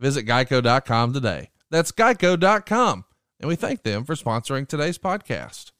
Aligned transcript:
Visit 0.00 0.26
geico.com 0.26 1.12
today. 1.12 1.50
That's 1.70 1.92
geico.com. 1.92 3.04
And 3.38 3.48
we 3.48 3.56
thank 3.56 3.82
them 3.82 4.04
for 4.04 4.14
sponsoring 4.14 4.66
today's 4.66 4.98
podcast. 4.98 5.72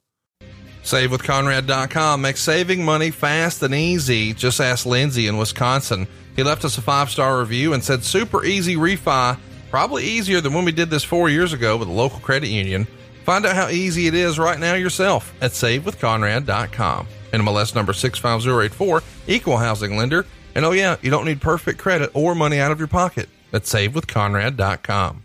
SaveWithConrad.com 0.82 2.22
makes 2.22 2.40
saving 2.40 2.84
money 2.84 3.10
fast 3.10 3.62
and 3.62 3.74
easy. 3.74 4.32
Just 4.32 4.60
ask 4.60 4.86
Lindsay 4.86 5.26
in 5.26 5.36
Wisconsin. 5.36 6.06
He 6.36 6.42
left 6.42 6.64
us 6.64 6.78
a 6.78 6.82
five 6.82 7.10
star 7.10 7.38
review 7.38 7.74
and 7.74 7.84
said, 7.84 8.02
super 8.02 8.44
easy 8.44 8.76
refi, 8.76 9.38
probably 9.70 10.04
easier 10.04 10.40
than 10.40 10.54
when 10.54 10.64
we 10.64 10.72
did 10.72 10.88
this 10.88 11.04
four 11.04 11.28
years 11.28 11.52
ago 11.52 11.76
with 11.76 11.88
a 11.88 11.92
local 11.92 12.20
credit 12.20 12.48
union. 12.48 12.86
Find 13.24 13.44
out 13.44 13.56
how 13.56 13.68
easy 13.68 14.06
it 14.06 14.14
is 14.14 14.38
right 14.38 14.58
now 14.58 14.74
yourself 14.74 15.34
at 15.42 15.50
SaveWithConrad.com. 15.52 17.06
NMLS 17.32 17.74
number 17.74 17.92
65084, 17.92 19.02
equal 19.28 19.58
housing 19.58 19.96
lender. 19.96 20.24
And 20.54 20.64
oh, 20.64 20.72
yeah, 20.72 20.96
you 21.02 21.10
don't 21.10 21.26
need 21.26 21.40
perfect 21.40 21.78
credit 21.78 22.10
or 22.14 22.34
money 22.34 22.58
out 22.58 22.72
of 22.72 22.78
your 22.78 22.88
pocket. 22.88 23.28
That's 23.50 23.72
SaveWithConrad.com. 23.72 25.24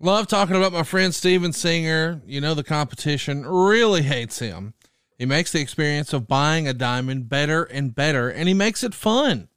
Love 0.00 0.26
talking 0.26 0.56
about 0.56 0.72
my 0.72 0.82
friend 0.82 1.14
Steven 1.14 1.52
Singer. 1.52 2.20
You 2.26 2.40
know, 2.40 2.54
the 2.54 2.64
competition 2.64 3.46
really 3.46 4.02
hates 4.02 4.40
him. 4.40 4.74
He 5.18 5.24
makes 5.24 5.52
the 5.52 5.60
experience 5.60 6.12
of 6.12 6.28
buying 6.28 6.68
a 6.68 6.74
diamond 6.74 7.28
better 7.28 7.64
and 7.64 7.94
better, 7.94 8.28
and 8.28 8.48
he 8.48 8.54
makes 8.54 8.84
it 8.84 8.94
fun. 8.94 9.48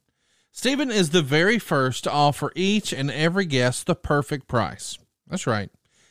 Steven 0.50 0.90
is 0.90 1.10
the 1.10 1.22
very 1.22 1.58
first 1.58 2.04
to 2.04 2.10
offer 2.10 2.52
each 2.54 2.92
and 2.92 3.10
every 3.10 3.44
guest 3.44 3.86
the 3.86 3.94
perfect 3.94 4.48
price. 4.48 4.98
That's 5.28 5.46
right. 5.46 5.70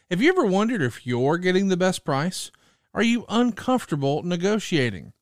Have 0.10 0.22
you 0.22 0.30
ever 0.30 0.46
wondered 0.46 0.82
if 0.82 1.06
you're 1.06 1.38
getting 1.38 1.68
the 1.68 1.78
best 1.78 2.06
price? 2.06 2.52
Are 2.94 3.04
you 3.04 3.26
uncomfortable 3.30 4.24
negotiating? 4.24 5.14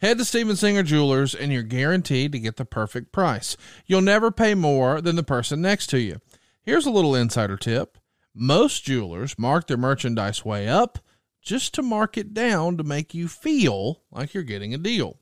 Head 0.00 0.18
to 0.18 0.26
Steven 0.26 0.56
Singer 0.56 0.82
Jewelers 0.82 1.34
and 1.34 1.50
you're 1.50 1.62
guaranteed 1.62 2.32
to 2.32 2.38
get 2.38 2.56
the 2.56 2.66
perfect 2.66 3.12
price. 3.12 3.56
You'll 3.86 4.02
never 4.02 4.30
pay 4.30 4.54
more 4.54 5.00
than 5.00 5.16
the 5.16 5.22
person 5.22 5.62
next 5.62 5.86
to 5.88 5.98
you. 5.98 6.20
Here's 6.62 6.84
a 6.84 6.90
little 6.90 7.14
insider 7.14 7.56
tip 7.56 7.96
most 8.34 8.84
jewelers 8.84 9.38
mark 9.38 9.66
their 9.66 9.78
merchandise 9.78 10.44
way 10.44 10.68
up 10.68 10.98
just 11.40 11.72
to 11.74 11.82
mark 11.82 12.18
it 12.18 12.34
down 12.34 12.76
to 12.76 12.84
make 12.84 13.14
you 13.14 13.26
feel 13.28 14.02
like 14.10 14.34
you're 14.34 14.42
getting 14.42 14.74
a 14.74 14.78
deal. 14.78 15.16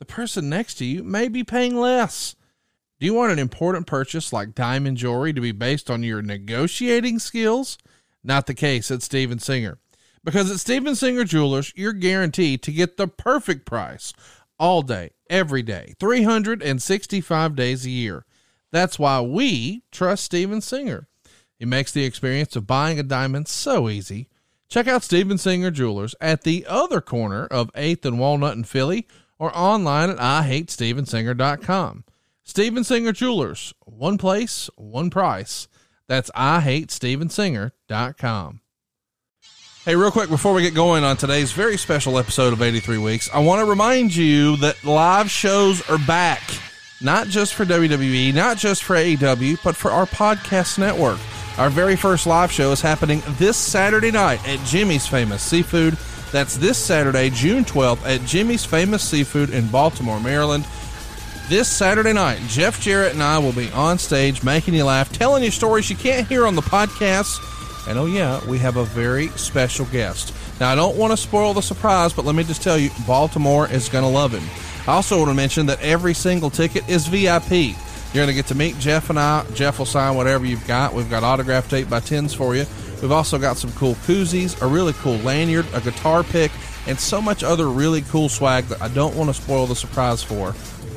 The 0.00 0.04
person 0.04 0.48
next 0.48 0.74
to 0.76 0.84
you 0.84 1.04
may 1.04 1.28
be 1.28 1.44
paying 1.44 1.76
less. 1.76 2.34
Do 2.98 3.06
you 3.06 3.14
want 3.14 3.30
an 3.30 3.38
important 3.38 3.86
purchase 3.86 4.32
like 4.32 4.54
diamond 4.54 4.96
jewelry 4.96 5.32
to 5.34 5.40
be 5.40 5.52
based 5.52 5.88
on 5.88 6.02
your 6.02 6.22
negotiating 6.22 7.20
skills? 7.20 7.78
Not 8.24 8.46
the 8.46 8.54
case 8.54 8.90
at 8.90 9.02
Steven 9.02 9.38
Singer. 9.38 9.78
Because 10.26 10.50
at 10.50 10.58
Steven 10.58 10.94
Singer 10.96 11.22
Jewelers, 11.22 11.72
you're 11.76 11.92
guaranteed 11.92 12.60
to 12.64 12.72
get 12.72 12.96
the 12.96 13.06
perfect 13.06 13.64
price 13.64 14.12
all 14.58 14.82
day, 14.82 15.10
every 15.30 15.62
day, 15.62 15.94
365 16.00 17.54
days 17.54 17.86
a 17.86 17.90
year. 17.90 18.26
That's 18.72 18.98
why 18.98 19.20
we 19.20 19.84
trust 19.92 20.24
Steven 20.24 20.60
Singer. 20.60 21.06
He 21.56 21.64
makes 21.64 21.92
the 21.92 22.04
experience 22.04 22.56
of 22.56 22.66
buying 22.66 22.98
a 22.98 23.04
diamond 23.04 23.46
so 23.46 23.88
easy. 23.88 24.28
Check 24.68 24.88
out 24.88 25.04
Steven 25.04 25.38
Singer 25.38 25.70
Jewelers 25.70 26.16
at 26.20 26.42
the 26.42 26.66
other 26.68 27.00
corner 27.00 27.46
of 27.46 27.72
8th 27.74 28.04
and 28.04 28.18
Walnut 28.18 28.56
in 28.56 28.64
Philly 28.64 29.06
or 29.38 29.56
online 29.56 30.10
at 30.10 30.16
IHateStevenSinger.com. 30.16 32.02
Steven 32.42 32.82
Singer 32.82 33.12
Jewelers, 33.12 33.74
one 33.84 34.18
place, 34.18 34.68
one 34.74 35.08
price. 35.08 35.68
That's 36.08 36.32
IHateStevenSinger.com. 36.32 38.60
Hey, 39.86 39.94
real 39.94 40.10
quick 40.10 40.28
before 40.28 40.52
we 40.52 40.62
get 40.62 40.74
going 40.74 41.04
on 41.04 41.16
today's 41.16 41.52
very 41.52 41.76
special 41.76 42.18
episode 42.18 42.52
of 42.52 42.60
83 42.60 42.98
Weeks, 42.98 43.30
I 43.32 43.38
want 43.38 43.60
to 43.60 43.64
remind 43.64 44.16
you 44.16 44.56
that 44.56 44.82
live 44.82 45.30
shows 45.30 45.80
are 45.88 45.98
back. 46.08 46.42
Not 47.00 47.28
just 47.28 47.54
for 47.54 47.64
WWE, 47.64 48.34
not 48.34 48.56
just 48.56 48.82
for 48.82 48.96
AEW, 48.96 49.62
but 49.62 49.76
for 49.76 49.92
our 49.92 50.06
podcast 50.06 50.80
network. 50.80 51.20
Our 51.56 51.70
very 51.70 51.94
first 51.94 52.26
live 52.26 52.50
show 52.50 52.72
is 52.72 52.80
happening 52.80 53.22
this 53.38 53.56
Saturday 53.56 54.10
night 54.10 54.44
at 54.48 54.58
Jimmy's 54.66 55.06
Famous 55.06 55.40
Seafood. 55.40 55.94
That's 56.32 56.56
this 56.56 56.78
Saturday, 56.78 57.30
June 57.30 57.64
12th, 57.64 58.04
at 58.06 58.26
Jimmy's 58.26 58.64
Famous 58.64 59.08
Seafood 59.08 59.50
in 59.50 59.68
Baltimore, 59.68 60.18
Maryland. 60.18 60.66
This 61.48 61.68
Saturday 61.68 62.12
night, 62.12 62.40
Jeff 62.48 62.80
Jarrett 62.80 63.12
and 63.12 63.22
I 63.22 63.38
will 63.38 63.52
be 63.52 63.70
on 63.70 63.98
stage 63.98 64.42
making 64.42 64.74
you 64.74 64.82
laugh, 64.82 65.12
telling 65.12 65.44
you 65.44 65.52
stories 65.52 65.88
you 65.88 65.94
can't 65.94 66.26
hear 66.26 66.44
on 66.44 66.56
the 66.56 66.62
podcast. 66.62 67.38
And 67.88 67.98
oh, 67.98 68.06
yeah, 68.06 68.44
we 68.46 68.58
have 68.58 68.76
a 68.76 68.84
very 68.84 69.28
special 69.28 69.86
guest. 69.86 70.34
Now, 70.60 70.70
I 70.70 70.74
don't 70.74 70.96
want 70.96 71.12
to 71.12 71.16
spoil 71.16 71.54
the 71.54 71.62
surprise, 71.62 72.12
but 72.12 72.24
let 72.24 72.34
me 72.34 72.44
just 72.44 72.62
tell 72.62 72.78
you, 72.78 72.90
Baltimore 73.06 73.68
is 73.70 73.88
going 73.88 74.04
to 74.04 74.10
love 74.10 74.32
him. 74.32 74.42
I 74.88 74.94
also 74.94 75.18
want 75.18 75.30
to 75.30 75.34
mention 75.34 75.66
that 75.66 75.80
every 75.80 76.14
single 76.14 76.50
ticket 76.50 76.88
is 76.88 77.06
VIP. 77.06 77.76
You're 78.12 78.24
going 78.24 78.28
to 78.28 78.34
get 78.34 78.46
to 78.46 78.54
meet 78.54 78.78
Jeff 78.78 79.10
and 79.10 79.18
I. 79.18 79.44
Jeff 79.54 79.78
will 79.78 79.86
sign 79.86 80.16
whatever 80.16 80.46
you've 80.46 80.66
got. 80.66 80.94
We've 80.94 81.10
got 81.10 81.22
autographed 81.22 81.72
8 81.72 81.90
by 81.90 82.00
10s 82.00 82.34
for 82.34 82.56
you. 82.56 82.64
We've 83.02 83.12
also 83.12 83.38
got 83.38 83.56
some 83.56 83.72
cool 83.72 83.94
koozies, 83.94 84.60
a 84.62 84.66
really 84.66 84.94
cool 84.94 85.16
lanyard, 85.18 85.66
a 85.74 85.80
guitar 85.80 86.22
pick, 86.22 86.50
and 86.86 86.98
so 86.98 87.20
much 87.20 87.42
other 87.42 87.68
really 87.68 88.02
cool 88.02 88.28
swag 88.28 88.64
that 88.66 88.80
I 88.80 88.88
don't 88.88 89.14
want 89.16 89.28
to 89.28 89.34
spoil 89.34 89.66
the 89.66 89.76
surprise 89.76 90.22
for. 90.22 90.54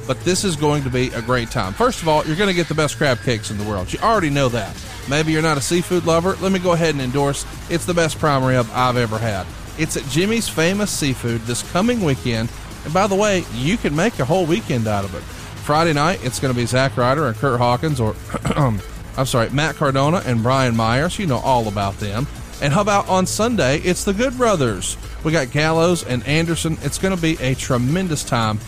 But 0.10 0.22
this 0.22 0.44
is 0.44 0.56
going 0.56 0.82
to 0.86 0.90
be 0.90 1.10
a 1.10 1.22
great 1.22 1.52
time. 1.52 1.72
First 1.72 2.02
of 2.02 2.08
all, 2.08 2.26
you're 2.26 2.36
going 2.36 2.48
to 2.50 2.56
get 2.56 2.68
the 2.68 2.74
best 2.74 2.98
crab 2.98 3.20
cakes 3.20 3.52
in 3.52 3.60
the 3.60 3.64
world. 3.64 3.94
You 3.94 4.00
already 4.00 4.32
know 4.32 4.50
that. 4.50 4.76
Maybe 5.08 5.32
you're 5.32 5.44
not 5.44 5.56
a 5.56 5.62
seafood 5.62 6.08
lover. 6.08 6.36
Let 6.38 6.52
me 6.52 6.58
go 6.58 6.72
ahead 6.72 6.96
and 6.96 7.02
endorse 7.04 7.46
it's 7.70 7.86
the 7.86 7.94
best 7.94 8.18
prime 8.18 8.44
rib 8.44 8.66
I've 8.74 8.98
ever 8.98 9.20
had. 9.20 9.46
It's 9.78 9.98
at 9.98 10.04
Jimmy's 10.06 10.50
Famous 10.50 10.90
Seafood 10.90 11.42
this 11.42 11.62
coming 11.72 12.02
weekend. 12.02 12.50
And 12.86 12.92
by 12.92 13.06
the 13.06 13.14
way, 13.14 13.44
you 13.54 13.78
can 13.78 13.96
make 13.96 14.18
a 14.18 14.26
whole 14.26 14.48
weekend 14.48 14.88
out 14.88 15.06
of 15.06 15.14
it. 15.14 15.22
Friday 15.22 15.94
night, 15.94 16.26
it's 16.26 16.40
going 16.40 16.52
to 16.52 16.60
be 16.60 16.66
Zack 16.66 16.98
Ryder 16.98 17.28
and 17.28 17.38
Kurt 17.38 17.60
Hawkins, 17.60 18.00
or 18.00 18.16
I'm 18.56 18.82
sorry, 19.26 19.52
Matt 19.52 19.76
Cardona 19.76 20.24
and 20.26 20.42
Brian 20.42 20.76
Myers. 20.76 21.20
You 21.20 21.28
know 21.28 21.38
all 21.38 21.68
about 21.68 22.00
them. 22.00 22.26
And 22.64 22.74
how 22.74 22.82
about 22.82 23.08
on 23.10 23.28
Sunday? 23.28 23.78
It's 23.78 24.06
the 24.06 24.14
Good 24.14 24.38
Brothers. 24.38 24.98
We 25.24 25.32
got 25.32 25.52
Gallows 25.52 26.04
and 26.04 26.26
Anderson. 26.26 26.80
It's 26.82 26.98
going 26.98 27.16
to 27.16 27.22
be 27.22 27.38
a 27.44 27.54
tremendous 27.54 28.24
time. 28.24 28.60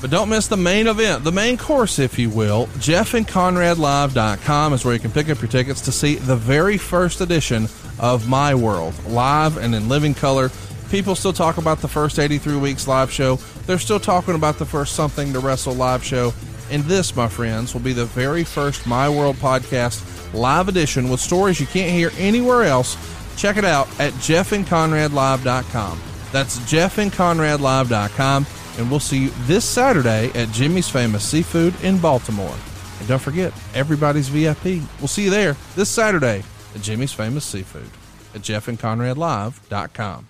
But 0.00 0.10
don't 0.10 0.28
miss 0.28 0.48
the 0.48 0.56
main 0.56 0.86
event, 0.86 1.24
the 1.24 1.32
main 1.32 1.56
course, 1.56 1.98
if 1.98 2.18
you 2.18 2.28
will. 2.30 2.66
JeffandConradLive.com 2.78 4.72
is 4.72 4.84
where 4.84 4.94
you 4.94 5.00
can 5.00 5.10
pick 5.10 5.30
up 5.30 5.40
your 5.40 5.50
tickets 5.50 5.80
to 5.82 5.92
see 5.92 6.16
the 6.16 6.36
very 6.36 6.76
first 6.76 7.20
edition 7.20 7.68
of 7.98 8.28
My 8.28 8.54
World, 8.54 8.94
live 9.06 9.56
and 9.56 9.74
in 9.74 9.88
living 9.88 10.14
color. 10.14 10.50
People 10.90 11.14
still 11.14 11.32
talk 11.32 11.56
about 11.56 11.80
the 11.80 11.88
first 11.88 12.18
83 12.18 12.56
weeks 12.58 12.86
live 12.86 13.10
show. 13.10 13.36
They're 13.66 13.78
still 13.78 14.00
talking 14.00 14.34
about 14.34 14.58
the 14.58 14.66
first 14.66 14.94
Something 14.94 15.32
to 15.32 15.40
Wrestle 15.40 15.74
live 15.74 16.04
show. 16.04 16.34
And 16.70 16.82
this, 16.84 17.16
my 17.16 17.28
friends, 17.28 17.72
will 17.72 17.80
be 17.80 17.92
the 17.92 18.06
very 18.06 18.44
first 18.44 18.86
My 18.86 19.08
World 19.08 19.36
podcast 19.36 20.02
live 20.34 20.68
edition 20.68 21.08
with 21.08 21.20
stories 21.20 21.60
you 21.60 21.66
can't 21.66 21.92
hear 21.92 22.10
anywhere 22.18 22.64
else 22.64 22.96
check 23.36 23.56
it 23.56 23.64
out 23.64 23.88
at 24.00 24.12
jeffandconradlive.com. 24.14 26.00
That's 26.32 26.58
jeffandconradlive.com. 26.60 28.46
And 28.78 28.90
we'll 28.90 29.00
see 29.00 29.18
you 29.24 29.30
this 29.42 29.64
Saturday 29.64 30.30
at 30.34 30.50
Jimmy's 30.50 30.88
Famous 30.88 31.24
Seafood 31.24 31.74
in 31.82 31.98
Baltimore. 31.98 32.56
And 32.98 33.08
don't 33.08 33.22
forget, 33.22 33.52
everybody's 33.74 34.28
VIP. 34.28 34.82
We'll 34.98 35.08
see 35.08 35.24
you 35.24 35.30
there 35.30 35.56
this 35.76 35.88
Saturday 35.88 36.42
at 36.74 36.80
Jimmy's 36.82 37.12
Famous 37.12 37.44
Seafood 37.44 37.88
at 38.34 38.42
jeffandconradlive.com. 38.42 40.28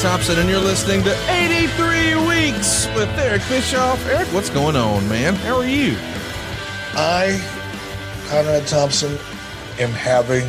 Thompson, 0.00 0.38
and 0.38 0.48
you're 0.48 0.58
listening 0.58 1.02
to 1.02 1.14
83 1.30 2.26
Weeks 2.26 2.86
with 2.94 3.06
Eric 3.18 3.42
Bischoff. 3.50 4.02
Eric, 4.06 4.28
what's 4.28 4.48
going 4.48 4.74
on, 4.74 5.06
man? 5.10 5.34
How 5.34 5.58
are 5.58 5.66
you? 5.66 5.94
I, 6.94 7.38
Conrad 8.28 8.66
Thompson, 8.66 9.18
am 9.78 9.90
having 9.90 10.48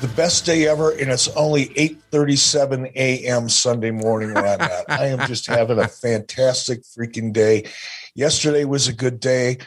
the 0.00 0.08
best 0.16 0.46
day 0.46 0.68
ever, 0.68 0.92
and 0.92 1.10
it's 1.10 1.28
only 1.36 1.66
8:37 1.66 2.92
a.m. 2.94 3.50
Sunday 3.50 3.90
morning 3.90 4.32
where 4.32 4.46
I'm 4.46 4.60
at. 4.62 4.84
I 4.88 5.06
am 5.08 5.26
just 5.26 5.46
having 5.46 5.78
a 5.78 5.88
fantastic 5.88 6.82
freaking 6.82 7.30
day. 7.34 7.64
Yesterday 8.14 8.64
was 8.64 8.88
a 8.88 8.94
good 8.94 9.20
day. 9.20 9.58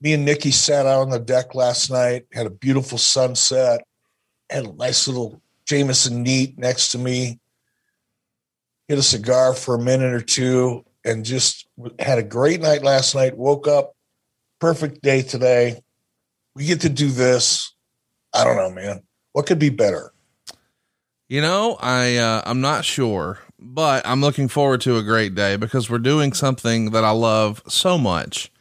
Me 0.00 0.14
and 0.14 0.24
Nikki 0.24 0.50
sat 0.50 0.86
out 0.86 1.02
on 1.02 1.10
the 1.10 1.20
deck 1.20 1.54
last 1.54 1.88
night, 1.88 2.24
had 2.32 2.46
a 2.46 2.50
beautiful 2.50 2.98
sunset, 2.98 3.84
had 4.50 4.66
a 4.66 4.72
nice 4.72 5.06
little 5.06 5.41
Jameson 5.66 6.22
neat 6.22 6.58
next 6.58 6.90
to 6.90 6.98
me, 6.98 7.40
hit 8.88 8.98
a 8.98 9.02
cigar 9.02 9.54
for 9.54 9.74
a 9.74 9.82
minute 9.82 10.12
or 10.12 10.20
two, 10.20 10.84
and 11.04 11.24
just 11.24 11.66
had 11.98 12.18
a 12.18 12.22
great 12.22 12.60
night 12.60 12.82
last 12.82 13.14
night. 13.14 13.36
Woke 13.36 13.66
up, 13.66 13.94
perfect 14.60 15.02
day 15.02 15.22
today. 15.22 15.80
We 16.54 16.66
get 16.66 16.82
to 16.82 16.88
do 16.88 17.08
this. 17.08 17.74
I 18.34 18.44
don't 18.44 18.56
know, 18.56 18.70
man. 18.70 19.02
What 19.32 19.46
could 19.46 19.58
be 19.58 19.70
better? 19.70 20.12
You 21.28 21.40
know, 21.40 21.78
I 21.80 22.16
uh, 22.16 22.42
I'm 22.44 22.60
not 22.60 22.84
sure, 22.84 23.38
but 23.58 24.06
I'm 24.06 24.20
looking 24.20 24.48
forward 24.48 24.82
to 24.82 24.98
a 24.98 25.02
great 25.02 25.34
day 25.34 25.56
because 25.56 25.88
we're 25.88 25.98
doing 25.98 26.34
something 26.34 26.90
that 26.90 27.04
I 27.04 27.10
love 27.10 27.62
so 27.66 27.96
much, 27.96 28.52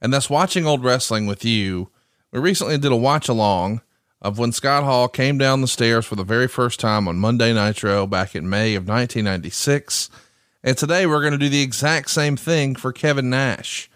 and 0.00 0.12
that's 0.12 0.30
watching 0.30 0.66
old 0.66 0.84
wrestling 0.84 1.26
with 1.26 1.44
you. 1.44 1.90
We 2.30 2.38
recently 2.38 2.78
did 2.78 2.92
a 2.92 2.96
watch 2.96 3.28
along 3.28 3.80
of 4.22 4.38
when 4.38 4.52
Scott 4.52 4.84
Hall 4.84 5.08
came 5.08 5.38
down 5.38 5.60
the 5.60 5.68
stairs 5.68 6.04
for 6.04 6.16
the 6.16 6.24
very 6.24 6.48
first 6.48 6.78
time 6.78 7.08
on 7.08 7.18
Monday 7.18 7.52
Nitro 7.52 8.06
back 8.06 8.34
in 8.34 8.48
May 8.48 8.74
of 8.74 8.82
1996. 8.82 10.10
And 10.62 10.76
today 10.76 11.06
we're 11.06 11.22
going 11.22 11.32
to 11.32 11.38
do 11.38 11.48
the 11.48 11.62
exact 11.62 12.10
same 12.10 12.36
thing 12.36 12.74
for 12.74 12.92
Kevin 12.92 13.30
Nash. 13.30 13.90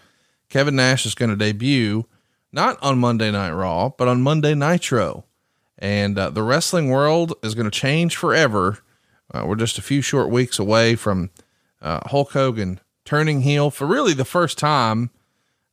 Kevin 0.49 0.75
Nash 0.75 1.05
is 1.05 1.13
going 1.13 1.29
to 1.29 1.35
debut 1.35 2.05
not 2.51 2.81
on 2.81 2.97
Monday 2.97 3.29
Night 3.31 3.51
Raw, 3.51 3.89
but 3.89 4.07
on 4.07 4.21
Monday 4.21 4.55
Nitro. 4.55 5.25
And 5.77 6.17
uh, 6.17 6.29
the 6.29 6.41
wrestling 6.41 6.89
world 6.89 7.33
is 7.43 7.53
going 7.53 7.69
to 7.69 7.71
change 7.71 8.15
forever. 8.15 8.79
Uh, 9.31 9.43
we're 9.45 9.55
just 9.55 9.77
a 9.77 9.83
few 9.83 10.01
short 10.01 10.29
weeks 10.29 10.57
away 10.57 10.95
from 10.95 11.29
uh, 11.81 11.99
Hulk 12.07 12.31
Hogan 12.31 12.79
turning 13.03 13.41
heel 13.41 13.69
for 13.69 13.85
really 13.85 14.13
the 14.13 14.25
first 14.25 14.57
time. 14.57 15.11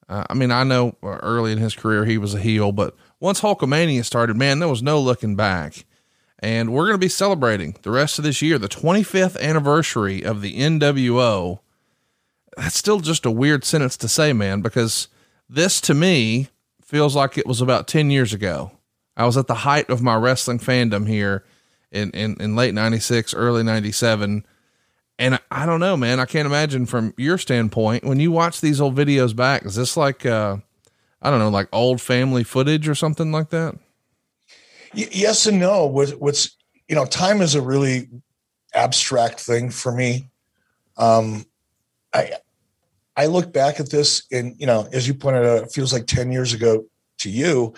Uh, 0.08 0.24
I 0.28 0.34
mean, 0.34 0.50
I 0.50 0.64
know 0.64 0.96
early 1.02 1.52
in 1.52 1.58
his 1.58 1.74
career 1.74 2.04
he 2.04 2.18
was 2.18 2.34
a 2.34 2.40
heel, 2.40 2.72
but 2.72 2.94
once 3.22 3.40
Hulkamania 3.40 4.04
started, 4.04 4.36
man, 4.36 4.58
there 4.58 4.68
was 4.68 4.82
no 4.82 5.00
looking 5.00 5.36
back. 5.36 5.84
And 6.40 6.72
we're 6.72 6.86
going 6.86 6.94
to 6.94 6.98
be 6.98 7.08
celebrating 7.08 7.76
the 7.82 7.92
rest 7.92 8.18
of 8.18 8.24
this 8.24 8.42
year, 8.42 8.58
the 8.58 8.68
25th 8.68 9.40
anniversary 9.40 10.24
of 10.24 10.40
the 10.42 10.58
NWO. 10.58 11.60
That's 12.56 12.76
still 12.76 12.98
just 12.98 13.24
a 13.24 13.30
weird 13.30 13.64
sentence 13.64 13.96
to 13.98 14.08
say, 14.08 14.32
man, 14.32 14.60
because 14.60 15.06
this 15.48 15.80
to 15.82 15.94
me 15.94 16.48
feels 16.82 17.14
like 17.14 17.38
it 17.38 17.46
was 17.46 17.60
about 17.60 17.86
10 17.86 18.10
years 18.10 18.32
ago. 18.32 18.72
I 19.16 19.24
was 19.24 19.36
at 19.36 19.46
the 19.46 19.54
height 19.54 19.88
of 19.88 20.02
my 20.02 20.16
wrestling 20.16 20.58
fandom 20.58 21.06
here 21.06 21.44
in, 21.92 22.10
in, 22.10 22.36
in 22.40 22.56
late 22.56 22.74
96, 22.74 23.34
early 23.34 23.62
97. 23.62 24.44
And 25.20 25.38
I 25.48 25.64
don't 25.64 25.78
know, 25.78 25.96
man. 25.96 26.18
I 26.18 26.24
can't 26.24 26.46
imagine 26.46 26.86
from 26.86 27.14
your 27.16 27.38
standpoint 27.38 28.02
when 28.02 28.18
you 28.18 28.32
watch 28.32 28.60
these 28.60 28.80
old 28.80 28.96
videos 28.96 29.36
back, 29.36 29.64
is 29.64 29.76
this 29.76 29.96
like, 29.96 30.26
uh, 30.26 30.56
I 31.22 31.30
don't 31.30 31.38
know, 31.38 31.48
like 31.48 31.68
old 31.72 32.00
family 32.00 32.42
footage 32.42 32.88
or 32.88 32.94
something 32.94 33.30
like 33.30 33.50
that? 33.50 33.74
Y- 34.94 35.08
yes 35.12 35.46
and 35.46 35.60
no. 35.60 35.86
What's, 35.86 36.12
what's, 36.12 36.56
you 36.88 36.96
know, 36.96 37.06
time 37.06 37.40
is 37.40 37.54
a 37.54 37.62
really 37.62 38.08
abstract 38.74 39.40
thing 39.40 39.70
for 39.70 39.92
me. 39.92 40.28
Um, 40.96 41.46
I, 42.12 42.32
I 43.16 43.26
look 43.26 43.52
back 43.52 43.78
at 43.78 43.90
this 43.90 44.24
and, 44.32 44.56
you 44.58 44.66
know, 44.66 44.88
as 44.92 45.06
you 45.06 45.14
pointed 45.14 45.46
out, 45.46 45.62
it 45.62 45.72
feels 45.72 45.92
like 45.92 46.06
10 46.06 46.32
years 46.32 46.52
ago 46.52 46.84
to 47.18 47.30
you. 47.30 47.72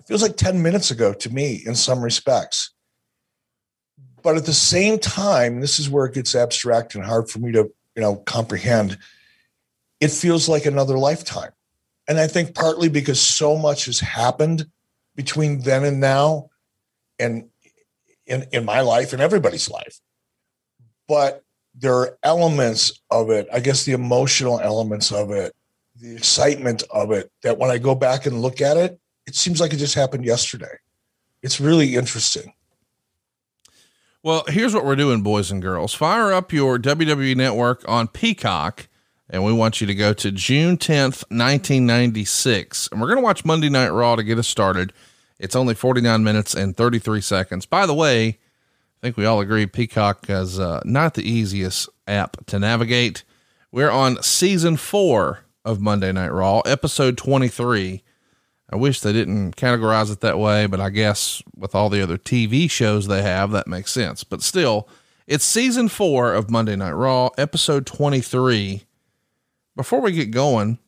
It 0.00 0.06
feels 0.08 0.22
like 0.22 0.36
10 0.36 0.62
minutes 0.62 0.90
ago 0.90 1.12
to 1.12 1.30
me 1.30 1.62
in 1.66 1.74
some 1.74 2.00
respects. 2.02 2.72
But 4.22 4.36
at 4.36 4.46
the 4.46 4.52
same 4.52 4.98
time, 4.98 5.60
this 5.60 5.78
is 5.78 5.90
where 5.90 6.06
it 6.06 6.14
gets 6.14 6.34
abstract 6.34 6.94
and 6.94 7.04
hard 7.04 7.28
for 7.28 7.40
me 7.40 7.52
to, 7.52 7.70
you 7.94 8.02
know, 8.02 8.16
comprehend. 8.16 8.98
It 10.00 10.10
feels 10.10 10.48
like 10.48 10.66
another 10.66 10.98
lifetime. 10.98 11.52
And 12.08 12.18
I 12.18 12.26
think 12.26 12.54
partly 12.54 12.88
because 12.88 13.20
so 13.20 13.56
much 13.56 13.86
has 13.86 14.00
happened 14.00 14.66
between 15.16 15.60
then 15.60 15.84
and 15.84 16.00
now 16.00 16.50
and 17.18 17.48
in, 18.26 18.46
in 18.52 18.64
my 18.64 18.80
life 18.80 19.12
and 19.12 19.22
everybody's 19.22 19.70
life. 19.70 20.00
But 21.08 21.42
there 21.74 21.94
are 21.94 22.18
elements 22.22 23.00
of 23.10 23.30
it, 23.30 23.48
I 23.52 23.60
guess 23.60 23.84
the 23.84 23.92
emotional 23.92 24.60
elements 24.60 25.12
of 25.12 25.30
it, 25.30 25.54
the 26.00 26.14
excitement 26.14 26.82
of 26.90 27.10
it, 27.10 27.30
that 27.42 27.58
when 27.58 27.70
I 27.70 27.78
go 27.78 27.94
back 27.94 28.26
and 28.26 28.40
look 28.40 28.60
at 28.60 28.76
it, 28.76 28.98
it 29.26 29.34
seems 29.34 29.60
like 29.60 29.72
it 29.72 29.78
just 29.78 29.94
happened 29.94 30.24
yesterday. 30.24 30.78
It's 31.42 31.60
really 31.60 31.96
interesting. 31.96 32.54
Well, 34.22 34.44
here's 34.48 34.74
what 34.74 34.84
we're 34.84 34.96
doing, 34.96 35.22
boys 35.22 35.50
and 35.50 35.62
girls. 35.62 35.94
Fire 35.94 36.32
up 36.32 36.52
your 36.52 36.78
WWE 36.78 37.36
network 37.36 37.84
on 37.86 38.08
Peacock, 38.08 38.88
and 39.28 39.44
we 39.44 39.52
want 39.52 39.80
you 39.80 39.86
to 39.86 39.94
go 39.94 40.12
to 40.12 40.30
June 40.30 40.76
10th, 40.76 41.24
1996. 41.30 42.88
And 42.92 43.00
we're 43.00 43.08
going 43.08 43.18
to 43.18 43.24
watch 43.24 43.44
Monday 43.44 43.68
Night 43.68 43.88
Raw 43.88 44.16
to 44.16 44.22
get 44.22 44.38
us 44.38 44.46
started. 44.46 44.92
It's 45.38 45.56
only 45.56 45.74
49 45.74 46.22
minutes 46.22 46.54
and 46.54 46.76
33 46.76 47.20
seconds. 47.20 47.66
By 47.66 47.86
the 47.86 47.94
way, 47.94 48.28
I 48.28 49.00
think 49.02 49.16
we 49.16 49.26
all 49.26 49.40
agree 49.40 49.66
Peacock 49.66 50.26
is 50.28 50.58
uh, 50.58 50.80
not 50.84 51.14
the 51.14 51.28
easiest 51.28 51.88
app 52.06 52.46
to 52.46 52.58
navigate. 52.58 53.24
We're 53.72 53.90
on 53.90 54.22
season 54.22 54.76
four 54.76 55.40
of 55.64 55.80
Monday 55.80 56.12
Night 56.12 56.32
Raw, 56.32 56.60
episode 56.60 57.18
23. 57.18 58.02
I 58.70 58.76
wish 58.76 59.00
they 59.00 59.12
didn't 59.12 59.56
categorize 59.56 60.10
it 60.10 60.20
that 60.20 60.38
way, 60.38 60.66
but 60.66 60.80
I 60.80 60.90
guess 60.90 61.42
with 61.56 61.74
all 61.74 61.90
the 61.90 62.02
other 62.02 62.16
TV 62.18 62.70
shows 62.70 63.06
they 63.06 63.22
have, 63.22 63.50
that 63.50 63.68
makes 63.68 63.92
sense. 63.92 64.24
But 64.24 64.42
still, 64.42 64.88
it's 65.26 65.44
season 65.44 65.88
four 65.88 66.32
of 66.32 66.50
Monday 66.50 66.76
Night 66.76 66.92
Raw, 66.92 67.30
episode 67.36 67.86
23. 67.86 68.85
Before 69.76 70.00
we 70.00 70.12
get 70.12 70.30
going, 70.30 70.78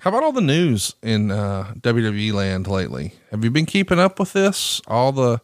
how 0.00 0.10
about 0.10 0.22
all 0.22 0.32
the 0.32 0.42
news 0.42 0.94
in 1.02 1.30
uh, 1.30 1.72
WWE 1.80 2.30
land 2.34 2.66
lately? 2.66 3.14
Have 3.30 3.42
you 3.42 3.50
been 3.50 3.64
keeping 3.64 3.98
up 3.98 4.18
with 4.18 4.34
this? 4.34 4.82
All 4.86 5.12
the 5.12 5.40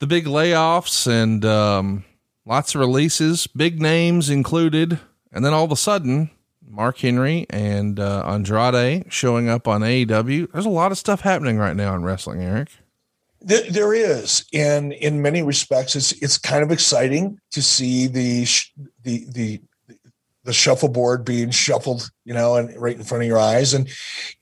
the 0.00 0.08
big 0.08 0.24
layoffs 0.24 1.06
and 1.06 1.44
um, 1.44 2.04
lots 2.44 2.74
of 2.74 2.80
releases, 2.80 3.46
big 3.46 3.80
names 3.80 4.28
included, 4.28 4.98
and 5.32 5.44
then 5.44 5.54
all 5.54 5.64
of 5.64 5.70
a 5.70 5.76
sudden, 5.76 6.30
Mark 6.66 6.98
Henry 6.98 7.46
and 7.48 8.00
uh, 8.00 8.24
Andrade 8.26 9.06
showing 9.08 9.48
up 9.48 9.68
on 9.68 9.82
AEW. 9.82 10.50
There's 10.52 10.66
a 10.66 10.68
lot 10.68 10.90
of 10.90 10.98
stuff 10.98 11.20
happening 11.20 11.58
right 11.58 11.76
now 11.76 11.94
in 11.94 12.02
wrestling, 12.02 12.42
Eric. 12.42 12.70
there 13.40 13.94
is, 13.94 14.44
and 14.52 14.92
in 14.92 15.22
many 15.22 15.44
respects, 15.44 15.94
it's 15.94 16.10
it's 16.20 16.38
kind 16.38 16.64
of 16.64 16.72
exciting 16.72 17.38
to 17.52 17.62
see 17.62 18.08
the 18.08 18.48
the 19.04 19.26
the 19.30 19.60
the 20.46 20.52
shuffleboard 20.52 21.24
being 21.24 21.50
shuffled, 21.50 22.10
you 22.24 22.32
know, 22.32 22.56
and 22.56 22.74
right 22.80 22.96
in 22.96 23.02
front 23.02 23.24
of 23.24 23.28
your 23.28 23.38
eyes. 23.38 23.74
And 23.74 23.88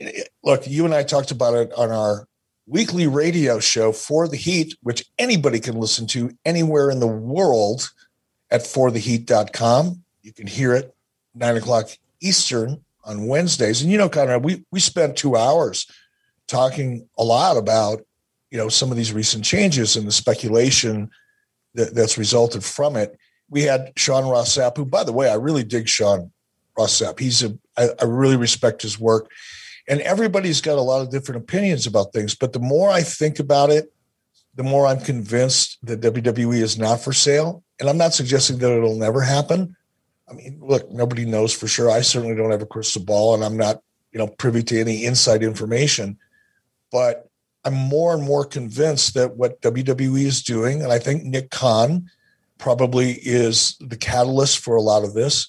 eh, 0.01 0.23
look, 0.45 0.67
you 0.69 0.85
and 0.85 0.95
I 0.95 1.03
talked 1.03 1.31
about 1.31 1.55
it 1.55 1.73
on 1.73 1.91
our 1.91 2.29
weekly 2.67 3.07
radio 3.07 3.59
show 3.59 3.91
for 3.91 4.29
the 4.29 4.37
heat, 4.37 4.77
which 4.83 5.05
anybody 5.19 5.61
can 5.61 5.77
listen 5.77 6.07
to 6.09 6.31
anywhere 6.45 6.91
in 6.91 7.01
the 7.01 7.07
world 7.07 7.91
at 8.51 8.61
fortheheat.com. 8.63 10.05
You 10.23 10.33
can 10.33 10.47
hear 10.47 10.75
it 10.75 10.95
nine 11.35 11.57
o'clock 11.57 11.89
Eastern 12.21 12.85
on 13.05 13.27
Wednesdays. 13.27 13.83
And 13.83 13.91
you 13.91 13.99
know, 13.99 14.11
of 14.13 14.45
we 14.45 14.65
we 14.71 14.81
spent 14.81 15.17
two 15.17 15.37
hours 15.37 15.87
talking 16.47 17.09
a 17.19 17.25
lot 17.25 17.57
about 17.57 18.03
you 18.51 18.59
know 18.59 18.69
some 18.69 18.91
of 18.91 18.97
these 18.97 19.13
recent 19.13 19.45
changes 19.45 19.97
and 19.97 20.07
the 20.07 20.13
speculation 20.13 21.11
that, 21.75 21.95
that's 21.95 22.19
resulted 22.19 22.63
from 22.63 22.97
it. 22.97 23.19
We 23.55 23.63
had 23.63 23.93
Sean 23.97 24.29
Ross 24.29 24.57
Sapp, 24.57 24.77
who, 24.77 24.85
by 24.85 25.05
the 25.05 25.13
way, 25.13 25.31
I 25.31 25.35
really 25.35 25.63
dig 25.63 25.89
Sean 25.89 26.33
Ross 26.77 27.01
Sapp. 27.01 27.21
He's 27.21 27.45
a 27.45 27.57
I, 27.77 27.89
I 28.01 28.05
really 28.05 28.37
respect 28.37 28.83
his 28.83 28.99
work, 28.99 29.31
and 29.89 30.01
everybody's 30.01 30.61
got 30.61 30.77
a 30.77 30.83
lot 30.83 31.03
of 31.03 31.11
different 31.11 31.43
opinions 31.43 31.87
about 31.87 32.13
things. 32.13 32.35
But 32.35 32.53
the 32.53 32.59
more 32.59 32.91
I 32.91 33.03
think 33.03 33.39
about 33.39 33.71
it, 33.71 33.93
the 34.57 34.65
more 34.65 34.87
I'm 34.89 35.01
convinced 35.01 35.79
that 35.85 36.01
WWE 36.01 36.61
is 36.61 36.77
not 36.77 37.01
for 37.01 37.13
sale. 37.13 37.63
And 37.81 37.89
I'm 37.89 37.99
not 37.99 38.13
suggesting 38.15 38.59
that 38.59 38.73
it'll 38.73 38.99
never 38.99 39.21
happen. 39.21 39.77
I 40.29 40.33
mean, 40.33 40.59
look, 40.61 40.91
nobody 40.91 41.25
knows 41.25 41.53
for 41.53 41.69
sure. 41.69 41.91
I 41.91 42.01
certainly 42.01 42.37
don't 42.37 42.51
have 42.51 42.63
a 42.63 42.67
crystal 42.67 43.05
ball, 43.05 43.35
and 43.35 43.45
I'm 43.45 43.57
not, 43.57 43.83
you 44.13 44.19
know, 44.19 44.27
privy 44.27 44.63
to 44.65 44.81
any 44.81 45.05
inside 45.05 45.43
information. 45.43 46.19
But 46.91 47.29
I'm 47.65 47.75
more 47.75 48.15
and 48.15 48.23
more 48.23 48.45
convinced 48.45 49.15
that 49.15 49.37
what 49.37 49.61
WWE 49.61 50.25
is 50.25 50.43
doing, 50.43 50.83
and 50.83 50.93
I 50.93 50.99
think 50.99 51.25
Nick 51.25 51.51
Khan 51.51 52.11
probably 52.59 53.13
is 53.13 53.77
the 53.81 53.97
catalyst 53.97 54.59
for 54.59 54.77
a 54.77 54.83
lot 54.83 55.05
of 55.05 55.15
this, 55.15 55.49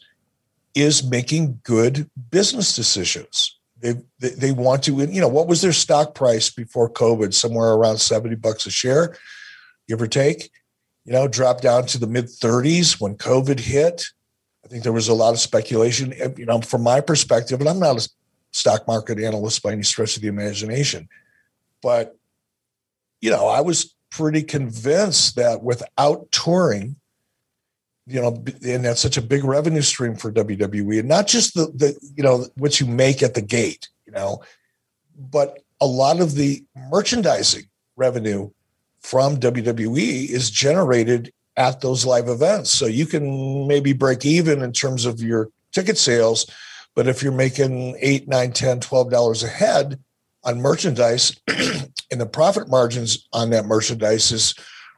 is 0.74 1.04
making 1.04 1.60
good 1.64 2.10
business 2.32 2.76
decisions. 2.76 3.58
They, 3.80 3.96
they, 4.20 4.30
they 4.30 4.52
want 4.52 4.84
to, 4.84 4.96
you 4.96 5.22
know, 5.22 5.28
what 5.28 5.48
was 5.48 5.62
their 5.62 5.74
stock 5.74 6.16
price 6.16 6.50
before 6.50 6.90
COVID? 6.90 7.34
Somewhere 7.34 7.74
around 7.74 7.98
70 7.98 8.36
bucks 8.36 8.66
a 8.66 8.72
share, 8.72 9.18
give 9.88 10.02
or 10.02 10.08
take. 10.08 10.50
You 11.06 11.14
know, 11.14 11.28
dropped 11.28 11.62
down 11.62 11.86
to 11.88 12.00
the 12.00 12.08
mid 12.08 12.26
30s 12.26 13.00
when 13.00 13.16
COVID 13.16 13.60
hit. 13.60 14.06
I 14.64 14.68
think 14.68 14.82
there 14.82 14.92
was 14.92 15.08
a 15.08 15.14
lot 15.14 15.36
of 15.36 15.40
speculation. 15.40 16.14
You 16.36 16.48
know, 16.48 16.62
from 16.62 16.82
my 16.82 17.00
perspective, 17.00 17.60
and 17.60 17.70
I'm 17.70 17.80
not 17.80 18.04
a 18.04 18.10
stock 18.52 18.88
market 18.88 19.20
analyst 19.20 19.62
by 19.62 19.74
any 19.74 19.84
stretch 19.84 20.16
of 20.16 20.24
the 20.24 20.30
imagination 20.30 21.08
but, 21.86 22.18
you 23.22 23.30
know, 23.30 23.46
I 23.48 23.62
was 23.62 23.94
pretty 24.17 24.43
convinced 24.43 25.36
that 25.36 25.63
without 25.63 26.31
touring, 26.31 26.95
you 28.07 28.22
know, 28.22 28.43
and 28.63 28.86
that's 28.86 29.01
such 29.01 29.17
a 29.17 29.22
big 29.22 29.43
revenue 29.43 29.81
stream 29.81 30.15
for 30.15 30.31
WWE, 30.31 31.00
and 31.00 31.10
not 31.10 31.27
just 31.27 31.53
the 31.53 31.65
the 31.75 31.98
you 32.15 32.24
know 32.24 32.45
what 32.55 32.79
you 32.79 32.86
make 32.86 33.22
at 33.24 33.34
the 33.34 33.41
gate, 33.41 33.89
you 34.05 34.13
know, 34.13 34.41
but 35.17 35.60
a 35.81 35.86
lot 35.86 36.22
of 36.22 36.36
the 36.36 36.63
merchandising 36.89 37.63
revenue 37.95 38.50
from 39.01 39.38
WWE 39.38 40.29
is 40.29 40.50
generated 40.50 41.31
at 41.57 41.81
those 41.81 42.05
live 42.05 42.27
events. 42.27 42.69
So 42.69 42.86
you 42.86 43.05
can 43.05 43.67
maybe 43.67 43.93
break 43.93 44.25
even 44.25 44.62
in 44.62 44.72
terms 44.72 45.05
of 45.05 45.22
your 45.22 45.50
ticket 45.74 45.98
sales, 45.98 46.50
but 46.95 47.07
if 47.07 47.22
you're 47.22 47.31
making 47.31 47.98
eight, 48.00 48.27
nine, 48.27 48.53
ten, 48.53 48.79
twelve 48.79 49.12
dollars 49.12 49.43
a 49.43 49.48
head, 49.48 50.00
on 50.46 50.62
merchandise 50.62 51.36
and 52.12 52.22
the 52.22 52.25
profit 52.25 52.70
margins 52.70 53.28
on 53.34 53.50
that 53.50 53.66
merchandise 53.66 54.32
is 54.32 54.56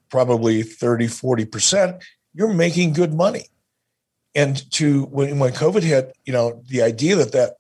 probably 0.10 0.62
30 0.63 1.08
40% 1.08 2.01
you're 2.38 2.54
making 2.54 2.94
good 2.94 3.16
money. 3.16 3.48
And 4.36 4.72
to 4.74 5.06
when, 5.06 5.39
when 5.39 5.51
covid 5.54 5.82
hit 5.82 6.16
you 6.25 6.34
know 6.34 6.62
the 6.68 6.84
idea 6.84 7.16
that 7.16 7.32
that 7.32 7.56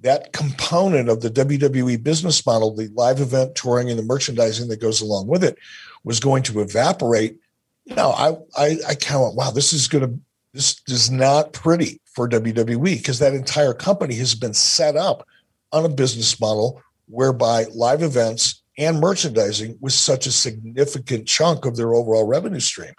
that 0.00 0.32
component 0.32 1.08
of 1.08 1.20
the 1.20 1.30
wwe 1.30 2.02
business 2.02 2.44
model 2.46 2.74
the 2.74 2.88
live 2.94 3.20
event 3.20 3.54
touring 3.56 3.90
and 3.90 3.98
the 3.98 4.04
merchandising 4.04 4.68
that 4.68 4.80
goes 4.80 5.00
along 5.00 5.26
with 5.26 5.42
it 5.42 5.58
was 6.04 6.20
going 6.20 6.42
to 6.44 6.60
evaporate. 6.60 7.38
You 7.84 7.96
know 7.96 8.10
i 8.10 8.36
i, 8.56 8.78
I 8.88 8.94
kind 8.94 9.16
of 9.16 9.22
went 9.22 9.36
wow 9.36 9.50
this 9.50 9.72
is 9.72 9.88
going 9.88 10.06
to 10.06 10.20
this 10.54 10.80
is 10.86 11.10
not 11.10 11.52
pretty 11.52 12.00
for 12.04 12.28
wwe 12.28 12.96
because 12.98 13.18
that 13.18 13.34
entire 13.34 13.74
company 13.74 14.14
has 14.14 14.36
been 14.36 14.54
set 14.54 14.96
up 14.96 15.26
on 15.72 15.84
a 15.84 15.88
business 15.88 16.38
model 16.38 16.80
whereby 17.12 17.66
live 17.74 18.02
events 18.02 18.62
and 18.78 18.98
merchandising 18.98 19.76
was 19.80 19.94
such 19.94 20.26
a 20.26 20.32
significant 20.32 21.28
chunk 21.28 21.66
of 21.66 21.76
their 21.76 21.94
overall 21.94 22.26
revenue 22.26 22.58
stream. 22.58 22.94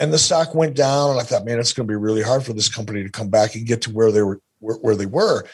And 0.00 0.12
the 0.12 0.18
stock 0.18 0.54
went 0.54 0.74
down, 0.74 1.10
and 1.10 1.20
I 1.20 1.22
thought, 1.22 1.44
man, 1.44 1.60
it's 1.60 1.72
going 1.72 1.86
to 1.86 1.92
be 1.92 1.96
really 1.96 2.22
hard 2.22 2.44
for 2.44 2.52
this 2.52 2.68
company 2.68 3.04
to 3.04 3.10
come 3.10 3.28
back 3.28 3.54
and 3.54 3.66
get 3.66 3.82
to 3.82 3.92
where 3.92 4.12
they 4.12 4.22
were 4.22 4.40
where, 4.60 4.96
they 4.96 5.06
were. 5.06 5.44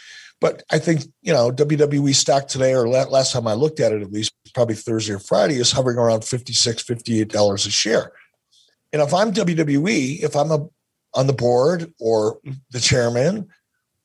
But 0.41 0.63
I 0.71 0.79
think 0.79 1.03
you 1.23 1.33
know 1.33 1.51
WWE 1.51 2.15
stock 2.15 2.49
today, 2.49 2.75
or 2.75 2.89
last 2.89 3.33
time 3.33 3.47
I 3.47 3.53
looked 3.53 3.81
at 3.81 3.93
it, 3.93 4.03
at 4.03 4.13
least 4.13 4.33
probably 4.55 4.75
Thursday 4.75 5.13
or 5.13 5.19
Friday, 5.19 5.57
is 5.57 5.73
hovering 5.73 5.99
around 5.99 6.25
56 6.25 6.85
dollars 7.29 7.67
a 7.67 7.71
share. 7.71 8.13
And 8.93 9.03
if 9.03 9.13
I'm 9.13 9.33
WWE, 9.33 10.23
if 10.23 10.37
I'm 10.37 10.51
a 10.51 10.67
on 11.15 11.27
the 11.27 11.33
board 11.33 11.93
or 11.99 12.39
the 12.71 12.81
chairman 12.81 13.49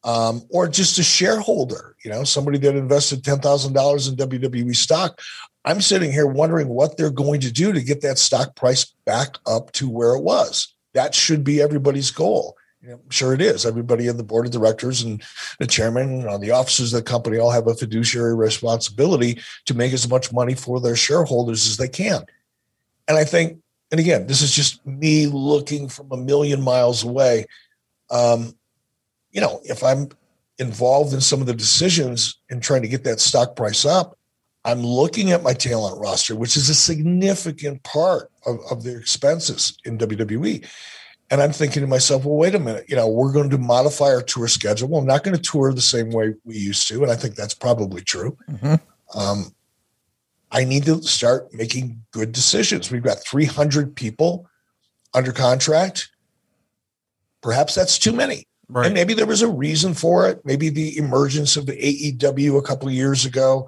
um, 0.03 0.43
or 0.49 0.67
just 0.67 0.97
a 0.99 1.03
shareholder, 1.03 1.95
you 2.03 2.11
know, 2.11 2.23
somebody 2.23 2.57
that 2.59 2.75
invested 2.75 3.23
$10,000 3.23 4.09
in 4.09 4.15
WWE 4.15 4.75
stock. 4.75 5.19
I'm 5.65 5.81
sitting 5.81 6.11
here 6.11 6.27
wondering 6.27 6.69
what 6.69 6.97
they're 6.97 7.11
going 7.11 7.41
to 7.41 7.51
do 7.51 7.73
to 7.73 7.83
get 7.83 8.01
that 8.01 8.17
stock 8.17 8.55
price 8.55 8.85
back 9.05 9.37
up 9.45 9.71
to 9.73 9.89
where 9.89 10.15
it 10.15 10.23
was. 10.23 10.73
That 10.93 11.13
should 11.13 11.43
be 11.43 11.61
everybody's 11.61 12.11
goal. 12.11 12.55
I'm 12.89 13.09
sure 13.09 13.33
it 13.33 13.41
is. 13.41 13.65
Everybody 13.65 14.07
in 14.07 14.15
the 14.15 14.23
board 14.23 14.45
of 14.45 14.53
directors 14.53 15.01
and 15.01 15.21
the 15.59 15.67
chairman 15.67 16.27
and 16.27 16.41
the 16.41 16.51
officers 16.51 16.93
of 16.93 17.03
the 17.03 17.09
company 17.09 17.37
all 17.37 17.51
have 17.51 17.67
a 17.67 17.75
fiduciary 17.75 18.35
responsibility 18.35 19.39
to 19.65 19.73
make 19.73 19.91
as 19.91 20.09
much 20.09 20.31
money 20.31 20.55
for 20.55 20.79
their 20.79 20.95
shareholders 20.95 21.67
as 21.67 21.75
they 21.75 21.89
can. 21.89 22.23
And 23.07 23.17
I 23.17 23.25
think, 23.25 23.59
and 23.91 23.99
again, 23.99 24.27
this 24.27 24.41
is 24.41 24.51
just 24.51 24.85
me 24.85 25.27
looking 25.27 25.89
from 25.89 26.11
a 26.11 26.17
million 26.17 26.61
miles 26.61 27.03
away. 27.03 27.47
Um, 28.09 28.53
you 29.31 29.41
know, 29.41 29.61
if 29.63 29.83
I'm 29.83 30.09
involved 30.57 31.13
in 31.13 31.21
some 31.21 31.41
of 31.41 31.47
the 31.47 31.53
decisions 31.53 32.37
in 32.49 32.59
trying 32.59 32.81
to 32.81 32.87
get 32.87 33.03
that 33.05 33.19
stock 33.19 33.55
price 33.55 33.85
up, 33.85 34.17
I'm 34.65 34.81
looking 34.81 35.31
at 35.31 35.43
my 35.43 35.53
talent 35.53 35.99
roster, 35.99 36.35
which 36.35 36.57
is 36.57 36.69
a 36.69 36.75
significant 36.75 37.81
part 37.83 38.29
of, 38.45 38.59
of 38.69 38.83
their 38.83 38.99
expenses 38.99 39.77
in 39.85 39.97
WWE. 39.97 40.65
And 41.31 41.41
I'm 41.41 41.53
thinking 41.53 41.81
to 41.81 41.87
myself, 41.87 42.25
well, 42.25 42.35
wait 42.35 42.55
a 42.55 42.59
minute, 42.59 42.85
you 42.89 42.95
know, 42.95 43.07
we're 43.07 43.31
going 43.31 43.51
to 43.51 43.57
modify 43.57 44.05
our 44.05 44.21
tour 44.21 44.47
schedule. 44.47 44.97
I'm 44.97 45.05
not 45.05 45.23
going 45.23 45.37
to 45.37 45.41
tour 45.41 45.71
the 45.71 45.81
same 45.81 46.09
way 46.09 46.33
we 46.43 46.57
used 46.57 46.87
to. 46.89 47.03
And 47.03 47.11
I 47.11 47.15
think 47.15 47.35
that's 47.35 47.53
probably 47.53 48.01
true. 48.01 48.35
Mm-hmm. 48.49 49.19
Um, 49.19 49.53
I 50.51 50.63
need 50.63 50.85
to 50.85 51.01
start 51.03 51.53
making 51.53 52.03
good 52.11 52.31
decisions. 52.31 52.91
We've 52.91 53.03
got 53.03 53.23
300 53.23 53.95
people 53.95 54.49
under 55.13 55.31
contract. 55.31 56.09
Perhaps 57.41 57.75
that's 57.75 57.99
too 57.99 58.11
many. 58.11 58.47
Right. 58.69 58.85
And 58.85 58.93
maybe 58.93 59.15
there 59.15 59.25
was 59.25 59.41
a 59.41 59.47
reason 59.47 59.95
for 59.95 60.27
it. 60.29 60.45
Maybe 60.45 60.69
the 60.69 60.95
emergence 60.97 61.57
of 61.57 61.65
the 61.65 61.73
AEW 61.73 62.57
a 62.57 62.61
couple 62.61 62.87
of 62.87 62.93
years 62.93 63.25
ago, 63.25 63.67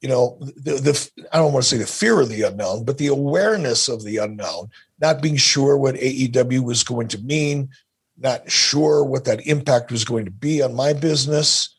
you 0.00 0.08
know, 0.08 0.38
the, 0.40 0.74
the 0.74 1.10
I 1.32 1.38
don't 1.38 1.52
want 1.52 1.64
to 1.64 1.68
say 1.68 1.78
the 1.78 1.86
fear 1.86 2.20
of 2.20 2.28
the 2.28 2.42
unknown, 2.42 2.84
but 2.84 2.98
the 2.98 3.08
awareness 3.08 3.88
of 3.88 4.04
the 4.04 4.18
unknown, 4.18 4.70
not 5.00 5.20
being 5.20 5.36
sure 5.36 5.76
what 5.76 5.96
AEW 5.96 6.64
was 6.64 6.84
going 6.84 7.08
to 7.08 7.18
mean, 7.18 7.70
not 8.16 8.48
sure 8.50 9.04
what 9.04 9.24
that 9.24 9.46
impact 9.46 9.90
was 9.90 10.04
going 10.04 10.26
to 10.26 10.30
be 10.30 10.62
on 10.62 10.74
my 10.74 10.92
business. 10.92 11.76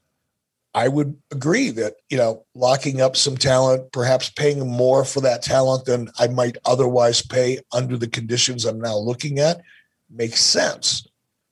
I 0.74 0.88
would 0.88 1.18
agree 1.32 1.70
that, 1.72 1.96
you 2.10 2.18
know, 2.18 2.46
locking 2.54 3.02
up 3.02 3.16
some 3.16 3.38
talent, 3.38 3.92
perhaps 3.92 4.30
paying 4.30 4.66
more 4.68 5.04
for 5.04 5.22
that 5.22 5.42
talent 5.42 5.86
than 5.86 6.10
I 6.20 6.28
might 6.28 6.58
otherwise 6.66 7.22
pay 7.22 7.60
under 7.72 7.98
the 7.98 8.08
conditions 8.08 8.66
I'm 8.66 8.80
now 8.80 8.98
looking 8.98 9.40
at 9.40 9.62
makes 10.10 10.42
sense. 10.42 11.08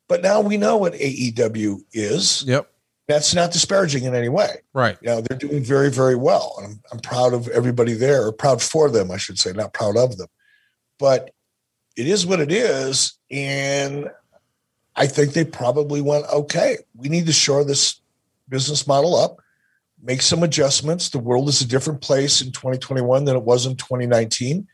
But 0.09 0.23
now 0.23 0.41
we 0.41 0.57
know 0.57 0.75
what 0.75 0.93
AEW 0.93 1.83
is. 1.93 2.43
Yep. 2.45 2.69
That's 3.07 3.33
not 3.33 3.51
disparaging 3.51 4.03
in 4.03 4.15
any 4.15 4.27
way. 4.27 4.57
Right. 4.73 4.97
You 5.01 5.07
know, 5.07 5.21
they're 5.21 5.37
doing 5.37 5.63
very, 5.63 5.89
very 5.89 6.15
well. 6.15 6.55
And 6.57 6.67
I'm, 6.67 6.81
I'm 6.91 6.99
proud 6.99 7.33
of 7.33 7.47
everybody 7.47 7.93
there, 7.93 8.25
or 8.25 8.33
proud 8.33 8.61
for 8.61 8.89
them, 8.89 9.11
I 9.11 9.17
should 9.17 9.39
say, 9.39 9.51
not 9.53 9.73
proud 9.73 9.97
of 9.97 10.17
them. 10.17 10.27
But 10.97 11.31
it 11.95 12.07
is 12.07 12.25
what 12.25 12.39
it 12.39 12.51
is. 12.51 13.13
And 13.31 14.09
I 14.95 15.07
think 15.07 15.33
they 15.33 15.45
probably 15.45 16.01
went, 16.01 16.25
okay, 16.33 16.77
we 16.95 17.07
need 17.07 17.27
to 17.27 17.33
shore 17.33 17.63
this 17.63 18.01
business 18.49 18.87
model 18.87 19.15
up, 19.15 19.37
make 20.01 20.23
some 20.23 20.43
adjustments. 20.43 21.09
The 21.09 21.19
world 21.19 21.49
is 21.49 21.61
a 21.61 21.67
different 21.67 22.01
place 22.01 22.41
in 22.41 22.51
2021 22.51 23.25
than 23.25 23.35
it 23.35 23.43
was 23.43 23.65
in 23.65 23.75
2019 23.75 24.67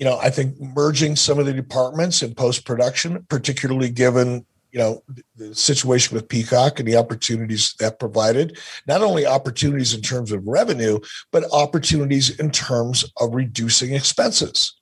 you 0.00 0.06
know, 0.06 0.18
I 0.18 0.30
think 0.30 0.58
merging 0.58 1.14
some 1.14 1.38
of 1.38 1.44
the 1.44 1.52
departments 1.52 2.22
in 2.22 2.34
post 2.34 2.64
production, 2.64 3.22
particularly 3.28 3.90
given 3.90 4.46
you 4.72 4.78
know 4.78 5.02
the 5.36 5.54
situation 5.54 6.14
with 6.14 6.28
Peacock 6.28 6.78
and 6.78 6.88
the 6.88 6.96
opportunities 6.96 7.74
that 7.78 7.98
provided. 7.98 8.58
Not 8.86 9.02
only 9.02 9.26
opportunities 9.26 9.94
in 9.94 10.02
terms 10.02 10.32
of 10.32 10.46
revenue, 10.46 11.00
but 11.32 11.50
opportunities 11.52 12.38
in 12.38 12.50
terms 12.50 13.04
of 13.18 13.34
reducing 13.34 13.94
expenses 13.94 14.74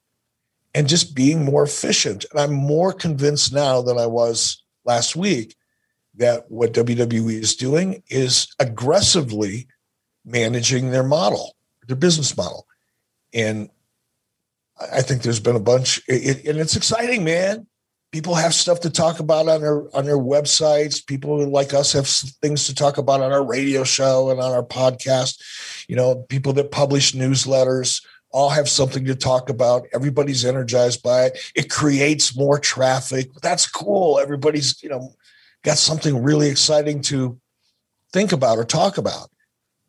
and 0.75 0.88
just 0.88 1.14
being 1.14 1.45
more 1.45 1.62
efficient. 1.62 2.26
And 2.30 2.40
I'm 2.40 2.52
more 2.52 2.92
convinced 2.92 3.52
now 3.52 3.83
than 3.83 3.99
I 3.99 4.07
was 4.07 4.62
last 4.85 5.16
week 5.16 5.54
that 6.16 6.50
what 6.50 6.75
WWE 6.75 7.40
is 7.40 7.57
doing 7.57 8.02
is 8.09 8.49
aggressively 8.59 9.68
managing 10.25 10.90
their 10.90 11.04
model, 11.04 11.54
their 11.87 11.97
business 11.97 12.37
model. 12.37 12.66
And 13.33 13.71
I 14.80 15.02
think 15.02 15.23
there's 15.23 15.40
been 15.40 15.57
a 15.57 15.61
bunch, 15.61 16.00
it, 16.07 16.45
and 16.45 16.59
it's 16.59 16.76
exciting, 16.76 17.25
man. 17.25 17.66
People 18.11 18.35
have 18.35 18.55
stuff 18.55 18.81
to 18.81 18.91
talk 18.91 19.21
about 19.21 19.49
on 19.49 19.61
their 19.61 19.97
on 19.97 20.07
their 20.07 20.19
websites. 20.19 21.05
People 21.05 21.47
like 21.47 21.75
us 21.75 21.93
have 21.93 22.09
things 22.09 22.67
to 22.67 22.75
talk 22.75 22.97
about 22.97 23.21
on 23.21 23.33
our 23.33 23.45
radio 23.45 23.85
show 23.85 24.31
and 24.31 24.41
on 24.41 24.53
our 24.53 24.65
podcast. 24.65 25.41
You 25.88 25.97
know, 25.97 26.15
people 26.29 26.55
that 26.55 26.71
publish 26.71 27.12
newsletters 27.12 28.03
all 28.31 28.50
have 28.50 28.69
something 28.69 29.05
to 29.07 29.15
talk 29.15 29.50
about. 29.50 29.87
Everybody's 29.93 30.45
energized 30.45 31.03
by 31.03 31.27
it. 31.27 31.38
It 31.55 31.71
creates 31.71 32.37
more 32.37 32.59
traffic. 32.59 33.31
That's 33.43 33.67
cool. 33.67 34.19
Everybody's, 34.19 34.83
you 34.83 34.88
know, 34.88 35.15
got 35.65 35.79
something 35.79 36.23
really 36.23 36.49
exciting 36.49 37.00
to 37.03 37.38
think 38.12 38.33
about 38.33 38.59
or 38.59 38.65
talk 38.65 38.99
about. 38.99 39.31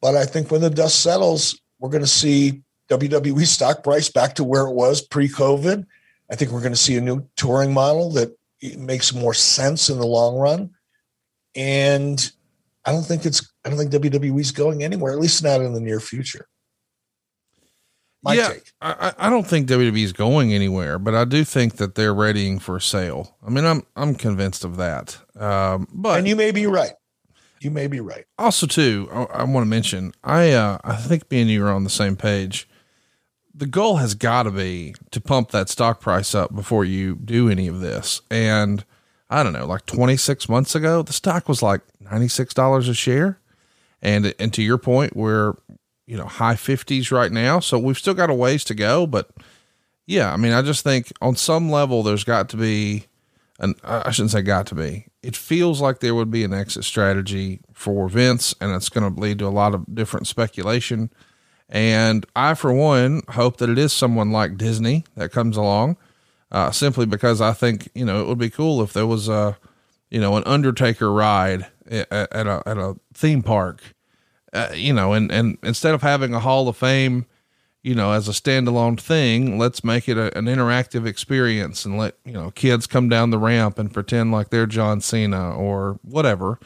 But 0.02 0.16
I 0.16 0.26
think 0.26 0.52
when 0.52 0.62
the 0.62 0.70
dust 0.70 1.02
settles, 1.02 1.60
we're 1.80 1.90
going 1.90 2.04
to 2.04 2.08
see 2.08 2.62
WWE 2.90 3.46
stock 3.46 3.84
price 3.84 4.10
back 4.10 4.36
to 4.36 4.44
where 4.44 4.66
it 4.66 4.74
was 4.74 5.02
pre-COVID. 5.02 5.86
I 6.32 6.36
think 6.36 6.52
we're 6.52 6.62
going 6.62 6.74
to 6.74 6.78
see 6.78 6.98
a 6.98 7.02
new 7.02 7.28
touring 7.36 7.74
model 7.74 8.12
that 8.12 8.36
makes 8.78 9.14
more 9.14 9.34
sense 9.34 9.90
in 9.90 9.98
the 9.98 10.06
long 10.06 10.38
run. 10.38 10.72
And 11.56 12.32
I 12.86 12.92
don't 12.92 13.04
think 13.04 13.26
it's 13.26 13.52
I 13.66 13.70
don't 13.70 13.78
think 13.78 13.92
WWE's 13.92 14.52
going 14.52 14.84
anywhere, 14.84 15.12
at 15.12 15.20
least 15.20 15.44
not 15.44 15.62
in 15.62 15.74
the 15.74 15.82
near 15.82 16.00
future. 16.00 16.48
My 18.22 18.34
yeah, 18.34 18.50
take. 18.50 18.72
I, 18.82 19.14
I 19.18 19.30
don't 19.30 19.48
think 19.48 19.68
WWE's 19.68 20.12
going 20.12 20.54
anywhere, 20.54 21.00
but 21.00 21.16
I 21.16 21.24
do 21.24 21.46
think 21.46 21.78
that 21.78 21.96
they're 21.96 22.14
readying 22.14 22.60
for 22.60 22.80
sale. 22.80 23.38
I 23.46 23.50
mean, 23.50 23.66
I'm 23.66 23.84
I'm 23.96 24.14
convinced 24.16 24.66
of 24.66 24.78
that. 24.78 25.18
Um, 25.38 25.88
but 25.94 26.18
and 26.18 26.28
you 26.28 26.36
may 26.36 26.52
be 26.52 26.66
right. 26.66 26.94
You 27.62 27.72
may 27.72 27.88
be 27.88 28.00
right. 28.00 28.26
Also, 28.38 28.68
too, 28.68 29.10
I, 29.12 29.24
I 29.24 29.44
want 29.44 29.64
to 29.66 29.70
mention 29.70 30.14
I 30.24 30.52
uh, 30.52 30.80
I 30.84 30.96
think 30.98 31.30
me 31.32 31.42
and 31.42 31.50
you 31.50 31.66
are 31.66 31.72
on 31.72 31.86
the 31.86 31.90
same 31.90 32.16
page 32.16 32.68
the 33.60 33.68
goal 33.68 33.98
has 33.98 34.16
got 34.16 34.44
to 34.44 34.52
be 34.52 34.96
to 35.12 35.20
pump 35.20 35.52
that 35.52 35.68
stock 35.68 36.00
price 36.00 36.34
up 36.34 36.56
before 36.56 36.86
you 36.86 37.16
do 37.16 37.50
any 37.50 37.68
of 37.68 37.82
this. 37.82 38.22
And 38.32 38.86
I 39.30 39.44
don't 39.44 39.52
know, 39.52 39.66
like 39.66 39.86
26 39.86 40.48
months 40.48 40.76
ago, 40.76 41.02
the 41.02 41.14
stock 41.14 41.50
was 41.50 41.62
like 41.62 41.82
$96 42.04 42.90
a 42.90 42.94
share. 42.94 43.40
And, 44.02 44.34
and 44.40 44.54
to 44.54 44.64
your 44.64 44.78
point, 44.78 45.14
we're, 45.14 45.56
you 46.08 46.16
know, 46.16 46.26
high 46.26 46.56
50s 46.56 47.12
right 47.12 47.32
now. 47.32 47.60
So 47.60 47.78
we've 47.78 47.98
still 47.98 48.14
got 48.14 48.30
a 48.30 48.34
ways 48.34 48.64
to 48.64 48.74
go. 48.74 49.06
But 49.06 49.30
yeah, 50.08 50.32
I 50.32 50.38
mean, 50.38 50.54
I 50.54 50.62
just 50.62 50.86
think 50.86 51.12
on 51.22 51.36
some 51.36 51.70
level, 51.70 52.02
there's 52.02 52.24
got 52.24 52.48
to 52.50 52.58
be, 52.58 53.08
and 53.60 53.76
I 53.84 54.10
shouldn't 54.12 54.32
say 54.32 54.42
got 54.42 54.68
to 54.68 54.76
be, 54.76 55.08
it 55.22 55.36
feels 55.36 55.82
like 55.82 56.00
there 56.00 56.16
would 56.16 56.32
be 56.32 56.46
an 56.46 56.54
exit 56.54 56.86
strategy 56.86 57.60
for 57.74 58.08
Vince, 58.08 58.56
and 58.62 58.74
it's 58.74 58.88
going 58.88 59.14
to 59.14 59.20
lead 59.20 59.40
to 59.40 59.48
a 59.48 59.50
lot 59.50 59.76
of 59.76 59.94
different 59.94 60.28
speculation 60.28 61.10
and 61.70 62.26
I, 62.36 62.56
for 62.56 62.74
one, 62.74 63.22
hope 63.30 63.58
that 63.58 63.70
it 63.70 63.78
is 63.78 63.94
someone 63.94 64.32
like 64.32 64.58
Disney 64.58 65.06
that 65.16 65.32
comes 65.32 65.56
along, 65.56 65.98
uh, 66.52 66.72
simply 66.72 67.06
because 67.06 67.42
I 67.42 67.54
think, 67.54 67.90
you 67.94 68.04
know, 68.04 68.22
it 68.22 68.28
would 68.28 68.40
be 68.40 68.50
cool 68.50 68.82
if 68.82 68.92
there 68.92 69.06
was 69.06 69.30
a, 69.30 69.58
you 70.10 70.20
know, 70.20 70.36
an 70.36 70.44
Undertaker 70.48 71.12
ride 71.12 71.68
at, 71.90 72.12
at 72.12 72.48
a, 72.48 72.64
at 72.66 72.78
a 72.78 72.96
theme 73.14 73.44
park, 73.44 73.82
uh, 74.52 74.70
you 74.74 74.94
know, 74.94 75.14
and, 75.14 75.32
and 75.32 75.60
instead 75.62 75.94
of 75.94 76.02
having 76.02 76.34
a 76.34 76.40
Hall 76.40 76.68
of 76.68 76.76
Fame, 76.76 77.28
you 77.84 77.94
know, 77.94 78.14
as 78.14 78.28
a 78.28 78.32
standalone 78.32 79.00
thing, 79.00 79.60
let's 79.60 79.84
make 79.84 80.10
it 80.10 80.18
a, 80.18 80.36
an 80.36 80.46
interactive 80.46 81.06
experience 81.06 81.86
and 81.86 82.00
let, 82.00 82.16
you 82.26 82.34
know, 82.34 82.50
kids 82.52 82.88
come 82.88 83.10
down 83.10 83.30
the 83.30 83.38
ramp 83.38 83.78
and 83.78 83.94
pretend 83.94 84.32
like 84.32 84.50
they're 84.50 84.66
John 84.66 85.02
Cena 85.02 85.56
or 85.56 86.00
whatever 86.02 86.60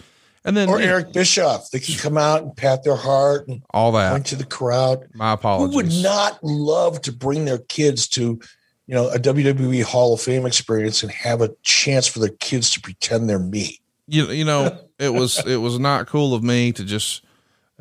and 0.45 0.58
then 0.58 0.69
or 0.69 0.79
Eric 0.79 1.13
Bischoff, 1.13 1.71
they 1.71 1.79
can 1.79 1.95
come 1.95 2.17
out 2.17 2.41
and 2.41 2.56
pat 2.56 2.84
their 2.84 2.95
heart 2.95 3.47
and 3.47 3.63
all 3.71 3.91
that 3.93 4.12
point 4.12 4.25
to 4.27 4.36
the 4.36 4.45
crowd. 4.45 5.08
My 5.13 5.34
apologies. 5.34 5.73
Who 5.73 5.75
would 5.77 6.03
not 6.03 6.43
love 6.43 7.01
to 7.03 7.13
bring 7.13 7.45
their 7.45 7.60
kids 7.60 8.08
to, 8.10 8.39
you 8.88 8.95
know, 8.95 9.10
a 9.10 9.17
WWE 9.17 9.84
Hall 9.84 10.13
of 10.13 10.21
Fame 10.21 10.45
experience 10.45 11.01
and 11.01 11.12
have 11.12 11.41
a 11.41 11.51
chance 11.63 12.08
for 12.08 12.19
their 12.19 12.36
kids 12.39 12.71
to 12.71 12.82
pretend 12.82 13.29
they're 13.29 13.39
me? 13.39 13.79
You 14.08 14.27
you 14.32 14.43
know, 14.43 14.77
it 14.99 15.13
was 15.13 15.45
it 15.45 15.58
was 15.58 15.79
not 15.79 16.08
cool 16.08 16.34
of 16.34 16.43
me 16.43 16.73
to 16.73 16.84
just 16.84 17.23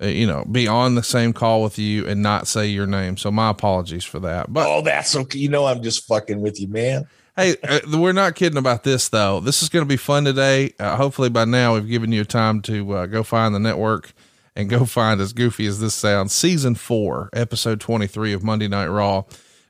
uh, 0.01 0.07
you 0.07 0.27
know 0.27 0.45
be 0.45 0.69
on 0.69 0.95
the 0.95 1.03
same 1.03 1.33
call 1.33 1.65
with 1.65 1.81
you 1.81 2.07
and 2.07 2.23
not 2.23 2.47
say 2.47 2.67
your 2.69 2.87
name. 2.87 3.17
So 3.17 3.33
my 3.33 3.51
apologies 3.51 4.05
for 4.05 4.21
that. 4.21 4.53
But 4.53 4.69
oh, 4.69 4.83
that's 4.83 5.17
okay. 5.17 5.39
You 5.41 5.49
know, 5.49 5.67
I'm 5.67 5.83
just 5.83 6.07
fucking 6.07 6.41
with 6.41 6.61
you, 6.61 6.69
man 6.69 7.09
hey, 7.37 7.57
uh, 7.63 7.81
we're 7.99 8.13
not 8.13 8.35
kidding 8.35 8.59
about 8.59 8.85
this 8.85 9.09
though. 9.09 9.41
This 9.41 9.63
is 9.63 9.69
going 9.69 9.85
to 9.85 9.89
be 9.89 9.97
fun 9.97 10.25
today. 10.25 10.75
Uh, 10.79 10.97
hopefully 10.97 11.31
by 11.31 11.45
now 11.45 11.75
we've 11.75 11.89
given 11.89 12.13
you 12.13 12.25
time 12.25 12.63
to 12.63 12.93
uh, 12.93 13.07
go 13.07 13.23
find 13.23 13.55
the 13.55 13.61
network 13.61 14.13
and 14.55 14.69
go 14.69 14.85
find 14.85 15.21
as 15.21 15.33
goofy 15.33 15.67
as 15.67 15.81
this 15.81 15.95
sounds. 15.95 16.33
Season 16.33 16.75
four, 16.75 17.31
episode 17.33 17.81
23 17.81 18.33
of 18.33 18.43
Monday 18.43 18.69
Night 18.69 18.89
Raw. 18.89 19.25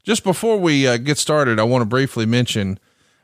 Just 0.04 0.24
before 0.24 0.58
we 0.58 0.86
uh, 0.86 0.96
get 0.96 1.18
started, 1.18 1.60
I 1.60 1.64
want 1.64 1.82
to 1.82 1.86
briefly 1.86 2.26
mention 2.26 2.78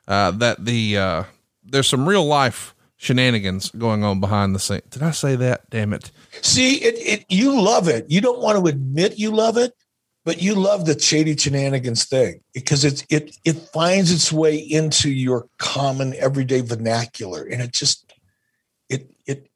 uh, 0.07 0.31
that 0.33 0.65
the 0.65 0.97
uh, 0.97 1.25
there's 1.65 1.89
some 1.89 2.09
real 2.09 2.25
life 2.25 2.75
shenanigans 2.97 3.71
going 3.73 4.05
on 4.05 4.21
behind 4.21 4.55
the 4.55 4.61
scenes. 4.61 4.83
Did 4.91 5.03
I 5.03 5.11
say 5.11 5.37
that? 5.37 5.69
Damn 5.71 5.93
it. 5.93 6.11
See, 6.43 6.77
it, 6.77 6.95
it 6.99 7.25
you 7.29 7.61
love 7.61 7.89
it. 7.89 8.07
You 8.09 8.21
don't 8.21 8.41
want 8.41 8.59
to 8.59 8.67
admit 8.67 9.19
you 9.19 9.33
love 9.33 9.57
it, 9.57 9.75
but 10.29 10.43
you 10.43 10.55
love 10.55 10.85
the 10.85 10.99
shady 10.99 11.35
shenanigans 11.35 12.05
thing 12.05 12.39
because 12.53 12.85
it's 12.85 13.03
it 13.09 13.35
it 13.47 13.55
finds 13.73 14.13
its 14.13 14.31
way 14.31 14.59
into 14.59 15.09
your 15.09 15.49
common 15.57 16.15
everyday 16.17 16.61
vernacular 16.61 17.45
and 17.45 17.63
it 17.63 17.73
just 17.73 18.13
it 18.91 19.11
it 19.25 19.49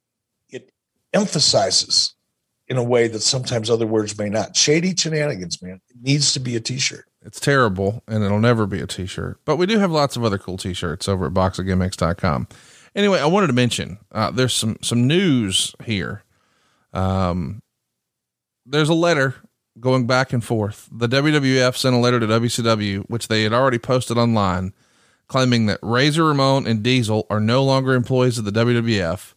it 0.49 0.73
emphasizes 1.13 2.15
in 2.69 2.79
a 2.79 2.83
way 2.83 3.07
that 3.07 3.21
sometimes 3.21 3.69
other 3.69 3.87
words 3.87 4.17
may 4.17 4.31
not. 4.31 4.57
Shady 4.57 4.95
shenanigans 4.97 5.61
man 5.61 5.79
it 5.91 5.97
needs 6.01 6.33
to 6.33 6.41
be 6.41 6.57
a 6.57 6.61
t-shirt. 6.61 7.05
It's 7.21 7.39
terrible 7.39 8.03
and 8.09 8.25
it'll 8.25 8.41
never 8.41 8.65
be 8.67 8.81
a 8.81 8.87
t-shirt 8.87 9.41
but 9.45 9.57
we 9.57 9.67
do 9.67 9.79
have 9.79 9.91
lots 9.91 10.17
of 10.17 10.25
other 10.25 10.39
cool 10.39 10.57
t-shirts 10.57 11.07
over 11.07 11.27
at 11.27 11.35
boxofgimmicks.com 11.35 12.49
anyway 12.97 13.21
i 13.21 13.27
wanted 13.27 13.49
to 13.49 13.53
mention 13.53 13.99
uh, 14.13 14.31
there's 14.31 14.55
some 14.55 14.79
some 14.81 15.07
news 15.07 15.75
here. 15.85 16.25
Um 16.95 17.61
there's 18.65 18.89
a 18.89 18.95
letter 18.95 19.35
going 19.81 20.07
back 20.07 20.33
and 20.33 20.45
forth. 20.45 20.89
The 20.93 21.09
WWF 21.09 21.77
sent 21.77 21.95
a 21.95 21.99
letter 21.99 22.21
to 22.21 22.27
WCW, 22.27 23.05
which 23.09 23.29
they 23.29 23.43
had 23.43 23.53
already 23.53 23.79
posted 23.79 24.19
online, 24.19 24.73
claiming 25.29 25.67
that 25.67 25.79
Razor 25.83 26.25
Ramon 26.25 26.67
and 26.67 26.83
Diesel 26.83 27.27
are 27.31 27.41
no 27.41 27.65
longer 27.65 27.95
employees 27.95 28.39
of 28.39 28.45
the 28.45 28.53
WWF 28.53 29.35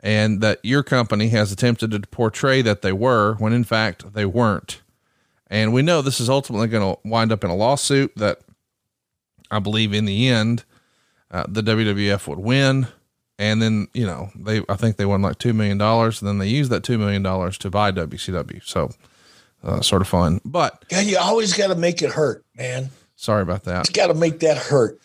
and 0.00 0.40
that 0.40 0.60
your 0.62 0.82
company 0.82 1.28
has 1.28 1.50
attempted 1.50 1.90
to 1.90 2.00
portray 2.00 2.62
that 2.62 2.82
they 2.82 2.92
were 2.92 3.34
when 3.36 3.52
in 3.52 3.64
fact 3.64 4.12
they 4.14 4.24
weren't. 4.24 4.82
And 5.50 5.72
we 5.72 5.82
know 5.82 6.02
this 6.02 6.20
is 6.20 6.28
ultimately 6.28 6.68
going 6.68 6.94
to 6.94 7.00
wind 7.08 7.32
up 7.32 7.42
in 7.42 7.50
a 7.50 7.56
lawsuit 7.56 8.12
that 8.16 8.40
I 9.50 9.58
believe 9.60 9.94
in 9.94 10.04
the 10.04 10.28
end, 10.28 10.64
uh, 11.30 11.44
the 11.48 11.62
WWF 11.62 12.26
would 12.28 12.38
win. 12.38 12.88
And 13.38 13.62
then, 13.62 13.88
you 13.94 14.04
know, 14.04 14.30
they, 14.34 14.62
I 14.68 14.74
think 14.74 14.96
they 14.96 15.06
won 15.06 15.22
like 15.22 15.38
$2 15.38 15.54
million 15.54 15.80
and 15.80 16.12
then 16.22 16.38
they 16.38 16.48
used 16.48 16.70
that 16.70 16.82
$2 16.82 16.98
million 16.98 17.22
to 17.22 17.70
buy 17.70 17.92
WCW. 17.92 18.62
So, 18.64 18.90
uh, 19.62 19.80
sort 19.80 20.02
of 20.02 20.08
fun. 20.08 20.40
But 20.44 20.84
yeah, 20.90 21.00
you 21.00 21.18
always 21.18 21.54
got 21.54 21.68
to 21.68 21.74
make 21.74 22.02
it 22.02 22.10
hurt, 22.10 22.44
man. 22.56 22.90
Sorry 23.16 23.42
about 23.42 23.64
that. 23.64 23.88
You 23.88 23.94
got 23.94 24.08
to 24.08 24.14
make 24.14 24.40
that 24.40 24.58
hurt. 24.58 25.00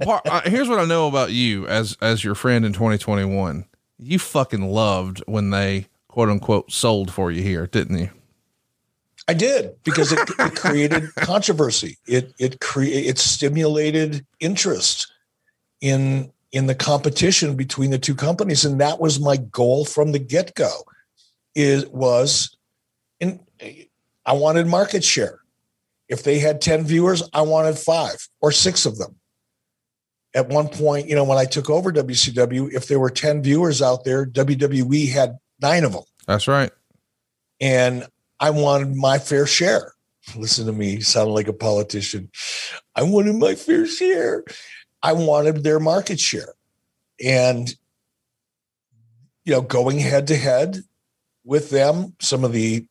uh, 0.06 0.42
here's 0.44 0.68
what 0.68 0.78
I 0.78 0.84
know 0.84 1.08
about 1.08 1.32
you 1.32 1.66
as 1.66 1.96
as 2.00 2.22
your 2.22 2.34
friend 2.34 2.64
in 2.64 2.72
2021. 2.72 3.64
You 3.98 4.18
fucking 4.18 4.62
loved 4.62 5.22
when 5.26 5.50
they 5.50 5.86
quote 6.06 6.28
unquote 6.28 6.70
sold 6.70 7.12
for 7.12 7.30
you 7.30 7.42
here, 7.42 7.66
didn't 7.66 7.98
you? 7.98 8.10
I 9.26 9.34
did 9.34 9.76
because 9.84 10.12
it, 10.12 10.20
it 10.38 10.54
created 10.56 11.14
controversy. 11.16 11.98
It 12.06 12.32
it 12.38 12.60
cre- 12.60 12.84
it 12.84 13.18
stimulated 13.18 14.24
interest 14.40 15.12
in 15.80 16.32
in 16.52 16.66
the 16.66 16.74
competition 16.74 17.56
between 17.56 17.90
the 17.90 17.98
two 17.98 18.14
companies, 18.14 18.64
and 18.64 18.80
that 18.80 19.00
was 19.00 19.20
my 19.20 19.36
goal 19.36 19.84
from 19.84 20.12
the 20.12 20.18
get 20.18 20.54
go. 20.54 20.72
It 21.54 21.92
was 21.92 22.56
in 23.20 23.40
I 23.60 24.32
wanted 24.32 24.66
market 24.66 25.04
share. 25.04 25.40
If 26.08 26.22
they 26.22 26.38
had 26.38 26.60
10 26.60 26.84
viewers, 26.84 27.22
I 27.32 27.42
wanted 27.42 27.78
five 27.78 28.28
or 28.40 28.52
six 28.52 28.86
of 28.86 28.98
them. 28.98 29.16
At 30.34 30.48
one 30.48 30.68
point, 30.68 31.08
you 31.08 31.14
know, 31.14 31.24
when 31.24 31.38
I 31.38 31.44
took 31.44 31.68
over 31.70 31.92
WCW, 31.92 32.72
if 32.72 32.88
there 32.88 32.98
were 32.98 33.10
10 33.10 33.42
viewers 33.42 33.82
out 33.82 34.04
there, 34.04 34.26
WWE 34.26 35.10
had 35.10 35.38
nine 35.60 35.84
of 35.84 35.92
them. 35.92 36.04
That's 36.26 36.48
right. 36.48 36.70
And 37.60 38.06
I 38.40 38.50
wanted 38.50 38.94
my 38.94 39.18
fair 39.18 39.46
share. 39.46 39.92
Listen 40.36 40.66
to 40.66 40.72
me, 40.72 41.00
sound 41.00 41.30
like 41.30 41.48
a 41.48 41.52
politician. 41.52 42.30
I 42.94 43.02
wanted 43.02 43.36
my 43.36 43.54
fair 43.54 43.86
share. 43.86 44.44
I 45.02 45.14
wanted 45.14 45.62
their 45.62 45.80
market 45.80 46.20
share. 46.20 46.54
and 47.24 47.74
you 49.44 49.54
know, 49.54 49.62
going 49.62 49.98
head 49.98 50.26
to 50.26 50.36
head 50.36 50.82
with 51.42 51.70
them, 51.70 52.14
some 52.20 52.44
of 52.44 52.52
the 52.52 52.86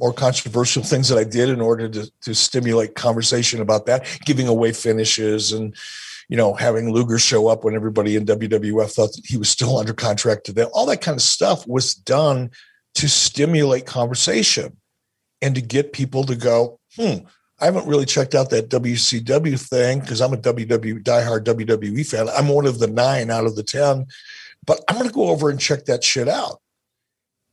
more 0.00 0.12
controversial 0.12 0.82
things 0.82 1.08
that 1.08 1.18
I 1.18 1.24
did 1.24 1.48
in 1.48 1.60
order 1.60 1.88
to, 1.88 2.10
to 2.22 2.34
stimulate 2.34 2.94
conversation 2.94 3.60
about 3.60 3.86
that, 3.86 4.06
giving 4.24 4.46
away 4.46 4.72
finishes 4.72 5.52
and, 5.52 5.74
you 6.28 6.36
know, 6.36 6.54
having 6.54 6.92
Luger 6.92 7.18
show 7.18 7.48
up 7.48 7.64
when 7.64 7.74
everybody 7.74 8.14
in 8.16 8.24
WWF 8.24 8.92
thought 8.92 9.10
he 9.24 9.36
was 9.36 9.48
still 9.48 9.76
under 9.78 9.92
contract 9.92 10.46
to 10.46 10.52
them. 10.52 10.68
All 10.72 10.86
that 10.86 11.00
kind 11.00 11.16
of 11.16 11.22
stuff 11.22 11.66
was 11.66 11.94
done 11.94 12.50
to 12.94 13.08
stimulate 13.08 13.86
conversation 13.86 14.76
and 15.42 15.54
to 15.54 15.60
get 15.60 15.92
people 15.92 16.24
to 16.24 16.36
go, 16.36 16.78
hmm, 16.96 17.18
I 17.60 17.64
haven't 17.64 17.86
really 17.86 18.06
checked 18.06 18.34
out 18.34 18.50
that 18.50 18.70
WCW 18.70 19.60
thing 19.68 20.00
because 20.00 20.20
I'm 20.20 20.32
a 20.32 20.36
WW 20.36 21.02
diehard 21.02 21.44
WWE 21.44 22.08
fan. 22.08 22.28
I'm 22.28 22.48
one 22.48 22.66
of 22.66 22.78
the 22.78 22.86
nine 22.86 23.30
out 23.30 23.46
of 23.46 23.56
the 23.56 23.64
10, 23.64 24.06
but 24.64 24.80
I'm 24.88 24.96
going 24.96 25.08
to 25.08 25.14
go 25.14 25.28
over 25.28 25.50
and 25.50 25.58
check 25.58 25.84
that 25.86 26.04
shit 26.04 26.28
out. 26.28 26.60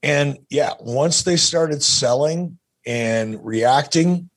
And 0.05 0.37
yeah, 0.51 0.73
once 0.79 1.23
they 1.23 1.35
started 1.35 1.81
selling 1.81 2.59
and 2.85 3.43
reacting 3.43 4.29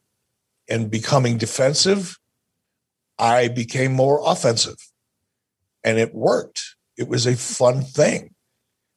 and 0.66 0.90
becoming 0.90 1.36
defensive, 1.36 2.18
I 3.18 3.48
became 3.48 3.92
more 3.92 4.22
offensive. 4.24 4.78
And 5.84 5.98
it 5.98 6.14
worked. 6.14 6.74
It 6.96 7.06
was 7.06 7.26
a 7.26 7.36
fun 7.36 7.82
thing. 7.82 8.34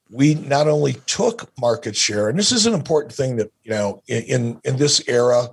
We 0.09 0.35
not 0.35 0.69
only 0.69 0.93
took 1.07 1.51
market 1.59 1.97
share, 1.97 2.29
and 2.29 2.39
this 2.39 2.53
is 2.53 2.65
an 2.65 2.73
important 2.73 3.13
thing 3.13 3.35
that, 3.35 3.51
you 3.63 3.71
know, 3.71 4.01
in, 4.07 4.57
in 4.63 4.77
this 4.77 5.03
era, 5.09 5.49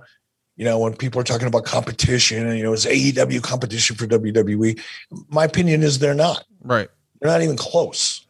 you 0.55 0.63
know, 0.63 0.79
when 0.79 0.95
people 0.95 1.19
are 1.19 1.25
talking 1.25 1.47
about 1.47 1.65
competition 1.65 2.47
and, 2.47 2.57
you 2.57 2.63
know, 2.63 2.71
is 2.71 2.85
AEW 2.85 3.43
competition 3.43 3.97
for 3.97 4.07
WWE? 4.07 4.81
My 5.27 5.43
opinion 5.43 5.83
is 5.83 5.99
they're 5.99 6.13
not. 6.13 6.45
Right. 6.61 6.87
They're 7.19 7.31
not 7.31 7.41
even 7.41 7.57
close. 7.57 8.25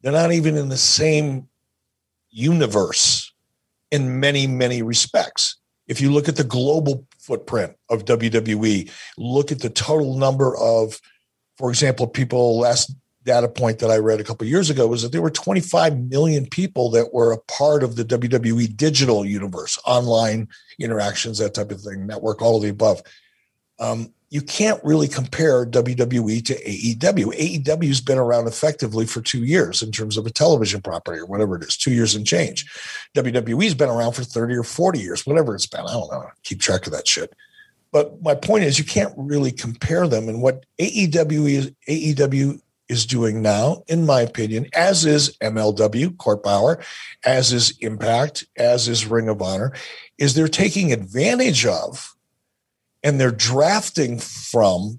They're 0.00 0.12
not 0.12 0.32
even 0.32 0.56
in 0.56 0.70
the 0.70 0.78
same 0.78 1.48
universe 2.34 3.32
in 3.90 4.20
many, 4.20 4.46
many 4.46 4.82
respects. 4.82 5.56
If 5.86 6.00
you 6.00 6.10
look 6.10 6.28
at 6.28 6.36
the 6.36 6.44
global 6.44 7.06
footprint 7.18 7.76
of 7.88 8.04
WWE, 8.04 8.90
look 9.16 9.52
at 9.52 9.60
the 9.60 9.70
total 9.70 10.18
number 10.18 10.56
of, 10.56 11.00
for 11.56 11.70
example, 11.70 12.06
people 12.06 12.58
last 12.58 12.92
data 13.22 13.48
point 13.48 13.78
that 13.78 13.90
I 13.90 13.96
read 13.98 14.20
a 14.20 14.24
couple 14.24 14.46
years 14.46 14.68
ago 14.68 14.86
was 14.86 15.02
that 15.02 15.12
there 15.12 15.22
were 15.22 15.30
25 15.30 15.98
million 15.98 16.46
people 16.46 16.90
that 16.90 17.14
were 17.14 17.32
a 17.32 17.38
part 17.38 17.82
of 17.82 17.96
the 17.96 18.04
WWE 18.04 18.76
digital 18.76 19.24
universe, 19.24 19.78
online 19.86 20.48
interactions, 20.78 21.38
that 21.38 21.54
type 21.54 21.70
of 21.70 21.80
thing, 21.80 22.06
network, 22.06 22.42
all 22.42 22.56
of 22.56 22.62
the 22.62 22.68
above. 22.68 23.00
Um, 23.78 24.12
you 24.34 24.42
can't 24.42 24.82
really 24.82 25.06
compare 25.06 25.64
WWE 25.64 26.44
to 26.44 26.54
AEW. 26.64 27.62
AEW 27.62 27.86
has 27.86 28.00
been 28.00 28.18
around 28.18 28.48
effectively 28.48 29.06
for 29.06 29.20
two 29.20 29.44
years 29.44 29.80
in 29.80 29.92
terms 29.92 30.16
of 30.16 30.26
a 30.26 30.30
television 30.30 30.82
property 30.82 31.20
or 31.20 31.26
whatever 31.26 31.54
it 31.54 31.62
is, 31.62 31.76
two 31.76 31.92
years 31.92 32.16
and 32.16 32.26
change. 32.26 32.66
WWE's 33.16 33.74
been 33.74 33.88
around 33.88 34.14
for 34.14 34.24
30 34.24 34.56
or 34.56 34.64
40 34.64 34.98
years, 34.98 35.24
whatever 35.24 35.54
it's 35.54 35.68
been. 35.68 35.82
I 35.82 35.92
don't 35.92 36.10
know. 36.10 36.26
Keep 36.42 36.60
track 36.60 36.84
of 36.84 36.92
that 36.92 37.06
shit. 37.06 37.32
But 37.92 38.20
my 38.22 38.34
point 38.34 38.64
is, 38.64 38.76
you 38.76 38.84
can't 38.84 39.14
really 39.16 39.52
compare 39.52 40.08
them. 40.08 40.28
And 40.28 40.42
what 40.42 40.66
AEW 40.80 41.48
is, 41.48 41.70
AEW 41.88 42.60
is 42.88 43.06
doing 43.06 43.40
now, 43.40 43.84
in 43.86 44.04
my 44.04 44.20
opinion, 44.20 44.66
as 44.74 45.04
is 45.04 45.38
MLW, 45.38 46.18
Court 46.18 46.42
Bauer, 46.42 46.82
as 47.24 47.52
is 47.52 47.78
Impact, 47.78 48.48
as 48.56 48.88
is 48.88 49.06
Ring 49.06 49.28
of 49.28 49.40
Honor, 49.40 49.72
is 50.18 50.34
they're 50.34 50.48
taking 50.48 50.92
advantage 50.92 51.64
of 51.66 52.13
and 53.04 53.20
they're 53.20 53.30
drafting 53.30 54.18
from 54.18 54.98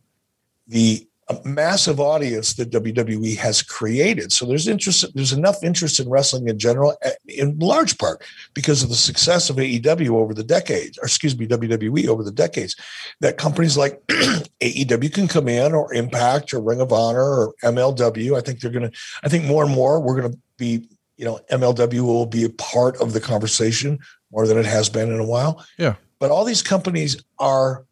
the 0.67 1.05
massive 1.43 1.99
audience 1.99 2.53
that 2.53 2.69
WWE 2.69 3.35
has 3.37 3.63
created. 3.63 4.31
So 4.31 4.45
there's 4.45 4.67
interest, 4.67 5.05
there's 5.15 5.33
enough 5.33 5.63
interest 5.63 5.99
in 5.99 6.07
wrestling 6.07 6.47
in 6.47 6.59
general, 6.59 6.95
eh, 7.01 7.13
in 7.27 7.57
large 7.57 7.97
part 7.97 8.23
because 8.53 8.83
of 8.83 8.89
the 8.89 8.95
success 8.95 9.49
of 9.49 9.55
AEW 9.55 10.11
over 10.11 10.35
the 10.35 10.43
decades, 10.43 10.99
or 10.99 11.05
excuse 11.05 11.37
me, 11.37 11.47
WWE 11.47 12.07
over 12.07 12.23
the 12.23 12.31
decades, 12.31 12.75
that 13.21 13.37
companies 13.37 13.75
like 13.75 14.05
AEW 14.07 15.11
can 15.11 15.27
come 15.27 15.47
in 15.47 15.73
or 15.73 15.91
Impact 15.93 16.53
or 16.53 16.61
Ring 16.61 16.79
of 16.79 16.93
Honor 16.93 17.23
or 17.23 17.55
MLW. 17.63 18.37
I 18.37 18.41
think 18.41 18.59
they're 18.59 18.71
going 18.71 18.91
to, 18.91 18.97
I 19.23 19.29
think 19.29 19.45
more 19.45 19.63
and 19.63 19.73
more 19.73 19.99
we're 19.99 20.21
going 20.21 20.31
to 20.31 20.39
be, 20.57 20.87
you 21.17 21.25
know, 21.25 21.39
MLW 21.51 22.01
will 22.01 22.27
be 22.27 22.43
a 22.43 22.49
part 22.49 22.97
of 23.01 23.13
the 23.13 23.21
conversation 23.21 23.97
more 24.31 24.45
than 24.45 24.59
it 24.59 24.65
has 24.65 24.89
been 24.89 25.11
in 25.11 25.19
a 25.19 25.25
while. 25.25 25.65
Yeah. 25.79 25.95
But 26.19 26.29
all 26.29 26.45
these 26.45 26.61
companies 26.61 27.23
are 27.39 27.84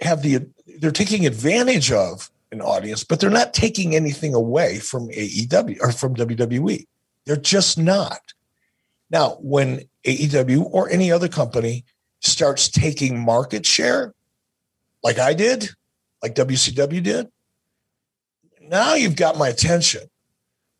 have 0.00 0.22
the 0.22 0.46
they're 0.78 0.90
taking 0.90 1.26
advantage 1.26 1.90
of 1.90 2.30
an 2.52 2.60
audience, 2.60 3.04
but 3.04 3.20
they're 3.20 3.30
not 3.30 3.54
taking 3.54 3.94
anything 3.94 4.34
away 4.34 4.78
from 4.78 5.08
AEW 5.08 5.78
or 5.80 5.92
from 5.92 6.14
WWE. 6.14 6.86
They're 7.24 7.36
just 7.36 7.78
not. 7.78 8.20
Now, 9.10 9.38
when 9.40 9.82
AEW 10.04 10.68
or 10.70 10.88
any 10.90 11.10
other 11.10 11.28
company 11.28 11.84
starts 12.20 12.68
taking 12.68 13.18
market 13.18 13.66
share, 13.66 14.14
like 15.02 15.18
I 15.18 15.34
did, 15.34 15.70
like 16.22 16.34
WCW 16.34 17.02
did, 17.02 17.28
now 18.60 18.94
you've 18.94 19.16
got 19.16 19.38
my 19.38 19.48
attention. 19.48 20.02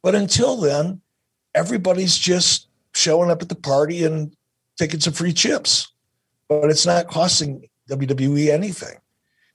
But 0.02 0.14
until 0.14 0.56
then, 0.56 1.00
everybody's 1.54 2.16
just 2.16 2.68
showing 2.94 3.30
up 3.30 3.42
at 3.42 3.48
the 3.48 3.54
party 3.54 4.04
and 4.04 4.34
taking 4.78 5.00
some 5.00 5.12
free 5.12 5.32
chips. 5.32 5.92
But 6.48 6.70
it's 6.70 6.86
not 6.86 7.08
costing 7.08 7.68
WWE 7.90 8.48
anything. 8.48 8.98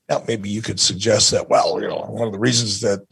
Now, 0.08 0.24
maybe 0.26 0.48
you 0.48 0.62
could 0.62 0.80
suggest 0.80 1.30
that, 1.30 1.48
well, 1.48 1.80
you 1.80 1.88
know, 1.88 2.00
one 2.08 2.26
of 2.26 2.32
the 2.32 2.38
reasons 2.38 2.80
that 2.80 3.06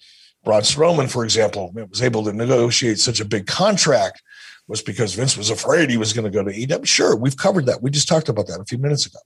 Braun 0.44 0.62
Strowman, 0.62 1.10
for 1.10 1.24
example, 1.24 1.72
was 1.88 2.02
able 2.02 2.24
to 2.24 2.32
negotiate 2.32 2.98
such 2.98 3.20
a 3.20 3.24
big 3.24 3.46
contract 3.46 4.22
was 4.68 4.82
because 4.82 5.14
Vince 5.14 5.36
was 5.36 5.50
afraid 5.50 5.90
he 5.90 5.96
was 5.96 6.12
going 6.12 6.24
to 6.24 6.30
go 6.30 6.44
to 6.44 6.54
EW. 6.54 6.84
Sure, 6.84 7.16
we've 7.16 7.36
covered 7.36 7.66
that. 7.66 7.82
We 7.82 7.90
just 7.90 8.08
talked 8.08 8.28
about 8.28 8.46
that 8.48 8.60
a 8.60 8.64
few 8.64 8.78
minutes 8.78 9.06
ago. 9.06 9.18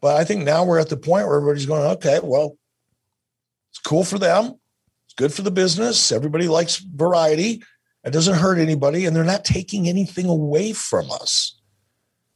But 0.00 0.16
I 0.16 0.24
think 0.24 0.44
now 0.44 0.64
we're 0.64 0.78
at 0.78 0.90
the 0.90 0.96
point 0.96 1.26
where 1.26 1.36
everybody's 1.36 1.66
going, 1.66 1.82
okay, 1.92 2.20
well, 2.22 2.56
it's 3.70 3.80
cool 3.80 4.04
for 4.04 4.18
them. 4.18 4.58
It's 5.06 5.14
good 5.16 5.32
for 5.32 5.42
the 5.42 5.50
business. 5.50 6.12
Everybody 6.12 6.48
likes 6.48 6.76
variety. 6.76 7.62
It 8.04 8.10
doesn't 8.10 8.34
hurt 8.34 8.58
anybody, 8.58 9.06
and 9.06 9.16
they're 9.16 9.24
not 9.24 9.44
taking 9.44 9.88
anything 9.88 10.26
away 10.26 10.74
from 10.74 11.10
us. 11.10 11.58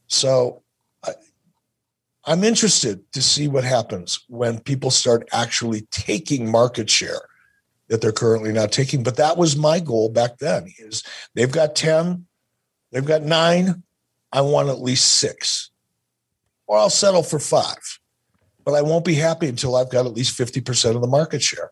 So 0.07 0.63
I'm 2.29 2.43
interested 2.43 3.11
to 3.13 3.23
see 3.23 3.47
what 3.47 3.63
happens 3.63 4.23
when 4.27 4.59
people 4.59 4.91
start 4.91 5.27
actually 5.33 5.87
taking 5.89 6.51
market 6.51 6.87
share 6.87 7.21
that 7.87 8.01
they're 8.01 8.11
currently 8.11 8.51
not 8.51 8.71
taking. 8.71 9.01
But 9.01 9.15
that 9.15 9.35
was 9.35 9.57
my 9.57 9.79
goal 9.79 10.09
back 10.09 10.37
then 10.37 10.71
is 10.77 11.01
they've 11.33 11.51
got 11.51 11.75
10, 11.75 12.27
they've 12.91 13.03
got 13.03 13.23
nine. 13.23 13.81
I 14.31 14.41
want 14.41 14.69
at 14.69 14.79
least 14.79 15.15
six. 15.15 15.71
Or 16.67 16.77
I'll 16.77 16.91
settle 16.91 17.23
for 17.23 17.39
five. 17.39 17.99
But 18.63 18.75
I 18.75 18.83
won't 18.83 19.05
be 19.05 19.15
happy 19.15 19.47
until 19.47 19.75
I've 19.75 19.89
got 19.89 20.05
at 20.05 20.13
least 20.13 20.37
50% 20.37 20.93
of 20.93 21.01
the 21.01 21.07
market 21.07 21.41
share. 21.41 21.71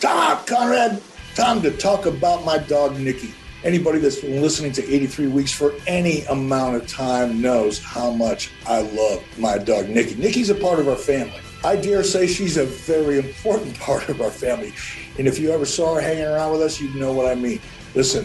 Time, 0.00 0.42
Conrad. 0.46 1.02
Time 1.34 1.60
to 1.60 1.70
talk 1.70 2.06
about 2.06 2.46
my 2.46 2.56
dog, 2.56 2.98
Nikki. 2.98 3.34
Anybody 3.66 3.98
that's 3.98 4.20
been 4.20 4.40
listening 4.40 4.70
to 4.74 4.94
83 4.94 5.26
Weeks 5.26 5.50
for 5.50 5.74
any 5.88 6.22
amount 6.26 6.76
of 6.76 6.86
time 6.86 7.42
knows 7.42 7.82
how 7.82 8.12
much 8.12 8.52
I 8.64 8.82
love 8.82 9.24
my 9.40 9.58
dog, 9.58 9.88
Nikki. 9.88 10.14
Nikki's 10.14 10.50
a 10.50 10.54
part 10.54 10.78
of 10.78 10.86
our 10.86 10.94
family. 10.94 11.40
I 11.64 11.74
dare 11.74 12.04
say 12.04 12.28
she's 12.28 12.58
a 12.58 12.64
very 12.64 13.18
important 13.18 13.76
part 13.80 14.08
of 14.08 14.20
our 14.20 14.30
family. 14.30 14.72
And 15.18 15.26
if 15.26 15.40
you 15.40 15.50
ever 15.50 15.64
saw 15.64 15.96
her 15.96 16.00
hanging 16.00 16.26
around 16.26 16.52
with 16.52 16.62
us, 16.62 16.80
you'd 16.80 16.94
know 16.94 17.12
what 17.12 17.26
I 17.26 17.34
mean. 17.34 17.60
Listen, 17.96 18.24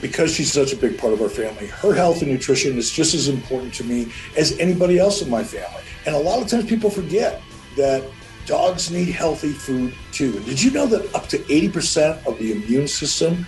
because 0.00 0.34
she's 0.34 0.52
such 0.52 0.72
a 0.72 0.76
big 0.76 0.98
part 0.98 1.12
of 1.12 1.22
our 1.22 1.28
family, 1.28 1.68
her 1.68 1.94
health 1.94 2.22
and 2.22 2.32
nutrition 2.32 2.76
is 2.76 2.90
just 2.90 3.14
as 3.14 3.28
important 3.28 3.72
to 3.74 3.84
me 3.84 4.10
as 4.36 4.58
anybody 4.58 4.98
else 4.98 5.22
in 5.22 5.30
my 5.30 5.44
family. 5.44 5.84
And 6.04 6.16
a 6.16 6.18
lot 6.18 6.42
of 6.42 6.48
times 6.48 6.66
people 6.66 6.90
forget 6.90 7.40
that 7.76 8.02
dogs 8.44 8.90
need 8.90 9.10
healthy 9.10 9.52
food 9.52 9.94
too. 10.10 10.40
Did 10.40 10.60
you 10.60 10.72
know 10.72 10.86
that 10.86 11.14
up 11.14 11.28
to 11.28 11.38
80% 11.38 12.26
of 12.26 12.36
the 12.40 12.50
immune 12.50 12.88
system 12.88 13.46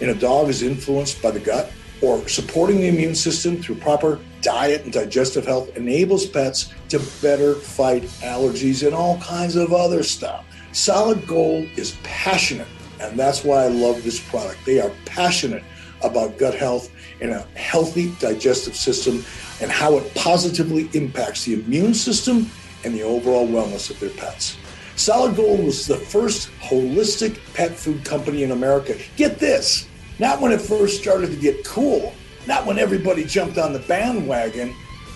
in 0.00 0.10
a 0.10 0.14
dog 0.14 0.48
is 0.48 0.62
influenced 0.62 1.22
by 1.22 1.30
the 1.30 1.40
gut, 1.40 1.70
or 2.02 2.26
supporting 2.28 2.78
the 2.78 2.88
immune 2.88 3.14
system 3.14 3.62
through 3.62 3.76
proper 3.76 4.20
diet 4.42 4.82
and 4.84 4.92
digestive 4.92 5.46
health 5.46 5.74
enables 5.76 6.26
pets 6.26 6.72
to 6.88 6.98
better 7.22 7.54
fight 7.54 8.02
allergies 8.20 8.86
and 8.86 8.94
all 8.94 9.18
kinds 9.18 9.56
of 9.56 9.72
other 9.72 10.02
stuff. 10.02 10.44
Solid 10.72 11.26
Gold 11.26 11.68
is 11.76 11.96
passionate, 12.02 12.68
and 13.00 13.18
that's 13.18 13.44
why 13.44 13.64
I 13.64 13.68
love 13.68 14.02
this 14.02 14.20
product. 14.28 14.58
They 14.66 14.80
are 14.80 14.90
passionate 15.06 15.62
about 16.02 16.36
gut 16.36 16.54
health 16.54 16.90
and 17.20 17.30
a 17.30 17.40
healthy 17.56 18.14
digestive 18.18 18.76
system 18.76 19.24
and 19.62 19.70
how 19.70 19.96
it 19.96 20.14
positively 20.14 20.90
impacts 20.92 21.44
the 21.44 21.54
immune 21.54 21.94
system 21.94 22.50
and 22.84 22.94
the 22.94 23.02
overall 23.02 23.48
wellness 23.48 23.90
of 23.90 23.98
their 24.00 24.10
pets. 24.10 24.58
Solid 24.96 25.34
Gold 25.34 25.64
was 25.64 25.86
the 25.86 25.96
first 25.96 26.50
holistic 26.60 27.38
pet 27.54 27.72
food 27.72 28.04
company 28.04 28.44
in 28.44 28.52
America. 28.52 28.96
Get 29.16 29.38
this, 29.38 29.88
not 30.18 30.40
when 30.40 30.52
it 30.52 30.60
first 30.60 31.00
started 31.00 31.30
to 31.30 31.36
get 31.36 31.64
cool, 31.64 32.14
not 32.46 32.64
when 32.64 32.78
everybody 32.78 33.24
jumped 33.24 33.58
on 33.58 33.72
the 33.72 33.80
bandwagon. 33.80 34.74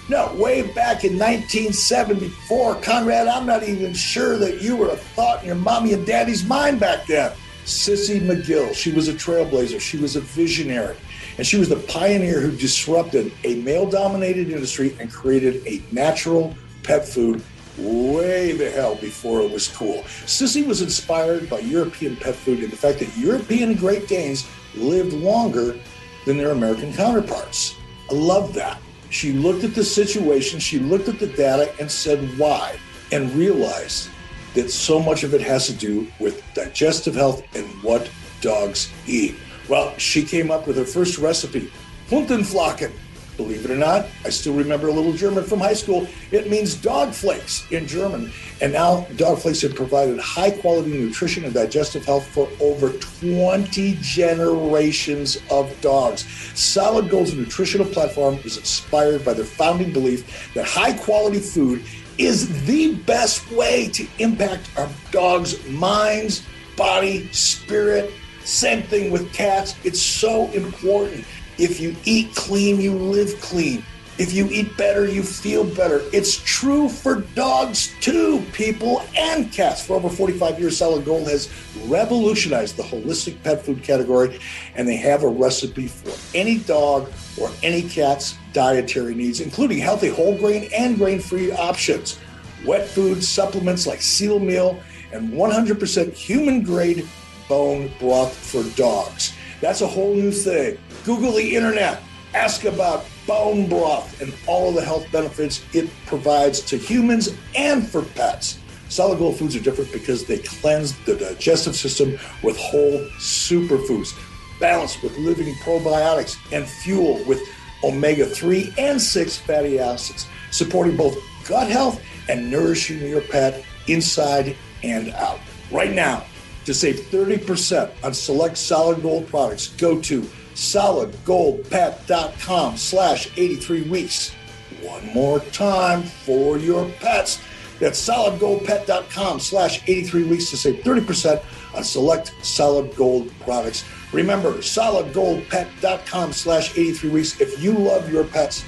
No, 0.08 0.34
way 0.34 0.62
back 0.62 1.04
in 1.04 1.18
1974, 1.18 2.76
Conrad, 2.76 3.28
I'm 3.28 3.46
not 3.46 3.62
even 3.62 3.94
sure 3.94 4.36
that 4.38 4.60
you 4.60 4.74
were 4.74 4.88
a 4.88 4.96
thought 4.96 5.40
in 5.40 5.46
your 5.46 5.54
mommy 5.54 5.92
and 5.92 6.04
daddy's 6.06 6.44
mind 6.44 6.80
back 6.80 7.06
then. 7.06 7.32
Sissy 7.64 8.18
McGill. 8.18 8.74
She 8.74 8.90
was 8.92 9.08
a 9.08 9.12
trailblazer. 9.12 9.78
She 9.78 9.98
was 9.98 10.16
a 10.16 10.20
visionary. 10.20 10.96
And 11.36 11.46
she 11.46 11.58
was 11.58 11.68
the 11.68 11.76
pioneer 11.76 12.40
who 12.40 12.50
disrupted 12.50 13.30
a 13.44 13.56
male 13.56 13.88
dominated 13.88 14.50
industry 14.50 14.96
and 14.98 15.12
created 15.12 15.64
a 15.66 15.82
natural 15.92 16.56
pet 16.82 17.06
food 17.06 17.42
way 17.78 18.52
the 18.52 18.70
hell 18.70 18.94
before 18.96 19.40
it 19.40 19.50
was 19.50 19.68
cool. 19.68 20.02
Sissy 20.26 20.66
was 20.66 20.82
inspired 20.82 21.48
by 21.48 21.60
European 21.60 22.16
pet 22.16 22.34
food 22.34 22.60
and 22.60 22.70
the 22.70 22.76
fact 22.76 22.98
that 22.98 23.16
European 23.16 23.74
Great 23.74 24.08
Danes 24.08 24.46
lived 24.74 25.12
longer 25.12 25.78
than 26.26 26.36
their 26.36 26.50
American 26.50 26.92
counterparts. 26.92 27.74
I 28.10 28.14
love 28.14 28.54
that. 28.54 28.78
She 29.10 29.32
looked 29.32 29.64
at 29.64 29.74
the 29.74 29.84
situation, 29.84 30.60
she 30.60 30.78
looked 30.78 31.08
at 31.08 31.18
the 31.18 31.26
data 31.26 31.72
and 31.80 31.90
said 31.90 32.18
why, 32.38 32.78
and 33.12 33.32
realized 33.32 34.10
that 34.54 34.70
so 34.70 35.00
much 35.00 35.24
of 35.24 35.34
it 35.34 35.40
has 35.40 35.66
to 35.66 35.72
do 35.72 36.06
with 36.18 36.42
digestive 36.54 37.14
health 37.14 37.42
and 37.54 37.66
what 37.82 38.10
dogs 38.40 38.92
eat. 39.06 39.36
Well, 39.68 39.96
she 39.98 40.22
came 40.22 40.50
up 40.50 40.66
with 40.66 40.76
her 40.76 40.84
first 40.84 41.18
recipe, 41.18 41.70
Hund-n-Flocken, 42.10 42.92
Believe 43.38 43.64
it 43.64 43.70
or 43.70 43.76
not, 43.76 44.08
I 44.24 44.30
still 44.30 44.54
remember 44.54 44.88
a 44.88 44.92
little 44.92 45.12
German 45.12 45.44
from 45.44 45.60
high 45.60 45.72
school. 45.72 46.08
It 46.32 46.50
means 46.50 46.74
dog 46.74 47.12
flakes 47.12 47.64
in 47.70 47.86
German. 47.86 48.32
And 48.60 48.72
now 48.72 49.06
dog 49.14 49.38
flakes 49.38 49.62
have 49.62 49.76
provided 49.76 50.18
high 50.18 50.50
quality 50.50 50.90
nutrition 50.90 51.44
and 51.44 51.54
digestive 51.54 52.04
health 52.04 52.26
for 52.26 52.48
over 52.60 52.90
20 53.20 53.96
generations 54.00 55.38
of 55.52 55.72
dogs. 55.80 56.26
Solid 56.58 57.08
Gold's 57.08 57.32
nutritional 57.32 57.86
platform 57.86 58.40
is 58.44 58.56
inspired 58.56 59.24
by 59.24 59.34
their 59.34 59.44
founding 59.44 59.92
belief 59.92 60.52
that 60.54 60.66
high 60.66 60.94
quality 60.94 61.38
food 61.38 61.84
is 62.18 62.66
the 62.66 62.96
best 63.06 63.48
way 63.52 63.88
to 63.90 64.04
impact 64.18 64.68
our 64.76 64.88
dogs' 65.12 65.64
minds, 65.68 66.44
body, 66.76 67.30
spirit. 67.30 68.12
Same 68.42 68.82
thing 68.82 69.12
with 69.12 69.32
cats. 69.32 69.76
It's 69.84 70.02
so 70.02 70.50
important. 70.50 71.24
If 71.58 71.80
you 71.80 71.96
eat 72.04 72.34
clean, 72.36 72.80
you 72.80 72.94
live 72.94 73.40
clean. 73.40 73.84
If 74.16 74.32
you 74.32 74.48
eat 74.50 74.76
better, 74.76 75.06
you 75.06 75.22
feel 75.22 75.62
better. 75.62 76.02
It's 76.12 76.36
true 76.36 76.88
for 76.88 77.22
dogs 77.36 77.92
too, 78.00 78.44
people 78.52 79.02
and 79.16 79.52
cats. 79.52 79.84
For 79.84 79.94
over 79.94 80.08
45 80.08 80.58
years, 80.58 80.76
Solid 80.76 81.04
Gold 81.04 81.28
has 81.28 81.48
revolutionized 81.86 82.76
the 82.76 82.82
holistic 82.82 83.40
pet 83.44 83.64
food 83.64 83.82
category, 83.82 84.40
and 84.74 84.88
they 84.88 84.96
have 84.96 85.22
a 85.22 85.28
recipe 85.28 85.86
for 85.86 86.12
any 86.36 86.58
dog 86.58 87.12
or 87.40 87.50
any 87.62 87.82
cat's 87.82 88.36
dietary 88.52 89.14
needs, 89.14 89.40
including 89.40 89.78
healthy 89.78 90.08
whole 90.08 90.36
grain 90.36 90.68
and 90.74 90.96
grain 90.96 91.20
free 91.20 91.52
options, 91.52 92.18
wet 92.66 92.88
food 92.88 93.22
supplements 93.22 93.86
like 93.86 94.02
seal 94.02 94.40
meal, 94.40 94.80
and 95.12 95.32
100% 95.32 96.12
human 96.12 96.62
grade 96.62 97.06
bone 97.48 97.90
broth 98.00 98.36
for 98.36 98.64
dogs. 98.76 99.32
That's 99.60 99.80
a 99.80 99.86
whole 99.86 100.14
new 100.14 100.30
thing. 100.32 100.78
Google 101.08 101.32
the 101.32 101.56
internet, 101.56 102.02
ask 102.34 102.66
about 102.66 103.06
bone 103.26 103.66
broth 103.66 104.20
and 104.20 104.30
all 104.46 104.68
of 104.68 104.74
the 104.74 104.84
health 104.84 105.10
benefits 105.10 105.64
it 105.72 105.88
provides 106.04 106.60
to 106.60 106.76
humans 106.76 107.30
and 107.56 107.88
for 107.88 108.02
pets. 108.02 108.58
Solid 108.90 109.18
gold 109.18 109.38
foods 109.38 109.56
are 109.56 109.60
different 109.60 109.90
because 109.90 110.26
they 110.26 110.36
cleanse 110.36 110.98
the 111.06 111.16
digestive 111.16 111.74
system 111.74 112.18
with 112.42 112.58
whole 112.58 112.98
superfoods, 113.18 114.12
balanced 114.60 115.02
with 115.02 115.16
living 115.16 115.54
probiotics, 115.64 116.36
and 116.52 116.68
fuel 116.68 117.24
with 117.24 117.40
omega 117.82 118.26
3 118.26 118.74
and 118.76 119.00
6 119.00 119.38
fatty 119.38 119.78
acids, 119.78 120.26
supporting 120.50 120.94
both 120.94 121.16
gut 121.48 121.70
health 121.70 122.02
and 122.28 122.50
nourishing 122.50 123.00
your 123.00 123.22
pet 123.22 123.64
inside 123.86 124.54
and 124.82 125.14
out. 125.14 125.40
Right 125.70 125.94
now, 125.94 126.26
to 126.66 126.74
save 126.74 126.96
30% 126.96 127.90
on 128.04 128.12
select 128.12 128.58
solid 128.58 129.00
gold 129.00 129.26
products, 129.26 129.68
go 129.68 129.98
to 130.02 130.28
solidgoldpet.com 130.58 132.76
slash 132.76 133.30
83 133.36 133.82
weeks. 133.82 134.34
One 134.82 135.06
more 135.14 135.38
time 135.40 136.02
for 136.02 136.58
your 136.58 136.90
pets. 137.00 137.40
That's 137.78 138.04
solidgoldpet.com 138.06 139.38
slash 139.38 139.88
83 139.88 140.24
weeks 140.24 140.50
to 140.50 140.56
save 140.56 140.82
30% 140.82 141.44
on 141.76 141.84
select 141.84 142.34
solid 142.42 142.96
gold 142.96 143.30
products. 143.40 143.84
Remember, 144.12 144.54
solidgoldpet.com 144.54 146.32
slash 146.32 146.76
83 146.76 147.10
weeks. 147.10 147.40
If 147.40 147.62
you 147.62 147.70
love 147.72 148.12
your 148.12 148.24
pets 148.24 148.64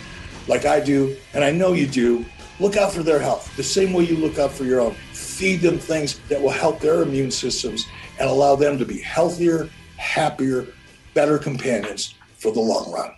like 0.46 0.66
I 0.66 0.78
do, 0.78 1.16
and 1.34 1.42
I 1.42 1.50
know 1.50 1.72
you 1.72 1.88
do, 1.88 2.24
look 2.60 2.76
out 2.76 2.92
for 2.92 3.02
their 3.02 3.18
health 3.18 3.56
the 3.56 3.64
same 3.64 3.92
way 3.92 4.04
you 4.04 4.16
look 4.16 4.38
out 4.38 4.52
for 4.52 4.62
your 4.62 4.80
own. 4.80 4.94
Feed 5.12 5.60
them 5.60 5.78
things 5.78 6.20
that 6.28 6.40
will 6.40 6.50
help 6.50 6.78
their 6.78 7.02
immune 7.02 7.32
systems 7.32 7.88
and 8.20 8.28
allow 8.28 8.54
them 8.54 8.78
to 8.78 8.84
be 8.84 9.00
healthier, 9.00 9.68
happier, 9.96 10.68
better 11.14 11.38
companions 11.38 12.14
for 12.38 12.52
the 12.52 12.60
long 12.60 12.92
run. 12.92 13.10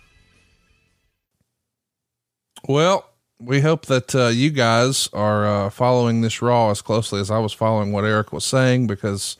Well, 2.67 3.09
we 3.39 3.61
hope 3.61 3.87
that 3.87 4.15
uh, 4.15 4.27
you 4.27 4.49
guys 4.49 5.09
are 5.11 5.45
uh, 5.45 5.69
following 5.69 6.21
this 6.21 6.41
raw 6.41 6.69
as 6.69 6.81
closely 6.81 7.19
as 7.19 7.29
I 7.29 7.39
was 7.39 7.51
following 7.51 7.91
what 7.91 8.05
Eric 8.05 8.31
was 8.31 8.45
saying 8.45 8.87
because 8.87 9.37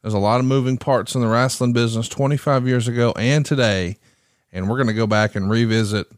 there's 0.00 0.14
a 0.14 0.18
lot 0.18 0.40
of 0.40 0.46
moving 0.46 0.78
parts 0.78 1.14
in 1.14 1.20
the 1.20 1.28
wrestling 1.28 1.72
business 1.72 2.08
25 2.08 2.66
years 2.66 2.88
ago 2.88 3.12
and 3.16 3.44
today. 3.44 3.98
And 4.52 4.68
we're 4.68 4.76
going 4.76 4.88
to 4.88 4.94
go 4.94 5.06
back 5.06 5.34
and 5.34 5.50
revisit 5.50 6.08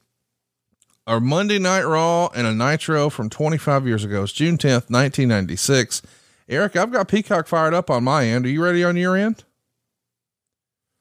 our 1.07 1.21
Monday 1.21 1.59
Night 1.59 1.85
Raw 1.85 2.29
and 2.35 2.47
a 2.47 2.55
Nitro 2.55 3.11
from 3.11 3.29
25 3.29 3.87
years 3.87 4.05
ago. 4.05 4.23
It's 4.23 4.33
June 4.33 4.57
10th, 4.57 4.91
1996. 4.91 6.03
Eric, 6.49 6.77
I've 6.77 6.93
got 6.93 7.09
Peacock 7.09 7.47
fired 7.47 7.75
up 7.75 7.91
on 7.91 8.05
my 8.05 8.27
end. 8.27 8.47
Are 8.47 8.51
you 8.51 8.63
ready 8.63 8.83
on 8.83 8.97
your 8.97 9.17
end? 9.17 9.45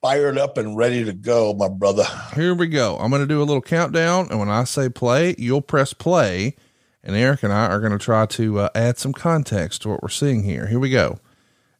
Fired 0.04 0.38
up 0.38 0.58
and 0.58 0.76
ready 0.76 1.06
to 1.06 1.14
go, 1.14 1.54
my 1.54 1.70
brother. 1.70 2.04
Here 2.36 2.54
we 2.54 2.68
go. 2.68 2.98
I'm 2.98 3.10
going 3.10 3.22
to 3.22 3.28
do 3.28 3.42
a 3.42 3.46
little 3.46 3.62
countdown. 3.62 4.28
And 4.30 4.38
when 4.38 4.50
I 4.50 4.66
say 4.66 4.90
play, 4.90 5.34
you'll 5.38 5.62
press 5.62 5.94
play. 5.94 6.58
And 7.02 7.16
Eric 7.16 7.42
and 7.42 7.54
I 7.54 7.68
are 7.68 7.80
going 7.80 7.94
to 7.94 7.98
try 7.98 8.26
to 8.26 8.60
uh, 8.60 8.70
add 8.76 8.98
some 8.98 9.14
context 9.14 9.82
to 9.82 9.90
what 9.90 10.04
we're 10.04 10.10
seeing 10.10 10.44
here. 10.44 10.68
Here 10.68 10.80
we 10.80 10.90
go. 10.90 11.20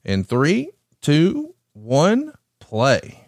In 0.06 0.24
three, 0.24 0.72
two, 1.02 1.54
one, 1.74 2.32
play. 2.62 3.28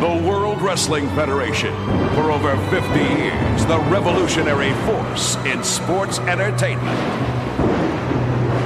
The 0.00 0.22
World 0.26 0.62
Wrestling 0.62 1.08
Federation. 1.10 1.74
For 2.14 2.30
over 2.32 2.56
50 2.70 2.98
years, 2.98 3.66
the 3.66 3.78
revolutionary 3.90 4.72
force 4.86 5.36
in 5.44 5.62
sports 5.62 6.18
entertainment. 6.20 7.37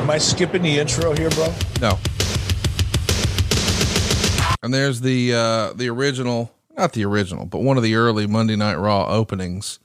Am 0.02 0.10
I 0.10 0.18
skipping 0.18 0.62
the 0.62 0.80
intro 0.80 1.14
here, 1.14 1.30
bro? 1.30 1.46
No. 1.80 1.96
And 4.60 4.74
there's 4.74 5.00
the 5.00 5.32
uh 5.32 5.72
the 5.74 5.88
original, 5.90 6.52
not 6.76 6.92
the 6.92 7.04
original, 7.04 7.46
but 7.46 7.62
one 7.62 7.76
of 7.76 7.84
the 7.84 7.94
early 7.94 8.26
Monday 8.26 8.56
Night 8.56 8.74
Raw 8.74 9.06
openings. 9.06 9.78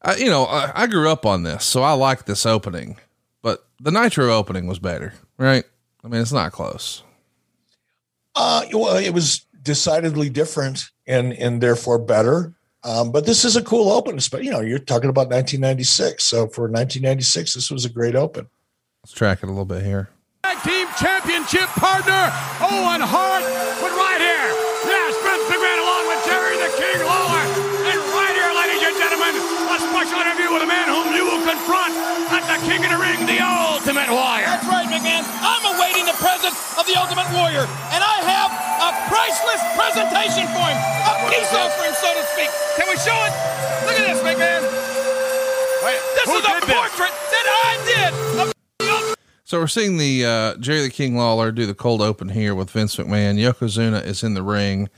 I, 0.00 0.16
you 0.16 0.30
know, 0.30 0.46
I, 0.46 0.72
I 0.74 0.86
grew 0.86 1.10
up 1.10 1.26
on 1.26 1.42
this, 1.42 1.66
so 1.66 1.82
I 1.82 1.92
like 1.92 2.24
this 2.24 2.46
opening, 2.46 2.96
but 3.42 3.66
the 3.78 3.90
Nitro 3.90 4.30
opening 4.30 4.66
was 4.66 4.78
better, 4.78 5.12
right? 5.36 5.64
I 6.02 6.08
mean, 6.08 6.22
it's 6.22 6.32
not 6.32 6.52
close. 6.52 7.02
Uh, 8.34 8.64
well, 8.72 8.96
it 8.96 9.10
was 9.10 9.40
decidedly 9.62 10.30
different 10.30 10.88
and 11.06 11.34
and 11.34 11.60
therefore 11.60 11.98
better. 11.98 12.54
Um, 12.84 13.12
but 13.12 13.26
this 13.26 13.44
is 13.44 13.54
a 13.54 13.62
cool 13.62 13.92
open. 13.92 14.18
But 14.32 14.44
you 14.44 14.50
know, 14.50 14.60
you're 14.60 14.78
talking 14.78 15.10
about 15.10 15.28
1996, 15.28 16.24
so 16.24 16.46
for 16.46 16.62
1996, 16.62 17.52
this 17.52 17.70
was 17.70 17.84
a 17.84 17.90
great 17.90 18.16
open. 18.16 18.48
Let's 19.04 19.12
track 19.12 19.44
it 19.44 19.52
a 19.52 19.52
little 19.52 19.68
bit 19.68 19.84
here. 19.84 20.08
Tag 20.48 20.64
team 20.64 20.88
championship 20.96 21.68
partner 21.76 22.32
Owen 22.64 23.04
Hart 23.04 23.44
with 23.84 23.92
right 24.00 24.16
here. 24.16 24.48
Yes, 24.88 25.12
Vince 25.20 25.44
McMahon 25.44 25.76
along 25.76 26.08
with 26.08 26.24
Jerry 26.24 26.56
the 26.56 26.72
King 26.72 27.04
Lawler. 27.04 27.44
And 27.84 28.00
right 28.16 28.32
here, 28.32 28.48
ladies 28.56 28.80
and 28.80 28.96
gentlemen, 28.96 29.36
a 29.36 29.76
special 29.76 30.24
interview 30.24 30.48
with 30.56 30.64
a 30.64 30.70
man 30.72 30.88
whom 30.88 31.12
you 31.12 31.20
will 31.20 31.44
confront 31.44 31.92
at 32.32 32.48
the 32.48 32.56
King 32.64 32.80
of 32.88 32.96
the 32.96 33.00
Ring, 33.04 33.20
the 33.28 33.44
Ultimate 33.44 34.08
Warrior. 34.08 34.48
That's 34.48 34.72
right, 34.72 34.88
McMahon. 34.88 35.20
I'm 35.20 35.76
awaiting 35.76 36.08
the 36.08 36.16
presence 36.16 36.56
of 36.80 36.88
the 36.88 36.96
Ultimate 36.96 37.28
Warrior, 37.36 37.68
and 37.92 38.00
I 38.00 38.24
have 38.24 38.48
a 38.88 38.90
priceless 39.12 39.60
presentation 39.76 40.48
for 40.56 40.64
him, 40.64 40.80
a 40.80 41.12
peace 41.28 41.52
offering, 41.52 41.92
so 42.00 42.08
to 42.08 42.24
speak. 42.32 42.48
Can 42.80 42.88
we 42.88 42.96
show 43.04 43.20
it? 43.28 43.32
Look 43.84 44.00
at 44.00 44.08
this, 44.08 44.24
McMahon. 44.24 44.64
Wait, 45.84 46.00
this 46.16 46.24
is 46.24 46.40
a 46.40 46.56
portrait 46.64 47.12
this? 47.12 47.23
So 49.54 49.60
we're 49.60 49.68
seeing 49.68 49.98
the 49.98 50.26
uh, 50.26 50.56
Jerry 50.56 50.82
the 50.82 50.90
King 50.90 51.16
Lawler 51.16 51.52
do 51.52 51.64
the 51.64 51.76
cold 51.76 52.02
open 52.02 52.30
here 52.30 52.56
with 52.56 52.70
Vince 52.70 52.96
McMahon. 52.96 53.38
Yokozuna 53.38 54.04
is 54.04 54.24
in 54.24 54.34
the 54.34 54.42
ring, 54.42 54.90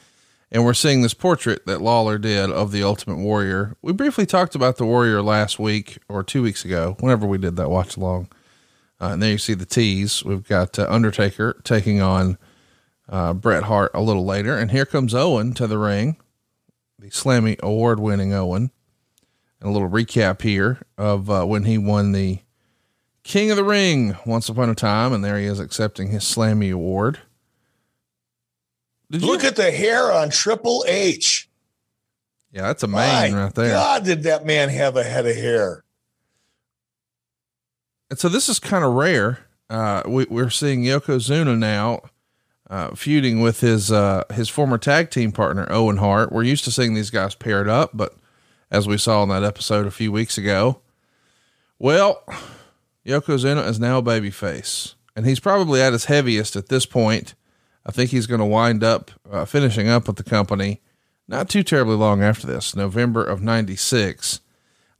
and 0.50 0.64
we're 0.64 0.72
seeing 0.72 1.02
this 1.02 1.12
portrait 1.12 1.66
that 1.66 1.82
Lawler 1.82 2.16
did 2.16 2.50
of 2.50 2.72
the 2.72 2.82
Ultimate 2.82 3.18
Warrior. 3.18 3.76
We 3.82 3.92
briefly 3.92 4.24
talked 4.24 4.54
about 4.54 4.78
the 4.78 4.86
Warrior 4.86 5.20
last 5.20 5.58
week 5.58 5.98
or 6.08 6.22
two 6.22 6.42
weeks 6.42 6.64
ago, 6.64 6.96
whenever 7.00 7.26
we 7.26 7.36
did 7.36 7.56
that 7.56 7.68
watch 7.68 7.98
along. 7.98 8.28
Uh, 8.98 9.08
and 9.08 9.22
there 9.22 9.32
you 9.32 9.36
see 9.36 9.52
the 9.52 9.66
tease. 9.66 10.24
We've 10.24 10.48
got 10.48 10.78
uh, 10.78 10.86
Undertaker 10.88 11.60
taking 11.62 12.00
on 12.00 12.38
uh, 13.10 13.34
Bret 13.34 13.64
Hart 13.64 13.90
a 13.92 14.00
little 14.00 14.24
later, 14.24 14.56
and 14.56 14.70
here 14.70 14.86
comes 14.86 15.14
Owen 15.14 15.52
to 15.52 15.66
the 15.66 15.76
ring, 15.76 16.16
the 16.98 17.10
Slammy 17.10 17.60
award 17.60 18.00
winning 18.00 18.32
Owen. 18.32 18.70
And 19.60 19.68
a 19.68 19.72
little 19.72 19.90
recap 19.90 20.40
here 20.40 20.78
of 20.96 21.28
uh, 21.28 21.44
when 21.44 21.64
he 21.64 21.76
won 21.76 22.12
the 22.12 22.38
King 23.26 23.50
of 23.50 23.56
the 23.56 23.64
Ring 23.64 24.16
once 24.24 24.48
upon 24.48 24.70
a 24.70 24.74
time, 24.76 25.12
and 25.12 25.24
there 25.24 25.36
he 25.36 25.46
is 25.46 25.58
accepting 25.58 26.10
his 26.10 26.22
Slammy 26.22 26.72
Award. 26.72 27.18
Did 29.10 29.22
Look 29.22 29.42
you- 29.42 29.48
at 29.48 29.56
the 29.56 29.72
hair 29.72 30.12
on 30.12 30.30
Triple 30.30 30.84
H. 30.86 31.48
Yeah, 32.52 32.62
that's 32.62 32.84
a 32.84 32.86
man 32.88 33.34
right 33.34 33.52
there. 33.52 33.72
God, 33.72 34.04
did 34.04 34.22
that 34.22 34.46
man 34.46 34.68
have 34.68 34.96
a 34.96 35.02
head 35.02 35.26
of 35.26 35.34
hair? 35.34 35.84
And 38.10 38.18
so 38.18 38.28
this 38.28 38.48
is 38.48 38.60
kind 38.60 38.84
of 38.84 38.92
rare. 38.94 39.40
Uh, 39.68 40.02
we, 40.06 40.24
are 40.40 40.48
seeing 40.48 40.84
Yokozuna 40.84 41.58
now 41.58 42.02
uh, 42.70 42.94
feuding 42.94 43.40
with 43.40 43.58
his 43.60 43.90
uh, 43.90 44.22
his 44.32 44.48
former 44.48 44.78
tag 44.78 45.10
team 45.10 45.32
partner 45.32 45.66
Owen 45.68 45.96
Hart. 45.96 46.30
We're 46.30 46.44
used 46.44 46.62
to 46.64 46.70
seeing 46.70 46.94
these 46.94 47.10
guys 47.10 47.34
paired 47.34 47.68
up, 47.68 47.90
but 47.92 48.14
as 48.70 48.86
we 48.86 48.96
saw 48.96 49.24
in 49.24 49.28
that 49.30 49.42
episode 49.42 49.84
a 49.86 49.90
few 49.90 50.12
weeks 50.12 50.38
ago, 50.38 50.80
well, 51.80 52.22
Yokozuna 53.06 53.66
is 53.68 53.78
now 53.78 53.98
a 53.98 54.02
babyface, 54.02 54.94
and 55.14 55.26
he's 55.26 55.40
probably 55.40 55.80
at 55.80 55.92
his 55.92 56.06
heaviest 56.06 56.56
at 56.56 56.68
this 56.68 56.86
point. 56.86 57.34
I 57.84 57.92
think 57.92 58.10
he's 58.10 58.26
going 58.26 58.40
to 58.40 58.46
wind 58.46 58.82
up 58.82 59.12
uh, 59.30 59.44
finishing 59.44 59.88
up 59.88 60.06
with 60.08 60.16
the 60.16 60.24
company 60.24 60.80
not 61.28 61.48
too 61.48 61.62
terribly 61.62 61.96
long 61.96 62.22
after 62.22 62.46
this, 62.46 62.76
November 62.76 63.24
of 63.24 63.42
96. 63.42 64.40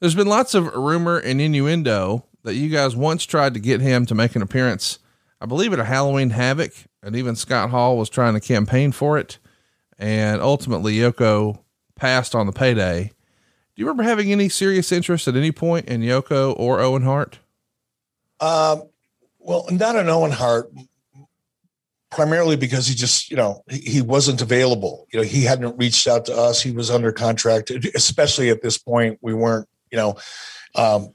There's 0.00 0.14
been 0.14 0.26
lots 0.26 0.54
of 0.54 0.74
rumor 0.74 1.18
and 1.18 1.40
innuendo 1.40 2.24
that 2.42 2.54
you 2.54 2.68
guys 2.68 2.96
once 2.96 3.24
tried 3.24 3.54
to 3.54 3.60
get 3.60 3.80
him 3.80 4.06
to 4.06 4.14
make 4.14 4.36
an 4.36 4.42
appearance, 4.42 4.98
I 5.40 5.46
believe 5.46 5.72
at 5.72 5.78
a 5.78 5.84
Halloween 5.84 6.30
Havoc, 6.30 6.72
and 7.02 7.14
even 7.16 7.36
Scott 7.36 7.70
Hall 7.70 7.96
was 7.96 8.10
trying 8.10 8.34
to 8.34 8.40
campaign 8.40 8.92
for 8.92 9.18
it. 9.18 9.38
And 9.98 10.40
ultimately, 10.40 10.96
Yoko 10.96 11.60
passed 11.94 12.34
on 12.34 12.46
the 12.46 12.52
payday. 12.52 13.04
Do 13.04 13.82
you 13.82 13.86
remember 13.86 14.02
having 14.02 14.32
any 14.32 14.48
serious 14.48 14.92
interest 14.92 15.28
at 15.28 15.36
any 15.36 15.52
point 15.52 15.86
in 15.86 16.02
Yoko 16.02 16.54
or 16.58 16.80
Owen 16.80 17.02
Hart? 17.02 17.38
Um, 18.40 18.82
well, 19.38 19.66
not 19.70 19.96
an 19.96 20.08
Owen 20.08 20.32
Hart, 20.32 20.70
primarily 22.10 22.56
because 22.56 22.86
he 22.86 22.94
just, 22.94 23.30
you 23.30 23.36
know, 23.36 23.62
he, 23.68 24.00
wasn't 24.00 24.42
available. 24.42 25.06
You 25.12 25.20
know, 25.20 25.24
he 25.24 25.44
hadn't 25.44 25.78
reached 25.78 26.06
out 26.06 26.24
to 26.26 26.36
us. 26.36 26.60
He 26.62 26.72
was 26.72 26.90
under 26.90 27.12
contract, 27.12 27.70
especially 27.94 28.50
at 28.50 28.62
this 28.62 28.78
point. 28.78 29.18
We 29.22 29.34
weren't, 29.34 29.68
you 29.90 29.98
know, 29.98 30.16
um, 30.74 31.14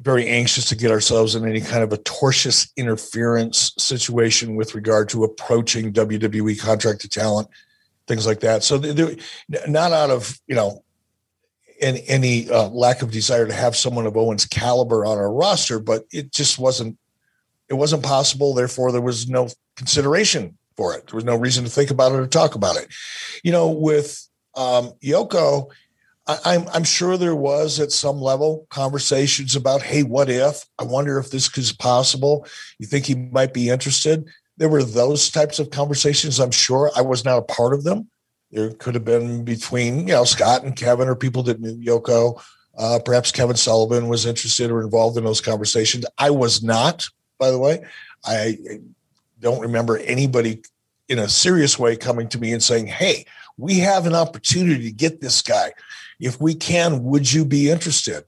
very 0.00 0.26
anxious 0.26 0.64
to 0.66 0.76
get 0.76 0.90
ourselves 0.90 1.34
in 1.34 1.46
any 1.46 1.60
kind 1.60 1.82
of 1.82 1.92
a 1.92 1.98
tortious 1.98 2.70
interference 2.76 3.72
situation 3.78 4.56
with 4.56 4.74
regard 4.74 5.08
to 5.10 5.24
approaching 5.24 5.92
WWE 5.92 6.58
contracted 6.58 7.12
talent, 7.12 7.48
things 8.06 8.26
like 8.26 8.40
that. 8.40 8.64
So 8.64 8.78
they're 8.78 9.16
not 9.68 9.92
out 9.92 10.10
of 10.10 10.38
you 10.46 10.54
know 10.54 10.82
any, 11.80 12.02
any 12.08 12.50
uh, 12.50 12.68
lack 12.68 13.02
of 13.02 13.10
desire 13.10 13.46
to 13.46 13.52
have 13.52 13.76
someone 13.76 14.06
of 14.06 14.16
Owen's 14.16 14.46
caliber 14.46 15.04
on 15.04 15.18
our 15.18 15.32
roster, 15.32 15.78
but 15.78 16.04
it 16.12 16.32
just 16.32 16.58
wasn't 16.58 16.98
it 17.68 17.74
wasn't 17.74 18.02
possible. 18.02 18.52
Therefore, 18.52 18.90
there 18.90 19.00
was 19.00 19.28
no 19.28 19.48
consideration 19.76 20.58
for 20.76 20.94
it. 20.94 21.06
There 21.06 21.14
was 21.14 21.24
no 21.24 21.36
reason 21.36 21.64
to 21.64 21.70
think 21.70 21.90
about 21.90 22.12
it 22.12 22.16
or 22.16 22.26
talk 22.26 22.56
about 22.56 22.76
it. 22.76 22.88
You 23.44 23.52
know, 23.52 23.70
with 23.70 24.26
um, 24.56 24.92
Yoko 25.02 25.70
I, 26.44 26.54
am 26.54 26.68
I'm 26.72 26.84
sure 26.84 27.16
there 27.16 27.34
was 27.34 27.80
at 27.80 27.92
some 27.92 28.20
level 28.20 28.66
conversations 28.70 29.56
about, 29.56 29.82
hey, 29.82 30.02
what 30.02 30.28
if? 30.28 30.64
I 30.78 30.84
wonder 30.84 31.18
if 31.18 31.30
this 31.30 31.56
is 31.58 31.72
possible. 31.72 32.46
You 32.78 32.86
think 32.86 33.06
he 33.06 33.14
might 33.14 33.52
be 33.52 33.68
interested? 33.68 34.28
There 34.56 34.68
were 34.68 34.84
those 34.84 35.30
types 35.30 35.58
of 35.58 35.70
conversations. 35.70 36.38
I'm 36.38 36.50
sure 36.50 36.90
I 36.96 37.00
was 37.00 37.24
not 37.24 37.38
a 37.38 37.42
part 37.42 37.74
of 37.74 37.84
them. 37.84 38.08
There 38.52 38.70
could 38.72 38.94
have 38.94 39.04
been 39.04 39.44
between 39.44 40.08
you 40.08 40.14
know 40.14 40.24
Scott 40.24 40.64
and 40.64 40.74
Kevin 40.76 41.08
or 41.08 41.16
people 41.16 41.42
that 41.44 41.60
knew 41.60 41.76
Yoko. 41.76 42.42
Uh, 42.76 42.98
perhaps 43.04 43.32
Kevin 43.32 43.56
Sullivan 43.56 44.08
was 44.08 44.26
interested 44.26 44.70
or 44.70 44.80
involved 44.80 45.16
in 45.18 45.24
those 45.24 45.40
conversations. 45.40 46.06
I 46.18 46.30
was 46.30 46.62
not, 46.62 47.06
by 47.38 47.50
the 47.50 47.58
way. 47.58 47.84
I 48.24 48.58
don't 49.40 49.60
remember 49.60 49.98
anybody 49.98 50.62
in 51.08 51.18
a 51.18 51.28
serious 51.28 51.78
way 51.78 51.96
coming 51.96 52.28
to 52.28 52.38
me 52.38 52.52
and 52.52 52.62
saying, 52.62 52.86
"Hey, 52.86 53.26
we 53.56 53.78
have 53.80 54.06
an 54.06 54.14
opportunity 54.14 54.84
to 54.84 54.92
get 54.92 55.20
this 55.20 55.42
guy." 55.42 55.72
if 56.20 56.40
we 56.40 56.54
can, 56.54 57.02
would 57.04 57.32
you 57.32 57.44
be 57.44 57.70
interested? 57.70 58.24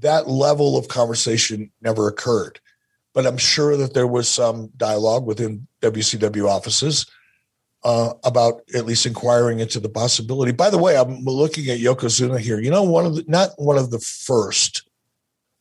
That 0.00 0.28
level 0.28 0.78
of 0.78 0.88
conversation 0.88 1.70
never 1.82 2.08
occurred. 2.08 2.60
But 3.12 3.26
I'm 3.26 3.36
sure 3.36 3.76
that 3.76 3.94
there 3.94 4.06
was 4.06 4.28
some 4.28 4.70
dialogue 4.76 5.26
within 5.26 5.66
WCW 5.82 6.48
offices 6.48 7.06
uh, 7.84 8.14
about 8.24 8.62
at 8.74 8.86
least 8.86 9.06
inquiring 9.06 9.60
into 9.60 9.78
the 9.78 9.88
possibility. 9.88 10.52
By 10.52 10.70
the 10.70 10.78
way, 10.78 10.96
I'm 10.96 11.22
looking 11.24 11.68
at 11.68 11.78
Yokozuna 11.78 12.38
here. 12.38 12.58
You 12.58 12.70
know, 12.70 12.82
one 12.82 13.04
of 13.06 13.16
the, 13.16 13.24
not 13.28 13.50
one 13.56 13.76
of 13.76 13.90
the 13.90 13.98
first, 13.98 14.88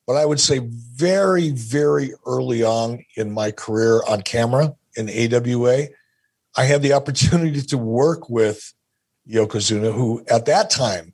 but 0.07 0.15
I 0.15 0.25
would 0.25 0.39
say 0.39 0.59
very, 0.59 1.49
very 1.51 2.13
early 2.25 2.63
on 2.63 3.03
in 3.15 3.31
my 3.31 3.51
career 3.51 4.01
on 4.07 4.21
camera 4.21 4.73
in 4.95 5.09
AWA, 5.09 5.87
I 6.55 6.63
had 6.65 6.81
the 6.81 6.93
opportunity 6.93 7.61
to 7.61 7.77
work 7.77 8.29
with 8.29 8.73
Yokozuna, 9.29 9.93
who 9.93 10.23
at 10.29 10.45
that 10.45 10.69
time 10.69 11.13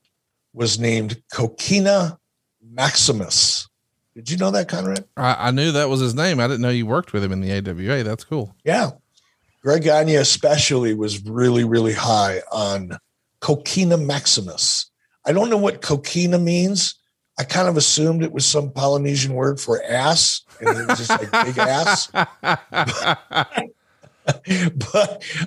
was 0.54 0.80
named 0.80 1.22
Kokina 1.34 2.18
Maximus. 2.62 3.68
Did 4.16 4.30
you 4.32 4.38
know 4.38 4.52
that, 4.52 4.68
Conrad? 4.68 5.06
I, 5.16 5.48
I, 5.48 5.52
knew 5.52 5.72
that 5.72 5.88
was 5.88 6.02
his 6.02 6.14
name. 6.14 6.40
I 6.40 6.48
didn't 6.48 6.62
know 6.62 6.70
you 6.70 6.86
worked 6.86 7.14
with 7.14 7.24
him 7.24 7.32
in 7.32 7.42
the 7.42 7.52
AWA. 7.52 8.04
That's 8.04 8.24
cool. 8.24 8.54
Yeah. 8.66 8.92
Greg 9.62 9.84
Gagne 9.84 10.16
especially 10.16 10.94
was 10.94 11.24
really, 11.26 11.64
really 11.64 11.94
high 11.94 12.42
on 12.52 12.98
Kokina 13.42 14.04
Maximus. 14.04 14.90
I 15.26 15.34
don't 15.34 15.50
know 15.50 15.58
what 15.58 15.82
Kokina 15.82 16.42
means. 16.42 16.96
I 17.38 17.44
kind 17.44 17.68
of 17.68 17.78
assumed 17.78 18.24
it 18.24 18.32
was 18.32 18.46
some 18.46 18.72
Polynesian 18.72 19.34
word 19.34 19.60
for 19.60 19.84
ass, 19.84 20.42
and 20.60 20.78
it 20.78 20.88
was 20.88 20.98
just 20.98 21.10
like 21.10 21.32
big 21.46 21.58
ass. 21.58 22.08
but 22.42 23.54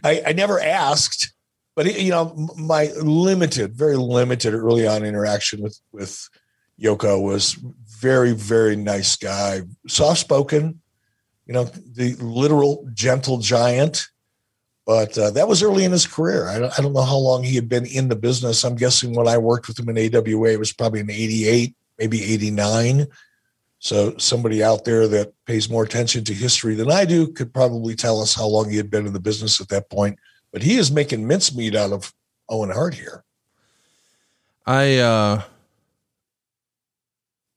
I, 0.02 0.22
I 0.26 0.32
never 0.32 0.60
asked 0.60 1.32
but 1.74 1.98
you 1.98 2.10
know, 2.10 2.34
my 2.56 2.90
limited, 3.02 3.74
very 3.74 3.96
limited 3.96 4.54
early 4.54 4.86
on 4.86 5.04
interaction 5.04 5.62
with 5.62 5.80
with 5.92 6.28
Yoko 6.80 7.22
was 7.22 7.56
very, 8.00 8.32
very 8.32 8.76
nice 8.76 9.16
guy, 9.16 9.62
soft 9.88 10.20
spoken. 10.20 10.81
You 11.52 11.58
know, 11.58 11.64
the 11.64 12.14
literal 12.14 12.88
gentle 12.94 13.38
giant. 13.38 14.08
But 14.86 15.16
uh, 15.16 15.30
that 15.32 15.46
was 15.46 15.62
early 15.62 15.84
in 15.84 15.92
his 15.92 16.06
career. 16.06 16.48
I 16.48 16.58
don't, 16.58 16.78
I 16.78 16.82
don't 16.82 16.92
know 16.92 17.02
how 17.02 17.16
long 17.16 17.44
he 17.44 17.54
had 17.54 17.68
been 17.68 17.86
in 17.86 18.08
the 18.08 18.16
business. 18.16 18.64
I'm 18.64 18.74
guessing 18.74 19.14
when 19.14 19.28
I 19.28 19.38
worked 19.38 19.68
with 19.68 19.78
him 19.78 19.88
in 19.88 20.16
AWA, 20.16 20.50
it 20.50 20.58
was 20.58 20.72
probably 20.72 21.00
in 21.00 21.10
'88, 21.10 21.74
maybe 21.98 22.24
'89. 22.24 23.06
So 23.78 24.16
somebody 24.16 24.62
out 24.62 24.84
there 24.84 25.06
that 25.08 25.32
pays 25.46 25.68
more 25.68 25.84
attention 25.84 26.24
to 26.24 26.34
history 26.34 26.74
than 26.74 26.90
I 26.90 27.04
do 27.04 27.28
could 27.28 27.52
probably 27.52 27.94
tell 27.94 28.20
us 28.20 28.34
how 28.34 28.46
long 28.46 28.70
he 28.70 28.76
had 28.76 28.90
been 28.90 29.06
in 29.06 29.12
the 29.12 29.20
business 29.20 29.60
at 29.60 29.68
that 29.68 29.90
point 29.90 30.18
but 30.52 30.62
he 30.62 30.76
is 30.76 30.92
making 30.92 31.26
mincemeat 31.26 31.74
out 31.74 31.92
of 31.92 32.14
Owen 32.48 32.70
Hart 32.70 32.94
here. 32.94 33.24
I 34.66 34.98
uh 34.98 35.42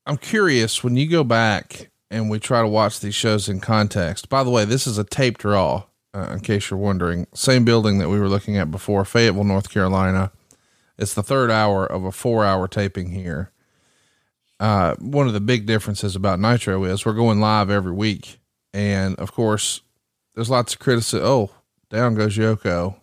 I'm 0.08 0.18
curious 0.18 0.84
when 0.84 0.96
you 0.96 1.08
go 1.08 1.24
back 1.24 1.92
and 2.16 2.30
we 2.30 2.40
try 2.40 2.62
to 2.62 2.68
watch 2.68 3.02
these 3.02 3.14
shows 3.14 3.50
in 3.50 3.60
context. 3.60 4.30
By 4.30 4.46
the 4.46 4.50
way, 4.50 4.64
this 4.64 4.88
is 4.88 4.98
a 4.98 5.04
taped 5.04 5.42
draw, 5.42 5.84
uh, 6.14 6.30
in 6.32 6.40
case 6.40 6.70
you're 6.70 6.80
wondering. 6.80 7.28
Same 7.34 7.66
building 7.66 7.98
that 7.98 8.08
we 8.08 8.18
were 8.18 8.30
looking 8.30 8.58
at 8.58 8.72
before, 8.72 9.04
Fayetteville, 9.04 9.44
North 9.44 9.70
Carolina. 9.70 10.32
It's 10.98 11.14
the 11.14 11.22
third 11.22 11.52
hour 11.52 11.86
of 11.86 12.06
a 12.06 12.14
four 12.14 12.46
hour 12.46 12.70
taping 12.70 13.12
here. 13.12 13.52
Uh, 14.62 14.96
one 15.00 15.28
of 15.28 15.34
the 15.34 15.42
big 15.42 15.66
differences 15.66 16.16
about 16.16 16.40
Nitro 16.40 16.86
is 16.86 17.06
we're 17.06 17.12
going 17.12 17.42
live 17.42 17.70
every 17.70 17.92
week. 17.92 18.40
And 18.74 19.18
of 19.18 19.34
course, 19.34 19.82
there's 20.36 20.50
lots 20.50 20.74
of 20.74 20.80
criticism. 20.80 21.28
Oh, 21.28 21.52
down 21.90 22.16
goes 22.16 22.38
Yoko. 22.38 22.96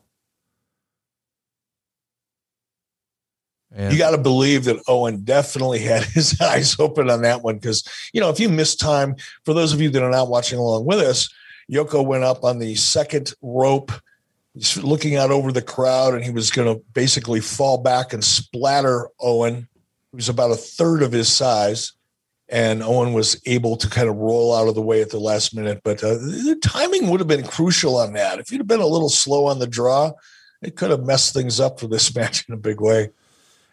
You 3.78 3.96
got 3.96 4.10
to 4.10 4.18
believe 4.18 4.64
that 4.64 4.82
Owen 4.86 5.24
definitely 5.24 5.78
had 5.78 6.04
his 6.04 6.38
eyes 6.42 6.78
open 6.78 7.10
on 7.10 7.22
that 7.22 7.42
one 7.42 7.56
because, 7.56 7.84
you 8.12 8.20
know, 8.20 8.28
if 8.28 8.38
you 8.38 8.48
miss 8.48 8.76
time, 8.76 9.16
for 9.44 9.54
those 9.54 9.72
of 9.72 9.80
you 9.80 9.88
that 9.90 10.02
are 10.02 10.10
not 10.10 10.28
watching 10.28 10.58
along 10.58 10.84
with 10.84 10.98
us, 10.98 11.28
Yoko 11.70 12.04
went 12.04 12.24
up 12.24 12.44
on 12.44 12.58
the 12.58 12.74
second 12.74 13.32
rope, 13.42 13.92
He's 14.54 14.76
looking 14.76 15.16
out 15.16 15.30
over 15.30 15.50
the 15.50 15.62
crowd, 15.62 16.12
and 16.12 16.22
he 16.22 16.30
was 16.30 16.50
going 16.50 16.68
to 16.68 16.84
basically 16.92 17.40
fall 17.40 17.78
back 17.78 18.12
and 18.12 18.22
splatter 18.22 19.08
Owen, 19.18 19.66
who's 20.12 20.28
about 20.28 20.50
a 20.50 20.56
third 20.56 21.02
of 21.02 21.10
his 21.10 21.32
size 21.32 21.92
and 22.52 22.82
Owen 22.82 23.14
was 23.14 23.40
able 23.46 23.76
to 23.76 23.88
kind 23.88 24.10
of 24.10 24.16
roll 24.16 24.54
out 24.54 24.68
of 24.68 24.74
the 24.74 24.82
way 24.82 25.00
at 25.00 25.08
the 25.08 25.18
last 25.18 25.56
minute. 25.56 25.80
But 25.82 26.04
uh, 26.04 26.14
the 26.14 26.58
timing 26.62 27.08
would 27.08 27.18
have 27.18 27.26
been 27.26 27.46
crucial 27.46 27.96
on 27.96 28.12
that. 28.12 28.38
If 28.38 28.52
you'd 28.52 28.58
have 28.58 28.66
been 28.66 28.80
a 28.80 28.86
little 28.86 29.08
slow 29.08 29.46
on 29.46 29.58
the 29.58 29.66
draw, 29.66 30.12
it 30.60 30.76
could 30.76 30.90
have 30.90 31.02
messed 31.02 31.32
things 31.32 31.58
up 31.58 31.80
for 31.80 31.86
this 31.86 32.14
match 32.16 32.44
in 32.46 32.54
a 32.54 32.58
big 32.58 32.80
way. 32.80 33.08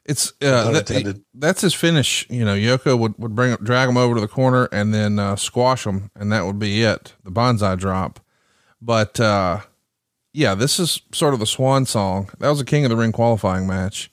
It's 0.09 0.33
uh, 0.41 0.71
that, 0.71 1.21
that's 1.35 1.61
his 1.61 1.75
finish. 1.75 2.25
You 2.31 2.43
know, 2.43 2.55
Yoko 2.55 2.97
would, 2.97 3.13
would 3.19 3.35
bring 3.35 3.55
drag 3.57 3.87
him 3.87 3.95
over 3.95 4.15
to 4.15 4.21
the 4.21 4.27
corner 4.27 4.67
and 4.71 4.91
then 4.91 5.19
uh, 5.19 5.35
squash 5.35 5.85
him, 5.85 6.09
and 6.15 6.31
that 6.31 6.45
would 6.45 6.57
be 6.57 6.81
it. 6.81 7.13
The 7.23 7.29
banzai 7.29 7.75
drop. 7.75 8.19
But 8.81 9.19
uh, 9.19 9.59
yeah, 10.33 10.55
this 10.55 10.79
is 10.79 11.03
sort 11.11 11.35
of 11.35 11.39
the 11.39 11.45
swan 11.45 11.85
song. 11.85 12.29
That 12.39 12.49
was 12.49 12.59
a 12.59 12.65
King 12.65 12.85
of 12.85 12.89
the 12.89 12.97
Ring 12.97 13.11
qualifying 13.11 13.67
match. 13.67 14.11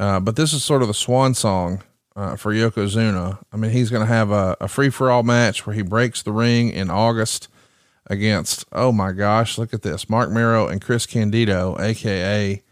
Uh, 0.00 0.18
but 0.18 0.36
this 0.36 0.54
is 0.54 0.64
sort 0.64 0.80
of 0.80 0.88
the 0.88 0.94
swan 0.94 1.34
song 1.34 1.82
uh, 2.16 2.36
for 2.36 2.54
Yokozuna. 2.54 3.38
I 3.52 3.56
mean, 3.56 3.70
he's 3.70 3.90
going 3.90 4.06
to 4.06 4.12
have 4.12 4.30
a, 4.30 4.56
a 4.60 4.68
free 4.68 4.90
for 4.90 5.10
all 5.10 5.24
match 5.24 5.66
where 5.66 5.74
he 5.74 5.82
breaks 5.82 6.22
the 6.22 6.32
ring 6.32 6.70
in 6.70 6.88
August 6.88 7.48
against, 8.06 8.64
oh 8.72 8.92
my 8.92 9.12
gosh, 9.12 9.58
look 9.58 9.74
at 9.74 9.82
this, 9.82 10.08
Mark 10.08 10.30
Mero 10.30 10.66
and 10.68 10.80
Chris 10.80 11.04
Candido, 11.04 11.76
AKA 11.78 12.62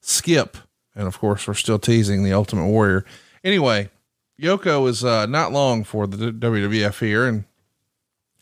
Skip. 0.00 0.56
And 0.94 1.06
of 1.06 1.18
course, 1.18 1.46
we're 1.46 1.54
still 1.54 1.78
teasing 1.78 2.24
the 2.24 2.32
Ultimate 2.32 2.66
Warrior. 2.66 3.04
Anyway, 3.44 3.90
Yoko 4.40 4.88
is 4.88 5.04
uh, 5.04 5.26
not 5.26 5.52
long 5.52 5.84
for 5.84 6.06
the 6.06 6.32
WWF 6.32 6.98
here. 7.00 7.26
And 7.26 7.44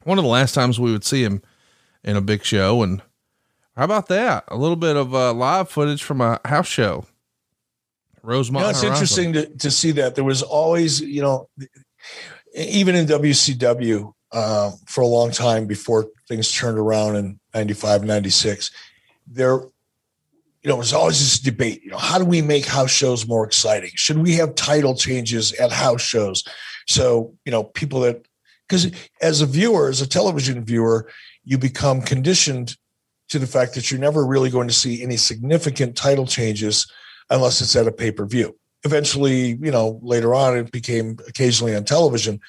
one 0.05 0.19
of 0.19 0.25
the 0.25 0.31
last 0.31 0.55
times 0.55 0.81
we 0.81 0.93
would 0.93 1.05
see 1.05 1.23
him 1.23 1.43
in 2.03 2.17
a 2.17 2.21
big 2.21 2.45
show. 2.45 2.83
And 2.83 3.03
how 3.77 3.85
about 3.85 4.09
that? 4.09 4.45
A 4.49 4.57
little 4.57 4.77
bit 4.77 4.97
of 4.97 5.15
uh, 5.15 5.33
live 5.33 5.69
footage 5.69 6.03
from 6.03 6.21
a 6.21 6.41
house 6.45 6.69
show. 6.69 7.05
Rosemont. 8.23 8.63
You 8.63 8.67
know, 8.67 8.71
it's 8.71 8.83
interesting 8.83 9.33
to, 9.35 9.47
to 9.47 9.71
see 9.71 9.93
that 9.93 10.15
there 10.15 10.25
was 10.25 10.43
always, 10.43 11.01
you 11.01 11.23
know, 11.23 11.49
even 12.55 12.95
in 12.95 13.07
WCW 13.07 14.13
uh, 14.33 14.71
for 14.87 15.03
a 15.03 15.07
long 15.07 15.31
time 15.31 15.67
before 15.67 16.09
things 16.29 16.53
turned 16.53 16.79
around 16.79 17.17
in 17.17 17.39
95, 17.55 18.05
96, 18.05 18.71
there, 19.27 19.63
you 20.63 20.69
know, 20.69 20.77
it 20.77 20.79
was 20.79 20.93
always 20.93 21.19
this 21.19 21.39
debate, 21.39 21.83
you 21.85 21.91
know, 21.91 21.99
how 21.99 22.19
do 22.19 22.25
we 22.25 22.43
make 22.43 22.67
house 22.67 22.91
shows 22.91 23.27
more 23.27 23.45
exciting? 23.45 23.91
Should 23.95 24.19
we 24.19 24.35
have 24.35 24.55
title 24.55 24.95
changes 24.95 25.53
at 25.53 25.71
house 25.71 26.03
shows? 26.03 26.43
So, 26.89 27.35
you 27.45 27.53
know, 27.53 27.65
people 27.65 28.01
that, 28.01 28.27
because 28.69 28.91
as 29.23 29.41
a 29.41 29.47
viewer, 29.47 29.89
as 29.89 30.01
a 30.01 30.09
television 30.09 30.65
viewer, 30.65 31.11
you 31.45 31.59
become 31.59 32.03
conditioned 32.03 32.77
to 33.29 33.39
the 33.39 33.47
fact 33.47 33.75
that 33.75 33.91
you're 33.91 34.01
never 34.01 34.27
really 34.27 34.51
going 34.51 34.69
to 34.69 34.75
see 34.75 35.03
any 35.03 35.17
significant 35.17 35.97
title 35.97 36.27
changes 36.27 36.91
unless 37.31 37.61
it's 37.61 37.77
at 37.77 37.87
a 37.87 37.93
pay 37.93 38.11
per 38.11 38.27
view. 38.27 38.57
Eventually, 38.85 39.59
you 39.61 39.71
know, 39.71 40.01
later 40.03 40.35
on, 40.35 40.57
it 40.57 40.73
became 40.73 41.19
occasionally 41.27 41.75
on 41.75 41.85
television. 41.85 42.41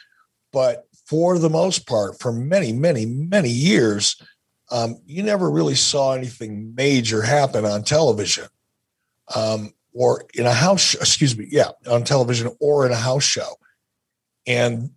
But 0.51 0.85
for 1.05 1.37
the 1.37 1.49
most 1.49 1.87
part, 1.87 2.19
for 2.19 2.31
many, 2.31 2.71
many, 2.71 3.05
many 3.05 3.49
years, 3.49 4.15
um, 4.71 4.97
you 5.05 5.23
never 5.23 5.49
really 5.49 5.75
saw 5.75 6.13
anything 6.13 6.73
major 6.75 7.21
happen 7.21 7.65
on 7.65 7.83
television 7.83 8.45
um, 9.35 9.73
or 9.93 10.25
in 10.33 10.45
a 10.45 10.53
house, 10.53 10.95
excuse 10.95 11.37
me, 11.37 11.47
yeah, 11.49 11.69
on 11.89 12.03
television 12.03 12.51
or 12.59 12.85
in 12.85 12.91
a 12.91 12.97
house 12.97 13.23
show. 13.23 13.55
And 14.47 14.91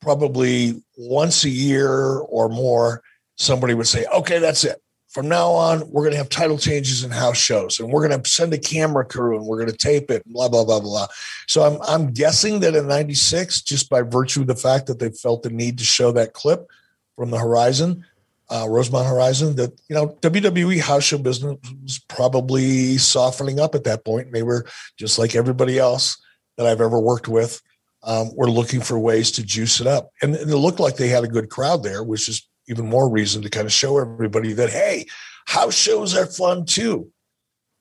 probably 0.00 0.82
once 0.96 1.44
a 1.44 1.50
year 1.50 2.18
or 2.18 2.48
more, 2.48 3.02
somebody 3.36 3.74
would 3.74 3.86
say, 3.86 4.06
okay, 4.06 4.38
that's 4.38 4.64
it 4.64 4.80
from 5.10 5.28
now 5.28 5.50
on, 5.50 5.90
we're 5.90 6.02
going 6.02 6.12
to 6.12 6.18
have 6.18 6.28
title 6.28 6.56
changes 6.56 7.02
in 7.02 7.10
house 7.10 7.36
shows, 7.36 7.80
and 7.80 7.92
we're 7.92 8.06
going 8.06 8.22
to 8.22 8.30
send 8.30 8.54
a 8.54 8.58
camera 8.58 9.04
crew, 9.04 9.36
and 9.36 9.44
we're 9.44 9.58
going 9.58 9.70
to 9.70 9.76
tape 9.76 10.10
it, 10.10 10.22
blah 10.24 10.48
blah 10.48 10.64
blah 10.64 10.80
blah. 10.80 11.08
So 11.48 11.62
I'm 11.62 11.80
I'm 11.82 12.12
guessing 12.12 12.60
that 12.60 12.76
in 12.76 12.86
'96, 12.86 13.62
just 13.62 13.90
by 13.90 14.02
virtue 14.02 14.42
of 14.42 14.46
the 14.46 14.54
fact 14.54 14.86
that 14.86 15.00
they 15.00 15.10
felt 15.10 15.42
the 15.42 15.50
need 15.50 15.78
to 15.78 15.84
show 15.84 16.12
that 16.12 16.32
clip 16.32 16.68
from 17.16 17.30
the 17.30 17.38
Horizon, 17.38 18.06
uh, 18.50 18.66
Rosemont 18.68 19.06
Horizon, 19.06 19.56
that 19.56 19.80
you 19.88 19.94
know 19.94 20.18
WWE 20.20 20.80
house 20.80 21.04
show 21.04 21.18
business 21.18 21.58
was 21.82 21.98
probably 22.08 22.98
softening 22.98 23.60
up 23.60 23.74
at 23.74 23.84
that 23.84 24.04
point. 24.04 24.26
And 24.26 24.34
they 24.34 24.42
were 24.42 24.66
just 24.98 25.18
like 25.18 25.34
everybody 25.34 25.78
else 25.78 26.20
that 26.56 26.66
I've 26.66 26.80
ever 26.80 27.00
worked 27.00 27.28
with. 27.28 27.60
Um, 28.02 28.34
were 28.34 28.50
looking 28.50 28.80
for 28.80 28.98
ways 28.98 29.30
to 29.32 29.44
juice 29.44 29.78
it 29.78 29.86
up, 29.86 30.10
and, 30.22 30.34
and 30.34 30.50
it 30.50 30.56
looked 30.56 30.80
like 30.80 30.96
they 30.96 31.08
had 31.08 31.22
a 31.22 31.28
good 31.28 31.50
crowd 31.50 31.82
there, 31.82 32.02
which 32.02 32.30
is 32.30 32.48
even 32.66 32.88
more 32.88 33.10
reason 33.10 33.42
to 33.42 33.50
kind 33.50 33.66
of 33.66 33.72
show 33.72 33.98
everybody 33.98 34.54
that 34.54 34.70
hey, 34.70 35.04
house 35.46 35.74
shows 35.74 36.16
are 36.16 36.24
fun 36.24 36.64
too. 36.64 37.12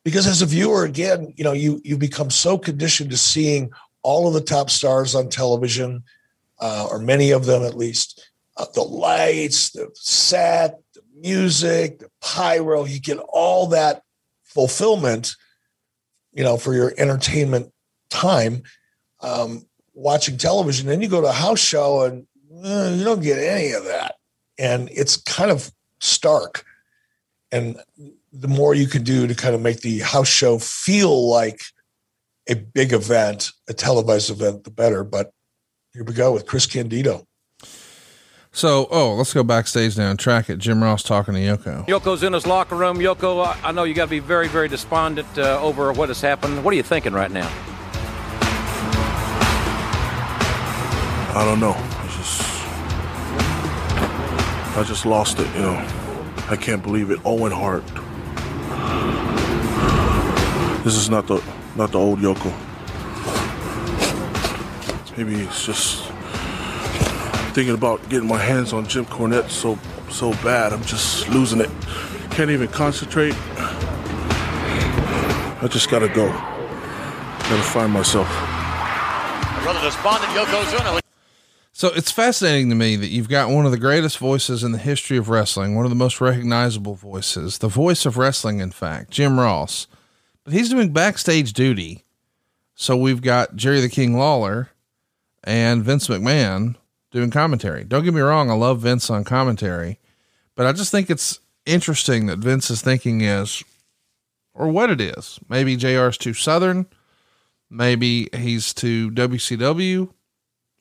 Because 0.03 0.28
as 0.28 0.41
a 0.41 0.45
viewer, 0.45 0.84
again, 0.84 1.34
you 1.38 1.43
know, 1.45 1.53
you 1.53 1.80
you 1.86 1.97
become 1.97 2.30
so 2.30 2.57
conditioned 2.57 3.11
to 3.11 3.17
seeing 3.17 3.72
all 4.01 4.28
of 4.28 4.34
the 4.34 4.41
top 4.41 4.70
stars 4.70 5.15
on 5.15 5.30
television, 5.30 6.03
uh, 6.59 6.88
or 6.89 6.99
many 6.99 7.32
of 7.32 7.45
them 7.45 7.63
at 7.63 7.78
least, 7.78 8.29
uh, 8.60 8.66
the 8.74 8.82
lights, 8.82 9.72
the 9.72 9.89
set, 9.95 10.80
the 10.93 11.01
music, 11.16 11.99
the 11.99 12.10
pyro. 12.22 12.86
You 12.86 12.99
get 12.99 13.18
all 13.30 13.68
that 13.68 14.03
fulfillment, 14.43 15.36
you 16.34 16.43
know, 16.43 16.57
for 16.57 16.74
your 16.74 16.93
entertainment 16.97 17.72
time 18.10 18.64
um, 19.22 19.66
watching 19.93 20.38
television. 20.38 20.88
Then 20.88 21.01
you 21.01 21.07
go 21.07 21.22
to 21.22 21.28
a 21.28 21.32
house 21.32 21.60
show 21.60 22.03
and 22.03 22.28
uh, 22.64 22.93
you 22.95 23.03
don't 23.03 23.24
get 23.24 23.39
any 23.39 23.72
of 23.72 23.86
that 23.86 24.16
and 24.60 24.89
it's 24.91 25.18
kind 25.18 25.49
of 25.49 25.72
stark. 26.01 26.66
And 27.51 27.78
the 28.32 28.47
more 28.47 28.76
you 28.76 28.86
can 28.86 29.03
do 29.03 29.26
to 29.26 29.34
kind 29.34 29.55
of 29.55 29.62
make 29.62 29.82
the 29.82 29.99
house 29.99 30.28
show 30.28 30.60
feel 30.60 31.28
like 31.28 31.62
a 32.47 32.55
big 32.55 32.93
event, 32.93 33.51
a 33.68 33.74
televised 33.74 34.30
event, 34.30 34.66
the 34.66 34.72
better. 34.72 35.03
But 35.03 35.32
here 35.93 36.03
we 36.03 36.14
go 36.14 36.34
with 36.34 36.45
Chris 36.45 36.68
Candido. 36.68 37.26
So, 38.60 38.89
oh, 38.91 39.14
let's 39.14 39.34
go 39.34 39.41
backstage 39.41 39.97
now 39.97 40.10
and 40.10 40.20
track 40.20 40.49
it. 40.49 40.57
Jim 40.57 40.84
Ross 40.84 41.01
talking 41.01 41.34
to 41.34 41.39
Yoko. 41.39 41.88
Yoko's 41.88 42.24
in 42.24 42.34
his 42.34 42.45
locker 42.45 42.76
room. 42.76 42.97
Yoko, 42.97 43.57
I 43.64 43.72
know 43.72 43.86
you 43.86 43.93
got 43.93 44.03
to 44.03 44.10
be 44.10 44.20
very, 44.20 44.49
very 44.49 44.68
despondent 44.68 45.30
uh, 45.38 45.62
over 45.62 45.93
what 45.93 46.10
has 46.10 46.20
happened. 46.20 46.62
What 46.66 46.74
are 46.74 46.76
you 46.76 46.84
thinking 46.84 47.14
right 47.14 47.32
now? 47.32 47.49
I 51.34 51.45
don't 51.45 51.62
know. 51.62 51.74
I 54.76 54.84
just 54.84 55.05
lost 55.05 55.39
it, 55.39 55.47
you 55.55 55.62
know. 55.62 55.88
I 56.49 56.57
can't 56.57 56.84
believe 56.84 57.12
it. 57.12 57.20
Owen 57.24 57.53
Hart. 57.53 57.86
This 60.84 60.97
is 60.97 61.10
not 61.10 61.28
the 61.28 61.41
not 61.78 61.93
the 61.93 61.97
old 61.97 62.20
Yoko. 62.20 62.53
Maybe 65.16 65.36
it's 65.43 65.66
just 65.66 66.09
thinking 67.50 67.74
about 67.74 68.08
getting 68.10 68.28
my 68.28 68.38
hands 68.38 68.74
on 68.74 68.88
Jim 68.88 69.06
Cornette 69.06 69.50
so 69.50 69.78
so 70.10 70.32
bad. 70.43 70.74
I'm 70.74 70.84
just 70.84 71.30
losing 71.30 71.62
it. 71.62 71.70
Can't 72.32 72.50
even 72.52 72.68
concentrate. 72.68 73.36
I 75.62 75.68
just 75.70 75.89
gotta 75.89 76.08
go. 76.08 76.28
Gotta 76.28 77.64
find 77.64 77.91
myself. 77.91 78.28
Despondent 79.82 80.32
Yokozuna. 80.34 81.00
So 81.72 81.88
it's 81.95 82.12
fascinating 82.12 82.70
to 82.70 82.76
me 82.76 82.95
that 82.95 83.08
you've 83.08 83.30
got 83.30 83.50
one 83.50 83.66
of 83.66 83.72
the 83.72 83.78
greatest 83.78 84.18
voices 84.18 84.64
in 84.64 84.72
the 84.72 84.78
history 84.78 85.18
of 85.18 85.30
wrestling, 85.30 85.76
one 85.76 85.86
of 85.86 85.89
the 85.89 85.95
most 85.95 86.20
recognizable 86.20 86.95
voices, 86.95 87.60
the 87.60 87.70
voice 87.70 88.06
of 88.06 88.18
wrestling, 88.18 88.60
in 88.60 88.72
fact, 88.72 89.12
Jim 89.12 89.39
Ross. 89.39 89.88
But 90.43 90.54
he's 90.54 90.70
doing 90.70 90.91
backstage 90.91 91.54
duty. 91.54 92.04
So 92.76 92.97
we've 92.97 93.22
got 93.22 93.56
Jerry 93.56 93.80
the 93.80 93.89
King 93.89 94.18
Lawler 94.18 94.70
and 95.43 95.84
Vince 95.84 96.08
McMahon 96.08 96.76
doing 97.12 97.32
commentary. 97.32 97.84
Don't 97.84 98.03
get 98.03 98.14
me 98.14 98.22
wrong, 98.22 98.49
I 98.49 98.53
love 98.53 98.82
Vince 98.82 99.10
on 99.10 99.24
commentary, 99.24 99.99
but 100.55 100.66
I 100.66 100.74
just 100.74 100.91
think 100.91 101.10
it's 101.10 101.39
interesting 101.66 102.28
that 102.28 102.39
Vince's 102.39 102.82
thinking 102.82 103.22
is, 103.22 103.64
or 104.53 104.68
what 104.68 104.89
it 104.89 105.01
is. 105.01 105.39
Maybe 105.47 105.78
JR's 105.78 106.18
too 106.18 106.34
Southern. 106.34 106.86
Maybe 107.70 108.30
he's 108.34 108.74
too 108.74 109.12
WCW 109.12 110.10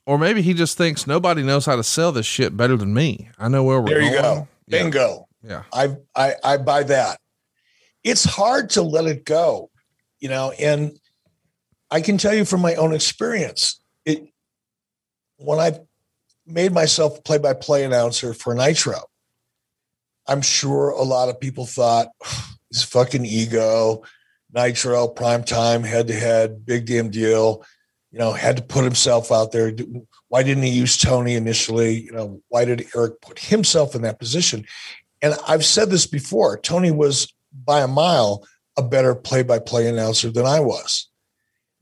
or 0.09 0.17
maybe 0.17 0.41
he 0.41 0.55
just 0.55 0.79
thinks 0.79 1.07
nobody 1.07 1.43
knows 1.43 1.67
how 1.67 1.77
to 1.77 1.85
sell 1.85 2.13
this 2.13 2.25
shit 2.25 2.57
better 2.57 2.79
than 2.79 2.95
me. 2.95 3.29
I 3.39 3.49
know 3.49 3.63
where 3.63 3.79
we're 3.79 3.89
there 3.89 4.01
going. 4.01 4.13
you 4.15 4.23
go. 4.23 4.49
Yeah. 4.67 4.83
Bingo. 4.83 5.29
Yeah. 5.43 5.63
I, 5.71 5.97
I, 6.17 6.35
I 6.43 6.57
buy 6.57 6.85
that. 6.85 7.21
It's 8.03 8.25
hard 8.25 8.71
to 8.71 8.83
let 8.83 9.05
it 9.05 9.27
go, 9.27 9.71
you 10.19 10.31
know, 10.31 10.53
and 10.59 10.99
I 11.91 12.01
can 12.01 12.17
tell 12.17 12.33
you 12.33 12.47
from 12.47 12.63
my 12.63 12.75
own 12.77 12.95
experience, 12.95 13.83
it, 14.07 14.33
when 15.37 15.59
I 15.59 15.79
made 16.49 16.73
myself 16.73 17.23
play 17.25 17.39
by 17.39 17.55
play 17.55 17.85
announcer 17.85 18.35
for 18.35 18.55
Nitro, 18.55 19.01
I'm 20.27 20.43
sure 20.43 20.91
a 20.91 21.03
lot 21.03 21.29
of 21.29 21.41
people 21.41 21.67
thought 21.67 22.09
this 22.71 22.83
fucking 22.85 23.25
ego, 23.25 24.03
Nitro, 24.53 25.09
prime 25.09 25.45
time, 25.45 25.83
head 25.83 26.09
to 26.09 26.15
head, 26.15 26.65
big 26.65 26.87
damn 26.87 27.11
deal 27.11 27.65
you 28.11 28.19
know, 28.19 28.33
had 28.33 28.57
to 28.57 28.63
put 28.63 28.85
himself 28.85 29.31
out 29.31 29.53
there. 29.53 29.73
Why 30.29 30.43
didn't 30.43 30.63
he 30.63 30.71
use 30.71 30.97
Tony 30.97 31.35
initially? 31.35 32.03
You 32.03 32.13
know, 32.13 32.43
why 32.49 32.65
did 32.65 32.87
Eric 32.95 33.21
put 33.21 33.39
himself 33.39 33.95
in 33.95 34.03
that 34.03 34.19
position? 34.19 34.65
And 35.21 35.35
I've 35.47 35.65
said 35.65 35.91
this 35.91 36.07
before 36.07 36.59
Tony 36.59 36.91
was 36.91 37.33
by 37.53 37.81
a 37.81 37.89
mile 37.89 38.47
a 38.77 38.83
better 38.83 39.15
play 39.15 39.43
by 39.43 39.59
play 39.59 39.89
announcer 39.89 40.31
than 40.31 40.47
I 40.47 40.61
was. 40.61 41.09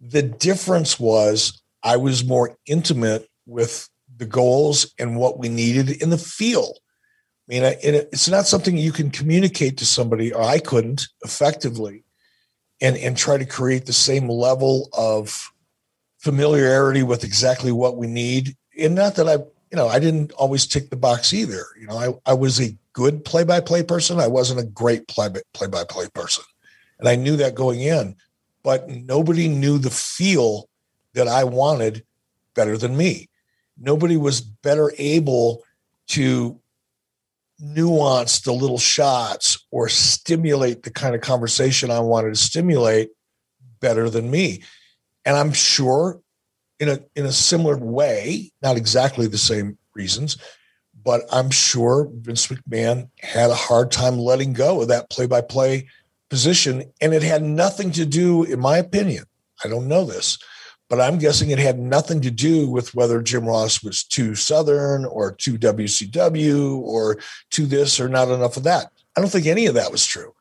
The 0.00 0.22
difference 0.22 0.98
was 0.98 1.60
I 1.82 1.96
was 1.96 2.24
more 2.24 2.56
intimate 2.66 3.28
with 3.44 3.88
the 4.16 4.26
goals 4.26 4.94
and 4.98 5.16
what 5.16 5.38
we 5.38 5.48
needed 5.48 6.02
in 6.02 6.10
the 6.10 6.18
field. 6.18 6.78
I 7.48 7.52
mean, 7.52 7.62
it's 7.62 8.28
not 8.28 8.46
something 8.46 8.76
you 8.76 8.92
can 8.92 9.10
communicate 9.10 9.78
to 9.78 9.86
somebody, 9.86 10.32
or 10.32 10.42
I 10.42 10.58
couldn't 10.58 11.06
effectively, 11.24 12.04
and, 12.80 12.96
and 12.96 13.16
try 13.16 13.36
to 13.36 13.44
create 13.44 13.86
the 13.86 13.92
same 13.92 14.28
level 14.28 14.88
of 14.92 15.50
familiarity 16.18 17.04
with 17.04 17.22
exactly 17.22 17.70
what 17.70 17.96
we 17.96 18.08
need. 18.08 18.56
And 18.78 18.96
not 18.96 19.14
that 19.14 19.28
I, 19.28 19.34
you 19.34 19.76
know, 19.76 19.86
I 19.86 20.00
didn't 20.00 20.32
always 20.32 20.66
tick 20.66 20.90
the 20.90 20.96
box 20.96 21.32
either. 21.32 21.64
You 21.78 21.86
know, 21.86 21.96
I, 22.26 22.30
I 22.30 22.34
was 22.34 22.60
a 22.60 22.76
good 22.92 23.24
play 23.24 23.44
by 23.44 23.60
play 23.60 23.84
person. 23.84 24.18
I 24.18 24.26
wasn't 24.26 24.60
a 24.60 24.64
great 24.64 25.06
play 25.06 25.28
by 25.28 25.84
play 25.84 26.08
person. 26.14 26.44
And 26.98 27.08
I 27.08 27.14
knew 27.14 27.36
that 27.36 27.54
going 27.54 27.82
in, 27.82 28.16
but 28.64 28.88
nobody 28.88 29.46
knew 29.48 29.78
the 29.78 29.90
feel 29.90 30.68
that 31.12 31.28
I 31.28 31.44
wanted 31.44 32.04
better 32.54 32.76
than 32.76 32.96
me. 32.96 33.28
Nobody 33.78 34.16
was 34.16 34.40
better 34.40 34.92
able 34.98 35.62
to 36.08 36.60
nuance 37.58 38.40
the 38.40 38.52
little 38.52 38.78
shots 38.78 39.64
or 39.70 39.88
stimulate 39.88 40.82
the 40.82 40.90
kind 40.90 41.14
of 41.14 41.20
conversation 41.20 41.90
I 41.90 42.00
wanted 42.00 42.30
to 42.30 42.36
stimulate 42.36 43.10
better 43.80 44.10
than 44.10 44.30
me. 44.30 44.62
And 45.24 45.36
I'm 45.36 45.52
sure 45.52 46.20
in 46.78 46.88
a 46.88 47.00
in 47.14 47.26
a 47.26 47.32
similar 47.32 47.76
way, 47.76 48.52
not 48.62 48.76
exactly 48.76 49.26
the 49.26 49.38
same 49.38 49.78
reasons, 49.94 50.36
but 51.04 51.22
I'm 51.32 51.50
sure 51.50 52.10
Vince 52.12 52.48
McMahon 52.48 53.08
had 53.20 53.50
a 53.50 53.54
hard 53.54 53.90
time 53.90 54.18
letting 54.18 54.52
go 54.52 54.82
of 54.82 54.88
that 54.88 55.10
play-by-play 55.10 55.88
position 56.28 56.92
and 57.00 57.14
it 57.14 57.22
had 57.22 57.42
nothing 57.42 57.92
to 57.92 58.04
do 58.04 58.44
in 58.44 58.60
my 58.60 58.78
opinion. 58.78 59.24
I 59.64 59.68
don't 59.68 59.88
know 59.88 60.04
this, 60.04 60.38
but 60.88 61.00
I'm 61.00 61.18
guessing 61.18 61.50
it 61.50 61.58
had 61.58 61.78
nothing 61.78 62.20
to 62.22 62.30
do 62.30 62.68
with 62.68 62.94
whether 62.94 63.20
Jim 63.22 63.44
Ross 63.44 63.82
was 63.82 64.04
too 64.04 64.34
Southern 64.34 65.04
or 65.04 65.32
too 65.32 65.58
WCW 65.58 66.78
or 66.78 67.18
too 67.50 67.66
this 67.66 67.98
or 67.98 68.08
not 68.08 68.28
enough 68.28 68.56
of 68.56 68.62
that. 68.64 68.90
I 69.16 69.20
don't 69.20 69.30
think 69.30 69.46
any 69.46 69.66
of 69.66 69.74
that 69.74 69.90
was 69.90 70.06
true. 70.06 70.32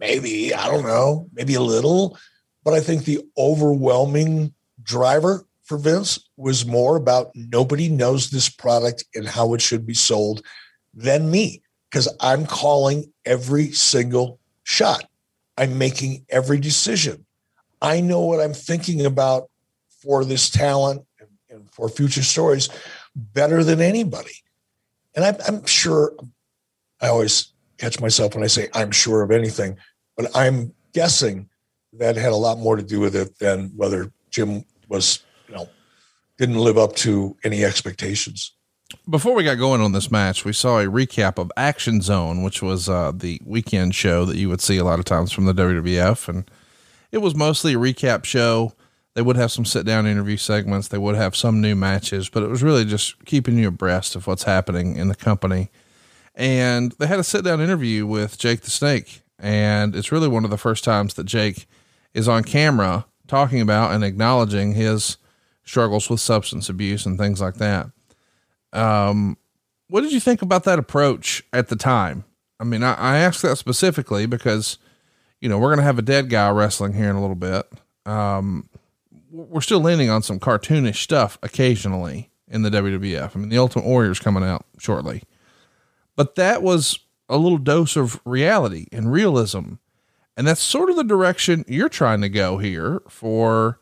Maybe, 0.00 0.54
I 0.54 0.68
don't 0.68 0.84
know, 0.84 1.28
maybe 1.32 1.54
a 1.54 1.60
little, 1.60 2.18
but 2.64 2.74
I 2.74 2.80
think 2.80 3.04
the 3.04 3.20
overwhelming 3.36 4.54
driver 4.82 5.46
for 5.64 5.78
Vince 5.78 6.28
was 6.36 6.66
more 6.66 6.96
about 6.96 7.30
nobody 7.34 7.88
knows 7.88 8.30
this 8.30 8.48
product 8.48 9.04
and 9.14 9.26
how 9.26 9.54
it 9.54 9.60
should 9.60 9.86
be 9.86 9.94
sold 9.94 10.44
than 10.92 11.30
me 11.30 11.62
because 11.90 12.08
I'm 12.20 12.46
calling 12.46 13.12
every 13.24 13.72
single 13.72 14.38
shot. 14.62 15.08
I'm 15.56 15.78
making 15.78 16.26
every 16.28 16.58
decision. 16.58 17.24
I 17.80 18.00
know 18.00 18.20
what 18.20 18.40
I'm 18.40 18.54
thinking 18.54 19.06
about 19.06 19.48
for 20.04 20.24
this 20.24 20.50
talent 20.50 21.04
and, 21.18 21.28
and 21.50 21.70
for 21.70 21.88
future 21.88 22.22
stories 22.22 22.68
better 23.14 23.64
than 23.64 23.80
anybody. 23.80 24.42
And 25.14 25.24
I'm, 25.24 25.36
I'm 25.46 25.66
sure 25.66 26.12
I 27.00 27.08
always 27.08 27.52
catch 27.78 28.00
myself 28.00 28.34
when 28.34 28.44
I 28.44 28.48
say 28.48 28.68
I'm 28.74 28.90
sure 28.90 29.22
of 29.22 29.30
anything, 29.30 29.76
but 30.16 30.34
I'm 30.34 30.74
guessing 30.92 31.48
that 31.94 32.16
had 32.16 32.32
a 32.32 32.36
lot 32.36 32.58
more 32.58 32.76
to 32.76 32.82
do 32.82 33.00
with 33.00 33.14
it 33.14 33.38
than 33.38 33.70
whether 33.76 34.12
Jim 34.30 34.64
was, 34.88 35.24
you 35.48 35.54
know, 35.54 35.68
didn't 36.38 36.58
live 36.58 36.78
up 36.78 36.94
to 36.96 37.36
any 37.44 37.64
expectations. 37.64 38.52
Before 39.08 39.34
we 39.34 39.44
got 39.44 39.56
going 39.56 39.80
on 39.80 39.92
this 39.92 40.10
match, 40.10 40.44
we 40.44 40.52
saw 40.52 40.78
a 40.78 40.86
recap 40.86 41.38
of 41.38 41.50
Action 41.56 42.00
Zone, 42.00 42.42
which 42.42 42.62
was 42.62 42.88
uh, 42.88 43.12
the 43.14 43.40
weekend 43.44 43.94
show 43.94 44.24
that 44.24 44.36
you 44.36 44.48
would 44.48 44.60
see 44.60 44.76
a 44.76 44.84
lot 44.84 44.98
of 44.98 45.04
times 45.04 45.32
from 45.32 45.46
the 45.46 45.54
WWF. 45.54 46.28
And 46.28 46.50
it 47.10 47.18
was 47.18 47.34
mostly 47.34 47.74
a 47.74 47.78
recap 47.78 48.24
show. 48.24 48.72
They 49.14 49.22
would 49.22 49.36
have 49.36 49.52
some 49.52 49.64
sit 49.64 49.86
down 49.86 50.06
interview 50.06 50.36
segments, 50.36 50.88
they 50.88 50.98
would 50.98 51.14
have 51.14 51.36
some 51.36 51.60
new 51.60 51.74
matches, 51.74 52.28
but 52.28 52.42
it 52.42 52.48
was 52.48 52.62
really 52.62 52.84
just 52.84 53.24
keeping 53.24 53.56
you 53.58 53.68
abreast 53.68 54.16
of 54.16 54.26
what's 54.26 54.42
happening 54.42 54.96
in 54.96 55.08
the 55.08 55.14
company. 55.14 55.70
And 56.34 56.92
they 56.98 57.06
had 57.06 57.20
a 57.20 57.24
sit 57.24 57.44
down 57.44 57.60
interview 57.60 58.06
with 58.06 58.38
Jake 58.38 58.62
the 58.62 58.70
Snake. 58.70 59.22
And 59.38 59.94
it's 59.94 60.10
really 60.10 60.28
one 60.28 60.44
of 60.44 60.50
the 60.50 60.58
first 60.58 60.84
times 60.84 61.14
that 61.14 61.24
Jake 61.24 61.66
is 62.12 62.28
on 62.28 62.44
camera 62.44 63.06
talking 63.26 63.60
about 63.60 63.92
and 63.92 64.02
acknowledging 64.04 64.74
his 64.74 65.16
struggles 65.64 66.10
with 66.10 66.20
substance 66.20 66.68
abuse 66.68 67.06
and 67.06 67.18
things 67.18 67.40
like 67.40 67.54
that. 67.54 67.90
Um, 68.72 69.36
what 69.88 70.00
did 70.00 70.12
you 70.12 70.20
think 70.20 70.42
about 70.42 70.64
that 70.64 70.78
approach 70.78 71.42
at 71.52 71.68
the 71.68 71.76
time? 71.76 72.24
I 72.58 72.64
mean, 72.64 72.82
I, 72.82 72.94
I 72.94 73.18
asked 73.18 73.42
that 73.42 73.56
specifically 73.56 74.26
because, 74.26 74.78
you 75.40 75.48
know, 75.48 75.58
we're 75.58 75.68
going 75.68 75.78
to 75.78 75.84
have 75.84 75.98
a 75.98 76.02
dead 76.02 76.30
guy 76.30 76.50
wrestling 76.50 76.94
here 76.94 77.10
in 77.10 77.16
a 77.16 77.20
little 77.20 77.36
bit. 77.36 77.66
Um, 78.06 78.68
we're 79.34 79.60
still 79.60 79.80
leaning 79.80 80.10
on 80.10 80.22
some 80.22 80.38
cartoonish 80.38 80.96
stuff 80.96 81.38
occasionally 81.42 82.30
in 82.46 82.62
the 82.62 82.70
WWF. 82.70 83.34
I 83.34 83.38
mean, 83.38 83.48
the 83.48 83.58
Ultimate 83.58 83.84
Warrior's 83.84 84.20
coming 84.20 84.44
out 84.44 84.64
shortly, 84.78 85.22
but 86.14 86.36
that 86.36 86.62
was 86.62 87.00
a 87.28 87.36
little 87.36 87.58
dose 87.58 87.96
of 87.96 88.20
reality 88.24 88.86
and 88.92 89.10
realism. 89.10 89.74
And 90.36 90.46
that's 90.46 90.60
sort 90.60 90.90
of 90.90 90.96
the 90.96 91.04
direction 91.04 91.64
you're 91.66 91.88
trying 91.88 92.20
to 92.20 92.28
go 92.28 92.58
here 92.58 93.02
for 93.08 93.80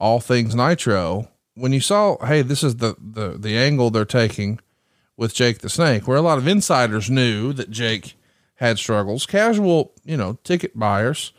all 0.00 0.20
things 0.20 0.54
Nitro. 0.54 1.30
When 1.54 1.72
you 1.72 1.80
saw, 1.80 2.24
hey, 2.24 2.42
this 2.42 2.62
is 2.62 2.76
the, 2.76 2.96
the, 2.98 3.30
the 3.38 3.56
angle 3.56 3.90
they're 3.90 4.04
taking 4.04 4.60
with 5.16 5.34
Jake 5.34 5.58
the 5.58 5.68
Snake, 5.68 6.06
where 6.06 6.16
a 6.16 6.22
lot 6.22 6.38
of 6.38 6.46
insiders 6.46 7.10
knew 7.10 7.52
that 7.52 7.70
Jake 7.70 8.14
had 8.56 8.78
struggles. 8.78 9.26
Casual, 9.26 9.92
you 10.04 10.16
know, 10.16 10.38
ticket 10.44 10.78
buyers, 10.78 11.32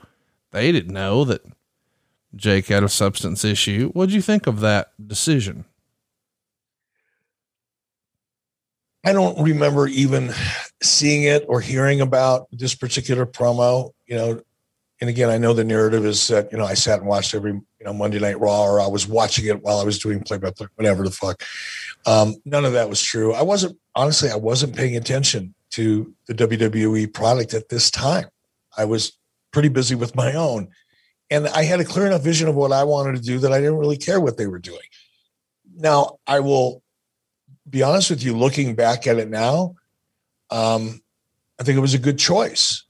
they 0.52 0.72
didn't 0.72 0.94
know 0.94 1.24
that 1.26 1.42
Jake 2.36 2.68
had 2.68 2.84
a 2.84 2.90
substance 2.90 3.44
issue. 3.44 3.90
What'd 3.92 4.14
you 4.14 4.22
think 4.22 4.48
of 4.48 4.60
that 4.60 4.92
decision? 5.06 5.66
I 9.06 9.14
don't 9.14 9.42
remember 9.42 9.88
even 9.88 10.32
seeing 10.84 11.24
it 11.24 11.46
or 11.48 11.62
hearing 11.62 12.02
about 12.02 12.48
this 12.52 12.76
particular 12.76 13.26
promo. 13.26 13.92
You 14.08 14.16
know, 14.16 14.42
and 15.02 15.10
again, 15.10 15.30
I 15.30 15.38
know 15.38 15.54
the 15.54 15.64
narrative 15.64 16.06
is 16.06 16.28
that 16.28 16.52
you 16.52 16.58
know 16.58 16.66
I 16.66 16.74
sat 16.74 17.00
and 17.00 17.08
watched 17.08 17.34
every 17.34 17.54
you 17.54 17.86
know 17.86 17.94
Monday 17.94 18.20
Night 18.20 18.40
Raw, 18.40 18.64
or 18.64 18.82
I 18.82 18.88
was 18.88 19.08
watching 19.08 19.46
it 19.46 19.64
while 19.64 19.80
I 19.80 19.84
was 19.84 20.00
doing 20.00 20.22
play 20.22 20.38
by 20.38 20.52
play, 20.52 20.68
whatever 20.76 21.04
the 21.04 21.12
fuck. 21.12 21.44
Um, 22.06 22.36
none 22.46 22.66
of 22.66 22.74
that 22.74 22.90
was 22.90 23.02
true. 23.02 23.34
I 23.34 23.42
wasn't 23.42 23.78
honestly, 23.96 24.30
I 24.30 24.36
wasn't 24.36 24.76
paying 24.76 24.98
attention 24.98 25.54
to 25.72 26.14
the 26.28 26.34
WWE 26.34 27.14
product 27.14 27.54
at 27.54 27.70
this 27.70 27.90
time. 27.90 28.26
I 28.78 28.86
was 28.86 29.18
pretty 29.52 29.70
busy 29.70 29.96
with 29.96 30.16
my 30.16 30.34
own, 30.34 30.70
and 31.30 31.48
I 31.48 31.64
had 31.64 31.80
a 31.80 31.86
clear 31.86 32.08
enough 32.08 32.24
vision 32.24 32.48
of 32.48 32.56
what 32.56 32.72
I 32.72 32.84
wanted 32.84 33.16
to 33.16 33.22
do 33.22 33.40
that 33.40 33.52
I 33.52 33.60
didn't 33.60 33.78
really 33.78 33.98
care 33.98 34.20
what 34.20 34.38
they 34.38 34.48
were 34.48 34.60
doing. 34.60 34.80
Now, 35.76 36.18
I 36.28 36.40
will 36.40 36.84
be 37.70 37.84
honest 37.84 38.10
with 38.10 38.24
you. 38.24 38.36
Looking 38.36 38.76
back 38.76 39.08
at 39.08 39.18
it 39.18 39.30
now, 39.30 39.76
um, 40.50 41.02
I 41.60 41.64
think 41.64 41.78
it 41.78 41.82
was 41.82 41.94
a 41.94 42.00
good 42.00 42.18
choice. 42.18 42.84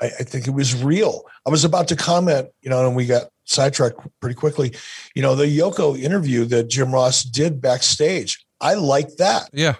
I, 0.00 0.06
I 0.06 0.22
think 0.22 0.46
it 0.46 0.52
was 0.52 0.82
real. 0.82 1.24
I 1.46 1.50
was 1.50 1.64
about 1.64 1.88
to 1.88 1.96
comment, 1.96 2.48
you 2.60 2.70
know, 2.70 2.86
and 2.86 2.94
we 2.94 3.06
got 3.06 3.30
sidetracked 3.44 3.98
pretty 4.20 4.34
quickly. 4.34 4.74
You 5.14 5.22
know, 5.22 5.34
the 5.34 5.46
Yoko 5.46 5.98
interview 5.98 6.44
that 6.46 6.68
Jim 6.68 6.92
Ross 6.92 7.22
did 7.22 7.60
backstage. 7.60 8.44
I 8.60 8.74
like 8.74 9.16
that. 9.16 9.48
Yeah. 9.52 9.76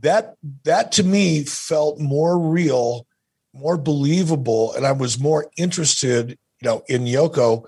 That 0.00 0.36
that 0.64 0.90
to 0.92 1.04
me 1.04 1.44
felt 1.44 2.00
more 2.00 2.38
real, 2.38 3.06
more 3.54 3.76
believable, 3.76 4.72
and 4.74 4.84
I 4.84 4.92
was 4.92 5.20
more 5.20 5.48
interested, 5.56 6.38
you 6.62 6.68
know, 6.68 6.82
in 6.88 7.04
Yoko 7.04 7.66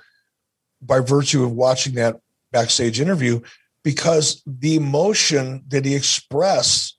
by 0.80 1.00
virtue 1.00 1.44
of 1.44 1.52
watching 1.52 1.94
that 1.94 2.20
backstage 2.52 3.00
interview 3.00 3.40
because 3.82 4.42
the 4.46 4.76
emotion 4.76 5.64
that 5.68 5.84
he 5.84 5.94
expressed 5.94 6.96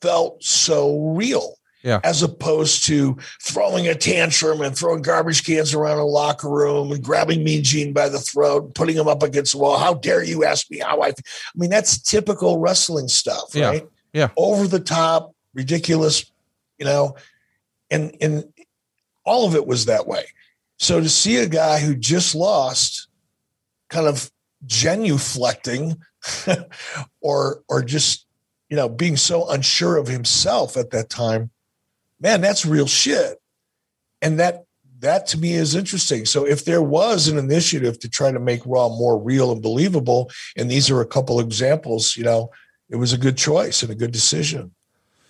felt 0.00 0.42
so 0.42 1.12
real 1.14 1.56
yeah. 1.82 2.00
as 2.04 2.22
opposed 2.22 2.84
to 2.86 3.16
throwing 3.42 3.88
a 3.88 3.94
tantrum 3.94 4.60
and 4.60 4.76
throwing 4.76 5.02
garbage 5.02 5.44
cans 5.46 5.72
around 5.72 5.98
a 5.98 6.04
locker 6.04 6.50
room 6.50 6.92
and 6.92 7.02
grabbing 7.02 7.44
Mean 7.44 7.62
Gene 7.62 7.92
by 7.92 8.08
the 8.08 8.18
throat, 8.18 8.74
putting 8.74 8.96
him 8.96 9.08
up 9.08 9.22
against 9.22 9.52
the 9.52 9.58
wall. 9.58 9.78
How 9.78 9.94
dare 9.94 10.22
you 10.22 10.44
ask 10.44 10.70
me 10.70 10.78
how 10.78 11.00
I? 11.00 11.08
I 11.08 11.14
mean, 11.54 11.70
that's 11.70 12.02
typical 12.02 12.58
wrestling 12.58 13.08
stuff, 13.08 13.54
yeah. 13.54 13.68
right? 13.68 13.86
Yeah, 14.12 14.28
over 14.36 14.66
the 14.66 14.80
top, 14.80 15.34
ridiculous, 15.54 16.30
you 16.78 16.86
know, 16.86 17.16
and 17.90 18.16
and 18.20 18.44
all 19.24 19.46
of 19.46 19.54
it 19.54 19.66
was 19.66 19.86
that 19.86 20.06
way. 20.06 20.24
So 20.78 21.00
to 21.00 21.08
see 21.08 21.36
a 21.36 21.48
guy 21.48 21.80
who 21.80 21.94
just 21.94 22.34
lost, 22.34 23.08
kind 23.88 24.06
of 24.06 24.30
genuflecting, 24.66 25.98
or 27.20 27.62
or 27.68 27.82
just 27.82 28.26
you 28.68 28.76
know 28.76 28.88
being 28.88 29.16
so 29.16 29.48
unsure 29.48 29.96
of 29.96 30.08
himself 30.08 30.76
at 30.76 30.90
that 30.90 31.08
time 31.08 31.50
man, 32.20 32.40
that's 32.40 32.66
real 32.66 32.86
shit. 32.86 33.40
And 34.22 34.38
that 34.40 34.64
that 35.00 35.26
to 35.28 35.38
me 35.38 35.52
is 35.52 35.74
interesting. 35.74 36.24
So 36.24 36.46
if 36.46 36.64
there 36.64 36.80
was 36.80 37.28
an 37.28 37.36
initiative 37.36 37.98
to 37.98 38.08
try 38.08 38.32
to 38.32 38.40
make 38.40 38.62
Raw 38.64 38.88
more 38.88 39.18
real 39.18 39.52
and 39.52 39.60
believable, 39.60 40.30
and 40.56 40.70
these 40.70 40.90
are 40.90 41.02
a 41.02 41.06
couple 41.06 41.38
examples, 41.38 42.16
you 42.16 42.24
know, 42.24 42.50
it 42.88 42.96
was 42.96 43.12
a 43.12 43.18
good 43.18 43.36
choice 43.36 43.82
and 43.82 43.92
a 43.92 43.94
good 43.94 44.10
decision. 44.10 44.74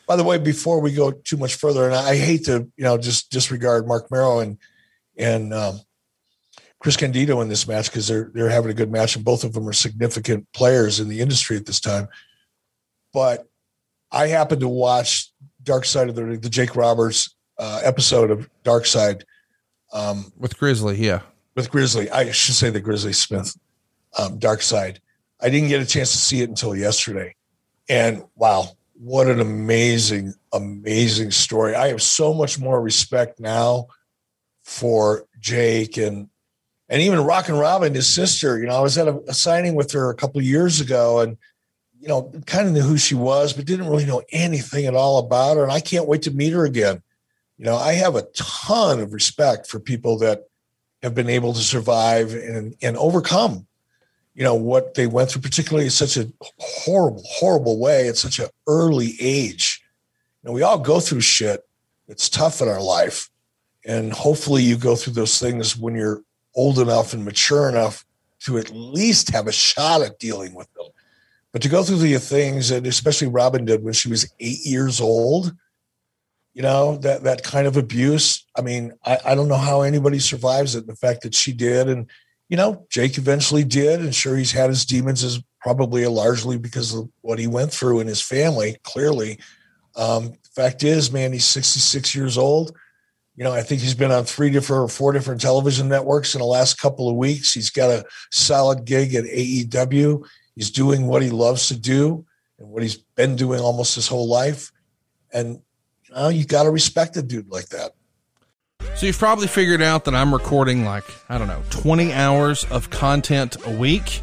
By 0.06 0.14
the 0.14 0.22
way, 0.22 0.38
before 0.38 0.80
we 0.80 0.92
go 0.92 1.10
too 1.10 1.36
much 1.36 1.56
further, 1.56 1.84
and 1.84 1.94
I 1.94 2.16
hate 2.16 2.44
to, 2.44 2.68
you 2.76 2.84
know, 2.84 2.96
just 2.96 3.30
disregard 3.32 3.88
Mark 3.88 4.08
Mero 4.08 4.38
and 4.38 4.56
and 5.16 5.52
um, 5.52 5.80
Chris 6.78 6.96
Candido 6.96 7.40
in 7.40 7.48
this 7.48 7.66
match 7.66 7.90
because 7.90 8.06
they're 8.08 8.30
they're 8.34 8.50
having 8.50 8.70
a 8.70 8.74
good 8.74 8.92
match, 8.92 9.16
and 9.16 9.24
both 9.24 9.44
of 9.44 9.52
them 9.52 9.68
are 9.68 9.72
significant 9.72 10.46
players 10.52 11.00
in 11.00 11.08
the 11.08 11.20
industry 11.20 11.56
at 11.56 11.66
this 11.66 11.80
time. 11.80 12.08
But 13.12 13.46
I 14.12 14.28
happened 14.28 14.60
to 14.60 14.68
watch 14.68 15.32
Dark 15.62 15.84
Side 15.84 16.08
of 16.08 16.14
the 16.14 16.36
the 16.36 16.50
Jake 16.50 16.76
Roberts 16.76 17.34
uh, 17.58 17.80
episode 17.82 18.30
of 18.30 18.48
Dark 18.62 18.86
Side 18.86 19.24
um, 19.92 20.32
with 20.36 20.58
Grizzly, 20.58 20.96
yeah, 20.96 21.20
with 21.54 21.70
Grizzly. 21.70 22.10
I 22.10 22.30
should 22.30 22.54
say 22.54 22.70
the 22.70 22.80
Grizzly 22.80 23.12
Smith 23.12 23.56
um, 24.18 24.38
Dark 24.38 24.62
Side. 24.62 25.00
I 25.40 25.50
didn't 25.50 25.68
get 25.68 25.82
a 25.82 25.86
chance 25.86 26.12
to 26.12 26.18
see 26.18 26.40
it 26.40 26.48
until 26.48 26.76
yesterday, 26.76 27.34
and 27.88 28.24
wow, 28.36 28.68
what 28.94 29.28
an 29.28 29.40
amazing, 29.40 30.34
amazing 30.52 31.30
story! 31.30 31.74
I 31.74 31.88
have 31.88 32.02
so 32.02 32.34
much 32.34 32.58
more 32.58 32.80
respect 32.80 33.40
now 33.40 33.88
for 34.66 35.24
Jake 35.38 35.96
and 35.96 36.28
and 36.88 37.00
even 37.00 37.20
Rockin' 37.20 37.56
Robin, 37.56 37.94
his 37.94 38.12
sister, 38.12 38.58
you 38.58 38.66
know, 38.66 38.74
I 38.76 38.80
was 38.80 38.98
at 38.98 39.08
a, 39.08 39.16
a 39.28 39.34
signing 39.34 39.74
with 39.74 39.90
her 39.92 40.10
a 40.10 40.14
couple 40.14 40.40
years 40.40 40.80
ago 40.80 41.20
and, 41.20 41.36
you 42.00 42.06
know, 42.06 42.32
kind 42.46 42.68
of 42.68 42.74
knew 42.74 42.82
who 42.82 42.96
she 42.96 43.16
was, 43.16 43.52
but 43.52 43.64
didn't 43.64 43.88
really 43.88 44.04
know 44.04 44.22
anything 44.30 44.86
at 44.86 44.94
all 44.94 45.18
about 45.18 45.56
her. 45.56 45.64
And 45.64 45.72
I 45.72 45.80
can't 45.80 46.06
wait 46.06 46.22
to 46.22 46.30
meet 46.30 46.52
her 46.52 46.64
again. 46.64 47.02
You 47.58 47.64
know, 47.64 47.76
I 47.76 47.94
have 47.94 48.14
a 48.14 48.26
ton 48.36 49.00
of 49.00 49.12
respect 49.12 49.66
for 49.66 49.80
people 49.80 50.18
that 50.18 50.44
have 51.02 51.14
been 51.14 51.28
able 51.28 51.52
to 51.54 51.60
survive 51.60 52.34
and, 52.34 52.76
and 52.82 52.96
overcome, 52.96 53.66
you 54.34 54.44
know, 54.44 54.54
what 54.54 54.94
they 54.94 55.08
went 55.08 55.30
through, 55.30 55.42
particularly 55.42 55.86
in 55.86 55.90
such 55.90 56.16
a 56.16 56.30
horrible, 56.58 57.22
horrible 57.24 57.80
way 57.80 58.08
at 58.08 58.16
such 58.16 58.38
an 58.38 58.48
early 58.68 59.14
age. 59.20 59.82
Know, 60.44 60.52
we 60.52 60.62
all 60.62 60.78
go 60.78 61.00
through 61.00 61.22
shit. 61.22 61.66
It's 62.06 62.28
tough 62.28 62.60
in 62.60 62.68
our 62.68 62.82
life. 62.82 63.28
And 63.86 64.12
hopefully 64.12 64.64
you 64.64 64.76
go 64.76 64.96
through 64.96 65.14
those 65.14 65.38
things 65.38 65.76
when 65.76 65.94
you're 65.94 66.22
old 66.54 66.78
enough 66.78 67.12
and 67.12 67.24
mature 67.24 67.68
enough 67.68 68.04
to 68.40 68.58
at 68.58 68.70
least 68.70 69.30
have 69.30 69.46
a 69.46 69.52
shot 69.52 70.02
at 70.02 70.18
dealing 70.18 70.54
with 70.54 70.72
them. 70.74 70.86
But 71.52 71.62
to 71.62 71.68
go 71.68 71.82
through 71.82 71.98
the 71.98 72.18
things 72.18 72.68
that 72.68 72.86
especially 72.86 73.28
Robin 73.28 73.64
did 73.64 73.82
when 73.82 73.94
she 73.94 74.10
was 74.10 74.30
eight 74.40 74.66
years 74.66 75.00
old, 75.00 75.54
you 76.52 76.62
know, 76.62 76.96
that 76.98 77.22
that 77.24 77.44
kind 77.44 77.66
of 77.66 77.76
abuse. 77.76 78.44
I 78.56 78.62
mean, 78.62 78.92
I, 79.04 79.18
I 79.24 79.34
don't 79.34 79.48
know 79.48 79.56
how 79.56 79.82
anybody 79.82 80.18
survives 80.18 80.74
it. 80.74 80.86
The 80.86 80.96
fact 80.96 81.22
that 81.22 81.34
she 81.34 81.52
did, 81.52 81.88
and 81.88 82.10
you 82.48 82.56
know, 82.56 82.86
Jake 82.90 83.18
eventually 83.18 83.64
did, 83.64 84.00
and 84.00 84.14
sure 84.14 84.36
he's 84.36 84.52
had 84.52 84.70
his 84.70 84.84
demons 84.84 85.22
is 85.22 85.42
probably 85.60 86.06
largely 86.06 86.58
because 86.58 86.94
of 86.94 87.08
what 87.20 87.38
he 87.38 87.46
went 87.46 87.72
through 87.72 88.00
in 88.00 88.06
his 88.06 88.20
family, 88.20 88.78
clearly. 88.82 89.38
Um, 89.96 90.34
fact 90.54 90.82
is, 90.82 91.12
man, 91.12 91.32
he's 91.32 91.44
66 91.44 92.14
years 92.14 92.38
old 92.38 92.74
you 93.36 93.44
know, 93.44 93.52
I 93.52 93.62
think 93.62 93.82
he's 93.82 93.94
been 93.94 94.10
on 94.10 94.24
three 94.24 94.50
different 94.50 94.84
or 94.84 94.88
four 94.88 95.12
different 95.12 95.42
television 95.42 95.88
networks 95.88 96.34
in 96.34 96.40
the 96.40 96.46
last 96.46 96.80
couple 96.80 97.08
of 97.08 97.16
weeks. 97.16 97.52
He's 97.52 97.70
got 97.70 97.90
a 97.90 98.04
solid 98.30 98.86
gig 98.86 99.14
at 99.14 99.24
AEW. 99.24 100.26
He's 100.54 100.70
doing 100.70 101.06
what 101.06 101.22
he 101.22 101.28
loves 101.28 101.68
to 101.68 101.78
do 101.78 102.24
and 102.58 102.68
what 102.68 102.82
he's 102.82 102.96
been 102.96 103.36
doing 103.36 103.60
almost 103.60 103.94
his 103.94 104.08
whole 104.08 104.26
life. 104.26 104.72
And 105.32 105.60
you 106.04 106.14
know, 106.14 106.28
you 106.28 106.46
got 106.46 106.62
to 106.62 106.70
respect 106.70 107.16
a 107.18 107.22
dude 107.22 107.50
like 107.50 107.68
that. 107.68 107.92
So 108.94 109.04
you've 109.04 109.18
probably 109.18 109.48
figured 109.48 109.82
out 109.82 110.06
that 110.06 110.14
I'm 110.14 110.32
recording 110.32 110.86
like, 110.86 111.04
I 111.28 111.36
don't 111.36 111.48
know, 111.48 111.62
20 111.68 112.14
hours 112.14 112.64
of 112.64 112.88
content 112.88 113.56
a 113.66 113.70
week. 113.70 114.22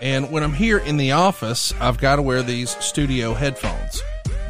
And 0.00 0.30
when 0.30 0.44
I'm 0.44 0.52
here 0.52 0.78
in 0.78 0.96
the 0.96 1.12
office, 1.12 1.72
I've 1.80 1.98
got 1.98 2.16
to 2.16 2.22
wear 2.22 2.42
these 2.42 2.70
studio 2.78 3.34
headphones. 3.34 4.02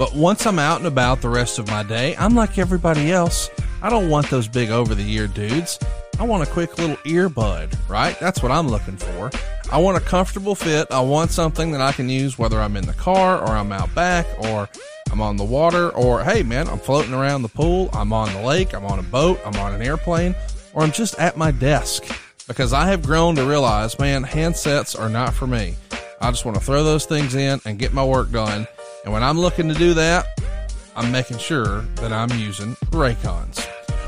But 0.03 0.17
once 0.17 0.49
I'm 0.49 0.59
out 0.59 0.79
and 0.79 0.89
about 0.89 1.21
the 1.21 1.29
rest 1.29 1.61
of 1.61 1.69
my 1.69 1.85
day, 1.85 2.17
I'm 2.17 2.35
like 2.35 2.59
everybody 2.59 3.13
else. 3.13 3.49
I 3.83 3.89
don't 3.89 4.11
want 4.11 4.29
those 4.31 4.49
big 4.49 4.71
over 4.71 4.97
the 4.97 5.09
ear 5.09 5.29
dudes. 5.29 5.79
I 6.19 6.25
want 6.25 6.43
a 6.43 6.51
quick 6.51 6.77
little 6.77 6.97
earbud, 7.05 7.89
right? 7.89 8.19
That's 8.19 8.43
what 8.43 8.51
I'm 8.51 8.67
looking 8.67 8.97
for. 8.97 9.31
I 9.71 9.79
want 9.79 9.97
a 9.97 10.01
comfortable 10.01 10.57
fit. 10.57 10.89
I 10.91 10.99
want 10.99 11.31
something 11.31 11.71
that 11.71 11.81
I 11.81 11.93
can 11.93 12.09
use 12.09 12.37
whether 12.37 12.61
I'm 12.61 12.77
in 12.77 12.85
the 12.85 12.95
car 12.95 13.41
or 13.41 13.51
I'm 13.51 13.71
out 13.71 13.95
back 13.95 14.27
or 14.41 14.69
I'm 15.13 15.21
on 15.21 15.37
the 15.37 15.45
water 15.45 15.91
or 15.91 16.25
hey 16.25 16.43
man, 16.43 16.67
I'm 16.67 16.81
floating 16.81 17.15
around 17.15 17.43
the 17.43 17.49
pool, 17.49 17.89
I'm 17.93 18.13
on 18.13 18.35
the 18.35 18.43
lake, 18.43 18.75
I'm 18.75 18.85
on 18.85 18.99
a 18.99 19.05
boat, 19.05 19.39
I'm 19.47 19.55
on 19.61 19.73
an 19.73 19.83
airplane, 19.83 20.35
or 20.75 20.83
I'm 20.83 20.91
just 20.91 21.17
at 21.21 21.37
my 21.37 21.53
desk. 21.53 22.03
Because 22.49 22.73
I 22.73 22.89
have 22.89 23.05
grown 23.05 23.37
to 23.37 23.45
realize, 23.45 23.97
man, 24.01 24.25
handsets 24.25 24.99
are 24.99 25.09
not 25.09 25.33
for 25.33 25.47
me. 25.47 25.77
I 26.21 26.33
just 26.33 26.45
want 26.45 26.57
to 26.57 26.65
throw 26.65 26.83
those 26.83 27.07
things 27.07 27.37
in 27.37 27.61
and 27.65 27.79
get 27.79 27.93
my 27.93 28.05
work 28.05 28.33
done. 28.33 28.67
And 29.05 29.13
when 29.13 29.23
I'm 29.23 29.39
looking 29.39 29.69
to 29.69 29.75
do 29.75 29.95
that, 29.95 30.27
I'm 30.95 31.11
making 31.11 31.39
sure 31.39 31.81
that 31.97 32.13
I'm 32.13 32.31
using 32.39 32.77
Raycons. 32.91 33.65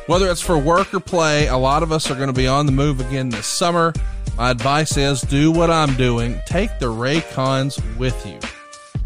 Whether 0.06 0.30
it's 0.30 0.40
for 0.40 0.58
work 0.58 0.92
or 0.92 1.00
play, 1.00 1.46
a 1.46 1.56
lot 1.56 1.82
of 1.82 1.90
us 1.90 2.10
are 2.10 2.14
going 2.14 2.28
to 2.28 2.34
be 2.34 2.46
on 2.46 2.66
the 2.66 2.72
move 2.72 3.00
again 3.00 3.30
this 3.30 3.46
summer. 3.46 3.92
My 4.36 4.50
advice 4.50 4.96
is 4.96 5.22
do 5.22 5.50
what 5.50 5.70
I'm 5.70 5.94
doing. 5.96 6.40
Take 6.46 6.78
the 6.78 6.86
Raycons 6.86 7.80
with 7.96 8.26
you. 8.26 8.38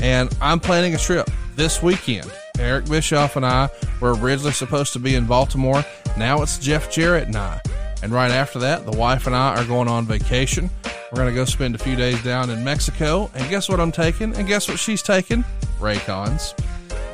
And 0.00 0.34
I'm 0.40 0.58
planning 0.60 0.94
a 0.94 0.98
trip 0.98 1.30
this 1.54 1.82
weekend. 1.82 2.32
Eric 2.58 2.86
Bischoff 2.86 3.36
and 3.36 3.46
I 3.46 3.68
were 4.00 4.14
originally 4.14 4.52
supposed 4.52 4.92
to 4.94 4.98
be 4.98 5.14
in 5.14 5.26
Baltimore. 5.26 5.84
Now 6.16 6.42
it's 6.42 6.58
Jeff 6.58 6.90
Jarrett 6.90 7.28
and 7.28 7.36
I. 7.36 7.60
And 8.02 8.12
right 8.12 8.30
after 8.30 8.58
that, 8.60 8.86
the 8.86 8.96
wife 8.96 9.26
and 9.26 9.34
I 9.34 9.56
are 9.56 9.64
going 9.64 9.88
on 9.88 10.06
vacation. 10.06 10.70
We're 10.84 11.16
going 11.16 11.28
to 11.28 11.34
go 11.34 11.44
spend 11.44 11.74
a 11.74 11.78
few 11.78 11.96
days 11.96 12.22
down 12.22 12.50
in 12.50 12.62
Mexico. 12.62 13.30
And 13.34 13.48
guess 13.50 13.68
what 13.68 13.80
I'm 13.80 13.92
taking? 13.92 14.34
And 14.36 14.46
guess 14.46 14.68
what 14.68 14.78
she's 14.78 15.02
taking? 15.02 15.44
Raycons. 15.80 16.54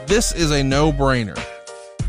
This 0.07 0.35
is 0.35 0.51
a 0.51 0.63
no 0.63 0.93
brainer. 0.93 1.41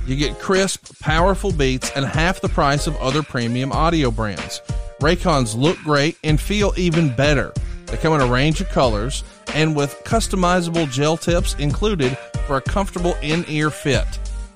You 0.05 0.15
get 0.15 0.39
crisp, 0.39 0.99
powerful 0.99 1.51
beats 1.51 1.91
and 1.95 2.05
half 2.05 2.41
the 2.41 2.49
price 2.49 2.85
of 2.87 2.95
other 2.97 3.23
premium 3.23 3.71
audio 3.71 4.11
brands. 4.11 4.61
Raycons 4.99 5.55
look 5.55 5.77
great 5.79 6.17
and 6.23 6.39
feel 6.39 6.73
even 6.77 7.15
better. 7.15 7.53
They 7.87 7.97
come 7.97 8.13
in 8.13 8.21
a 8.21 8.27
range 8.27 8.61
of 8.61 8.69
colors 8.69 9.23
and 9.53 9.75
with 9.75 10.01
customizable 10.03 10.91
gel 10.91 11.17
tips 11.17 11.55
included 11.55 12.17
for 12.45 12.57
a 12.57 12.61
comfortable 12.61 13.15
in 13.21 13.45
ear 13.47 13.69
fit. 13.69 14.05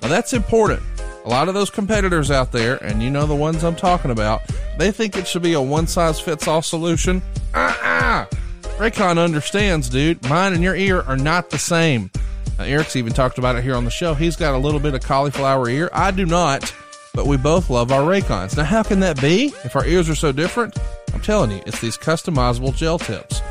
Now, 0.02 0.08
that's 0.08 0.32
important. 0.32 0.82
A 1.24 1.28
lot 1.28 1.48
of 1.48 1.54
those 1.54 1.70
competitors 1.70 2.30
out 2.30 2.50
there, 2.50 2.82
and 2.82 3.02
you 3.02 3.10
know 3.10 3.26
the 3.26 3.36
ones 3.36 3.62
I'm 3.62 3.76
talking 3.76 4.10
about, 4.10 4.40
they 4.78 4.90
think 4.90 5.16
it 5.16 5.28
should 5.28 5.42
be 5.42 5.52
a 5.52 5.60
one 5.60 5.86
size 5.86 6.18
fits 6.18 6.48
all 6.48 6.62
solution. 6.62 7.22
Uh 7.54 7.74
uh 7.82 8.26
Raycon 8.78 9.18
understands, 9.18 9.90
dude. 9.90 10.26
Mine 10.28 10.54
and 10.54 10.62
your 10.62 10.74
ear 10.74 11.02
are 11.02 11.18
not 11.18 11.50
the 11.50 11.58
same. 11.58 12.10
Uh, 12.58 12.62
Eric's 12.62 12.96
even 12.96 13.12
talked 13.12 13.36
about 13.36 13.56
it 13.56 13.62
here 13.62 13.74
on 13.74 13.84
the 13.84 13.90
show. 13.90 14.14
He's 14.14 14.36
got 14.36 14.54
a 14.54 14.58
little 14.58 14.80
bit 14.80 14.94
of 14.94 15.02
cauliflower 15.02 15.68
ear. 15.68 15.90
I 15.92 16.10
do 16.10 16.24
not, 16.24 16.74
but 17.14 17.26
we 17.26 17.36
both 17.36 17.68
love 17.68 17.92
our 17.92 18.02
Raycons. 18.02 18.56
Now, 18.56 18.64
how 18.64 18.82
can 18.82 19.00
that 19.00 19.20
be 19.20 19.52
if 19.64 19.76
our 19.76 19.84
ears 19.84 20.08
are 20.08 20.14
so 20.14 20.32
different? 20.32 20.78
I'm 21.12 21.20
telling 21.20 21.50
you, 21.50 21.62
it's 21.66 21.80
these 21.80 21.98
customizable 21.98 22.74
gel 22.74 22.98
tips. 22.98 23.42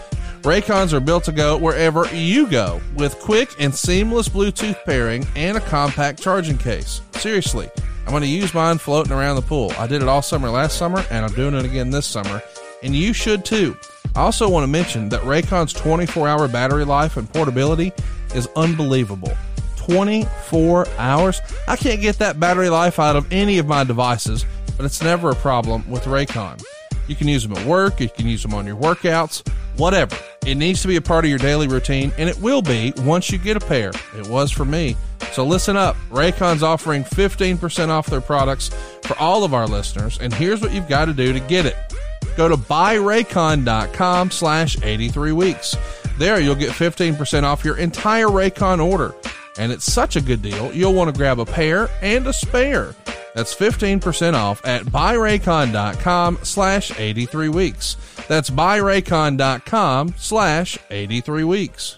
Raycons 0.43 0.93
are 0.93 1.01
built 1.01 1.25
to 1.25 1.33
go 1.33 1.57
wherever 1.57 2.07
you 2.15 2.47
go 2.47 2.81
with 2.95 3.19
quick 3.19 3.49
and 3.59 3.75
seamless 3.75 4.29
Bluetooth 4.29 4.81
pairing 4.85 5.27
and 5.35 5.57
a 5.57 5.61
compact 5.61 6.21
charging 6.21 6.57
case. 6.57 7.01
Seriously, 7.15 7.69
I'm 8.05 8.11
going 8.11 8.23
to 8.23 8.29
use 8.29 8.53
mine 8.53 8.77
floating 8.77 9.11
around 9.11 9.35
the 9.35 9.41
pool. 9.41 9.73
I 9.77 9.85
did 9.85 10.01
it 10.01 10.07
all 10.07 10.21
summer 10.21 10.49
last 10.49 10.77
summer, 10.77 11.03
and 11.11 11.25
I'm 11.25 11.33
doing 11.33 11.55
it 11.55 11.65
again 11.65 11.89
this 11.89 12.05
summer, 12.05 12.41
and 12.81 12.95
you 12.95 13.11
should 13.11 13.43
too. 13.43 13.75
I 14.15 14.21
also 14.21 14.47
want 14.47 14.63
to 14.63 14.67
mention 14.67 15.09
that 15.09 15.21
Raycon's 15.23 15.73
24 15.73 16.27
hour 16.27 16.47
battery 16.47 16.85
life 16.85 17.17
and 17.17 17.31
portability 17.31 17.91
is 18.33 18.47
unbelievable. 18.55 19.33
24 19.75 20.87
hours. 20.97 21.41
I 21.67 21.75
can't 21.75 21.99
get 21.99 22.17
that 22.19 22.39
battery 22.39 22.69
life 22.69 22.97
out 22.97 23.17
of 23.17 23.31
any 23.31 23.57
of 23.57 23.67
my 23.67 23.83
devices, 23.83 24.45
but 24.77 24.85
it's 24.85 25.03
never 25.03 25.31
a 25.31 25.35
problem 25.35 25.89
with 25.89 26.05
Raycon. 26.05 26.63
You 27.09 27.15
can 27.15 27.27
use 27.27 27.41
them 27.41 27.57
at 27.57 27.65
work, 27.65 27.99
you 27.99 28.07
can 28.07 28.27
use 28.27 28.43
them 28.43 28.53
on 28.53 28.67
your 28.67 28.75
workouts, 28.75 29.45
whatever. 29.77 30.15
It 30.45 30.55
needs 30.55 30.83
to 30.83 30.87
be 30.87 30.95
a 30.95 31.01
part 31.01 31.25
of 31.25 31.29
your 31.29 31.39
daily 31.39 31.67
routine, 31.67 32.13
and 32.19 32.29
it 32.29 32.39
will 32.39 32.61
be 32.61 32.93
once 32.99 33.31
you 33.31 33.39
get 33.39 33.57
a 33.57 33.59
pair. 33.59 33.91
It 34.15 34.27
was 34.27 34.51
for 34.51 34.63
me. 34.63 34.95
So 35.31 35.43
listen 35.43 35.75
up. 35.75 35.95
Raycon's 36.11 36.61
offering 36.61 37.03
15% 37.03 37.89
off 37.89 38.07
their 38.07 38.21
products 38.21 38.69
for 39.01 39.17
all 39.17 39.43
of 39.43 39.55
our 39.55 39.65
listeners, 39.65 40.19
and 40.19 40.31
here's 40.31 40.61
what 40.61 40.71
you've 40.71 40.87
got 40.87 41.05
to 41.05 41.13
do 41.13 41.33
to 41.33 41.39
get 41.39 41.65
it. 41.65 41.75
Go 42.37 42.47
to 42.47 42.55
buyraycon.com 42.55 44.29
slash 44.31 44.77
83 44.83 45.31
weeks. 45.31 45.75
There, 46.19 46.39
you'll 46.39 46.53
get 46.53 46.69
15% 46.69 47.43
off 47.43 47.65
your 47.65 47.77
entire 47.77 48.27
Raycon 48.27 48.85
order. 48.85 49.15
And 49.57 49.71
it's 49.71 49.91
such 49.91 50.15
a 50.15 50.21
good 50.21 50.41
deal, 50.43 50.71
you'll 50.73 50.93
want 50.93 51.11
to 51.11 51.17
grab 51.17 51.39
a 51.39 51.45
pair 51.45 51.89
and 52.01 52.27
a 52.27 52.33
spare. 52.33 52.93
That's 53.39 53.55
15% 53.55 54.33
off 54.33 54.61
at 54.65 54.83
buyraycon.com 54.83 56.39
slash 56.43 56.99
83 56.99 57.47
weeks. 57.47 57.95
That's 58.27 58.49
buyraycon.com 58.49 60.15
slash 60.17 60.77
83 60.89 61.45
weeks. 61.45 61.97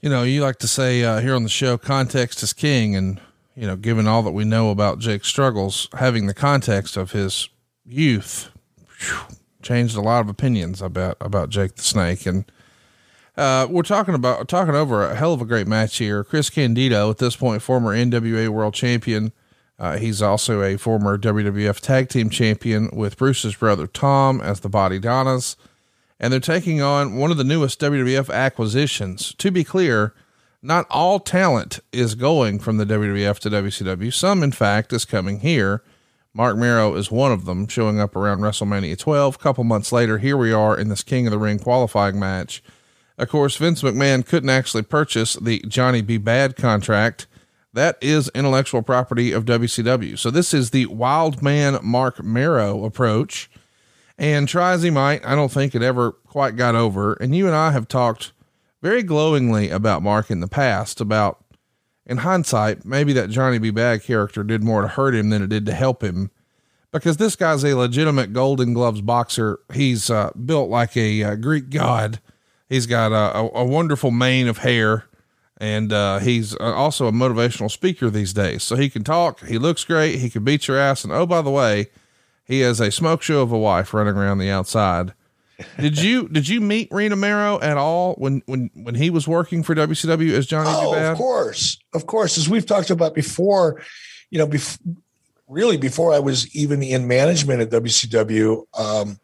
You 0.00 0.10
know, 0.10 0.22
you 0.22 0.42
like 0.42 0.60
to 0.60 0.68
say 0.68 1.02
uh, 1.02 1.18
here 1.18 1.34
on 1.34 1.42
the 1.42 1.48
show, 1.48 1.76
context 1.76 2.44
is 2.44 2.52
king. 2.52 2.94
And, 2.94 3.20
you 3.56 3.66
know, 3.66 3.74
given 3.74 4.06
all 4.06 4.22
that 4.22 4.30
we 4.30 4.44
know 4.44 4.70
about 4.70 5.00
Jake's 5.00 5.26
struggles, 5.26 5.88
having 5.94 6.28
the 6.28 6.32
context 6.32 6.96
of 6.96 7.10
his 7.10 7.48
youth, 7.84 8.48
whew, 9.00 9.36
changed 9.60 9.96
a 9.96 10.00
lot 10.00 10.20
of 10.20 10.28
opinions 10.28 10.80
about 10.80 11.16
about 11.20 11.48
Jake 11.48 11.74
the 11.74 11.82
Snake, 11.82 12.26
and 12.26 12.44
uh, 13.36 13.66
we're 13.70 13.82
talking 13.82 14.14
about 14.14 14.48
talking 14.48 14.74
over 14.74 15.04
a 15.04 15.14
hell 15.14 15.32
of 15.32 15.40
a 15.40 15.44
great 15.44 15.66
match 15.66 15.98
here. 15.98 16.24
Chris 16.24 16.50
Candido, 16.50 17.10
at 17.10 17.18
this 17.18 17.36
point, 17.36 17.62
former 17.62 17.94
NWA 17.94 18.48
World 18.48 18.74
Champion. 18.74 19.32
Uh, 19.78 19.96
he's 19.96 20.20
also 20.20 20.62
a 20.62 20.76
former 20.76 21.16
WWF 21.16 21.80
Tag 21.80 22.08
Team 22.10 22.28
Champion 22.28 22.90
with 22.92 23.16
Bruce's 23.16 23.54
brother 23.54 23.86
Tom 23.86 24.40
as 24.40 24.60
the 24.60 24.68
Body 24.68 24.98
Donnas, 24.98 25.56
and 26.18 26.32
they're 26.32 26.40
taking 26.40 26.82
on 26.82 27.16
one 27.16 27.30
of 27.30 27.38
the 27.38 27.44
newest 27.44 27.80
WWF 27.80 28.30
acquisitions. 28.32 29.34
To 29.38 29.50
be 29.50 29.64
clear, 29.64 30.12
not 30.62 30.86
all 30.90 31.18
talent 31.18 31.80
is 31.92 32.14
going 32.14 32.58
from 32.58 32.76
the 32.76 32.84
WWF 32.84 33.38
to 33.38 33.50
WCW. 33.50 34.12
Some, 34.12 34.42
in 34.42 34.52
fact, 34.52 34.92
is 34.92 35.06
coming 35.06 35.40
here. 35.40 35.82
Mark 36.34 36.58
Mero 36.58 36.94
is 36.94 37.10
one 37.10 37.32
of 37.32 37.46
them, 37.46 37.66
showing 37.66 37.98
up 37.98 38.14
around 38.14 38.40
WrestleMania 38.40 38.98
12. 38.98 39.34
A 39.34 39.38
couple 39.38 39.64
months 39.64 39.90
later, 39.92 40.18
here 40.18 40.36
we 40.36 40.52
are 40.52 40.78
in 40.78 40.88
this 40.88 41.02
King 41.02 41.26
of 41.26 41.30
the 41.30 41.38
Ring 41.38 41.58
qualifying 41.58 42.20
match. 42.20 42.62
Of 43.20 43.28
course, 43.28 43.56
Vince 43.56 43.82
McMahon 43.82 44.24
couldn't 44.24 44.48
actually 44.48 44.82
purchase 44.82 45.34
the 45.34 45.60
Johnny 45.68 46.00
B. 46.00 46.16
Bad 46.16 46.56
contract 46.56 47.26
that 47.72 47.98
is 48.00 48.30
intellectual 48.34 48.82
property 48.82 49.30
of 49.30 49.44
WCW. 49.44 50.18
So 50.18 50.30
this 50.30 50.54
is 50.54 50.70
the 50.70 50.86
wild 50.86 51.42
man 51.42 51.78
Mark 51.82 52.22
Mero 52.22 52.82
approach. 52.84 53.50
And 54.18 54.48
try 54.48 54.72
as 54.72 54.82
he 54.82 54.90
might, 54.90 55.24
I 55.24 55.34
don't 55.34 55.52
think 55.52 55.74
it 55.74 55.82
ever 55.82 56.12
quite 56.12 56.56
got 56.56 56.74
over. 56.74 57.12
And 57.14 57.34
you 57.34 57.46
and 57.46 57.54
I 57.54 57.72
have 57.72 57.88
talked 57.88 58.32
very 58.80 59.02
glowingly 59.02 59.68
about 59.68 60.02
Mark 60.02 60.30
in 60.30 60.40
the 60.40 60.48
past 60.48 61.00
about 61.00 61.44
in 62.06 62.18
hindsight, 62.18 62.86
maybe 62.86 63.12
that 63.12 63.28
Johnny 63.28 63.58
B. 63.58 63.70
Bad 63.70 64.02
character 64.02 64.42
did 64.42 64.64
more 64.64 64.80
to 64.80 64.88
hurt 64.88 65.14
him 65.14 65.28
than 65.28 65.42
it 65.42 65.50
did 65.50 65.66
to 65.66 65.72
help 65.72 66.02
him 66.02 66.30
because 66.90 67.18
this 67.18 67.36
guy's 67.36 67.64
a 67.64 67.74
legitimate 67.74 68.32
golden 68.32 68.72
gloves 68.72 69.02
boxer. 69.02 69.60
He's 69.72 70.08
uh, 70.08 70.30
built 70.32 70.70
like 70.70 70.96
a, 70.96 71.22
uh, 71.22 71.34
Greek 71.36 71.68
god. 71.68 72.20
He's 72.70 72.86
got 72.86 73.12
a, 73.12 73.36
a, 73.36 73.50
a 73.60 73.64
wonderful 73.64 74.10
mane 74.10 74.48
of 74.48 74.58
hair 74.58 75.04
and 75.58 75.92
uh, 75.92 76.20
he's 76.20 76.54
also 76.56 77.06
a 77.06 77.12
motivational 77.12 77.70
speaker 77.70 78.08
these 78.08 78.32
days. 78.32 78.62
So 78.62 78.76
he 78.76 78.88
can 78.88 79.04
talk, 79.04 79.46
he 79.46 79.58
looks 79.58 79.84
great, 79.84 80.18
he 80.18 80.30
can 80.30 80.42
beat 80.42 80.66
your 80.66 80.78
ass. 80.78 81.04
And 81.04 81.12
oh, 81.12 81.26
by 81.26 81.42
the 81.42 81.50
way, 81.50 81.88
he 82.44 82.60
has 82.60 82.80
a 82.80 82.90
smoke 82.90 83.20
show 83.20 83.42
of 83.42 83.52
a 83.52 83.58
wife 83.58 83.92
running 83.92 84.16
around 84.16 84.38
the 84.38 84.48
outside 84.48 85.12
did 85.78 86.00
you 86.00 86.28
did 86.32 86.48
you 86.48 86.60
meet 86.60 86.88
Rena 86.90 87.16
Mero 87.16 87.60
at 87.60 87.76
all 87.76 88.14
when 88.14 88.42
when 88.46 88.70
when 88.74 88.94
he 88.94 89.10
was 89.10 89.26
working 89.26 89.62
for 89.62 89.74
WCW 89.74 90.32
as 90.32 90.46
Johnny 90.46 90.70
oh, 90.70 91.12
Of 91.12 91.18
course, 91.18 91.78
of 91.94 92.06
course. 92.06 92.38
As 92.38 92.48
we've 92.48 92.66
talked 92.66 92.90
about 92.90 93.14
before, 93.14 93.82
you 94.30 94.38
know, 94.38 94.46
bef- 94.46 94.78
really 95.48 95.76
before 95.76 96.12
I 96.12 96.18
was 96.18 96.54
even 96.54 96.82
in 96.82 97.08
management 97.08 97.60
at 97.60 97.70
WCW, 97.70 98.64
um, 98.78 99.18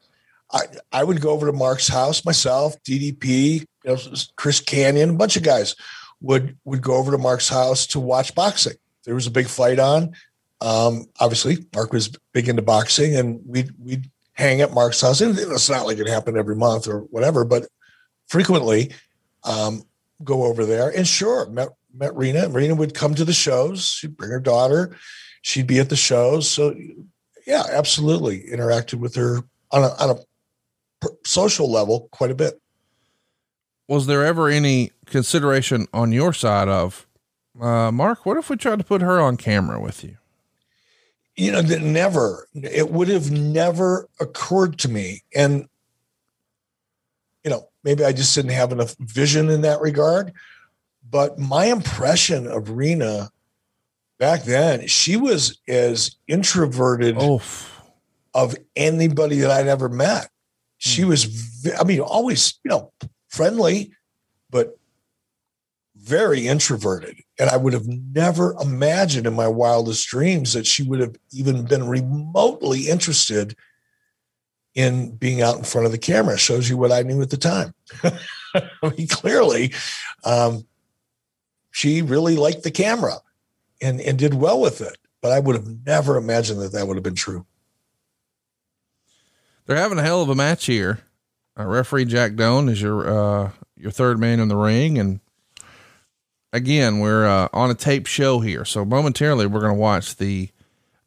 I 0.52 0.62
I 0.92 1.04
would 1.04 1.20
go 1.20 1.30
over 1.30 1.46
to 1.46 1.52
Mark's 1.52 1.88
house 1.88 2.24
myself, 2.24 2.80
DDP, 2.84 3.60
you 3.60 3.66
know, 3.84 3.96
Chris 4.36 4.60
Kanyon, 4.60 5.10
a 5.10 5.14
bunch 5.14 5.36
of 5.36 5.42
guys 5.42 5.74
would 6.20 6.56
would 6.64 6.82
go 6.82 6.94
over 6.94 7.12
to 7.12 7.18
Mark's 7.18 7.48
house 7.48 7.86
to 7.88 8.00
watch 8.00 8.34
boxing. 8.34 8.76
There 9.04 9.14
was 9.14 9.26
a 9.26 9.32
big 9.32 9.48
fight 9.48 9.78
on. 9.78 10.14
Um, 10.60 11.06
obviously, 11.20 11.66
Mark 11.74 11.92
was 11.92 12.10
big 12.32 12.48
into 12.48 12.62
boxing, 12.62 13.16
and 13.16 13.40
we'd 13.44 13.70
we'd 13.78 14.10
hang 14.36 14.60
at 14.60 14.72
Mark's 14.72 15.00
house. 15.00 15.20
And 15.20 15.36
it's 15.38 15.70
not 15.70 15.86
like 15.86 15.98
it 15.98 16.08
happened 16.08 16.36
every 16.36 16.56
month 16.56 16.86
or 16.86 17.00
whatever, 17.00 17.44
but 17.44 17.66
frequently 18.26 18.92
um, 19.44 19.82
go 20.22 20.44
over 20.44 20.64
there. 20.64 20.90
And 20.90 21.06
sure, 21.06 21.48
met, 21.48 21.68
met 21.94 22.14
Rena. 22.14 22.48
Rena 22.48 22.74
would 22.74 22.94
come 22.94 23.14
to 23.14 23.24
the 23.24 23.32
shows. 23.32 23.88
She'd 23.88 24.16
bring 24.16 24.30
her 24.30 24.40
daughter. 24.40 24.96
She'd 25.42 25.66
be 25.66 25.78
at 25.78 25.88
the 25.88 25.96
shows. 25.96 26.50
So, 26.50 26.74
yeah, 27.46 27.62
absolutely 27.70 28.42
interacted 28.42 28.94
with 28.94 29.14
her 29.14 29.38
on 29.70 29.84
a, 29.84 29.88
on 29.94 30.10
a 30.10 30.16
social 31.24 31.70
level 31.70 32.08
quite 32.10 32.30
a 32.30 32.34
bit. 32.34 32.60
Was 33.88 34.06
there 34.06 34.24
ever 34.24 34.48
any 34.48 34.90
consideration 35.06 35.86
on 35.92 36.12
your 36.12 36.32
side 36.32 36.68
of, 36.68 37.06
uh, 37.60 37.92
Mark, 37.92 38.26
what 38.26 38.36
if 38.36 38.50
we 38.50 38.56
tried 38.56 38.78
to 38.78 38.84
put 38.84 39.00
her 39.00 39.20
on 39.20 39.36
camera 39.36 39.80
with 39.80 40.02
you? 40.02 40.16
you 41.36 41.52
know 41.52 41.62
that 41.62 41.82
never 41.82 42.48
it 42.54 42.90
would 42.90 43.08
have 43.08 43.30
never 43.30 44.08
occurred 44.20 44.78
to 44.78 44.88
me 44.88 45.22
and 45.34 45.68
you 47.44 47.50
know 47.50 47.68
maybe 47.84 48.04
i 48.04 48.12
just 48.12 48.34
didn't 48.34 48.50
have 48.50 48.72
enough 48.72 48.96
vision 48.98 49.50
in 49.50 49.60
that 49.60 49.80
regard 49.80 50.32
but 51.08 51.38
my 51.38 51.66
impression 51.66 52.46
of 52.46 52.70
rena 52.70 53.30
back 54.18 54.42
then 54.44 54.86
she 54.86 55.16
was 55.16 55.60
as 55.68 56.16
introverted 56.26 57.16
of 58.34 58.56
anybody 58.74 59.38
that 59.38 59.50
i'd 59.50 59.68
ever 59.68 59.88
met 59.88 60.30
she 60.78 61.02
hmm. 61.02 61.08
was 61.08 61.62
i 61.78 61.84
mean 61.84 62.00
always 62.00 62.58
you 62.64 62.70
know 62.70 62.92
friendly 63.28 63.92
but 64.50 64.78
very 66.06 66.46
introverted. 66.46 67.16
And 67.38 67.50
I 67.50 67.56
would 67.56 67.72
have 67.72 67.86
never 67.86 68.54
imagined 68.60 69.26
in 69.26 69.34
my 69.34 69.48
wildest 69.48 70.06
dreams 70.08 70.52
that 70.52 70.66
she 70.66 70.84
would 70.84 71.00
have 71.00 71.16
even 71.32 71.64
been 71.64 71.88
remotely 71.88 72.88
interested 72.88 73.56
in 74.74 75.16
being 75.16 75.42
out 75.42 75.58
in 75.58 75.64
front 75.64 75.86
of 75.86 75.92
the 75.92 75.98
camera. 75.98 76.38
Shows 76.38 76.70
you 76.70 76.76
what 76.76 76.92
I 76.92 77.02
knew 77.02 77.20
at 77.22 77.30
the 77.30 77.36
time. 77.36 77.74
I 78.54 78.94
mean, 78.96 79.08
clearly, 79.08 79.72
um, 80.24 80.66
she 81.72 82.02
really 82.02 82.36
liked 82.36 82.62
the 82.62 82.70
camera 82.70 83.16
and, 83.82 84.00
and 84.00 84.16
did 84.18 84.34
well 84.34 84.60
with 84.60 84.80
it. 84.80 84.96
But 85.22 85.32
I 85.32 85.40
would 85.40 85.56
have 85.56 85.66
never 85.84 86.16
imagined 86.16 86.60
that 86.60 86.72
that 86.72 86.86
would 86.86 86.96
have 86.96 87.04
been 87.04 87.16
true. 87.16 87.46
They're 89.66 89.76
having 89.76 89.98
a 89.98 90.02
hell 90.02 90.22
of 90.22 90.28
a 90.28 90.34
match 90.34 90.66
here. 90.66 91.00
Uh, 91.58 91.64
referee 91.64 92.04
Jack 92.04 92.36
Doan 92.36 92.68
is 92.68 92.80
your 92.80 93.08
uh, 93.08 93.50
your 93.76 93.90
third 93.90 94.18
man 94.18 94.40
in 94.40 94.48
the 94.48 94.56
ring, 94.56 94.98
and 94.98 95.20
again, 96.52 97.00
we're 97.00 97.26
uh, 97.26 97.48
on 97.52 97.70
a 97.70 97.74
tape 97.74 98.06
show 98.06 98.40
here. 98.40 98.64
So 98.64 98.84
momentarily, 98.84 99.46
we're 99.46 99.60
going 99.60 99.74
to 99.74 99.80
watch 99.80 100.16
the 100.16 100.50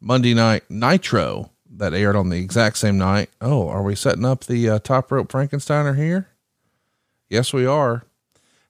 Monday 0.00 0.34
Night 0.34 0.64
Nitro 0.68 1.50
that 1.76 1.94
aired 1.94 2.16
on 2.16 2.28
the 2.28 2.38
exact 2.38 2.78
same 2.78 2.98
night. 2.98 3.30
Oh, 3.40 3.68
are 3.68 3.82
we 3.82 3.94
setting 3.94 4.24
up 4.24 4.44
the 4.44 4.68
uh, 4.68 4.78
top 4.80 5.10
rope 5.10 5.30
Frankensteiner 5.32 5.96
here? 5.96 6.28
Yes, 7.28 7.52
we 7.52 7.64
are. 7.64 8.04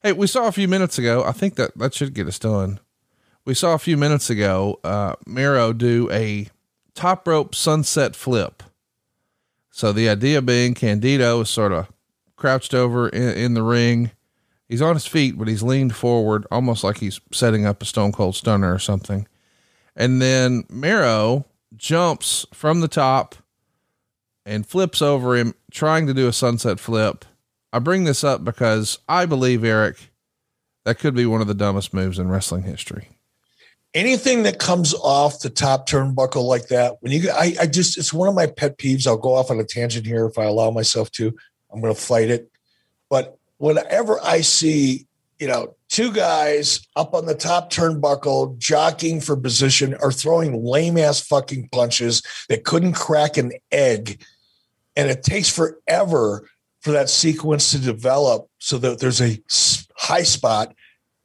Hey, 0.03 0.13
we 0.13 0.27
saw 0.27 0.47
a 0.47 0.53
few 0.53 0.69
minutes 0.69 0.99
ago. 0.99 1.25
I 1.25 1.33
think 1.33 1.57
that 1.57 1.77
that 1.77 1.95
should 1.95 2.15
get 2.15 2.27
us 2.27 2.39
done. 2.39 2.79
We 3.45 3.55
saw 3.55 3.75
a 3.75 3.79
few 3.79 3.97
minutes 3.97 4.31
ago, 4.31 4.79
uh, 4.85 5.15
Mero 5.27 5.73
do 5.73 6.09
a 6.13 6.49
top 6.95 7.27
rope 7.27 7.55
sunset 7.55 8.15
flip. 8.15 8.63
So 9.81 9.93
the 9.93 10.09
idea 10.09 10.43
being 10.43 10.75
Candido 10.75 11.41
is 11.41 11.49
sort 11.49 11.73
of 11.73 11.91
crouched 12.37 12.75
over 12.75 13.09
in, 13.09 13.37
in 13.37 13.55
the 13.55 13.63
ring 13.63 14.13
He's 14.71 14.81
on 14.81 14.95
his 14.95 15.09
feet, 15.09 15.37
but 15.37 15.49
he's 15.49 15.65
leaned 15.65 15.97
forward, 15.97 16.47
almost 16.49 16.85
like 16.85 16.99
he's 16.99 17.21
setting 17.33 17.67
up 17.67 17.83
a 17.83 17.85
stone 17.85 18.13
cold 18.13 18.37
stunner 18.37 18.73
or 18.73 18.79
something. 18.79 19.27
And 19.97 20.23
then 20.23 20.63
Mero 20.71 21.47
jumps 21.75 22.47
from 22.55 22.81
the 22.81 22.87
top 22.87 23.35
and 24.47 24.65
flips 24.65 25.03
over 25.03 25.35
him, 25.35 25.55
trying 25.73 26.07
to 26.07 26.15
do 26.15 26.29
a 26.29 26.33
sunset 26.33 26.79
flip. 26.79 27.25
I 27.73 27.81
bring 27.81 28.05
this 28.05 28.23
up 28.23 28.45
because 28.45 29.01
I 29.09 29.27
believe, 29.27 29.65
Eric, 29.65 30.13
that 30.85 31.01
could 31.01 31.17
be 31.17 31.27
one 31.27 31.41
of 31.41 31.49
the 31.49 31.55
dumbest 31.55 31.93
moves 31.93 32.21
in 32.21 32.31
wrestling 32.31 32.63
history. 32.63 33.09
Anything 33.93 34.45
that 34.45 34.59
comes 34.59 34.95
off 34.95 35.41
the 35.41 35.51
top 35.51 35.89
turnbuckle 35.89 36.45
like 36.45 36.69
that, 36.69 36.97
when 37.01 37.13
you, 37.13 37.31
I, 37.31 37.55
I 37.61 37.67
just, 37.67 37.99
it's 37.99 38.13
one 38.13 38.29
of 38.29 38.35
my 38.35 38.47
pet 38.47 38.79
peeves. 38.79 39.07
I'll 39.07 39.17
go 39.17 39.35
off 39.35 39.51
on 39.51 39.59
a 39.59 39.65
tangent 39.65 40.07
here 40.07 40.27
if 40.27 40.39
I 40.39 40.45
allow 40.45 40.71
myself 40.71 41.11
to. 41.13 41.37
I'm 41.73 41.81
going 41.81 41.95
to 41.95 42.01
fight 42.01 42.31
it. 42.31 42.51
But 43.09 43.37
whenever 43.59 44.21
I 44.23 44.43
see, 44.43 45.07
you 45.41 45.49
know, 45.49 45.75
two 45.89 46.13
guys 46.13 46.87
up 46.95 47.15
on 47.15 47.27
the 47.27 47.35
top 47.35 47.73
turnbuckle 47.73 48.59
jockeying 48.59 49.21
for 49.21 49.37
position 49.37 49.97
or 50.01 50.13
throwing 50.13 50.65
lame 50.65 50.97
ass 50.97 51.21
fucking 51.21 51.69
punches 51.73 52.23
that 52.49 52.65
couldn't 52.65 52.93
crack 52.93 53.37
an 53.37 53.53
egg, 53.73 54.23
and 54.95 55.11
it 55.11 55.23
takes 55.23 55.49
forever 55.49 56.49
for 56.81 56.93
that 56.93 57.11
sequence 57.11 57.73
to 57.73 57.79
develop 57.79 58.49
so 58.59 58.79
that 58.79 59.01
there's 59.01 59.21
a 59.21 59.39
high 59.97 60.23
spot, 60.23 60.75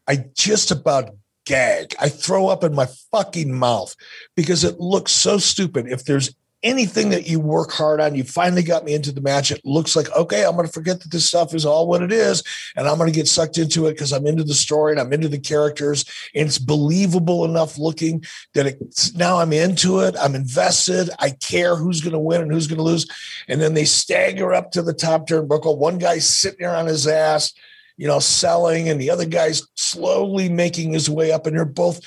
I 0.08 0.26
just 0.34 0.72
about 0.72 1.12
gag. 1.46 1.96
I 2.00 2.10
throw 2.10 2.48
up 2.48 2.64
in 2.64 2.76
my 2.76 2.88
fucking 3.12 3.54
mouth 3.54 3.96
because 4.36 4.64
it 4.64 4.80
looks 4.80 5.12
so 5.12 5.38
stupid. 5.38 5.88
If 5.88 6.06
there's 6.06 6.36
anything 6.66 7.10
that 7.12 7.28
you 7.28 7.40
work 7.40 7.72
hard 7.72 8.02
on, 8.02 8.16
you 8.16 8.24
finally 8.24 8.64
got 8.64 8.84
me 8.84 8.96
into 8.96 9.12
the 9.12 9.22
match. 9.22 9.52
It 9.52 9.64
looks 9.64 9.96
like, 9.96 10.12
okay, 10.16 10.44
I'm 10.44 10.56
going 10.56 10.66
to 10.66 10.74
forget 10.74 11.00
that 11.02 11.12
this 11.12 11.28
stuff 11.28 11.54
is 11.54 11.64
all 11.64 11.88
what 11.88 12.02
it 12.02 12.12
is. 12.12 12.44
And 12.76 12.88
I'm 12.88 12.98
going 12.98 13.10
to 13.10 13.16
get 13.16 13.28
sucked 13.28 13.60
into 13.60 13.86
it 13.86 13.92
because 13.92 14.12
I'm 14.12 14.26
into 14.26 14.44
the 14.44 14.56
story 14.56 14.92
and 14.92 15.00
I'm 15.00 15.14
into 15.14 15.30
the 15.30 15.40
characters. 15.40 16.06
And 16.34 16.48
it's 16.48 16.58
believable 16.58 17.46
enough 17.46 17.78
looking 17.78 18.26
that 18.56 18.66
it's 18.66 19.14
now 19.14 19.38
I'm 19.38 19.54
into 19.54 20.00
it. 20.00 20.16
I'm 20.20 20.34
invested. 20.34 21.12
I 21.20 21.30
care 21.30 21.76
who's 21.76 22.02
going 22.02 22.14
to 22.14 22.20
win 22.20 22.42
and 22.42 22.52
who's 22.52 22.68
going 22.68 22.78
to 22.78 22.84
lose. 22.84 23.06
And 23.48 23.62
then 23.62 23.76
they 23.76 23.86
stagger 23.86 24.54
up 24.54 24.72
to 24.72 24.82
the 24.82 24.94
top 24.94 25.28
turnbuckle. 25.28 25.78
One 25.78 26.00
guy's 26.00 26.28
sitting 26.28 26.60
there 26.62 26.76
on 26.76 26.88
his 26.88 27.06
ass 27.06 27.54
you 27.98 28.08
know, 28.08 28.20
selling, 28.20 28.90
and 28.90 29.00
the 29.00 29.10
other 29.10 29.26
guy's 29.26 29.64
slowly 29.76 30.50
making 30.50 30.94
his 30.94 31.10
way 31.10 31.32
up, 31.32 31.46
and 31.46 31.56
they're 31.56 31.66
both 31.66 32.02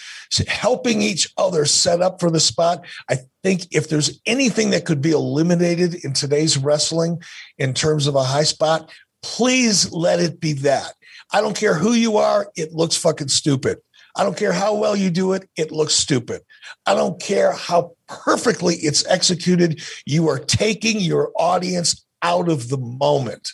helping 0.47 1.03
each 1.03 1.33
other 1.37 1.65
set 1.65 2.01
up 2.01 2.21
for 2.21 2.31
the 2.31 2.41
spot. 2.41 2.85
I 3.11 3.19
think 3.43 3.67
if 3.71 3.89
there's 3.89 4.21
anything 4.27 4.71
that 4.71 4.85
could 4.85 5.01
be 5.01 5.13
eliminated 5.13 6.05
in 6.05 6.13
today's 6.13 6.59
wrestling 6.59 7.23
in 7.57 7.75
terms 7.75 8.07
of 8.07 8.15
a 8.15 8.25
high 8.25 8.45
spot, 8.45 8.91
please 9.23 9.91
let 9.93 10.21
it 10.21 10.41
be 10.41 10.53
that. 10.55 10.93
I 11.33 11.41
don't 11.41 11.57
care 11.57 11.75
who 11.75 11.93
you 11.93 12.17
are, 12.17 12.51
it 12.57 12.73
looks 12.73 12.97
fucking 12.97 13.29
stupid. 13.29 13.79
I 14.17 14.25
don't 14.25 14.37
care 14.37 14.53
how 14.53 14.75
well 14.75 14.97
you 14.97 15.11
do 15.11 15.33
it, 15.33 15.49
it 15.57 15.71
looks 15.71 15.95
stupid. 15.95 16.43
I 16.87 16.95
don't 16.95 17.21
care 17.21 17.53
how 17.53 17.93
perfectly 18.09 18.75
it's 18.77 19.07
executed. 19.07 19.83
You 20.07 20.29
are 20.29 20.39
taking 20.39 21.01
your 21.01 21.31
audience 21.37 22.05
out 22.23 22.49
of 22.49 22.69
the 22.69 22.79
moment. 22.79 23.53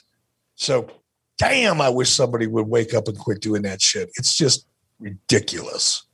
So 0.54 0.88
damn, 1.38 1.80
I 1.80 1.88
wish 1.88 2.10
somebody 2.10 2.46
would 2.46 2.68
wake 2.68 2.94
up 2.94 3.08
and 3.08 3.18
quit 3.18 3.40
doing 3.40 3.62
that 3.62 3.82
shit. 3.82 4.10
It's 4.16 4.36
just 4.36 4.66
ridiculous. 4.98 6.06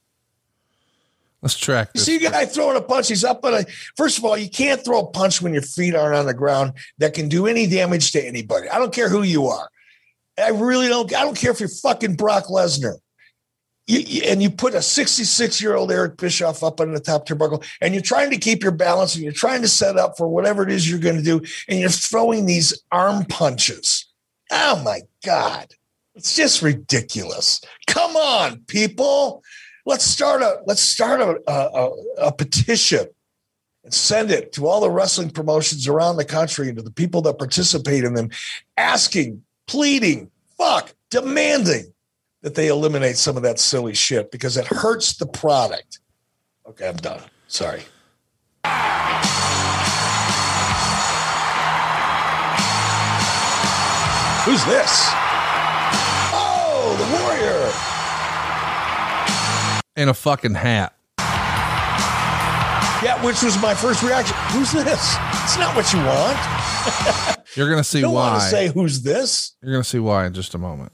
Let's 1.42 1.56
track. 1.58 1.92
This. 1.92 2.06
You 2.06 2.18
see 2.18 2.26
a 2.26 2.30
guy 2.30 2.44
throwing 2.44 2.76
a 2.76 2.82
punch. 2.82 3.08
He's 3.08 3.24
up 3.24 3.44
on 3.44 3.54
a. 3.54 3.64
First 3.96 4.18
of 4.18 4.24
all, 4.24 4.36
you 4.36 4.50
can't 4.50 4.84
throw 4.84 5.00
a 5.00 5.06
punch 5.06 5.40
when 5.40 5.54
your 5.54 5.62
feet 5.62 5.94
aren't 5.94 6.16
on 6.16 6.26
the 6.26 6.34
ground 6.34 6.74
that 6.98 7.14
can 7.14 7.28
do 7.28 7.46
any 7.46 7.66
damage 7.66 8.12
to 8.12 8.22
anybody. 8.22 8.68
I 8.68 8.78
don't 8.78 8.92
care 8.92 9.08
who 9.08 9.22
you 9.22 9.46
are. 9.46 9.70
I 10.38 10.50
really 10.50 10.88
don't. 10.88 11.14
I 11.14 11.22
don't 11.22 11.36
care 11.36 11.50
if 11.50 11.60
you're 11.60 11.68
fucking 11.68 12.16
Brock 12.16 12.46
Lesnar. 12.46 12.96
you, 13.86 14.00
you, 14.00 14.22
and 14.26 14.42
you 14.42 14.50
put 14.50 14.74
a 14.74 14.82
66 14.82 15.62
year 15.62 15.76
old 15.76 15.90
Eric 15.90 16.18
Bischoff 16.18 16.62
up 16.62 16.78
on 16.78 16.92
the 16.92 17.00
top 17.00 17.26
turnbuckle, 17.26 17.64
and 17.80 17.94
you're 17.94 18.02
trying 18.02 18.30
to 18.30 18.38
keep 18.38 18.62
your 18.62 18.72
balance, 18.72 19.14
and 19.14 19.24
you're 19.24 19.32
trying 19.32 19.62
to 19.62 19.68
set 19.68 19.96
up 19.96 20.18
for 20.18 20.28
whatever 20.28 20.62
it 20.62 20.70
is 20.70 20.90
you're 20.90 20.98
going 21.00 21.16
to 21.16 21.22
do, 21.22 21.40
and 21.68 21.80
you're 21.80 21.88
throwing 21.88 22.44
these 22.44 22.82
arm 22.92 23.24
punches. 23.24 24.09
Oh 24.50 24.82
my 24.82 25.00
God, 25.24 25.72
it's 26.14 26.34
just 26.34 26.62
ridiculous. 26.62 27.60
Come 27.86 28.16
on, 28.16 28.60
people, 28.66 29.42
let's 29.86 30.04
start 30.04 30.42
a 30.42 30.60
let's 30.66 30.82
start 30.82 31.20
a, 31.20 31.50
a, 31.50 31.90
a 32.18 32.32
petition 32.32 33.06
and 33.84 33.94
send 33.94 34.30
it 34.30 34.52
to 34.52 34.66
all 34.66 34.80
the 34.80 34.90
wrestling 34.90 35.30
promotions 35.30 35.88
around 35.88 36.16
the 36.16 36.24
country 36.24 36.68
and 36.68 36.76
to 36.76 36.82
the 36.82 36.90
people 36.90 37.22
that 37.22 37.38
participate 37.38 38.04
in 38.04 38.14
them, 38.14 38.30
asking, 38.76 39.42
pleading, 39.66 40.30
fuck, 40.58 40.94
demanding 41.10 41.92
that 42.42 42.54
they 42.54 42.68
eliminate 42.68 43.16
some 43.16 43.36
of 43.36 43.42
that 43.42 43.58
silly 43.58 43.94
shit 43.94 44.30
because 44.30 44.56
it 44.56 44.66
hurts 44.66 45.16
the 45.16 45.26
product. 45.26 46.00
Okay, 46.66 46.88
I'm 46.88 46.96
done. 46.96 47.20
Sorry. 47.48 47.82
Who's 54.44 54.64
this? 54.64 55.08
Oh, 56.32 56.96
the 56.96 57.04
warrior. 57.22 57.70
In 60.02 60.08
a 60.08 60.14
fucking 60.14 60.54
hat. 60.54 60.94
Yeah, 63.02 63.22
which 63.24 63.42
was 63.42 63.60
my 63.60 63.74
first 63.74 64.02
reaction. 64.02 64.34
Who's 64.48 64.72
this? 64.72 65.16
It's 65.44 65.58
not 65.58 65.76
what 65.76 65.92
you 65.92 65.98
want. 66.00 66.38
You're 67.56 67.68
gonna 67.68 67.84
see 67.84 67.98
you 67.98 68.04
don't 68.04 68.14
why. 68.14 68.30
want 68.30 68.42
to 68.42 68.48
say 68.48 68.68
who's 68.68 69.02
this. 69.02 69.52
You're 69.62 69.72
gonna 69.72 69.84
see 69.84 69.98
why 69.98 70.26
in 70.26 70.32
just 70.32 70.54
a 70.54 70.58
moment. 70.58 70.92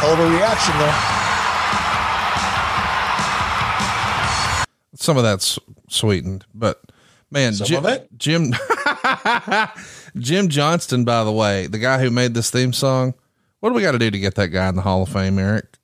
Hell 0.00 0.12
of 0.12 0.18
a 0.18 0.26
reaction 0.30 0.78
though. 0.78 0.94
Some 4.96 5.16
of 5.16 5.22
that's 5.22 5.58
sweetened, 5.88 6.44
but 6.54 6.80
man, 7.32 7.54
Some 7.54 7.66
Jim, 7.66 7.84
of 7.84 7.92
it? 7.92 8.08
Jim, 8.16 8.52
Jim 10.18 10.48
Johnston, 10.48 11.04
by 11.04 11.24
the 11.24 11.32
way, 11.32 11.66
the 11.66 11.78
guy 11.78 12.00
who 12.00 12.10
made 12.10 12.34
this 12.34 12.50
theme 12.50 12.72
song. 12.72 13.14
What 13.60 13.70
do 13.70 13.74
we 13.74 13.82
got 13.82 13.92
to 13.92 13.98
do 13.98 14.10
to 14.10 14.18
get 14.18 14.34
that 14.34 14.48
guy 14.48 14.68
in 14.68 14.74
the 14.76 14.82
Hall 14.82 15.02
of 15.02 15.08
Fame, 15.08 15.38
Eric? 15.38 15.78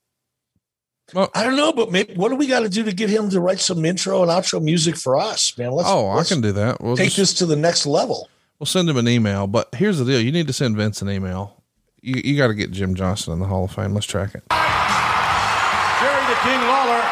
Well, 1.14 1.30
I 1.34 1.42
don't 1.44 1.56
know, 1.56 1.72
but 1.72 1.90
maybe, 1.90 2.14
what 2.14 2.28
do 2.28 2.36
we 2.36 2.46
got 2.46 2.60
to 2.60 2.68
do 2.68 2.82
to 2.84 2.92
get 2.92 3.08
him 3.08 3.30
to 3.30 3.40
write 3.40 3.60
some 3.60 3.84
intro 3.84 4.20
and 4.22 4.30
outro 4.30 4.60
music 4.62 4.96
for 4.96 5.18
us, 5.18 5.56
man? 5.56 5.72
Let's, 5.72 5.88
oh, 5.88 6.08
I 6.08 6.16
let's 6.16 6.28
can 6.28 6.42
do 6.42 6.52
that. 6.52 6.82
We'll 6.82 6.96
take 6.96 7.06
just- 7.06 7.16
this 7.16 7.34
to 7.34 7.46
the 7.46 7.56
next 7.56 7.86
level. 7.86 8.28
We'll 8.58 8.66
send 8.66 8.90
him 8.90 8.96
an 8.96 9.06
email. 9.06 9.46
But 9.46 9.72
here's 9.76 9.98
the 9.98 10.04
deal: 10.04 10.20
you 10.20 10.32
need 10.32 10.48
to 10.48 10.52
send 10.52 10.76
Vince 10.76 11.00
an 11.00 11.08
email. 11.08 11.62
You, 12.02 12.20
you 12.24 12.36
got 12.36 12.48
to 12.48 12.54
get 12.54 12.72
Jim 12.72 12.96
Johnston 12.96 13.32
in 13.32 13.38
the 13.38 13.46
Hall 13.46 13.64
of 13.64 13.70
Fame. 13.70 13.94
Let's 13.94 14.06
track 14.06 14.34
it. 14.34 14.42
Jerry 14.50 16.24
the 16.26 16.38
King 16.42 16.60
Lawler 16.66 17.02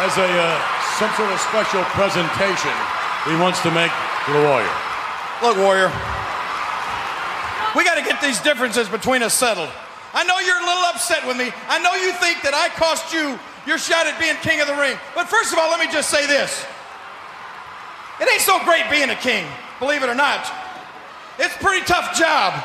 has 0.00 0.16
a 0.16 0.24
uh, 0.24 0.56
some 0.96 1.12
sort 1.20 1.30
of 1.30 1.38
special 1.38 1.84
presentation 1.92 2.72
he 3.26 3.36
wants 3.36 3.62
to 3.62 3.70
make 3.70 3.92
the 4.26 4.42
Warrior. 4.42 4.76
Look, 5.42 5.56
Warrior, 5.58 5.90
we 7.74 7.84
got 7.84 7.96
to 7.96 8.04
get 8.04 8.20
these 8.20 8.40
differences 8.40 8.88
between 8.88 9.22
us 9.22 9.34
settled. 9.34 9.70
I 10.14 10.24
know 10.24 10.38
you're 10.40 10.60
a 10.60 10.66
little 10.66 10.86
upset 10.92 11.26
with 11.26 11.36
me. 11.36 11.50
I 11.68 11.78
know 11.80 11.94
you 11.94 12.12
think 12.12 12.42
that 12.42 12.52
I 12.52 12.68
cost 12.76 13.12
you 13.14 13.38
your 13.66 13.78
shot 13.78 14.06
at 14.06 14.18
being 14.18 14.36
king 14.42 14.60
of 14.60 14.66
the 14.66 14.74
ring. 14.74 14.98
But 15.14 15.28
first 15.28 15.52
of 15.52 15.58
all, 15.58 15.70
let 15.70 15.80
me 15.80 15.90
just 15.90 16.10
say 16.10 16.26
this. 16.26 16.66
It 18.20 18.28
ain't 18.30 18.42
so 18.42 18.58
great 18.64 18.90
being 18.90 19.10
a 19.10 19.16
king, 19.16 19.46
believe 19.78 20.02
it 20.02 20.08
or 20.08 20.14
not. 20.14 20.46
It's 21.38 21.54
a 21.54 21.58
pretty 21.58 21.84
tough 21.86 22.18
job. 22.18 22.62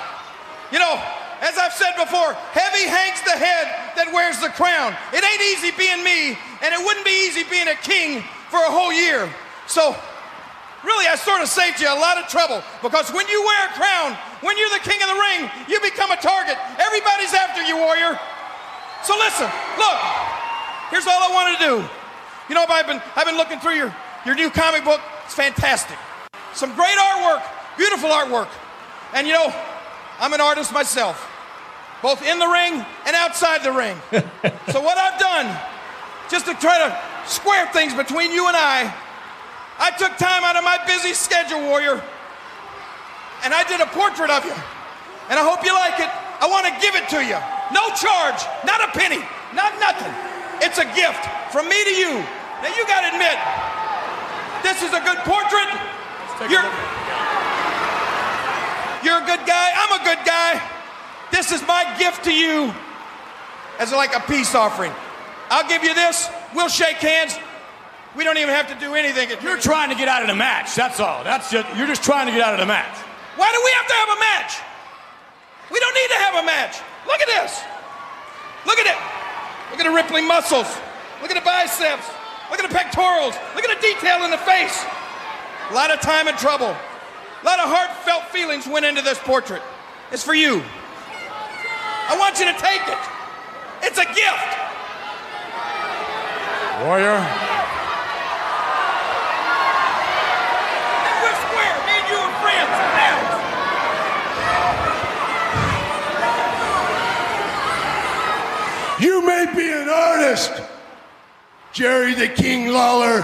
You 0.72 0.80
know, 0.80 1.01
as 1.41 1.58
I've 1.58 1.74
said 1.74 1.95
before, 1.95 2.34
heavy 2.51 2.89
hangs 2.89 3.22
the 3.24 3.38
head 3.38 3.95
that 3.95 4.12
wears 4.12 4.39
the 4.39 4.49
crown. 4.49 4.93
It 5.14 5.24
ain't 5.24 5.43
easy 5.55 5.72
being 5.78 6.03
me, 6.03 6.38
and 6.62 6.74
it 6.74 6.82
wouldn't 6.84 7.05
be 7.05 7.26
easy 7.26 7.43
being 7.47 7.70
a 7.70 7.80
king 7.80 8.22
for 8.49 8.58
a 8.58 8.70
whole 8.70 8.91
year. 8.91 9.30
So, 9.68 9.95
really, 10.88 11.05
I 11.11 11.19
sort 11.19 11.43
of 11.43 11.51
saved 11.51 11.83
you 11.83 11.91
a 11.91 11.99
lot 11.99 12.15
of 12.17 12.31
trouble 12.31 12.63
because 12.81 13.11
when 13.11 13.27
you 13.27 13.43
wear 13.43 13.67
a 13.67 13.73
crown, 13.75 14.15
when 14.39 14.57
you're 14.57 14.71
the 14.71 14.81
king 14.81 14.97
of 15.03 15.11
the 15.11 15.19
ring, 15.19 15.39
you 15.67 15.77
become 15.83 16.09
a 16.15 16.19
target. 16.19 16.55
Everybody's 16.79 17.35
after 17.35 17.61
you, 17.67 17.75
warrior. 17.75 18.15
So 19.03 19.13
listen, 19.19 19.51
look, 19.77 19.97
here's 20.89 21.05
all 21.05 21.19
I 21.19 21.29
want 21.35 21.47
to 21.51 21.59
do. 21.59 21.73
You 22.49 22.55
know, 22.55 22.65
I've 22.67 22.88
been 22.88 23.01
I've 23.15 23.27
been 23.27 23.38
looking 23.38 23.59
through 23.59 23.75
your 23.75 23.91
your 24.25 24.35
new 24.35 24.49
comic 24.49 24.88
book. 24.88 25.01
It's 25.25 25.35
fantastic. 25.35 25.97
Some 26.55 26.73
great 26.73 26.97
artwork, 26.97 27.43
beautiful 27.77 28.09
artwork. 28.09 28.49
And 29.13 29.27
you 29.27 29.33
know, 29.33 29.53
I'm 30.19 30.33
an 30.33 30.41
artist 30.41 30.73
myself, 30.73 31.29
both 32.01 32.25
in 32.25 32.39
the 32.39 32.47
ring 32.47 32.85
and 33.05 33.15
outside 33.15 33.63
the 33.63 33.71
ring. 33.71 33.97
so 34.71 34.81
what 34.81 34.97
I've 34.97 35.19
done, 35.19 35.51
just 36.31 36.45
to 36.45 36.53
try 36.55 36.79
to 36.88 37.29
square 37.29 37.67
things 37.73 37.93
between 37.93 38.31
you 38.31 38.47
and 38.47 38.55
I, 38.55 38.93
I 39.80 39.91
took 39.97 40.17
time 40.17 40.43
out 40.43 40.55
of 40.57 40.63
my 40.63 40.82
busy 40.86 41.13
schedule, 41.13 41.61
warrior, 41.61 42.01
and 43.43 43.53
I 43.53 43.63
did 43.69 43.80
a 43.82 43.89
portrait 43.93 44.30
of 44.30 44.43
you. 44.45 44.57
And 45.30 45.36
I 45.38 45.43
hope 45.43 45.61
you 45.63 45.73
like 45.75 45.99
it. 45.99 46.09
I 46.39 46.47
want 46.47 46.65
to 46.65 46.73
give 46.80 46.95
it 46.95 47.05
to 47.13 47.19
you. 47.19 47.38
No 47.75 47.84
charge, 47.99 48.39
not 48.63 48.80
a 48.80 48.89
penny, 48.95 49.19
not 49.53 49.75
nothing. 49.78 50.13
It's 50.63 50.80
a 50.80 50.88
gift 50.95 51.21
from 51.51 51.67
me 51.69 51.78
to 51.84 51.93
you. 51.93 52.23
Now 52.63 52.71
you 52.73 52.84
got 52.88 53.05
to 53.05 53.13
admit, 53.13 53.38
this 54.63 54.82
is 54.82 54.93
a 54.95 55.01
good 55.03 55.19
portrait. 55.28 55.69
You're, 56.49 56.65
you're 59.03 59.21
a 59.21 59.28
good 59.28 59.43
guy. 59.45 59.67
I'm 59.75 59.99
a 59.99 60.03
good 60.03 60.21
guy. 60.25 60.61
This 61.32 61.51
is 61.51 61.61
my 61.67 61.84
gift 61.99 62.23
to 62.25 62.34
you 62.34 62.73
as 63.80 63.91
like 63.91 64.15
a 64.15 64.21
peace 64.21 64.55
offering. 64.55 64.93
I'll 65.49 65.67
give 65.67 65.84
you 65.84 65.93
this. 65.93 66.30
We'll 66.55 66.69
shake 66.69 66.97
hands. 66.97 67.38
We 68.18 68.24
don't 68.24 68.38
even 68.38 68.49
have 68.49 68.68
to 68.74 68.78
do 68.82 68.95
anything. 68.95 69.30
You're 69.41 69.61
trying 69.61 69.89
to 69.89 69.95
get 69.95 70.07
out 70.07 70.22
of 70.24 70.28
the 70.28 70.36
match. 70.36 70.74
That's 70.76 70.99
all. 70.99 71.24
That's 71.24 71.51
just 71.51 71.70
you're 71.78 71.88
just 71.88 72.03
trying 72.03 72.26
to 72.26 72.34
get 72.34 72.41
out 72.41 72.53
of 72.53 72.59
the 72.59 72.65
match. 72.65 72.97
Why 73.38 73.51
do 73.53 73.61
we 73.63 73.72
have 73.78 73.88
to 73.88 73.93
have 73.93 74.09
a 74.09 74.20
match? 74.20 74.51
We 75.72 75.80
don't 75.80 75.93
need 75.93 76.09
to 76.09 76.20
have 76.26 76.36
a 76.41 76.45
match. 76.45 76.82
Look 77.05 77.22
at 77.22 77.28
this. 77.28 77.61
Look 78.65 78.80
at 78.80 78.88
it. 78.89 78.97
Look 79.72 79.80
at 79.80 79.86
the 79.86 79.93
rippling 79.95 80.28
muscles. 80.28 80.68
Look 81.22 81.30
at 81.30 81.38
the 81.38 81.45
biceps. 81.45 82.09
Look 82.49 82.59
at 82.59 82.68
the 82.68 82.74
pectorals. 82.74 83.36
Look 83.55 83.63
at 83.63 83.72
the 83.76 83.82
detail 83.86 84.26
in 84.26 84.32
the 84.32 84.41
face. 84.41 84.84
A 85.70 85.74
lot 85.74 85.91
of 85.91 86.01
time 86.01 86.28
and 86.28 86.38
trouble. 86.38 86.74
A 86.74 87.45
lot 87.45 87.59
of 87.59 87.70
heartfelt 87.70 88.24
feelings 88.32 88.65
went 88.65 88.86
into 88.86 89.01
this 89.01 89.20
portrait. 89.20 89.61
It's 90.11 90.24
for 90.24 90.34
you. 90.34 90.63
I 92.09 92.18
want 92.18 92.39
you 92.39 92.45
to 92.45 92.57
take 92.57 92.82
it. 92.88 92.97
It's 93.84 93.99
a 93.99 94.05
gift. 94.05 94.51
Warrior, 96.86 97.20
We're 101.22 101.38
square. 101.45 101.76
Me 101.86 101.93
and 101.99 102.07
you 102.07 102.18
are 102.18 102.34
friends 102.41 102.78
now. 102.95 103.18
You 108.99 109.26
may 109.26 109.45
be 109.55 109.68
artist, 110.28 110.61
Jerry 111.71 112.13
the 112.13 112.28
King 112.28 112.67
Lawler, 112.67 113.21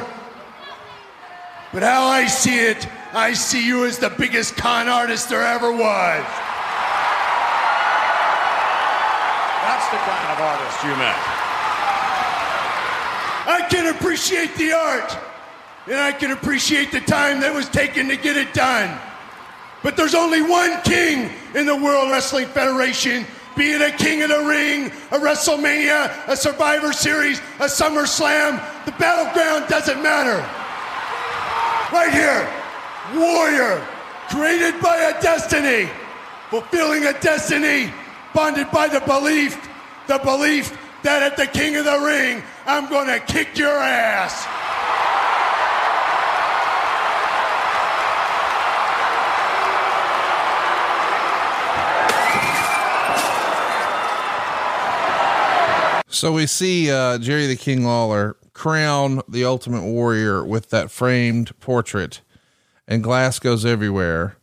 but 1.73 1.83
how 1.83 2.05
I 2.05 2.27
see 2.27 2.57
it, 2.57 2.87
I 3.11 3.33
see 3.33 3.65
you 3.65 3.85
as 3.85 3.97
the 3.97 4.09
biggest 4.09 4.55
con 4.55 4.87
artist 4.87 5.27
there 5.27 5.45
ever 5.45 5.69
was. 5.69 6.25
that's 9.63 9.89
the 9.91 9.97
kind 9.97 10.31
of 10.31 10.39
artist 10.39 10.83
you 10.83 10.95
met. 10.95 11.17
I 13.45 13.67
can 13.69 13.93
appreciate 13.93 14.55
the 14.55 14.71
art, 14.71 15.17
and 15.87 15.99
I 15.99 16.13
can 16.13 16.31
appreciate 16.31 16.93
the 16.93 17.01
time 17.01 17.41
that 17.41 17.53
was 17.53 17.67
taken 17.67 18.07
to 18.07 18.15
get 18.15 18.37
it 18.37 18.53
done. 18.53 18.97
But 19.83 19.97
there's 19.97 20.15
only 20.15 20.41
one 20.41 20.81
king 20.83 21.29
in 21.53 21.65
the 21.65 21.75
World 21.75 22.11
Wrestling 22.11 22.47
Federation, 22.47 23.25
be 23.55 23.71
it 23.71 23.81
a 23.81 23.95
king 23.95 24.23
of 24.23 24.29
the 24.29 24.43
ring, 24.43 24.87
a 25.11 25.19
WrestleMania, 25.19 26.27
a 26.27 26.35
Survivor 26.35 26.93
Series, 26.93 27.39
a 27.59 27.65
SummerSlam, 27.65 28.59
the 28.85 28.91
battleground 28.93 29.67
doesn't 29.69 30.01
matter. 30.01 30.37
Right 31.93 32.11
here, 32.11 32.49
warrior, 33.15 33.85
created 34.29 34.81
by 34.81 34.97
a 34.97 35.21
destiny, 35.21 35.89
fulfilling 36.49 37.05
a 37.05 37.19
destiny, 37.19 37.93
bonded 38.33 38.71
by 38.71 38.87
the 38.87 39.01
belief, 39.01 39.57
the 40.07 40.17
belief 40.19 40.77
that 41.03 41.21
at 41.21 41.37
the 41.37 41.45
king 41.47 41.75
of 41.75 41.85
the 41.85 41.99
ring, 41.99 42.41
I'm 42.65 42.89
gonna 42.89 43.19
kick 43.19 43.57
your 43.57 43.77
ass. 43.77 44.47
So 56.13 56.31
we 56.31 56.45
see 56.45 56.91
uh, 56.91 57.17
Jerry 57.17 57.47
the 57.47 57.55
King 57.55 57.85
Lawler 57.85 58.37
crown 58.53 59.23
the 59.27 59.45
Ultimate 59.45 59.81
Warrior 59.81 60.45
with 60.45 60.69
that 60.69 60.91
framed 60.91 61.59
portrait, 61.59 62.21
and 62.87 63.03
glass 63.03 63.39
goes 63.39 63.65
everywhere. 63.65 64.37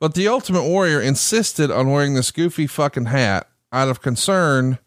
But 0.00 0.14
the 0.14 0.26
Ultimate 0.28 0.64
Warrior 0.64 1.02
insisted 1.02 1.70
on 1.70 1.90
wearing 1.90 2.14
this 2.14 2.30
goofy 2.30 2.66
fucking 2.66 3.04
hat 3.04 3.50
out 3.70 3.88
of 3.88 4.00
concern 4.00 4.78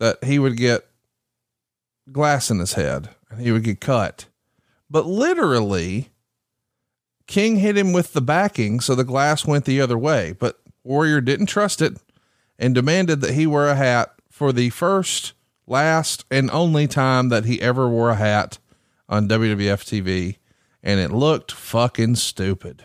that 0.00 0.24
he 0.24 0.40
would 0.40 0.56
get 0.56 0.84
glass 2.10 2.50
in 2.50 2.58
his 2.58 2.72
head 2.72 3.10
and 3.30 3.40
he 3.40 3.52
would 3.52 3.62
get 3.62 3.80
cut. 3.80 4.26
But 4.90 5.06
literally, 5.06 6.10
King 7.28 7.58
hit 7.58 7.78
him 7.78 7.92
with 7.92 8.14
the 8.14 8.20
backing, 8.20 8.80
so 8.80 8.96
the 8.96 9.04
glass 9.04 9.46
went 9.46 9.64
the 9.64 9.80
other 9.80 9.96
way. 9.96 10.32
But 10.32 10.58
Warrior 10.82 11.20
didn't 11.20 11.46
trust 11.46 11.80
it 11.80 11.98
and 12.58 12.74
demanded 12.74 13.20
that 13.20 13.34
he 13.34 13.46
wear 13.46 13.68
a 13.68 13.76
hat 13.76 14.13
for 14.34 14.52
the 14.52 14.68
first, 14.70 15.32
last, 15.64 16.24
and 16.28 16.50
only 16.50 16.88
time 16.88 17.28
that 17.28 17.44
he 17.44 17.62
ever 17.62 17.88
wore 17.88 18.10
a 18.10 18.16
hat 18.16 18.58
on 19.08 19.28
WWF 19.28 19.84
TV. 19.84 20.38
And 20.82 20.98
it 20.98 21.12
looked 21.12 21.52
fucking 21.52 22.16
stupid, 22.16 22.82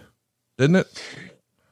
didn't 0.60 0.76
it? 0.76 1.04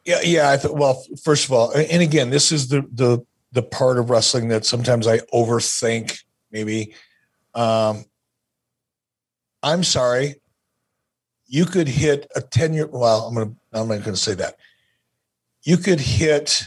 Yeah, 0.04 0.22
yeah. 0.24 0.50
I 0.50 0.58
thought. 0.58 0.76
Well, 0.76 1.06
first 1.24 1.46
of 1.46 1.52
all, 1.52 1.72
and 1.74 2.02
again, 2.02 2.32
this 2.32 2.52
is 2.52 2.70
the 2.70 2.82
the 2.92 3.24
the 3.52 3.62
part 3.62 4.00
of 4.00 4.10
wrestling 4.10 4.48
that 4.48 4.66
sometimes 4.66 5.06
I 5.06 5.20
overthink. 5.32 6.24
Maybe, 6.52 6.96
um, 7.54 8.04
I'm 9.62 9.84
sorry. 9.84 10.42
You 11.46 11.66
could 11.66 11.88
hit 11.88 12.26
a 12.36 12.42
ten 12.42 12.74
year. 12.74 12.88
Well, 12.88 13.28
I'm 13.28 13.36
gonna. 13.36 13.54
I'm 13.74 13.88
not 13.88 14.04
to 14.04 14.18
say 14.18 14.34
that. 14.34 14.56
You 15.62 15.78
could 15.78 16.00
hit 16.00 16.64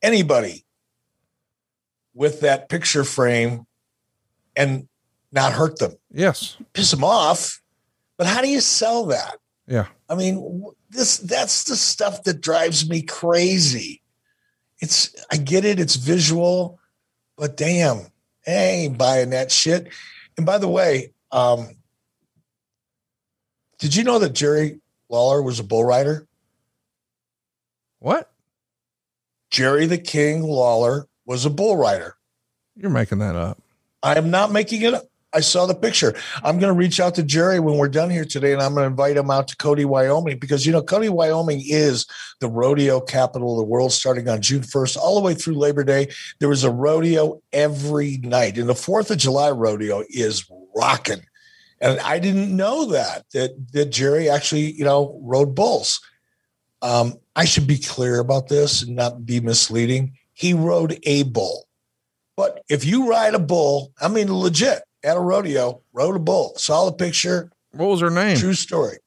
anybody 0.00 0.64
with 2.14 2.40
that 2.40 2.68
picture 2.68 3.04
frame 3.04 3.66
and 4.56 4.88
not 5.30 5.52
hurt 5.52 5.78
them. 5.78 5.94
Yes. 6.10 6.56
Piss 6.72 6.90
them 6.90 7.04
off. 7.04 7.60
But 8.18 8.26
how 8.26 8.42
do 8.42 8.48
you 8.48 8.60
sell 8.60 9.06
that? 9.06 9.38
Yeah. 9.66 9.86
I 10.08 10.14
mean, 10.14 10.64
this 10.90 11.18
that's 11.18 11.64
the 11.64 11.76
stuff 11.76 12.24
that 12.24 12.40
drives 12.40 12.88
me 12.88 13.02
crazy. 13.02 14.02
It's 14.80 15.14
I 15.30 15.36
get 15.36 15.64
it, 15.64 15.80
it's 15.80 15.96
visual, 15.96 16.78
but 17.36 17.56
damn, 17.56 18.06
I 18.46 18.50
ain't 18.50 18.98
buying 18.98 19.30
that 19.30 19.50
shit. 19.50 19.88
And 20.36 20.44
by 20.44 20.58
the 20.58 20.68
way, 20.68 21.12
um, 21.30 21.76
did 23.78 23.94
you 23.96 24.04
know 24.04 24.18
that 24.18 24.34
Jerry 24.34 24.80
Lawler 25.08 25.42
was 25.42 25.58
a 25.58 25.64
bull 25.64 25.84
rider? 25.84 26.26
What? 28.00 28.30
Jerry 29.50 29.86
the 29.86 29.98
King 29.98 30.42
Lawler 30.42 31.06
was 31.32 31.46
a 31.46 31.50
bull 31.50 31.76
rider. 31.76 32.14
You're 32.76 32.90
making 32.90 33.18
that 33.18 33.36
up. 33.36 33.60
I 34.02 34.16
am 34.18 34.30
not 34.30 34.52
making 34.52 34.82
it 34.82 34.94
up. 34.94 35.04
I 35.34 35.40
saw 35.40 35.64
the 35.64 35.74
picture. 35.74 36.14
I'm 36.44 36.58
going 36.58 36.70
to 36.70 36.78
reach 36.78 37.00
out 37.00 37.14
to 37.14 37.22
Jerry 37.22 37.58
when 37.58 37.78
we're 37.78 37.88
done 37.88 38.10
here 38.10 38.26
today, 38.26 38.52
and 38.52 38.60
I'm 38.60 38.74
going 38.74 38.82
to 38.82 38.90
invite 38.90 39.16
him 39.16 39.30
out 39.30 39.48
to 39.48 39.56
Cody, 39.56 39.86
Wyoming, 39.86 40.38
because 40.38 40.66
you 40.66 40.72
know 40.72 40.82
Cody, 40.82 41.08
Wyoming 41.08 41.62
is 41.64 42.06
the 42.40 42.48
rodeo 42.48 43.00
capital 43.00 43.52
of 43.52 43.56
the 43.56 43.70
world. 43.70 43.92
Starting 43.92 44.28
on 44.28 44.42
June 44.42 44.60
1st, 44.60 44.98
all 44.98 45.14
the 45.14 45.24
way 45.24 45.32
through 45.32 45.54
Labor 45.54 45.84
Day, 45.84 46.08
there 46.38 46.50
was 46.50 46.64
a 46.64 46.70
rodeo 46.70 47.42
every 47.50 48.18
night, 48.18 48.58
and 48.58 48.68
the 48.68 48.74
Fourth 48.74 49.10
of 49.10 49.16
July 49.16 49.50
rodeo 49.50 50.04
is 50.10 50.44
rocking. 50.76 51.22
And 51.80 51.98
I 52.00 52.18
didn't 52.18 52.54
know 52.54 52.90
that 52.90 53.24
that 53.32 53.72
that 53.72 53.86
Jerry 53.86 54.28
actually, 54.28 54.72
you 54.72 54.84
know, 54.84 55.18
rode 55.22 55.54
bulls. 55.54 55.98
Um, 56.82 57.14
I 57.34 57.46
should 57.46 57.66
be 57.66 57.78
clear 57.78 58.18
about 58.18 58.48
this 58.48 58.82
and 58.82 58.96
not 58.96 59.24
be 59.24 59.40
misleading. 59.40 60.18
He 60.32 60.54
rode 60.54 60.98
a 61.04 61.24
bull. 61.24 61.66
But 62.36 62.62
if 62.68 62.84
you 62.84 63.08
ride 63.08 63.34
a 63.34 63.38
bull, 63.38 63.92
I 64.00 64.08
mean, 64.08 64.32
legit 64.32 64.82
at 65.04 65.16
a 65.16 65.20
rodeo, 65.20 65.82
rode 65.92 66.16
a 66.16 66.20
bull, 66.20 66.54
saw 66.56 66.86
the 66.86 66.92
picture. 66.92 67.50
What 67.72 67.86
was 67.88 68.00
her 68.00 68.10
name? 68.10 68.36
True 68.36 68.54
story. 68.54 68.98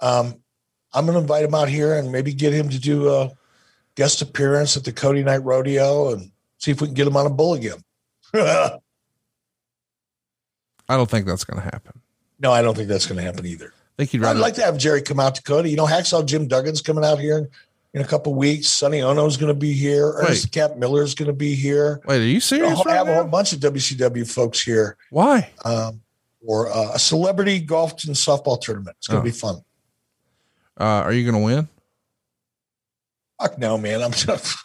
Um, 0.00 0.40
I'm 0.92 1.04
going 1.04 1.16
to 1.16 1.20
invite 1.20 1.44
him 1.44 1.54
out 1.54 1.68
here 1.68 1.94
and 1.94 2.10
maybe 2.10 2.32
get 2.32 2.52
him 2.52 2.70
to 2.70 2.78
do 2.78 3.10
a 3.12 3.32
guest 3.94 4.22
appearance 4.22 4.76
at 4.76 4.84
the 4.84 4.92
Cody 4.92 5.22
Night 5.22 5.44
Rodeo 5.44 6.12
and 6.12 6.30
see 6.58 6.70
if 6.70 6.80
we 6.80 6.86
can 6.86 6.94
get 6.94 7.06
him 7.06 7.16
on 7.16 7.26
a 7.26 7.30
bull 7.30 7.54
again. 7.54 7.82
I 8.34 8.78
don't 10.88 11.10
think 11.10 11.26
that's 11.26 11.44
going 11.44 11.60
to 11.60 11.64
happen. 11.64 12.00
No, 12.38 12.52
I 12.52 12.62
don't 12.62 12.76
think 12.76 12.88
that's 12.88 13.06
going 13.06 13.18
to 13.18 13.24
happen 13.24 13.44
either. 13.44 13.66
I 13.66 13.96
think 13.98 14.14
you'd 14.14 14.24
I'd 14.24 14.36
like 14.36 14.54
to 14.54 14.62
have 14.62 14.78
Jerry 14.78 15.02
come 15.02 15.18
out 15.18 15.34
to 15.34 15.42
Cody. 15.42 15.70
You 15.70 15.76
know, 15.76 15.86
Hacksaw 15.86 16.24
Jim 16.24 16.48
Duggan's 16.48 16.80
coming 16.80 17.04
out 17.04 17.18
here 17.18 17.50
in 17.98 18.04
a 18.04 18.08
couple 18.08 18.34
weeks. 18.34 18.68
Sonny 18.68 19.02
Onoo's 19.02 19.36
going 19.36 19.48
to 19.52 19.58
be 19.58 19.72
here. 19.72 20.12
Ernest 20.16 20.52
Cat 20.52 20.78
Miller's 20.78 21.14
going 21.14 21.26
to 21.26 21.32
be 21.32 21.54
here. 21.54 22.00
Wait, 22.06 22.20
are 22.20 22.24
you 22.24 22.40
serious? 22.40 22.80
Right 22.86 22.96
have 22.96 23.08
a 23.08 23.14
whole 23.14 23.24
bunch 23.24 23.52
of 23.52 23.60
WCW 23.60 24.30
folks 24.30 24.62
here. 24.62 24.96
Why? 25.10 25.50
Um, 25.64 26.00
or 26.46 26.70
uh, 26.70 26.92
a 26.94 26.98
celebrity 26.98 27.58
golf 27.60 28.04
and 28.04 28.14
softball 28.14 28.60
tournament. 28.60 28.96
It's 28.98 29.08
going 29.08 29.22
to 29.22 29.28
Oh. 29.28 29.32
be 29.32 29.36
fun. 29.36 29.56
Uh, 30.80 31.02
are 31.02 31.12
you 31.12 31.28
going 31.30 31.40
to 31.40 31.44
win? 31.44 31.68
Fuck 33.40 33.58
no, 33.58 33.76
man. 33.78 34.02
I'm 34.02 34.12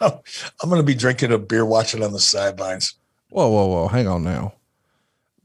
I'm 0.00 0.68
going 0.68 0.80
to 0.80 0.86
be 0.86 0.94
drinking 0.94 1.32
a 1.32 1.38
beer, 1.38 1.64
watching 1.64 2.02
on 2.02 2.12
the 2.12 2.20
sidelines. 2.20 2.94
Whoa, 3.30 3.48
whoa, 3.48 3.66
whoa. 3.66 3.88
Hang 3.88 4.06
on 4.06 4.22
now. 4.22 4.54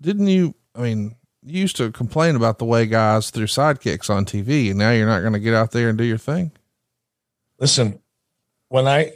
Didn't 0.02 0.28
you? 0.28 0.54
I 0.76 0.82
mean, 0.82 1.16
you 1.44 1.60
used 1.62 1.76
to 1.78 1.92
complain 1.92 2.36
about 2.36 2.60
the 2.60 2.66
way 2.66 2.86
guys 2.86 3.30
threw 3.32 3.46
sidekicks 3.46 4.10
on 4.10 4.26
TV, 4.26 4.70
and 4.70 4.78
now 4.80 4.92
you're 4.92 5.08
not 5.08 5.22
going 5.22 5.34
to 5.34 5.40
get 5.40 5.54
out 5.56 5.72
there 5.72 5.90
and 5.90 5.98
do 5.98 6.04
your 6.04 6.18
thing. 6.20 6.52
Listen, 7.60 7.99
when 8.70 8.88
I 8.88 9.14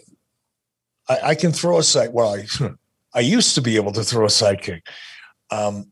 I, 1.08 1.20
I 1.24 1.36
can 1.36 1.52
throw 1.52 1.78
a 1.80 1.84
side. 1.84 2.10
Well, 2.14 2.36
I 2.36 2.46
I 3.14 3.20
used 3.22 3.56
to 3.56 3.62
be 3.62 3.76
able 3.76 3.92
to 3.94 4.04
throw 4.04 4.26
a 4.26 4.30
sidekick, 4.30 4.82
um, 5.52 5.92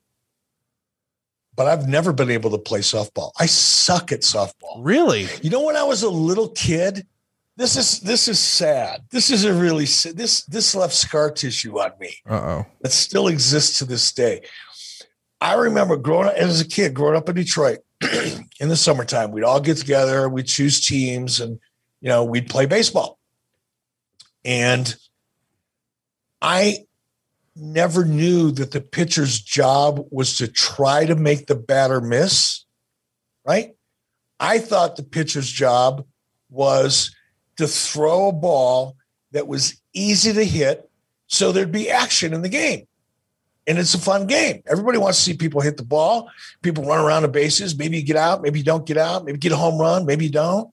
but 1.56 1.68
I've 1.68 1.88
never 1.88 2.14
been 2.14 2.32
able 2.32 2.52
to 2.52 2.58
play 2.58 2.80
softball. 2.80 3.32
I 3.40 3.46
suck 3.46 4.12
at 4.12 4.22
softball. 4.22 4.80
Really? 4.80 5.28
You 5.42 5.50
know, 5.50 5.64
when 5.64 5.76
I 5.76 5.84
was 5.84 6.04
a 6.04 6.10
little 6.10 6.50
kid, 6.50 7.06
this 7.58 7.76
is 7.76 8.00
this 8.00 8.28
is 8.28 8.40
sad. 8.40 9.02
This 9.12 9.30
is 9.30 9.46
a 9.46 9.54
really 9.54 9.86
this 9.86 10.44
this 10.46 10.76
left 10.76 10.94
scar 10.94 11.32
tissue 11.32 11.80
on 11.80 11.92
me 12.00 12.16
Uh 12.28 12.34
oh. 12.34 12.66
that 12.82 12.92
still 12.92 13.28
exists 13.28 13.80
to 13.80 13.86
this 13.86 14.12
day. 14.12 14.42
I 15.40 15.56
remember 15.56 15.98
growing 15.98 16.28
up 16.28 16.36
as 16.36 16.62
a 16.62 16.68
kid, 16.68 16.94
growing 16.94 17.18
up 17.18 17.28
in 17.28 17.36
Detroit 17.36 17.80
in 18.60 18.70
the 18.70 18.76
summertime, 18.76 19.32
we'd 19.32 19.44
all 19.44 19.60
get 19.60 19.78
together, 19.78 20.30
we'd 20.30 20.46
choose 20.46 20.86
teams, 20.86 21.40
and 21.40 21.60
you 22.02 22.10
know, 22.10 22.24
we'd 22.24 22.50
play 22.50 22.66
baseball. 22.66 23.18
And 24.44 24.94
I 26.42 26.86
never 27.56 28.06
knew 28.06 28.52
that 28.52 28.72
the 28.72 28.82
pitcher's 28.82 29.40
job 29.40 30.06
was 30.10 30.38
to 30.38 30.48
try 30.48 31.06
to 31.06 31.16
make 31.16 31.48
the 31.48 31.56
batter 31.56 32.02
miss, 32.02 32.66
right? 33.46 33.76
I 34.40 34.60
thought 34.60 34.96
the 34.96 35.04
pitcher's 35.04 35.50
job 35.50 36.06
was 36.50 37.16
to 37.58 37.68
throw 37.68 38.30
a 38.30 38.34
ball 38.34 38.96
that 39.32 39.48
was 39.48 39.80
easy 39.94 40.34
to 40.34 40.44
hit 40.44 40.90
so 41.28 41.52
there'd 41.52 41.72
be 41.72 41.90
action 41.90 42.34
in 42.34 42.42
the 42.42 42.50
game. 42.50 42.88
And 43.68 43.78
it's 43.78 43.94
a 43.94 44.00
fun 44.00 44.26
game. 44.26 44.64
Everybody 44.66 44.98
wants 44.98 45.20
to 45.20 45.24
see 45.24 45.38
people 45.38 45.62
hit 45.62 45.78
the 45.78 45.86
ball, 45.86 46.30
people 46.64 46.84
run 46.84 47.00
around 47.00 47.22
the 47.22 47.28
bases. 47.28 47.78
Maybe 47.78 47.98
you 47.98 48.04
get 48.04 48.18
out, 48.18 48.42
maybe 48.42 48.60
you 48.60 48.66
don't 48.66 48.86
get 48.86 48.98
out, 48.98 49.24
maybe 49.24 49.38
get 49.38 49.52
a 49.52 49.58
home 49.58 49.80
run, 49.80 50.06
maybe 50.06 50.26
you 50.26 50.32
don't. 50.32 50.70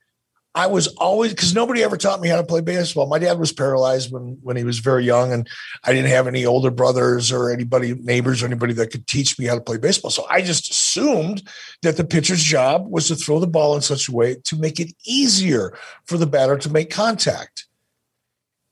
I 0.59 0.67
was 0.67 0.89
always 0.97 1.31
because 1.31 1.55
nobody 1.55 1.85
ever 1.85 1.97
taught 1.97 2.21
me 2.21 2.27
how 2.27 2.35
to 2.35 2.43
play 2.43 2.61
baseball. 2.61 3.07
My 3.07 3.21
dad 3.21 3.39
was 3.39 3.53
paralyzed 3.53 4.11
when 4.11 4.39
when 4.43 4.57
he 4.57 4.65
was 4.65 4.81
very 4.81 5.05
young, 5.05 5.33
and 5.33 5.49
I 5.85 5.93
didn't 5.93 6.11
have 6.11 6.27
any 6.27 6.45
older 6.45 6.73
brothers 6.73 7.31
or 7.31 7.53
anybody, 7.53 7.95
neighbors 7.95 8.43
or 8.43 8.47
anybody 8.47 8.73
that 8.73 8.91
could 8.91 9.07
teach 9.07 9.39
me 9.39 9.45
how 9.45 9.55
to 9.55 9.61
play 9.61 9.79
baseball. 9.79 10.11
So 10.11 10.27
I 10.29 10.43
just 10.43 10.69
assumed 10.69 11.45
that 11.83 11.97
the 11.97 12.03
pitcher's 12.03 12.43
job 12.43 12.91
was 12.91 13.07
to 13.07 13.15
throw 13.15 13.39
the 13.39 13.47
ball 13.47 13.77
in 13.77 13.83
such 13.83 14.09
a 14.09 14.13
way 14.13 14.35
to 14.47 14.57
make 14.57 14.81
it 14.81 14.93
easier 15.07 15.79
for 16.07 16.19
the 16.19 16.27
batter 16.27 16.59
to 16.59 16.71
make 16.71 16.91
contact. 16.91 17.69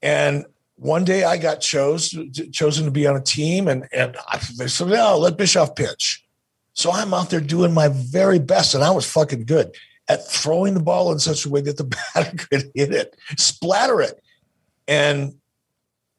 And 0.02 0.44
one 0.74 1.04
day 1.04 1.22
I 1.22 1.36
got 1.36 1.60
chose, 1.60 2.12
chosen 2.50 2.86
to 2.86 2.90
be 2.90 3.06
on 3.06 3.14
a 3.14 3.22
team, 3.22 3.68
and 3.68 3.86
and 3.92 4.16
I, 4.26 4.40
they 4.58 4.66
said, 4.66 4.88
"No, 4.88 5.18
let 5.18 5.38
Bischoff 5.38 5.76
pitch." 5.76 6.24
So 6.72 6.90
I'm 6.90 7.14
out 7.14 7.30
there 7.30 7.40
doing 7.40 7.72
my 7.72 7.86
very 7.86 8.40
best, 8.40 8.74
and 8.74 8.82
I 8.82 8.90
was 8.90 9.08
fucking 9.08 9.44
good 9.44 9.70
at 10.08 10.26
throwing 10.26 10.74
the 10.74 10.82
ball 10.82 11.12
in 11.12 11.18
such 11.18 11.44
a 11.44 11.48
way 11.48 11.60
that 11.60 11.76
the 11.76 11.84
batter 12.14 12.36
could 12.36 12.70
hit 12.74 12.92
it, 12.92 13.16
splatter 13.36 14.00
it. 14.00 14.22
And 14.88 15.34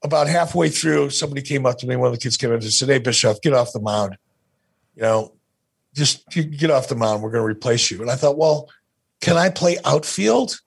about 0.03 0.27
halfway 0.27 0.69
through, 0.69 1.09
somebody 1.09 1.41
came 1.41 1.65
up 1.65 1.77
to 1.79 1.88
me. 1.88 1.95
One 1.95 2.07
of 2.07 2.13
the 2.13 2.19
kids 2.19 2.38
came 2.38 2.51
up 2.51 2.61
and 2.61 2.71
said, 2.71 2.89
"Hey, 2.89 2.99
Bischoff, 2.99 3.41
get 3.41 3.53
off 3.53 3.73
the 3.73 3.81
mound. 3.81 4.17
You 4.95 5.03
know, 5.03 5.33
just 5.93 6.27
get 6.29 6.69
off 6.69 6.89
the 6.89 6.95
mound. 6.95 7.21
We're 7.21 7.31
going 7.31 7.43
to 7.43 7.47
replace 7.47 7.89
you." 7.89 8.01
And 8.01 8.11
I 8.11 8.15
thought, 8.15 8.38
well, 8.38 8.69
can 9.21 9.38
I 9.38 9.49
play 9.49 9.77
outfield? 9.85 10.59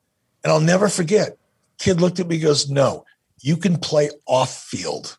And 0.43 0.51
I'll 0.51 0.59
never 0.59 0.89
forget. 0.89 1.37
Kid 1.77 2.01
looked 2.01 2.19
at 2.19 2.27
me, 2.27 2.39
goes, 2.39 2.69
"No, 2.69 3.05
you 3.39 3.57
can 3.57 3.77
play 3.77 4.09
off 4.25 4.55
field." 4.55 5.15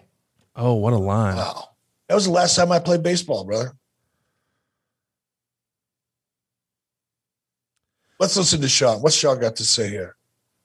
Oh, 0.54 0.74
what 0.74 0.92
a 0.92 0.98
line. 0.98 1.36
Wow, 1.36 1.68
that 2.08 2.14
was 2.14 2.26
the 2.26 2.32
last 2.32 2.56
time 2.56 2.72
I 2.72 2.78
played 2.78 3.02
baseball, 3.02 3.44
brother. 3.44 3.72
Let's 8.22 8.36
listen 8.36 8.60
to 8.60 8.68
Shawn. 8.68 9.02
What's 9.02 9.16
Shawn 9.16 9.40
got 9.40 9.56
to 9.56 9.64
say 9.64 9.88
here? 9.88 10.14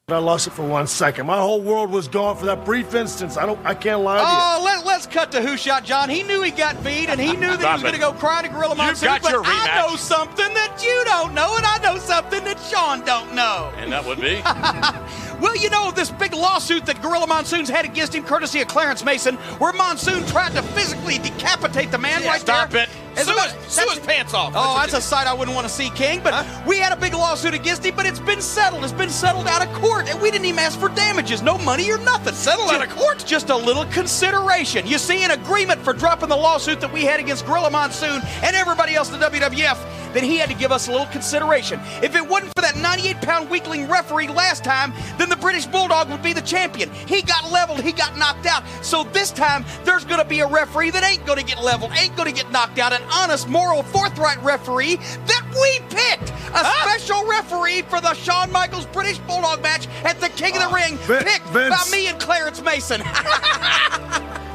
I 0.09 0.19
lost 0.19 0.45
it 0.45 0.51
for 0.51 0.63
one 0.63 0.85
second. 0.85 1.25
My 1.25 1.39
whole 1.39 1.59
world 1.59 1.89
was 1.89 2.07
gone 2.07 2.37
for 2.37 2.45
that 2.45 2.63
brief 2.63 2.93
instance. 2.93 3.35
I 3.35 3.47
don't. 3.47 3.59
I 3.65 3.73
can't 3.73 4.01
lie 4.01 4.17
to 4.17 4.21
you. 4.21 4.27
Oh, 4.29 4.61
let, 4.63 4.85
let's 4.85 5.07
cut 5.07 5.31
to 5.31 5.41
who 5.41 5.57
shot 5.57 5.83
John. 5.83 6.07
He 6.07 6.21
knew 6.21 6.43
he 6.43 6.51
got 6.51 6.81
beat, 6.83 7.09
and 7.09 7.19
he 7.19 7.33
knew 7.33 7.57
that 7.57 7.59
he 7.59 7.73
was 7.73 7.81
going 7.81 7.95
to 7.95 7.99
go 7.99 8.13
cry 8.13 8.43
to 8.43 8.47
Gorilla 8.47 8.75
Monsoon. 8.75 9.07
got 9.07 9.23
but 9.23 9.31
your 9.31 9.41
I 9.43 9.81
know 9.81 9.95
something 9.95 10.53
that 10.53 10.83
you 10.85 11.03
don't 11.05 11.33
know, 11.33 11.57
and 11.57 11.65
I 11.65 11.79
know 11.79 11.97
something 11.97 12.43
that 12.43 12.59
Shawn 12.59 13.03
don't 13.03 13.33
know. 13.33 13.73
And 13.77 13.91
that 13.91 14.05
would 14.05 14.21
be? 14.21 14.39
Well, 15.39 15.55
you 15.55 15.69
know 15.69 15.91
this 15.91 16.09
big 16.09 16.33
lawsuit 16.33 16.87
that 16.87 16.99
Gorilla 16.99 17.27
Monsoon's 17.27 17.69
had 17.69 17.85
against 17.85 18.15
him, 18.15 18.23
courtesy 18.23 18.59
of 18.61 18.67
Clarence 18.67 19.03
Mason, 19.03 19.35
where 19.59 19.71
Monsoon 19.71 20.25
tried 20.25 20.53
to 20.53 20.63
physically 20.63 21.19
decapitate 21.19 21.91
the 21.91 21.99
man 21.99 22.23
Yeah, 22.23 22.29
right 22.29 22.41
stop 22.41 22.71
there. 22.71 22.87
Stop 22.87 22.97
it. 22.97 23.06
As 23.17 23.25
Sue 23.27 23.33
his- 23.33 23.73
sue 23.73 23.89
his 23.89 23.99
pants 23.99 24.33
off. 24.33 24.53
Oh, 24.55 24.77
That's 24.79 24.93
a 24.93 25.01
sight 25.01 25.27
I 25.27 25.33
wouldn't 25.33 25.55
want 25.55 25.67
to 25.67 25.73
see, 25.73 25.89
King. 25.89 26.21
But 26.23 26.45
we 26.65 26.77
had 26.77 26.91
a 26.93 26.95
big 26.95 27.13
lawsuit 27.13 27.53
against 27.53 27.83
him, 27.85 27.95
but 27.95 28.05
it's 28.05 28.19
been 28.19 28.41
settled. 28.41 28.83
It's 28.83 28.93
been 28.93 29.09
settled 29.09 29.47
out 29.47 29.65
of 29.65 29.73
court, 29.81 30.07
and 30.09 30.21
we 30.21 30.31
didn't 30.31 30.45
even 30.45 30.59
ask 30.59 30.79
for 30.79 30.89
damages, 30.89 31.41
no 31.41 31.57
money 31.57 31.91
or 31.91 31.97
nothing. 31.97 32.33
Settled 32.33 32.69
out 32.69 32.83
of 32.85 32.95
court? 32.95 33.23
Just 33.25 33.49
a 33.49 33.55
little 33.55 33.85
consideration. 33.85 34.85
You 34.87 34.97
see, 34.97 35.23
an 35.23 35.31
agreement 35.31 35.81
for 35.81 35.93
dropping 35.93 36.29
the 36.29 36.35
lawsuit 36.37 36.79
that 36.81 36.91
we 36.93 37.03
had 37.03 37.19
against 37.19 37.45
Gorilla 37.45 37.69
Monsoon 37.69 38.21
and 38.43 38.55
everybody 38.55 38.95
else 38.95 39.11
in 39.11 39.19
the 39.19 39.25
WWF. 39.25 39.77
Then 40.13 40.23
he 40.23 40.37
had 40.37 40.49
to 40.49 40.55
give 40.55 40.71
us 40.71 40.87
a 40.87 40.91
little 40.91 41.05
consideration. 41.07 41.79
If 42.01 42.15
it 42.15 42.25
wasn't 42.25 42.51
for 42.55 42.61
that 42.61 42.77
98 42.77 43.17
pound 43.21 43.49
weakling 43.49 43.87
referee 43.89 44.29
last 44.29 44.63
time, 44.63 44.93
then 45.17 45.29
the 45.29 45.35
British 45.35 45.65
Bulldog 45.65 46.09
would 46.09 46.23
be 46.23 46.33
the 46.33 46.41
champion. 46.41 46.89
He 47.07 47.21
got 47.21 47.51
leveled, 47.51 47.81
he 47.81 47.91
got 47.91 48.17
knocked 48.17 48.45
out. 48.45 48.63
So 48.81 49.03
this 49.03 49.31
time, 49.31 49.65
there's 49.83 50.05
going 50.05 50.19
to 50.21 50.25
be 50.27 50.39
a 50.39 50.47
referee 50.47 50.91
that 50.91 51.03
ain't 51.03 51.25
going 51.25 51.37
to 51.39 51.45
get 51.45 51.61
leveled, 51.63 51.91
ain't 51.97 52.15
going 52.15 52.33
to 52.33 52.33
get 52.33 52.49
knocked 52.51 52.79
out. 52.79 52.93
An 52.93 53.01
honest, 53.11 53.47
moral, 53.47 53.83
forthright 53.83 54.41
referee 54.43 54.95
that 54.97 55.43
we 55.51 55.79
picked. 55.95 56.31
A 56.53 56.65
special 56.81 57.25
referee 57.27 57.81
for 57.83 57.99
the 58.01 58.13
Shawn 58.13 58.51
Michaels 58.51 58.85
British 58.87 59.17
Bulldog 59.19 59.61
match 59.61 59.87
at 60.03 60.19
the 60.19 60.29
King 60.29 60.55
of 60.57 60.69
the 60.69 60.75
Ring, 60.75 60.97
Vin- 60.99 61.23
picked 61.23 61.47
Vince. 61.47 61.89
by 61.91 61.95
me 61.95 62.07
and 62.07 62.19
Clarence 62.19 62.61
Mason. 62.61 63.01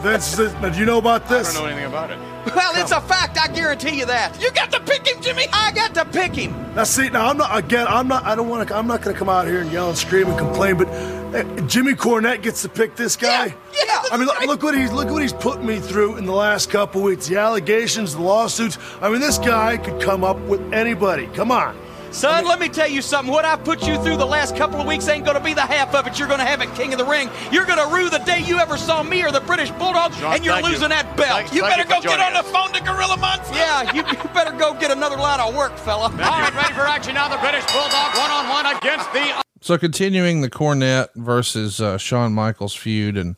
Vince, 0.02 0.34
this, 0.36 0.52
now, 0.54 0.68
do 0.68 0.78
you 0.80 0.84
know 0.86 0.98
about 0.98 1.28
this? 1.28 1.50
I 1.50 1.52
don't 1.54 1.62
know 1.62 1.68
anything 1.68 1.86
about 1.88 2.10
it. 2.10 2.18
well, 2.56 2.72
it's 2.74 2.90
a 2.90 3.00
fact, 3.00 3.38
I 3.40 3.46
guarantee 3.52 3.98
you 3.98 4.06
that. 4.06 4.40
You 4.42 4.50
got 4.50 4.72
to 4.72 4.80
pick 4.80 5.06
him, 5.06 5.22
Jimmy. 5.22 5.46
I 5.52 5.70
got 5.72 5.94
to 5.94 6.04
pick 6.04 6.34
him. 6.34 6.50
Now, 6.74 6.82
see, 6.84 7.08
now 7.08 7.28
I'm 7.28 7.36
not 7.36 7.56
again. 7.56 7.86
I'm 7.88 8.08
not. 8.08 8.24
I 8.24 8.34
don't 8.34 8.48
want 8.48 8.66
to. 8.66 8.74
I'm 8.76 8.88
not 8.88 9.00
going 9.02 9.14
to 9.14 9.18
come 9.18 9.28
out 9.28 9.46
here 9.46 9.60
and 9.60 9.70
yell 9.70 9.90
and 9.90 9.96
scream 9.96 10.26
and 10.26 10.36
complain. 10.36 10.76
But 10.78 10.88
uh, 10.88 11.21
Jimmy 11.66 11.94
Cornette 11.94 12.42
gets 12.42 12.62
to 12.62 12.68
pick 12.68 12.94
this 12.94 13.16
guy. 13.16 13.46
Yeah, 13.46 13.54
yeah, 13.86 14.02
I 14.12 14.16
mean, 14.18 14.26
look, 14.26 14.40
look 14.46 14.62
what 14.62 14.76
he's 14.76 14.92
look 14.92 15.08
what 15.08 15.22
he's 15.22 15.32
put 15.32 15.64
me 15.64 15.80
through 15.80 16.16
in 16.16 16.26
the 16.26 16.32
last 16.32 16.70
couple 16.70 17.02
weeks. 17.02 17.26
The 17.28 17.36
allegations, 17.36 18.14
the 18.14 18.20
lawsuits. 18.20 18.78
I 19.00 19.08
mean, 19.08 19.20
this 19.20 19.38
guy 19.38 19.78
could 19.78 20.00
come 20.00 20.24
up 20.24 20.38
with 20.40 20.60
anybody. 20.72 21.26
Come 21.28 21.50
on. 21.50 21.76
Son, 22.10 22.44
let 22.44 22.60
me 22.60 22.68
tell 22.68 22.88
you 22.88 23.00
something. 23.00 23.32
What 23.32 23.46
I 23.46 23.56
put 23.56 23.86
you 23.86 23.96
through 24.02 24.18
the 24.18 24.26
last 24.26 24.54
couple 24.54 24.78
of 24.78 24.86
weeks 24.86 25.08
ain't 25.08 25.24
going 25.24 25.38
to 25.38 25.42
be 25.42 25.54
the 25.54 25.62
half 25.62 25.94
of 25.94 26.06
it 26.06 26.18
you're 26.18 26.28
going 26.28 26.40
to 26.40 26.44
have 26.44 26.60
at 26.60 26.74
King 26.76 26.92
of 26.92 26.98
the 26.98 27.06
Ring. 27.06 27.30
You're 27.50 27.64
going 27.64 27.78
to 27.78 27.94
rue 27.94 28.10
the 28.10 28.18
day 28.18 28.40
you 28.40 28.58
ever 28.58 28.76
saw 28.76 29.02
me 29.02 29.22
or 29.24 29.32
the 29.32 29.40
British 29.40 29.70
Bulldog, 29.70 30.12
Shawn, 30.12 30.34
and 30.34 30.44
you're 30.44 30.52
thank 30.52 30.66
you. 30.66 30.72
losing 30.72 30.90
that 30.90 31.16
belt. 31.16 31.30
Thank- 31.48 31.54
you 31.54 31.62
thank 31.62 31.72
better 31.76 31.88
you 31.88 31.88
go 31.88 32.02
get 32.02 32.20
joining 32.20 32.36
on 32.36 32.44
the 32.44 32.50
phone 32.52 32.70
to 32.74 32.82
Gorilla 32.84 33.16
Monsoon. 33.16 33.56
Yeah, 33.56 33.92
you, 33.96 34.02
you 34.04 34.28
better 34.34 34.52
go 34.52 34.74
get 34.74 34.90
another 34.90 35.16
line 35.16 35.40
of 35.40 35.54
work, 35.54 35.78
fella. 35.78 36.12
All 36.12 36.18
right, 36.18 36.52
ready 36.54 36.74
for 36.74 36.82
action 36.84 37.14
now. 37.14 37.28
The 37.28 37.38
British 37.38 37.64
Bulldog 37.72 38.12
one 38.18 38.30
on 38.30 38.44
one 38.50 38.76
against 38.76 39.10
the 39.14 39.42
So 39.62 39.78
continuing 39.78 40.40
the 40.40 40.50
Cornette 40.50 41.10
versus 41.14 41.80
uh, 41.80 41.96
Shawn 41.96 42.32
Michaels 42.32 42.74
feud 42.74 43.16
and 43.16 43.36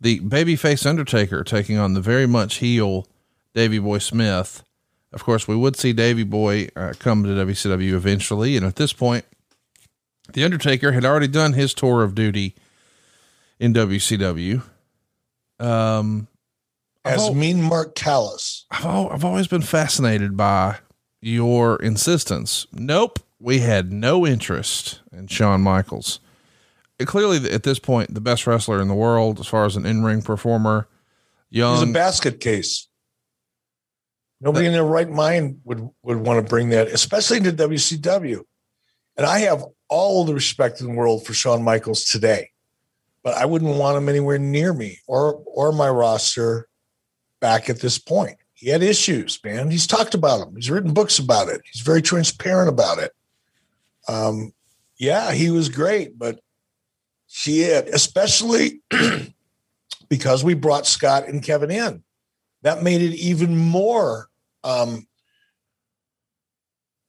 the 0.00 0.18
babyface 0.18 0.84
Undertaker 0.84 1.44
taking 1.44 1.78
on 1.78 1.94
the 1.94 2.00
very 2.00 2.26
much 2.26 2.56
heel 2.56 3.06
Davy 3.54 3.78
Boy 3.78 3.98
Smith. 3.98 4.64
Of 5.12 5.22
course, 5.22 5.46
we 5.46 5.54
would 5.54 5.76
see 5.76 5.92
Davy 5.92 6.24
Boy 6.24 6.70
uh, 6.74 6.94
come 6.98 7.22
to 7.22 7.28
WCW 7.28 7.92
eventually, 7.92 8.56
and 8.56 8.66
at 8.66 8.74
this 8.74 8.92
point, 8.92 9.26
the 10.32 10.42
Undertaker 10.42 10.90
had 10.90 11.04
already 11.04 11.28
done 11.28 11.52
his 11.52 11.72
tour 11.72 12.02
of 12.02 12.16
duty 12.16 12.56
in 13.60 13.72
WCW. 13.72 14.60
Um, 15.60 16.26
As. 17.04 17.30
Mean 17.32 17.62
Mark 17.62 17.94
Callous. 17.94 18.66
I've 18.72 18.84
al- 18.84 19.10
I've 19.10 19.24
always 19.24 19.46
been 19.46 19.62
fascinated 19.62 20.36
by 20.36 20.78
your 21.20 21.76
insistence. 21.80 22.66
Nope, 22.72 23.20
we 23.44 23.58
had 23.58 23.92
no 23.92 24.26
interest 24.26 25.02
in 25.12 25.26
Shawn 25.26 25.60
Michaels. 25.60 26.18
Clearly, 26.98 27.50
at 27.50 27.62
this 27.62 27.78
point, 27.78 28.14
the 28.14 28.20
best 28.20 28.46
wrestler 28.46 28.80
in 28.80 28.88
the 28.88 28.94
world 28.94 29.38
as 29.38 29.46
far 29.46 29.66
as 29.66 29.76
an 29.76 29.84
in-ring 29.84 30.22
performer. 30.22 30.88
Young, 31.50 31.74
He's 31.74 31.90
a 31.90 31.92
basket 31.92 32.40
case. 32.40 32.88
Nobody 34.40 34.64
in 34.64 34.72
their 34.72 34.84
right 34.84 35.10
mind 35.10 35.60
would 35.64 35.86
would 36.02 36.16
want 36.16 36.42
to 36.42 36.48
bring 36.48 36.70
that, 36.70 36.88
especially 36.88 37.40
to 37.40 37.52
WCW. 37.52 38.44
And 39.18 39.26
I 39.26 39.40
have 39.40 39.62
all 39.90 40.24
the 40.24 40.34
respect 40.34 40.80
in 40.80 40.86
the 40.86 40.94
world 40.94 41.26
for 41.26 41.34
Shawn 41.34 41.62
Michaels 41.62 42.04
today, 42.04 42.50
but 43.22 43.34
I 43.34 43.44
wouldn't 43.44 43.76
want 43.76 43.98
him 43.98 44.08
anywhere 44.08 44.38
near 44.38 44.72
me 44.72 45.00
or 45.06 45.42
or 45.46 45.70
my 45.70 45.90
roster 45.90 46.66
back 47.40 47.68
at 47.68 47.80
this 47.80 47.98
point. 47.98 48.38
He 48.54 48.70
had 48.70 48.82
issues, 48.82 49.38
man. 49.44 49.70
He's 49.70 49.86
talked 49.86 50.14
about 50.14 50.38
them. 50.38 50.56
He's 50.56 50.70
written 50.70 50.94
books 50.94 51.18
about 51.18 51.48
it. 51.48 51.60
He's 51.70 51.82
very 51.82 52.00
transparent 52.00 52.70
about 52.70 52.98
it. 52.98 53.12
Um, 54.08 54.52
yeah, 54.98 55.32
he 55.32 55.50
was 55.50 55.68
great, 55.68 56.18
but 56.18 56.40
she 57.26 57.60
had, 57.60 57.88
especially 57.88 58.80
because 60.08 60.44
we 60.44 60.54
brought 60.54 60.86
Scott 60.86 61.28
and 61.28 61.42
Kevin 61.42 61.70
in. 61.70 62.02
That 62.62 62.82
made 62.82 63.02
it 63.02 63.14
even 63.16 63.56
more. 63.56 64.28
Um, 64.62 65.06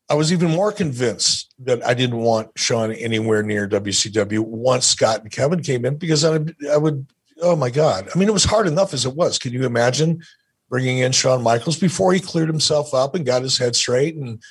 I 0.10 0.14
was 0.14 0.32
even 0.32 0.52
more 0.52 0.72
convinced 0.72 1.54
that 1.60 1.86
I 1.86 1.93
didn't 1.93 2.18
want 2.18 2.50
Shawn 2.56 2.91
anywhere 2.91 3.41
near 3.41 3.68
WCW 3.68 4.39
once 4.39 4.86
Scott 4.86 5.22
and 5.22 5.32
Kevin 5.32 5.64
came 5.64 5.86
in 5.86 5.96
because 5.98 6.24
I 6.24 6.39
I 6.72 6.78
would, 6.78 7.08
oh 7.41 7.56
my 7.56 7.70
God. 7.70 8.10
I 8.14 8.18
mean, 8.18 8.28
it 8.28 8.34
was 8.34 8.43
hard 8.43 8.68
enough 8.68 8.93
as 8.93 9.06
it 9.06 9.16
was. 9.16 9.39
Can 9.39 9.54
you 9.54 9.66
imagine 9.66 10.22
bringing 10.70 11.00
in 11.00 11.12
Shawn 11.12 11.41
Michaels 11.41 11.80
before 11.80 12.14
he 12.14 12.20
cleared 12.20 12.50
himself 12.50 12.93
up 12.93 13.16
and 13.16 13.26
got 13.26 13.41
his 13.41 13.58
head 13.58 13.76
straight? 13.76 14.16
And, 14.16 14.41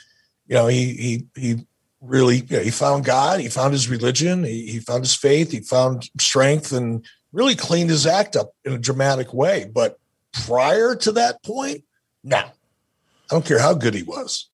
you 0.47 0.55
know, 0.55 0.67
he, 0.67 0.95
he, 0.95 1.27
he 1.37 1.67
really, 2.05 2.39
you 2.39 2.57
know, 2.59 2.63
he 2.63 2.71
found 2.71 3.05
God, 3.05 3.41
he 3.41 3.49
found 3.49 3.73
his 3.73 3.89
religion, 3.89 4.45
he, 4.45 4.67
he 4.67 4.79
found 4.79 5.03
his 5.03 5.15
faith, 5.15 5.51
he 5.51 5.61
found 5.61 6.09
strength 6.21 6.73
and 6.73 7.05
really 7.33 7.55
cleaned 7.55 7.91
his 7.91 8.07
act 8.07 8.37
up 8.37 8.53
in 8.65 8.73
a 8.73 8.79
dramatic 8.79 9.33
way. 9.35 9.71
But 9.73 9.99
prior 10.33 10.95
to 10.97 11.13
that 11.13 11.43
point, 11.43 11.85
no, 12.23 12.39
I 12.39 12.51
don't 13.31 13.45
care 13.45 13.59
how 13.59 13.75
good 13.75 13.95
he 13.95 14.03
was. 14.03 14.49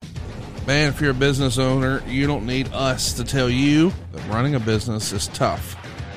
man, 0.67 0.89
if 0.89 1.01
you're 1.01 1.11
a 1.11 1.15
business 1.15 1.59
owner, 1.59 2.03
you 2.07 2.27
don't 2.27 2.47
need 2.47 2.73
us 2.73 3.13
to 3.15 3.25
tell 3.25 3.51
you 3.51 3.93
that 4.13 4.27
running 4.29 4.55
a 4.55 4.61
business 4.61 5.13
is 5.13 5.29
tough. 5.29 5.77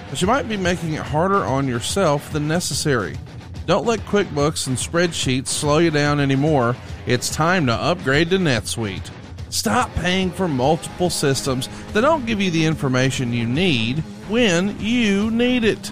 But 0.09 0.21
you 0.21 0.27
might 0.27 0.47
be 0.47 0.57
making 0.57 0.93
it 0.93 1.01
harder 1.01 1.43
on 1.43 1.67
yourself 1.67 2.31
than 2.31 2.47
necessary. 2.47 3.17
Don't 3.65 3.86
let 3.86 3.99
QuickBooks 4.01 4.67
and 4.67 4.77
spreadsheets 4.77 5.47
slow 5.47 5.79
you 5.79 5.89
down 5.89 6.19
anymore. 6.19 6.75
It's 7.07 7.29
time 7.29 7.65
to 7.65 7.73
upgrade 7.73 8.29
to 8.29 8.38
NetSuite. 8.38 9.09
Stop 9.53 9.93
paying 9.93 10.31
for 10.31 10.47
multiple 10.47 11.11
systems 11.11 11.69
that 11.93 12.01
don't 12.01 12.25
give 12.25 12.41
you 12.41 12.49
the 12.49 12.65
information 12.65 13.31
you 13.31 13.45
need 13.45 13.99
when 14.27 14.79
you 14.79 15.29
need 15.29 15.63
it. 15.63 15.91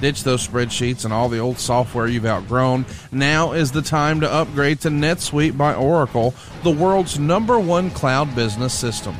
Ditch 0.00 0.24
those 0.24 0.46
spreadsheets 0.46 1.04
and 1.04 1.14
all 1.14 1.28
the 1.28 1.38
old 1.38 1.60
software 1.60 2.08
you've 2.08 2.26
outgrown. 2.26 2.84
Now 3.12 3.52
is 3.52 3.70
the 3.70 3.80
time 3.80 4.20
to 4.22 4.32
upgrade 4.32 4.80
to 4.80 4.88
NetSuite 4.88 5.56
by 5.56 5.72
Oracle, 5.72 6.34
the 6.64 6.72
world's 6.72 7.16
number 7.16 7.60
one 7.60 7.90
cloud 7.92 8.34
business 8.34 8.74
system. 8.74 9.14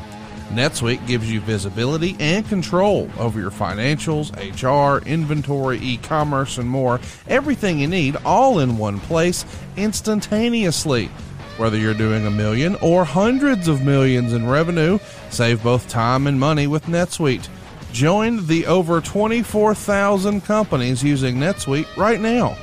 NetSuite 0.49 1.07
gives 1.07 1.31
you 1.31 1.39
visibility 1.39 2.17
and 2.19 2.45
control 2.45 3.09
over 3.17 3.39
your 3.39 3.51
financials, 3.51 4.35
HR, 4.35 5.01
inventory, 5.07 5.79
e-commerce, 5.79 6.57
and 6.57 6.69
more. 6.69 6.99
Everything 7.29 7.79
you 7.79 7.87
need 7.87 8.17
all 8.25 8.59
in 8.59 8.77
one 8.77 8.99
place 8.99 9.45
instantaneously. 9.77 11.09
Whether 11.57 11.77
you're 11.77 11.93
doing 11.93 12.25
a 12.25 12.31
million 12.31 12.75
or 12.81 13.03
hundreds 13.03 13.67
of 13.67 13.83
millions 13.83 14.33
in 14.33 14.47
revenue, 14.47 14.99
save 15.29 15.63
both 15.63 15.89
time 15.89 16.27
and 16.27 16.39
money 16.39 16.67
with 16.67 16.85
NetSuite. 16.85 17.47
Join 17.91 18.45
the 18.45 18.65
over 18.67 19.01
24,000 19.01 20.41
companies 20.41 21.03
using 21.03 21.37
NetSuite 21.37 21.97
right 21.97 22.21
now. 22.21 22.55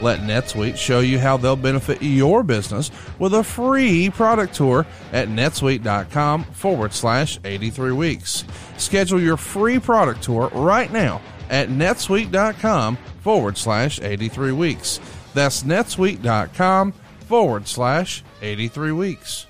Let 0.00 0.20
NetSuite 0.20 0.76
show 0.76 1.00
you 1.00 1.18
how 1.18 1.36
they'll 1.36 1.56
benefit 1.56 2.02
your 2.02 2.42
business 2.42 2.90
with 3.18 3.34
a 3.34 3.44
free 3.44 4.10
product 4.10 4.54
tour 4.54 4.86
at 5.12 5.28
netsuite.com 5.28 6.44
forward 6.44 6.92
slash 6.92 7.38
83 7.44 7.92
weeks. 7.92 8.44
Schedule 8.78 9.20
your 9.20 9.36
free 9.36 9.78
product 9.78 10.22
tour 10.22 10.48
right 10.54 10.90
now 10.90 11.20
at 11.50 11.68
netsuite.com 11.68 12.96
forward 13.20 13.58
slash 13.58 14.00
83 14.00 14.52
weeks. 14.52 15.00
That's 15.34 15.62
netsuite.com 15.62 16.92
forward 17.26 17.68
slash 17.68 18.24
83 18.40 18.92
weeks. 18.92 19.46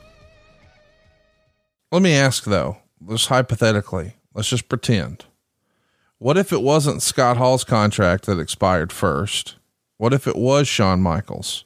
Let 1.92 2.02
me 2.02 2.14
ask 2.14 2.44
though, 2.44 2.78
just 3.08 3.28
hypothetically, 3.28 4.14
let's 4.34 4.48
just 4.48 4.68
pretend. 4.68 5.24
What 6.18 6.36
if 6.36 6.52
it 6.52 6.62
wasn't 6.62 7.02
Scott 7.02 7.36
Hall's 7.36 7.64
contract 7.64 8.26
that 8.26 8.38
expired 8.38 8.92
first? 8.92 9.56
What 9.96 10.12
if 10.12 10.26
it 10.26 10.36
was 10.36 10.68
Shawn 10.68 11.00
Michaels? 11.00 11.64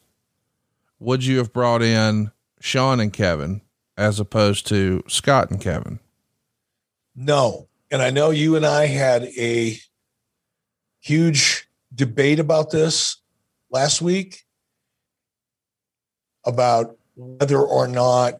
Would 0.98 1.24
you 1.24 1.38
have 1.38 1.52
brought 1.52 1.82
in 1.82 2.30
Shawn 2.60 3.00
and 3.00 3.12
Kevin 3.12 3.62
as 3.96 4.20
opposed 4.20 4.66
to 4.68 5.02
Scott 5.08 5.50
and 5.50 5.60
Kevin? 5.60 5.98
No, 7.14 7.68
and 7.90 8.00
I 8.00 8.10
know 8.10 8.30
you 8.30 8.56
and 8.56 8.64
I 8.64 8.86
had 8.86 9.24
a 9.36 9.78
huge 11.00 11.68
debate 11.94 12.38
about 12.38 12.70
this 12.70 13.18
last 13.70 14.00
week 14.00 14.44
about 16.44 16.96
whether 17.16 17.60
or 17.60 17.88
not 17.88 18.34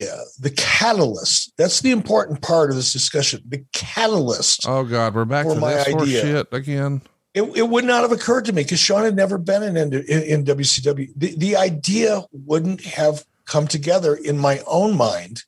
yeah, 0.00 0.22
the 0.38 0.50
catalyst. 0.50 1.52
That's 1.58 1.80
the 1.82 1.90
important 1.90 2.40
part 2.40 2.70
of 2.70 2.76
this 2.76 2.92
discussion. 2.92 3.42
The 3.46 3.64
catalyst. 3.74 4.66
Oh 4.66 4.82
God, 4.82 5.14
we're 5.14 5.26
back 5.26 5.46
to 5.46 5.54
this 5.54 5.88
idea. 5.88 6.22
shit 6.22 6.48
again. 6.52 7.02
It, 7.34 7.42
it 7.42 7.68
would 7.68 7.84
not 7.84 8.02
have 8.02 8.10
occurred 8.10 8.46
to 8.46 8.52
me 8.52 8.62
because 8.62 8.80
Shawn 8.80 9.04
had 9.04 9.14
never 9.14 9.38
been 9.38 9.62
in, 9.62 9.76
in, 9.76 10.02
in 10.02 10.44
WCW. 10.44 11.10
The, 11.14 11.36
the 11.36 11.56
idea 11.56 12.22
wouldn't 12.32 12.80
have 12.80 13.24
come 13.44 13.68
together 13.68 14.14
in 14.14 14.38
my 14.38 14.62
own 14.66 14.96
mind 14.96 15.44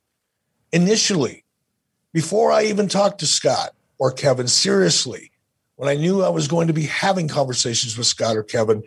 initially 0.71 1.45
before 2.13 2.53
I 2.53 2.65
even 2.65 2.89
talked 2.89 3.21
to 3.21 3.27
Scott 3.27 3.71
or 3.99 4.13
Kevin 4.13 4.49
seriously. 4.49 5.31
When 5.77 5.89
I 5.89 5.97
knew 5.97 6.23
I 6.23 6.29
was 6.29 6.47
going 6.47 6.69
to 6.69 6.73
be 6.73 6.85
having 6.85 7.27
conversations 7.27 7.97
with 7.97 8.07
Scott 8.07 8.37
or 8.37 8.45
Kevin, 8.45 8.85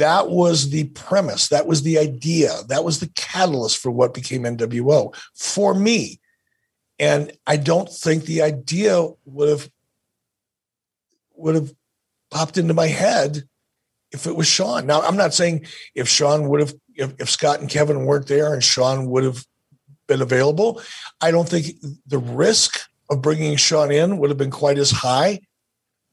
that 0.00 0.30
was 0.30 0.70
the 0.70 0.84
premise. 0.84 1.48
That 1.48 1.66
was 1.66 1.82
the 1.82 1.98
idea. 1.98 2.50
That 2.68 2.84
was 2.84 3.00
the 3.00 3.10
catalyst 3.14 3.78
for 3.78 3.90
what 3.90 4.14
became 4.14 4.44
NWO 4.44 5.14
for 5.34 5.74
me. 5.74 6.20
And 6.98 7.32
I 7.46 7.56
don't 7.56 7.88
think 7.88 8.24
the 8.24 8.42
idea 8.42 9.06
would 9.26 9.48
have 9.48 9.70
would 11.34 11.54
have 11.54 11.72
popped 12.30 12.58
into 12.58 12.74
my 12.74 12.86
head 12.86 13.44
if 14.12 14.26
it 14.26 14.36
was 14.36 14.46
Shawn. 14.46 14.86
Now, 14.86 15.02
I'm 15.02 15.16
not 15.16 15.34
saying 15.34 15.66
if 15.94 16.08
Shawn 16.08 16.48
would 16.48 16.60
have, 16.60 16.74
if, 16.94 17.14
if 17.18 17.30
Scott 17.30 17.60
and 17.60 17.68
Kevin 17.68 18.04
weren't 18.04 18.26
there 18.26 18.52
and 18.52 18.62
Shawn 18.62 19.08
would 19.10 19.24
have 19.24 19.44
been 20.06 20.22
available, 20.22 20.82
I 21.20 21.30
don't 21.30 21.48
think 21.48 21.76
the 22.06 22.18
risk 22.18 22.80
of 23.08 23.22
bringing 23.22 23.56
Shawn 23.56 23.90
in 23.90 24.18
would 24.18 24.30
have 24.30 24.38
been 24.38 24.50
quite 24.50 24.78
as 24.78 24.90
high 24.90 25.40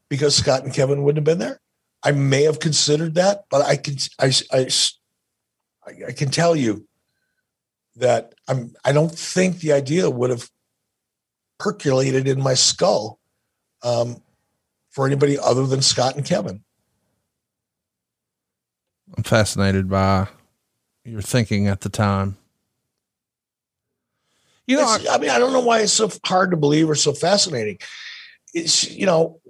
because 0.09 0.35
Scott 0.35 0.64
and 0.64 0.73
Kevin 0.73 1.03
wouldn't 1.03 1.18
have 1.18 1.38
been 1.38 1.45
there. 1.45 1.59
I 2.08 2.12
may 2.14 2.44
have 2.44 2.62
considered 2.62 3.16
that, 3.16 3.44
but 3.50 3.66
I 3.66 3.76
can, 3.76 3.98
I, 4.18 4.32
I, 4.54 4.70
I 6.08 6.12
can 6.14 6.30
tell 6.32 6.56
you 6.56 6.88
that 7.98 8.34
I'm, 8.48 8.74
I 8.86 8.94
don't 8.94 9.12
think 9.12 9.60
the 9.60 9.74
idea 9.74 10.10
would 10.10 10.30
have 10.30 10.50
percolated 11.60 12.26
in 12.26 12.42
my 12.42 12.54
skull 12.54 13.20
um, 13.84 14.22
for 14.90 15.06
anybody 15.06 15.38
other 15.38 15.68
than 15.68 15.82
Scott 15.82 16.16
and 16.16 16.24
Kevin. 16.24 16.64
I'm 19.18 19.24
fascinated 19.24 19.90
by 19.90 20.30
your 21.04 21.22
thinking 21.22 21.68
at 21.68 21.82
the 21.82 21.90
time. 21.90 22.38
You 24.66 24.78
know, 24.78 24.96
It's- 24.96 25.14
I 25.14 25.18
mean, 25.18 25.30
I 25.30 25.40
don't 25.40 25.52
know 25.52 25.60
why 25.60 25.82
it's 25.82 25.92
so 25.92 26.10
hard 26.26 26.52
to 26.52 26.58
believe 26.58 26.90
or 26.90 26.96
so 26.96 27.12
fascinating. 27.12 27.80
It's, 28.54 28.90
you 28.90 29.06
know, 29.06 29.42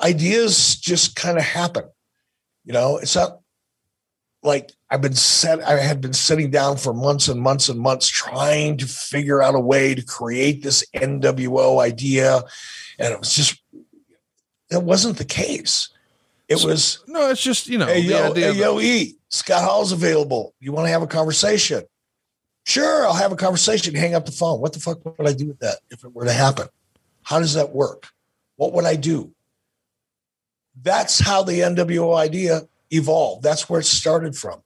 ideas 0.00 0.76
just 0.76 1.16
kind 1.16 1.36
of 1.36 1.42
happen. 1.42 1.82
You 2.66 2.72
know, 2.72 2.98
it's 2.98 3.14
not 3.14 3.40
like 4.42 4.72
I've 4.90 5.00
been 5.00 5.14
set, 5.14 5.62
I 5.62 5.78
had 5.78 6.00
been 6.00 6.12
sitting 6.12 6.50
down 6.50 6.76
for 6.76 6.92
months 6.92 7.28
and 7.28 7.40
months 7.40 7.68
and 7.68 7.78
months 7.78 8.08
trying 8.08 8.76
to 8.78 8.86
figure 8.86 9.42
out 9.42 9.54
a 9.54 9.60
way 9.60 9.94
to 9.94 10.04
create 10.04 10.62
this 10.62 10.84
NWO 10.94 11.80
idea. 11.80 12.42
And 12.98 13.12
it 13.12 13.18
was 13.18 13.34
just, 13.34 13.62
it 14.70 14.82
wasn't 14.82 15.16
the 15.16 15.24
case. 15.24 15.90
It 16.48 16.62
was, 16.64 17.02
no, 17.06 17.30
it's 17.30 17.42
just, 17.42 17.68
you 17.68 17.78
know, 17.78 17.86
hey, 17.86 18.02
the 18.02 18.08
yo, 18.08 18.30
idea 18.30 18.52
hey, 18.52 18.58
yo, 18.58 18.80
E, 18.80 19.16
Scott 19.30 19.62
Hall's 19.64 19.92
available. 19.92 20.54
You 20.60 20.72
want 20.72 20.86
to 20.86 20.90
have 20.90 21.02
a 21.02 21.08
conversation? 21.08 21.84
Sure, 22.64 23.06
I'll 23.06 23.14
have 23.14 23.32
a 23.32 23.36
conversation. 23.36 23.94
Hang 23.94 24.14
up 24.14 24.26
the 24.26 24.32
phone. 24.32 24.60
What 24.60 24.72
the 24.72 24.80
fuck 24.80 25.04
would 25.04 25.28
I 25.28 25.32
do 25.32 25.46
with 25.46 25.60
that 25.60 25.78
if 25.90 26.04
it 26.04 26.12
were 26.12 26.24
to 26.24 26.32
happen? 26.32 26.66
How 27.22 27.38
does 27.38 27.54
that 27.54 27.72
work? 27.72 28.08
What 28.56 28.72
would 28.72 28.84
I 28.84 28.96
do? 28.96 29.32
That's 30.82 31.18
how 31.18 31.42
the 31.42 31.60
NWO 31.60 32.16
idea 32.16 32.62
evolved. 32.90 33.42
That's 33.42 33.68
where 33.68 33.80
it 33.80 33.84
started 33.84 34.36
from. 34.36 34.62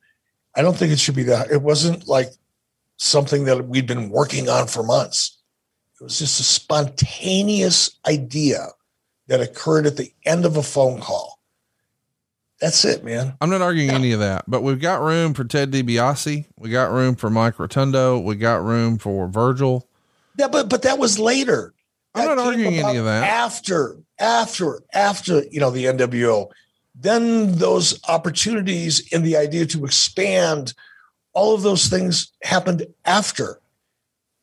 I 0.56 0.62
don't 0.62 0.76
think 0.76 0.92
it 0.92 0.98
should 0.98 1.14
be 1.14 1.22
that. 1.24 1.50
It 1.50 1.62
wasn't 1.62 2.08
like 2.08 2.32
something 2.96 3.44
that 3.44 3.68
we'd 3.68 3.86
been 3.86 4.10
working 4.10 4.48
on 4.48 4.66
for 4.66 4.82
months. 4.82 5.38
It 6.00 6.04
was 6.04 6.18
just 6.18 6.40
a 6.40 6.44
spontaneous 6.44 7.98
idea 8.06 8.68
that 9.28 9.40
occurred 9.40 9.86
at 9.86 9.96
the 9.96 10.12
end 10.24 10.44
of 10.44 10.56
a 10.56 10.62
phone 10.62 11.00
call. 11.00 11.40
That's 12.60 12.84
it, 12.84 13.04
man. 13.04 13.34
I'm 13.40 13.48
not 13.48 13.62
arguing 13.62 13.90
any 13.90 14.12
of 14.12 14.20
that, 14.20 14.44
but 14.46 14.62
we've 14.62 14.80
got 14.80 15.00
room 15.00 15.32
for 15.32 15.44
Ted 15.44 15.70
DiBiase. 15.70 16.46
We 16.58 16.68
got 16.68 16.92
room 16.92 17.16
for 17.16 17.30
Mike 17.30 17.58
Rotundo. 17.58 18.18
We 18.18 18.36
got 18.36 18.62
room 18.62 18.98
for 18.98 19.28
Virgil. 19.28 19.88
Yeah, 20.38 20.48
but 20.48 20.68
but 20.68 20.82
that 20.82 20.98
was 20.98 21.18
later. 21.18 21.72
I'm 22.14 22.26
not 22.26 22.38
arguing 22.38 22.74
any 22.74 22.98
of 22.98 23.04
that. 23.04 23.24
After, 23.24 23.96
after, 24.18 24.82
after, 24.92 25.44
you 25.50 25.60
know, 25.60 25.70
the 25.70 25.84
NWO, 25.86 26.50
then 26.94 27.56
those 27.56 28.00
opportunities 28.08 29.12
and 29.12 29.24
the 29.24 29.36
idea 29.36 29.66
to 29.66 29.84
expand, 29.84 30.74
all 31.32 31.54
of 31.54 31.62
those 31.62 31.86
things 31.86 32.32
happened 32.42 32.86
after, 33.04 33.60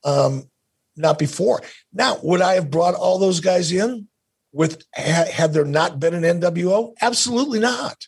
um, 0.03 0.49
not 0.95 1.19
before. 1.19 1.61
Now, 1.94 2.18
would 2.23 2.41
I 2.41 2.56
have 2.56 2.72
brought 2.72 2.95
all 2.95 3.19
those 3.19 3.39
guys 3.39 3.72
in 3.72 4.07
with 4.52 4.84
ha- 4.95 5.30
had 5.31 5.53
there 5.53 5.65
not 5.65 5.99
been 5.99 6.14
an 6.14 6.39
NWO? 6.39 6.94
Absolutely 7.02 7.60
not. 7.60 8.07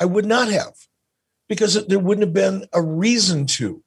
I 0.00 0.04
would 0.04 0.24
not 0.24 0.48
have, 0.48 0.74
because 1.48 1.86
there 1.86 1.98
wouldn't 1.98 2.26
have 2.26 2.34
been 2.34 2.66
a 2.72 2.80
reason 2.80 3.46
to 3.46 3.82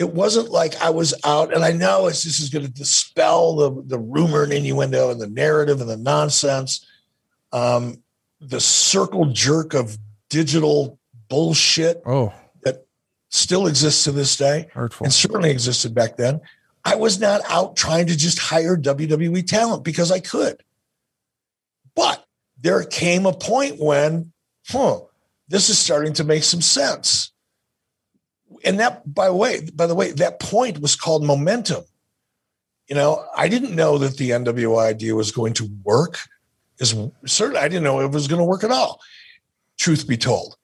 it 0.00 0.14
wasn't 0.14 0.48
like 0.48 0.80
I 0.80 0.88
was 0.88 1.12
out, 1.24 1.54
and 1.54 1.62
I 1.62 1.72
know 1.72 2.06
it's, 2.06 2.24
this 2.24 2.40
is 2.40 2.48
going 2.48 2.64
to 2.64 2.72
dispel 2.72 3.54
the, 3.56 3.82
the 3.86 3.98
rumor 3.98 4.42
and 4.44 4.52
innuendo 4.52 5.10
and 5.10 5.20
the 5.20 5.28
narrative 5.28 5.82
and 5.82 5.90
the 5.90 5.98
nonsense, 5.98 6.86
um, 7.52 8.02
the 8.40 8.62
circle 8.62 9.26
jerk 9.26 9.74
of 9.74 9.98
digital 10.30 10.98
bullshit 11.28 12.00
Oh, 12.06 12.32
that 12.62 12.86
still 13.28 13.66
exists 13.66 14.04
to 14.04 14.12
this 14.12 14.38
day 14.38 14.68
hurtful. 14.72 15.04
and 15.04 15.12
certainly 15.12 15.50
existed 15.50 15.94
back 15.94 16.16
then. 16.16 16.40
I 16.82 16.94
was 16.94 17.20
not 17.20 17.42
out 17.50 17.76
trying 17.76 18.06
to 18.06 18.16
just 18.16 18.38
hire 18.38 18.78
WWE 18.78 19.46
talent 19.46 19.84
because 19.84 20.10
I 20.10 20.20
could. 20.20 20.62
But 21.94 22.24
there 22.58 22.82
came 22.84 23.26
a 23.26 23.34
point 23.34 23.78
when, 23.78 24.32
huh, 24.66 25.00
this 25.48 25.68
is 25.68 25.78
starting 25.78 26.14
to 26.14 26.24
make 26.24 26.42
some 26.44 26.62
sense. 26.62 27.32
And 28.64 28.78
that, 28.80 29.14
by 29.14 29.26
the 29.26 29.34
way, 29.34 29.68
by 29.72 29.86
the 29.86 29.94
way, 29.94 30.12
that 30.12 30.40
point 30.40 30.80
was 30.80 30.96
called 30.96 31.24
momentum. 31.24 31.84
You 32.88 32.96
know, 32.96 33.24
I 33.36 33.48
didn't 33.48 33.74
know 33.74 33.98
that 33.98 34.16
the 34.16 34.30
NWO 34.30 34.78
idea 34.78 35.14
was 35.14 35.32
going 35.32 35.54
to 35.54 35.70
work. 35.84 36.18
Is 36.78 36.94
certainly 37.26 37.60
I 37.60 37.68
didn't 37.68 37.84
know 37.84 38.00
it 38.00 38.10
was 38.10 38.28
going 38.28 38.40
to 38.40 38.44
work 38.44 38.64
at 38.64 38.70
all. 38.70 39.00
Truth 39.78 40.08
be 40.08 40.16
told, 40.16 40.56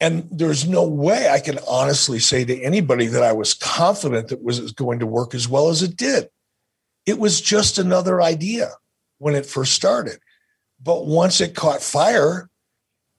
and 0.00 0.28
there's 0.30 0.66
no 0.66 0.86
way 0.86 1.28
I 1.28 1.38
can 1.40 1.58
honestly 1.68 2.18
say 2.18 2.44
to 2.44 2.62
anybody 2.62 3.06
that 3.06 3.22
I 3.22 3.32
was 3.32 3.54
confident 3.54 4.28
that 4.28 4.42
was 4.42 4.72
going 4.72 4.98
to 4.98 5.06
work 5.06 5.34
as 5.34 5.48
well 5.48 5.68
as 5.68 5.82
it 5.82 5.96
did. 5.96 6.28
It 7.06 7.18
was 7.18 7.40
just 7.40 7.78
another 7.78 8.20
idea 8.20 8.72
when 9.18 9.34
it 9.34 9.46
first 9.46 9.72
started. 9.72 10.18
But 10.82 11.06
once 11.06 11.40
it 11.40 11.54
caught 11.54 11.82
fire 11.82 12.50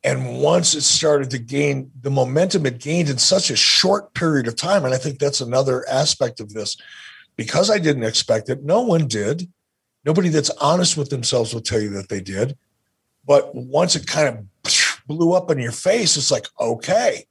and 0.04 0.42
once 0.42 0.76
it 0.76 0.82
started 0.82 1.30
to 1.32 1.40
gain 1.40 1.90
the 2.02 2.12
momentum 2.12 2.66
it 2.66 2.80
gained 2.80 3.10
in 3.10 3.18
such 3.18 3.50
a 3.50 3.56
short 3.56 4.14
period 4.14 4.48
of 4.48 4.56
time, 4.56 4.84
and 4.84 4.94
I 4.94 4.98
think 4.98 5.20
that's 5.20 5.42
another 5.42 5.88
aspect 5.90 6.40
of 6.40 6.54
this, 6.54 6.78
because 7.36 7.70
I 7.70 7.80
didn't 7.80 8.04
expect 8.04 8.50
it, 8.50 8.64
no 8.64 8.82
one 8.82 9.08
did. 9.08 9.50
Nobody 10.06 10.30
that's 10.30 10.50
honest 10.62 10.98
with 10.98 11.10
themselves 11.10 11.54
will 11.54 11.62
tell 11.62 11.80
you 11.80 11.90
that 11.92 12.10
they 12.10 12.20
did. 12.20 12.58
But 13.26 13.56
once 13.56 13.96
it 13.96 14.06
kind 14.06 14.28
of 14.28 15.02
blew 15.08 15.34
up 15.34 15.50
in 15.50 15.60
your 15.60 15.72
face, 15.72 16.18
it's 16.18 16.32
like, 16.32 16.48
okay, 16.60 17.26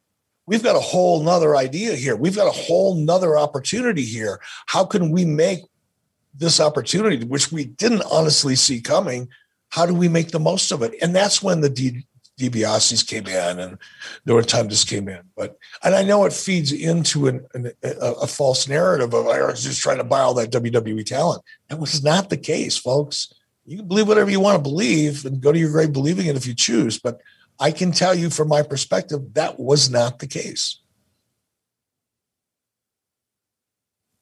we've 0.47 0.63
got 0.63 0.77
a 0.77 0.81
whole 0.81 1.23
nother 1.23 1.55
idea 1.55 1.95
here. 1.95 2.17
We've 2.17 2.35
got 2.35 2.49
a 2.49 2.59
whole 2.59 2.95
nother 2.95 3.37
opportunity 3.37 4.05
here. 4.05 4.41
How 4.67 4.87
can 4.87 5.11
we 5.11 5.27
make 5.27 5.61
this 6.35 6.61
opportunity, 6.61 7.25
which 7.27 7.53
we 7.53 7.67
didn't 7.67 8.05
honestly 8.11 8.57
see 8.57 8.81
coming? 8.81 9.29
How 9.69 9.85
do 9.85 9.95
we 9.95 10.09
make 10.09 10.31
the 10.31 10.41
most 10.41 10.73
of 10.73 10.83
it? 10.83 10.95
And 11.03 11.15
that's 11.15 11.43
when 11.43 11.61
the 11.61 11.71
DiBiase's 12.43 13.03
came 13.03 13.27
in 13.27 13.59
and 13.59 13.79
this 14.25 14.85
came 14.85 15.09
in. 15.09 15.21
But 15.37 15.57
and 15.83 15.95
I 15.95 16.03
know 16.03 16.25
it 16.25 16.33
feeds 16.33 16.73
into 16.73 17.29
an, 17.29 17.47
an, 17.55 17.73
a, 17.83 18.13
a 18.23 18.27
false 18.27 18.69
narrative 18.69 19.15
of 19.15 19.27
I 19.27 19.43
was 19.43 19.63
just 19.63 19.81
trying 19.81 19.99
to 19.99 20.05
buy 20.05 20.21
all 20.21 20.35
that 20.35 20.51
WWE 20.51 21.05
talent. 21.07 21.43
That 21.69 21.79
was 21.79 22.03
not 22.03 22.31
the 22.31 22.37
case, 22.37 22.77
folks. 22.77 23.33
You 23.65 23.79
can 23.79 23.89
believe 23.89 24.09
whatever 24.09 24.31
you 24.31 24.41
want 24.41 24.57
to 24.57 24.71
believe 24.71 25.25
and 25.25 25.41
go 25.41 25.53
to 25.53 25.59
your 25.59 25.71
grave 25.71 25.93
believing 25.93 26.27
it 26.27 26.37
if 26.37 26.47
you 26.47 26.55
choose. 26.55 26.99
But 26.99 27.21
I 27.61 27.71
can 27.71 27.93
tell 27.93 28.15
you 28.15 28.29
from 28.29 28.49
my 28.49 28.63
perspective, 28.63 29.35
that 29.35 29.61
was 29.61 29.89
not 29.89 30.19
the 30.19 30.27
case. 30.27 30.81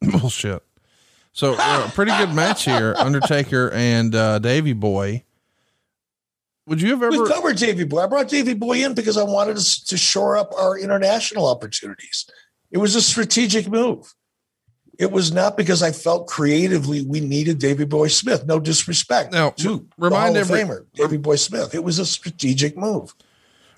Bullshit. 0.02 0.62
So, 1.32 1.54
uh, 1.58 1.90
pretty 1.92 2.12
good 2.16 2.34
match 2.34 2.64
here. 2.64 2.94
Undertaker 2.98 3.70
and 3.70 4.14
uh, 4.14 4.40
Davy 4.40 4.72
Boy. 4.72 5.24
Would 6.70 6.80
you 6.80 6.90
have 6.90 7.02
ever? 7.02 7.10
We 7.24 7.28
covered 7.28 7.56
Davy 7.56 7.82
Boy. 7.82 7.98
I 8.04 8.06
brought 8.06 8.28
Davy 8.28 8.54
Boy 8.54 8.84
in 8.84 8.94
because 8.94 9.16
I 9.16 9.24
wanted 9.24 9.56
us 9.56 9.80
to 9.80 9.96
shore 9.96 10.36
up 10.36 10.52
our 10.56 10.78
international 10.78 11.48
opportunities. 11.48 12.26
It 12.70 12.78
was 12.78 12.94
a 12.94 13.02
strategic 13.02 13.68
move. 13.68 14.14
it 14.96 15.10
was 15.10 15.32
not 15.32 15.56
because 15.56 15.82
I 15.82 15.90
felt 15.92 16.28
creatively 16.28 17.04
we 17.06 17.20
needed 17.20 17.58
Davy 17.58 17.86
Boy 17.86 18.06
Smith. 18.08 18.46
No 18.46 18.60
disrespect 18.60 19.32
Now, 19.32 19.50
to 19.50 19.84
remind 19.98 20.36
the 20.36 20.44
Hall 20.44 20.56
every- 20.56 20.76
Famer, 20.76 20.86
Davy 20.94 21.16
Boy 21.16 21.36
Smith. 21.36 21.74
It 21.74 21.82
was 21.82 21.98
a 21.98 22.06
strategic 22.06 22.76
move. 22.76 23.14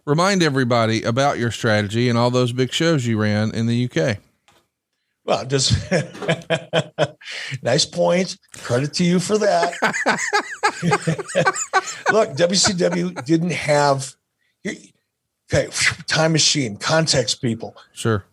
Remind 0.05 0.43
everybody 0.43 1.03
about 1.05 1.39
your 1.39 1.53
strategy 1.53 2.09
and 2.11 2.19
all 2.19 2.31
those 2.31 2.53
big 2.53 2.73
shows 2.73 3.07
you 3.07 3.19
ran 3.19 3.53
in 3.53 3.67
the 3.67 3.85
UK. 3.89 4.19
Well, 5.25 5.47
just 5.47 5.91
nice 7.63 7.87
point. 7.87 8.37
Credit 8.59 8.93
to 8.95 9.05
you 9.05 9.21
for 9.21 9.39
that. 9.39 9.73
Look, 12.13 12.31
WCW 12.31 13.25
didn't 13.25 13.53
have 13.53 14.15
okay, 14.67 15.69
time 16.07 16.33
machine, 16.33 16.77
context 16.77 17.41
people. 17.41 17.77
Sure. 17.93 18.25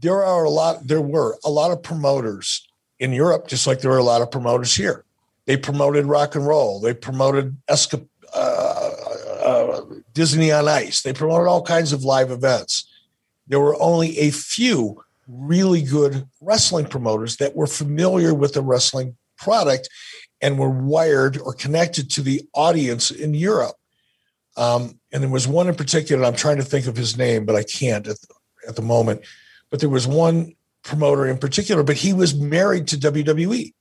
There 0.00 0.22
are 0.22 0.44
a 0.44 0.50
lot, 0.50 0.86
there 0.86 1.00
were 1.00 1.38
a 1.44 1.50
lot 1.50 1.70
of 1.70 1.82
promoters 1.82 2.66
in 2.98 3.12
Europe, 3.12 3.48
just 3.48 3.66
like 3.66 3.80
there 3.80 3.90
were 3.90 3.98
a 3.98 4.04
lot 4.04 4.20
of 4.20 4.30
promoters 4.30 4.74
here. 4.74 5.04
They 5.46 5.56
promoted 5.56 6.06
rock 6.06 6.34
and 6.34 6.46
roll. 6.46 6.80
They 6.80 6.94
promoted 6.94 7.56
esca- 7.68 8.06
uh, 8.34 8.90
uh, 9.44 9.80
Disney 10.12 10.52
on 10.52 10.68
Ice. 10.68 11.02
They 11.02 11.12
promoted 11.12 11.48
all 11.48 11.62
kinds 11.62 11.92
of 11.92 12.04
live 12.04 12.30
events. 12.30 12.88
There 13.48 13.60
were 13.60 13.80
only 13.80 14.18
a 14.18 14.30
few 14.30 15.02
really 15.32 15.82
good 15.82 16.26
wrestling 16.40 16.86
promoters 16.86 17.36
that 17.38 17.56
were 17.56 17.66
familiar 17.66 18.34
with 18.34 18.54
the 18.54 18.62
wrestling 18.62 19.16
product 19.38 19.88
and 20.40 20.58
were 20.58 20.70
wired 20.70 21.38
or 21.38 21.52
connected 21.52 22.10
to 22.10 22.20
the 22.22 22.42
audience 22.54 23.10
in 23.10 23.32
Europe. 23.34 23.76
Um, 24.56 24.98
and 25.12 25.22
there 25.22 25.30
was 25.30 25.48
one 25.48 25.68
in 25.68 25.74
particular, 25.74 26.24
I'm 26.24 26.36
trying 26.36 26.58
to 26.58 26.64
think 26.64 26.86
of 26.86 26.96
his 26.96 27.16
name, 27.16 27.46
but 27.46 27.56
I 27.56 27.62
can't 27.62 28.06
at 28.06 28.20
the, 28.20 28.34
at 28.68 28.76
the 28.76 28.82
moment. 28.82 29.22
But 29.70 29.80
there 29.80 29.88
was 29.88 30.06
one 30.06 30.54
promoter 30.82 31.26
in 31.26 31.38
particular, 31.38 31.82
but 31.82 31.96
he 31.96 32.12
was 32.12 32.34
married 32.34 32.88
to 32.88 32.96
WWE. 32.96 33.72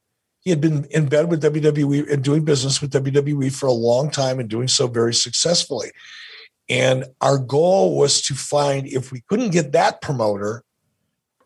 He 0.41 0.49
had 0.49 0.61
been 0.61 0.85
in 0.85 1.07
bed 1.07 1.29
with 1.29 1.43
WWE 1.43 2.11
and 2.11 2.23
doing 2.23 2.45
business 2.45 2.81
with 2.81 2.93
WWE 2.93 3.53
for 3.53 3.67
a 3.67 3.73
long 3.73 4.09
time 4.09 4.39
and 4.39 4.49
doing 4.49 4.67
so 4.67 4.87
very 4.87 5.13
successfully. 5.13 5.91
And 6.69 7.05
our 7.19 7.37
goal 7.37 7.97
was 7.97 8.21
to 8.23 8.33
find 8.33 8.87
if 8.87 9.11
we 9.11 9.21
couldn't 9.27 9.51
get 9.51 9.73
that 9.73 10.01
promoter, 10.01 10.63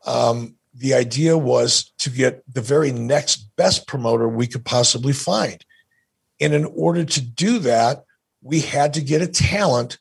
um, 0.05 0.55
the 0.73 0.93
idea 0.93 1.37
was 1.37 1.91
to 1.99 2.09
get 2.09 2.43
the 2.53 2.61
very 2.61 2.91
next 2.91 3.55
best 3.55 3.87
promoter 3.87 4.27
we 4.27 4.47
could 4.47 4.65
possibly 4.65 5.13
find. 5.13 5.63
And 6.41 6.53
in 6.53 6.65
order 6.65 7.05
to 7.05 7.21
do 7.21 7.59
that, 7.59 8.03
we 8.41 8.59
had 8.59 8.93
to 8.95 9.01
get 9.01 9.21
a 9.21 9.27
talent 9.27 9.97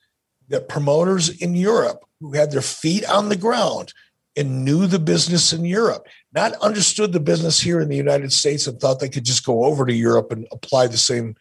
that 0.48 0.68
promoters 0.68 1.28
in 1.28 1.54
Europe 1.54 2.04
who 2.20 2.32
had 2.32 2.50
their 2.50 2.60
feet 2.60 3.08
on 3.08 3.28
the 3.28 3.36
ground 3.36 3.92
and 4.36 4.64
knew 4.64 4.86
the 4.86 4.98
business 4.98 5.52
in 5.52 5.64
Europe, 5.64 6.06
not 6.32 6.52
understood 6.54 7.12
the 7.12 7.20
business 7.20 7.60
here 7.60 7.80
in 7.80 7.88
the 7.88 7.96
United 7.96 8.32
States 8.32 8.66
and 8.66 8.80
thought 8.80 8.98
they 8.98 9.08
could 9.08 9.24
just 9.24 9.46
go 9.46 9.64
over 9.64 9.86
to 9.86 9.94
Europe 9.94 10.32
and 10.32 10.46
apply 10.50 10.88
the 10.88 10.98
same 10.98 11.36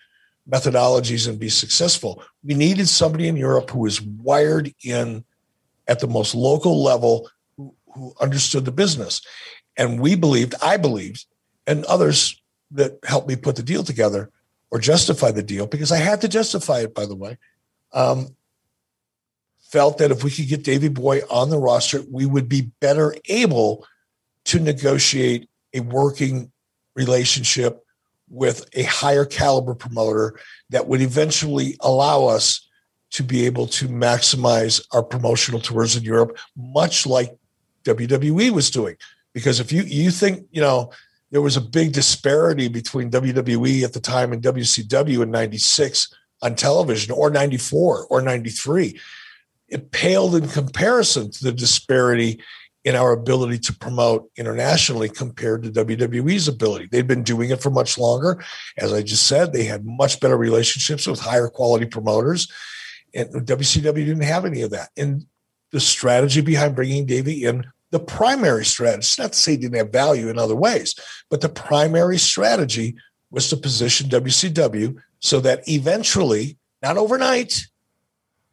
methodologies 0.49 1.27
and 1.27 1.39
be 1.39 1.49
successful. 1.49 2.23
We 2.43 2.53
needed 2.53 2.87
somebody 2.87 3.27
in 3.27 3.35
Europe 3.35 3.71
who 3.71 3.79
was 3.79 4.01
wired 4.01 4.73
in 4.83 5.23
at 5.87 5.99
the 5.99 6.07
most 6.07 6.35
local 6.35 6.83
level 6.83 7.29
who, 7.93 8.13
understood 8.19 8.65
the 8.65 8.71
business. 8.71 9.21
And 9.77 9.99
we 9.99 10.15
believed, 10.15 10.55
I 10.61 10.77
believed, 10.77 11.25
and 11.65 11.85
others 11.85 12.41
that 12.71 12.99
helped 13.03 13.27
me 13.27 13.35
put 13.35 13.55
the 13.55 13.63
deal 13.63 13.83
together 13.83 14.31
or 14.71 14.79
justify 14.79 15.31
the 15.31 15.43
deal, 15.43 15.67
because 15.67 15.91
I 15.91 15.97
had 15.97 16.21
to 16.21 16.27
justify 16.27 16.79
it, 16.79 16.95
by 16.95 17.05
the 17.05 17.15
way, 17.15 17.37
um, 17.93 18.35
felt 19.61 19.97
that 19.99 20.11
if 20.11 20.23
we 20.23 20.31
could 20.31 20.47
get 20.47 20.63
Davy 20.63 20.87
Boy 20.87 21.21
on 21.29 21.49
the 21.49 21.59
roster, 21.59 22.01
we 22.11 22.25
would 22.25 22.49
be 22.49 22.71
better 22.79 23.15
able 23.29 23.85
to 24.45 24.59
negotiate 24.59 25.49
a 25.73 25.79
working 25.79 26.51
relationship 26.95 27.83
with 28.29 28.67
a 28.73 28.83
higher 28.83 29.25
caliber 29.25 29.75
promoter 29.75 30.39
that 30.69 30.87
would 30.87 31.01
eventually 31.01 31.77
allow 31.81 32.25
us 32.25 32.67
to 33.11 33.23
be 33.23 33.45
able 33.45 33.67
to 33.67 33.87
maximize 33.87 34.83
our 34.91 35.03
promotional 35.03 35.59
tours 35.59 35.95
in 35.95 36.03
Europe, 36.03 36.35
much 36.57 37.05
like 37.05 37.35
WWE 37.85 38.51
was 38.51 38.69
doing. 38.69 38.95
Because 39.33 39.59
if 39.59 39.71
you 39.71 39.83
you 39.83 40.11
think, 40.11 40.45
you 40.51 40.61
know, 40.61 40.91
there 41.31 41.41
was 41.41 41.57
a 41.57 41.61
big 41.61 41.93
disparity 41.93 42.67
between 42.67 43.09
WWE 43.09 43.83
at 43.83 43.93
the 43.93 43.99
time 43.99 44.31
and 44.31 44.41
WCW 44.41 45.23
in 45.23 45.31
96 45.31 46.13
on 46.41 46.55
television 46.55 47.13
or 47.13 47.29
94 47.29 48.07
or 48.07 48.21
93 48.21 48.99
it 49.73 49.91
paled 49.91 50.35
in 50.35 50.47
comparison 50.47 51.31
to 51.31 51.43
the 51.43 51.51
disparity 51.51 52.39
in 52.83 52.95
our 52.95 53.11
ability 53.11 53.57
to 53.57 53.73
promote 53.73 54.29
internationally 54.35 55.09
compared 55.09 55.63
to 55.63 55.71
WWE's 55.71 56.47
ability. 56.47 56.87
They'd 56.91 57.07
been 57.07 57.23
doing 57.23 57.49
it 57.49 57.61
for 57.61 57.71
much 57.71 57.97
longer. 57.97 58.43
As 58.77 58.93
I 58.93 59.01
just 59.01 59.25
said, 59.25 59.51
they 59.51 59.63
had 59.63 59.85
much 59.85 60.19
better 60.19 60.37
relationships 60.37 61.07
with 61.07 61.19
higher 61.19 61.47
quality 61.47 61.85
promoters. 61.85 62.51
And 63.15 63.29
WCW 63.33 63.93
didn't 63.93 64.21
have 64.21 64.45
any 64.45 64.61
of 64.61 64.71
that. 64.71 64.89
And 64.95 65.25
the 65.73 65.81
strategy 65.81 66.39
behind 66.39 66.75
bringing 66.75 67.05
Davy 67.05 67.43
in, 67.43 67.65
the 67.91 67.99
primary 67.99 68.63
strategy, 68.63 68.99
it's 68.99 69.19
not 69.19 69.33
to 69.33 69.37
say 69.37 69.53
it 69.53 69.61
didn't 69.61 69.77
have 69.77 69.91
value 69.91 70.29
in 70.29 70.39
other 70.39 70.55
ways, 70.55 70.95
but 71.29 71.41
the 71.41 71.49
primary 71.49 72.17
strategy 72.17 72.95
was 73.29 73.49
to 73.49 73.57
position 73.57 74.09
WCW 74.09 74.95
so 75.19 75.39
that 75.41 75.67
eventually, 75.67 76.57
not 76.81 76.97
overnight, 76.97 77.67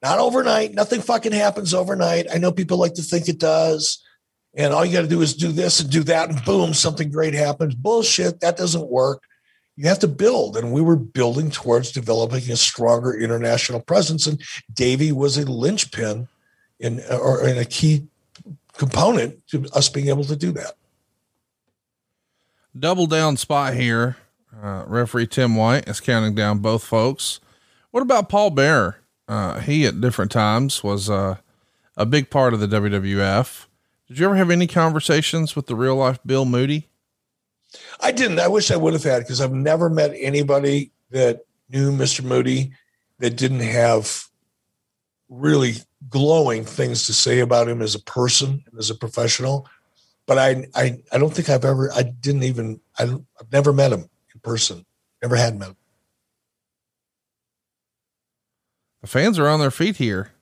not 0.03 0.19
overnight. 0.19 0.73
Nothing 0.75 1.01
fucking 1.01 1.33
happens 1.33 1.75
overnight. 1.75 2.27
I 2.33 2.39
know 2.39 2.53
people 2.53 2.79
like 2.79 2.95
to 2.95 3.03
think 3.03 3.29
it 3.29 3.39
does. 3.39 4.03
And 4.55 4.73
all 4.73 4.85
you 4.85 4.93
got 4.93 5.03
to 5.03 5.09
do 5.09 5.21
is 5.21 5.35
do 5.35 5.53
this 5.53 5.81
and 5.81 5.91
do 5.91 6.03
that, 6.05 6.29
and 6.29 6.45
boom, 6.45 6.75
something 6.75 7.11
great 7.11 7.35
happens. 7.35 7.75
Bullshit. 7.75 8.41
That 8.41 8.57
doesn't 8.57 8.89
work. 8.89 9.23
You 9.77 9.89
have 9.89 10.01
to 10.01 10.09
build. 10.09 10.57
And 10.57 10.73
we 10.73 10.83
were 10.83 10.97
building 10.97 11.51
towards 11.51 11.93
developing 11.93 12.51
a 12.51 12.57
stronger 12.57 13.15
international 13.15 13.81
presence. 13.81 14.27
And 14.27 14.43
Davey 14.73 15.13
was 15.13 15.39
a 15.39 15.51
linchpin 15.51 16.29
in 16.81 17.01
or 17.11 17.47
in 17.47 17.59
a 17.59 17.65
key 17.65 18.07
component 18.77 19.47
to 19.49 19.67
us 19.75 19.89
being 19.89 20.09
able 20.09 20.25
to 20.25 20.37
do 20.37 20.51
that. 20.53 20.75
Double 22.79 23.07
down 23.07 23.37
spot 23.37 23.75
here. 23.75 24.17
Uh, 24.63 24.85
referee 24.87 25.27
Tim 25.27 25.55
White 25.55 25.89
is 25.89 26.01
counting 26.01 26.35
down 26.35 26.59
both 26.59 26.83
folks. 26.83 27.41
What 27.91 28.03
about 28.03 28.29
Paul 28.29 28.51
Bearer? 28.51 28.99
Uh, 29.29 29.61
he 29.61 29.87
at 29.87 30.01
different 30.01 30.33
times 30.33 30.83
was 30.83 31.09
uh, 31.09 31.37
a 31.97 32.07
big 32.07 32.31
part 32.31 32.53
of 32.53 32.61
the 32.61 32.67
WWF. 32.67 33.67
Did 34.09 34.19
you 34.19 34.27
ever 34.27 34.35
have 34.37 34.51
any 34.51 34.67
conversations 34.67 35.55
with 35.55 35.67
the 35.67 35.77
real 35.77 35.97
life 35.97 36.19
Bill 36.27 36.45
Moody? 36.45 36.89
I 38.01 38.11
didn't. 38.11 38.41
I 38.41 38.49
wish 38.49 38.71
I 38.71 38.77
would 38.77 38.93
have 38.93 39.05
had 39.05 39.21
because 39.21 39.41
I've 39.41 39.53
never 39.53 39.89
met 39.89 40.13
anybody 40.17 40.91
that 41.11 41.45
knew 41.69 41.93
Mr. 41.93 42.25
Moody 42.25 42.73
that 43.19 43.37
didn't 43.37 43.61
have 43.61 44.25
really 45.29 45.75
glowing 46.09 46.65
things 46.65 47.07
to 47.07 47.13
say 47.13 47.41
about 47.41 47.69
him 47.69 47.83
as 47.83 47.95
a 47.95 48.01
person 48.01 48.65
and 48.67 48.79
as 48.79 48.91
a 48.91 48.95
professional. 48.95 49.69
But 50.27 50.39
I, 50.39 50.67
I, 50.75 50.99
I 51.13 51.19
don't 51.19 51.35
think 51.35 51.49
I've 51.49 51.65
ever. 51.65 51.93
I 51.93 52.03
didn't 52.03 52.45
even. 52.45 52.81
I, 52.99 53.05
I've 53.05 53.53
never 53.53 53.73
met 53.73 53.93
him 53.93 54.09
in 54.35 54.41
person. 54.43 54.87
Never 55.23 55.37
had 55.37 55.59
met 55.59 55.71
him. 55.71 55.77
The 59.03 59.09
fans 59.09 59.39
are 59.39 59.49
on 59.49 59.61
their 59.61 59.71
feet 59.71 59.97
here. 59.97 60.33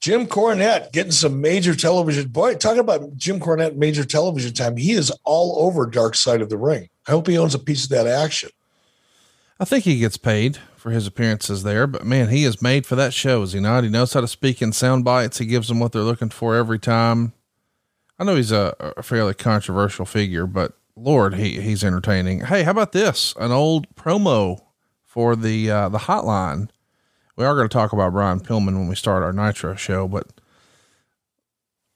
Jim 0.00 0.26
Cornette 0.26 0.92
getting 0.92 1.12
some 1.12 1.40
major 1.40 1.74
television. 1.74 2.28
Boy, 2.28 2.54
talking 2.54 2.78
about 2.78 3.16
Jim 3.16 3.40
Cornette 3.40 3.76
major 3.76 4.04
television 4.04 4.54
time. 4.54 4.76
He 4.76 4.92
is 4.92 5.10
all 5.24 5.66
over 5.66 5.86
Dark 5.86 6.14
Side 6.14 6.40
of 6.40 6.48
the 6.48 6.56
Ring. 6.56 6.88
I 7.06 7.10
hope 7.10 7.26
he 7.26 7.36
owns 7.36 7.54
a 7.54 7.58
piece 7.58 7.84
of 7.84 7.90
that 7.90 8.06
action. 8.06 8.50
I 9.60 9.64
think 9.64 9.84
he 9.84 9.98
gets 9.98 10.16
paid 10.16 10.58
for 10.88 10.94
his 10.94 11.06
appearances 11.06 11.64
there, 11.64 11.86
but 11.86 12.06
man, 12.06 12.30
he 12.30 12.44
is 12.44 12.62
made 12.62 12.86
for 12.86 12.96
that 12.96 13.12
show, 13.12 13.42
is 13.42 13.52
he 13.52 13.60
not? 13.60 13.84
He 13.84 13.90
knows 13.90 14.14
how 14.14 14.22
to 14.22 14.28
speak 14.28 14.62
in 14.62 14.72
sound 14.72 15.04
bites. 15.04 15.36
He 15.36 15.44
gives 15.44 15.68
them 15.68 15.80
what 15.80 15.92
they're 15.92 16.00
looking 16.00 16.30
for 16.30 16.56
every 16.56 16.78
time. 16.78 17.34
I 18.18 18.24
know 18.24 18.36
he's 18.36 18.52
a, 18.52 18.74
a 18.96 19.02
fairly 19.02 19.34
controversial 19.34 20.06
figure, 20.06 20.46
but 20.46 20.72
Lord, 20.96 21.34
he, 21.34 21.60
he's 21.60 21.84
entertaining. 21.84 22.46
Hey, 22.46 22.62
how 22.62 22.70
about 22.70 22.92
this? 22.92 23.34
An 23.38 23.52
old 23.52 23.94
promo 23.96 24.60
for 25.04 25.36
the, 25.36 25.70
uh, 25.70 25.88
the 25.90 25.98
hotline. 25.98 26.70
We 27.36 27.44
are 27.44 27.54
going 27.54 27.68
to 27.68 27.72
talk 27.72 27.92
about 27.92 28.12
Brian 28.12 28.40
Pillman 28.40 28.78
when 28.78 28.88
we 28.88 28.94
start 28.94 29.22
our 29.22 29.32
Nitro 29.32 29.74
show, 29.74 30.08
but 30.08 30.40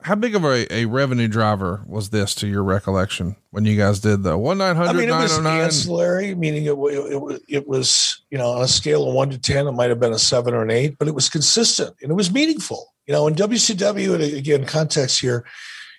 how 0.05 0.15
big 0.15 0.35
of 0.35 0.45
a, 0.45 0.73
a 0.73 0.85
revenue 0.87 1.29
driver 1.29 1.83
was 1.87 2.11
this 2.11 2.35
to 2.37 2.47
your 2.47 2.62
recollection 2.62 3.37
when 3.51 3.65
you 3.65 3.77
guys 3.77 4.01
did 4.01 4.23
the 4.23 4.37
one 4.37 4.59
nine 4.59 4.77
I 4.77 4.93
mean, 4.93 5.09
it 5.09 5.12
was 5.12 5.39
oh 5.39 5.43
nine? 5.43 5.62
ancillary, 5.62 6.35
meaning 6.35 6.65
it, 6.65 6.74
it, 6.74 7.43
it 7.49 7.69
was, 7.69 8.23
you 8.31 8.39
know, 8.39 8.51
on 8.51 8.62
a 8.62 8.69
scale 8.69 9.09
of 9.09 9.15
one 9.15 9.31
to 9.31 9.39
10, 9.39 9.66
it 9.66 9.73
might 9.73 9.91
have 9.91 10.01
been 10.01 10.12
a 10.12 10.19
seven 10.19 10.55
or 10.55 10.62
an 10.62 10.70
eight, 10.70 10.97
but 10.99 11.09
it 11.09 11.15
was 11.15 11.29
consistent 11.29 11.97
and 12.03 12.11
it 12.11 12.15
was 12.15 12.33
meaningful. 12.33 12.93
You 13.07 13.12
know, 13.12 13.27
in 13.27 13.35
WCW, 13.35 14.37
again, 14.39 14.65
context 14.65 15.20
here, 15.20 15.45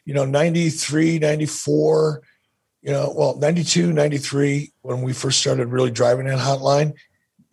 you 0.06 0.14
know, 0.14 0.26
93, 0.26 1.20
94, 1.20 2.22
you 2.82 2.92
know, 2.92 3.14
well, 3.16 3.38
92, 3.38 3.94
93, 3.94 4.72
when 4.82 5.02
we 5.02 5.14
first 5.14 5.40
started 5.40 5.68
really 5.68 5.92
driving 5.92 6.26
that 6.28 6.40
hotline, 6.40 6.94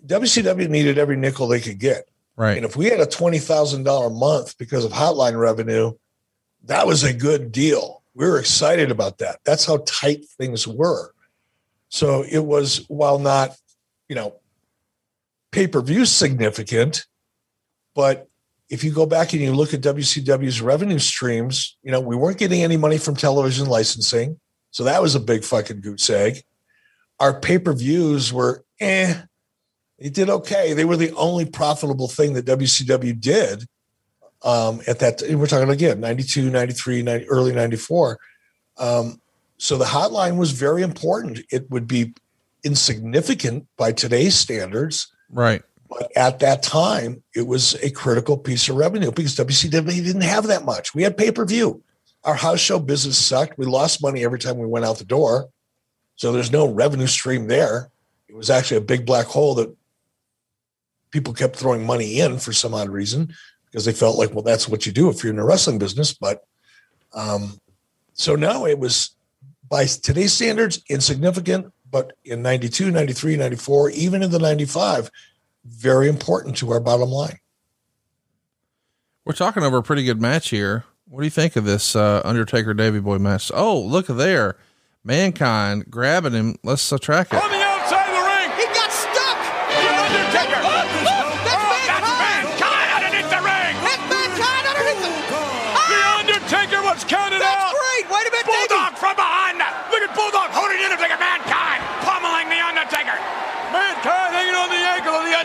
WCW 0.06 0.68
needed 0.68 0.98
every 0.98 1.16
nickel 1.16 1.47
they 1.47 1.60
could 1.60 1.78
get. 1.78 2.09
Right. 2.36 2.56
And 2.56 2.64
if 2.64 2.77
we 2.77 2.86
had 2.86 3.01
a 3.01 3.06
$20,000 3.06 4.18
month 4.18 4.56
because 4.59 4.85
of 4.85 4.93
hotline 4.93 5.39
revenue, 5.39 5.93
that 6.64 6.86
was 6.86 7.02
a 7.02 7.12
good 7.12 7.52
deal. 7.52 8.02
we 8.14 8.26
were 8.26 8.38
excited 8.38 8.90
about 8.90 9.18
that. 9.18 9.40
That's 9.44 9.64
how 9.64 9.82
tight 9.86 10.24
things 10.38 10.66
were. 10.66 11.12
So 11.88 12.22
it 12.22 12.44
was, 12.44 12.84
while 12.88 13.18
not, 13.18 13.56
you 14.08 14.16
know, 14.16 14.36
pay 15.52 15.66
per 15.66 15.80
view 15.80 16.04
significant, 16.04 17.06
but 17.94 18.28
if 18.68 18.84
you 18.84 18.92
go 18.92 19.06
back 19.06 19.32
and 19.32 19.42
you 19.42 19.52
look 19.52 19.74
at 19.74 19.80
WCW's 19.80 20.60
revenue 20.60 21.00
streams, 21.00 21.76
you 21.82 21.90
know, 21.90 22.00
we 22.00 22.14
weren't 22.14 22.38
getting 22.38 22.62
any 22.62 22.76
money 22.76 22.98
from 22.98 23.16
television 23.16 23.66
licensing. 23.66 24.38
So 24.70 24.84
that 24.84 25.02
was 25.02 25.16
a 25.16 25.20
big 25.20 25.42
fucking 25.42 25.80
goose 25.80 26.08
egg. 26.08 26.42
Our 27.18 27.38
pay 27.40 27.58
per 27.58 27.72
views 27.72 28.32
were 28.32 28.64
eh, 28.78 29.14
they 29.98 30.08
did 30.08 30.30
okay. 30.30 30.72
They 30.72 30.84
were 30.84 30.96
the 30.96 31.12
only 31.12 31.44
profitable 31.44 32.08
thing 32.08 32.34
that 32.34 32.46
WCW 32.46 33.20
did 33.20 33.66
um, 34.42 34.80
at 34.86 34.98
that. 35.00 35.22
We're 35.30 35.46
talking 35.46 35.70
again, 35.70 36.00
92, 36.00 36.50
93, 36.50 37.02
90, 37.02 37.28
early 37.28 37.52
94. 37.52 38.18
Um, 38.78 39.20
so 39.58 39.76
the 39.76 39.84
hotline 39.84 40.36
was 40.36 40.52
very 40.52 40.82
important. 40.82 41.40
It 41.50 41.70
would 41.70 41.86
be 41.86 42.14
insignificant 42.64 43.66
by 43.76 43.92
today's 43.92 44.34
standards. 44.34 45.12
Right. 45.30 45.62
But 45.88 46.16
at 46.16 46.38
that 46.38 46.62
time, 46.62 47.22
it 47.34 47.46
was 47.46 47.74
a 47.82 47.90
critical 47.90 48.38
piece 48.38 48.68
of 48.68 48.76
revenue 48.76 49.10
because 49.10 49.36
WCW 49.36 50.04
didn't 50.04 50.22
have 50.22 50.46
that 50.46 50.64
much. 50.64 50.94
We 50.94 51.02
had 51.02 51.16
pay 51.16 51.32
per 51.32 51.44
view. 51.44 51.82
Our 52.22 52.34
house 52.34 52.60
show 52.60 52.78
business 52.78 53.18
sucked. 53.18 53.58
We 53.58 53.66
lost 53.66 54.02
money 54.02 54.24
every 54.24 54.38
time 54.38 54.58
we 54.58 54.66
went 54.66 54.84
out 54.84 54.98
the 54.98 55.04
door. 55.04 55.48
So 56.16 56.32
there's 56.32 56.52
no 56.52 56.68
revenue 56.68 57.06
stream 57.06 57.48
there. 57.48 57.90
It 58.28 58.36
was 58.36 58.50
actually 58.50 58.76
a 58.76 58.82
big 58.82 59.04
black 59.04 59.26
hole 59.26 59.54
that 59.56 59.74
people 61.10 61.32
kept 61.32 61.56
throwing 61.56 61.84
money 61.84 62.20
in 62.20 62.38
for 62.38 62.52
some 62.52 62.74
odd 62.74 62.88
reason 62.88 63.34
because 63.70 63.84
they 63.84 63.92
felt 63.92 64.18
like, 64.18 64.32
well, 64.32 64.42
that's 64.42 64.68
what 64.68 64.86
you 64.86 64.92
do 64.92 65.09
if 65.09 65.22
you're 65.22 65.30
in 65.30 65.36
the 65.36 65.44
wrestling 65.44 65.78
business. 65.78 66.12
But 66.12 66.44
um, 67.12 67.60
so 68.12 68.34
now 68.34 68.66
it 68.66 68.78
was 68.78 69.10
by 69.68 69.86
today's 69.86 70.32
standards 70.32 70.82
insignificant, 70.88 71.72
but 71.90 72.12
in 72.24 72.42
92, 72.42 72.90
93, 72.90 73.36
94, 73.36 73.90
even 73.90 74.22
in 74.22 74.30
the 74.30 74.38
95, 74.38 75.10
very 75.64 76.09
important 76.09 76.56
to 76.59 76.70
our 76.72 76.80
bottom 76.80 77.09
line. 77.09 77.38
We're 79.24 79.34
talking 79.34 79.62
over 79.62 79.78
a 79.78 79.82
pretty 79.82 80.05
good 80.05 80.20
match 80.20 80.48
here. 80.48 80.84
What 81.06 81.20
do 81.20 81.26
you 81.26 81.30
think 81.30 81.56
of 81.56 81.64
this 81.64 81.94
uh, 81.94 82.22
Undertaker 82.24 82.74
Davy 82.74 83.01
Boy 83.01 83.18
match? 83.18 83.51
Oh, 83.55 83.80
look 83.80 84.06
there. 84.06 84.56
Mankind 85.05 85.90
grabbing 85.90 86.32
him. 86.32 86.56
Let's 86.62 86.92
uh, 86.92 86.98
track 86.98 87.28
it. 87.32 87.59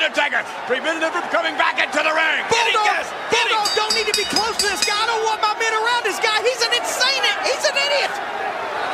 Undertaker, 0.05 0.45
preventing 0.69 1.01
him 1.01 1.09
from 1.17 1.25
coming 1.33 1.57
back 1.57 1.81
into 1.81 1.97
the 1.97 2.13
ring. 2.13 2.45
Bulldog, 2.45 2.93
Bulldog 3.33 3.67
don't 3.73 3.89
need 3.97 4.05
to 4.05 4.13
be 4.13 4.21
close 4.29 4.53
to 4.61 4.69
this 4.69 4.85
guy. 4.85 4.93
I 4.93 5.09
don't 5.09 5.25
want 5.25 5.41
my 5.41 5.57
men 5.57 5.73
around 5.73 6.05
this 6.05 6.21
guy. 6.21 6.45
He's 6.45 6.61
an 6.61 6.77
insane. 6.77 7.25
He's 7.41 7.65
an 7.65 7.73
idiot. 7.73 8.13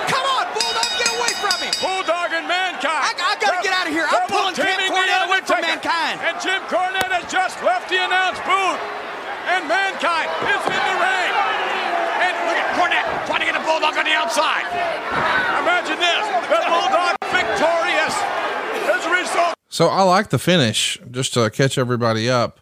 Come 0.08 0.24
on, 0.24 0.48
Bulldog, 0.56 0.88
get 0.96 1.12
away 1.12 1.36
from 1.44 1.58
him. 1.60 1.76
Bulldog 1.84 2.32
and 2.32 2.48
Mankind. 2.48 3.04
I- 3.12 3.12
I 3.12 3.36
gotta 3.44 3.60
get 3.60 3.76
out 3.76 3.92
of 3.92 3.94
here. 3.94 4.08
I'm 4.08 4.24
pulling 4.32 4.56
the 4.56 4.64
Cornette 4.64 5.28
away 5.28 5.42
from. 5.44 5.60
Mankind. 5.60 6.16
And 6.24 6.40
Jim 6.40 6.64
Cornette 6.72 7.12
has 7.12 7.28
just 7.28 7.60
left 7.60 7.92
the 7.92 8.00
announce 8.00 8.40
booth. 8.48 8.80
And 9.52 9.68
Mankind 9.68 10.32
is 10.48 10.64
in 10.64 10.80
the 10.80 10.96
ring. 10.96 11.32
And 12.24 12.34
look 12.48 12.56
at 12.56 12.68
Cornette 12.80 13.08
trying 13.28 13.44
to 13.44 13.48
get 13.52 13.60
a 13.60 13.64
Bulldog 13.68 14.00
on 14.00 14.06
the 14.08 14.16
outside. 14.16 14.64
Imagine 15.60 16.00
this. 16.00 16.24
The 16.48 16.60
Bulldog 16.72 17.20
victorious 17.36 18.16
as 18.96 19.04
a 19.04 19.12
result. 19.12 19.56
So 19.72 19.88
I 19.88 20.04
like 20.04 20.32
the 20.32 20.38
finish 20.38 21.00
just 21.10 21.34
to 21.36 21.50
catch 21.50 21.78
everybody 21.78 22.30
up. 22.30 22.60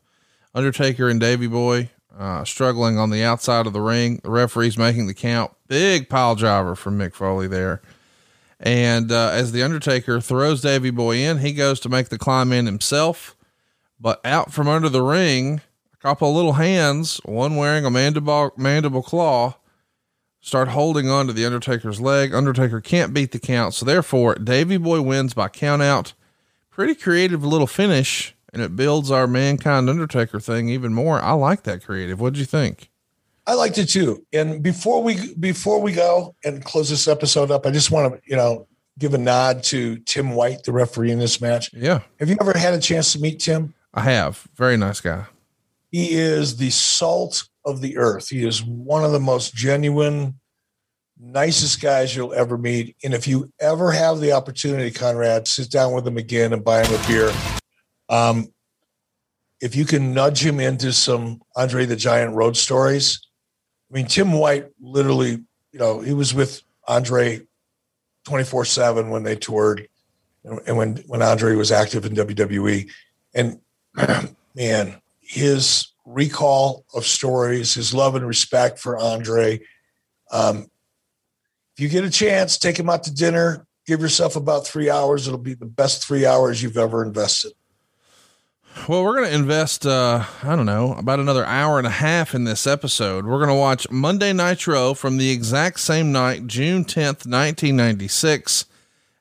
Undertaker 0.53 1.09
and 1.09 1.19
Davy 1.19 1.47
Boy 1.47 1.89
uh, 2.15 2.45
struggling 2.45 2.99
on 2.99 3.09
the 3.09 3.23
outside 3.23 3.65
of 3.65 3.73
the 3.73 3.81
ring. 3.81 4.19
The 4.21 4.29
referee's 4.29 4.77
making 4.77 5.07
the 5.07 5.15
count. 5.15 5.51
Big 5.67 6.07
pile 6.07 6.35
driver 6.35 6.75
from 6.75 6.99
Mick 6.99 7.15
Foley 7.15 7.47
there. 7.47 7.81
And 8.59 9.11
uh, 9.11 9.31
as 9.33 9.51
the 9.51 9.63
Undertaker 9.63 10.21
throws 10.21 10.61
Davy 10.61 10.91
Boy 10.91 11.15
in, 11.15 11.39
he 11.39 11.51
goes 11.51 11.79
to 11.79 11.89
make 11.89 12.09
the 12.09 12.19
climb 12.19 12.53
in 12.53 12.67
himself. 12.67 13.35
But 13.99 14.23
out 14.23 14.53
from 14.53 14.67
under 14.67 14.87
the 14.87 15.01
ring, 15.01 15.61
a 15.91 15.97
couple 15.97 16.29
of 16.29 16.35
little 16.35 16.53
hands, 16.53 17.19
one 17.25 17.55
wearing 17.55 17.85
a 17.85 17.89
mandible, 17.89 18.51
mandible 18.55 19.01
claw, 19.01 19.55
start 20.41 20.67
holding 20.67 21.09
on 21.09 21.25
to 21.25 21.33
the 21.33 21.45
Undertaker's 21.47 21.99
leg. 21.99 22.35
Undertaker 22.35 22.79
can't 22.81 23.15
beat 23.15 23.31
the 23.31 23.39
count. 23.39 23.73
So 23.73 23.83
therefore, 23.83 24.35
Davy 24.35 24.77
Boy 24.77 25.01
wins 25.01 25.33
by 25.33 25.47
count 25.47 25.81
out 25.81 26.13
pretty 26.79 26.95
creative 26.95 27.43
little 27.43 27.67
finish 27.67 28.33
and 28.53 28.61
it 28.61 28.73
builds 28.73 29.11
our 29.11 29.27
mankind 29.27 29.89
undertaker 29.89 30.39
thing 30.39 30.69
even 30.69 30.93
more 30.93 31.21
i 31.21 31.33
like 31.33 31.63
that 31.63 31.83
creative 31.83 32.21
what'd 32.21 32.39
you 32.39 32.45
think 32.45 32.89
I 33.45 33.55
liked 33.55 33.77
it 33.79 33.87
too. 33.87 34.23
And 34.31 34.61
before 34.61 35.01
we 35.01 35.33
before 35.33 35.81
we 35.81 35.91
go 35.91 36.35
and 36.45 36.63
close 36.63 36.89
this 36.89 37.07
episode 37.07 37.49
up, 37.49 37.65
I 37.65 37.71
just 37.71 37.89
want 37.89 38.13
to 38.13 38.21
you 38.23 38.35
know 38.37 38.67
give 38.97 39.13
a 39.15 39.17
nod 39.17 39.63
to 39.63 39.97
Tim 39.99 40.31
White, 40.31 40.63
the 40.63 40.71
referee 40.71 41.11
in 41.11 41.19
this 41.19 41.41
match. 41.41 41.69
yeah 41.73 42.01
Have 42.19 42.29
you 42.29 42.37
ever 42.39 42.57
had 42.57 42.75
a 42.75 42.79
chance 42.79 43.11
to 43.13 43.19
meet 43.19 43.39
Tim? 43.39 43.73
i 43.93 44.01
have 44.01 44.47
very 44.55 44.77
nice 44.77 45.01
guy 45.01 45.25
He 45.91 46.13
is 46.13 46.57
the 46.57 46.69
salt 46.69 47.49
of 47.65 47.81
the 47.81 47.97
earth. 47.97 48.29
He 48.29 48.45
is 48.45 48.63
one 48.63 49.03
of 49.03 49.11
the 49.11 49.19
most 49.19 49.53
genuine, 49.53 50.38
nicest 51.19 51.81
guys 51.81 52.15
you'll 52.15 52.33
ever 52.33 52.57
meet. 52.57 52.95
And 53.03 53.13
if 53.13 53.27
you 53.27 53.51
ever 53.59 53.91
have 53.91 54.19
the 54.19 54.31
opportunity, 54.31 54.89
Conrad, 54.89 55.47
sit 55.47 55.69
down 55.69 55.93
with 55.93 56.07
him 56.07 56.17
again 56.17 56.53
and 56.53 56.63
buy 56.63 56.85
him 56.85 56.93
a 56.93 57.07
beer. 57.07 57.33
Um, 58.07 58.53
if 59.61 59.75
you 59.75 59.85
can 59.85 60.13
nudge 60.13 60.43
him 60.43 60.59
into 60.59 60.93
some 60.93 61.41
Andre 61.55 61.85
the 61.85 61.97
Giant 61.97 62.33
road 62.33 62.55
stories. 62.55 63.19
I 63.91 63.95
mean, 63.95 64.07
Tim 64.07 64.31
White 64.31 64.67
literally, 64.79 65.31
you 65.71 65.79
know, 65.79 65.99
he 65.99 66.13
was 66.13 66.33
with 66.33 66.61
Andre 66.87 67.41
24 68.25 68.65
7 68.65 69.09
when 69.09 69.23
they 69.23 69.35
toured 69.35 69.87
and 70.43 70.77
when, 70.77 70.97
when 71.07 71.21
Andre 71.21 71.55
was 71.55 71.71
active 71.71 72.05
in 72.05 72.13
WWE. 72.13 72.89
And 73.33 73.59
man, 74.55 75.01
his 75.19 75.87
recall 76.05 76.85
of 76.93 77.05
stories, 77.05 77.73
his 77.73 77.93
love 77.93 78.15
and 78.15 78.25
respect 78.25 78.79
for 78.79 78.97
Andre. 78.97 79.59
Um, 80.31 80.67
you 81.79 81.89
get 81.89 82.03
a 82.03 82.09
chance, 82.09 82.57
take 82.57 82.77
him 82.77 82.89
out 82.89 83.03
to 83.03 83.13
dinner. 83.13 83.65
Give 83.85 84.01
yourself 84.01 84.35
about 84.35 84.67
three 84.67 84.89
hours. 84.89 85.27
It'll 85.27 85.39
be 85.39 85.53
the 85.55 85.65
best 85.65 86.05
three 86.05 86.25
hours 86.25 86.61
you've 86.61 86.77
ever 86.77 87.03
invested. 87.03 87.53
well 88.87 89.03
we're 89.03 89.15
going 89.15 89.27
to 89.27 89.35
invest 89.35 89.85
uh 89.85 90.23
i 90.43 90.55
don't 90.55 90.65
know 90.65 90.93
about 90.93 91.19
another 91.19 91.43
hour 91.45 91.79
and 91.79 91.87
a 91.87 91.91
half 91.91 92.35
in 92.35 92.43
this 92.43 92.67
episode 92.67 93.25
we're 93.25 93.39
going 93.39 93.49
to 93.49 93.53
watch 93.55 93.89
monday 93.89 94.31
nitro 94.31 94.93
from 94.93 95.17
the 95.17 95.31
exact 95.31 95.79
same 95.79 96.11
night 96.11 96.45
june 96.47 96.85
10th 96.85 97.25
1996 97.25 98.65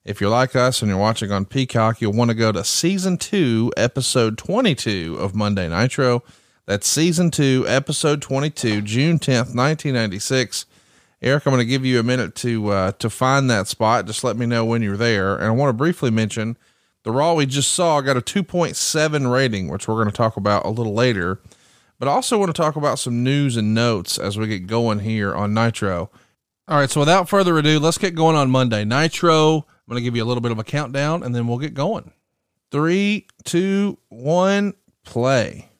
if 0.04 0.20
you're 0.20 0.30
like 0.30 0.54
us 0.54 0.82
and 0.82 0.90
you're 0.90 0.98
watching 0.98 1.32
on 1.32 1.44
peacock 1.46 2.00
you'll 2.00 2.12
want 2.12 2.30
to 2.30 2.34
go 2.34 2.52
to 2.52 2.62
season 2.62 3.16
2 3.16 3.72
episode 3.76 4.36
22 4.36 5.16
of 5.18 5.34
monday 5.34 5.66
nitro 5.68 6.22
that's 6.66 6.86
season 6.86 7.30
2 7.30 7.64
episode 7.66 8.20
22 8.20 8.82
june 8.82 9.18
10th 9.18 9.54
1996 9.56 10.66
Eric, 11.20 11.46
I'm 11.46 11.52
going 11.52 11.64
to 11.64 11.68
give 11.68 11.84
you 11.84 11.98
a 11.98 12.04
minute 12.04 12.34
to 12.36 12.68
uh, 12.68 12.92
to 12.92 13.10
find 13.10 13.50
that 13.50 13.66
spot. 13.66 14.06
Just 14.06 14.22
let 14.22 14.36
me 14.36 14.46
know 14.46 14.64
when 14.64 14.82
you're 14.82 14.96
there. 14.96 15.34
And 15.36 15.46
I 15.46 15.50
want 15.50 15.70
to 15.70 15.74
briefly 15.74 16.10
mention 16.10 16.56
the 17.02 17.10
Raw 17.10 17.34
we 17.34 17.46
just 17.46 17.72
saw 17.72 18.00
got 18.00 18.16
a 18.16 18.20
2.7 18.20 19.32
rating, 19.32 19.68
which 19.68 19.88
we're 19.88 19.94
going 19.94 20.10
to 20.10 20.12
talk 20.12 20.36
about 20.36 20.64
a 20.64 20.70
little 20.70 20.94
later. 20.94 21.40
But 21.98 22.06
I 22.06 22.12
also 22.12 22.38
want 22.38 22.54
to 22.54 22.60
talk 22.60 22.76
about 22.76 22.98
some 22.98 23.24
news 23.24 23.56
and 23.56 23.74
notes 23.74 24.18
as 24.18 24.38
we 24.38 24.46
get 24.46 24.66
going 24.66 25.00
here 25.00 25.34
on 25.34 25.52
Nitro. 25.52 26.10
All 26.68 26.78
right, 26.78 26.90
so 26.90 27.00
without 27.00 27.28
further 27.28 27.58
ado, 27.58 27.80
let's 27.80 27.98
get 27.98 28.14
going 28.14 28.36
on 28.36 28.50
Monday. 28.50 28.84
Nitro, 28.84 29.56
I'm 29.56 29.64
going 29.88 29.96
to 29.96 30.02
give 30.02 30.14
you 30.14 30.22
a 30.22 30.26
little 30.26 30.42
bit 30.42 30.52
of 30.52 30.58
a 30.58 30.64
countdown 30.64 31.22
and 31.22 31.34
then 31.34 31.48
we'll 31.48 31.58
get 31.58 31.74
going. 31.74 32.12
Three, 32.70 33.26
two, 33.44 33.98
one, 34.10 34.74
play. 35.04 35.70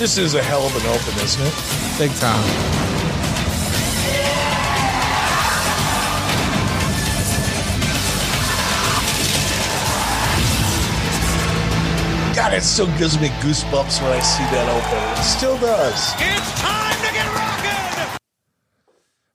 This 0.00 0.16
is 0.16 0.32
a 0.34 0.42
hell 0.42 0.64
of 0.64 0.74
an 0.76 0.86
open, 0.86 1.12
isn't 1.22 1.42
it? 1.42 1.54
Big 1.98 2.10
time. 2.18 2.42
God, 12.34 12.54
it 12.54 12.62
still 12.62 12.86
gives 12.96 13.20
me 13.20 13.28
goosebumps 13.42 14.00
when 14.02 14.12
I 14.12 14.20
see 14.20 14.42
that 14.44 14.68
open. 14.70 15.20
It 15.20 15.22
still 15.22 15.58
does. 15.58 16.14
It's 16.16 16.60
time 16.62 16.96
to 17.06 17.12
get 17.12 17.26
rocking. 17.34 18.18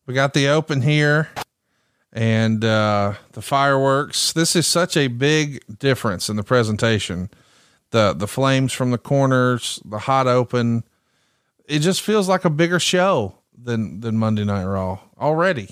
We 0.08 0.16
got 0.16 0.34
the 0.34 0.48
open 0.48 0.82
here. 0.82 1.30
and 2.12 2.64
uh, 2.64 3.14
the 3.34 3.42
fireworks. 3.42 4.34
This 4.34 4.56
is 4.56 4.66
such 4.66 4.98
a 4.98 5.10
big 5.10 5.62
difference 5.78 6.30
in 6.30 6.38
the 6.38 6.44
presentation. 6.44 7.30
The 7.96 8.12
the 8.12 8.28
flames 8.28 8.74
from 8.74 8.92
the 8.92 8.98
corners, 8.98 9.80
the 9.86 10.00
hot 10.00 10.28
open. 10.28 10.84
It 11.64 11.80
just 11.80 12.02
feels 12.02 12.28
like 12.28 12.44
a 12.44 12.50
bigger 12.50 12.78
show 12.78 13.36
than 13.58 14.02
than 14.02 14.18
Monday 14.18 14.44
Night 14.44 14.66
Raw 14.66 15.00
already. 15.18 15.70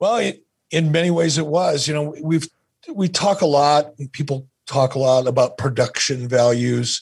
Well, 0.00 0.16
it, 0.16 0.44
in 0.72 0.90
many 0.90 1.12
ways, 1.12 1.38
it 1.38 1.46
was. 1.46 1.86
You 1.86 1.94
know, 1.94 2.16
we've 2.20 2.48
we 2.92 3.08
talk 3.08 3.42
a 3.42 3.46
lot. 3.46 3.92
People 4.10 4.48
talk 4.66 4.96
a 4.96 4.98
lot 4.98 5.28
about 5.28 5.56
production 5.56 6.26
values, 6.26 7.00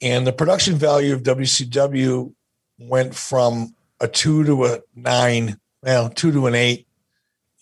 and 0.00 0.24
the 0.24 0.32
production 0.32 0.76
value 0.76 1.12
of 1.12 1.24
WCW 1.24 2.32
went 2.78 3.16
from 3.16 3.74
a 3.98 4.06
two 4.06 4.44
to 4.44 4.66
a 4.66 4.78
nine, 4.94 5.58
well, 5.82 6.08
two 6.08 6.30
to 6.30 6.46
an 6.46 6.54
eight, 6.54 6.83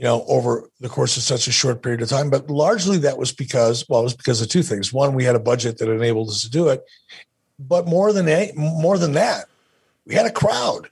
you 0.02 0.08
know, 0.08 0.24
over 0.26 0.68
the 0.80 0.88
course 0.88 1.16
of 1.16 1.22
such 1.22 1.46
a 1.46 1.52
short 1.52 1.80
period 1.80 2.02
of 2.02 2.08
time. 2.08 2.28
But 2.28 2.50
largely 2.50 2.98
that 2.98 3.18
was 3.18 3.30
because, 3.30 3.88
well, 3.88 4.00
it 4.00 4.04
was 4.04 4.16
because 4.16 4.42
of 4.42 4.48
two 4.48 4.64
things. 4.64 4.92
One, 4.92 5.14
we 5.14 5.22
had 5.22 5.36
a 5.36 5.40
budget 5.40 5.78
that 5.78 5.88
enabled 5.88 6.28
us 6.28 6.42
to 6.42 6.50
do 6.50 6.70
it, 6.70 6.84
but 7.60 7.86
more 7.86 8.12
than 8.12 8.28
a, 8.28 8.50
more 8.56 8.98
than 8.98 9.12
that, 9.12 9.46
we 10.04 10.16
had 10.16 10.26
a 10.26 10.32
crowd 10.32 10.88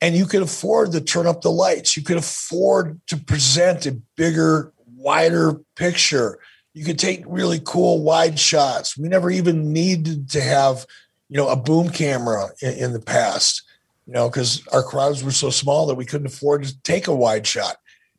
and 0.00 0.14
you 0.14 0.24
could 0.24 0.42
afford 0.42 0.92
to 0.92 1.00
turn 1.00 1.26
up 1.26 1.42
the 1.42 1.50
lights. 1.50 1.96
You 1.96 2.04
could 2.04 2.16
afford 2.16 3.00
to 3.08 3.16
present 3.16 3.86
a 3.86 4.00
bigger, 4.14 4.72
wider 4.94 5.54
picture. 5.74 6.38
You 6.74 6.84
could 6.84 7.00
take 7.00 7.24
really 7.26 7.60
cool 7.64 8.04
wide 8.04 8.38
shots. 8.38 8.96
We 8.96 9.08
never 9.08 9.32
even 9.32 9.72
needed 9.72 10.30
to 10.30 10.40
have, 10.40 10.86
you 11.28 11.38
know, 11.38 11.48
a 11.48 11.56
boom 11.56 11.88
camera 11.88 12.50
in, 12.62 12.72
in 12.74 12.92
the 12.92 13.00
past, 13.00 13.64
you 14.06 14.12
know, 14.12 14.30
because 14.30 14.64
our 14.68 14.84
crowds 14.84 15.24
were 15.24 15.32
so 15.32 15.50
small 15.50 15.86
that 15.86 15.96
we 15.96 16.04
couldn't 16.04 16.28
afford 16.28 16.62
to 16.62 16.82
take 16.82 17.08
a 17.08 17.14
wide 17.16 17.44
shot. 17.44 17.78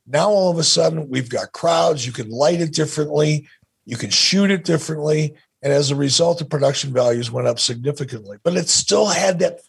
Now 0.09 0.29
all 0.29 0.51
of 0.51 0.57
a 0.57 0.63
sudden 0.63 1.07
we've 1.07 1.29
got 1.29 1.51
crowds. 1.51 2.05
You 2.05 2.11
can 2.11 2.29
light 2.29 2.59
it 2.59 2.73
differently. 2.73 3.47
You 3.85 3.95
can 3.95 4.09
shoot 4.09 4.49
it 4.49 4.65
differently. 4.65 5.35
And 5.61 5.71
as 5.71 5.91
a 5.91 5.95
result, 5.95 6.39
the 6.39 6.45
production 6.45 6.91
values 6.91 7.31
went 7.31 7.47
up 7.47 7.59
significantly. 7.59 8.37
But 8.43 8.57
it 8.57 8.69
still 8.69 9.07
had 9.07 9.39
that 9.39 9.59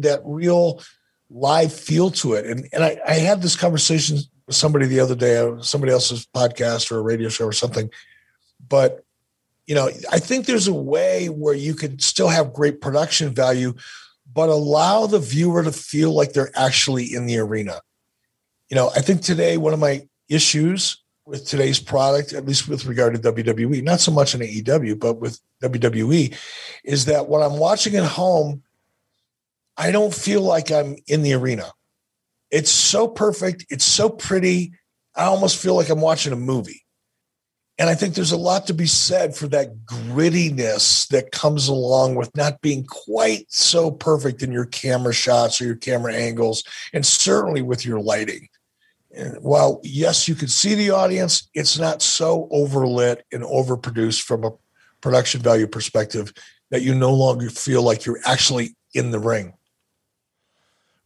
that 0.00 0.20
real 0.24 0.82
live 1.30 1.72
feel 1.72 2.10
to 2.12 2.34
it. 2.34 2.46
And 2.46 2.68
and 2.72 2.84
I, 2.84 2.98
I 3.06 3.14
had 3.14 3.42
this 3.42 3.56
conversation 3.56 4.18
with 4.46 4.56
somebody 4.56 4.86
the 4.86 5.00
other 5.00 5.14
day, 5.14 5.52
somebody 5.60 5.92
else's 5.92 6.26
podcast 6.26 6.92
or 6.92 6.98
a 6.98 7.02
radio 7.02 7.28
show 7.28 7.46
or 7.46 7.52
something. 7.52 7.90
But 8.66 9.04
you 9.66 9.74
know, 9.74 9.90
I 10.10 10.18
think 10.18 10.46
there's 10.46 10.68
a 10.68 10.74
way 10.74 11.26
where 11.26 11.54
you 11.54 11.74
can 11.74 11.98
still 11.98 12.28
have 12.28 12.54
great 12.54 12.80
production 12.80 13.34
value, 13.34 13.74
but 14.32 14.48
allow 14.48 15.06
the 15.06 15.18
viewer 15.18 15.62
to 15.62 15.72
feel 15.72 16.12
like 16.12 16.32
they're 16.32 16.50
actually 16.54 17.14
in 17.14 17.26
the 17.26 17.38
arena. 17.38 17.80
You 18.68 18.76
know, 18.76 18.90
I 18.94 19.00
think 19.00 19.22
today 19.22 19.56
one 19.56 19.72
of 19.72 19.80
my 19.80 20.06
issues 20.28 21.02
with 21.24 21.46
today's 21.46 21.78
product, 21.78 22.32
at 22.32 22.46
least 22.46 22.68
with 22.68 22.86
regard 22.86 23.14
to 23.14 23.32
WWE, 23.32 23.82
not 23.82 24.00
so 24.00 24.10
much 24.10 24.34
in 24.34 24.40
AEW, 24.40 24.98
but 24.98 25.20
with 25.20 25.40
WWE, 25.62 26.34
is 26.84 27.04
that 27.04 27.28
when 27.28 27.42
I'm 27.42 27.58
watching 27.58 27.96
at 27.96 28.04
home, 28.04 28.62
I 29.76 29.90
don't 29.90 30.14
feel 30.14 30.42
like 30.42 30.70
I'm 30.70 30.96
in 31.06 31.22
the 31.22 31.34
arena. 31.34 31.70
It's 32.50 32.70
so 32.70 33.06
perfect. 33.06 33.66
It's 33.68 33.84
so 33.84 34.08
pretty. 34.08 34.72
I 35.14 35.24
almost 35.24 35.60
feel 35.60 35.74
like 35.74 35.90
I'm 35.90 36.00
watching 36.00 36.32
a 36.32 36.36
movie. 36.36 36.84
And 37.78 37.88
I 37.88 37.94
think 37.94 38.14
there's 38.14 38.32
a 38.32 38.36
lot 38.36 38.66
to 38.66 38.74
be 38.74 38.86
said 38.86 39.36
for 39.36 39.46
that 39.48 39.84
grittiness 39.84 41.06
that 41.08 41.30
comes 41.30 41.68
along 41.68 42.16
with 42.16 42.36
not 42.36 42.60
being 42.60 42.84
quite 42.84 43.46
so 43.50 43.90
perfect 43.90 44.42
in 44.42 44.50
your 44.50 44.66
camera 44.66 45.14
shots 45.14 45.60
or 45.60 45.66
your 45.66 45.76
camera 45.76 46.12
angles, 46.12 46.64
and 46.92 47.06
certainly 47.06 47.62
with 47.62 47.86
your 47.86 48.00
lighting. 48.00 48.48
And 49.14 49.38
while, 49.40 49.80
yes, 49.82 50.28
you 50.28 50.34
can 50.34 50.48
see 50.48 50.74
the 50.74 50.90
audience, 50.90 51.48
it's 51.54 51.78
not 51.78 52.02
so 52.02 52.48
overlit 52.52 53.20
and 53.32 53.42
overproduced 53.42 54.22
from 54.22 54.44
a 54.44 54.50
production 55.00 55.40
value 55.40 55.66
perspective 55.66 56.32
that 56.70 56.82
you 56.82 56.94
no 56.94 57.14
longer 57.14 57.48
feel 57.48 57.82
like 57.82 58.04
you're 58.04 58.20
actually 58.26 58.76
in 58.94 59.10
the 59.10 59.18
ring. 59.18 59.54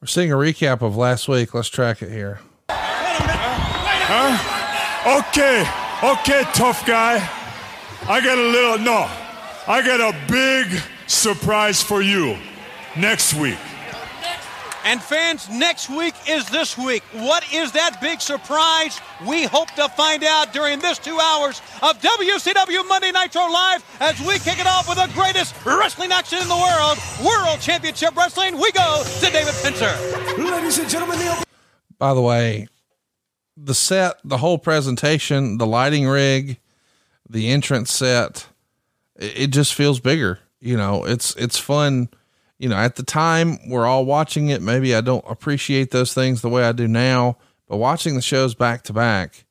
We're 0.00 0.08
seeing 0.08 0.32
a 0.32 0.36
recap 0.36 0.82
of 0.82 0.96
last 0.96 1.28
week. 1.28 1.54
Let's 1.54 1.68
track 1.68 2.02
it 2.02 2.10
here. 2.10 2.40
Huh? 2.68 4.58
Okay, 5.20 5.60
okay, 6.02 6.42
tough 6.54 6.84
guy. 6.84 7.16
I 8.08 8.20
got 8.20 8.36
a 8.36 8.42
little, 8.42 8.78
no, 8.78 9.08
I 9.68 9.80
got 9.86 10.00
a 10.00 10.12
big 10.26 10.82
surprise 11.06 11.80
for 11.80 12.02
you 12.02 12.36
next 12.96 13.34
week. 13.34 13.58
And 14.84 15.00
fans, 15.00 15.48
next 15.48 15.88
week 15.88 16.14
is 16.28 16.48
this 16.48 16.76
week. 16.76 17.04
What 17.12 17.44
is 17.52 17.70
that 17.72 18.00
big 18.00 18.20
surprise? 18.20 19.00
We 19.26 19.44
hope 19.44 19.70
to 19.72 19.88
find 19.90 20.24
out 20.24 20.52
during 20.52 20.80
this 20.80 20.98
two 20.98 21.18
hours 21.20 21.62
of 21.82 22.00
WCW 22.00 22.88
Monday 22.88 23.12
Nitro 23.12 23.42
Live 23.42 23.84
as 24.00 24.20
we 24.20 24.40
kick 24.40 24.58
it 24.58 24.66
off 24.66 24.88
with 24.88 24.98
the 24.98 25.08
greatest 25.14 25.54
wrestling 25.64 26.10
action 26.10 26.38
in 26.38 26.48
the 26.48 26.56
world, 26.56 26.98
World 27.24 27.60
Championship 27.60 28.16
Wrestling. 28.16 28.58
We 28.58 28.72
go 28.72 29.04
to 29.04 29.30
David 29.30 29.54
Penzer. 29.54 30.50
Ladies 30.50 30.78
and 30.78 30.90
gentlemen, 30.90 31.18
the 31.18 31.44
By 31.98 32.12
the 32.12 32.22
way, 32.22 32.66
the 33.56 33.74
set, 33.74 34.16
the 34.24 34.38
whole 34.38 34.58
presentation, 34.58 35.58
the 35.58 35.66
lighting 35.66 36.08
rig, 36.08 36.58
the 37.28 37.50
entrance 37.50 37.92
set, 37.92 38.48
it, 39.14 39.42
it 39.42 39.46
just 39.50 39.74
feels 39.74 40.00
bigger. 40.00 40.40
You 40.60 40.76
know, 40.76 41.04
it's 41.04 41.36
it's 41.36 41.58
fun 41.58 42.08
you 42.62 42.68
know, 42.68 42.76
at 42.76 42.94
the 42.94 43.02
time 43.02 43.58
we're 43.68 43.86
all 43.86 44.04
watching 44.04 44.48
it. 44.48 44.62
Maybe 44.62 44.94
I 44.94 45.00
don't 45.00 45.24
appreciate 45.28 45.90
those 45.90 46.14
things 46.14 46.42
the 46.42 46.48
way 46.48 46.62
I 46.62 46.70
do 46.70 46.86
now, 46.86 47.36
but 47.68 47.78
watching 47.78 48.14
the 48.14 48.22
shows 48.22 48.54
back 48.54 48.84
to 48.84 48.92
back, 48.92 49.44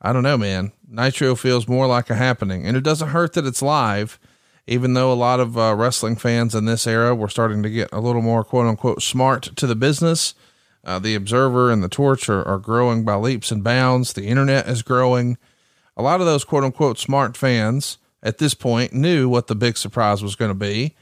I 0.00 0.12
don't 0.12 0.24
know, 0.24 0.36
man. 0.36 0.72
Nitro 0.88 1.36
feels 1.36 1.68
more 1.68 1.86
like 1.86 2.10
a 2.10 2.16
happening, 2.16 2.66
and 2.66 2.76
it 2.76 2.82
doesn't 2.82 3.10
hurt 3.10 3.34
that 3.34 3.46
it's 3.46 3.62
live. 3.62 4.18
Even 4.66 4.94
though 4.94 5.12
a 5.12 5.14
lot 5.14 5.38
of 5.38 5.56
uh, 5.56 5.74
wrestling 5.76 6.16
fans 6.16 6.54
in 6.54 6.64
this 6.64 6.84
era 6.84 7.14
were 7.14 7.28
starting 7.28 7.62
to 7.62 7.70
get 7.70 7.88
a 7.92 8.00
little 8.00 8.22
more 8.22 8.42
quote 8.42 8.66
unquote 8.66 9.02
smart 9.02 9.44
to 9.54 9.66
the 9.68 9.76
business, 9.76 10.34
uh, 10.84 10.98
the 10.98 11.14
Observer 11.14 11.70
and 11.70 11.82
the 11.82 11.88
Torch 11.88 12.28
are, 12.28 12.42
are 12.46 12.58
growing 12.58 13.04
by 13.04 13.14
leaps 13.14 13.52
and 13.52 13.62
bounds. 13.62 14.12
The 14.12 14.26
internet 14.26 14.66
is 14.68 14.82
growing. 14.82 15.38
A 15.96 16.02
lot 16.02 16.20
of 16.20 16.26
those 16.26 16.44
quote 16.44 16.64
unquote 16.64 16.98
smart 16.98 17.36
fans 17.36 17.98
at 18.20 18.38
this 18.38 18.54
point 18.54 18.92
knew 18.92 19.28
what 19.28 19.46
the 19.46 19.54
big 19.54 19.76
surprise 19.76 20.24
was 20.24 20.34
going 20.34 20.50
to 20.50 20.56
be 20.56 20.96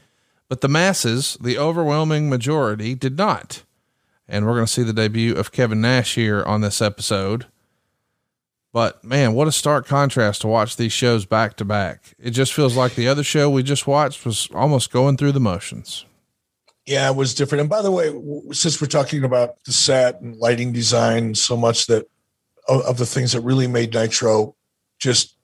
but 0.51 0.59
the 0.59 0.67
masses, 0.67 1.37
the 1.39 1.57
overwhelming 1.57 2.29
majority, 2.29 2.93
did 2.93 3.17
not. 3.17 3.63
And 4.27 4.45
we're 4.45 4.55
going 4.55 4.65
to 4.65 4.71
see 4.71 4.83
the 4.83 4.91
debut 4.91 5.33
of 5.33 5.53
Kevin 5.53 5.79
Nash 5.79 6.15
here 6.15 6.43
on 6.43 6.59
this 6.59 6.81
episode. 6.81 7.45
But 8.73 9.01
man, 9.01 9.31
what 9.31 9.47
a 9.47 9.53
stark 9.53 9.87
contrast 9.87 10.41
to 10.41 10.49
watch 10.49 10.75
these 10.75 10.91
shows 10.91 11.25
back 11.25 11.55
to 11.55 11.63
back. 11.63 12.15
It 12.19 12.31
just 12.31 12.51
feels 12.53 12.75
like 12.75 12.95
the 12.95 13.07
other 13.07 13.23
show 13.23 13.49
we 13.49 13.63
just 13.63 13.87
watched 13.87 14.25
was 14.25 14.49
almost 14.53 14.91
going 14.91 15.15
through 15.15 15.31
the 15.31 15.39
motions. 15.39 16.03
Yeah, 16.85 17.09
it 17.09 17.15
was 17.15 17.33
different. 17.33 17.61
And 17.61 17.69
by 17.69 17.81
the 17.81 17.91
way, 17.91 18.13
since 18.51 18.81
we're 18.81 18.87
talking 18.87 19.23
about 19.23 19.63
the 19.63 19.71
set 19.71 20.19
and 20.19 20.35
lighting 20.35 20.73
design, 20.73 21.33
so 21.33 21.55
much 21.55 21.85
that 21.85 22.09
of 22.67 22.97
the 22.97 23.05
things 23.05 23.31
that 23.31 23.39
really 23.39 23.67
made 23.67 23.93
Nitro 23.93 24.57
just 24.99 25.37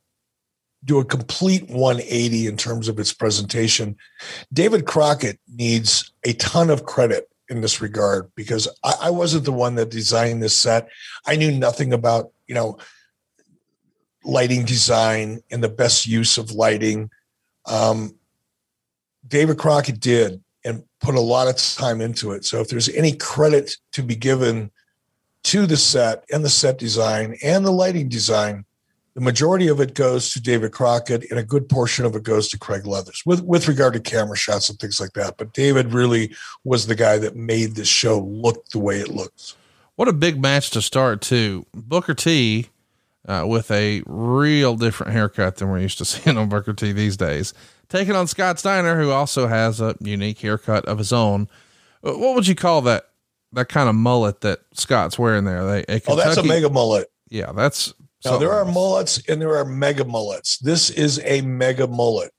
do 0.88 1.00
a 1.00 1.06
complete 1.06 1.70
180 1.70 2.48
in 2.48 2.56
terms 2.56 2.88
of 2.88 2.98
its 2.98 3.14
presentation. 3.14 3.98
David 4.54 4.86
Crockett 4.86 5.38
needs 5.54 6.14
a 6.24 6.34
ton 6.34 6.70
of 6.70 6.86
credit 6.86 7.30
in 7.50 7.62
this 7.62 7.82
regard 7.82 8.32
because 8.36 8.68
I, 8.84 8.94
I, 9.04 9.10
wasn't 9.10 9.46
the 9.46 9.52
one 9.52 9.76
that 9.76 9.90
designed 9.90 10.42
this 10.42 10.58
set. 10.58 10.90
I 11.26 11.36
knew 11.36 11.52
nothing 11.52 11.94
about, 11.94 12.32
you 12.48 12.56
know, 12.56 12.78
lighting 14.24 14.66
design 14.66 15.42
and 15.52 15.62
the 15.62 15.70
best 15.70 16.08
use 16.08 16.38
of 16.38 16.52
lighting. 16.52 17.10
Um, 17.66 18.16
David 19.28 19.58
Crockett 19.58 20.00
did 20.00 20.42
and 20.64 20.84
put 21.02 21.16
a 21.16 21.22
lot 21.22 21.48
of 21.48 21.58
time 21.58 22.02
into 22.02 22.32
it. 22.32 22.46
So 22.46 22.62
if 22.62 22.70
there's 22.70 22.90
any 22.90 23.14
credit 23.14 23.74
to 23.94 24.04
be 24.04 24.16
given 24.16 24.72
to 25.44 25.66
the 25.66 25.78
set 25.78 26.24
and 26.32 26.44
the 26.44 26.50
set 26.50 26.78
design 26.78 27.38
and 27.44 27.66
the 27.66 27.72
lighting 27.72 28.10
design, 28.10 28.66
the 29.18 29.24
majority 29.24 29.68
of 29.68 29.82
it 29.82 29.96
goes 29.96 30.32
to 30.34 30.40
David 30.40 30.74
Crockett, 30.74 31.26
and 31.32 31.40
a 31.40 31.44
good 31.44 31.68
portion 31.68 32.06
of 32.06 32.16
it 32.16 32.22
goes 32.22 32.48
to 32.50 32.60
Craig 32.60 32.86
Leathers 32.86 33.24
with, 33.26 33.42
with 33.42 33.68
regard 33.68 33.94
to 33.94 34.00
camera 34.00 34.38
shots 34.38 34.70
and 34.70 34.78
things 34.78 35.00
like 35.00 35.14
that. 35.14 35.40
But 35.40 35.54
David 35.54 35.92
really 35.92 36.36
was 36.64 36.86
the 36.86 36.94
guy 36.94 37.18
that 37.18 37.36
made 37.36 37.74
this 37.74 37.88
show 37.88 38.20
look 38.20 38.70
the 38.70 38.78
way 38.78 39.00
it 39.00 39.08
looks. 39.08 39.56
What 39.96 40.08
a 40.08 40.14
big 40.14 40.40
match 40.40 40.70
to 40.70 40.84
start, 40.84 41.22
too. 41.22 41.66
Booker 41.74 42.14
T 42.14 42.68
uh, 43.28 43.46
with 43.48 43.72
a 43.72 44.04
real 44.06 44.76
different 44.76 45.14
haircut 45.14 45.56
than 45.56 45.72
we're 45.72 45.80
used 45.80 45.98
to 45.98 46.06
seeing 46.06 46.38
on 46.38 46.48
Booker 46.48 46.74
T 46.74 46.92
these 46.92 47.18
days. 47.18 47.56
Taking 47.90 48.16
on 48.16 48.28
Scott 48.28 48.60
Steiner, 48.60 49.02
who 49.02 49.10
also 49.10 49.48
has 49.48 49.82
a 49.82 49.96
unique 50.00 50.38
haircut 50.38 50.86
of 50.86 51.00
his 51.00 51.12
own. 51.12 51.50
Uh, 52.04 52.12
what 52.12 52.36
would 52.36 52.46
you 52.46 52.54
call 52.54 52.84
that? 52.84 53.10
That 53.54 53.68
kind 53.68 53.90
of 53.90 53.96
mullet 53.96 54.42
that 54.42 54.60
Scott's 54.74 55.18
wearing 55.18 55.46
there. 55.46 55.66
They, 55.66 55.86
a 55.90 56.02
oh, 56.06 56.16
that's 56.16 56.38
a 56.38 56.44
mega 56.44 56.70
mullet. 56.70 57.10
Yeah, 57.30 57.52
that's 57.52 57.94
now 58.26 58.38
there 58.38 58.52
are 58.52 58.66
mullets 58.66 59.22
and 59.28 59.42
there 59.42 59.56
are 59.58 59.66
mega 59.66 60.06
mullets. 60.06 60.58
This 60.58 60.90
is 60.90 61.22
a 61.24 61.42
mega 61.42 61.88
mullet. 61.88 62.32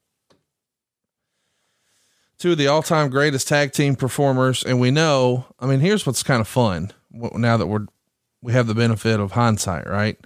Two 2.39 2.53
of 2.53 2.59
the 2.59 2.69
all-time 2.69 3.11
greatest 3.11 3.49
tag 3.49 3.73
team 3.73 3.97
performers, 3.97 4.63
and 4.63 4.79
we 4.81 4.93
know. 4.93 5.47
I 5.59 5.67
mean, 5.67 5.81
here's 5.81 6.07
what's 6.07 6.23
kind 6.23 6.41
of 6.41 6.47
fun 6.47 6.93
now 7.11 7.57
that 7.57 7.67
we're 7.67 7.87
we 8.41 8.53
have 8.53 8.67
the 8.67 8.75
benefit 8.75 9.19
of 9.19 9.33
hindsight, 9.33 9.89
right? 9.89 10.17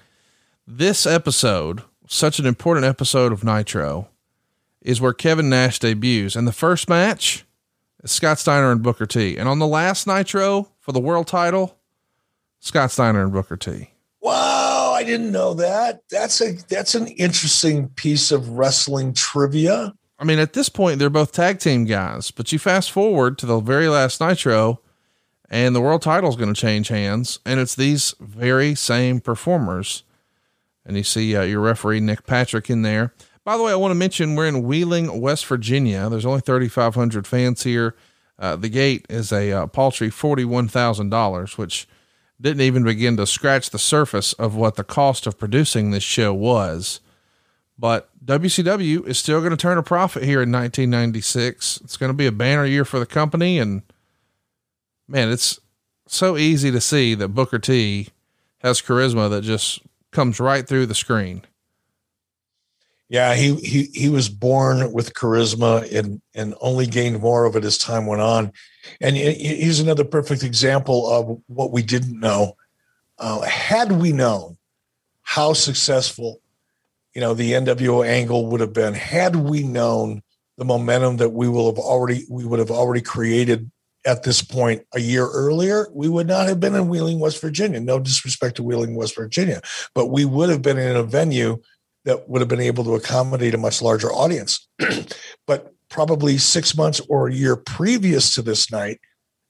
This 0.67 1.07
episode, 1.07 1.83
such 2.07 2.39
an 2.39 2.47
important 2.47 2.85
episode 2.85 3.33
of 3.33 3.43
Nitro, 3.43 4.09
is 4.83 5.01
where 5.01 5.13
Kevin 5.13 5.49
Nash 5.49 5.79
debuts. 5.79 6.37
And 6.37 6.47
the 6.47 6.53
first 6.53 6.89
match 6.89 7.45
is 8.03 8.13
Scott 8.13 8.39
Steiner 8.39 8.71
and 8.71 8.83
Booker 8.83 9.07
T. 9.07 9.37
And 9.37 9.49
on 9.49 9.59
the 9.59 9.67
last 9.67 10.07
Nitro 10.07 10.69
for 10.79 10.93
the 10.93 11.01
world 11.01 11.27
title, 11.27 11.79
Scott 12.61 12.91
Steiner 12.91 13.23
and 13.23 13.33
Booker 13.33 13.57
T. 13.57 13.91
Wow, 14.21 14.72
I 15.03 15.05
didn't 15.05 15.33
know 15.33 15.55
that. 15.55 16.03
That's 16.11 16.41
a 16.41 16.53
that's 16.69 16.95
an 16.95 17.09
interesting 17.09 17.89
piece 17.89 18.31
of 18.31 18.51
wrestling 18.51 19.15
trivia. 19.15 19.93
I 20.17 20.25
mean, 20.25 20.39
at 20.39 20.53
this 20.53 20.69
point, 20.69 21.01
they're 21.01 21.11
both 21.11 21.33
tag 21.33 21.59
team 21.59 21.87
guys, 21.87 22.31
but 22.31 22.53
you 22.53 22.61
fast 22.61 22.93
forward 22.93 23.37
to 23.39 23.47
the 23.47 23.59
very 23.59 23.89
last 23.89 24.21
Nitro, 24.21 24.79
and 25.51 25.75
the 25.75 25.81
world 25.81 26.03
title 26.03 26.31
is 26.31 26.37
going 26.37 26.55
to 26.55 26.61
change 26.61 26.87
hands, 26.87 27.41
and 27.45 27.59
it's 27.59 27.75
these 27.75 28.15
very 28.21 28.77
same 28.77 29.21
performers. 29.21 30.05
And 30.87 30.97
you 30.97 31.03
see 31.03 31.35
uh, 31.35 31.43
your 31.43 31.61
referee, 31.61 31.99
Nick 31.99 32.25
Patrick, 32.25 32.71
in 32.71 32.83
there. 32.83 33.13
By 33.43 33.57
the 33.57 33.65
way, 33.65 33.73
I 33.73 33.77
want 33.77 33.91
to 33.91 33.97
mention 33.97 34.37
we're 34.37 34.47
in 34.47 34.63
Wheeling, 34.63 35.21
West 35.21 35.47
Virginia. 35.47 36.09
There's 36.09 36.27
only 36.27 36.43
3,500 36.43 37.27
fans 37.27 37.65
here. 37.65 37.97
Uh, 38.39 38.55
the 38.55 38.69
gate 38.69 39.05
is 39.11 39.33
a 39.33 39.51
uh, 39.51 39.67
paltry 39.67 40.11
$41,000, 40.11 41.59
which 41.59 41.89
didn't 42.43 42.63
even 42.63 42.83
begin 42.83 43.17
to 43.17 43.27
scratch 43.27 43.71
the 43.71 43.79
surface 43.79 44.33
of 44.35 44.57
what 44.57 44.75
the 44.75 44.85
cost 44.85 45.27
of 45.27 45.39
producing 45.39 45.91
this 45.91 46.03
show 46.03 46.35
was. 46.35 47.01
But 47.79 48.11
WCW 48.25 49.07
is 49.07 49.19
still 49.19 49.41
going 49.41 49.53
to 49.53 49.57
turn 49.57 49.79
a 49.79 49.83
profit 49.83 50.25
here 50.25 50.43
in 50.43 50.53
1996. 50.53 51.81
It's 51.85 51.97
going 51.97 52.11
to 52.11 52.17
be 52.17 52.27
a 52.27 52.33
banner 52.33 52.67
year 52.67 52.85
for 52.85 52.99
the 52.99 53.07
company. 53.07 53.59
And 53.59 53.83
man, 55.09 55.31
it's 55.31 55.61
so 56.07 56.37
easy 56.37 56.71
to 56.71 56.81
see 56.81 57.15
that 57.15 57.29
Booker 57.29 57.59
T 57.59 58.09
has 58.59 58.83
charisma 58.83 59.31
that 59.31 59.43
just 59.43 59.81
comes 60.11 60.39
right 60.39 60.67
through 60.67 60.87
the 60.87 60.95
screen. 60.95 61.43
Yeah, 63.09 63.35
he 63.35 63.55
he 63.57 63.91
he 63.93 64.09
was 64.09 64.31
born 64.31 64.93
with 64.93 65.13
charisma 65.13 65.91
and 65.93 66.23
and 66.35 66.55
only 66.61 66.87
gained 66.87 67.21
more 67.21 67.45
of 67.45 67.57
it 67.57 67.65
as 67.65 67.77
time 67.77 68.07
went 68.07 68.23
on. 68.23 68.53
And 69.01 69.17
here's 69.17 69.81
another 69.81 70.05
perfect 70.05 70.43
example 70.43 71.11
of 71.11 71.41
what 71.47 71.73
we 71.73 71.83
didn't 71.83 72.19
know. 72.19 72.57
Uh, 73.19 73.43
had 73.43 73.93
we 73.93 74.13
known 74.13 74.57
how 75.23 75.53
successful, 75.53 76.41
you 77.15 77.21
know, 77.21 77.35
the 77.35 77.53
NWO 77.53 78.07
angle 78.07 78.47
would 78.47 78.61
have 78.61 78.73
been, 78.73 78.95
had 78.95 79.37
we 79.37 79.63
known 79.63 80.23
the 80.59 80.65
momentum 80.65 81.17
that 81.19 81.31
we 81.31 81.49
will 81.49 81.67
have 81.67 81.79
already 81.79 82.25
we 82.29 82.45
would 82.45 82.59
have 82.59 82.71
already 82.71 83.01
created 83.01 83.71
at 84.05 84.25
this 84.25 84.43
point 84.43 84.85
a 84.95 85.01
year 85.01 85.29
earlier, 85.29 85.89
we 85.93 86.09
would 86.09 86.27
not 86.27 86.49
have 86.49 86.59
been 86.59 86.75
in 86.75 86.89
Wheeling, 86.89 87.21
West 87.21 87.41
Virginia. 87.41 87.81
No 87.81 87.99
disrespect 88.01 88.57
to 88.57 88.63
Wheeling, 88.63 88.95
West 88.97 89.15
Virginia, 89.15 89.61
but 89.95 90.07
we 90.07 90.25
would 90.25 90.51
have 90.51 90.63
been 90.63 90.79
in 90.79 90.97
a 90.97 91.03
venue 91.03 91.63
that 92.05 92.29
would 92.29 92.41
have 92.41 92.49
been 92.49 92.61
able 92.61 92.83
to 92.85 92.95
accommodate 92.95 93.55
a 93.55 93.59
much 93.59 93.81
larger 93.81 94.11
audience. 94.13 94.67
but 95.47 95.73
probably 95.93 96.39
six 96.39 96.77
months 96.77 97.01
or 97.09 97.29
a 97.29 97.35
year 97.35 97.55
previous 97.55 98.35
to 98.35 98.43
this 98.43 98.73
night, 98.73 98.99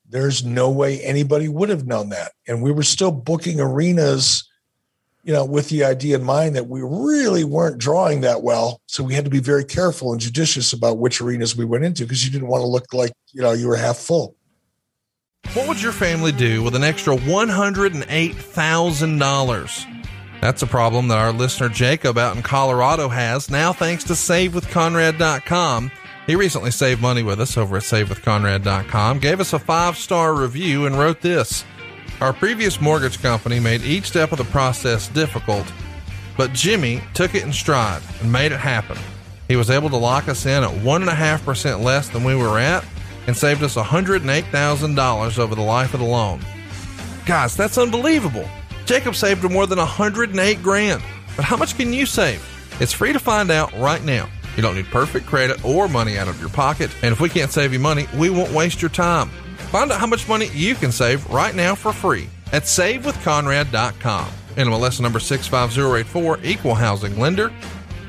there's 0.08 0.44
no 0.44 0.70
way 0.70 1.00
anybody 1.00 1.48
would 1.48 1.70
have 1.70 1.86
known 1.86 2.10
that. 2.10 2.32
And 2.46 2.62
we 2.62 2.70
were 2.72 2.82
still 2.82 3.12
booking 3.12 3.60
arenas, 3.60 4.46
you 5.22 5.32
know, 5.32 5.44
with 5.44 5.68
the 5.70 5.84
idea 5.84 6.16
in 6.16 6.24
mind 6.24 6.56
that 6.56 6.66
we 6.66 6.82
really 6.82 7.44
weren't 7.44 7.78
drawing 7.78 8.22
that 8.22 8.42
well. 8.42 8.80
So 8.86 9.04
we 9.04 9.14
had 9.14 9.24
to 9.24 9.30
be 9.30 9.38
very 9.38 9.64
careful 9.64 10.12
and 10.12 10.20
judicious 10.20 10.74
about 10.74 10.98
which 10.98 11.22
arenas 11.22 11.56
we 11.56 11.64
went 11.64 11.84
into 11.84 12.02
because 12.02 12.24
you 12.24 12.30
didn't 12.30 12.48
want 12.48 12.62
to 12.62 12.66
look 12.66 12.92
like, 12.92 13.12
you 13.32 13.40
know, 13.40 13.52
you 13.52 13.68
were 13.68 13.76
half 13.76 13.96
full. 13.96 14.34
What 15.54 15.68
would 15.68 15.80
your 15.80 15.92
family 15.92 16.32
do 16.32 16.62
with 16.62 16.74
an 16.74 16.84
extra 16.84 17.16
$108,000? 17.16 20.04
That's 20.40 20.62
a 20.62 20.66
problem 20.66 21.08
that 21.08 21.18
our 21.18 21.32
listener 21.32 21.68
Jacob 21.68 22.16
out 22.18 22.36
in 22.36 22.42
Colorado 22.42 23.08
has 23.08 23.48
now 23.48 23.72
thanks 23.72 24.02
to 24.04 24.12
SaveWithConrad.com. 24.14 25.92
He 26.26 26.36
recently 26.36 26.70
saved 26.70 27.00
money 27.00 27.22
with 27.22 27.40
us 27.40 27.56
over 27.56 27.76
at 27.76 27.82
SaveWithConrad.com, 27.82 29.18
gave 29.18 29.40
us 29.40 29.52
a 29.52 29.58
five 29.58 29.96
star 29.96 30.34
review, 30.34 30.86
and 30.86 30.96
wrote 30.98 31.20
this 31.20 31.64
Our 32.20 32.32
previous 32.32 32.80
mortgage 32.80 33.20
company 33.20 33.58
made 33.58 33.82
each 33.82 34.06
step 34.06 34.30
of 34.30 34.38
the 34.38 34.44
process 34.44 35.08
difficult, 35.08 35.70
but 36.36 36.52
Jimmy 36.52 37.02
took 37.14 37.34
it 37.34 37.42
in 37.42 37.52
stride 37.52 38.02
and 38.20 38.30
made 38.30 38.52
it 38.52 38.60
happen. 38.60 38.98
He 39.48 39.56
was 39.56 39.70
able 39.70 39.90
to 39.90 39.96
lock 39.96 40.28
us 40.28 40.46
in 40.46 40.62
at 40.62 40.70
1.5% 40.70 41.82
less 41.82 42.08
than 42.08 42.24
we 42.24 42.36
were 42.36 42.58
at 42.58 42.84
and 43.26 43.36
saved 43.36 43.62
us 43.62 43.76
$108,000 43.76 45.38
over 45.38 45.54
the 45.54 45.60
life 45.60 45.94
of 45.94 46.00
the 46.00 46.06
loan. 46.06 46.40
Guys, 47.26 47.56
that's 47.56 47.78
unbelievable. 47.78 48.48
Jacob 48.86 49.14
saved 49.14 49.48
more 49.50 49.66
than 49.66 49.78
108 49.78 50.62
grand. 50.62 51.02
But 51.36 51.44
how 51.44 51.56
much 51.56 51.76
can 51.76 51.92
you 51.92 52.06
save? 52.06 52.44
It's 52.80 52.92
free 52.92 53.12
to 53.12 53.18
find 53.18 53.50
out 53.50 53.72
right 53.78 54.02
now. 54.02 54.28
You 54.56 54.62
don't 54.62 54.74
need 54.74 54.86
perfect 54.86 55.26
credit 55.26 55.64
or 55.64 55.88
money 55.88 56.18
out 56.18 56.28
of 56.28 56.40
your 56.40 56.50
pocket. 56.50 56.90
And 57.02 57.12
if 57.12 57.20
we 57.20 57.28
can't 57.28 57.50
save 57.50 57.72
you 57.72 57.78
money, 57.78 58.06
we 58.16 58.30
won't 58.30 58.52
waste 58.52 58.82
your 58.82 58.90
time. 58.90 59.28
Find 59.70 59.90
out 59.90 60.00
how 60.00 60.06
much 60.06 60.28
money 60.28 60.48
you 60.52 60.74
can 60.74 60.92
save 60.92 61.28
right 61.30 61.54
now 61.54 61.74
for 61.74 61.92
free 61.92 62.28
at 62.52 62.64
savewithconrad.com. 62.64 64.28
NMLS 64.56 65.00
number 65.00 65.18
65084, 65.18 66.40
equal 66.42 66.74
housing 66.74 67.18
lender. 67.18 67.50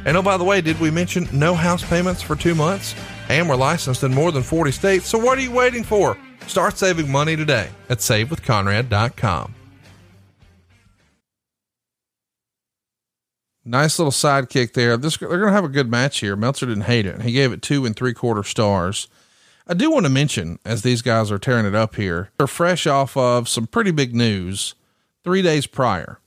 And 0.05 0.17
oh, 0.17 0.21
by 0.21 0.35
the 0.35 0.43
way, 0.43 0.59
did 0.59 0.79
we 0.79 0.91
mention 0.91 1.27
no 1.31 1.55
house 1.55 1.87
payments 1.87 2.21
for 2.21 2.35
two 2.35 2.55
months? 2.55 2.93
And 3.29 3.47
we're 3.47 3.55
licensed 3.55 4.03
in 4.03 4.13
more 4.13 4.33
than 4.33 4.43
40 4.43 4.71
states. 4.71 5.07
So 5.07 5.17
what 5.17 5.37
are 5.37 5.41
you 5.41 5.51
waiting 5.51 5.83
for? 5.83 6.17
Start 6.47 6.77
saving 6.77 7.09
money 7.09 7.37
today 7.37 7.69
at 7.89 7.99
savewithconrad.com. 7.99 9.55
Nice 13.65 13.97
little 13.97 14.11
sidekick 14.11 14.73
there. 14.73 14.97
This, 14.97 15.17
they're 15.17 15.29
going 15.29 15.45
to 15.47 15.51
have 15.51 15.63
a 15.63 15.69
good 15.69 15.89
match 15.89 16.19
here. 16.19 16.35
Meltzer 16.35 16.65
didn't 16.65 16.83
hate 16.83 17.05
it. 17.05 17.21
He 17.21 17.31
gave 17.31 17.53
it 17.53 17.61
two 17.61 17.85
and 17.85 17.95
three 17.95 18.13
quarter 18.13 18.43
stars. 18.43 19.07
I 19.65 19.73
do 19.73 19.89
want 19.89 20.05
to 20.05 20.09
mention, 20.09 20.59
as 20.65 20.81
these 20.81 21.01
guys 21.01 21.31
are 21.31 21.39
tearing 21.39 21.65
it 21.65 21.75
up 21.75 21.95
here, 21.95 22.31
they're 22.37 22.47
fresh 22.47 22.85
off 22.85 23.15
of 23.15 23.47
some 23.47 23.67
pretty 23.67 23.91
big 23.91 24.13
news 24.13 24.75
three 25.23 25.41
days 25.41 25.67
prior. 25.67 26.19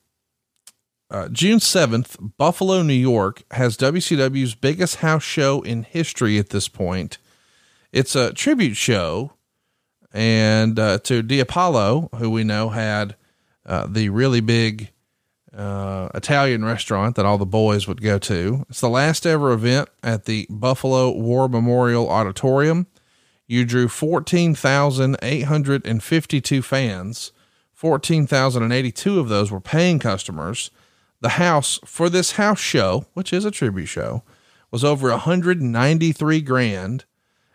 Uh, 1.11 1.29
June 1.29 1.59
7th, 1.59 2.33
Buffalo, 2.39 2.83
New 2.83 2.95
York 2.95 3.43
has 3.53 3.77
WCW's 3.77 4.55
biggest 4.55 4.97
house 4.97 5.23
show 5.23 5.61
in 5.61 5.83
history 5.83 6.39
at 6.39 6.49
this 6.49 6.69
point. 6.69 7.19
It's 7.93 8.17
a 8.17 8.33
tribute 8.33 8.77
show 8.77 9.33
and 10.13 10.79
uh, 10.79 10.99
to 11.01 11.41
Apollo, 11.41 12.09
who 12.17 12.31
we 12.31 12.43
know 12.43 12.71
had 12.71 13.17
uh, 13.67 13.87
the 13.87 14.09
really 14.09 14.41
big 14.41 14.91
uh, 15.57 16.09
Italian 16.15 16.65
restaurant 16.65 17.17
that 17.17 17.25
all 17.25 17.39
the 17.39 17.47
boys 17.47 17.89
would 17.89 18.03
go 18.03 18.19
to. 18.19 18.67
It's 18.69 18.81
the 18.81 18.89
last 18.89 19.27
ever 19.27 19.53
event 19.53 19.89
at 20.03 20.27
the 20.27 20.47
Buffalo 20.51 21.11
War 21.11 21.49
Memorial 21.49 22.09
Auditorium. 22.09 22.87
You 23.47 23.65
drew 23.65 23.89
14,852 23.89 26.63
fans. 26.63 27.33
14,082 27.73 29.21
of 29.21 29.29
those 29.29 29.51
were 29.51 29.61
paying 29.61 29.99
customers. 29.99 30.71
The 31.21 31.31
house 31.31 31.81
for 31.85 32.09
this 32.11 32.33
house 32.33 32.61
show, 32.61 33.07
which 33.15 33.33
is 33.33 33.45
a 33.45 33.51
tribute 33.51 33.87
show, 33.87 34.23
was 34.71 34.85
over 34.85 35.11
193 35.11 36.41
grand. 36.43 37.05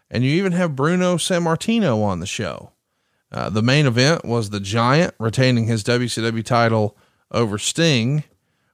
And 0.10 0.24
you 0.24 0.32
even 0.32 0.54
have 0.54 0.76
Bruno 0.76 1.18
Sammartino 1.18 2.04
on 2.04 2.20
the 2.20 2.26
show. 2.26 2.72
Uh, 3.32 3.50
the 3.50 3.62
main 3.62 3.86
event 3.86 4.26
was 4.26 4.50
the 4.50 4.60
Giant 4.60 5.14
retaining 5.20 5.66
his 5.66 5.84
WCW 5.84 6.44
title 6.44 6.98
over 7.32 7.58
Sting. 7.58 8.24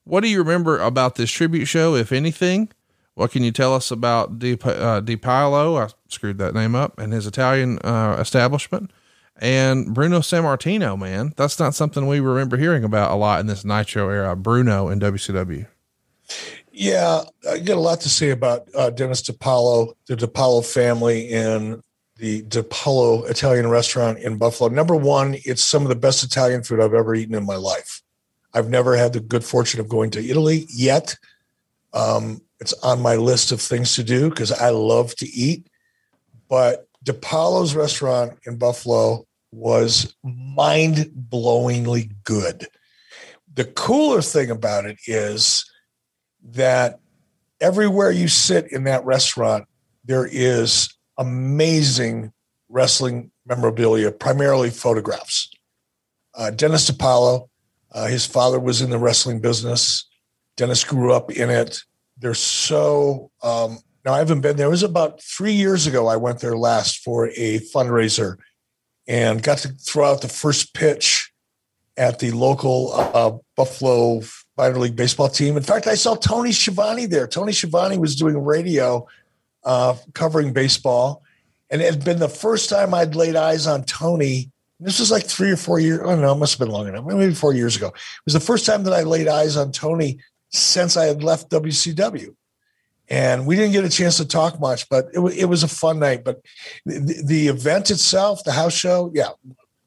What 0.04 0.22
do 0.22 0.30
you 0.30 0.40
remember 0.40 0.80
about 0.80 1.16
this 1.16 1.32
tribute 1.32 1.66
show, 1.66 1.96
if 1.96 2.12
anything? 2.12 2.70
What 3.16 3.32
can 3.32 3.44
you 3.44 3.52
tell 3.52 3.74
us 3.74 3.90
about 3.90 4.40
Di, 4.40 4.58
uh? 4.64 5.02
I 5.02 5.90
screwed 6.08 6.38
that 6.38 6.54
name 6.54 6.76
up 6.76 7.00
and 7.00 7.12
his 7.12 7.26
Italian 7.26 7.80
uh, 7.80 8.18
establishment. 8.20 8.92
And 9.40 9.94
Bruno 9.94 10.20
Sammartino, 10.20 10.98
man, 10.98 11.34
that's 11.36 11.60
not 11.60 11.76
something 11.76 12.08
we 12.08 12.20
remember 12.20 12.58
hearing 12.58 12.84
about 12.84 13.12
a 13.12 13.16
lot 13.16 13.40
in 13.40 13.48
this 13.48 13.64
Nitro 13.64 14.10
era. 14.10 14.36
Bruno 14.36 14.90
in 14.90 15.00
WCW. 15.00 15.68
Yeah, 16.72 17.24
I 17.50 17.58
get 17.60 17.78
a 17.78 17.82
lot 17.82 18.02
to 18.02 18.10
say 18.10 18.30
about 18.30 18.68
uh, 18.76 18.92
Dennis 18.92 19.24
DiPaolo, 19.24 19.94
the 20.08 20.16
DiPaolo 20.16 20.66
family, 20.66 21.30
and 21.34 21.82
the 22.18 22.44
DiPaolo 22.44 23.30
Italian 23.30 23.68
restaurant 23.68 24.20
in 24.20 24.38
Buffalo. 24.38 24.70
Number 24.70 24.96
one, 24.96 25.38
it's 25.44 25.64
some 25.64 25.84
of 25.84 25.90
the 25.90 25.96
best 25.96 26.24
Italian 26.24 26.64
food 26.64 26.80
I've 26.80 26.94
ever 26.94 27.16
eaten 27.16 27.36
in 27.36 27.46
my 27.46 27.56
life. 27.56 28.02
I've 28.58 28.70
never 28.70 28.96
had 28.96 29.14
the 29.14 29.20
good 29.20 29.44
fortune 29.44 29.80
of 29.80 29.88
going 29.88 30.10
to 30.12 30.26
Italy 30.26 30.66
yet. 30.70 31.16
Um, 31.94 32.42
it's 32.60 32.74
on 32.82 33.04
my 33.04 33.16
list 33.16 33.52
of 33.52 33.62
things 33.62 33.94
to 33.96 34.04
do 34.04 34.32
because 34.32 34.52
I 34.52 34.70
love 34.70 35.16
to 35.18 35.28
eat. 35.28 35.68
But 36.50 36.88
DiPaolo's 37.06 37.76
restaurant 37.76 38.40
in 38.48 38.58
Buffalo 38.58 39.28
was 39.52 40.16
mind 40.24 41.12
blowingly 41.30 42.12
good. 42.24 42.66
The 43.54 43.66
cooler 43.66 44.24
thing 44.24 44.50
about 44.50 44.86
it 44.86 44.98
is 45.06 45.64
that 46.50 47.00
everywhere 47.62 48.10
you 48.10 48.28
sit 48.28 48.72
in 48.72 48.86
that 48.86 49.06
restaurant, 49.06 49.66
there 50.04 50.28
is 50.32 50.90
amazing 51.20 52.34
wrestling 52.70 53.30
memorabilia, 53.46 54.12
primarily 54.12 54.72
photographs. 54.72 55.52
Uh, 56.34 56.50
Dennis 56.50 56.90
DiPaolo, 56.90 57.50
Uh, 57.92 58.08
his 58.08 58.26
father 58.26 58.60
was 58.60 58.82
in 58.82 58.90
the 58.90 58.98
wrestling 58.98 59.40
business. 59.40 60.08
Dennis 60.56 60.84
grew 60.84 61.14
up 61.14 61.32
in 61.32 61.50
it. 61.50 61.82
They're 62.18 62.34
so. 62.34 63.32
Um, 63.44 63.80
now 64.04 64.14
I 64.14 64.20
haven't 64.20 64.42
been 64.42 64.58
there. 64.58 64.68
It 64.68 64.72
was 64.72 64.84
about 64.84 65.22
three 65.22 65.54
years 65.54 65.88
ago. 65.88 66.08
I 66.08 66.16
went 66.16 66.40
there 66.40 66.58
last 66.58 67.00
for 67.04 67.28
a 67.28 67.60
fundraiser, 67.74 68.38
and 69.08 69.44
got 69.44 69.60
to 69.60 69.70
throw 69.70 70.12
out 70.12 70.22
the 70.22 70.28
first 70.28 70.74
pitch 70.74 71.32
at 71.98 72.20
the 72.20 72.32
local 72.32 72.92
uh, 72.94 73.32
Buffalo 73.56 74.22
minor 74.58 74.80
league 74.80 74.96
baseball 74.96 75.30
team. 75.30 75.58
In 75.58 75.64
fact, 75.64 75.88
I 75.88 75.96
saw 75.96 76.16
Tony 76.16 76.52
Schiavone 76.52 77.06
there. 77.06 77.28
Tony 77.28 77.52
Schiavone 77.52 77.98
was 77.98 78.16
doing 78.16 78.38
radio 78.44 79.08
uh, 79.64 79.96
covering 80.14 80.54
baseball, 80.54 81.24
and 81.70 81.82
it 81.82 81.94
had 81.94 82.04
been 82.04 82.20
the 82.20 82.30
first 82.30 82.70
time 82.70 82.94
I'd 82.94 83.16
laid 83.16 83.36
eyes 83.36 83.68
on 83.68 83.84
Tony. 83.84 84.52
This 84.80 85.00
was 85.00 85.10
like 85.12 85.26
three 85.26 85.52
or 85.52 85.58
four 85.58 85.80
years. 85.80 86.02
I 86.02 86.04
don't 86.04 86.22
know. 86.22 86.34
it 86.34 86.38
must 86.38 86.54
have 86.54 86.66
been 86.66 86.74
long 86.74 86.88
enough. 86.88 87.06
Maybe 87.06 87.34
four 87.34 87.54
years 87.54 87.76
ago. 87.76 87.88
It 87.88 88.26
was 88.26 88.34
the 88.34 88.40
first 88.40 88.66
time 88.66 88.84
that 88.84 88.94
I 88.94 89.04
laid 89.04 89.28
eyes 89.28 89.58
on 89.58 89.72
Tony 89.72 90.20
since 90.50 90.96
I 90.96 91.06
had 91.06 91.24
left 91.24 91.50
WCW. 91.50 92.36
And 93.10 93.48
we 93.48 93.56
didn't 93.56 93.72
get 93.72 93.86
a 93.86 93.90
chance 93.90 94.18
to 94.18 94.28
talk 94.28 94.60
much, 94.60 94.90
but 94.90 95.08
it, 95.14 95.20
it 95.20 95.46
was 95.46 95.64
a 95.64 95.68
fun 95.68 96.00
night. 96.00 96.24
But 96.24 96.42
the, 96.86 97.22
the 97.26 97.48
event 97.48 97.90
itself, 97.90 98.44
the 98.44 98.52
house 98.52 98.74
show, 98.74 99.12
yeah, 99.16 99.30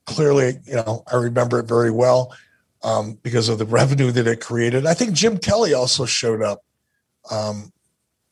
clearly, 0.05 0.59
you 0.65 0.75
know, 0.75 1.03
I 1.11 1.17
remember 1.17 1.59
it 1.59 1.67
very 1.67 1.91
well 1.91 2.35
um, 2.83 3.19
because 3.21 3.47
of 3.47 3.59
the 3.59 3.65
revenue 3.79 4.11
that 4.11 4.27
it 4.27 4.41
created. 4.41 4.85
I 4.85 4.93
think 4.93 5.13
Jim 5.13 5.37
Kelly 5.37 5.73
also 5.73 6.05
showed 6.05 6.41
up 6.41 6.63
um, 7.29 7.71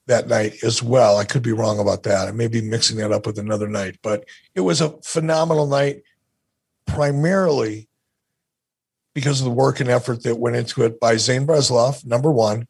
that 0.07 0.27
night 0.27 0.63
as 0.63 0.81
well. 0.81 1.17
I 1.17 1.23
could 1.23 1.43
be 1.43 1.53
wrong 1.53 1.79
about 1.79 2.03
that. 2.03 2.27
I 2.27 2.31
may 2.31 2.47
be 2.47 2.61
mixing 2.61 2.97
that 2.97 3.11
up 3.11 3.25
with 3.27 3.37
another 3.37 3.67
night, 3.67 3.97
but 4.01 4.25
it 4.55 4.61
was 4.61 4.81
a 4.81 4.99
phenomenal 5.03 5.67
night, 5.67 6.01
primarily 6.89 7.87
because 9.13 9.41
of 9.41 9.45
the 9.45 9.51
work 9.51 9.79
and 9.79 9.89
effort 9.89 10.23
that 10.23 10.39
went 10.39 10.55
into 10.55 10.83
it 10.83 10.99
by 10.99 11.17
Zane 11.17 11.45
Bresloff, 11.45 12.05
number 12.05 12.31
one, 12.31 12.67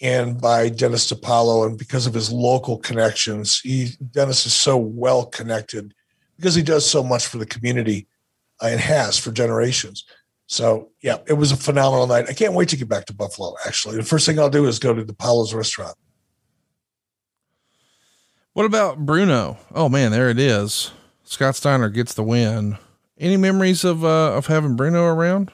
and 0.00 0.40
by 0.40 0.68
Dennis 0.68 1.10
DiPaolo, 1.10 1.66
and 1.66 1.78
because 1.78 2.06
of 2.06 2.14
his 2.14 2.32
local 2.32 2.78
connections. 2.78 3.60
He 3.60 3.90
Dennis 4.12 4.46
is 4.46 4.54
so 4.54 4.76
well 4.76 5.26
connected 5.26 5.94
because 6.36 6.54
he 6.54 6.62
does 6.62 6.88
so 6.88 7.02
much 7.02 7.26
for 7.26 7.38
the 7.38 7.46
community 7.46 8.06
uh, 8.62 8.68
and 8.68 8.80
has 8.80 9.18
for 9.18 9.30
generations. 9.30 10.04
So 10.46 10.90
yeah, 11.02 11.18
it 11.26 11.34
was 11.34 11.52
a 11.52 11.56
phenomenal 11.56 12.06
night. 12.06 12.26
I 12.28 12.32
can't 12.32 12.54
wait 12.54 12.68
to 12.70 12.76
get 12.76 12.88
back 12.88 13.06
to 13.06 13.14
Buffalo. 13.14 13.54
Actually, 13.66 13.96
the 13.96 14.02
first 14.02 14.26
thing 14.26 14.38
I'll 14.38 14.50
do 14.50 14.66
is 14.66 14.78
go 14.78 14.94
to 14.94 15.04
DiPaolo's 15.04 15.54
restaurant. 15.54 15.96
What 18.52 18.66
about 18.66 19.06
Bruno? 19.06 19.58
Oh 19.74 19.88
man, 19.88 20.10
there 20.10 20.30
it 20.30 20.38
is. 20.38 20.92
Scott 21.24 21.54
Steiner 21.54 21.88
gets 21.88 22.14
the 22.14 22.24
win. 22.24 22.78
Any 23.20 23.36
memories 23.36 23.84
of 23.84 24.02
uh, 24.02 24.32
of 24.34 24.46
having 24.46 24.76
Bruno 24.76 25.04
around? 25.04 25.52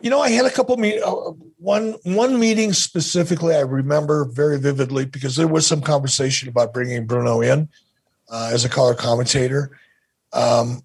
You 0.00 0.08
know, 0.08 0.20
I 0.20 0.30
had 0.30 0.46
a 0.46 0.50
couple 0.50 0.76
meet 0.78 1.02
uh, 1.02 1.32
one 1.58 1.96
one 2.04 2.40
meeting 2.40 2.72
specifically. 2.72 3.54
I 3.54 3.60
remember 3.60 4.24
very 4.24 4.58
vividly 4.58 5.04
because 5.04 5.36
there 5.36 5.46
was 5.46 5.66
some 5.66 5.82
conversation 5.82 6.48
about 6.48 6.72
bringing 6.72 7.06
Bruno 7.06 7.42
in 7.42 7.68
uh, 8.30 8.50
as 8.52 8.64
a 8.64 8.70
color 8.70 8.94
commentator. 8.94 9.78
Um, 10.32 10.82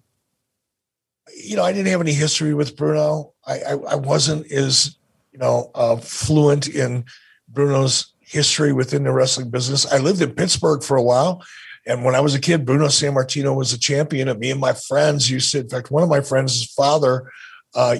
you 1.34 1.56
know, 1.56 1.64
I 1.64 1.72
didn't 1.72 1.88
have 1.88 2.02
any 2.02 2.12
history 2.12 2.52
with 2.52 2.76
Bruno. 2.76 3.32
I, 3.46 3.60
I, 3.60 3.72
I 3.72 3.94
wasn't 3.94 4.50
as, 4.52 4.96
you 5.32 5.38
know, 5.38 5.70
uh, 5.74 5.96
fluent 5.96 6.68
in 6.68 7.04
Bruno's 7.48 8.12
history 8.20 8.72
within 8.72 9.04
the 9.04 9.12
wrestling 9.12 9.50
business. 9.50 9.90
I 9.90 9.98
lived 9.98 10.20
in 10.20 10.32
Pittsburgh 10.32 10.82
for 10.82 10.96
a 10.96 11.02
while. 11.02 11.42
And 11.86 12.04
when 12.04 12.16
I 12.16 12.20
was 12.20 12.34
a 12.34 12.40
kid, 12.40 12.66
Bruno 12.66 12.86
Sammartino 12.86 13.54
was 13.54 13.72
a 13.72 13.78
champion. 13.78 14.28
And 14.28 14.40
me 14.40 14.50
and 14.50 14.60
my 14.60 14.72
friends 14.72 15.30
used 15.30 15.52
to, 15.52 15.60
in 15.60 15.68
fact, 15.68 15.90
one 15.90 16.02
of 16.02 16.08
my 16.08 16.20
friends' 16.20 16.64
father 16.64 17.30
uh, 17.74 17.96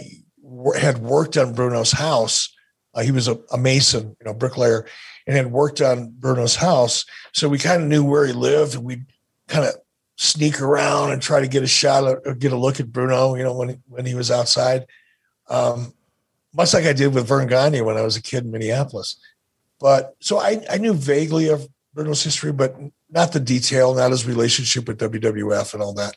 had 0.76 0.98
worked 0.98 1.36
on 1.36 1.54
Bruno's 1.54 1.92
house. 1.92 2.52
Uh, 2.94 3.02
he 3.02 3.12
was 3.12 3.28
a, 3.28 3.38
a, 3.52 3.58
mason, 3.58 4.16
you 4.18 4.24
know, 4.24 4.34
bricklayer, 4.34 4.86
and 5.26 5.36
had 5.36 5.52
worked 5.52 5.80
on 5.80 6.10
Bruno's 6.18 6.56
house. 6.56 7.04
So 7.32 7.48
we 7.48 7.58
kind 7.58 7.82
of 7.82 7.88
knew 7.88 8.04
where 8.04 8.26
he 8.26 8.32
lived. 8.32 8.74
And 8.74 8.84
we 8.84 9.02
kind 9.46 9.64
of 9.64 9.74
sneak 10.16 10.60
around 10.60 11.12
and 11.12 11.22
try 11.22 11.40
to 11.40 11.48
get 11.48 11.62
a 11.62 11.68
shot 11.68 12.20
or 12.24 12.34
get 12.34 12.52
a 12.52 12.56
look 12.56 12.80
at 12.80 12.90
Bruno, 12.90 13.36
you 13.36 13.44
know, 13.44 13.54
when 13.54 13.68
he, 13.68 13.76
when 13.88 14.06
he 14.06 14.14
was 14.14 14.30
outside. 14.30 14.86
Um, 15.48 15.92
much 16.54 16.74
like 16.74 16.86
I 16.86 16.92
did 16.92 17.14
with 17.14 17.28
Verne 17.28 17.46
Gagne 17.46 17.82
when 17.82 17.98
I 17.98 18.02
was 18.02 18.16
a 18.16 18.22
kid 18.22 18.44
in 18.44 18.50
Minneapolis. 18.50 19.16
But 19.78 20.16
so 20.20 20.38
I, 20.38 20.64
I 20.70 20.78
knew 20.78 20.94
vaguely 20.94 21.48
of 21.50 21.68
Bruno's 21.94 22.22
history, 22.22 22.50
but 22.50 22.74
not 23.10 23.32
the 23.32 23.40
detail, 23.40 23.94
not 23.94 24.10
his 24.10 24.26
relationship 24.26 24.88
with 24.88 24.98
WWF 24.98 25.74
and 25.74 25.82
all 25.82 25.94
that. 25.94 26.16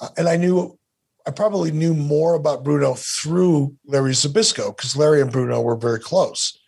Uh, 0.00 0.08
and 0.16 0.28
I 0.28 0.36
knew, 0.36 0.78
I 1.26 1.30
probably 1.30 1.70
knew 1.70 1.94
more 1.94 2.34
about 2.34 2.64
Bruno 2.64 2.94
through 2.94 3.74
Larry 3.86 4.12
Zbyszko 4.12 4.76
because 4.76 4.96
Larry 4.96 5.20
and 5.20 5.32
Bruno 5.32 5.60
were 5.60 5.76
very 5.76 6.00
close. 6.00 6.58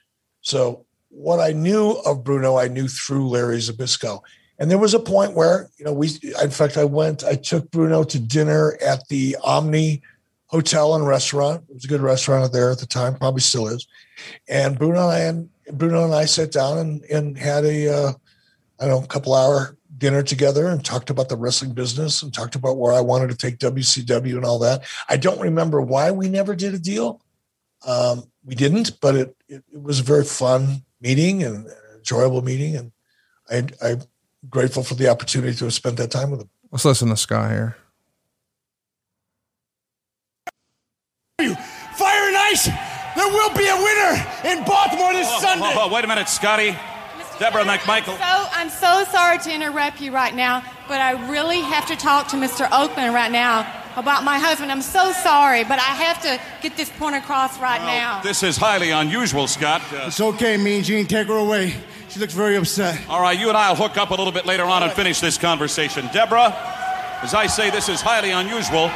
So 0.40 0.86
what 1.10 1.40
I 1.40 1.52
knew 1.52 1.92
of 2.04 2.24
Bruno, 2.24 2.58
I 2.58 2.68
knew 2.68 2.88
through 2.88 3.28
Larry 3.28 3.58
Zbyszko. 3.58 4.20
And 4.58 4.70
there 4.70 4.78
was 4.78 4.94
a 4.94 5.00
point 5.00 5.34
where, 5.34 5.70
you 5.78 5.84
know, 5.84 5.92
we, 5.92 6.08
in 6.42 6.50
fact, 6.50 6.76
I 6.76 6.84
went, 6.84 7.22
I 7.22 7.34
took 7.34 7.70
Bruno 7.70 8.02
to 8.04 8.18
dinner 8.18 8.76
at 8.84 9.06
the 9.08 9.36
Omni 9.44 10.02
Hotel 10.46 10.94
and 10.94 11.06
Restaurant. 11.06 11.62
It 11.68 11.74
was 11.74 11.84
a 11.84 11.88
good 11.88 12.00
restaurant 12.00 12.52
there 12.52 12.70
at 12.70 12.78
the 12.78 12.86
time, 12.86 13.16
probably 13.16 13.40
still 13.40 13.68
is. 13.68 13.86
And 14.48 14.78
Bruno 14.78 15.10
and 15.10 15.48
I, 15.68 15.72
Bruno 15.72 16.04
and 16.04 16.14
I 16.14 16.24
sat 16.24 16.50
down 16.50 16.78
and, 16.78 17.04
and 17.04 17.38
had 17.38 17.64
a, 17.64 17.94
uh, 17.94 18.12
I 18.80 18.86
don't 18.86 19.00
know, 19.00 19.04
a 19.04 19.08
couple 19.08 19.34
hour 19.34 19.76
dinner 19.96 20.22
together 20.22 20.68
and 20.68 20.84
talked 20.84 21.10
about 21.10 21.28
the 21.28 21.36
wrestling 21.36 21.72
business 21.72 22.22
and 22.22 22.32
talked 22.32 22.54
about 22.54 22.78
where 22.78 22.92
I 22.92 23.00
wanted 23.00 23.30
to 23.30 23.36
take 23.36 23.58
WCW 23.58 24.36
and 24.36 24.44
all 24.44 24.58
that. 24.60 24.84
I 25.08 25.16
don't 25.16 25.40
remember 25.40 25.80
why 25.80 26.10
we 26.10 26.28
never 26.28 26.54
did 26.54 26.74
a 26.74 26.78
deal. 26.78 27.20
Um, 27.86 28.24
we 28.44 28.54
didn't, 28.54 29.00
but 29.00 29.14
it, 29.14 29.36
it, 29.48 29.64
it 29.72 29.82
was 29.82 30.00
a 30.00 30.04
very 30.04 30.24
fun 30.24 30.82
meeting 31.00 31.42
and 31.42 31.68
enjoyable 31.96 32.42
meeting. 32.42 32.76
And 32.76 32.92
I, 33.50 33.86
I 33.86 33.96
grateful 34.48 34.82
for 34.82 34.94
the 34.94 35.08
opportunity 35.08 35.54
to 35.56 35.64
have 35.64 35.74
spent 35.74 35.96
that 35.96 36.10
time 36.10 36.30
with 36.30 36.40
him. 36.40 36.50
Let's 36.70 36.84
listen 36.84 37.08
to 37.08 37.16
Sky 37.16 37.50
here. 37.50 37.76
Fire 41.38 42.28
and 42.28 42.36
Ice, 42.36 42.66
there 42.66 43.28
will 43.28 43.54
be 43.54 43.66
a 43.68 43.76
winner 43.76 44.26
in 44.44 44.64
Baltimore 44.64 45.12
this 45.12 45.28
oh, 45.30 45.40
Sunday. 45.40 45.72
Oh, 45.74 45.88
oh, 45.88 45.94
wait 45.94 46.04
a 46.04 46.08
minute, 46.08 46.28
Scotty. 46.28 46.76
Mr. 47.38 47.40
Deborah 47.40 47.64
McMichael. 47.64 48.16
So 48.16 48.48
I'm 48.52 48.68
so 48.68 49.04
sorry 49.10 49.38
to 49.38 49.54
interrupt 49.54 50.00
you 50.00 50.12
right 50.12 50.34
now, 50.34 50.62
but 50.88 51.00
I 51.00 51.30
really 51.30 51.60
have 51.60 51.86
to 51.86 51.96
talk 51.96 52.28
to 52.28 52.36
Mr. 52.36 52.66
Okerlund 52.68 53.14
right 53.14 53.30
now 53.30 53.66
about 53.96 54.24
my 54.24 54.38
husband. 54.38 54.70
I'm 54.70 54.82
so 54.82 55.12
sorry, 55.12 55.64
but 55.64 55.78
I 55.78 55.94
have 55.94 56.22
to 56.22 56.40
get 56.62 56.76
this 56.76 56.90
point 56.90 57.16
across 57.16 57.58
right 57.58 57.80
well, 57.80 57.96
now. 57.96 58.22
This 58.22 58.42
is 58.42 58.56
highly 58.56 58.90
unusual, 58.90 59.46
Scott. 59.46 59.82
Uh, 59.92 60.06
it's 60.06 60.20
okay, 60.20 60.56
Mean 60.56 60.82
Gene. 60.82 61.06
Take 61.06 61.28
her 61.28 61.36
away. 61.36 61.74
She 62.08 62.20
looks 62.20 62.34
very 62.34 62.56
upset. 62.56 63.00
All 63.08 63.20
right, 63.20 63.38
you 63.38 63.48
and 63.48 63.56
I 63.56 63.70
will 63.70 63.76
hook 63.76 63.96
up 63.96 64.10
a 64.10 64.14
little 64.14 64.32
bit 64.32 64.46
later 64.46 64.64
on 64.64 64.82
and 64.82 64.92
finish 64.92 65.20
this 65.20 65.38
conversation. 65.38 66.08
Deborah, 66.12 66.54
as 67.22 67.34
I 67.34 67.46
say, 67.46 67.70
this 67.70 67.88
is 67.88 68.00
highly 68.00 68.30
unusual. 68.30 68.88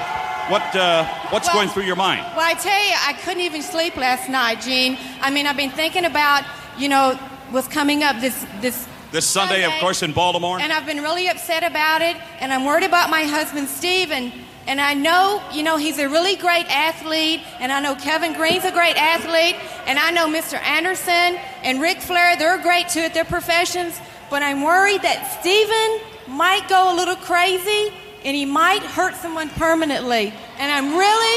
What 0.49 0.63
uh, 0.75 1.07
what's 1.31 1.47
well, 1.47 1.57
going 1.57 1.69
through 1.69 1.85
your 1.85 1.97
mind? 1.97 2.23
Well, 2.37 2.45
I 2.45 2.55
tell 2.55 2.73
you, 2.73 2.95
I 3.07 3.13
couldn't 3.23 3.43
even 3.43 3.63
sleep 3.63 3.97
last 3.97 4.29
night, 4.29 4.61
Gene. 4.61 4.99
I 5.21 5.31
mean, 5.31 5.47
I've 5.47 5.57
been 5.57 5.71
thinking 5.71 6.05
about, 6.05 6.45
you 6.77 6.89
know, 6.89 7.17
what's 7.53 7.69
coming 7.69 8.03
up 8.03 8.21
this 8.21 8.47
this 8.61 8.89
this 9.13 9.27
Sunday, 9.27 9.61
Sunday, 9.61 9.77
of 9.77 9.81
course, 9.81 10.03
in 10.03 10.13
Baltimore. 10.13 10.59
And 10.59 10.73
I've 10.73 10.87
been 10.87 11.03
really 11.03 11.29
upset 11.29 11.63
about 11.63 12.01
it, 12.01 12.17
and 12.41 12.53
I'm 12.53 12.65
worried 12.65 12.85
about 12.85 13.11
my 13.11 13.25
husband, 13.25 13.69
Steve, 13.69 14.11
and 14.11 14.33
and 14.67 14.81
I 14.81 14.95
know, 14.95 15.43
you 15.53 15.63
know, 15.63 15.77
he's 15.77 15.99
a 15.99 16.09
really 16.09 16.37
great 16.37 16.67
athlete, 16.71 17.41
and 17.59 17.73
I 17.73 17.81
know 17.81 17.95
Kevin 17.97 18.33
Greene's 18.33 18.65
a 18.65 18.71
great 18.71 18.97
athlete, 18.97 19.57
and 19.87 19.99
I 19.99 20.13
know 20.13 20.29
Mr. 20.29 20.61
Anderson 20.63 21.39
and 21.65 21.81
Ric 21.81 22.01
Flair, 22.01 22.37
they're 22.37 22.63
great 22.63 22.89
too 22.89 23.01
at 23.01 23.13
their 23.13 23.25
professions, 23.25 24.01
but 24.31 24.43
I'm 24.43 24.63
worried 24.63 25.03
that 25.03 25.39
Steven 25.41 26.37
might 26.37 26.69
go 26.69 26.95
a 26.95 26.97
little 26.97 27.17
crazy 27.17 27.93
and 28.25 28.37
he 28.37 28.45
might 28.45 28.83
hurt 28.83 29.15
someone 29.17 29.49
permanently. 29.51 30.33
And 30.59 30.71
I'm 30.71 30.97
really, 30.97 31.37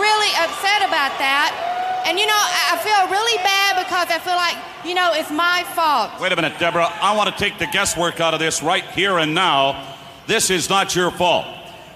really 0.00 0.32
upset 0.40 0.80
about 0.88 1.12
that. 1.20 1.52
And 2.06 2.18
you 2.18 2.26
know, 2.26 2.32
I 2.36 2.76
feel 2.82 3.10
really 3.10 3.38
bad 3.42 3.82
because 3.82 4.08
I 4.10 4.18
feel 4.18 4.36
like, 4.36 4.56
you 4.84 4.94
know, 4.94 5.12
it's 5.14 5.30
my 5.30 5.64
fault. 5.74 6.20
Wait 6.20 6.32
a 6.32 6.36
minute, 6.36 6.58
Deborah. 6.58 6.92
I 7.00 7.16
want 7.16 7.30
to 7.30 7.36
take 7.36 7.58
the 7.58 7.66
guesswork 7.66 8.20
out 8.20 8.34
of 8.34 8.40
this 8.40 8.62
right 8.62 8.84
here 8.90 9.18
and 9.18 9.34
now. 9.34 9.96
This 10.26 10.50
is 10.50 10.68
not 10.68 10.94
your 10.94 11.10
fault. 11.10 11.46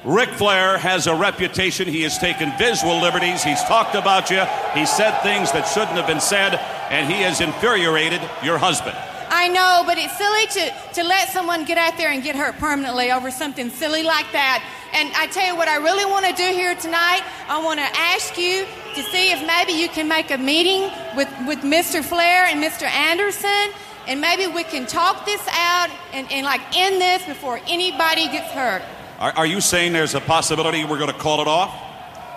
Ric 0.04 0.30
Flair 0.30 0.78
has 0.78 1.06
a 1.06 1.14
reputation. 1.14 1.88
He 1.88 2.02
has 2.02 2.18
taken 2.18 2.52
visual 2.56 3.00
liberties. 3.00 3.42
He's 3.42 3.62
talked 3.64 3.94
about 3.94 4.30
you. 4.30 4.44
He 4.72 4.86
said 4.86 5.20
things 5.20 5.52
that 5.52 5.64
shouldn't 5.64 5.98
have 5.98 6.06
been 6.06 6.20
said, 6.20 6.54
and 6.90 7.10
he 7.12 7.20
has 7.22 7.40
infuriated 7.40 8.22
your 8.42 8.58
husband. 8.58 8.96
I 9.30 9.48
know, 9.48 9.82
but 9.86 9.98
it's 9.98 10.16
silly 10.16 10.46
to, 10.46 10.94
to 10.94 11.04
let 11.04 11.28
someone 11.30 11.64
get 11.64 11.78
out 11.78 11.96
there 11.96 12.10
and 12.10 12.22
get 12.22 12.36
hurt 12.36 12.56
permanently 12.58 13.10
over 13.12 13.30
something 13.30 13.70
silly 13.70 14.02
like 14.02 14.30
that. 14.32 14.64
And 14.92 15.12
I 15.14 15.26
tell 15.26 15.46
you 15.46 15.56
what, 15.56 15.68
I 15.68 15.76
really 15.76 16.04
want 16.04 16.26
to 16.26 16.32
do 16.32 16.48
here 16.50 16.74
tonight. 16.74 17.22
I 17.48 17.62
want 17.62 17.78
to 17.78 17.86
ask 17.86 18.38
you 18.38 18.64
to 18.94 19.02
see 19.02 19.32
if 19.32 19.46
maybe 19.46 19.72
you 19.72 19.88
can 19.88 20.08
make 20.08 20.30
a 20.30 20.38
meeting 20.38 20.90
with, 21.16 21.28
with 21.46 21.60
Mr. 21.60 22.02
Flair 22.02 22.46
and 22.46 22.62
Mr. 22.62 22.84
Anderson, 22.84 23.72
and 24.06 24.20
maybe 24.20 24.46
we 24.46 24.64
can 24.64 24.86
talk 24.86 25.26
this 25.26 25.46
out 25.52 25.90
and, 26.12 26.30
and 26.32 26.44
like 26.44 26.60
end 26.76 27.00
this 27.00 27.24
before 27.26 27.60
anybody 27.68 28.28
gets 28.28 28.50
hurt. 28.52 28.82
Are, 29.18 29.32
are 29.32 29.46
you 29.46 29.60
saying 29.60 29.92
there's 29.92 30.14
a 30.14 30.20
possibility 30.20 30.84
we're 30.84 30.98
going 30.98 31.12
to 31.12 31.18
call 31.18 31.42
it 31.42 31.48
off? 31.48 31.87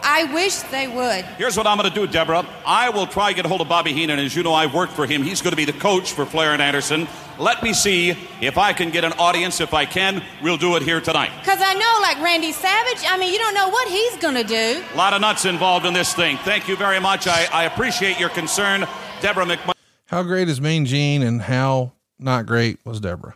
I, 0.04 0.22
I 0.22 0.34
wish 0.34 0.56
they 0.64 0.88
would. 0.88 1.26
Here's 1.38 1.58
what 1.58 1.68
I'm 1.68 1.78
going 1.78 1.90
to 1.90 1.96
do, 1.96 2.08
Deborah. 2.08 2.46
I 2.66 2.90
will 2.90 3.08
try 3.08 3.30
to 3.30 3.36
get 3.36 3.46
a 3.46 3.50
hold 3.50 3.62
of 3.62 3.70
Bobby 3.70 3.94
Heenan. 3.94 4.20
As 4.20 4.36
you 4.36 4.44
know, 4.44 4.54
I've 4.54 4.74
worked 4.74 4.94
for 4.94 5.06
him. 5.06 5.24
He's 5.24 5.42
going 5.42 5.52
to 5.52 5.58
be 5.58 5.66
the 5.66 5.74
coach 5.74 6.14
for 6.14 6.26
Flair 6.26 6.54
and 6.54 6.62
Anderson. 6.62 7.08
Let 7.40 7.64
me 7.64 7.74
see 7.74 8.12
if 8.42 8.58
I 8.58 8.74
can 8.74 8.92
get 8.92 9.04
an 9.04 9.14
audience. 9.14 9.62
If 9.62 9.74
I 9.74 9.86
can, 9.86 10.24
we'll 10.42 10.58
do 10.58 10.76
it 10.76 10.84
here 10.84 11.02
tonight. 11.02 11.32
Because 11.40 11.60
I 11.62 11.74
know, 11.74 12.00
like 12.02 12.22
Randy 12.22 12.52
Savage, 12.52 13.04
I 13.08 13.18
mean, 13.18 13.34
you 13.34 13.40
don't 13.40 13.54
know 13.54 13.70
what 13.70 13.88
he's 13.88 14.18
going 14.18 14.36
to 14.36 14.44
do. 14.44 14.84
A 14.94 14.98
lot 14.98 15.14
of 15.14 15.22
nuts 15.22 15.46
involved 15.46 15.86
in 15.86 15.94
this 15.94 16.14
thing. 16.14 16.38
Thank 16.38 16.68
you 16.68 16.76
very 16.76 17.00
much. 17.00 17.28
I, 17.28 17.48
I 17.52 17.64
appreciate 17.64 18.20
your 18.20 18.30
concern, 18.30 18.86
Deborah 19.22 19.46
McMahon. 19.46 19.74
How 20.06 20.24
great 20.24 20.50
is 20.50 20.60
Mean 20.60 20.86
Gene 20.86 21.22
and 21.24 21.42
how 21.42 21.94
not 22.20 22.46
great 22.46 22.80
was 22.86 23.00
Deborah? 23.00 23.36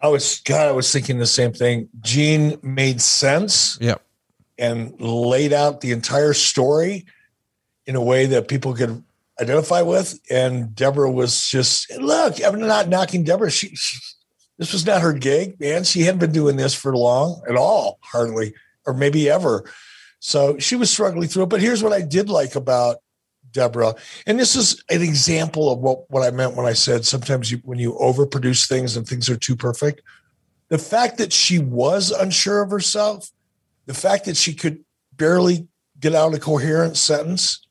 I 0.00 0.08
was 0.08 0.40
God, 0.40 0.68
I 0.68 0.72
was 0.72 0.92
thinking 0.92 1.18
the 1.18 1.26
same 1.26 1.52
thing. 1.52 1.88
Gene 2.00 2.58
made 2.62 3.00
sense. 3.00 3.78
Yep. 3.80 4.02
And 4.58 5.00
laid 5.00 5.52
out 5.52 5.80
the 5.80 5.92
entire 5.92 6.32
story 6.32 7.06
in 7.86 7.94
a 7.94 8.02
way 8.02 8.26
that 8.26 8.48
people 8.48 8.74
could 8.74 9.04
identify 9.40 9.82
with. 9.82 10.18
And 10.30 10.74
Deborah 10.74 11.10
was 11.10 11.48
just 11.48 11.90
look, 11.98 12.44
I'm 12.44 12.58
not 12.60 12.88
knocking 12.88 13.24
Deborah. 13.24 13.50
She, 13.50 13.68
she 13.76 13.98
this 14.58 14.72
was 14.72 14.84
not 14.84 15.02
her 15.02 15.12
gig, 15.12 15.58
man. 15.60 15.84
She 15.84 16.02
hadn't 16.02 16.18
been 16.18 16.32
doing 16.32 16.56
this 16.56 16.74
for 16.74 16.96
long 16.96 17.40
at 17.48 17.56
all, 17.56 17.98
hardly, 18.02 18.54
or 18.84 18.92
maybe 18.92 19.30
ever. 19.30 19.64
So 20.18 20.58
she 20.58 20.74
was 20.74 20.90
struggling 20.90 21.28
through 21.28 21.44
it. 21.44 21.48
But 21.48 21.60
here's 21.60 21.82
what 21.82 21.92
I 21.92 22.02
did 22.02 22.28
like 22.28 22.56
about 22.56 22.96
Deborah. 23.52 23.94
And 24.26 24.38
this 24.38 24.56
is 24.56 24.82
an 24.90 25.00
example 25.00 25.70
of 25.70 25.78
what, 25.78 26.10
what 26.10 26.26
I 26.26 26.32
meant 26.32 26.56
when 26.56 26.66
I 26.66 26.72
said 26.72 27.06
sometimes 27.06 27.52
you, 27.52 27.58
when 27.58 27.78
you 27.78 27.92
overproduce 27.94 28.68
things 28.68 28.96
and 28.96 29.06
things 29.06 29.30
are 29.30 29.36
too 29.36 29.54
perfect. 29.54 30.02
The 30.68 30.78
fact 30.78 31.18
that 31.18 31.32
she 31.32 31.60
was 31.60 32.10
unsure 32.10 32.60
of 32.60 32.70
herself, 32.70 33.30
the 33.88 33.94
fact 33.94 34.26
that 34.26 34.36
she 34.36 34.54
could 34.54 34.84
barely 35.16 35.66
get 35.98 36.14
out 36.14 36.34
a 36.34 36.38
coherent 36.38 36.96
sentence 36.96 37.66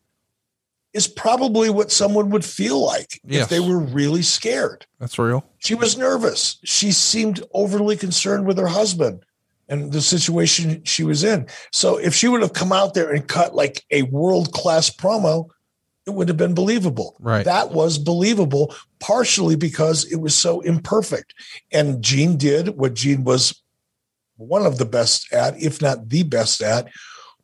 is 0.91 1.07
probably 1.07 1.69
what 1.69 1.91
someone 1.91 2.31
would 2.31 2.43
feel 2.43 2.83
like 2.83 3.21
Yes. 3.23 3.43
if 3.43 3.49
they 3.49 3.59
were 3.59 3.77
really 3.79 4.23
scared. 4.23 4.87
That's 4.99 5.19
real. 5.19 5.45
She 5.59 5.75
was 5.75 5.95
nervous. 5.95 6.57
She 6.63 6.91
seemed 6.91 7.43
overly 7.53 7.95
concerned 7.95 8.47
with 8.47 8.57
her 8.57 8.67
husband 8.67 9.23
and 9.69 9.91
the 9.93 10.01
situation 10.01 10.83
she 10.85 11.03
was 11.03 11.23
in. 11.23 11.45
So 11.71 11.97
if 11.97 12.15
she 12.15 12.27
would 12.27 12.41
have 12.41 12.53
come 12.53 12.71
out 12.71 12.95
there 12.95 13.11
and 13.11 13.27
cut 13.27 13.53
like 13.53 13.85
a 13.91 14.01
world 14.03 14.51
class 14.53 14.89
promo, 14.89 15.49
it 16.07 16.13
would 16.15 16.29
have 16.29 16.37
been 16.37 16.55
believable. 16.55 17.15
Right. 17.19 17.45
That 17.45 17.71
was 17.73 17.99
believable, 17.99 18.73
partially 18.99 19.55
because 19.55 20.11
it 20.11 20.15
was 20.15 20.33
so 20.33 20.61
imperfect. 20.61 21.35
And 21.71 22.01
Gene 22.01 22.37
did 22.37 22.69
what 22.69 22.95
Gene 22.95 23.23
was 23.23 23.61
one 24.37 24.65
of 24.65 24.77
the 24.77 24.85
best 24.85 25.31
at, 25.33 25.61
if 25.61 25.81
not 25.81 26.09
the 26.09 26.23
best 26.23 26.61
at, 26.61 26.87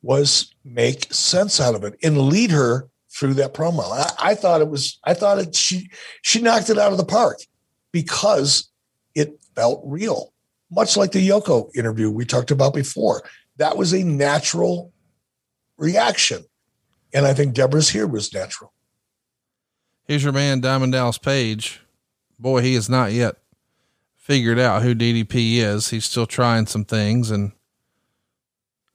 was 0.02 0.54
make 0.64 1.12
sense 1.12 1.60
out 1.60 1.74
of 1.74 1.84
it 1.84 1.94
and 2.02 2.18
lead 2.18 2.50
her 2.50 2.88
through 3.10 3.34
that 3.34 3.54
promo. 3.54 3.82
I, 3.90 4.30
I 4.30 4.34
thought 4.34 4.60
it 4.60 4.68
was, 4.68 4.98
I 5.04 5.14
thought 5.14 5.38
it, 5.38 5.54
she, 5.54 5.90
she 6.22 6.40
knocked 6.40 6.70
it 6.70 6.78
out 6.78 6.92
of 6.92 6.98
the 6.98 7.04
park 7.04 7.38
because 7.92 8.70
it 9.14 9.38
felt 9.54 9.82
real, 9.84 10.32
much 10.70 10.96
like 10.96 11.12
the 11.12 11.26
Yoko 11.26 11.70
interview 11.76 12.10
we 12.10 12.24
talked 12.24 12.50
about 12.50 12.74
before. 12.74 13.22
That 13.56 13.76
was 13.76 13.92
a 13.92 14.02
natural 14.02 14.92
reaction. 15.78 16.44
And 17.12 17.24
I 17.24 17.34
think 17.34 17.54
Deborah's 17.54 17.88
here 17.88 18.06
was 18.06 18.34
natural. 18.34 18.72
Here's 20.06 20.24
your 20.24 20.32
man, 20.32 20.60
Diamond 20.60 20.92
Dallas 20.92 21.18
Page. 21.18 21.80
Boy, 22.38 22.60
he 22.62 22.74
is 22.74 22.90
not 22.90 23.12
yet 23.12 23.36
figured 24.24 24.58
out 24.58 24.82
who 24.82 24.94
DDP 24.94 25.58
is. 25.58 25.90
He's 25.90 26.06
still 26.06 26.26
trying 26.26 26.66
some 26.66 26.86
things. 26.86 27.30
And 27.30 27.52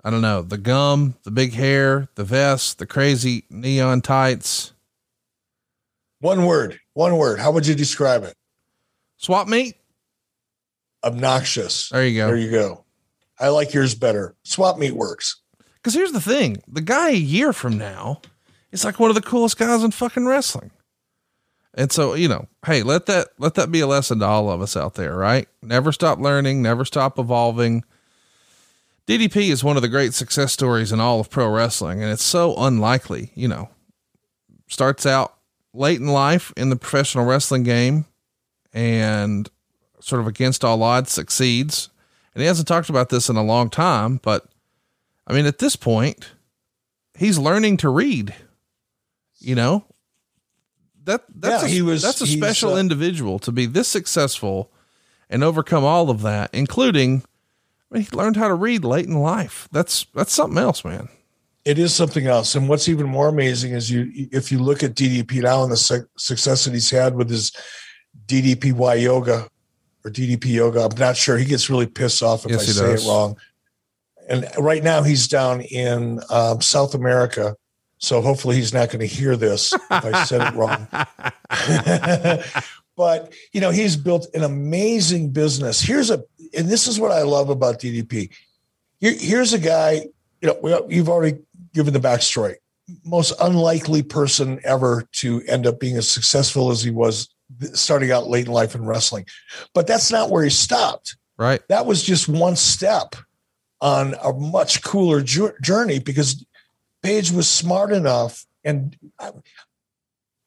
I 0.03 0.09
don't 0.09 0.23
know 0.23 0.41
the 0.41 0.57
gum, 0.57 1.15
the 1.23 1.31
big 1.31 1.53
hair, 1.53 2.09
the 2.15 2.23
vest, 2.23 2.79
the 2.79 2.87
crazy 2.87 3.45
neon 3.49 4.01
tights. 4.01 4.73
One 6.19 6.45
word, 6.45 6.79
one 6.93 7.15
word. 7.15 7.39
How 7.39 7.51
would 7.51 7.67
you 7.67 7.75
describe 7.75 8.23
it? 8.23 8.33
Swap 9.17 9.47
meet? 9.47 9.75
Obnoxious. 11.03 11.89
There 11.89 12.05
you 12.05 12.19
go. 12.19 12.27
There 12.27 12.35
you 12.35 12.51
go. 12.51 12.83
I 13.39 13.49
like 13.49 13.73
yours 13.73 13.93
better. 13.95 14.35
Swap 14.43 14.79
meet 14.79 14.93
works. 14.93 15.41
Because 15.75 15.93
here's 15.93 16.11
the 16.11 16.19
thing 16.19 16.57
the 16.67 16.81
guy 16.81 17.11
a 17.11 17.13
year 17.13 17.53
from 17.53 17.77
now 17.77 18.21
is 18.71 18.83
like 18.83 18.99
one 18.99 19.11
of 19.11 19.15
the 19.15 19.21
coolest 19.21 19.57
guys 19.57 19.83
in 19.83 19.91
fucking 19.91 20.25
wrestling. 20.25 20.71
And 21.75 21.91
so, 21.91 22.13
you 22.13 22.27
know, 22.27 22.47
hey, 22.65 22.83
let 22.83 23.05
that 23.05 23.29
let 23.37 23.55
that 23.55 23.71
be 23.71 23.79
a 23.79 23.87
lesson 23.87 24.19
to 24.19 24.25
all 24.25 24.49
of 24.49 24.61
us 24.61 24.75
out 24.75 24.95
there, 24.95 25.15
right? 25.15 25.47
Never 25.61 25.91
stop 25.91 26.19
learning, 26.19 26.61
never 26.61 26.83
stop 26.83 27.19
evolving. 27.19 27.83
DDP 29.07 29.49
is 29.49 29.63
one 29.63 29.75
of 29.75 29.81
the 29.81 29.87
great 29.87 30.13
success 30.13 30.53
stories 30.53 30.91
in 30.91 30.99
all 30.99 31.19
of 31.19 31.29
pro 31.29 31.49
wrestling, 31.49 32.01
and 32.03 32.11
it's 32.11 32.23
so 32.23 32.55
unlikely, 32.57 33.31
you 33.33 33.47
know. 33.47 33.69
Starts 34.67 35.05
out 35.05 35.35
late 35.73 35.99
in 35.99 36.07
life 36.07 36.53
in 36.57 36.69
the 36.69 36.75
professional 36.75 37.25
wrestling 37.25 37.63
game 37.63 38.05
and 38.73 39.49
sort 39.99 40.21
of 40.21 40.27
against 40.27 40.63
all 40.63 40.83
odds 40.83 41.11
succeeds. 41.11 41.89
And 42.33 42.41
he 42.41 42.47
hasn't 42.47 42.67
talked 42.67 42.89
about 42.89 43.09
this 43.09 43.29
in 43.29 43.35
a 43.35 43.43
long 43.43 43.69
time, 43.69 44.19
but 44.21 44.45
I 45.25 45.33
mean, 45.33 45.45
at 45.45 45.59
this 45.59 45.75
point, 45.75 46.31
he's 47.17 47.37
learning 47.37 47.77
to 47.77 47.89
read. 47.89 48.35
You 49.39 49.55
know, 49.55 49.85
that 51.09 51.23
that's 51.35 51.63
Yeah, 51.63 51.67
a, 51.69 51.71
he 51.71 51.81
was- 51.81 52.01
that's 52.01 52.21
a 52.21 52.27
special 52.27 52.73
uh, 52.75 52.77
individual 52.79 53.39
to 53.39 53.51
be 53.51 53.65
this 53.65 53.87
successful 53.87 54.71
and 55.29 55.43
overcome 55.43 55.83
all 55.83 56.09
of 56.09 56.21
that, 56.21 56.49
including 56.53 57.23
I 57.91 57.95
mean, 57.95 58.03
he 58.09 58.15
learned 58.15 58.35
how 58.37 58.47
to 58.47 58.53
read 58.53 58.83
late 58.85 59.05
in 59.07 59.15
life. 59.19 59.67
That's 59.71 60.05
that's 60.13 60.31
something 60.33 60.57
else, 60.59 60.85
man. 60.85 61.09
It 61.65 61.77
is 61.77 61.93
something 61.93 62.25
else. 62.27 62.55
And 62.55 62.69
what's 62.69 62.87
even 62.87 63.07
more 63.07 63.27
amazing 63.27 63.73
is 63.73 63.91
you, 63.91 64.09
if 64.31 64.51
you 64.51 64.59
look 64.59 64.81
at 64.81 64.95
DDP 64.95 65.41
now 65.43 65.63
and 65.63 65.71
the 65.71 65.77
su- 65.77 66.07
success 66.17 66.65
that 66.65 66.73
he's 66.73 66.89
had 66.89 67.15
with 67.15 67.29
his 67.29 67.51
DDPY 68.27 69.01
yoga 69.01 69.47
or 70.05 70.11
DDP 70.11 70.45
yoga, 70.53 70.85
I'm 70.85 70.97
not 70.97 71.17
sure. 71.17 71.37
He 71.37 71.45
gets 71.45 71.69
really 71.69 71.85
pissed 71.85 72.23
off 72.23 72.45
if 72.45 72.51
Yes, 72.51 72.61
I 72.61 72.71
say 72.71 72.91
does. 72.93 73.05
it 73.05 73.09
wrong. 73.09 73.37
And 74.29 74.47
right 74.57 74.83
now 74.83 75.03
he's 75.03 75.27
down 75.27 75.61
in 75.61 76.21
um, 76.29 76.61
South 76.61 76.93
America. 76.95 77.55
So 77.99 78.21
hopefully 78.21 78.55
he's 78.55 78.73
not 78.73 78.87
going 78.89 78.99
to 78.99 79.05
hear 79.05 79.35
this 79.35 79.73
if 79.73 79.91
I 79.91 80.23
said 80.23 80.41
it 80.41 80.55
wrong. 80.55 80.87
but 82.95 83.33
you 83.53 83.61
know 83.61 83.71
he's 83.71 83.95
built 83.95 84.27
an 84.33 84.43
amazing 84.43 85.29
business. 85.29 85.81
Here's 85.81 86.09
a 86.09 86.23
and 86.53 86.67
this 86.67 86.87
is 86.87 86.99
what 86.99 87.11
i 87.11 87.21
love 87.21 87.49
about 87.49 87.79
ddp 87.79 88.29
Here, 88.99 89.13
here's 89.17 89.53
a 89.53 89.59
guy 89.59 90.07
you 90.41 90.47
know 90.47 90.87
you've 90.89 91.09
already 91.09 91.39
given 91.73 91.93
the 91.93 91.99
backstory. 91.99 92.55
Most 93.05 93.33
unlikely 93.39 94.03
person 94.03 94.59
ever 94.63 95.07
to 95.13 95.41
end 95.47 95.67
up 95.67 95.79
being 95.79 95.95
as 95.97 96.09
successful 96.09 96.71
as 96.71 96.81
he 96.81 96.91
was 96.91 97.29
starting 97.73 98.11
out 98.11 98.27
late 98.27 98.47
in 98.47 98.51
life 98.51 98.75
in 98.75 98.85
wrestling. 98.85 99.25
But 99.73 99.85
that's 99.85 100.11
not 100.11 100.29
where 100.29 100.43
he 100.43 100.49
stopped. 100.49 101.15
Right. 101.37 101.61
that 101.69 101.85
was 101.85 102.03
just 102.03 102.27
one 102.27 102.57
step 102.57 103.15
on 103.79 104.13
a 104.21 104.33
much 104.33 104.83
cooler 104.83 105.21
journey 105.21 105.99
because 105.99 106.45
Paige 107.03 107.31
was 107.31 107.47
smart 107.47 107.91
enough. 107.91 108.45
And 108.63 108.95
I- 109.19 109.31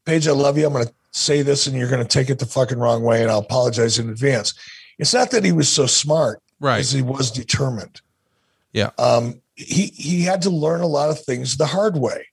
Paige, 0.04 0.28
I 0.28 0.32
love 0.32 0.58
you. 0.58 0.66
I'm 0.66 0.72
going 0.72 0.86
to 0.86 0.94
say 1.12 1.42
this 1.42 1.66
and 1.66 1.76
you're 1.76 1.88
going 1.90 2.02
to 2.02 2.08
take 2.08 2.30
it 2.30 2.38
the 2.38 2.46
fucking 2.46 2.78
wrong 2.78 3.02
way. 3.02 3.22
And 3.22 3.30
I'll 3.30 3.38
apologize 3.38 3.98
in 3.98 4.08
advance. 4.10 4.54
It's 4.98 5.14
not 5.14 5.30
that 5.30 5.44
he 5.44 5.52
was 5.52 5.68
so 5.68 5.86
smart, 5.86 6.42
Right. 6.60 6.80
as 6.80 6.92
he 6.92 7.02
was 7.02 7.30
determined. 7.30 8.00
Yeah. 8.72 8.90
Um, 8.98 9.40
he, 9.54 9.86
he 9.94 10.22
had 10.22 10.42
to 10.42 10.50
learn 10.50 10.80
a 10.80 10.86
lot 10.86 11.10
of 11.10 11.20
things 11.20 11.56
the 11.56 11.66
hard 11.66 11.96
way, 11.96 12.26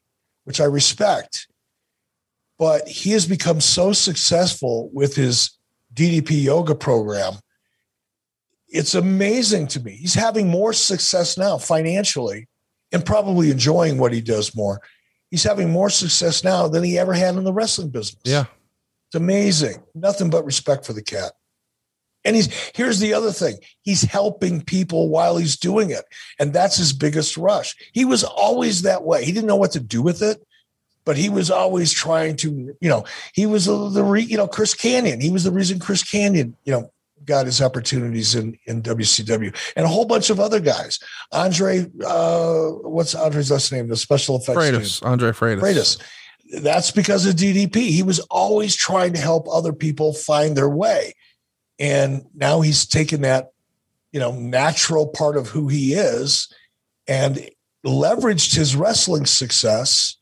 which 0.46 0.60
I 0.62 0.66
respect. 0.66 1.48
But 2.58 2.88
he 2.88 3.12
has 3.12 3.26
become 3.26 3.62
so 3.62 3.94
successful 3.94 4.90
with 4.94 5.16
his 5.16 5.52
DDP 5.94 6.44
yoga 6.44 6.76
program 6.76 7.34
it's 8.70 8.96
amazing 8.96 9.68
to 9.68 9.80
me. 9.80 9.94
He's 9.94 10.14
having 10.14 10.48
more 10.48 10.74
success 10.74 11.38
now 11.38 11.58
financially 11.58 12.48
and 12.92 13.06
probably 13.06 13.52
enjoying 13.52 13.98
what 13.98 14.14
he 14.14 14.22
does 14.22 14.56
more. 14.56 14.82
He's 15.30 15.44
having 15.44 15.70
more 15.70 15.90
success 15.90 16.44
now 16.44 16.68
than 16.68 16.84
he 16.84 16.98
ever 16.98 17.14
had 17.14 17.36
in 17.36 17.44
the 17.44 17.54
wrestling 17.54 17.90
business. 17.90 18.22
Yeah. 18.24 18.46
It's 19.08 19.16
amazing. 19.16 19.84
Nothing 19.94 20.30
but 20.30 20.46
respect 20.46 20.86
for 20.86 20.94
the 20.94 21.04
cat. 21.04 21.34
And 22.26 22.36
he's 22.36 22.54
here's 22.76 23.00
the 23.00 23.14
other 23.14 23.32
thing. 23.32 23.58
He's 23.82 24.02
helping 24.02 24.62
people 24.62 25.10
while 25.10 25.38
he's 25.38 25.58
doing 25.58 25.90
it. 25.90 26.04
And 26.38 26.52
that's 26.52 26.78
his 26.78 26.94
biggest 26.94 27.38
rush. 27.38 27.76
He 27.94 28.06
was 28.06 28.24
always 28.24 28.82
that 28.82 29.04
way. 29.04 29.24
He 29.24 29.32
didn't 29.32 29.48
know 29.48 29.56
what 29.56 29.72
to 29.72 29.80
do 29.80 30.02
with 30.02 30.22
it, 30.22 30.46
but 31.06 31.16
he 31.18 31.30
was 31.30 31.50
always 31.50 31.92
trying 31.92 32.36
to, 32.38 32.76
you 32.82 32.90
know, 32.90 33.06
he 33.34 33.46
was 33.46 33.66
the, 33.66 33.90
the 33.90 34.04
re, 34.04 34.22
you 34.22 34.38
know, 34.38 34.48
Chris 34.48 34.76
Kanyon. 34.76 35.22
He 35.22 35.32
was 35.32 35.44
the 35.44 35.52
reason 35.52 35.80
Chris 35.80 36.04
Kanyon, 36.04 36.56
you 36.66 36.74
know, 36.74 36.92
got 37.30 37.46
his 37.46 37.62
opportunities 37.62 38.36
in 38.36 38.58
in 38.66 38.82
WCW 38.82 39.56
and 39.76 39.86
a 39.86 39.88
whole 39.88 40.06
bunch 40.06 40.30
of 40.30 40.40
other 40.40 40.60
guys. 40.60 41.00
Andre, 41.32 41.86
uh, 42.06 42.66
what's 42.82 43.16
Andre's 43.16 43.52
last 43.52 43.72
name? 43.72 43.88
The 43.88 43.96
special 43.96 44.38
effects. 44.38 44.58
Freitas, 44.58 45.06
Andre 45.06 45.32
Freitas. 45.32 45.62
Freitas. 45.62 46.62
That's 46.62 46.92
because 46.92 47.26
of 47.28 47.36
DDP. 47.36 47.76
He 47.90 48.04
was 48.04 48.20
always 48.32 48.76
trying 48.76 49.14
to 49.14 49.20
help 49.20 49.48
other 49.48 49.72
people 49.72 50.14
find 50.14 50.58
their 50.58 50.70
way. 50.70 51.14
And 51.78 52.26
now 52.34 52.62
he's 52.62 52.88
taken 52.88 53.22
that, 53.22 53.52
you 54.12 54.20
know, 54.20 54.32
natural 54.32 55.08
part 55.08 55.38
of 55.38 55.48
who 55.48 55.68
he 55.68 55.94
is 55.94 56.52
and 57.08 57.50
leveraged 57.86 58.56
his 58.56 58.76
wrestling 58.76 59.28
success. 59.28 60.18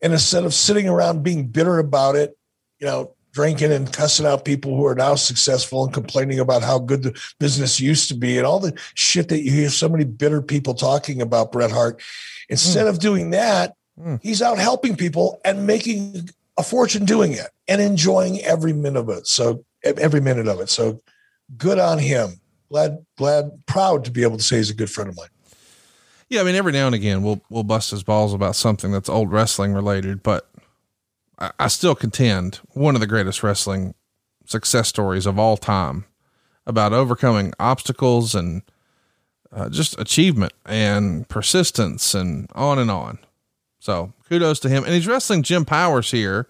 And 0.00 0.12
instead 0.12 0.44
of 0.44 0.54
sitting 0.54 0.88
around 0.88 1.24
being 1.24 1.48
bitter 1.48 1.78
about 1.78 2.14
it, 2.14 2.38
you 2.78 2.86
know, 2.86 3.15
drinking 3.36 3.70
and 3.70 3.92
cussing 3.92 4.24
out 4.24 4.46
people 4.46 4.74
who 4.74 4.86
are 4.86 4.94
now 4.94 5.14
successful 5.14 5.84
and 5.84 5.92
complaining 5.92 6.40
about 6.40 6.62
how 6.62 6.78
good 6.78 7.02
the 7.02 7.20
business 7.38 7.78
used 7.78 8.08
to 8.08 8.14
be 8.14 8.38
and 8.38 8.46
all 8.46 8.58
the 8.58 8.72
shit 8.94 9.28
that 9.28 9.42
you 9.42 9.52
hear 9.52 9.68
so 9.68 9.90
many 9.90 10.04
bitter 10.04 10.40
people 10.40 10.72
talking 10.72 11.20
about 11.20 11.52
Bret 11.52 11.70
Hart. 11.70 12.00
Instead 12.48 12.86
mm. 12.86 12.88
of 12.88 12.98
doing 12.98 13.30
that, 13.30 13.74
mm. 14.00 14.18
he's 14.22 14.40
out 14.40 14.56
helping 14.56 14.96
people 14.96 15.38
and 15.44 15.66
making 15.66 16.30
a 16.56 16.62
fortune 16.62 17.04
doing 17.04 17.32
it 17.32 17.50
and 17.68 17.82
enjoying 17.82 18.40
every 18.40 18.72
minute 18.72 19.00
of 19.00 19.10
it. 19.10 19.26
So 19.26 19.62
every 19.84 20.22
minute 20.22 20.48
of 20.48 20.58
it. 20.60 20.70
So 20.70 21.02
good 21.58 21.78
on 21.78 21.98
him. 21.98 22.40
Glad, 22.70 23.04
glad, 23.18 23.50
proud 23.66 24.06
to 24.06 24.10
be 24.10 24.22
able 24.22 24.38
to 24.38 24.42
say 24.42 24.56
he's 24.56 24.70
a 24.70 24.74
good 24.74 24.90
friend 24.90 25.10
of 25.10 25.16
mine. 25.18 25.28
Yeah, 26.30 26.40
I 26.40 26.44
mean, 26.44 26.54
every 26.54 26.72
now 26.72 26.86
and 26.86 26.94
again 26.94 27.22
we'll 27.22 27.42
we'll 27.50 27.64
bust 27.64 27.90
his 27.90 28.02
balls 28.02 28.32
about 28.32 28.56
something 28.56 28.92
that's 28.92 29.10
old 29.10 29.30
wrestling 29.30 29.74
related, 29.74 30.22
but 30.22 30.50
I, 31.38 31.52
I 31.58 31.68
still 31.68 31.94
contend 31.94 32.56
one 32.72 32.94
of 32.94 33.00
the 33.00 33.06
greatest 33.06 33.42
wrestling 33.42 33.94
success 34.44 34.88
stories 34.88 35.26
of 35.26 35.38
all 35.38 35.56
time 35.56 36.04
about 36.66 36.92
overcoming 36.92 37.52
obstacles 37.58 38.34
and 38.34 38.62
uh, 39.52 39.68
just 39.68 39.98
achievement 40.00 40.52
and 40.64 41.28
persistence 41.28 42.14
and 42.14 42.50
on 42.54 42.78
and 42.78 42.90
on. 42.90 43.18
So 43.78 44.12
kudos 44.28 44.60
to 44.60 44.68
him. 44.68 44.84
And 44.84 44.92
he's 44.92 45.06
wrestling 45.06 45.42
Jim 45.42 45.64
Powers 45.64 46.10
here. 46.10 46.48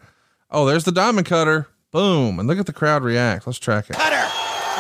Oh, 0.51 0.65
there's 0.65 0.85
the 0.85 0.93
diamond 0.93 1.27
cutter. 1.27 1.69
Boom. 1.91 2.39
And 2.39 2.49
look 2.49 2.59
at 2.59 2.67
the 2.67 2.73
crowd 2.73 3.03
react. 3.03 3.47
Let's 3.47 3.59
track 3.59 3.91
it. 3.91 3.97
Cutter. 3.97 4.17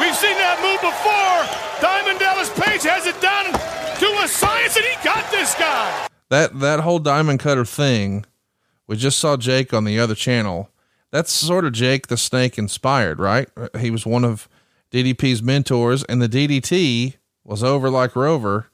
We've 0.01 0.17
seen 0.17 0.37
that 0.37 0.61
move 0.61 0.81
before. 0.81 1.81
Diamond 1.81 2.19
Dallas 2.19 2.51
Page 2.51 2.83
has 2.83 3.07
it 3.07 3.21
done 3.21 3.53
to 3.53 4.25
a 4.25 4.29
science, 4.29 4.77
and 4.77 4.85
he 4.85 5.05
got 5.05 5.31
this 5.31 5.55
guy. 5.55 6.09
That 6.29 6.59
that 6.61 6.81
whole 6.81 6.99
diamond 6.99 7.41
cutter 7.41 7.65
thing, 7.65 8.25
we 8.87 8.97
just 8.97 9.19
saw 9.19 9.37
Jake 9.37 9.73
on 9.73 9.85
the 9.85 9.99
other 9.99 10.15
channel. 10.15 10.71
That's 11.11 11.33
sort 11.33 11.65
of 11.65 11.73
Jake 11.73 12.09
the 12.09 12.17
Snake 12.17 12.59
inspired, 12.59 13.19
right? 13.19 13.49
He 13.79 13.91
was 13.91 14.05
one 14.05 14.25
of 14.25 14.49
DDP's 14.91 15.43
mentors, 15.43 16.05
and 16.05 16.21
the 16.21 16.29
DDT 16.29 17.15
was 17.45 17.63
over 17.63 17.91
like 17.91 18.17
Rover. 18.17 18.67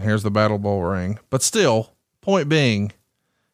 Here's 0.00 0.22
the 0.22 0.30
battle 0.30 0.58
bowl 0.58 0.82
ring. 0.82 1.18
But 1.30 1.42
still, 1.42 1.92
Point 2.20 2.48
being, 2.48 2.92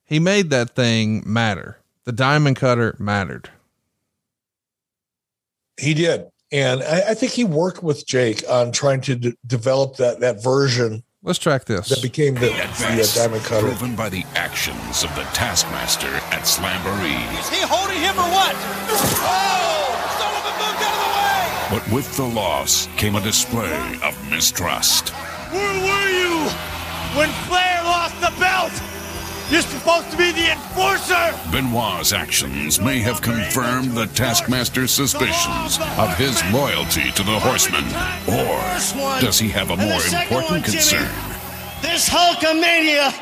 he 0.02 0.18
made 0.18 0.50
that 0.50 0.74
thing 0.74 1.22
matter. 1.24 1.78
The 2.04 2.12
diamond 2.12 2.56
cutter 2.56 2.96
mattered. 2.98 3.50
He 5.78 5.94
did. 5.94 6.26
And 6.50 6.82
I, 6.82 7.10
I 7.10 7.14
think 7.14 7.32
he 7.32 7.44
worked 7.44 7.82
with 7.82 8.06
Jake 8.06 8.42
on 8.48 8.72
trying 8.72 9.00
to 9.02 9.16
d- 9.16 9.36
develop 9.46 9.96
that, 9.96 10.20
that 10.20 10.42
version. 10.42 11.02
Let's 11.26 11.38
track 11.38 11.64
this. 11.64 11.88
That 11.88 12.02
became 12.02 12.34
the, 12.34 12.48
the 12.48 12.52
uh, 12.52 13.06
diamond 13.14 13.42
cutter. 13.44 13.68
Proven 13.68 13.96
by 13.96 14.10
the 14.10 14.24
actions 14.34 15.02
of 15.04 15.08
the 15.16 15.22
Taskmaster 15.32 16.12
at 16.28 16.42
Slamboree. 16.44 17.16
Is 17.40 17.48
he 17.48 17.64
holding 17.64 17.96
him 17.96 18.12
or 18.18 18.28
what? 18.28 18.52
Oh! 19.24 19.88
Son 20.20 20.34
of 20.36 20.44
a 20.44 20.54
moved 20.60 20.84
out 20.84 20.92
of 20.92 21.00
the 21.00 21.12
way! 21.16 21.80
But 21.80 21.94
with 21.94 22.14
the 22.18 22.24
loss 22.24 22.88
came 22.98 23.16
a 23.16 23.22
display 23.22 23.98
of 24.04 24.14
mistrust. 24.30 25.08
Where 25.50 25.80
were 25.80 26.08
you 26.10 26.50
when 27.16 27.30
Flair 27.48 27.80
lost 27.84 28.20
the 28.20 28.32
belt. 28.40 28.93
You're 29.54 29.62
supposed 29.62 30.10
to 30.10 30.16
be 30.16 30.32
the 30.32 30.50
enforcer. 30.50 31.32
Benoit's 31.52 32.12
actions 32.12 32.80
may 32.80 32.98
have 32.98 33.22
confirmed 33.22 33.92
the 33.92 34.06
Taskmaster's 34.06 34.90
suspicions 34.90 35.78
of 35.96 36.12
his 36.16 36.42
loyalty 36.52 37.12
to 37.12 37.22
the 37.22 37.38
Horseman. 37.38 37.84
Or 38.26 39.20
does 39.20 39.38
he 39.38 39.48
have 39.50 39.70
a 39.70 39.76
more 39.76 40.02
important 40.02 40.64
concern? 40.64 41.08
This 41.82 42.08
Hulkamania 42.08 43.14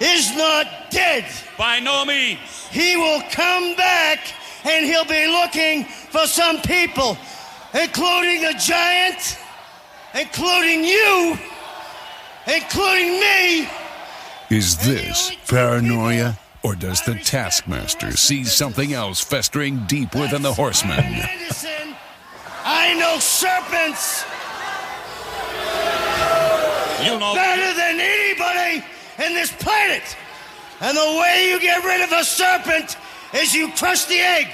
is 0.00 0.36
not 0.36 0.68
dead. 0.92 1.24
By 1.58 1.80
no 1.80 2.04
means. 2.04 2.38
He 2.70 2.96
will 2.96 3.22
come 3.32 3.74
back 3.74 4.20
and 4.64 4.86
he'll 4.86 5.04
be 5.06 5.26
looking 5.26 5.86
for 5.86 6.28
some 6.28 6.60
people, 6.60 7.18
including 7.74 8.42
the 8.42 8.54
giant, 8.60 9.38
including 10.14 10.84
you 10.84 11.36
including 12.46 13.20
me. 13.20 13.68
Is 14.50 14.76
this 14.78 15.30
paranoia? 15.46 16.36
Or 16.64 16.74
does 16.74 17.00
the 17.02 17.14
Taskmaster 17.14 18.16
see 18.16 18.42
something 18.42 18.92
else 18.92 19.20
festering 19.20 19.86
deep 19.86 20.12
within 20.14 20.42
the 20.42 20.52
horseman? 20.52 20.98
I 22.64 22.94
know 22.98 23.18
serpents 23.20 24.24
you 27.04 27.18
know 27.18 27.32
better 27.34 27.74
than 27.78 28.00
anybody 28.00 28.84
in 29.24 29.34
this 29.34 29.52
planet. 29.52 30.02
And 30.80 30.96
the 30.96 31.20
way 31.20 31.48
you 31.50 31.60
get 31.60 31.84
rid 31.84 32.02
of 32.02 32.12
a 32.12 32.24
serpent 32.24 32.96
is 33.32 33.54
you 33.54 33.70
crush 33.72 34.04
the 34.06 34.18
egg. 34.18 34.48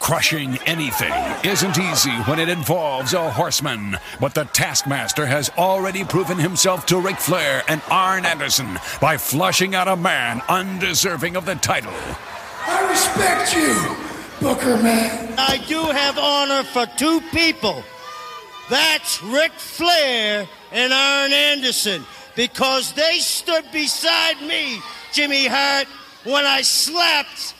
Crushing 0.00 0.58
anything 0.64 1.12
isn't 1.44 1.78
easy 1.78 2.14
when 2.22 2.38
it 2.38 2.48
involves 2.48 3.12
a 3.12 3.30
horseman, 3.30 3.98
but 4.20 4.34
the 4.34 4.44
Taskmaster 4.44 5.26
has 5.26 5.50
already 5.58 6.04
proven 6.04 6.38
himself 6.38 6.86
to 6.86 6.98
Ric 6.98 7.16
Flair 7.16 7.62
and 7.68 7.82
Arn 7.90 8.24
Anderson 8.24 8.78
by 9.00 9.16
flushing 9.16 9.74
out 9.74 9.88
a 9.88 9.96
man 9.96 10.40
undeserving 10.48 11.36
of 11.36 11.44
the 11.44 11.56
title. 11.56 11.92
I 12.66 12.88
respect 12.88 13.54
you, 13.54 13.96
Booker 14.40 14.82
Man. 14.82 15.34
I 15.36 15.58
do 15.68 15.82
have 15.82 16.16
honor 16.16 16.62
for 16.62 16.86
two 16.96 17.20
people. 17.32 17.82
That's 18.70 19.22
Ric 19.22 19.52
Flair 19.52 20.48
and 20.72 20.92
Arn 20.92 21.32
Anderson, 21.32 22.04
because 22.34 22.92
they 22.92 23.18
stood 23.18 23.64
beside 23.72 24.40
me, 24.42 24.80
Jimmy 25.12 25.46
Hart, 25.46 25.88
when 26.24 26.46
I 26.46 26.62
slapped 26.62 27.54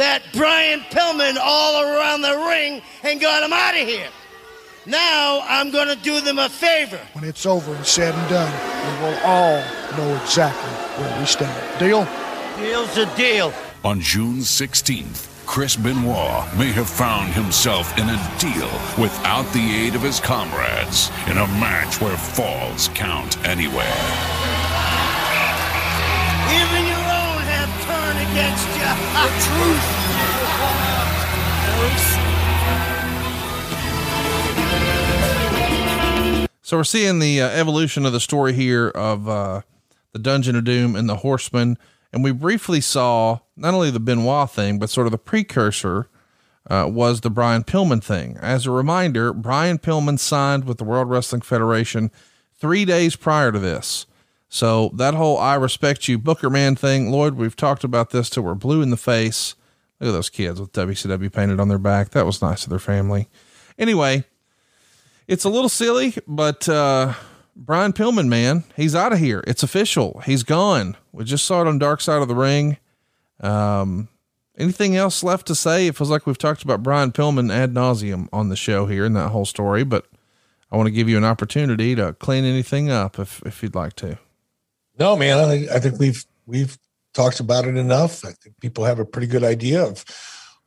that 0.00 0.22
Brian 0.32 0.80
Pillman 0.90 1.36
all 1.40 1.82
around 1.82 2.22
the 2.22 2.34
ring 2.48 2.80
and 3.02 3.20
got 3.20 3.42
him 3.42 3.52
out 3.52 3.74
of 3.74 3.86
here. 3.86 4.08
Now 4.86 5.42
I'm 5.46 5.70
going 5.70 5.88
to 5.88 6.02
do 6.02 6.20
them 6.20 6.38
a 6.38 6.48
favor. 6.48 6.98
When 7.12 7.24
it's 7.24 7.44
over 7.44 7.74
and 7.74 7.84
said 7.84 8.14
and 8.14 8.30
done, 8.30 8.50
we 8.50 9.04
will 9.04 9.18
all 9.24 9.62
know 9.96 10.22
exactly 10.22 10.70
where 11.02 11.20
we 11.20 11.26
stand. 11.26 11.78
Deal? 11.78 12.08
Deal's 12.56 12.96
a 12.96 13.14
deal. 13.14 13.52
On 13.84 14.00
June 14.00 14.38
16th, 14.38 15.28
Chris 15.46 15.76
Benoit 15.76 16.46
may 16.56 16.72
have 16.72 16.88
found 16.88 17.32
himself 17.34 17.92
in 17.98 18.08
a 18.08 18.36
deal 18.38 18.70
without 19.02 19.50
the 19.52 19.60
aid 19.60 19.94
of 19.94 20.02
his 20.02 20.18
comrades 20.18 21.10
in 21.26 21.36
a 21.36 21.46
match 21.58 22.00
where 22.00 22.16
falls 22.16 22.88
count 22.94 23.36
anywhere. 23.44 23.84
Even 26.56 26.79
against 28.32 28.68
you. 28.68 28.90
The 29.14 29.26
truth. 29.44 29.86
So 36.62 36.76
we're 36.76 36.84
seeing 36.84 37.18
the 37.18 37.42
uh, 37.42 37.48
evolution 37.48 38.06
of 38.06 38.12
the 38.12 38.20
story 38.20 38.52
here 38.52 38.90
of 38.90 39.28
uh, 39.28 39.62
the 40.12 40.20
Dungeon 40.20 40.54
of 40.54 40.62
Doom 40.62 40.94
and 40.94 41.08
the 41.08 41.16
Horseman, 41.16 41.76
and 42.12 42.22
we 42.22 42.30
briefly 42.30 42.80
saw 42.80 43.40
not 43.56 43.74
only 43.74 43.90
the 43.90 43.98
Benoit 43.98 44.48
thing, 44.48 44.78
but 44.78 44.90
sort 44.90 45.08
of 45.08 45.10
the 45.10 45.18
precursor 45.18 46.08
uh, 46.68 46.86
was 46.88 47.22
the 47.22 47.30
Brian 47.30 47.64
Pillman 47.64 48.00
thing. 48.00 48.36
As 48.40 48.66
a 48.66 48.70
reminder, 48.70 49.32
Brian 49.32 49.78
Pillman 49.78 50.20
signed 50.20 50.64
with 50.64 50.78
the 50.78 50.84
World 50.84 51.10
Wrestling 51.10 51.40
Federation 51.40 52.12
three 52.56 52.84
days 52.84 53.16
prior 53.16 53.50
to 53.50 53.58
this. 53.58 54.06
So 54.52 54.90
that 54.94 55.14
whole 55.14 55.38
I 55.38 55.54
respect 55.54 56.08
you 56.08 56.18
Booker 56.18 56.50
man 56.50 56.74
thing, 56.74 57.10
Lloyd, 57.10 57.34
we've 57.34 57.54
talked 57.54 57.84
about 57.84 58.10
this 58.10 58.28
till 58.28 58.42
we're 58.42 58.54
blue 58.54 58.82
in 58.82 58.90
the 58.90 58.96
face. 58.96 59.54
Look 60.00 60.08
at 60.08 60.12
those 60.12 60.28
kids 60.28 60.60
with 60.60 60.72
WCW 60.72 61.32
painted 61.32 61.60
on 61.60 61.68
their 61.68 61.78
back. 61.78 62.10
That 62.10 62.26
was 62.26 62.42
nice 62.42 62.64
of 62.64 62.70
their 62.70 62.80
family. 62.80 63.28
Anyway, 63.78 64.24
it's 65.28 65.44
a 65.44 65.48
little 65.48 65.68
silly, 65.68 66.16
but 66.26 66.68
uh, 66.68 67.14
Brian 67.54 67.92
Pillman, 67.92 68.26
man, 68.26 68.64
he's 68.76 68.96
out 68.96 69.12
of 69.12 69.20
here. 69.20 69.44
It's 69.46 69.62
official. 69.62 70.20
He's 70.26 70.42
gone. 70.42 70.96
We 71.12 71.24
just 71.24 71.44
saw 71.44 71.62
it 71.62 71.68
on 71.68 71.78
Dark 71.78 72.00
Side 72.00 72.20
of 72.20 72.26
the 72.26 72.34
Ring. 72.34 72.76
Um, 73.38 74.08
anything 74.58 74.96
else 74.96 75.22
left 75.22 75.46
to 75.46 75.54
say? 75.54 75.86
It 75.86 75.96
feels 75.96 76.10
like 76.10 76.26
we've 76.26 76.36
talked 76.36 76.64
about 76.64 76.82
Brian 76.82 77.12
Pillman 77.12 77.52
ad 77.52 77.72
nauseum 77.72 78.28
on 78.32 78.48
the 78.48 78.56
show 78.56 78.86
here 78.86 79.04
in 79.04 79.12
that 79.12 79.28
whole 79.28 79.46
story, 79.46 79.84
but 79.84 80.06
I 80.72 80.76
want 80.76 80.88
to 80.88 80.92
give 80.92 81.08
you 81.08 81.16
an 81.16 81.24
opportunity 81.24 81.94
to 81.94 82.14
clean 82.14 82.44
anything 82.44 82.90
up 82.90 83.16
if 83.20 83.40
if 83.46 83.62
you'd 83.62 83.76
like 83.76 83.94
to. 83.96 84.18
No, 85.00 85.16
man, 85.16 85.38
I 85.38 85.48
think, 85.48 85.70
I 85.70 85.80
think 85.80 85.98
we've 85.98 86.24
we've 86.46 86.78
talked 87.14 87.40
about 87.40 87.64
it 87.64 87.76
enough. 87.76 88.22
I 88.22 88.32
think 88.32 88.60
people 88.60 88.84
have 88.84 88.98
a 88.98 89.04
pretty 89.06 89.26
good 89.26 89.42
idea 89.42 89.82
of 89.82 90.04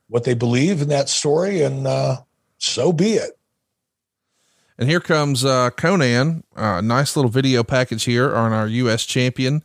what 0.08 0.24
they 0.24 0.34
believe 0.34 0.82
in 0.82 0.90
that 0.90 1.08
story, 1.08 1.62
and 1.62 1.86
uh, 1.86 2.18
so 2.58 2.92
be 2.92 3.14
it. 3.14 3.38
And 4.80 4.90
here 4.90 5.00
comes 5.00 5.46
uh, 5.46 5.70
Konnan. 5.70 6.42
Uh, 6.56 6.82
nice 6.82 7.16
little 7.16 7.30
video 7.30 7.64
package 7.64 8.06
here 8.06 8.36
on 8.36 8.52
our 8.52 8.68
U.S. 8.68 9.06
champion. 9.06 9.62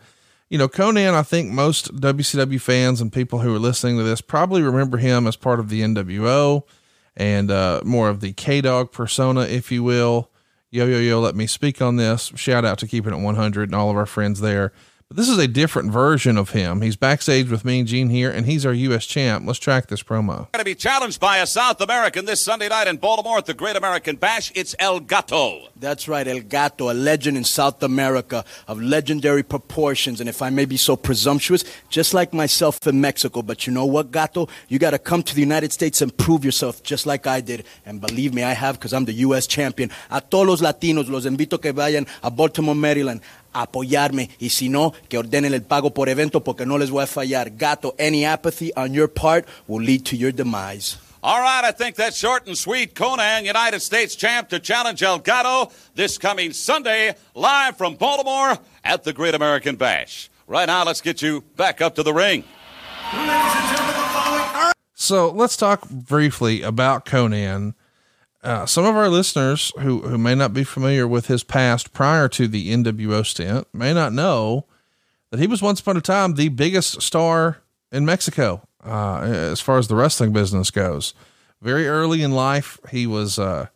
You 0.50 0.58
know, 0.58 0.68
Konnan, 0.68 1.14
I 1.14 1.22
think 1.22 1.50
most 1.50 1.94
WCW 1.96 2.60
fans 2.60 3.00
and 3.00 3.10
people 3.10 3.38
who 3.38 3.54
are 3.54 3.58
listening 3.58 3.96
to 3.96 4.02
this 4.02 4.20
probably 4.20 4.60
remember 4.60 4.98
him 4.98 5.26
as 5.26 5.34
part 5.34 5.60
of 5.60 5.70
the 5.70 5.80
NWO 5.80 6.62
and 7.16 7.50
uh, 7.50 7.80
more 7.84 8.10
of 8.10 8.20
the 8.20 8.34
K 8.34 8.60
Dog 8.60 8.92
persona, 8.92 9.42
if 9.42 9.72
you 9.72 9.82
will. 9.82 10.30
Yo, 10.70 10.84
yo, 10.84 10.98
yo, 10.98 11.18
let 11.18 11.34
me 11.34 11.46
speak 11.46 11.80
on 11.80 11.96
this. 11.96 12.30
Shout 12.34 12.62
out 12.62 12.76
to 12.80 12.86
Keeping 12.86 13.14
It 13.14 13.22
100 13.22 13.70
and 13.70 13.74
all 13.74 13.88
of 13.88 13.96
our 13.96 14.04
friends 14.04 14.40
there. 14.40 14.70
But 15.10 15.16
this 15.16 15.30
is 15.30 15.38
a 15.38 15.48
different 15.48 15.90
version 15.90 16.36
of 16.36 16.50
him. 16.50 16.82
He's 16.82 16.94
backstage 16.94 17.48
with 17.48 17.64
Mean 17.64 17.86
Gene 17.86 18.10
here, 18.10 18.30
and 18.30 18.44
he's 18.44 18.66
our 18.66 18.74
U.S. 18.74 19.06
champ. 19.06 19.46
Let's 19.46 19.58
track 19.58 19.86
this 19.86 20.02
promo. 20.02 20.52
Going 20.52 20.58
to 20.58 20.64
be 20.64 20.74
challenged 20.74 21.18
by 21.18 21.38
a 21.38 21.46
South 21.46 21.80
American 21.80 22.26
this 22.26 22.42
Sunday 22.42 22.68
night 22.68 22.88
in 22.88 22.98
Baltimore 22.98 23.38
at 23.38 23.46
the 23.46 23.54
Great 23.54 23.74
American 23.74 24.16
Bash. 24.16 24.52
It's 24.54 24.74
El 24.78 25.00
Gato. 25.00 25.68
That's 25.76 26.08
right, 26.08 26.28
El 26.28 26.40
Gato, 26.40 26.90
a 26.90 26.92
legend 26.92 27.38
in 27.38 27.44
South 27.44 27.82
America 27.82 28.44
of 28.66 28.82
legendary 28.82 29.42
proportions. 29.42 30.20
And 30.20 30.28
if 30.28 30.42
I 30.42 30.50
may 30.50 30.66
be 30.66 30.76
so 30.76 30.94
presumptuous, 30.94 31.64
just 31.88 32.12
like 32.12 32.34
myself 32.34 32.86
in 32.86 33.00
Mexico. 33.00 33.40
But 33.40 33.66
you 33.66 33.72
know 33.72 33.86
what, 33.86 34.10
Gato? 34.10 34.46
You 34.68 34.78
got 34.78 34.90
to 34.90 34.98
come 34.98 35.22
to 35.22 35.34
the 35.34 35.40
United 35.40 35.72
States 35.72 36.02
and 36.02 36.14
prove 36.14 36.44
yourself 36.44 36.82
just 36.82 37.06
like 37.06 37.26
I 37.26 37.40
did. 37.40 37.64
And 37.86 37.98
believe 37.98 38.34
me, 38.34 38.42
I 38.42 38.52
have 38.52 38.74
because 38.78 38.92
I'm 38.92 39.06
the 39.06 39.14
U.S. 39.14 39.46
champion. 39.46 39.90
A 40.10 40.20
todos 40.20 40.46
los 40.46 40.60
latinos, 40.60 41.08
los 41.08 41.24
invito 41.24 41.58
que 41.62 41.72
vayan 41.72 42.06
a 42.22 42.30
Baltimore, 42.30 42.74
Maryland 42.74 43.22
apoyarme 43.62 44.30
y 44.38 44.50
si 44.50 44.68
no, 44.68 44.92
que 45.08 45.18
ordenen 45.18 45.54
el 45.54 45.62
pago 45.62 45.92
por 45.92 46.08
evento 46.08 46.42
porque 46.42 46.66
no 46.66 46.78
les 46.78 46.90
voy 46.90 47.04
a 47.04 47.06
fallar. 47.06 47.50
Gato, 47.56 47.94
any 47.98 48.24
apathy 48.24 48.72
on 48.76 48.92
your 48.92 49.08
part 49.08 49.46
will 49.66 49.82
lead 49.82 50.04
to 50.04 50.16
your 50.16 50.32
demise. 50.32 50.98
All 51.20 51.40
right, 51.40 51.64
I 51.64 51.72
think 51.72 51.96
that's 51.96 52.16
short 52.16 52.46
and 52.46 52.56
sweet. 52.56 52.94
Konnan, 52.94 53.44
United 53.44 53.80
States 53.80 54.14
champ, 54.14 54.50
to 54.50 54.60
challenge 54.60 55.02
El 55.02 55.18
Gato 55.18 55.72
this 55.96 56.16
coming 56.16 56.52
Sunday, 56.52 57.14
live 57.34 57.76
from 57.76 57.96
Baltimore 57.96 58.56
at 58.84 59.02
the 59.02 59.12
Great 59.12 59.34
American 59.34 59.74
Bash. 59.74 60.30
Right 60.46 60.66
now, 60.66 60.84
let's 60.84 61.00
get 61.00 61.20
you 61.20 61.42
back 61.56 61.80
up 61.80 61.96
to 61.96 62.04
the 62.04 62.14
ring. 62.14 62.44
So 64.94 65.30
let's 65.30 65.56
talk 65.56 65.88
briefly 65.88 66.62
about 66.62 67.04
Konnan. 67.04 67.74
Uh, 68.48 68.64
some 68.64 68.86
of 68.86 68.96
our 68.96 69.10
listeners 69.10 69.74
who, 69.80 70.00
who 70.00 70.16
may 70.16 70.34
not 70.34 70.54
be 70.54 70.64
familiar 70.64 71.06
with 71.06 71.26
his 71.26 71.44
past 71.44 71.92
prior 71.92 72.28
to 72.28 72.48
the 72.48 72.72
NWO 72.72 73.26
stint 73.26 73.68
may 73.74 73.92
not 73.92 74.14
know 74.14 74.64
that 75.30 75.38
he 75.38 75.46
was 75.46 75.60
once 75.60 75.80
upon 75.80 75.98
a 75.98 76.00
time 76.00 76.32
the 76.32 76.48
biggest 76.48 77.02
star 77.02 77.58
in 77.92 78.06
Mexico, 78.06 78.66
uh, 78.82 79.20
as 79.20 79.60
far 79.60 79.76
as 79.76 79.88
the 79.88 79.94
wrestling 79.94 80.32
business 80.32 80.70
goes. 80.70 81.12
Very 81.60 81.86
early 81.86 82.22
in 82.22 82.32
life, 82.32 82.80
he 82.90 83.06
was, 83.06 83.38
uh, 83.38 83.66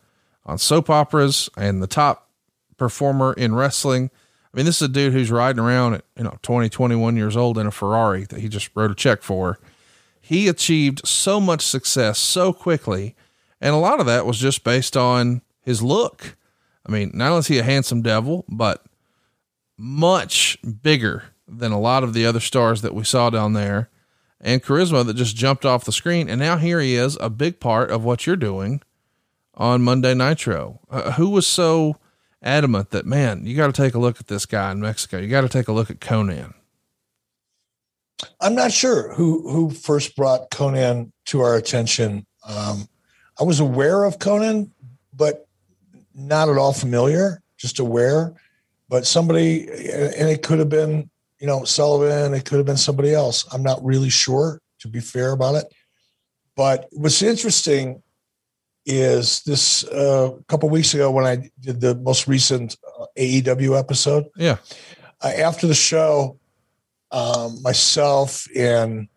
on 0.43 0.57
soap 0.57 0.89
operas 0.89 1.51
and 1.55 1.83
the 1.83 1.85
top 1.85 2.31
performer 2.75 3.33
in 3.33 3.53
wrestling. 3.53 4.09
I 4.51 4.57
mean, 4.57 4.65
this 4.65 4.77
is 4.77 4.89
a 4.89 4.91
dude 4.91 5.13
who's 5.13 5.29
riding 5.29 5.59
around 5.59 5.93
at, 5.93 6.05
you 6.17 6.23
know, 6.23 6.39
20, 6.41 6.69
21 6.69 7.15
years 7.15 7.37
old 7.37 7.59
in 7.59 7.67
a 7.67 7.71
Ferrari 7.71 8.23
that 8.23 8.39
he 8.39 8.49
just 8.49 8.71
wrote 8.73 8.89
a 8.89 8.95
check 8.95 9.21
for. 9.21 9.59
He 10.19 10.47
achieved 10.47 11.07
so 11.07 11.39
much 11.39 11.61
success 11.61 12.17
so 12.17 12.51
quickly 12.51 13.15
and 13.63 13.73
a 13.73 13.77
lot 13.77 14.01
of 14.01 14.05
that 14.07 14.25
was 14.25 14.37
just 14.37 14.65
based 14.65 14.97
on 14.97 15.41
his 15.61 15.81
look. 15.81 16.35
I 16.85 16.91
mean, 16.91 17.11
not 17.13 17.29
only 17.29 17.39
is 17.39 17.47
he 17.47 17.59
a 17.59 17.63
handsome 17.63 18.01
devil, 18.01 18.43
but 18.49 18.83
much 19.77 20.57
bigger 20.81 21.23
than 21.47 21.71
a 21.71 21.79
lot 21.79 22.03
of 22.03 22.13
the 22.13 22.25
other 22.25 22.41
stars 22.41 22.81
that 22.81 22.93
we 22.93 23.05
saw 23.05 23.29
down 23.29 23.53
there 23.53 23.89
and 24.41 24.61
charisma 24.61 25.05
that 25.05 25.13
just 25.15 25.37
jumped 25.37 25.65
off 25.65 25.85
the 25.85 25.93
screen. 25.93 26.29
And 26.29 26.41
now 26.41 26.57
here 26.57 26.81
he 26.81 26.95
is, 26.95 27.17
a 27.21 27.29
big 27.29 27.61
part 27.61 27.89
of 27.89 28.03
what 28.03 28.27
you're 28.27 28.35
doing 28.35 28.81
on 29.53 29.81
Monday 29.81 30.13
Nitro. 30.13 30.81
Uh, 30.89 31.13
who 31.13 31.29
was 31.29 31.47
so 31.47 31.95
adamant 32.41 32.89
that, 32.89 33.05
man, 33.05 33.45
you 33.45 33.55
got 33.55 33.73
to 33.73 33.81
take 33.81 33.95
a 33.95 33.99
look 33.99 34.19
at 34.19 34.27
this 34.27 34.45
guy 34.45 34.71
in 34.71 34.81
Mexico? 34.81 35.19
You 35.19 35.29
got 35.29 35.41
to 35.41 35.49
take 35.49 35.69
a 35.69 35.73
look 35.73 35.89
at 35.89 36.01
Konnan. 36.01 36.53
I'm 38.41 38.55
not 38.55 38.73
sure 38.73 39.13
who 39.13 39.49
who 39.49 39.69
first 39.69 40.17
brought 40.17 40.49
Konnan 40.51 41.11
to 41.27 41.39
our 41.39 41.55
attention. 41.55 42.25
Um, 42.45 42.87
I 43.39 43.43
was 43.43 43.59
aware 43.59 44.03
of 44.03 44.19
Konnan, 44.19 44.71
but 45.13 45.47
not 46.13 46.49
at 46.49 46.57
all 46.57 46.73
familiar, 46.73 47.41
just 47.57 47.79
aware. 47.79 48.33
But 48.89 49.07
somebody, 49.07 49.67
and 49.69 50.29
it 50.29 50.43
could 50.43 50.59
have 50.59 50.69
been, 50.69 51.09
you 51.39 51.47
know, 51.47 51.63
Sullivan, 51.63 52.33
it 52.33 52.45
could 52.45 52.57
have 52.57 52.65
been 52.65 52.77
somebody 52.77 53.13
else. 53.13 53.45
I'm 53.51 53.63
not 53.63 53.83
really 53.83 54.09
sure, 54.09 54.61
to 54.79 54.87
be 54.87 54.99
fair 54.99 55.31
about 55.31 55.55
it. 55.55 55.73
But 56.55 56.87
what's 56.91 57.21
interesting 57.21 58.03
is 58.85 59.41
this 59.43 59.83
uh, 59.85 60.31
a 60.39 60.43
couple 60.43 60.69
weeks 60.69 60.93
ago 60.93 61.09
when 61.09 61.25
I 61.25 61.49
did 61.59 61.81
the 61.81 61.95
most 61.95 62.27
recent 62.27 62.75
uh, 62.99 63.05
AEW 63.17 63.79
episode. 63.79 64.25
Yeah. 64.35 64.57
Uh, 65.23 65.31
after 65.37 65.67
the 65.67 65.73
show, 65.73 66.37
um, 67.11 67.61
myself 67.61 68.47
and 68.55 69.07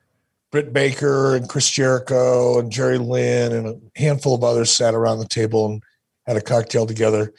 Britt 0.51 0.73
Baker 0.73 1.35
and 1.35 1.49
Chris 1.49 1.71
Jericho 1.71 2.59
and 2.59 2.71
Jerry 2.71 2.99
Lynn 2.99 3.53
and 3.53 3.67
a 3.67 3.99
handful 3.99 4.35
of 4.35 4.45
others 4.45 4.71
sat 4.71 4.95
around 4.95 5.19
the 5.19 5.27
table 5.29 5.67
and 5.67 5.83
had 6.27 6.37
a 6.37 6.41
cocktail 6.41 6.87
together. 6.87 7.33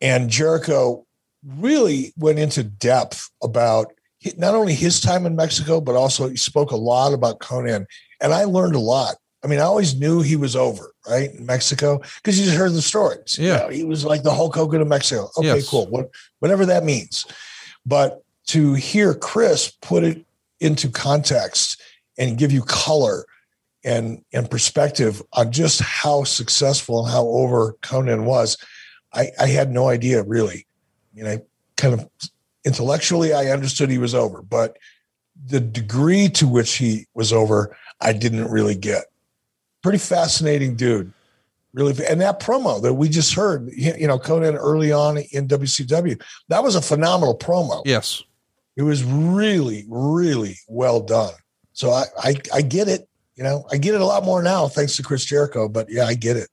And 0.00 0.30
Jericho 0.30 1.06
really 1.44 2.12
went 2.16 2.38
into 2.38 2.62
depth 2.62 3.30
about 3.42 3.92
not 4.36 4.54
only 4.54 4.74
his 4.74 5.00
time 5.00 5.26
in 5.26 5.36
Mexico, 5.36 5.80
but 5.80 5.94
also 5.94 6.28
he 6.28 6.36
spoke 6.36 6.70
a 6.70 6.76
lot 6.76 7.12
about 7.12 7.40
Konnan. 7.40 7.86
And 8.20 8.32
I 8.32 8.44
learned 8.44 8.74
a 8.74 8.80
lot. 8.80 9.16
I 9.42 9.46
mean, 9.46 9.58
I 9.58 9.64
always 9.64 9.94
knew 9.94 10.22
he 10.22 10.36
was 10.36 10.56
over, 10.56 10.94
right, 11.06 11.30
in 11.34 11.44
Mexico, 11.44 12.00
because 12.16 12.38
you 12.38 12.46
just 12.46 12.56
heard 12.56 12.72
the 12.72 12.80
stories. 12.80 13.36
Yeah. 13.38 13.54
You 13.54 13.62
know, 13.62 13.68
he 13.68 13.84
was 13.84 14.02
like 14.04 14.22
the 14.22 14.32
Hulk 14.32 14.54
Hogan 14.54 14.80
of 14.80 14.88
Mexico. 14.88 15.28
Okay, 15.36 15.48
Yes. 15.48 15.68
cool. 15.68 15.86
What, 15.88 16.08
whatever 16.38 16.64
that 16.64 16.82
means. 16.82 17.26
But 17.84 18.22
to 18.46 18.72
hear 18.72 19.12
Chris 19.12 19.70
put 19.82 20.02
it 20.02 20.24
into 20.60 20.88
context 20.88 21.82
and 22.18 22.38
give 22.38 22.52
you 22.52 22.62
color 22.62 23.24
and 23.84 24.24
and 24.32 24.50
perspective 24.50 25.22
on 25.34 25.52
just 25.52 25.80
how 25.80 26.24
successful 26.24 27.04
and 27.04 27.12
how 27.12 27.26
over 27.26 27.74
Konnan 27.82 28.24
was, 28.24 28.56
I, 29.12 29.30
I 29.38 29.46
had 29.46 29.70
no 29.70 29.88
idea 29.88 30.22
really. 30.22 30.66
I 31.12 31.16
mean, 31.16 31.26
I 31.26 31.38
kind 31.76 31.94
of 31.94 32.08
intellectually 32.64 33.32
I 33.32 33.46
understood 33.50 33.90
he 33.90 33.98
was 33.98 34.14
over, 34.14 34.42
but 34.42 34.78
the 35.46 35.60
degree 35.60 36.28
to 36.30 36.48
which 36.48 36.76
he 36.76 37.06
was 37.14 37.32
over, 37.32 37.76
I 38.00 38.12
didn't 38.12 38.50
really 38.50 38.74
get. 38.74 39.04
Pretty 39.82 39.98
fascinating 39.98 40.76
dude. 40.76 41.12
Really, 41.74 42.06
and 42.06 42.20
that 42.20 42.38
promo 42.38 42.80
that 42.82 42.94
we 42.94 43.08
just 43.08 43.34
heard, 43.34 43.68
you 43.72 43.92
you 43.98 44.06
know, 44.06 44.16
Konnan 44.16 44.56
early 44.56 44.92
on 44.92 45.18
in 45.32 45.48
WCW, 45.48 46.22
that 46.48 46.62
was 46.62 46.76
a 46.76 46.80
phenomenal 46.80 47.36
promo. 47.36 47.82
Yes. 47.84 48.22
It 48.76 48.82
was 48.82 49.02
really, 49.02 49.84
really 49.88 50.58
well 50.68 51.00
done. 51.00 51.32
So 51.74 51.90
I, 51.90 52.04
I, 52.18 52.34
I 52.54 52.62
get 52.62 52.88
it. 52.88 53.08
You 53.36 53.42
know, 53.42 53.66
I 53.70 53.76
get 53.76 53.94
it 53.94 54.00
a 54.00 54.06
lot 54.06 54.24
more 54.24 54.42
now 54.42 54.68
thanks 54.68 54.96
to 54.96 55.02
Chris 55.02 55.24
Jericho. 55.24 55.68
But 55.68 55.88
yeah, 55.90 56.04
I 56.04 56.14
get 56.14 56.36
it. 56.36 56.48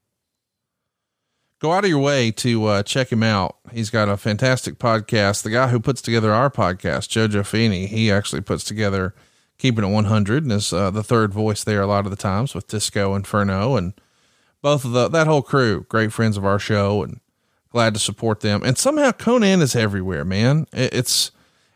Go 1.60 1.74
out 1.74 1.84
of 1.84 1.92
your 1.92 2.00
way 2.00 2.32
to 2.32 2.66
uh, 2.66 2.84
check 2.84 3.12
him 3.12 3.22
out. 3.22 3.58
He's 3.72 3.92
got 3.92 4.10
a 4.10 4.18
fantastic 4.18 4.80
podcast. 4.80 5.44
The 5.44 5.52
guy 5.52 5.68
who 5.68 5.80
puts 5.80 6.02
together 6.02 6.34
our 6.34 6.50
podcast, 6.50 7.10
Jojo 7.10 7.46
Feeney, 7.46 7.86
he 7.86 8.12
actually 8.12 8.42
puts 8.42 8.64
together 8.64 9.14
Keeping 9.60 9.84
It 9.84 9.90
100 9.90 10.42
and 10.42 10.52
is 10.52 10.74
uh, 10.74 10.90
the 10.90 11.04
third 11.04 11.32
voice 11.32 11.64
there 11.64 11.84
a 11.84 11.88
lot 11.88 12.06
of 12.06 12.10
the 12.10 12.18
times 12.18 12.56
with 12.56 12.68
Disco 12.68 13.14
Inferno 13.14 13.76
and 13.76 13.94
both 14.64 14.84
of 14.84 14.92
the, 14.92 15.08
that 15.10 15.28
whole 15.28 15.44
crew, 15.44 15.86
great 15.88 16.12
friends 16.12 16.36
of 16.36 16.44
our 16.44 16.58
show 16.58 17.04
and 17.04 17.20
glad 17.70 17.94
to 17.94 18.00
support 18.00 18.40
them. 18.40 18.64
And 18.64 18.76
somehow 18.76 19.12
Konnan 19.12 19.62
is 19.62 19.76
everywhere, 19.76 20.26
man. 20.26 20.66
It, 20.74 20.96
it's, 20.96 21.30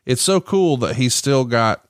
it's 0.03 0.23
so 0.23 0.41
cool 0.41 0.77
that 0.77 0.95
he's 0.95 1.13
still 1.13 1.45
got 1.45 1.87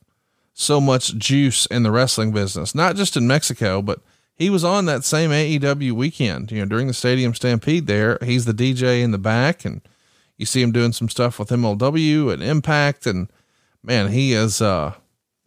so 0.57 0.79
much 0.79 1.15
juice 1.17 1.65
in 1.65 1.83
the 1.83 1.91
wrestling 1.91 2.31
business, 2.31 2.73
not 2.73 2.95
just 2.95 3.17
in 3.17 3.27
Mexico, 3.27 3.81
but 3.81 3.99
he 4.33 4.49
was 4.49 4.63
on 4.63 4.85
that 4.85 5.03
same 5.03 5.29
AEW 5.29 5.91
weekend, 5.91 6.49
you 6.49 6.59
know, 6.59 6.65
during 6.65 6.87
the 6.87 6.93
stadium 6.93 7.35
stampede 7.35 7.87
there. 7.87 8.17
He's 8.23 8.45
the 8.45 8.53
DJ 8.53 9.03
in 9.03 9.11
the 9.11 9.17
back 9.17 9.65
and 9.65 9.81
you 10.37 10.45
see 10.45 10.61
him 10.61 10.71
doing 10.71 10.93
some 10.93 11.09
stuff 11.09 11.37
with 11.37 11.49
MLW 11.49 12.31
and 12.33 12.41
Impact. 12.41 13.05
And 13.05 13.29
man, 13.83 14.13
he 14.13 14.31
is, 14.31 14.61
uh, 14.61 14.93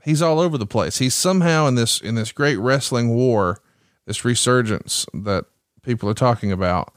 he's 0.05 0.21
all 0.21 0.39
over 0.41 0.59
the 0.59 0.67
place. 0.67 0.99
He's 0.99 1.15
somehow 1.15 1.67
in 1.67 1.75
this, 1.75 2.03
in 2.03 2.15
this 2.15 2.31
great 2.31 2.57
wrestling 2.57 3.09
war, 3.09 3.63
this 4.05 4.27
resurgence 4.27 5.07
that 5.15 5.47
people 5.83 6.09
are 6.11 6.15
talking 6.15 6.53
about. 6.53 6.93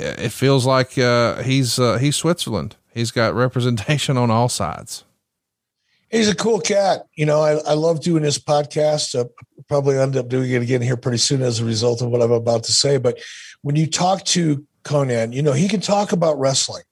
It 0.00 0.30
feels 0.30 0.64
like, 0.64 0.96
uh, 0.96 1.42
he's, 1.42 1.78
uh, 1.78 1.98
he's 1.98 2.16
Switzerland. 2.16 2.76
He's 2.94 3.10
got 3.10 3.34
representation 3.34 4.16
on 4.16 4.30
all 4.30 4.48
sides. 4.48 5.03
He's 6.10 6.28
a 6.28 6.34
cool 6.34 6.60
cat. 6.60 7.06
You 7.14 7.26
know, 7.26 7.40
I, 7.40 7.52
I 7.58 7.74
love 7.74 8.00
doing 8.00 8.22
this 8.22 8.38
podcast. 8.38 9.18
Uh, 9.18 9.24
probably 9.68 9.98
end 9.98 10.16
up 10.16 10.28
doing 10.28 10.50
it 10.50 10.62
again 10.62 10.82
here 10.82 10.96
pretty 10.96 11.18
soon 11.18 11.42
as 11.42 11.60
a 11.60 11.64
result 11.64 12.02
of 12.02 12.08
what 12.08 12.22
I'm 12.22 12.32
about 12.32 12.64
to 12.64 12.72
say. 12.72 12.98
But 12.98 13.18
when 13.62 13.76
you 13.76 13.86
talk 13.86 14.24
to 14.26 14.64
Konnan, 14.84 15.32
you 15.32 15.42
know, 15.42 15.52
he 15.52 15.68
can 15.68 15.80
talk 15.80 16.12
about 16.12 16.38
wrestling 16.38 16.84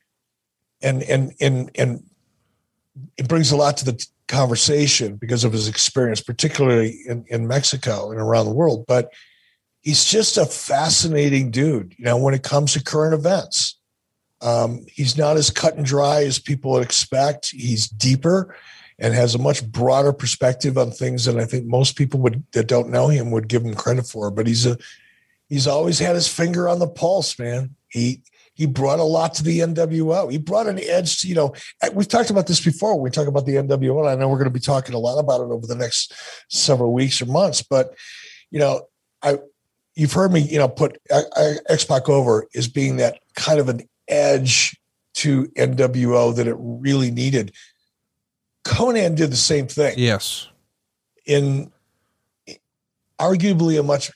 and, 0.80 1.02
and, 1.02 1.32
and, 1.40 1.70
and 1.74 2.02
it 3.16 3.28
brings 3.28 3.52
a 3.52 3.56
lot 3.56 3.76
to 3.78 3.84
the 3.84 4.06
conversation 4.28 5.16
because 5.16 5.44
of 5.44 5.52
his 5.52 5.68
experience, 5.68 6.20
particularly 6.20 7.01
in, 7.06 7.24
in 7.28 7.47
Mexico 7.47 8.10
and 8.10 8.20
around 8.20 8.47
the 8.47 8.52
world. 8.52 8.86
But 8.89 9.12
he's 9.82 10.05
just 10.05 10.39
a 10.39 10.47
fascinating 10.47 11.51
dude, 11.51 11.94
you 11.98 12.05
know, 12.05 12.16
when 12.16 12.34
it 12.34 12.43
comes 12.43 12.72
to 12.72 12.82
current 12.82 13.14
events. 13.14 13.78
Um, 14.40 14.84
he's 14.89 15.16
not 15.16 15.36
as 15.36 15.51
cut 15.51 15.76
and 15.76 15.86
dry 15.86 16.24
as 16.24 16.40
people 16.40 16.72
would 16.72 16.82
expect. 16.82 17.51
He's 17.51 17.86
deeper 17.86 18.56
and 19.03 19.12
has 19.12 19.35
a 19.35 19.39
much 19.39 19.66
broader 19.66 20.12
perspective 20.12 20.79
on 20.79 20.93
things 20.93 21.24
than 21.24 21.39
I 21.39 21.45
think 21.45 21.66
most 21.66 21.97
people 21.97 22.20
would 22.20 22.45
that 22.53 22.69
don't 22.69 22.89
know 22.89 23.09
him 23.09 23.33
would 23.33 23.49
give 23.49 23.65
him 23.65 23.74
credit 23.74 24.07
for. 24.07 24.31
But 24.31 24.47
he's 24.47 24.65
a 24.65 24.79
he's 25.49 25.66
always 25.66 25.99
had 25.99 26.15
his 26.15 26.29
finger 26.29 26.69
on 26.69 26.79
the 26.79 26.87
pulse, 26.87 27.37
man. 27.39 27.74
He 27.89 28.23
he 28.55 28.66
brought 28.66 29.01
a 29.01 29.05
lot 29.05 29.35
to 29.35 29.43
the 29.43 29.59
NWO. 29.59 30.31
He 30.31 30.39
brought 30.39 30.69
an 30.69 30.79
edge 30.79 31.20
to, 31.20 31.29
you 31.29 31.35
know, 31.35 31.53
we've 31.95 32.07
talked 32.07 32.31
about 32.31 32.47
this 32.47 32.61
before. 32.61 32.95
When 32.95 33.05
we 33.05 33.11
talk 33.11 33.27
about 33.27 33.45
the 33.45 33.57
NWO, 33.57 34.01
and 34.01 34.09
I 34.09 34.15
know 34.15 34.29
we're 34.29 34.37
going 34.37 34.45
to 34.45 34.51
be 34.51 34.61
talking 34.61 34.95
a 34.95 34.99
lot 34.99 35.19
about 35.19 35.41
it 35.41 35.51
over 35.51 35.66
the 35.66 35.74
next 35.74 36.12
several 36.49 36.93
weeks 36.93 37.20
or 37.23 37.27
months, 37.27 37.62
but, 37.62 37.95
you 38.51 38.59
know, 38.59 38.83
I, 39.23 39.39
you've 39.95 40.12
heard 40.12 40.33
me, 40.33 40.41
you 40.41 40.59
know, 40.59 40.69
put 40.69 40.99
uh, 41.11 41.23
uh, 41.35 41.55
X 41.70 41.85
Pac 41.85 42.11
over 42.11 42.47
as 42.55 42.69
being 42.69 42.99
that 42.99 43.20
kind 43.35 43.59
of 43.59 43.70
an 43.70 43.89
edge 44.07 44.77
to 45.15 45.45
NWO 45.57 46.35
that 46.37 46.47
it 46.47 46.57
really 46.59 47.11
needed. 47.11 47.55
Konnan 48.64 49.16
did 49.16 49.30
the 49.30 49.36
same 49.36 49.66
thing. 49.66 49.94
Yes. 49.97 50.48
In 51.26 51.72
arguably 53.18 53.78
a 53.78 53.82
much 53.82 54.10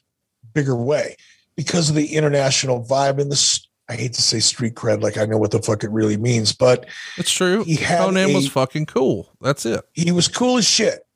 bigger 0.53 0.77
way 0.77 1.17
because 1.57 1.89
of 1.89 1.97
the 1.97 2.15
international 2.15 2.85
vibe 2.85 3.21
and 3.21 3.31
the 3.31 3.61
I 3.89 3.95
hate 3.95 4.15
to 4.15 4.23
say 4.23 4.41
street 4.41 4.75
cred, 4.75 5.01
like 5.01 5.17
I 5.17 5.27
know 5.27 5.39
what 5.39 5.53
the 5.53 5.63
fuck 5.63 5.85
it 5.85 5.91
really 5.91 6.17
means, 6.17 6.53
but 6.53 6.87
it's 7.17 7.31
true. 7.31 7.63
He 7.63 7.77
had 7.77 8.01
Konnan 8.01 8.31
a, 8.31 8.35
was 8.35 8.49
fucking 8.49 8.87
cool. 8.87 9.31
That's 9.41 9.65
it. 9.65 9.85
He 9.93 10.11
was 10.11 10.27
cool 10.27 10.59
as 10.59 10.67
shit, 10.67 11.07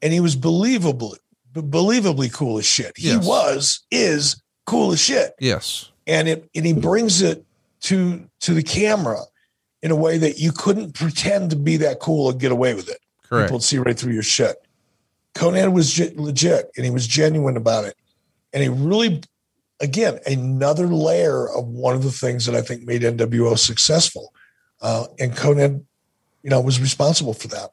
and 0.00 0.12
he 0.12 0.20
was 0.20 0.36
believably, 0.36 1.16
believably 1.52 2.32
cool 2.32 2.58
as 2.58 2.66
shit. 2.66 2.92
He 2.96 3.08
yes. 3.08 3.26
was, 3.26 3.80
is 3.90 4.40
cool 4.64 4.92
as 4.92 5.00
shit. 5.00 5.34
Yes, 5.40 5.90
and 6.06 6.28
it 6.28 6.48
and 6.54 6.64
he 6.64 6.72
brings 6.72 7.20
it 7.20 7.44
to 7.82 8.28
to 8.42 8.54
the 8.54 8.62
camera 8.62 9.22
in 9.82 9.90
a 9.90 9.96
way 9.96 10.18
that 10.18 10.38
you 10.38 10.52
couldn't 10.52 10.94
pretend 10.94 11.50
to 11.50 11.56
be 11.56 11.76
that 11.78 12.00
cool 12.00 12.30
and 12.30 12.40
get 12.40 12.52
away 12.52 12.74
with 12.74 12.88
it. 12.88 12.98
Correct. 13.28 13.48
People 13.48 13.56
would 13.56 13.64
see 13.64 13.78
right 13.78 13.98
through 13.98 14.12
your 14.12 14.22
shit. 14.22 14.56
Konnan 15.34 15.72
was 15.72 15.98
legit, 16.16 16.70
and 16.76 16.84
he 16.84 16.90
was 16.90 17.06
genuine 17.06 17.56
about 17.56 17.84
it, 17.84 17.94
and 18.52 18.62
he 18.62 18.68
really 18.68 19.22
again, 19.80 20.18
another 20.26 20.86
layer 20.86 21.48
of 21.48 21.66
one 21.66 21.94
of 21.94 22.02
the 22.02 22.12
things 22.12 22.46
that 22.46 22.54
I 22.54 22.62
think 22.62 22.84
made 22.84 23.02
NWO 23.02 23.58
successful. 23.58 24.32
Uh, 24.80 25.06
and 25.18 25.32
Konnan, 25.32 25.84
you 26.42 26.50
know, 26.50 26.60
was 26.60 26.80
responsible 26.80 27.34
for 27.34 27.48
that. 27.48 27.70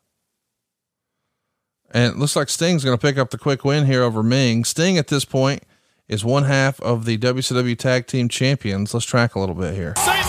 And 1.91 2.13
it 2.13 2.17
looks 2.17 2.35
like 2.35 2.49
Sting's 2.49 2.83
going 2.83 2.97
to 2.97 3.01
pick 3.01 3.17
up 3.17 3.29
the 3.29 3.37
quick 3.37 3.63
win 3.63 3.85
here 3.85 4.03
over 4.03 4.21
Meng. 4.21 4.65
Sting 4.65 4.97
at 4.97 5.07
this 5.07 5.23
point 5.23 5.63
is 6.09 6.25
one 6.25 6.43
half 6.43 6.81
of 6.81 7.05
the 7.05 7.17
WCW 7.17 7.77
Tag 7.77 8.07
Team 8.07 8.27
Champions. 8.27 8.93
Let's 8.93 9.05
track 9.05 9.35
a 9.35 9.39
little 9.39 9.55
bit 9.55 9.73
here. 9.73 9.93
Same 9.97 10.23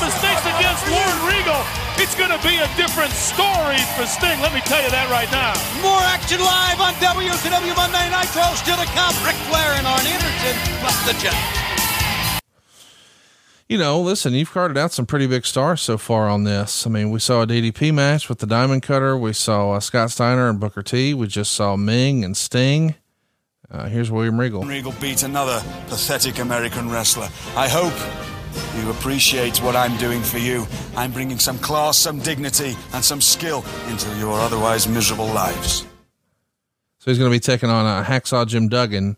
to 2.42 2.48
be 2.48 2.56
a 2.56 2.68
different 2.76 3.10
story 3.12 3.78
for 3.96 4.06
Sting. 4.06 4.40
Let 4.40 4.54
me 4.54 4.60
tell 4.62 4.82
you 4.82 4.90
that 4.90 5.10
right 5.10 5.30
now. 5.30 5.54
More 5.82 6.02
action 6.06 6.40
live 6.40 6.78
on 6.80 6.94
WCW 7.02 7.74
Monday 7.74 8.06
Nitro. 8.10 8.46
Still 8.54 8.78
to 8.78 8.88
come. 8.94 9.14
Ric 9.26 9.36
Flair 9.50 9.74
and 9.78 9.86
Arn 9.86 10.06
Anderson 10.06 10.54
plus 10.80 10.96
the 11.06 11.14
Giant 11.18 11.68
you 13.68 13.76
know, 13.76 14.00
listen, 14.00 14.32
you've 14.32 14.50
carted 14.50 14.78
out 14.78 14.92
some 14.92 15.04
pretty 15.04 15.26
big 15.26 15.44
stars 15.44 15.82
so 15.82 15.98
far 15.98 16.26
on 16.26 16.44
this. 16.44 16.86
I 16.86 16.90
mean, 16.90 17.10
we 17.10 17.18
saw 17.18 17.42
a 17.42 17.46
DDP 17.46 17.92
match 17.92 18.28
with 18.28 18.38
the 18.38 18.46
Diamond 18.46 18.82
Cutter. 18.82 19.16
We 19.16 19.34
saw 19.34 19.72
uh, 19.72 19.80
Scott 19.80 20.10
Steiner 20.10 20.48
and 20.48 20.58
Booker 20.58 20.82
T. 20.82 21.12
We 21.12 21.26
just 21.26 21.52
saw 21.52 21.76
Meng 21.76 22.24
and 22.24 22.34
Sting. 22.34 22.94
Uh, 23.70 23.86
here's 23.88 24.10
William 24.10 24.40
Regal. 24.40 24.62
Regal 24.62 24.94
beat 25.00 25.22
another 25.22 25.60
pathetic 25.88 26.38
American 26.38 26.90
wrestler. 26.90 27.28
I 27.54 27.68
hope 27.68 27.92
you 28.76 28.90
appreciate 28.90 29.58
what 29.58 29.76
I'm 29.76 29.96
doing 29.96 30.22
for 30.22 30.38
you. 30.38 30.66
I'm 30.96 31.12
bringing 31.12 31.38
some 31.38 31.58
class, 31.58 31.98
some 31.98 32.18
dignity, 32.18 32.76
and 32.92 33.04
some 33.04 33.20
skill 33.20 33.64
into 33.88 34.08
your 34.18 34.38
otherwise 34.40 34.88
miserable 34.88 35.26
lives. 35.26 35.86
So 36.98 37.10
he's 37.10 37.18
going 37.18 37.30
to 37.30 37.34
be 37.34 37.40
taking 37.40 37.70
on 37.70 37.86
a 37.86 38.00
uh, 38.00 38.04
Hacksaw 38.04 38.46
Jim 38.46 38.68
Duggan. 38.68 39.16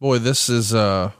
Boy, 0.00 0.18
this 0.18 0.48
is, 0.48 0.74
uh, 0.74 1.12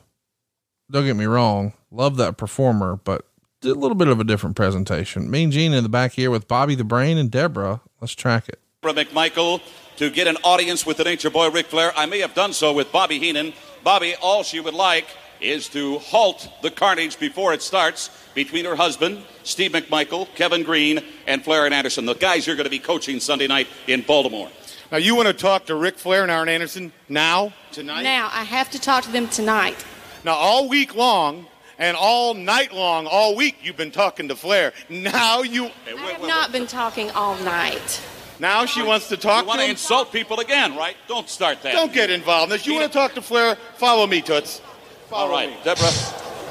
don't 0.91 1.05
get 1.05 1.17
me 1.17 1.25
wrong 1.25 1.73
Love 1.97 2.17
that 2.17 2.37
performer, 2.37 3.01
but 3.05 3.25
did 3.63 3.71
a 3.71 3.79
little 3.79 3.95
bit 3.95 4.09
of 4.09 4.21
a 4.21 4.25
different 4.25 4.55
presentation. 4.55 5.31
Mean 5.31 5.51
Gene 5.51 5.73
in 5.73 5.83
the 5.83 5.89
back 5.89 6.13
here 6.13 6.31
with 6.31 6.47
Bobby 6.47 6.75
the 6.75 6.85
Brain 6.85 7.17
and 7.17 7.31
Deborah. 7.31 7.81
Let's 8.01 8.15
track 8.15 8.49
it. 8.49 8.61
Deborah 8.83 9.05
McMichael 9.05 9.63
to 9.97 10.11
get 10.11 10.27
an 10.27 10.37
audience 10.45 10.85
with 10.85 10.99
the 10.99 11.05
Nature 11.05 11.31
Boy 11.31 11.49
Ric 11.49 11.67
Flair. 11.67 11.93
I 11.97 12.05
may 12.05 12.19
have 12.21 12.35
done 12.35 12.53
so 12.53 12.73
with 12.73 12.93
Bobby 12.93 13.19
Heenan. 13.19 13.55
Bobby, 13.83 14.15
all 14.21 14.43
she 14.43 14.61
would 14.61 14.75
like 14.75 15.07
is 15.51 15.69
to 15.71 15.99
halt 15.99 16.49
the 16.63 16.71
carnage 16.71 17.19
before 17.19 17.53
it 17.53 17.63
starts 17.63 18.11
between 18.35 18.65
her 18.65 18.77
husband, 18.77 19.23
Steve 19.43 19.73
McMichael, 19.73 20.27
Kevin 20.35 20.63
Greene, 20.63 21.01
and 21.27 21.43
Flair 21.43 21.65
and 21.65 21.75
Anderson, 21.75 22.07
the 22.07 22.15
guys 22.15 22.47
you're 22.47 22.57
going 22.57 22.65
to 22.65 22.71
be 22.71 22.79
coaching 22.79 23.21
Sunday 23.21 23.47
night 23.47 23.67
in 23.87 24.03
Baltimore. 24.03 24.51
Now, 24.93 24.99
you 24.99 25.17
want 25.17 25.27
to 25.29 25.35
talk 25.35 25.67
to 25.67 25.75
Rick 25.75 25.99
Flair 25.99 26.23
and 26.23 26.31
Arn 26.31 26.49
Anderson 26.49 26.93
now, 27.09 27.53
tonight? 27.73 28.03
Now, 28.03 28.31
I 28.33 28.45
have 28.45 28.71
to 28.71 28.79
talk 28.79 29.05
to 29.05 29.11
them 29.11 29.29
tonight. 29.29 29.85
Now, 30.25 30.35
all 30.35 30.69
week 30.69 30.95
long, 30.95 31.47
and 31.79 31.97
all 31.97 32.35
night 32.35 32.73
long, 32.73 33.07
all 33.07 33.37
week, 33.37 33.57
you've 33.63 33.77
been 33.77 33.91
talking 33.91 34.29
to 34.29 34.37
Flair. 34.37 34.73
Now 34.89 35.43
you. 35.43 35.67
I 35.87 36.13
have 36.13 36.23
not 36.23 36.53
been 36.53 36.67
talking 36.67 37.11
all 37.11 37.37
night. 37.39 38.01
Now 38.39 38.67
she 38.67 38.83
wants 38.83 39.09
to 39.09 39.17
talk 39.17 39.43
you 39.43 39.49
want 39.49 39.61
to 39.61 39.67
to 39.67 39.71
insult 39.71 40.13
people 40.13 40.41
again, 40.41 40.77
right? 40.77 40.97
Don't 41.09 41.29
start 41.29 41.63
that. 41.63 41.73
Don't 41.73 41.93
get 41.93 42.11
involved 42.11 42.53
in 42.53 42.59
this. 42.59 42.67
You 42.67 42.75
want 42.75 42.91
to 42.91 42.99
talk 42.99 43.15
to 43.15 43.23
Flair? 43.23 43.57
Follow 43.77 44.07
me, 44.07 44.21
Toots. 44.21 44.61
Follow 45.09 45.27
all 45.27 45.31
right, 45.31 45.51
me. 45.51 45.57
Deborah, 45.63 45.93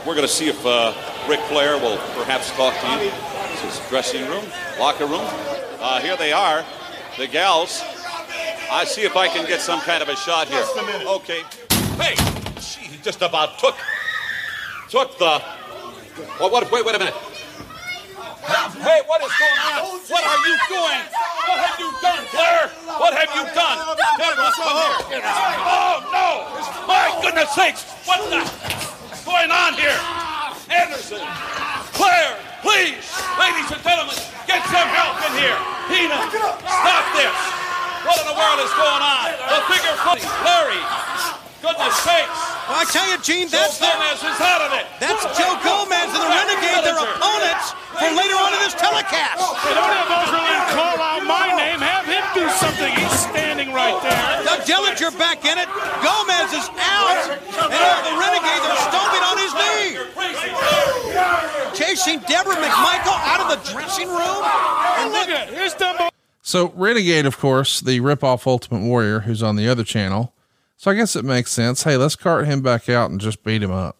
we're 0.07 0.15
going 0.15 0.25
to 0.25 0.33
see 0.33 0.47
if 0.47 0.65
uh, 0.65 0.93
Ric 1.27 1.41
Flair 1.41 1.77
will 1.77 1.97
perhaps 2.15 2.51
talk 2.51 2.73
to 2.79 3.03
you. 3.03 3.11
This 3.51 3.75
is 3.75 3.89
dressing 3.89 4.25
room, 4.29 4.45
locker 4.79 5.05
room. 5.05 5.25
Uh, 5.81 5.99
here 5.99 6.15
they 6.15 6.31
are, 6.31 6.63
the 7.17 7.27
gals. 7.27 7.81
I 8.71 8.85
see 8.85 9.01
if 9.01 9.17
I 9.17 9.27
can 9.27 9.45
get 9.45 9.59
some 9.59 9.81
kind 9.81 10.01
of 10.01 10.07
a 10.07 10.15
shot 10.15 10.47
here. 10.47 10.61
Just 10.61 10.77
a 10.77 10.83
minute. 10.83 11.05
Okay. 11.05 11.43
Hey, 11.97 12.15
she 12.61 12.97
just 13.03 13.21
about 13.21 13.59
took 13.59 13.75
took 14.89 15.17
the. 15.19 15.43
Well, 16.39 16.49
what, 16.49 16.71
wait, 16.71 16.85
wait 16.85 16.95
a 16.95 16.99
minute. 16.99 17.34
Hey, 18.45 19.01
what 19.09 19.21
is 19.25 19.33
going 19.33 19.59
on? 19.73 19.97
What 20.05 20.23
are 20.23 20.41
you 20.45 20.55
doing? 20.69 21.01
What 21.49 21.57
have 21.65 21.77
you 21.81 21.89
done, 21.97 22.21
Flair? 22.29 22.69
What 23.01 23.13
have 23.17 23.31
you 23.33 23.43
done? 23.57 23.77
Come 24.21 24.37
here. 25.09 25.21
Oh, 25.65 26.05
no! 26.13 26.29
My 26.85 27.09
goodness 27.25 27.49
sakes! 27.57 27.89
What 28.05 28.21
the 28.29 28.45
going 29.25 29.49
on 29.49 29.73
here? 29.73 29.97
Anderson, 30.69 31.25
Flair, 31.97 32.37
please, 32.61 33.05
ladies 33.41 33.69
and 33.73 33.81
gentlemen, 33.81 34.17
get 34.45 34.61
some 34.69 34.89
help 34.93 35.17
in 35.25 35.33
here. 35.41 35.57
Heenan, 35.89 36.29
stop 36.29 37.05
this. 37.17 37.33
What 38.05 38.21
in 38.21 38.29
the 38.29 38.37
world 38.37 38.61
is 38.61 38.73
going 38.77 39.01
on? 39.01 39.33
The 39.49 39.61
figure 39.73 39.97
foot, 40.05 40.21
Larry, 40.45 40.81
goodness 41.65 41.97
sakes. 42.05 42.29
Well, 42.69 42.77
I 42.77 42.85
tell 42.93 43.09
you, 43.09 43.17
Gene, 43.25 43.49
that's 43.49 43.81
Joe 43.81 43.89
Gomez 43.89 44.21
is 44.21 44.37
out 44.37 44.61
of 44.61 44.69
it. 44.77 44.85
That's 45.01 45.25
Joe 45.33 45.57
Gomez 45.65 46.13
and 46.13 46.21
the 46.21 46.29
Renegade, 46.29 46.85
their 46.85 47.01
opponents 47.01 47.73
for 47.97 48.05
later 48.13 48.37
on 48.37 48.53
in 48.53 48.61
this 48.61 48.77
telecast. 48.77 49.41
Hey, 49.41 49.73
don't 49.73 49.89
have 49.89 50.13
Overland 50.13 50.65
call 50.77 50.97
out 51.01 51.25
my 51.25 51.49
name. 51.57 51.81
Have 51.81 52.05
him 52.05 52.21
do 52.37 52.45
something. 52.61 52.93
He's 52.93 53.17
standing 53.17 53.73
right 53.73 53.97
there. 54.05 54.45
Doug 54.45 54.61
Dillinger 54.69 55.09
back 55.17 55.41
in 55.41 55.57
it. 55.57 55.65
Gomez 56.05 56.53
is 56.53 56.69
out. 56.77 57.33
And 57.33 58.01
the 58.05 58.13
Renegade, 58.13 58.61
they're 58.61 58.85
stomping 58.85 59.25
on 59.25 59.41
his 59.41 59.53
knee. 59.57 59.97
Chasing 61.73 62.21
Deborah 62.29 62.61
McMichael 62.61 63.17
out 63.25 63.41
of 63.41 63.49
the 63.49 63.57
dressing 63.73 64.07
room. 64.07 64.41
And 65.01 65.09
look 65.09 65.29
at 65.33 65.49
here's 65.49 65.73
Dumbo. 65.73 66.13
So 66.45 66.69
Renegade, 66.75 67.25
of 67.25 67.39
course, 67.39 67.81
the 67.81 68.01
rip-off 68.01 68.45
Ultimate 68.45 68.85
Warrior, 68.85 69.21
who's 69.21 69.41
on 69.41 69.55
the 69.55 69.67
other 69.67 69.83
channel, 69.83 70.31
so 70.77 70.91
I 70.91 70.93
guess 70.95 71.15
it 71.15 71.25
makes 71.25 71.51
sense. 71.51 71.83
Hey, 71.83 71.97
let's 71.97 72.15
cart 72.15 72.45
him 72.45 72.61
back 72.61 72.89
out 72.89 73.11
and 73.11 73.19
just 73.19 73.43
beat 73.43 73.63
him 73.63 73.71
up. 73.71 73.97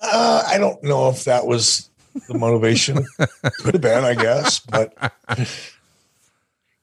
Uh, 0.00 0.44
I 0.46 0.58
don't 0.58 0.82
know 0.82 1.08
if 1.08 1.24
that 1.24 1.46
was 1.46 1.90
the 2.28 2.38
motivation. 2.38 3.04
Could 3.60 3.74
have 3.74 3.80
been, 3.80 4.04
I 4.04 4.14
guess, 4.14 4.60
but 4.60 4.94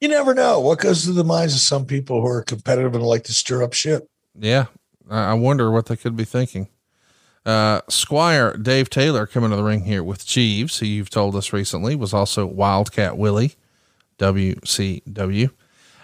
you 0.01 0.07
never 0.09 0.33
know 0.33 0.59
what 0.59 0.79
goes 0.79 1.05
through 1.05 1.13
the 1.13 1.23
minds 1.23 1.53
of 1.53 1.61
some 1.61 1.85
people 1.85 2.21
who 2.21 2.27
are 2.27 2.43
competitive 2.43 2.93
and 2.93 3.03
like 3.03 3.23
to 3.25 3.33
stir 3.33 3.63
up 3.63 3.73
shit. 3.73 4.07
Yeah. 4.37 4.65
I 5.09 5.33
wonder 5.35 5.71
what 5.71 5.85
they 5.85 5.95
could 5.95 6.15
be 6.15 6.25
thinking. 6.25 6.67
Uh, 7.45 7.81
Squire 7.89 8.57
Dave 8.57 8.89
Taylor 8.89 9.27
coming 9.27 9.51
to 9.51 9.55
the 9.55 9.63
ring 9.63 9.83
here 9.83 10.03
with 10.03 10.25
Jeeves, 10.25 10.79
who 10.79 10.87
you've 10.87 11.11
told 11.11 11.35
us 11.35 11.53
recently 11.53 11.95
was 11.95 12.11
also 12.13 12.45
Wildcat 12.45 13.17
Willie, 13.17 13.53
WCW. 14.17 15.51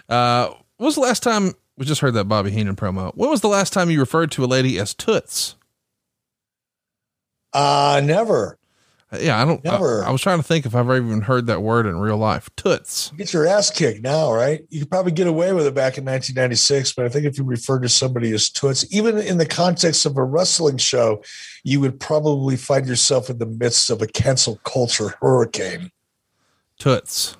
Uh, 0.08 0.54
was 0.82 0.94
the 0.94 1.00
last 1.00 1.22
time 1.22 1.54
we 1.76 1.86
just 1.86 2.00
heard 2.00 2.14
that 2.14 2.24
Bobby 2.24 2.50
Heenan 2.50 2.76
promo? 2.76 3.14
When 3.14 3.30
was 3.30 3.40
the 3.40 3.48
last 3.48 3.72
time 3.72 3.90
you 3.90 4.00
referred 4.00 4.30
to 4.32 4.44
a 4.44 4.46
lady 4.46 4.78
as 4.78 4.94
Toots? 4.94 5.56
Uh, 7.52 8.00
never. 8.04 8.58
Yeah, 9.20 9.40
I 9.40 9.44
don't. 9.44 9.62
Never. 9.62 10.02
I, 10.02 10.08
I, 10.08 10.10
was 10.10 10.22
trying 10.22 10.38
to 10.38 10.42
think 10.42 10.64
if 10.64 10.74
I've 10.74 10.80
ever 10.80 10.96
even 10.96 11.20
heard 11.20 11.46
that 11.46 11.60
word 11.60 11.84
in 11.84 11.98
real 11.98 12.16
life. 12.16 12.48
Toots. 12.56 13.12
Get 13.16 13.34
your 13.34 13.46
ass 13.46 13.70
kicked 13.70 14.02
now, 14.02 14.32
right? 14.32 14.62
You 14.70 14.80
could 14.80 14.90
probably 14.90 15.12
get 15.12 15.26
away 15.26 15.52
with 15.52 15.66
it 15.66 15.74
back 15.74 15.98
in 15.98 16.04
1996, 16.04 16.94
but 16.94 17.04
I 17.04 17.10
think 17.10 17.26
if 17.26 17.36
you 17.36 17.44
refer 17.44 17.78
to 17.80 17.90
somebody 17.90 18.32
as 18.32 18.48
Toots, 18.48 18.86
even 18.90 19.18
in 19.18 19.36
the 19.36 19.44
context 19.44 20.06
of 20.06 20.16
a 20.16 20.24
wrestling 20.24 20.78
show, 20.78 21.22
you 21.62 21.78
would 21.80 22.00
probably 22.00 22.56
find 22.56 22.86
yourself 22.86 23.28
in 23.28 23.36
the 23.36 23.46
midst 23.46 23.90
of 23.90 24.00
a 24.00 24.06
cancel 24.06 24.56
culture 24.64 25.10
hurricane. 25.20 25.90
Toots. 26.78 27.36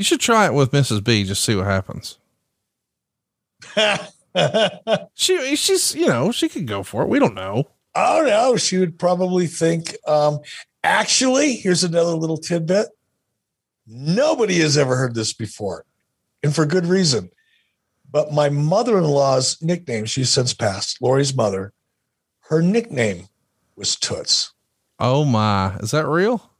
You 0.00 0.04
should 0.04 0.20
try 0.20 0.46
it 0.46 0.54
with 0.54 0.70
Mrs. 0.70 1.04
B. 1.04 1.24
Just 1.24 1.44
see 1.44 1.54
what 1.54 1.66
happens. 1.66 2.16
she 5.12 5.54
she's 5.56 5.94
you 5.94 6.06
know 6.06 6.32
she 6.32 6.48
could 6.48 6.66
go 6.66 6.82
for 6.82 7.02
it. 7.02 7.10
We 7.10 7.18
don't 7.18 7.34
know. 7.34 7.64
Oh 7.94 8.24
no, 8.26 8.56
she 8.56 8.78
would 8.78 8.98
probably 8.98 9.46
think. 9.46 9.94
Um, 10.06 10.38
actually, 10.82 11.52
here's 11.56 11.84
another 11.84 12.12
little 12.12 12.38
tidbit. 12.38 12.86
Nobody 13.86 14.60
has 14.60 14.78
ever 14.78 14.96
heard 14.96 15.14
this 15.14 15.34
before, 15.34 15.84
and 16.42 16.54
for 16.54 16.64
good 16.64 16.86
reason. 16.86 17.28
But 18.10 18.32
my 18.32 18.48
mother-in-law's 18.48 19.60
nickname, 19.60 20.06
she's 20.06 20.30
since 20.30 20.54
passed, 20.54 21.02
Loree's 21.02 21.36
mother, 21.36 21.74
her 22.48 22.62
nickname 22.62 23.28
was 23.76 23.96
Toots. 23.96 24.54
Oh 24.98 25.26
my, 25.26 25.76
is 25.76 25.90
that 25.90 26.06
real? 26.06 26.50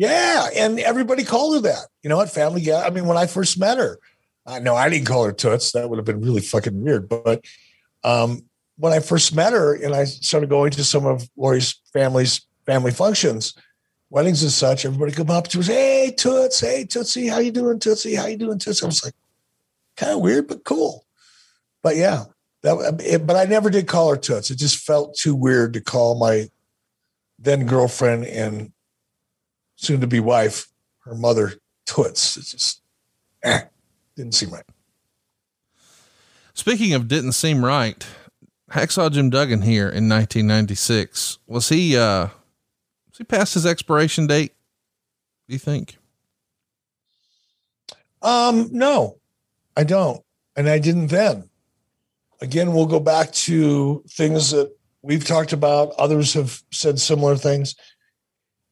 Yeah, 0.00 0.48
and 0.56 0.80
everybody 0.80 1.24
called 1.24 1.56
her 1.56 1.60
that. 1.68 1.88
You 2.02 2.08
know, 2.08 2.22
at 2.22 2.32
Family 2.32 2.62
Guy. 2.62 2.86
I 2.86 2.88
mean, 2.88 3.04
when 3.04 3.18
I 3.18 3.26
first 3.26 3.60
met 3.60 3.76
her, 3.76 3.98
I 4.46 4.58
know 4.58 4.74
I 4.74 4.88
didn't 4.88 5.06
call 5.06 5.26
her 5.26 5.32
Toots. 5.32 5.72
That 5.72 5.90
would 5.90 5.98
have 5.98 6.06
been 6.06 6.22
really 6.22 6.40
fucking 6.40 6.82
weird. 6.82 7.06
But 7.06 7.44
um, 8.02 8.46
when 8.78 8.94
I 8.94 9.00
first 9.00 9.36
met 9.36 9.52
her, 9.52 9.74
and 9.74 9.94
I 9.94 10.04
started 10.04 10.48
going 10.48 10.70
to 10.70 10.84
some 10.84 11.04
of 11.04 11.28
Loree's 11.36 11.82
family's 11.92 12.46
family 12.64 12.92
functions, 12.92 13.52
weddings 14.08 14.42
and 14.42 14.50
such, 14.50 14.86
everybody 14.86 15.12
come 15.12 15.28
up 15.28 15.48
to 15.48 15.60
us, 15.60 15.66
"Hey, 15.66 16.14
Toots! 16.16 16.60
Hey, 16.60 16.86
Tootsie! 16.86 17.28
How 17.28 17.40
you 17.40 17.52
doing, 17.52 17.78
Tootsie? 17.78 18.14
How 18.14 18.24
you 18.24 18.38
doing, 18.38 18.58
Toots?" 18.58 18.82
I 18.82 18.86
was 18.86 19.04
like, 19.04 19.12
kind 19.98 20.12
of 20.12 20.22
weird, 20.22 20.48
but 20.48 20.64
cool. 20.64 21.04
But 21.82 21.96
yeah, 21.96 22.24
that. 22.62 23.02
It, 23.04 23.26
but 23.26 23.36
I 23.36 23.44
never 23.44 23.68
did 23.68 23.86
call 23.86 24.08
her 24.08 24.16
Toots. 24.16 24.50
It 24.50 24.56
just 24.56 24.78
felt 24.78 25.14
too 25.14 25.34
weird 25.34 25.74
to 25.74 25.82
call 25.82 26.18
my 26.18 26.48
then 27.38 27.66
girlfriend 27.66 28.24
and 28.24 28.72
soon 29.80 30.00
to 30.02 30.06
be 30.06 30.20
wife, 30.20 30.68
her 31.00 31.14
mother, 31.14 31.54
Toots. 31.86 32.36
It 32.36 32.44
just 32.44 32.82
eh, 33.42 33.62
didn't 34.14 34.34
seem 34.34 34.50
right. 34.50 34.64
Speaking 36.54 36.92
of 36.92 37.08
didn't 37.08 37.32
seem 37.32 37.64
right, 37.64 38.06
Hacksaw 38.70 39.10
Jim 39.10 39.30
Duggan 39.30 39.62
here 39.62 39.88
in 39.88 40.08
1996 40.08 41.38
was 41.46 41.68
he 41.70 41.96
uh 41.96 42.28
was 43.08 43.18
he 43.18 43.24
past 43.24 43.54
his 43.54 43.66
expiration 43.66 44.26
date? 44.26 44.52
Do 45.48 45.54
you 45.54 45.58
think? 45.58 45.96
Um, 48.22 48.68
no, 48.70 49.16
I 49.76 49.84
don't, 49.84 50.22
and 50.54 50.68
I 50.68 50.78
didn't 50.78 51.08
then. 51.08 51.48
Again, 52.42 52.72
we'll 52.72 52.86
go 52.86 53.00
back 53.00 53.32
to 53.32 54.04
things 54.10 54.50
that 54.50 54.70
we've 55.02 55.24
talked 55.24 55.52
about. 55.52 55.92
Others 55.98 56.34
have 56.34 56.62
said 56.70 57.00
similar 57.00 57.36
things. 57.36 57.74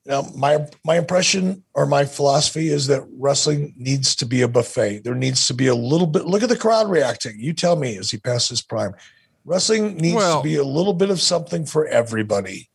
Now, 0.09 0.23
my 0.35 0.67
my 0.87 0.97
impression 0.97 1.63
or 1.75 1.85
my 1.85 2.07
philosophy 2.07 2.71
is 2.71 2.87
that 2.87 3.07
wrestling 3.13 3.75
needs 3.77 4.17
to 4.17 4.25
be 4.25 4.41
a 4.41 4.49
buffet. 4.49 5.01
There 5.05 5.15
needs 5.15 5.47
to 5.49 5.55
be 5.55 5.67
a 5.67 5.75
little 5.75 6.07
bit. 6.07 6.25
Look 6.25 6.43
at 6.43 6.49
the 6.49 6.57
crowd 6.57 6.91
reacting. 6.91 7.39
You 7.39 7.53
tell 7.53 7.77
me 7.77 7.99
as 7.99 8.11
he 8.11 8.17
passes 8.17 8.49
his 8.49 8.63
prime. 8.63 8.95
Wrestling 9.45 9.99
needs 9.99 10.17
well, 10.17 10.41
to 10.41 10.43
be 10.43 10.57
a 10.57 10.65
little 10.65 10.95
bit 10.95 11.11
of 11.11 11.21
something 11.21 11.67
for 11.67 11.87
everybody, 11.87 12.71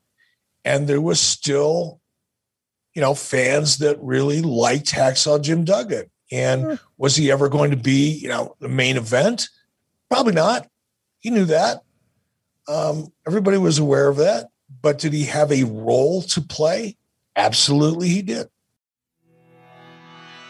and 0.63 0.87
there 0.87 1.01
was 1.01 1.19
still, 1.19 1.99
you 2.93 3.01
know, 3.01 3.15
fans 3.15 3.79
that 3.79 3.97
really 3.99 4.43
liked 4.43 4.91
Hacksaw 4.91 5.41
Jim 5.41 5.65
Duggan. 5.65 6.11
And 6.31 6.79
was 6.97 7.15
he 7.15 7.31
ever 7.31 7.49
going 7.49 7.71
to 7.71 7.77
be, 7.77 8.11
you 8.11 8.27
know, 8.27 8.55
the 8.59 8.69
main 8.69 8.95
event? 8.95 9.49
Probably 10.09 10.33
not. 10.33 10.67
He 11.19 11.31
knew 11.31 11.45
that. 11.45 11.81
Um, 12.67 13.11
everybody 13.27 13.57
was 13.57 13.79
aware 13.79 14.07
of 14.07 14.17
that. 14.17 14.49
But 14.81 14.99
did 14.99 15.13
he 15.13 15.25
have 15.25 15.51
a 15.51 15.63
role 15.63 16.21
to 16.23 16.41
play? 16.41 16.97
Absolutely, 17.35 18.09
he 18.09 18.21
did. 18.21 18.47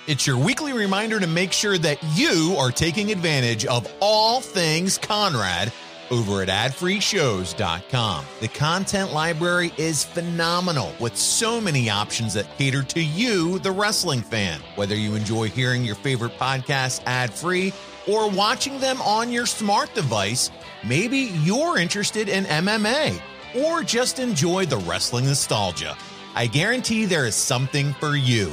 It's 0.05 0.27
your 0.27 0.37
weekly 0.37 0.73
reminder 0.73 1.17
to 1.19 1.27
make 1.27 1.53
sure 1.53 1.77
that 1.77 1.97
you 2.17 2.55
are 2.59 2.71
taking 2.71 3.11
advantage 3.11 3.65
of 3.65 3.89
all 4.01 4.41
things 4.41 4.97
Conrad 4.97 5.71
over 6.11 6.41
at 6.41 6.49
adfreeshows.com. 6.49 8.25
The 8.41 8.47
content 8.49 9.13
library 9.13 9.71
is 9.77 10.03
phenomenal 10.03 10.93
with 10.99 11.15
so 11.15 11.61
many 11.61 11.89
options 11.89 12.33
that 12.33 12.57
cater 12.57 12.83
to 12.83 13.01
you, 13.01 13.59
the 13.59 13.71
wrestling 13.71 14.21
fan. 14.21 14.59
Whether 14.75 14.95
you 14.95 15.15
enjoy 15.15 15.47
hearing 15.47 15.85
your 15.85 15.95
favorite 15.95 16.33
podcasts 16.37 17.01
ad 17.05 17.33
free 17.33 17.71
or 18.05 18.29
watching 18.29 18.79
them 18.79 19.01
on 19.01 19.31
your 19.31 19.45
smart 19.45 19.93
device, 19.93 20.51
maybe 20.83 21.31
you're 21.43 21.77
interested 21.77 22.27
in 22.27 22.43
MMA 22.43 23.21
or 23.65 23.83
just 23.83 24.19
enjoy 24.19 24.65
the 24.65 24.77
wrestling 24.77 25.25
nostalgia. 25.25 25.95
I 26.35 26.47
guarantee 26.47 27.05
there 27.05 27.25
is 27.25 27.35
something 27.35 27.93
for 27.93 28.15
you. 28.15 28.51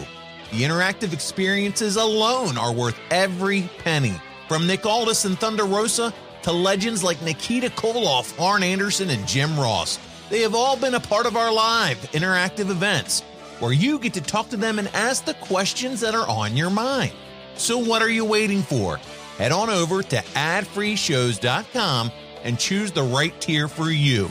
The 0.51 0.63
interactive 0.63 1.13
experiences 1.13 1.97
alone 1.97 2.59
are 2.59 2.73
worth 2.73 2.99
every 3.11 3.71
penny. 3.79 4.21
From 4.49 4.67
Nick 4.67 4.85
Aldis 4.85 5.25
and 5.25 5.39
Thunder 5.39 5.65
Rosa 5.65 6.13
to 6.43 6.53
legends 6.53 7.03
like 7.03 7.23
Nikita 7.23 7.69
Koloff, 7.71 8.39
Arn 8.41 8.63
Anderson, 8.63 9.11
and 9.11 9.27
Jim 9.27 9.59
Ross, 9.59 9.99
they 10.29 10.41
have 10.41 10.55
all 10.55 10.77
been 10.77 10.95
a 10.95 11.01
part 11.01 11.25
of 11.25 11.37
our 11.37 11.53
live 11.53 11.97
interactive 12.13 12.71
events 12.71 13.23
where 13.61 13.73
you 13.73 13.99
get 13.99 14.15
to 14.15 14.21
talk 14.21 14.49
to 14.51 14.57
them 14.57 14.79
and 14.79 14.89
ask 14.89 15.25
the 15.25 15.35
questions 15.35 16.01
that 16.01 16.15
are 16.15 16.29
on 16.29 16.57
your 16.57 16.71
mind. 16.71 17.13
So, 17.55 17.79
what 17.79 18.03
are 18.03 18.11
you 18.11 18.25
waiting 18.25 18.63
for? 18.63 18.99
Head 19.39 19.53
on 19.53 19.71
over 19.71 20.03
to 20.03 20.17
adfreeshows.com 20.17 22.11
and 22.43 22.59
choose 22.59 22.93
the 22.93 23.03
right 23.03 23.39
tier 23.41 23.69
for 23.69 23.91
you. 23.91 24.29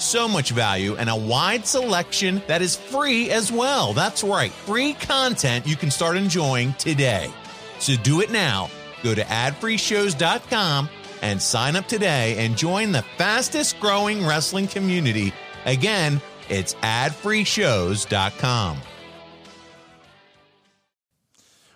So 0.00 0.26
much 0.26 0.50
value 0.50 0.96
and 0.96 1.10
a 1.10 1.14
wide 1.14 1.66
selection 1.66 2.42
that 2.46 2.62
is 2.62 2.74
free 2.74 3.30
as 3.30 3.52
well. 3.52 3.92
That's 3.92 4.24
right, 4.24 4.50
free 4.50 4.94
content 4.94 5.66
you 5.66 5.76
can 5.76 5.90
start 5.90 6.16
enjoying 6.16 6.72
today. 6.74 7.30
So 7.78 7.96
do 7.96 8.22
it 8.22 8.30
now. 8.30 8.70
Go 9.02 9.14
to 9.14 9.22
adfreeshows.com 9.22 10.88
and 11.20 11.40
sign 11.40 11.76
up 11.76 11.86
today 11.86 12.38
and 12.38 12.56
join 12.56 12.92
the 12.92 13.02
fastest 13.18 13.78
growing 13.78 14.26
wrestling 14.26 14.68
community. 14.68 15.34
Again, 15.66 16.22
it's 16.48 16.74
adfreeshows.com. 16.76 18.78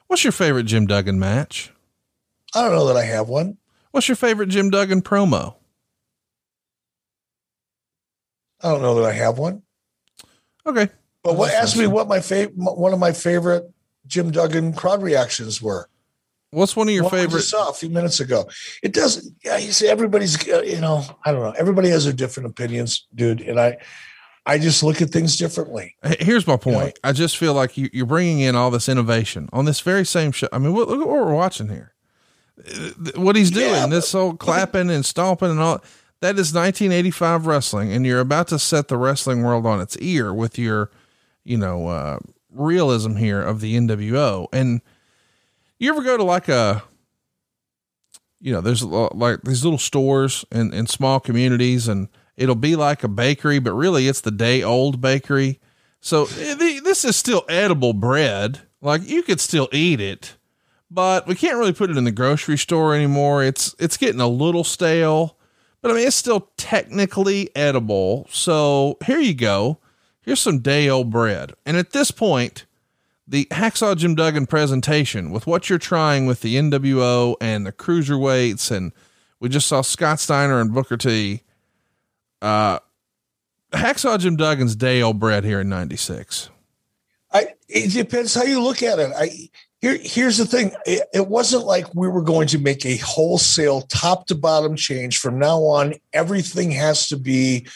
What's 0.06 0.24
your 0.24 0.32
favorite 0.32 0.64
Jim 0.64 0.86
Duggan 0.86 1.18
match? 1.18 1.72
I 2.54 2.62
don't 2.62 2.72
know 2.72 2.86
that 2.86 2.96
I 2.96 3.04
have 3.04 3.28
one. 3.28 3.58
What's 3.90 4.08
your 4.08 4.16
favorite 4.16 4.48
Jim 4.48 4.70
Duggan 4.70 5.02
promo? 5.02 5.56
I 8.62 8.70
don't 8.70 8.82
know 8.82 8.94
that 8.96 9.04
I 9.04 9.12
have 9.12 9.38
one. 9.38 9.62
Okay. 10.66 10.88
But 11.22 11.36
what 11.36 11.52
ask 11.52 11.76
me 11.76 11.86
what 11.86 12.08
my 12.08 12.20
favorite 12.20 12.54
one 12.56 12.92
of 12.92 12.98
my 12.98 13.12
favorite 13.12 13.70
Jim 14.06 14.30
Duggan 14.30 14.74
crowd 14.74 15.02
reactions 15.02 15.60
were. 15.60 15.88
What's 16.50 16.76
one 16.76 16.88
of 16.88 16.94
your 16.94 17.10
favorite? 17.10 17.42
saw 17.42 17.70
a 17.70 17.72
few 17.72 17.90
minutes 17.90 18.20
ago. 18.20 18.48
It 18.82 18.92
doesn't. 18.92 19.34
Yeah, 19.44 19.56
you 19.56 19.72
see, 19.72 19.88
everybody's. 19.88 20.48
Uh, 20.48 20.62
you 20.62 20.80
know, 20.80 21.04
I 21.24 21.32
don't 21.32 21.42
know. 21.42 21.54
Everybody 21.58 21.88
has 21.88 22.04
their 22.04 22.12
different 22.12 22.48
opinions, 22.48 23.06
dude. 23.12 23.40
And 23.40 23.58
I, 23.58 23.78
I 24.46 24.58
just 24.58 24.84
look 24.84 25.02
at 25.02 25.10
things 25.10 25.36
differently. 25.36 25.96
Here's 26.20 26.46
my 26.46 26.56
point. 26.56 26.76
You 26.76 26.84
know? 26.84 26.92
I 27.02 27.12
just 27.12 27.38
feel 27.38 27.54
like 27.54 27.76
you, 27.76 27.90
are 28.00 28.06
bringing 28.06 28.38
in 28.38 28.54
all 28.54 28.70
this 28.70 28.88
innovation 28.88 29.48
on 29.52 29.64
this 29.64 29.80
very 29.80 30.06
same 30.06 30.30
show. 30.30 30.48
I 30.52 30.58
mean, 30.58 30.74
look, 30.74 30.88
look 30.88 31.00
at 31.00 31.08
what 31.08 31.26
we're 31.26 31.34
watching 31.34 31.68
here. 31.68 31.92
What 33.16 33.34
he's 33.34 33.50
doing, 33.50 33.70
yeah, 33.70 33.86
this 33.88 34.12
whole 34.12 34.34
clapping 34.34 34.88
and 34.88 35.04
stomping 35.04 35.50
and 35.50 35.58
all 35.58 35.82
that 36.24 36.38
is 36.38 36.54
1985 36.54 37.46
wrestling, 37.46 37.92
and 37.92 38.06
you're 38.06 38.18
about 38.18 38.48
to 38.48 38.58
set 38.58 38.88
the 38.88 38.96
wrestling 38.96 39.42
world 39.42 39.66
on 39.66 39.78
its 39.78 39.94
ear 39.98 40.32
with 40.32 40.58
your, 40.58 40.90
you 41.44 41.58
know, 41.58 41.88
uh, 41.88 42.18
realism 42.50 43.16
here 43.16 43.42
of 43.42 43.60
the 43.60 43.76
NWO. 43.76 44.46
And 44.50 44.80
you 45.78 45.90
ever 45.92 46.02
go 46.02 46.16
to 46.16 46.22
like 46.22 46.48
a, 46.48 46.82
you 48.40 48.54
know, 48.54 48.62
there's 48.62 48.82
like 48.82 49.42
these 49.42 49.64
little 49.64 49.78
stores 49.78 50.46
in, 50.50 50.72
in 50.72 50.86
small 50.86 51.20
communities, 51.20 51.88
and 51.88 52.08
it'll 52.38 52.54
be 52.54 52.74
like 52.74 53.04
a 53.04 53.08
bakery, 53.08 53.58
but 53.58 53.74
really 53.74 54.08
it's 54.08 54.22
the 54.22 54.30
day 54.30 54.62
old 54.62 55.02
bakery. 55.02 55.60
So 56.00 56.22
eh, 56.38 56.54
this 56.54 57.04
is 57.04 57.16
still 57.16 57.44
edible 57.50 57.92
bread. 57.92 58.62
Like 58.80 59.06
you 59.06 59.24
could 59.24 59.40
still 59.40 59.68
eat 59.72 60.00
it, 60.00 60.36
but 60.90 61.26
we 61.26 61.34
can't 61.34 61.58
really 61.58 61.74
put 61.74 61.90
it 61.90 61.98
in 61.98 62.04
the 62.04 62.10
grocery 62.10 62.56
store 62.56 62.94
anymore. 62.94 63.44
It's, 63.44 63.74
it's 63.78 63.98
getting 63.98 64.22
a 64.22 64.28
little 64.28 64.64
stale 64.64 65.33
but 65.84 65.90
I 65.90 65.94
mean, 65.96 66.06
it's 66.06 66.16
still 66.16 66.48
technically 66.56 67.54
edible. 67.54 68.26
So 68.30 68.96
here 69.04 69.18
you 69.18 69.34
go. 69.34 69.80
Here's 70.22 70.40
some 70.40 70.60
day 70.60 70.88
old 70.88 71.10
bread. 71.10 71.52
And 71.66 71.76
at 71.76 71.90
this 71.90 72.10
point, 72.10 72.64
the 73.28 73.44
Hacksaw 73.50 73.94
Jim 73.98 74.14
Duggan 74.14 74.46
presentation 74.46 75.30
with 75.30 75.46
what 75.46 75.68
you're 75.68 75.78
trying 75.78 76.24
with 76.24 76.40
the 76.40 76.54
NWO 76.54 77.36
and 77.38 77.66
the 77.66 77.72
cruiserweights, 77.72 78.74
and 78.74 78.92
we 79.40 79.50
just 79.50 79.66
saw 79.66 79.82
Scott 79.82 80.20
Steiner 80.20 80.58
and 80.58 80.72
Booker 80.72 80.96
T. 80.96 81.42
Uh, 82.40 82.78
Hacksaw 83.72 84.18
Jim 84.18 84.38
Duggan's 84.38 84.76
day 84.76 85.02
old 85.02 85.20
bread 85.20 85.44
here 85.44 85.60
in 85.60 85.68
'96. 85.68 86.48
I 87.30 87.48
it 87.68 87.92
depends 87.92 88.32
how 88.32 88.44
you 88.44 88.62
look 88.62 88.82
at 88.82 88.98
it. 88.98 89.12
I 89.14 89.50
here, 89.84 89.98
here's 90.00 90.38
the 90.38 90.46
thing. 90.46 90.72
It, 90.86 91.02
it, 91.12 91.28
wasn't 91.28 91.66
like 91.66 91.94
we 91.94 92.08
were 92.08 92.22
going 92.22 92.48
to 92.48 92.58
make 92.58 92.86
a 92.86 92.96
wholesale 92.96 93.82
top 93.82 94.26
to 94.28 94.34
bottom 94.34 94.76
change. 94.76 95.18
From 95.18 95.38
now 95.38 95.58
on, 95.58 95.94
everything 96.14 96.70
has 96.70 97.08
to 97.08 97.18
be 97.18 97.66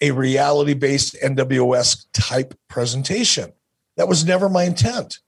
a 0.00 0.12
reality 0.12 0.74
based 0.74 1.16
NWS 1.20 2.06
type 2.12 2.54
presentation. 2.68 3.52
That 3.96 4.06
was 4.06 4.24
never 4.24 4.48
my 4.48 4.62
intent. 4.62 5.18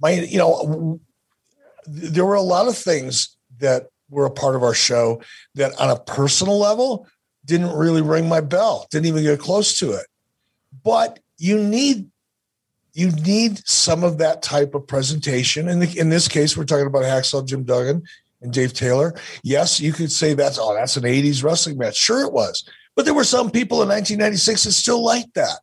My, 0.00 0.10
you 0.10 0.38
know, 0.38 1.00
there 1.86 2.24
were 2.24 2.34
a 2.34 2.42
lot 2.42 2.68
of 2.68 2.78
things 2.78 3.36
that 3.58 3.88
were 4.08 4.26
a 4.26 4.30
part 4.30 4.54
of 4.54 4.62
our 4.62 4.74
show 4.74 5.20
that 5.56 5.78
on 5.80 5.90
a 5.90 5.98
personal 5.98 6.60
level 6.60 7.08
didn't 7.44 7.74
really 7.74 8.02
ring 8.02 8.28
my 8.28 8.40
bell. 8.40 8.86
Didn't 8.92 9.06
even 9.06 9.24
get 9.24 9.40
close 9.40 9.76
to 9.80 9.94
it. 9.94 10.06
But 10.84 11.18
you 11.38 11.58
need 11.58 12.08
you 12.98 13.12
need 13.12 13.64
some 13.64 14.02
of 14.02 14.18
that 14.18 14.42
type 14.42 14.74
of 14.74 14.84
presentation. 14.84 15.68
And 15.68 15.80
in, 15.80 15.96
in 15.96 16.08
this 16.08 16.26
case, 16.26 16.56
we're 16.56 16.64
talking 16.64 16.88
about 16.88 17.04
Hacksaw 17.04 17.46
Jim 17.46 17.62
Duggan 17.62 18.02
and 18.42 18.52
Dave 18.52 18.72
Taylor. 18.72 19.14
Yes, 19.44 19.80
you 19.80 19.92
could 19.92 20.10
say 20.10 20.34
that's 20.34 20.58
oh, 20.60 20.74
that's 20.74 20.96
an 20.96 21.04
80s 21.04 21.44
wrestling 21.44 21.78
match. 21.78 21.96
Sure 21.96 22.22
it 22.22 22.32
was. 22.32 22.68
But 22.96 23.04
there 23.04 23.14
were 23.14 23.22
some 23.22 23.52
people 23.52 23.82
in 23.82 23.88
1996 23.88 24.64
that 24.64 24.72
still 24.72 25.04
liked 25.04 25.34
that. 25.34 25.60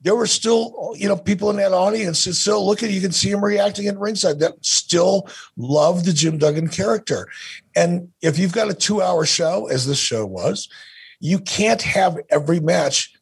There 0.00 0.16
were 0.16 0.26
still, 0.26 0.94
you 0.96 1.08
know, 1.08 1.16
people 1.16 1.50
in 1.50 1.56
that 1.56 1.72
audience 1.72 2.24
that 2.24 2.32
still 2.32 2.64
look 2.64 2.82
at 2.82 2.88
you 2.88 3.02
can 3.02 3.12
see 3.12 3.30
them 3.30 3.44
reacting 3.44 3.86
at 3.88 3.98
ringside 3.98 4.38
that 4.38 4.54
still 4.64 5.28
love 5.58 6.06
the 6.06 6.14
Jim 6.14 6.38
Duggan 6.38 6.68
character. 6.68 7.28
And 7.76 8.10
if 8.22 8.38
you've 8.38 8.54
got 8.54 8.70
a 8.70 8.74
two 8.74 9.02
hour 9.02 9.26
show, 9.26 9.66
as 9.66 9.86
this 9.86 9.98
show 9.98 10.24
was, 10.24 10.70
you 11.20 11.38
can't 11.38 11.82
have 11.82 12.16
every 12.30 12.60
match 12.60 13.12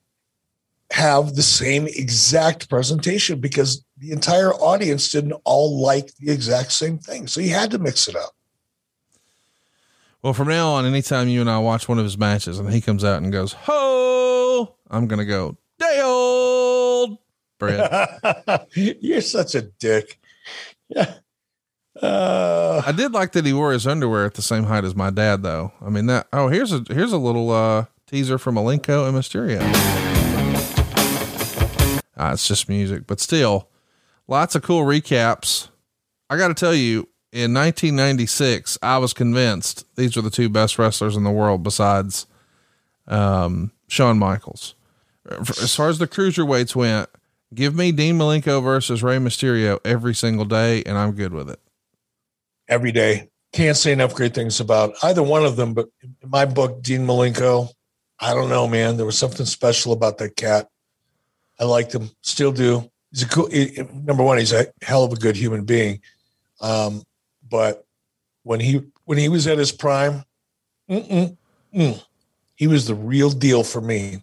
have 0.93 1.35
the 1.35 1.43
same 1.43 1.87
exact 1.87 2.69
presentation 2.69 3.41
because 3.41 3.85
the 3.99 4.13
entire 4.13 4.53
audience 4.55 5.11
didn't 5.11 5.35
all 5.45 5.81
like 5.81 6.15
the 6.17 6.31
exact 6.31 6.73
same 6.73 6.99
thing. 6.99 7.27
So 7.27 7.41
you 7.41 7.51
had 7.51 7.71
to 7.73 7.79
mix 7.79 8.09
it 8.09 8.17
up. 8.17 8.31
Well, 10.23 10.33
from 10.33 10.49
now 10.49 10.71
on, 10.73 10.87
anytime 10.87 11.29
you 11.29 11.41
and 11.41 11.51
I 11.51 11.59
watch 11.59 11.89
one 11.89 11.99
of 11.99 12.05
his 12.05 12.19
matches 12.19 12.59
and 12.59 12.73
he 12.73 12.81
comes 12.81 13.05
out 13.05 13.23
and 13.23 13.33
goes, 13.33 13.53
Ho, 13.53 14.77
I'm 14.91 15.07
going 15.07 15.19
to 15.19 15.25
go, 15.25 15.57
Day 15.79 16.01
old 16.03 17.19
Brad. 17.59 18.67
You're 18.75 19.21
such 19.21 19.55
a 19.55 19.63
dick. 19.63 20.19
Yeah. 20.89 21.15
Uh, 22.03 22.83
I 22.85 22.93
did 22.93 23.13
like 23.13 23.33
that 23.33 23.47
he 23.47 23.55
wore 23.55 23.73
his 23.73 23.87
underwear 23.87 24.27
at 24.27 24.35
the 24.35 24.43
same 24.43 24.65
height 24.65 24.85
as 24.85 24.95
my 24.95 25.09
dad, 25.09 25.43
though. 25.43 25.73
I 25.81 25.89
mean 25.89 26.05
that. 26.09 26.27
Oh, 26.31 26.49
here's 26.49 26.71
a 26.71 26.85
here's 26.91 27.15
a 27.15 27.17
little 27.17 27.51
uh, 27.51 27.87
teaser 28.07 28.37
from 28.37 28.57
Malenko 28.57 29.09
and 29.09 29.17
Mysterio. 29.17 30.06
Uh, 32.17 32.31
it's 32.33 32.49
just 32.49 32.69
music, 32.69 33.07
but 33.07 33.21
still, 33.21 33.69
lots 34.27 34.55
of 34.55 34.63
cool 34.63 34.83
recaps. 34.83 35.69
I 36.31 36.37
got 36.37 36.49
to 36.49 36.55
tell 36.55 36.75
you, 36.75 37.09
in 37.33 37.53
1996, 37.53 38.79
I 38.83 38.99
was 38.99 39.13
convinced 39.13 39.85
these 39.97 40.17
were 40.17 40.23
the 40.23 40.31
two 40.31 40.49
best 40.49 40.79
wrestlers 40.79 41.17
in 41.17 41.25
the 41.25 41.31
world 41.31 41.63
besides 41.63 42.27
um, 43.07 43.73
Shawn 43.89 44.19
Michaels. 44.19 44.75
As 45.29 45.75
far 45.75 45.89
as 45.89 45.99
the 45.99 46.07
cruiserweights 46.07 46.75
went, 46.75 47.11
give 47.55 47.75
me 47.75 47.93
Dean 47.93 48.17
Malenko 48.17 48.63
versus 48.63 49.03
Rey 49.03 49.19
Mysterio 49.19 49.79
every 49.85 50.15
single 50.15 50.45
day, 50.45 50.83
and 50.85 50.97
I'm 50.97 51.13
good 51.13 51.33
with 51.33 51.51
it. 51.51 51.61
Every 52.69 52.93
day. 52.93 53.29
Can't 53.53 53.77
say 53.77 53.93
enough 53.93 54.15
great 54.15 54.35
things 54.35 54.61
about 54.61 54.95
either 55.03 55.23
one 55.23 55.45
of 55.45 55.57
them, 55.57 55.75
but 55.75 55.89
in 56.03 56.15
my 56.25 56.45
book, 56.45 56.83
Dean 56.83 57.07
Malenko, 57.07 57.71
I 58.19 58.35
don't 58.35 58.49
know, 58.49 58.67
man. 58.67 58.97
There 58.97 59.07
was 59.07 59.19
something 59.19 59.47
special 59.47 59.93
about 59.93 60.19
that 60.19 60.37
cat. 60.37 60.69
I 61.59 61.65
liked 61.65 61.95
him, 61.95 62.11
still 62.23 62.53
do. 62.53 62.91
He's 63.11 63.23
a 63.23 63.29
cool. 63.29 63.49
He, 63.51 63.87
number 63.93 64.23
one, 64.23 64.39
he's 64.39 64.53
a 64.53 64.67
hell 64.83 65.05
of 65.05 65.13
a 65.13 65.17
good 65.17 65.37
human 65.37 65.65
being. 65.65 66.01
Um, 66.61 67.03
but 67.49 67.85
when 68.43 68.61
he 68.61 68.83
when 69.05 69.19
he 69.19 69.29
was 69.29 69.47
at 69.47 69.59
his 69.59 69.73
prime, 69.73 70.25
mm-mm, 70.91 71.37
mm, 71.75 72.05
he 72.55 72.67
was 72.67 72.87
the 72.87 72.95
real 72.95 73.31
deal 73.31 73.63
for 73.63 73.81
me. 73.81 74.23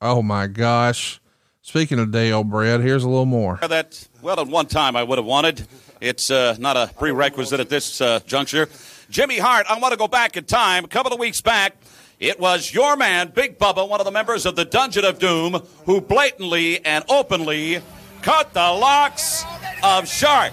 Oh 0.00 0.22
my 0.22 0.46
gosh! 0.46 1.20
Speaking 1.62 1.98
of 1.98 2.12
Dale 2.12 2.44
Brad, 2.44 2.80
here's 2.80 3.04
a 3.04 3.08
little 3.08 3.26
more. 3.26 3.58
That 3.68 4.06
well, 4.22 4.40
at 4.40 4.46
one 4.46 4.66
time 4.66 4.96
I 4.96 5.02
would 5.02 5.18
have 5.18 5.26
wanted. 5.26 5.66
It's 6.00 6.30
uh, 6.30 6.56
not 6.58 6.76
a 6.76 6.90
prerequisite 6.98 7.58
at 7.58 7.68
this 7.68 8.00
uh, 8.00 8.20
juncture. 8.26 8.68
Jimmy 9.08 9.38
Hart, 9.38 9.66
I 9.68 9.78
want 9.78 9.92
to 9.92 9.98
go 9.98 10.08
back 10.08 10.36
in 10.36 10.44
time. 10.44 10.84
A 10.84 10.88
couple 10.88 11.12
of 11.12 11.18
weeks 11.18 11.40
back, 11.40 11.76
it 12.18 12.40
was 12.40 12.72
your 12.72 12.96
man, 12.96 13.32
Big 13.34 13.58
Bubba, 13.58 13.88
one 13.88 14.00
of 14.00 14.06
the 14.06 14.12
members 14.12 14.46
of 14.46 14.56
the 14.56 14.64
Dungeon 14.64 15.04
of 15.04 15.18
Doom, 15.18 15.54
who 15.84 16.00
blatantly 16.00 16.84
and 16.84 17.04
openly 17.08 17.82
cut 18.22 18.52
the 18.54 18.60
locks 18.60 19.44
of 19.82 20.08
Shark, 20.08 20.52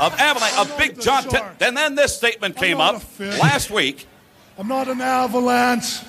of 0.00 0.12
Avalanche, 0.20 0.58
of 0.58 0.78
Big 0.78 1.00
John. 1.00 1.24
T- 1.24 1.38
and 1.60 1.76
then 1.76 1.94
this 1.94 2.14
statement 2.16 2.56
came 2.56 2.80
up 2.80 3.02
last 3.18 3.70
week. 3.70 4.06
I'm 4.58 4.68
not 4.68 4.88
an 4.88 5.00
avalanche. 5.00 6.00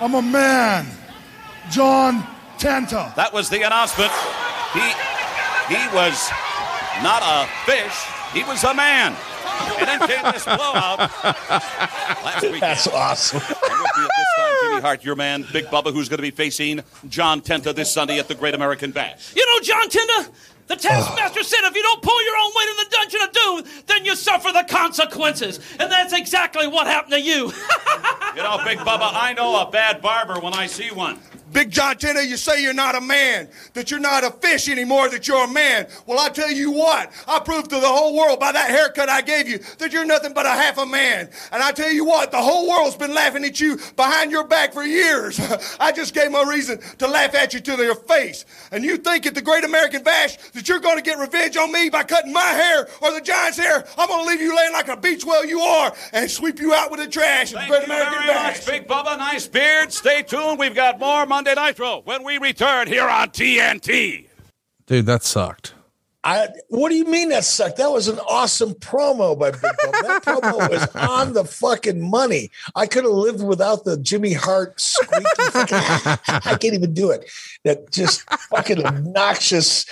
I'm 0.00 0.14
a 0.14 0.22
man. 0.22 0.86
John 1.70 2.22
Tenta. 2.58 3.14
That 3.14 3.32
was 3.32 3.48
the 3.48 3.62
announcement. 3.62 4.12
He 4.74 4.80
he 5.68 5.88
was 5.94 6.30
not 7.02 7.22
a 7.22 7.48
fish. 7.64 7.94
He 8.34 8.44
was 8.44 8.62
a 8.64 8.74
man. 8.74 9.16
And 9.78 9.88
then 9.88 10.08
came 10.08 10.32
this 10.32 10.44
blowout 10.44 10.98
last 10.98 12.42
week. 12.42 12.60
That's 12.60 12.86
awesome. 12.88 13.40
And 13.40 13.48
with 13.50 13.60
me 13.96 14.04
at 14.04 14.10
this 14.16 14.28
time, 14.36 14.54
Jimmy 14.62 14.80
Hart, 14.80 15.04
your 15.04 15.16
man, 15.16 15.44
Big 15.52 15.66
Bubba, 15.66 15.92
who's 15.92 16.08
going 16.08 16.18
to 16.18 16.22
be 16.22 16.30
facing 16.30 16.82
John 17.08 17.40
Tenta 17.40 17.74
this 17.74 17.92
Sunday 17.92 18.18
at 18.18 18.28
the 18.28 18.34
Great 18.34 18.54
American 18.54 18.90
Bash. 18.92 19.34
You 19.34 19.44
know, 19.46 19.62
John 19.64 19.88
Tenta, 19.88 20.30
the 20.68 20.76
Taskmaster 20.76 21.42
said 21.42 21.60
if 21.64 21.74
you 21.74 21.82
don't 21.82 22.02
pull 22.02 22.24
your 22.24 22.36
own 22.36 22.52
weight 22.56 22.68
in 22.70 22.76
the 22.76 22.86
Dungeon 22.90 23.20
of 23.22 23.32
Doom, 23.32 23.82
then 23.86 24.04
you 24.04 24.16
suffer 24.16 24.52
the 24.52 24.64
consequences. 24.68 25.60
And 25.78 25.90
that's 25.90 26.12
exactly 26.12 26.66
what 26.66 26.86
happened 26.86 27.12
to 27.14 27.20
you. 27.20 27.52
You 28.34 28.42
know, 28.42 28.58
Big 28.64 28.78
Bubba, 28.78 29.10
I 29.12 29.34
know 29.34 29.60
a 29.60 29.70
bad 29.70 30.00
barber 30.00 30.40
when 30.40 30.54
I 30.54 30.66
see 30.66 30.88
one. 30.90 31.18
Big 31.52 31.70
John 31.70 31.96
Tenta, 31.96 32.26
you 32.26 32.36
say 32.36 32.62
you're 32.62 32.72
not 32.72 32.94
a 32.94 33.00
man, 33.00 33.48
that 33.74 33.90
you're 33.90 34.00
not 34.00 34.24
a 34.24 34.30
fish 34.30 34.68
anymore, 34.68 35.08
that 35.10 35.28
you're 35.28 35.44
a 35.44 35.52
man. 35.52 35.86
Well, 36.06 36.18
I 36.18 36.28
tell 36.28 36.50
you 36.50 36.70
what, 36.70 37.12
I 37.28 37.40
proved 37.40 37.70
to 37.70 37.80
the 37.80 37.86
whole 37.86 38.16
world 38.16 38.40
by 38.40 38.52
that 38.52 38.70
haircut 38.70 39.08
I 39.08 39.20
gave 39.20 39.48
you 39.48 39.58
that 39.78 39.92
you're 39.92 40.04
nothing 40.04 40.32
but 40.32 40.46
a 40.46 40.50
half 40.50 40.78
a 40.78 40.86
man. 40.86 41.28
And 41.50 41.62
I 41.62 41.72
tell 41.72 41.90
you 41.90 42.04
what, 42.04 42.30
the 42.30 42.40
whole 42.40 42.68
world's 42.68 42.96
been 42.96 43.14
laughing 43.14 43.44
at 43.44 43.60
you 43.60 43.78
behind 43.96 44.30
your 44.30 44.44
back 44.44 44.72
for 44.72 44.84
years. 44.84 45.40
I 45.80 45.92
just 45.92 46.14
gave 46.14 46.32
them 46.32 46.34
a 46.34 46.48
reason 46.48 46.80
to 46.98 47.06
laugh 47.06 47.34
at 47.34 47.54
you 47.54 47.60
to 47.60 47.76
their 47.76 47.94
face. 47.94 48.44
And 48.70 48.84
you 48.84 48.96
think 48.96 49.26
at 49.26 49.34
the 49.34 49.42
Great 49.42 49.64
American 49.64 50.02
Bash 50.02 50.36
that 50.52 50.68
you're 50.68 50.80
going 50.80 50.96
to 50.96 51.02
get 51.02 51.18
revenge 51.18 51.56
on 51.56 51.72
me 51.72 51.90
by 51.90 52.02
cutting 52.02 52.32
my 52.32 52.40
hair 52.40 52.88
or 53.00 53.12
the 53.12 53.20
Giants' 53.20 53.58
hair? 53.58 53.84
I'm 53.98 54.08
going 54.08 54.24
to 54.24 54.30
leave 54.30 54.40
you 54.40 54.56
laying 54.56 54.72
like 54.72 54.88
a 54.88 54.96
beach 54.96 55.24
whale 55.24 55.44
you 55.44 55.60
are 55.60 55.94
and 56.12 56.30
sweep 56.30 56.60
you 56.60 56.74
out 56.74 56.90
with 56.90 57.00
the 57.00 57.08
trash 57.08 57.54
at 57.54 57.62
the 57.62 57.68
Great 57.68 57.84
American 57.84 58.26
Bash. 58.26 58.58
much, 58.58 58.66
Big 58.66 58.88
Bubba. 58.88 59.18
Nice 59.18 59.46
beard. 59.46 59.92
Stay 59.92 60.22
tuned. 60.22 60.58
We've 60.58 60.74
got 60.74 60.98
more 60.98 61.26
Monday 61.44 61.60
Nitro 61.60 62.02
when 62.04 62.22
we 62.22 62.38
return 62.38 62.86
here 62.86 63.08
on 63.08 63.30
TNT. 63.30 64.28
Dude, 64.86 65.06
that 65.06 65.24
sucked. 65.24 65.74
I 66.22 66.46
what 66.68 66.90
do 66.90 66.94
you 66.94 67.04
mean 67.04 67.30
that 67.30 67.42
sucked? 67.42 67.78
That 67.78 67.90
was 67.90 68.06
an 68.06 68.20
awesome 68.20 68.74
promo 68.74 69.36
by 69.36 69.50
Big 69.50 69.60
Bubba. 69.60 70.02
That 70.02 70.22
promo 70.24 70.70
was 70.70 70.86
on 70.94 71.32
the 71.32 71.44
fucking 71.44 72.00
money. 72.00 72.52
I 72.76 72.86
could 72.86 73.02
have 73.02 73.12
lived 73.12 73.42
without 73.42 73.82
the 73.84 73.96
Jimmy 73.96 74.34
Hart 74.34 74.80
squeaky. 74.80 75.24
fucking- 75.50 75.78
I 76.52 76.56
can't 76.60 76.74
even 76.74 76.94
do 76.94 77.10
it. 77.10 77.28
That 77.64 77.90
just 77.90 78.22
fucking 78.50 78.86
obnoxious 78.86 79.84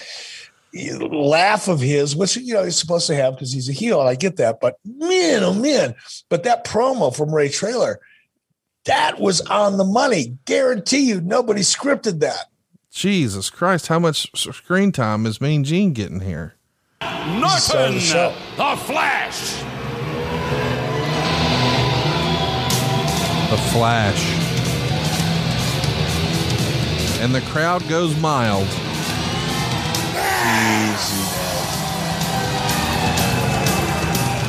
laugh 0.72 1.66
of 1.66 1.81
his, 1.81 2.14
which 2.14 2.36
you 2.36 2.55
know 2.55 2.62
he's 2.62 2.77
supposed 2.78 3.09
to 3.09 3.16
have 3.16 3.35
because 3.35 3.52
he's 3.52 3.68
a 3.68 3.72
heel. 3.72 3.98
And 3.98 4.09
I 4.09 4.14
get 4.14 4.36
that, 4.36 4.60
but 4.60 4.78
man, 4.85 5.43
oh 5.43 5.55
man! 5.55 5.97
But 6.28 6.44
that 6.44 6.64
promo 6.64 7.12
from 7.12 7.35
Ray 7.35 7.48
Traylor, 7.48 7.98
that 8.85 9.20
was 9.20 9.40
on 9.43 9.77
the 9.77 9.85
money. 9.85 10.39
Guarantee 10.44 11.09
you, 11.09 11.20
nobody 11.20 11.61
scripted 11.61 12.20
that. 12.20 12.47
Jesus 12.90 13.51
Christ, 13.51 13.86
how 13.86 13.98
much 13.98 14.31
screen 14.35 14.90
time 14.93 15.27
is 15.27 15.40
Mean 15.40 15.65
Gene 15.65 15.93
getting 15.93 16.20
here? 16.20 16.57
Norton, 17.01 17.94
the 17.94 18.35
the 18.57 18.77
Flash. 18.77 19.61
The 23.51 23.57
Flash. 23.73 24.23
And 27.20 27.35
the 27.35 27.43
crowd 27.43 27.86
goes 27.89 28.19
mild. 28.20 28.66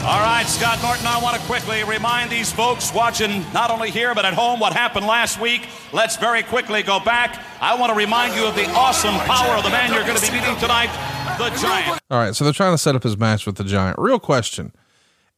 All 0.03 0.19
right, 0.19 0.48
Scott 0.48 0.82
Norton, 0.82 1.06
I 1.06 1.19
want 1.22 1.40
to 1.40 1.41
quickly 1.44 1.84
remind 1.84 2.32
these 2.32 2.52
folks 2.52 2.91
watching 2.91 3.45
not 3.53 3.69
only 3.69 3.91
here 3.91 4.15
but 4.15 4.26
at 4.26 4.34
home 4.34 4.60
what 4.60 4.73
happened 4.73 5.06
last 5.06 5.40
week. 5.40 5.68
Let's 5.94 6.18
very 6.18 6.41
quickly 6.41 6.82
go 6.82 6.99
back. 6.99 7.40
I 7.61 7.80
want 7.80 7.91
to 7.91 7.95
remind 7.95 8.36
you 8.36 8.48
of 8.48 8.56
the 8.56 8.68
awesome 8.72 9.14
power 9.14 9.56
of 9.56 9.64
the 9.64 9.69
man 9.69 9.94
you're 9.94 10.03
going 10.03 10.18
to 10.18 10.26
be 10.26 10.40
meeting 10.40 10.56
tonight, 10.56 10.90
the 11.38 11.56
Giant. 11.61 12.02
All 12.10 12.18
right, 12.18 12.36
so 12.36 12.44
they're 12.44 12.52
trying 12.52 12.73
to 12.73 12.80
set 12.80 12.95
up 12.95 13.03
his 13.03 13.15
match 13.15 13.45
with 13.45 13.57
the 13.57 13.64
Giant. 13.64 13.99
Real 13.99 14.18
question. 14.18 14.73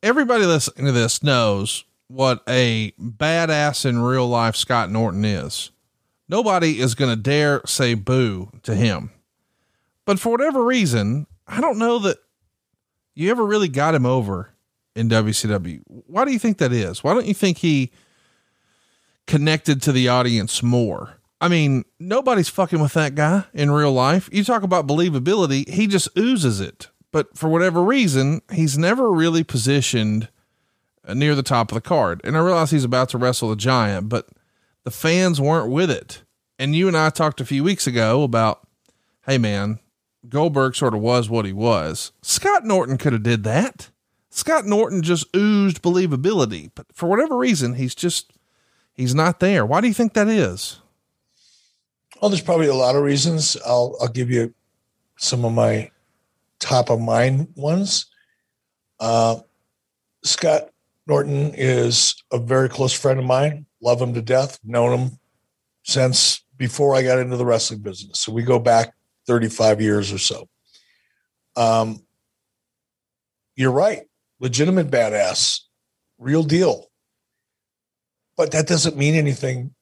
Everybody 0.01 0.45
listening 0.45 0.85
to 0.85 0.93
this 0.93 1.21
knows 1.21 1.83
what 2.07 2.41
a 2.47 2.91
badass 2.91 3.85
in 3.85 3.99
real 3.99 4.29
life 4.29 4.55
Scott 4.55 4.89
Norton 4.89 5.25
is. 5.25 5.71
Nobody 6.29 6.79
is 6.79 6.95
going 6.95 7.11
to 7.11 7.21
dare 7.21 7.61
say 7.65 7.95
boo 7.95 8.49
to 8.63 8.75
him. 8.75 9.11
But 10.05 10.21
for 10.21 10.29
whatever 10.29 10.63
reason, 10.63 11.27
I 11.49 11.59
don't 11.59 11.77
know 11.77 11.99
that 11.99 12.19
you 13.13 13.29
ever 13.29 13.45
really 13.45 13.67
got 13.67 13.93
him 13.93 14.05
over 14.05 14.51
in 14.95 15.09
WCW. 15.09 15.81
Why 15.87 16.25
do 16.25 16.31
you 16.31 16.39
think 16.39 16.57
that 16.57 16.71
is? 16.71 17.03
Why 17.03 17.13
don't 17.13 17.25
you 17.25 17.33
think 17.33 17.59
he 17.59 17.91
connected 19.27 19.81
to 19.83 19.91
the 19.91 20.07
audience 20.09 20.61
more? 20.61 21.17
I 21.41 21.49
mean, 21.49 21.83
nobody's 21.99 22.49
fucking 22.49 22.79
with 22.79 22.93
that 22.93 23.15
guy 23.15 23.45
in 23.53 23.71
real 23.71 23.91
life. 23.91 24.29
You 24.31 24.43
talk 24.43 24.63
about 24.63 24.87
believability, 24.87 25.67
he 25.67 25.87
just 25.87 26.07
oozes 26.17 26.61
it. 26.61 26.89
But 27.11 27.37
for 27.37 27.49
whatever 27.49 27.83
reason, 27.83 28.41
he's 28.51 28.77
never 28.77 29.11
really 29.11 29.43
positioned 29.43 30.29
near 31.13 31.35
the 31.35 31.43
top 31.43 31.71
of 31.71 31.75
the 31.75 31.81
card. 31.81 32.21
And 32.23 32.37
I 32.37 32.39
realize 32.39 32.71
he's 32.71 32.83
about 32.83 33.09
to 33.09 33.17
wrestle 33.17 33.49
the 33.49 33.55
giant, 33.55 34.09
but 34.09 34.29
the 34.83 34.91
fans 34.91 35.39
weren't 35.39 35.71
with 35.71 35.91
it. 35.91 36.23
And 36.57 36.75
you 36.75 36.87
and 36.87 36.97
I 36.97 37.09
talked 37.09 37.41
a 37.41 37.45
few 37.45 37.63
weeks 37.63 37.87
ago 37.87 38.23
about, 38.23 38.65
hey 39.25 39.37
man, 39.37 39.79
Goldberg 40.29 40.75
sort 40.75 40.93
of 40.93 41.01
was 41.01 41.29
what 41.29 41.45
he 41.45 41.53
was. 41.53 42.13
Scott 42.21 42.63
Norton 42.65 42.97
could 42.97 43.13
have 43.13 43.23
did 43.23 43.43
that. 43.43 43.89
Scott 44.35 44.65
Norton 44.65 45.03
just 45.03 45.27
oozed 45.35 45.83
believability, 45.83 46.71
but 46.73 46.87
for 46.91 47.07
whatever 47.07 47.37
reason, 47.37 47.75
he's 47.75 47.93
just 47.93 48.33
he's 48.95 49.13
not 49.13 49.39
there. 49.39 49.63
Why 49.63 49.79
do 49.79 49.87
you 49.87 49.93
think 49.93 50.13
that 50.13 50.27
is? 50.27 50.79
Well, 52.19 52.29
there's 52.29 52.41
probably 52.41 52.65
a 52.65 52.73
lot 52.73 52.95
of 52.95 53.03
reasons. 53.03 53.55
I'll 53.63 53.95
I'll 54.01 54.07
give 54.07 54.31
you 54.31 54.51
some 55.17 55.45
of 55.45 55.53
my 55.53 55.91
top 56.59 56.89
of 56.89 56.99
mind 56.99 57.49
ones. 57.55 58.07
Uh, 58.99 59.41
Scott 60.23 60.69
Norton 61.05 61.53
is 61.55 62.15
a 62.31 62.39
very 62.39 62.69
close 62.69 62.93
friend 62.93 63.19
of 63.19 63.25
mine. 63.25 63.67
Love 63.83 64.01
him 64.01 64.15
to 64.15 64.21
death. 64.23 64.57
Known 64.63 64.97
him 64.97 65.19
since 65.83 66.41
before 66.57 66.95
I 66.95 67.03
got 67.03 67.19
into 67.19 67.37
the 67.37 67.45
wrestling 67.45 67.81
business. 67.81 68.21
So 68.21 68.31
we 68.31 68.41
go 68.41 68.57
back 68.57 68.95
35 69.27 69.79
years 69.79 70.11
or 70.11 70.17
so. 70.17 70.49
Um, 71.55 72.01
you're 73.55 73.71
right. 73.71 74.07
Legitimate 74.43 74.91
badass, 74.91 75.61
real 76.17 76.43
deal. 76.43 76.91
But 78.35 78.51
that 78.51 78.67
doesn't 78.67 78.97
mean 78.97 79.15
anything 79.15 79.73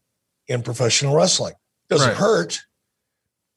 in 0.48 0.62
professional 0.62 1.16
wrestling. 1.16 1.56
Doesn't 1.90 2.10
Right. 2.10 2.18
hurt, 2.18 2.60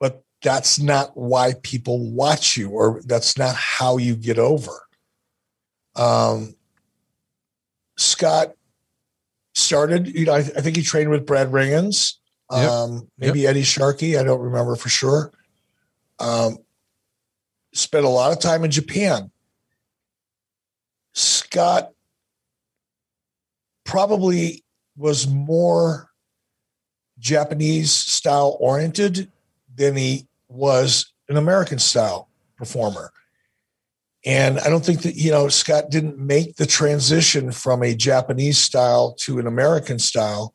but 0.01 0.25
that's 0.41 0.79
not 0.79 1.15
why 1.15 1.57
people 1.63 1.99
watch 2.11 2.57
you, 2.57 2.71
or 2.71 3.03
that's 3.05 3.37
not 3.37 3.55
how 3.55 3.99
you 3.99 4.17
get 4.17 4.39
over. 4.39 4.87
Um, 5.95 6.57
Scott 7.99 8.55
started, 9.55 10.07
you 10.07 10.25
know, 10.25 10.33
I, 10.33 10.39
I 10.39 10.63
think 10.63 10.75
he 10.75 10.83
trained 10.83 11.11
with 11.11 11.27
Brad 11.27 11.53
Rheingans, 11.53 12.15
Yep. 12.51 12.71
um, 12.71 13.11
maybe 13.19 13.47
Eddie 13.47 13.63
Sharkey. 13.63 14.17
I 14.17 14.23
don't 14.23 14.41
remember 14.41 14.75
for 14.75 14.89
sure. 14.89 15.33
Um, 16.19 16.57
spent 17.75 18.07
a 18.07 18.09
lot 18.09 18.33
of 18.33 18.39
time 18.41 18.65
in 18.65 18.71
Japan. 18.71 19.31
Scott 21.55 21.93
probably 23.85 24.65
was 24.97 25.29
more 25.29 26.11
Japanese 27.21 27.93
style 27.93 28.57
oriented 28.59 29.31
than 29.73 29.95
he 29.95 30.27
was 30.49 31.13
an 31.29 31.37
American 31.37 31.79
style 31.79 32.29
performer. 32.57 33.13
And 34.27 34.59
I 34.59 34.69
don't 34.69 34.85
think 34.85 35.03
that, 35.03 35.15
you 35.15 35.31
know, 35.31 35.47
Scott 35.47 35.91
didn't 35.91 36.19
make 36.19 36.57
the 36.57 36.67
transition 36.67 37.53
from 37.53 37.85
a 37.85 37.95
Japanese 37.95 38.59
style 38.59 39.15
to 39.21 39.39
an 39.39 39.47
American 39.47 40.01
style 40.01 40.55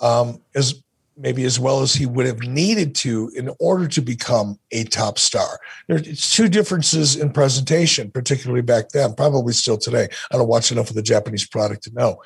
um, 0.00 0.40
as 0.54 0.82
maybe 1.20 1.44
as 1.44 1.60
well 1.60 1.82
as 1.82 1.92
he 1.92 2.06
would 2.06 2.26
have 2.26 2.40
needed 2.40 2.94
to 2.94 3.30
in 3.36 3.50
order 3.60 3.86
to 3.86 4.00
become 4.00 4.58
a 4.72 4.84
top 4.84 5.18
star. 5.18 5.58
There's 5.86 6.32
two 6.32 6.48
differences 6.48 7.16
in 7.16 7.30
presentation, 7.32 8.10
particularly 8.10 8.62
back 8.62 8.88
then, 8.88 9.14
probably 9.14 9.52
still 9.52 9.76
today. 9.76 10.08
I 10.30 10.36
don't 10.36 10.48
watch 10.48 10.72
enough 10.72 10.88
of 10.88 10.96
the 10.96 11.02
Japanese 11.02 11.46
product 11.46 11.84
to 11.84 11.94
know. 11.94 12.22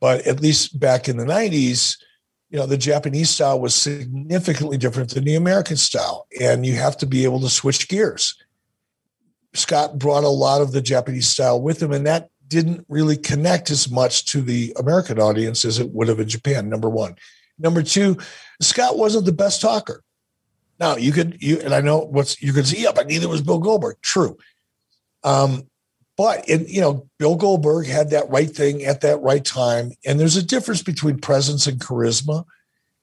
But 0.00 0.26
at 0.26 0.40
least 0.40 0.78
back 0.78 1.08
in 1.08 1.16
the 1.16 1.24
90s, 1.24 1.96
you 2.50 2.58
know, 2.58 2.66
the 2.66 2.76
Japanese 2.76 3.30
style 3.30 3.58
was 3.58 3.74
significantly 3.74 4.76
different 4.76 5.10
than 5.10 5.24
the 5.24 5.34
American 5.34 5.76
style. 5.76 6.26
And 6.40 6.64
you 6.64 6.74
have 6.74 6.96
to 6.98 7.06
be 7.06 7.24
able 7.24 7.40
to 7.40 7.48
switch 7.48 7.88
gears. 7.88 8.36
Scott 9.54 9.98
brought 9.98 10.24
a 10.24 10.28
lot 10.28 10.60
of 10.60 10.72
the 10.72 10.82
Japanese 10.82 11.28
style 11.28 11.60
with 11.60 11.82
him, 11.82 11.92
and 11.92 12.06
that 12.06 12.28
didn't 12.46 12.84
really 12.88 13.16
connect 13.16 13.70
as 13.70 13.90
much 13.90 14.26
to 14.26 14.40
the 14.40 14.72
American 14.78 15.18
audience 15.18 15.64
as 15.64 15.78
it 15.78 15.90
would 15.90 16.08
have 16.08 16.20
in 16.20 16.28
Japan, 16.28 16.68
number 16.68 16.88
one. 16.88 17.16
Number 17.58 17.82
two, 17.82 18.18
Scott 18.60 18.98
wasn't 18.98 19.24
the 19.26 19.32
best 19.32 19.60
talker. 19.60 20.02
Now 20.78 20.96
you 20.96 21.12
could 21.12 21.42
you 21.42 21.60
and 21.60 21.74
I 21.74 21.80
know 21.80 21.98
what's 22.00 22.40
you 22.42 22.52
could 22.52 22.66
say, 22.66 22.82
yeah, 22.82 22.92
but 22.94 23.06
neither 23.06 23.28
was 23.28 23.42
Bill 23.42 23.58
Goldberg. 23.58 23.96
True. 24.02 24.36
Um, 25.24 25.68
but 26.16 26.48
it, 26.48 26.68
you 26.68 26.80
know, 26.80 27.08
Bill 27.18 27.36
Goldberg 27.36 27.86
had 27.86 28.10
that 28.10 28.30
right 28.30 28.50
thing 28.50 28.84
at 28.84 29.02
that 29.02 29.20
right 29.20 29.44
time. 29.44 29.92
And 30.06 30.18
there's 30.18 30.36
a 30.36 30.42
difference 30.42 30.82
between 30.82 31.18
presence 31.18 31.66
and 31.66 31.78
charisma. 31.78 32.44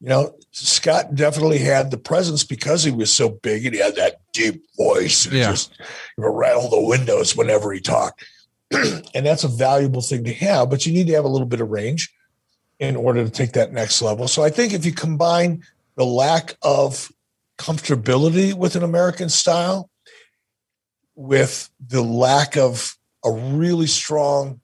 You 0.02 0.10
know, 0.10 0.36
Scott 0.52 1.16
definitely 1.16 1.60
had 1.60 1.92
the 1.92 1.98
presence 1.98 2.44
because 2.44 2.84
he 2.84 2.92
was 2.92 3.14
so 3.14 3.30
big 3.30 3.66
and 3.66 3.74
he 3.74 3.82
had 3.82 3.96
that 3.96 4.22
deep 4.34 4.66
voice 4.78 5.26
and 5.26 5.36
Yeah. 5.36 5.52
just 5.52 5.74
you 6.18 6.24
know, 6.24 6.34
rattle 6.34 6.70
the 6.70 6.82
windows 6.82 7.36
whenever 7.36 7.72
he 7.72 7.80
talked. 7.80 8.26
and 8.72 9.26
that's 9.26 9.44
a 9.44 9.48
valuable 9.48 10.02
thing 10.02 10.24
to 10.24 10.34
have, 10.34 10.70
but 10.70 10.86
you 10.86 10.92
need 10.92 11.08
to 11.08 11.14
have 11.14 11.26
a 11.26 11.30
little 11.30 11.48
bit 11.48 11.62
of 11.62 11.70
range 11.70 12.12
in 12.80 12.95
order 12.95 13.24
to 13.24 13.30
take 13.30 13.54
that 13.54 13.72
next 13.72 14.02
level. 14.02 14.28
So 14.28 14.44
I 14.44 14.50
think 14.50 14.74
if 14.74 14.86
you 14.86 14.91
combine 14.91 15.64
the 15.95 16.06
lack 16.06 16.56
of 16.62 17.12
comfortability 17.58 18.54
with 18.54 18.76
an 18.76 18.84
American 18.84 19.30
style 19.30 19.90
with 21.16 21.70
the 21.80 22.02
lack 22.02 22.58
of 22.58 22.98
a 23.24 23.32
really 23.32 23.88
strong, 23.88 24.60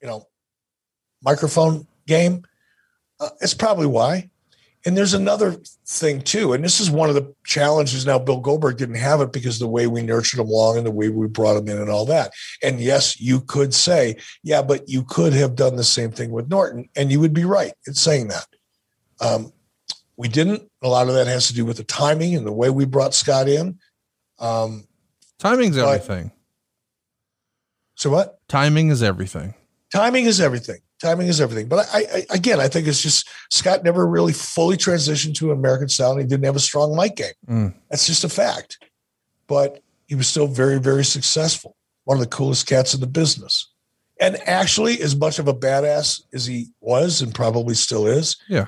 you 0.00 0.08
know, 0.08 0.26
microphone 1.22 1.86
game, 2.06 2.44
uh, 3.20 3.30
it's 3.40 3.54
probably 3.54 3.86
why. 3.86 4.30
And 4.84 4.96
there's 4.96 5.14
another 5.14 5.56
thing 5.86 6.22
too, 6.22 6.52
and 6.52 6.64
this 6.64 6.80
is 6.80 6.90
one 6.90 7.08
of 7.08 7.14
the 7.14 7.32
challenges 7.44 8.04
now. 8.04 8.18
Bill 8.18 8.40
Goldberg 8.40 8.78
didn't 8.78 8.96
have 8.96 9.20
it 9.20 9.32
because 9.32 9.58
the 9.60 9.68
way 9.68 9.86
we 9.86 10.02
nurtured 10.02 10.40
him 10.40 10.48
along 10.48 10.76
and 10.76 10.84
the 10.84 10.90
way 10.90 11.08
we 11.08 11.28
brought 11.28 11.56
him 11.56 11.68
in 11.68 11.78
and 11.78 11.88
all 11.88 12.04
that. 12.06 12.32
And 12.64 12.80
yes, 12.80 13.20
you 13.20 13.42
could 13.42 13.74
say, 13.74 14.16
yeah, 14.42 14.60
but 14.60 14.88
you 14.88 15.04
could 15.04 15.34
have 15.34 15.54
done 15.54 15.76
the 15.76 15.84
same 15.84 16.10
thing 16.10 16.32
with 16.32 16.48
Norton, 16.48 16.88
and 16.96 17.12
you 17.12 17.20
would 17.20 17.32
be 17.32 17.44
right 17.44 17.72
in 17.86 17.94
saying 17.94 18.28
that. 18.28 18.46
Um, 19.20 19.52
we 20.16 20.28
didn't. 20.28 20.68
A 20.82 20.88
lot 20.88 21.08
of 21.08 21.14
that 21.14 21.28
has 21.28 21.46
to 21.46 21.54
do 21.54 21.64
with 21.64 21.76
the 21.76 21.84
timing 21.84 22.34
and 22.34 22.46
the 22.46 22.52
way 22.52 22.68
we 22.68 22.84
brought 22.84 23.14
Scott 23.14 23.48
in. 23.48 23.78
Um, 24.40 24.88
Timing's 25.38 25.76
but- 25.76 25.86
everything. 25.86 26.32
So 27.94 28.10
what? 28.10 28.38
Timing 28.48 28.88
is 28.88 29.02
everything. 29.02 29.54
timing 29.92 30.24
is 30.24 30.40
everything. 30.40 30.80
Timing 31.02 31.26
is 31.26 31.40
everything. 31.40 31.66
But 31.68 31.88
I, 31.92 31.98
I 32.14 32.26
again, 32.30 32.60
I 32.60 32.68
think 32.68 32.86
it's 32.86 33.02
just 33.02 33.28
Scott 33.50 33.82
never 33.82 34.06
really 34.06 34.32
fully 34.32 34.76
transitioned 34.76 35.34
to 35.36 35.50
American 35.50 35.88
style, 35.88 36.12
and 36.12 36.20
he 36.20 36.26
didn't 36.26 36.44
have 36.44 36.54
a 36.56 36.60
strong 36.60 36.96
mic 36.96 37.16
game. 37.16 37.32
Mm. 37.48 37.74
That's 37.90 38.06
just 38.06 38.22
a 38.22 38.28
fact. 38.28 38.78
But 39.48 39.82
he 40.06 40.14
was 40.14 40.28
still 40.28 40.46
very, 40.46 40.78
very 40.78 41.04
successful. 41.04 41.74
One 42.04 42.16
of 42.18 42.22
the 42.22 42.28
coolest 42.30 42.66
cats 42.68 42.94
in 42.94 43.00
the 43.00 43.06
business. 43.08 43.68
And 44.20 44.36
actually, 44.48 45.00
as 45.02 45.16
much 45.16 45.40
of 45.40 45.48
a 45.48 45.54
badass 45.54 46.22
as 46.32 46.46
he 46.46 46.68
was, 46.80 47.20
and 47.20 47.34
probably 47.34 47.74
still 47.74 48.06
is, 48.06 48.36
Yeah. 48.48 48.66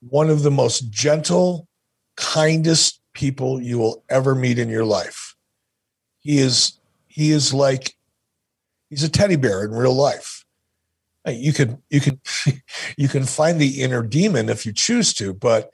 one 0.00 0.28
of 0.28 0.42
the 0.42 0.50
most 0.50 0.90
gentle, 0.90 1.68
kindest 2.16 3.00
people 3.14 3.62
you 3.62 3.78
will 3.78 4.02
ever 4.08 4.34
meet 4.34 4.58
in 4.58 4.68
your 4.68 4.84
life. 4.84 5.36
He 6.18 6.38
is 6.38 6.72
he 7.06 7.30
is 7.30 7.54
like 7.54 7.94
he's 8.90 9.04
a 9.04 9.08
teddy 9.08 9.36
bear 9.36 9.64
in 9.64 9.70
real 9.70 9.94
life. 9.94 10.35
Uh, 11.26 11.30
You 11.30 11.52
can 11.52 11.82
you 11.90 12.00
can 12.00 12.20
you 12.96 13.08
can 13.08 13.24
find 13.24 13.60
the 13.60 13.82
inner 13.82 14.02
demon 14.02 14.48
if 14.48 14.64
you 14.64 14.72
choose 14.72 15.12
to, 15.14 15.34
but 15.34 15.70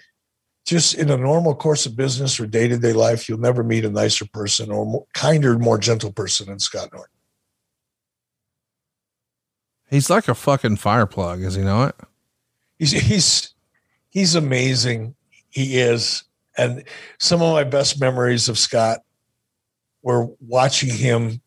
just 0.65 0.95
in 0.95 1.11
a 1.11 1.17
normal 1.17 1.55
course 1.55 1.87
of 1.87 1.97
business 1.97 2.39
or 2.39 2.47
day 2.47 2.69
to 2.69 2.79
day 2.79 2.93
life, 2.93 3.29
you'll 3.29 3.39
never 3.39 3.65
meet 3.65 3.85
a 3.85 3.91
nicer 3.91 4.27
person 4.27 4.71
or 4.71 4.87
more, 4.87 5.07
kinder, 5.13 5.59
more 5.59 5.79
gentle 5.79 6.13
person 6.13 6.47
than 6.47 6.61
Scott 6.61 6.91
Norton. 6.93 7.09
He's 9.91 10.09
like 10.09 10.29
a 10.29 10.35
fucking 10.35 10.77
fire 10.77 11.07
plug, 11.07 11.43
is 11.43 11.55
he 11.55 11.63
not? 11.63 11.97
He's 12.79 12.93
he's 12.93 13.55
he's 14.09 14.35
amazing. 14.35 15.15
He 15.51 15.79
is, 15.79 16.25
and 16.57 16.85
some 17.19 17.43
of 17.43 17.53
my 17.53 17.65
best 17.65 18.01
memories 18.01 18.49
of 18.49 18.57
Scott 18.57 19.01
were 20.03 20.29
watching 20.41 20.89
him. 20.95 21.43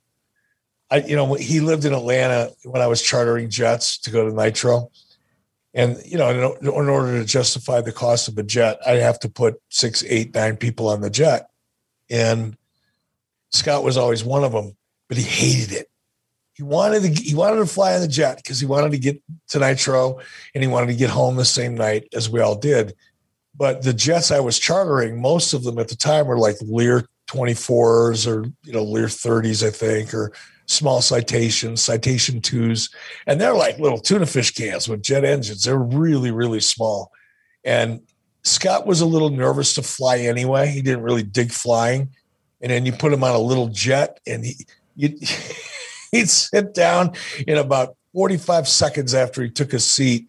I 0.91 0.97
you 0.97 1.15
know 1.15 1.33
he 1.33 1.59
lived 1.59 1.85
in 1.85 1.93
Atlanta 1.93 2.51
when 2.63 2.81
I 2.81 2.87
was 2.87 3.01
chartering 3.01 3.49
jets 3.49 3.97
to 3.99 4.11
go 4.11 4.29
to 4.29 4.35
Nitro, 4.35 4.91
and 5.73 5.97
you 6.05 6.17
know 6.17 6.29
in, 6.29 6.67
in 6.67 6.89
order 6.89 7.19
to 7.19 7.25
justify 7.25 7.81
the 7.81 7.91
cost 7.91 8.27
of 8.27 8.37
a 8.37 8.43
jet, 8.43 8.79
I'd 8.85 8.99
have 8.99 9.19
to 9.21 9.29
put 9.29 9.61
six, 9.69 10.03
eight, 10.07 10.33
nine 10.33 10.57
people 10.57 10.87
on 10.87 11.01
the 11.01 11.09
jet, 11.09 11.49
and 12.09 12.57
Scott 13.51 13.83
was 13.83 13.97
always 13.97 14.23
one 14.23 14.43
of 14.43 14.51
them, 14.51 14.75
but 15.07 15.17
he 15.17 15.23
hated 15.23 15.73
it. 15.73 15.89
He 16.53 16.63
wanted 16.63 17.01
to 17.01 17.21
he 17.21 17.35
wanted 17.35 17.57
to 17.57 17.65
fly 17.65 17.95
on 17.95 18.01
the 18.01 18.07
jet 18.07 18.37
because 18.37 18.59
he 18.59 18.65
wanted 18.65 18.91
to 18.91 18.97
get 18.97 19.21
to 19.49 19.59
Nitro 19.59 20.19
and 20.53 20.63
he 20.63 20.69
wanted 20.69 20.87
to 20.87 20.95
get 20.95 21.09
home 21.09 21.35
the 21.35 21.45
same 21.45 21.75
night 21.75 22.07
as 22.13 22.29
we 22.29 22.39
all 22.39 22.55
did. 22.55 22.95
But 23.57 23.81
the 23.81 23.93
jets 23.93 24.31
I 24.31 24.39
was 24.39 24.59
chartering, 24.59 25.21
most 25.21 25.53
of 25.53 25.63
them 25.63 25.79
at 25.79 25.87
the 25.87 25.95
time 25.95 26.27
were 26.27 26.37
like 26.37 26.55
Lear 26.61 27.07
24s 27.27 28.27
or 28.27 28.45
you 28.63 28.71
know 28.71 28.83
Lear 28.83 29.07
30s, 29.07 29.65
I 29.65 29.71
think, 29.71 30.13
or 30.13 30.31
small 30.65 31.01
citations, 31.01 31.81
citation 31.81 32.41
twos, 32.41 32.89
and 33.27 33.39
they're 33.39 33.55
like 33.55 33.79
little 33.79 33.99
tuna 33.99 34.25
fish 34.25 34.51
cans 34.51 34.87
with 34.87 35.03
jet 35.03 35.23
engines. 35.23 35.63
They're 35.63 35.77
really 35.77 36.31
really 36.31 36.59
small. 36.59 37.11
And 37.63 38.01
Scott 38.43 38.85
was 38.85 39.01
a 39.01 39.05
little 39.05 39.31
nervous 39.31 39.73
to 39.75 39.81
fly 39.81 40.19
anyway. 40.19 40.67
He 40.67 40.81
didn't 40.81 41.03
really 41.03 41.23
dig 41.23 41.51
flying. 41.51 42.09
And 42.61 42.71
then 42.71 42.85
you 42.85 42.91
put 42.91 43.11
him 43.11 43.23
on 43.23 43.35
a 43.35 43.39
little 43.39 43.67
jet, 43.67 44.19
and 44.27 44.45
he 44.45 44.65
you. 44.95 45.17
he'd 46.15 46.29
sit 46.29 46.73
down 46.73 47.13
in 47.47 47.57
about 47.57 47.95
45 48.13 48.67
seconds 48.67 49.13
after 49.13 49.43
he 49.43 49.49
took 49.49 49.71
his 49.71 49.85
seat. 49.85 50.27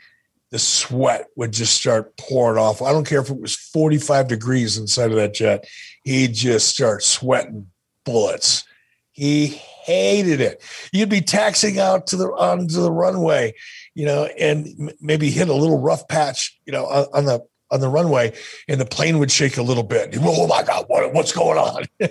The 0.50 0.58
sweat 0.58 1.26
would 1.36 1.52
just 1.52 1.74
start 1.74 2.16
pouring 2.16 2.58
off. 2.58 2.82
I 2.82 2.92
don't 2.92 3.06
care 3.06 3.20
if 3.20 3.30
it 3.30 3.40
was 3.40 3.56
45 3.56 4.28
degrees 4.28 4.78
inside 4.78 5.10
of 5.10 5.16
that 5.16 5.34
jet. 5.34 5.66
He'd 6.04 6.34
just 6.34 6.68
start 6.68 7.02
sweating 7.02 7.68
bullets. 8.04 8.64
He 9.10 9.60
hated 9.86 10.40
it. 10.40 10.62
You'd 10.92 11.08
be 11.08 11.20
taxing 11.20 11.78
out 11.78 12.06
to 12.08 12.16
the 12.16 12.26
onto 12.26 12.80
the 12.82 12.90
runway, 12.92 13.54
you 13.94 14.04
know, 14.04 14.24
and 14.38 14.66
m- 14.78 14.90
maybe 15.00 15.30
hit 15.30 15.48
a 15.48 15.54
little 15.54 15.80
rough 15.80 16.06
patch, 16.08 16.58
you 16.66 16.72
know, 16.72 16.84
on, 16.86 17.06
on 17.14 17.24
the 17.24 17.40
on 17.70 17.80
the 17.80 17.88
runway, 17.88 18.32
and 18.68 18.80
the 18.80 18.84
plane 18.86 19.18
would 19.18 19.30
shake 19.30 19.56
a 19.56 19.62
little 19.62 19.82
bit. 19.82 20.16
Oh 20.20 20.46
my 20.46 20.62
God, 20.62 20.84
what, 20.88 21.12
what's 21.14 21.32
going 21.32 21.58
on? 21.58 21.84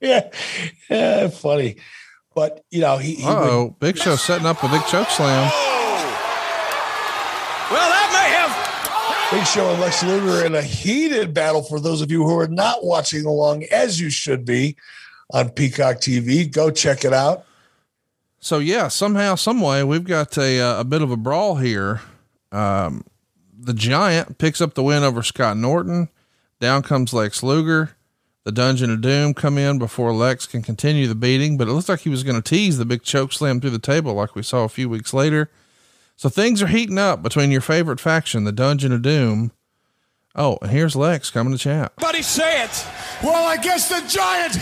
yeah, 0.00 0.28
yeah, 0.90 1.28
funny. 1.28 1.76
But 2.34 2.64
you 2.70 2.80
know, 2.80 2.98
he, 2.98 3.14
he 3.14 3.24
would- 3.26 3.32
Oh, 3.32 3.76
Big 3.80 3.96
Show 3.98 4.16
setting 4.16 4.46
up 4.46 4.62
a 4.62 4.68
big 4.68 4.84
choke 4.86 5.08
slam. 5.08 5.50
Well, 7.70 7.88
that 7.90 8.10
may 8.12 8.30
have. 9.36 9.40
Big 9.40 9.46
Show 9.46 9.70
and 9.70 9.80
Lex 9.80 10.02
Luger 10.02 10.46
in 10.46 10.54
a 10.54 10.62
heated 10.62 11.34
battle 11.34 11.62
for 11.62 11.78
those 11.80 12.00
of 12.00 12.10
you 12.10 12.24
who 12.24 12.38
are 12.38 12.48
not 12.48 12.82
watching 12.84 13.26
along 13.26 13.64
as 13.64 14.00
you 14.00 14.08
should 14.08 14.44
be 14.46 14.74
on 15.30 15.50
Peacock 15.50 15.96
TV. 15.96 16.50
Go 16.50 16.70
check 16.70 17.04
it 17.04 17.12
out. 17.12 17.44
So 18.40 18.58
yeah, 18.58 18.88
somehow, 18.88 19.34
some 19.34 19.60
way, 19.60 19.82
we've 19.82 20.04
got 20.04 20.36
a 20.38 20.60
uh, 20.60 20.80
a 20.80 20.84
bit 20.84 21.02
of 21.02 21.10
a 21.10 21.16
brawl 21.16 21.56
here. 21.56 22.00
Um, 22.52 23.04
the 23.58 23.74
Giant 23.74 24.38
picks 24.38 24.60
up 24.60 24.74
the 24.74 24.82
win 24.82 25.02
over 25.02 25.22
Scott 25.22 25.56
Norton. 25.56 26.08
Down 26.60 26.82
comes 26.82 27.12
Lex 27.12 27.42
Luger. 27.42 27.96
The 28.44 28.52
Dungeon 28.52 28.90
of 28.90 29.02
Doom 29.02 29.34
come 29.34 29.58
in 29.58 29.78
before 29.78 30.12
Lex 30.12 30.46
can 30.46 30.62
continue 30.62 31.06
the 31.06 31.14
beating, 31.14 31.58
but 31.58 31.68
it 31.68 31.72
looks 31.72 31.88
like 31.88 32.00
he 32.00 32.08
was 32.08 32.22
going 32.22 32.40
to 32.40 32.48
tease 32.48 32.78
the 32.78 32.86
big 32.86 33.02
choke 33.02 33.32
slam 33.32 33.60
through 33.60 33.70
the 33.70 33.78
table 33.78 34.14
like 34.14 34.34
we 34.34 34.42
saw 34.42 34.64
a 34.64 34.70
few 34.70 34.88
weeks 34.88 35.12
later. 35.12 35.50
So 36.16 36.28
things 36.28 36.62
are 36.62 36.68
heating 36.68 36.96
up 36.96 37.22
between 37.22 37.50
your 37.50 37.60
favorite 37.60 38.00
faction, 38.00 38.44
the 38.44 38.52
Dungeon 38.52 38.92
of 38.92 39.02
Doom. 39.02 39.52
Oh, 40.34 40.58
and 40.62 40.70
here's 40.70 40.96
Lex 40.96 41.30
coming 41.30 41.52
to 41.52 41.58
chat. 41.58 41.94
Buddy, 41.96 42.22
say 42.22 42.64
it. 42.64 42.86
Well, 43.22 43.46
I 43.46 43.56
guess 43.56 43.88
the 43.88 44.02
giant 44.08 44.56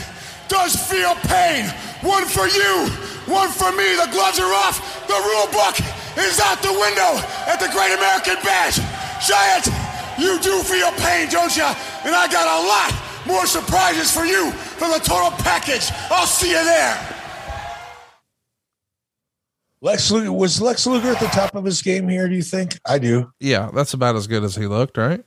does 0.48 0.76
feel 0.76 1.14
pain. 1.26 1.66
One 2.02 2.24
for 2.26 2.46
you, 2.46 2.88
one 3.26 3.50
for 3.50 3.72
me. 3.72 3.96
The 3.96 4.08
gloves 4.12 4.38
are 4.38 4.52
off. 4.66 4.80
The 5.06 5.14
rule 5.14 5.48
book 5.52 5.76
is 6.18 6.40
out 6.40 6.62
the 6.62 6.72
window 6.72 7.20
at 7.46 7.58
the 7.60 7.68
Great 7.72 7.92
American 7.96 8.36
Bash. 8.42 8.78
Giant, 9.26 9.66
you 10.18 10.38
do 10.40 10.62
feel 10.62 10.90
pain, 11.02 11.28
don't 11.28 11.54
you? 11.56 11.66
And 12.04 12.14
I 12.14 12.28
got 12.30 12.46
a 12.46 12.66
lot 12.66 12.92
more 13.26 13.46
surprises 13.46 14.10
for 14.10 14.24
you 14.24 14.52
for 14.52 14.88
the 14.88 15.00
total 15.02 15.30
package. 15.42 15.90
I'll 16.10 16.26
see 16.26 16.50
you 16.50 16.64
there. 16.64 17.12
Lex 19.82 20.10
Luger 20.10 20.32
was 20.32 20.60
Lex 20.60 20.86
Luger 20.86 21.10
at 21.10 21.20
the 21.20 21.26
top 21.26 21.54
of 21.54 21.64
his 21.64 21.82
game 21.82 22.08
here. 22.08 22.28
Do 22.28 22.34
you 22.34 22.42
think? 22.42 22.78
I 22.86 22.98
do. 22.98 23.30
Yeah, 23.40 23.70
that's 23.74 23.94
about 23.94 24.16
as 24.16 24.26
good 24.26 24.42
as 24.42 24.56
he 24.56 24.66
looked, 24.66 24.96
right? 24.96 25.24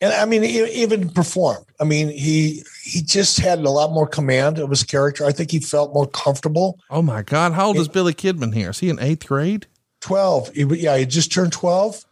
And 0.00 0.12
I 0.12 0.24
mean, 0.26 0.42
he 0.44 0.64
even 0.82 1.08
performed. 1.10 1.66
I 1.80 1.84
mean, 1.84 2.08
he 2.08 2.62
he 2.84 3.02
just 3.02 3.38
had 3.40 3.58
a 3.58 3.70
lot 3.70 3.90
more 3.90 4.06
command 4.06 4.58
of 4.58 4.70
his 4.70 4.84
character. 4.84 5.24
I 5.24 5.32
think 5.32 5.50
he 5.50 5.58
felt 5.58 5.92
more 5.92 6.06
comfortable. 6.06 6.78
Oh 6.88 7.02
my 7.02 7.22
God, 7.22 7.52
how 7.52 7.66
old 7.68 7.78
is 7.78 7.88
Billy 7.88 8.14
Kidman 8.14 8.54
here? 8.54 8.70
Is 8.70 8.78
he 8.78 8.90
in 8.90 9.00
eighth 9.00 9.26
grade? 9.26 9.66
Twelve. 10.00 10.50
He- 10.54 10.62
yeah, 10.82 10.96
he 10.96 11.04
just 11.04 11.32
turned 11.32 11.52
twelve. 11.52 12.04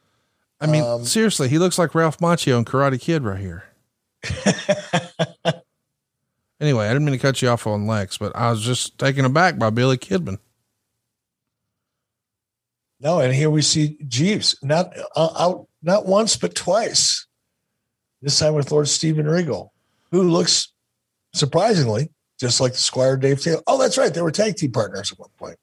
I 0.61 0.67
mean, 0.67 0.83
Um, 0.83 1.05
seriously, 1.05 1.49
he 1.49 1.59
looks 1.59 1.79
like 1.79 1.95
Ralph 1.95 2.19
Macchio 2.19 2.59
in 2.59 2.65
Karate 2.65 3.01
Kid 3.01 3.23
right 3.23 3.39
here. 3.39 3.65
anyway, 6.61 6.87
I 6.87 6.93
didn't 6.93 7.05
mean 7.05 7.13
to 7.13 7.19
cut 7.19 7.41
you 7.43 7.49
off 7.49 7.67
on 7.67 7.87
Lex, 7.87 8.19
but 8.19 8.35
I 8.35 8.51
was 8.51 8.63
just 8.63 8.99
taken 8.99 9.25
aback 9.25 9.59
by 9.59 9.71
Billy 9.71 9.99
Kidman. 9.99 10.39
No, 12.99 13.21
and 13.21 13.35
here 13.35 13.51
we 13.51 13.63
see 13.63 13.99
Jeeves 14.09 14.57
not 14.63 14.93
uh, 15.15 15.29
out 15.39 15.69
not 15.83 16.07
once 16.07 16.37
but 16.37 16.55
twice. 16.55 17.26
This 18.23 18.39
time 18.39 18.55
with 18.55 18.71
Lord 18.73 18.89
Steven 18.89 19.27
Regal, 19.27 19.73
who 20.11 20.23
looks 20.23 20.73
surprisingly 21.33 22.11
just 22.39 22.61
like 22.61 22.73
the 22.73 22.79
Squire 22.79 23.17
Dave 23.17 23.41
Taylor. 23.43 23.63
Oh, 23.67 23.79
that's 23.79 23.97
right, 23.99 24.13
they 24.13 24.23
were 24.23 24.31
tag 24.31 24.57
team 24.57 24.73
partners 24.73 25.13
at 25.13 25.19
one 25.19 25.31
point. 25.39 25.59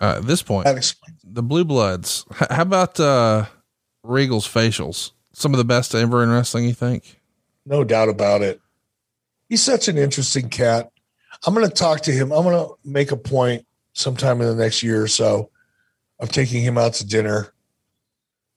Uh, 0.00 0.16
at 0.18 0.26
this 0.26 0.42
point, 0.42 0.64
That 0.64 0.76
explains. 0.76 1.18
the 1.24 1.42
Blue 1.42 1.64
Bloods. 1.64 2.24
H- 2.40 2.48
how 2.50 2.62
about 2.62 3.00
uh, 3.00 3.46
Regal's 4.02 4.46
facials? 4.46 5.12
Some 5.32 5.54
of 5.54 5.58
the 5.58 5.64
best 5.64 5.94
ever 5.94 6.22
in 6.22 6.30
wrestling, 6.30 6.64
you 6.64 6.74
think? 6.74 7.20
No 7.64 7.82
doubt 7.84 8.08
about 8.08 8.42
it. 8.42 8.60
He's 9.48 9.62
such 9.62 9.88
an 9.88 9.96
interesting 9.98 10.48
cat. 10.50 10.90
I'm 11.46 11.54
going 11.54 11.66
to 11.68 11.74
talk 11.74 12.02
to 12.02 12.12
him. 12.12 12.30
I'm 12.32 12.42
going 12.44 12.56
to 12.66 12.74
make 12.84 13.10
a 13.10 13.16
point 13.16 13.66
sometime 13.92 14.40
in 14.40 14.48
the 14.48 14.54
next 14.54 14.82
year 14.82 15.02
or 15.02 15.08
so 15.08 15.50
of 16.20 16.30
taking 16.30 16.62
him 16.62 16.78
out 16.78 16.94
to 16.94 17.06
dinner. 17.06 17.52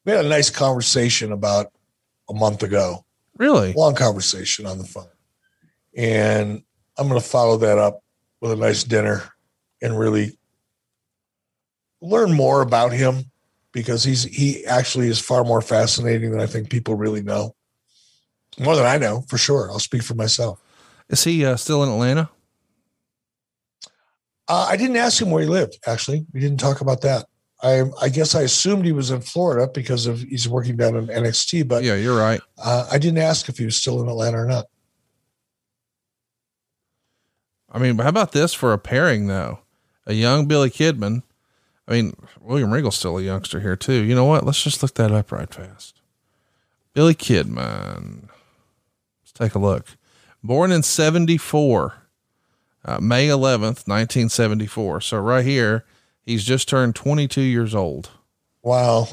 We 0.05 0.11
had 0.13 0.25
a 0.25 0.29
nice 0.29 0.49
conversation 0.49 1.31
about 1.31 1.71
a 2.29 2.33
month 2.33 2.63
ago. 2.63 3.05
Really? 3.37 3.73
Long 3.73 3.95
conversation 3.95 4.65
on 4.65 4.77
the 4.77 4.83
phone. 4.83 5.07
And 5.95 6.63
I'm 6.97 7.07
going 7.07 7.19
to 7.19 7.25
follow 7.25 7.57
that 7.57 7.77
up 7.77 8.03
with 8.41 8.51
a 8.51 8.55
nice 8.55 8.83
dinner 8.83 9.23
and 9.81 9.97
really 9.97 10.37
learn 12.01 12.33
more 12.33 12.61
about 12.61 12.91
him 12.91 13.31
because 13.71 14.03
he's 14.03 14.23
he 14.23 14.65
actually 14.65 15.07
is 15.07 15.19
far 15.19 15.43
more 15.43 15.61
fascinating 15.61 16.31
than 16.31 16.39
I 16.39 16.45
think 16.45 16.69
people 16.69 16.95
really 16.95 17.21
know. 17.21 17.55
More 18.59 18.75
than 18.75 18.85
I 18.85 18.97
know, 18.97 19.21
for 19.27 19.37
sure. 19.37 19.71
I'll 19.71 19.79
speak 19.79 20.03
for 20.03 20.15
myself. 20.15 20.61
Is 21.07 21.23
he 21.23 21.45
uh, 21.45 21.55
still 21.55 21.83
in 21.83 21.89
Atlanta? 21.89 22.29
Uh, 24.47 24.67
I 24.69 24.75
didn't 24.77 24.97
ask 24.97 25.21
him 25.21 25.31
where 25.31 25.43
he 25.43 25.47
lived. 25.47 25.77
Actually, 25.85 26.25
we 26.33 26.39
didn't 26.39 26.59
talk 26.59 26.81
about 26.81 27.01
that. 27.01 27.27
I 27.61 27.83
I 28.01 28.09
guess 28.09 28.35
I 28.35 28.41
assumed 28.41 28.85
he 28.85 28.91
was 28.91 29.11
in 29.11 29.21
Florida 29.21 29.69
because 29.73 30.07
of 30.07 30.21
he's 30.21 30.47
working 30.47 30.77
down 30.77 30.95
in 30.95 31.07
NXT. 31.07 31.67
But 31.67 31.83
yeah, 31.83 31.95
you're 31.95 32.17
right. 32.17 32.41
Uh, 32.57 32.87
I 32.91 32.97
didn't 32.97 33.19
ask 33.19 33.49
if 33.49 33.57
he 33.57 33.65
was 33.65 33.75
still 33.75 34.01
in 34.01 34.07
Atlanta 34.07 34.41
or 34.41 34.45
not. 34.45 34.65
I 37.71 37.79
mean, 37.79 37.97
how 37.97 38.09
about 38.09 38.31
this 38.31 38.53
for 38.53 38.73
a 38.73 38.77
pairing 38.77 39.27
though? 39.27 39.59
A 40.05 40.13
young 40.13 40.47
Billy 40.47 40.69
Kidman. 40.69 41.23
I 41.87 41.93
mean, 41.93 42.15
William 42.39 42.71
Regal's 42.71 42.97
still 42.97 43.17
a 43.17 43.21
youngster 43.21 43.59
here 43.59 43.75
too. 43.75 44.03
You 44.03 44.15
know 44.15 44.25
what? 44.25 44.45
Let's 44.45 44.63
just 44.63 44.81
look 44.81 44.93
that 44.95 45.11
up 45.11 45.31
right 45.31 45.53
fast. 45.53 46.01
Billy 46.93 47.15
Kidman. 47.15 48.29
Let's 49.21 49.31
take 49.33 49.55
a 49.55 49.59
look. 49.59 49.97
Born 50.43 50.71
in 50.71 50.83
74, 50.83 51.95
uh, 52.85 52.99
May 52.99 53.27
11th, 53.27 53.87
1974. 53.87 55.01
So 55.01 55.19
right 55.19 55.45
here, 55.45 55.83
he's 56.29 56.43
just 56.43 56.69
turned 56.69 56.95
22 56.95 57.41
years 57.41 57.73
old. 57.73 58.11
Wow. 58.61 59.07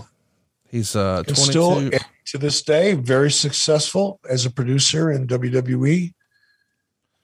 He's 0.69 0.95
uh, 0.95 1.23
22. 1.23 1.43
still 1.43 1.91
to 2.27 2.39
this 2.39 2.61
day 2.63 2.95
very 2.95 3.31
successful 3.31 4.21
as 4.29 4.45
a 4.45 4.51
producer 4.51 5.11
in 5.11 5.27
WWE. 5.27 6.13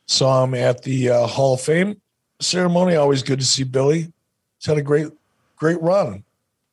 Saw 0.06 0.44
him 0.44 0.54
at 0.54 0.82
the 0.82 1.10
uh, 1.10 1.26
Hall 1.26 1.54
of 1.54 1.60
Fame 1.60 2.00
ceremony. 2.40 2.96
Always 2.96 3.22
good 3.22 3.40
to 3.40 3.46
see 3.46 3.64
Billy. 3.64 4.12
He's 4.58 4.66
had 4.66 4.78
a 4.78 4.82
great, 4.82 5.08
great 5.56 5.80
run, 5.80 6.24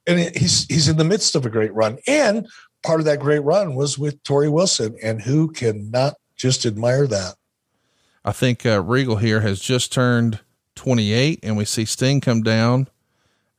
and 0.08 0.20
he's 0.20 0.66
he's 0.66 0.88
in 0.88 0.98
the 0.98 1.04
midst 1.04 1.36
of 1.36 1.46
a 1.46 1.50
great 1.50 1.74
run. 1.74 2.00
And 2.08 2.48
part 2.84 3.00
of 3.00 3.06
that 3.06 3.20
great 3.20 3.44
run 3.44 3.76
was 3.76 3.98
with 3.98 4.22
Torrie 4.24 4.52
Wilson, 4.52 4.96
and 5.04 5.22
who 5.22 5.52
cannot 5.52 6.16
just 6.36 6.66
admire 6.66 7.08
that? 7.08 7.36
I 8.26 8.32
think 8.32 8.66
uh, 8.66 8.82
Regal 8.82 9.18
here 9.18 9.42
has 9.42 9.60
just 9.60 9.94
turned 9.94 10.40
28, 10.76 11.40
and 11.44 11.56
we 11.56 11.66
see 11.66 11.86
Sting 11.86 12.22
come 12.22 12.42
down 12.42 12.88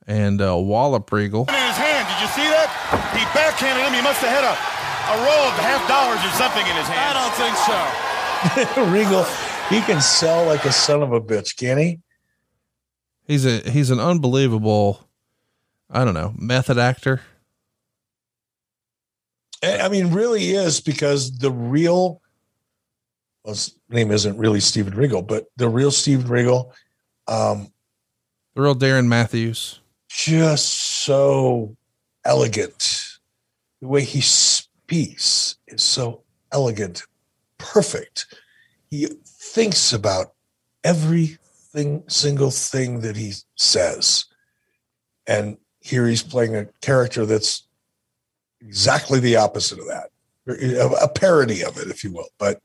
and 0.07 0.41
uh, 0.41 0.57
wallop 0.57 1.11
Regal. 1.11 1.41
in 1.47 1.53
his 1.53 1.77
hand. 1.77 2.07
Did 2.07 2.19
you 2.21 2.27
see 2.33 2.47
that? 2.49 2.69
He 3.15 3.23
backhanded 3.33 3.85
him. 3.85 3.93
He 3.93 4.01
must 4.01 4.19
have 4.21 4.33
had 4.33 4.43
a, 4.43 4.53
a 4.53 5.15
roll 5.23 5.43
of 5.47 5.55
half 5.61 5.83
dollars 5.87 6.19
or 6.25 6.31
something 6.37 6.65
in 6.65 6.75
his 6.75 6.87
hand. 6.87 7.17
I 7.17 7.21
don't 7.21 7.35
think 7.37 7.55
so. 7.65 7.77
Regal, 8.91 9.23
he 9.69 9.81
can 9.85 10.01
sell 10.01 10.45
like 10.45 10.65
a 10.65 10.71
son 10.71 11.03
of 11.03 11.11
a 11.13 11.21
bitch, 11.21 11.55
can 11.55 11.77
he? 11.77 11.99
He's 13.25 13.45
a 13.45 13.59
he's 13.69 13.91
an 13.91 13.99
unbelievable, 13.99 15.07
I 15.89 16.03
don't 16.03 16.15
know, 16.15 16.33
method 16.37 16.77
actor. 16.77 17.21
I 19.63 19.89
mean, 19.89 20.11
really 20.11 20.51
is 20.51 20.81
because 20.81 21.37
the 21.37 21.51
real, 21.51 22.19
well, 23.43 23.53
his 23.53 23.75
name 23.89 24.09
isn't 24.11 24.35
really 24.37 24.59
Steven 24.59 24.95
Regal, 24.95 25.21
but 25.21 25.45
the 25.57 25.69
real 25.69 25.91
Steven 25.91 26.27
Regal, 26.27 26.73
um, 27.27 27.71
The 28.55 28.63
real 28.63 28.75
Darren 28.75 29.05
Matthews. 29.05 29.80
Just 30.13 30.67
so 31.03 31.75
elegant. 32.25 33.17
The 33.81 33.87
way 33.87 34.03
he 34.03 34.21
speaks 34.21 35.55
is 35.67 35.81
so 35.81 36.23
elegant, 36.51 37.03
perfect. 37.57 38.27
He 38.89 39.07
thinks 39.25 39.93
about 39.93 40.33
everything, 40.83 42.03
single 42.07 42.51
thing 42.51 43.01
that 43.01 43.15
he 43.15 43.33
says. 43.55 44.25
And 45.25 45.57
here 45.79 46.07
he's 46.07 46.23
playing 46.23 46.55
a 46.55 46.65
character 46.81 47.25
that's 47.25 47.67
exactly 48.59 49.19
the 49.19 49.37
opposite 49.37 49.79
of 49.79 49.87
that, 49.87 50.09
a 50.47 51.07
parody 51.07 51.63
of 51.63 51.77
it, 51.77 51.87
if 51.87 52.03
you 52.03 52.11
will. 52.11 52.27
But 52.37 52.59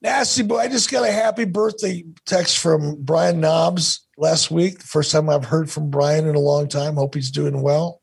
nasty 0.00 0.42
boy, 0.42 0.58
I 0.58 0.68
just 0.68 0.90
got 0.90 1.08
a 1.08 1.12
happy 1.12 1.44
birthday 1.44 2.04
text 2.26 2.58
from 2.58 3.02
Brian 3.02 3.40
Knobbs 3.40 4.06
last 4.16 4.50
week. 4.50 4.82
First 4.82 5.12
time 5.12 5.28
I've 5.28 5.44
heard 5.44 5.70
from 5.70 5.90
Brian 5.90 6.26
in 6.26 6.34
a 6.34 6.40
long 6.40 6.68
time. 6.68 6.94
Hope 6.94 7.14
he's 7.14 7.30
doing 7.30 7.62
well. 7.62 8.00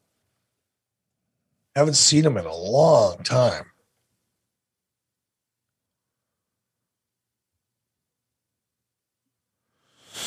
Haven't 1.75 1.95
seen 1.95 2.25
him 2.25 2.37
in 2.37 2.45
a 2.45 2.55
long 2.55 3.17
time. 3.23 3.65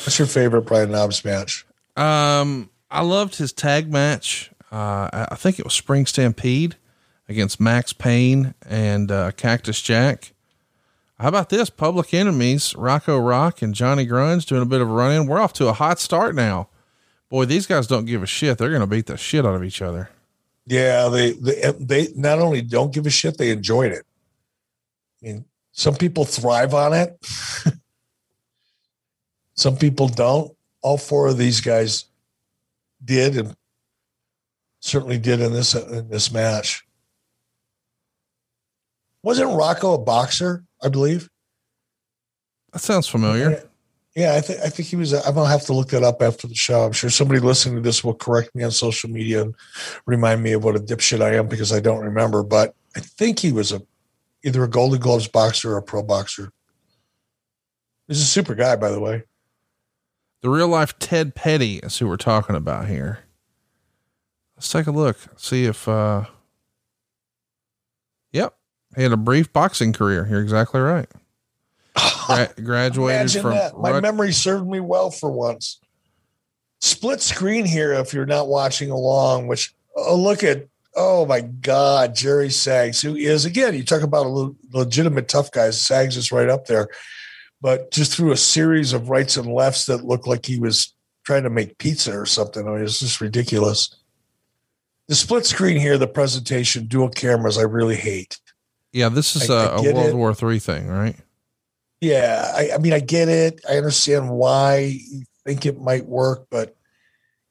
What's 0.03 0.17
your 0.17 0.27
favorite 0.27 0.63
Brian 0.63 0.91
Knobbs 0.91 1.23
match? 1.23 1.65
Um, 1.95 2.69
I 2.89 3.01
loved 3.01 3.35
his 3.35 3.53
tag 3.53 3.91
match. 3.91 4.49
Uh, 4.71 5.27
I 5.29 5.35
think 5.35 5.59
it 5.59 5.65
was 5.65 5.73
Spring 5.73 6.05
Stampede 6.05 6.77
against 7.29 7.59
Max 7.59 7.93
Payne 7.93 8.55
and 8.65 9.11
uh, 9.11 9.31
Cactus 9.31 9.81
Jack. 9.81 10.33
How 11.21 11.27
about 11.27 11.49
this? 11.49 11.69
Public 11.69 12.15
Enemies, 12.15 12.75
Rocco 12.75 13.15
Rock 13.19 13.61
and 13.61 13.75
Johnny 13.75 14.07
Grunge 14.07 14.43
doing 14.47 14.63
a 14.63 14.65
bit 14.65 14.81
of 14.81 14.89
a 14.89 14.91
run 14.91 15.11
in. 15.11 15.27
We're 15.27 15.39
off 15.39 15.53
to 15.53 15.67
a 15.67 15.73
hot 15.73 15.99
start 15.99 16.33
now. 16.33 16.69
Boy, 17.29 17.45
these 17.45 17.67
guys 17.67 17.85
don't 17.85 18.05
give 18.05 18.23
a 18.23 18.25
shit. 18.25 18.57
They're 18.57 18.69
going 18.69 18.81
to 18.81 18.87
beat 18.87 19.05
the 19.05 19.17
shit 19.17 19.45
out 19.45 19.53
of 19.53 19.63
each 19.63 19.83
other. 19.83 20.09
Yeah, 20.65 21.09
they, 21.09 21.33
they 21.33 21.73
they 21.79 22.07
not 22.15 22.39
only 22.39 22.63
don't 22.63 22.91
give 22.91 23.05
a 23.05 23.11
shit, 23.11 23.37
they 23.37 23.51
enjoyed 23.51 23.91
it. 23.91 24.03
I 25.21 25.27
mean, 25.27 25.45
some 25.73 25.93
people 25.93 26.25
thrive 26.25 26.73
on 26.73 26.93
it. 26.93 27.15
some 29.53 29.77
people 29.77 30.07
don't. 30.07 30.51
All 30.81 30.97
four 30.97 31.27
of 31.27 31.37
these 31.37 31.61
guys 31.61 32.05
did 33.05 33.37
and 33.37 33.55
certainly 34.79 35.19
did 35.19 35.39
in 35.39 35.53
this 35.53 35.75
in 35.75 36.09
this 36.09 36.31
match. 36.31 36.83
Wasn't 39.21 39.55
Rocco 39.55 39.93
a 39.93 39.99
boxer? 39.99 40.63
I 40.83 40.89
believe. 40.89 41.29
That 42.73 42.79
sounds 42.79 43.07
familiar. 43.07 43.63
Yeah, 44.15 44.35
I 44.35 44.41
think 44.41 44.59
I 44.61 44.69
think 44.69 44.89
he 44.89 44.95
was. 44.95 45.13
I'm 45.13 45.35
gonna 45.35 45.49
have 45.49 45.65
to 45.65 45.73
look 45.73 45.89
that 45.89 46.03
up 46.03 46.21
after 46.21 46.47
the 46.47 46.55
show. 46.55 46.83
I'm 46.83 46.91
sure 46.91 47.09
somebody 47.09 47.39
listening 47.39 47.75
to 47.75 47.81
this 47.81 48.03
will 48.03 48.13
correct 48.13 48.53
me 48.53 48.63
on 48.63 48.71
social 48.71 49.09
media 49.09 49.41
and 49.41 49.55
remind 50.05 50.43
me 50.43 50.51
of 50.51 50.63
what 50.63 50.75
a 50.75 50.79
dipshit 50.79 51.21
I 51.21 51.35
am 51.35 51.47
because 51.47 51.71
I 51.71 51.79
don't 51.79 52.03
remember. 52.03 52.43
But 52.43 52.75
I 52.95 52.99
think 52.99 53.39
he 53.39 53.51
was 53.51 53.71
a 53.71 53.81
either 54.43 54.63
a 54.63 54.69
Golden 54.69 54.99
Gloves 54.99 55.27
boxer 55.27 55.73
or 55.73 55.77
a 55.77 55.81
pro 55.81 56.03
boxer. 56.03 56.51
He's 58.07 58.21
a 58.21 58.25
super 58.25 58.55
guy, 58.55 58.75
by 58.75 58.89
the 58.89 58.99
way. 58.99 59.23
The 60.41 60.49
real 60.49 60.67
life 60.67 60.97
Ted 60.99 61.35
Petty 61.35 61.77
is 61.77 61.99
who 61.99 62.07
we're 62.07 62.17
talking 62.17 62.55
about 62.55 62.87
here. 62.87 63.19
Let's 64.57 64.69
take 64.71 64.87
a 64.87 64.91
look, 64.91 65.17
see 65.37 65.65
if. 65.65 65.87
uh 65.87 66.25
he 68.95 69.03
had 69.03 69.11
a 69.11 69.17
brief 69.17 69.51
boxing 69.53 69.93
career. 69.93 70.27
You're 70.29 70.41
exactly 70.41 70.81
right. 70.81 71.09
Gra- 72.25 72.49
graduated 72.63 73.21
Imagine 73.21 73.41
from 73.41 73.51
that. 73.51 73.77
My 73.77 73.91
Rut- 73.91 74.01
memory 74.01 74.31
served 74.33 74.67
me 74.67 74.79
well 74.79 75.11
for 75.11 75.31
once. 75.31 75.79
Split 76.79 77.21
screen 77.21 77.65
here 77.65 77.93
if 77.93 78.13
you're 78.13 78.25
not 78.25 78.47
watching 78.47 78.89
along, 78.89 79.47
which 79.47 79.73
oh 79.95 80.15
look 80.15 80.43
at 80.43 80.67
oh 80.95 81.25
my 81.25 81.41
god, 81.41 82.15
Jerry 82.15 82.49
Sags, 82.49 83.01
who 83.01 83.15
is 83.15 83.45
again, 83.45 83.75
you 83.75 83.83
talk 83.83 84.01
about 84.01 84.25
a 84.25 84.29
le- 84.29 84.55
legitimate 84.73 85.27
tough 85.27 85.51
guys. 85.51 85.79
Sags 85.79 86.17
is 86.17 86.31
right 86.31 86.49
up 86.49 86.65
there, 86.65 86.89
but 87.61 87.91
just 87.91 88.15
through 88.15 88.31
a 88.31 88.37
series 88.37 88.93
of 88.93 89.09
rights 89.09 89.37
and 89.37 89.53
lefts 89.53 89.85
that 89.85 90.03
looked 90.03 90.27
like 90.27 90.45
he 90.45 90.59
was 90.59 90.93
trying 91.23 91.43
to 91.43 91.49
make 91.49 91.77
pizza 91.77 92.17
or 92.17 92.25
something. 92.25 92.67
I 92.67 92.71
mean, 92.71 92.83
it's 92.83 92.99
just 92.99 93.21
ridiculous. 93.21 93.95
The 95.07 95.15
split 95.15 95.45
screen 95.45 95.79
here, 95.79 95.97
the 95.97 96.07
presentation, 96.07 96.87
dual 96.87 97.09
cameras, 97.09 97.57
I 97.57 97.63
really 97.63 97.97
hate. 97.97 98.39
Yeah, 98.93 99.09
this 99.09 99.35
is 99.35 99.49
I- 99.49 99.65
a 99.65 99.67
I 99.67 99.85
a 99.85 99.93
World 99.93 100.09
it. 100.09 100.15
War 100.15 100.33
Three 100.33 100.59
thing, 100.59 100.87
right? 100.87 101.15
Yeah, 102.01 102.51
I, 102.55 102.71
I 102.73 102.77
mean, 102.79 102.93
I 102.93 102.99
get 102.99 103.29
it. 103.29 103.61
I 103.69 103.77
understand 103.77 104.29
why 104.29 104.97
you 104.99 105.23
think 105.45 105.65
it 105.65 105.79
might 105.79 106.05
work, 106.05 106.47
but 106.49 106.75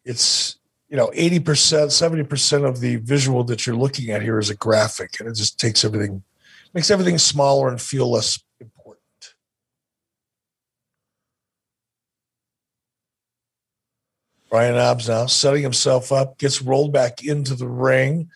it's 0.05 0.57
you 0.89 0.97
know, 0.97 1.11
eighty 1.15 1.39
percent, 1.39 1.93
seventy 1.93 2.25
percent 2.25 2.65
of 2.65 2.81
the 2.81 2.97
visual 2.97 3.45
that 3.45 3.65
you're 3.67 3.77
looking 3.77 4.11
at 4.11 4.23
here 4.23 4.39
is 4.41 4.51
a 4.51 4.57
graphic, 4.57 5.21
and 5.21 5.29
it 5.29 5.37
just 5.37 5.59
takes 5.61 5.85
everything, 5.85 6.25
makes 6.75 6.91
everything 6.91 7.17
smaller 7.17 7.69
and 7.69 7.81
feel 7.81 8.11
less 8.11 8.43
important. 8.61 8.99
Brian 14.51 14.75
Knobbs 14.75 15.09
now 15.09 15.27
setting 15.27 15.63
himself 15.63 16.11
up, 16.11 16.39
gets 16.39 16.61
rolled 16.61 16.93
back 16.93 17.25
into 17.25 17.55
the 17.55 17.69
ring. 17.69 18.31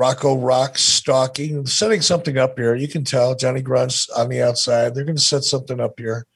Rocco 0.00 0.34
Rock 0.34 0.78
stalking, 0.78 1.66
setting 1.66 2.00
something 2.00 2.38
up 2.38 2.58
here. 2.58 2.74
You 2.74 2.88
can 2.88 3.04
tell 3.04 3.34
Johnny 3.34 3.60
Grunge's 3.60 4.08
on 4.08 4.30
the 4.30 4.40
outside. 4.40 4.94
They're 4.94 5.04
going 5.04 5.18
to 5.18 5.22
set 5.22 5.44
something 5.44 5.78
up 5.78 6.00
here. 6.00 6.26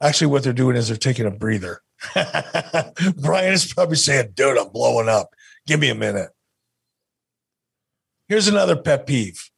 Actually, 0.00 0.28
what 0.28 0.42
they're 0.42 0.54
doing 0.54 0.74
is 0.74 0.88
they're 0.88 0.96
taking 0.96 1.26
a 1.26 1.30
breather. 1.30 1.82
Brian 3.18 3.52
is 3.52 3.74
probably 3.74 3.96
saying, 3.96 4.30
dude, 4.32 4.56
I'm 4.56 4.70
blowing 4.70 5.10
up. 5.10 5.34
Give 5.66 5.78
me 5.78 5.90
a 5.90 5.94
minute. 5.94 6.30
Here's 8.26 8.48
another 8.48 8.74
pet 8.74 9.06
peeve 9.06 9.50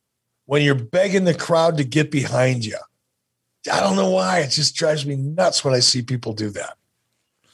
when 0.46 0.62
you're 0.62 0.74
begging 0.74 1.22
the 1.22 1.32
crowd 1.32 1.76
to 1.76 1.84
get 1.84 2.10
behind 2.10 2.64
you. 2.64 2.78
I 3.72 3.78
don't 3.78 3.94
know 3.94 4.10
why. 4.10 4.40
It 4.40 4.50
just 4.50 4.74
drives 4.74 5.06
me 5.06 5.14
nuts 5.14 5.64
when 5.64 5.72
I 5.72 5.78
see 5.78 6.02
people 6.02 6.32
do 6.32 6.50
that. 6.50 6.78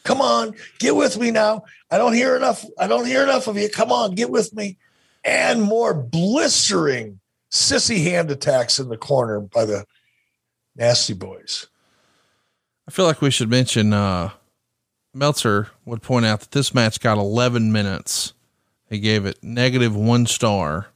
Come 0.05 0.23
on, 0.23 0.55
get 0.79 0.97
with 0.97 1.19
me 1.19 1.33
now. 1.33 1.65
I 1.91 1.99
don't 1.99 2.15
hear 2.15 2.35
enough. 2.35 2.65
I 2.79 2.87
don't 2.87 3.05
hear 3.05 3.25
enough 3.25 3.47
of 3.47 3.59
you. 3.59 3.69
Come 3.69 3.93
on, 3.93 4.15
get 4.15 4.31
with 4.31 4.55
me. 4.55 4.79
And 5.25 5.63
more 5.63 5.95
blistering 5.95 7.21
sissy 7.51 8.03
hand 8.05 8.31
attacks 8.31 8.79
in 8.79 8.89
the 8.89 8.97
corner 8.97 9.41
by 9.41 9.65
the 9.65 9.85
nasty 10.77 11.15
boys. 11.15 11.67
I 12.87 12.91
feel 12.91 13.05
like 13.05 13.21
we 13.21 13.31
should 13.31 13.51
mention, 13.51 13.93
uh, 13.93 14.31
Meltzer 15.13 15.69
would 15.85 16.03
point 16.03 16.27
out 16.27 16.41
that 16.41 16.53
this 16.53 16.73
match 16.73 17.01
got 17.01 17.19
11 17.19 17.73
minutes. 17.73 18.33
He 18.89 18.99
gave 18.99 19.27
it 19.27 19.43
negative 19.43 19.95
one 19.95 20.27
star. 20.27 20.89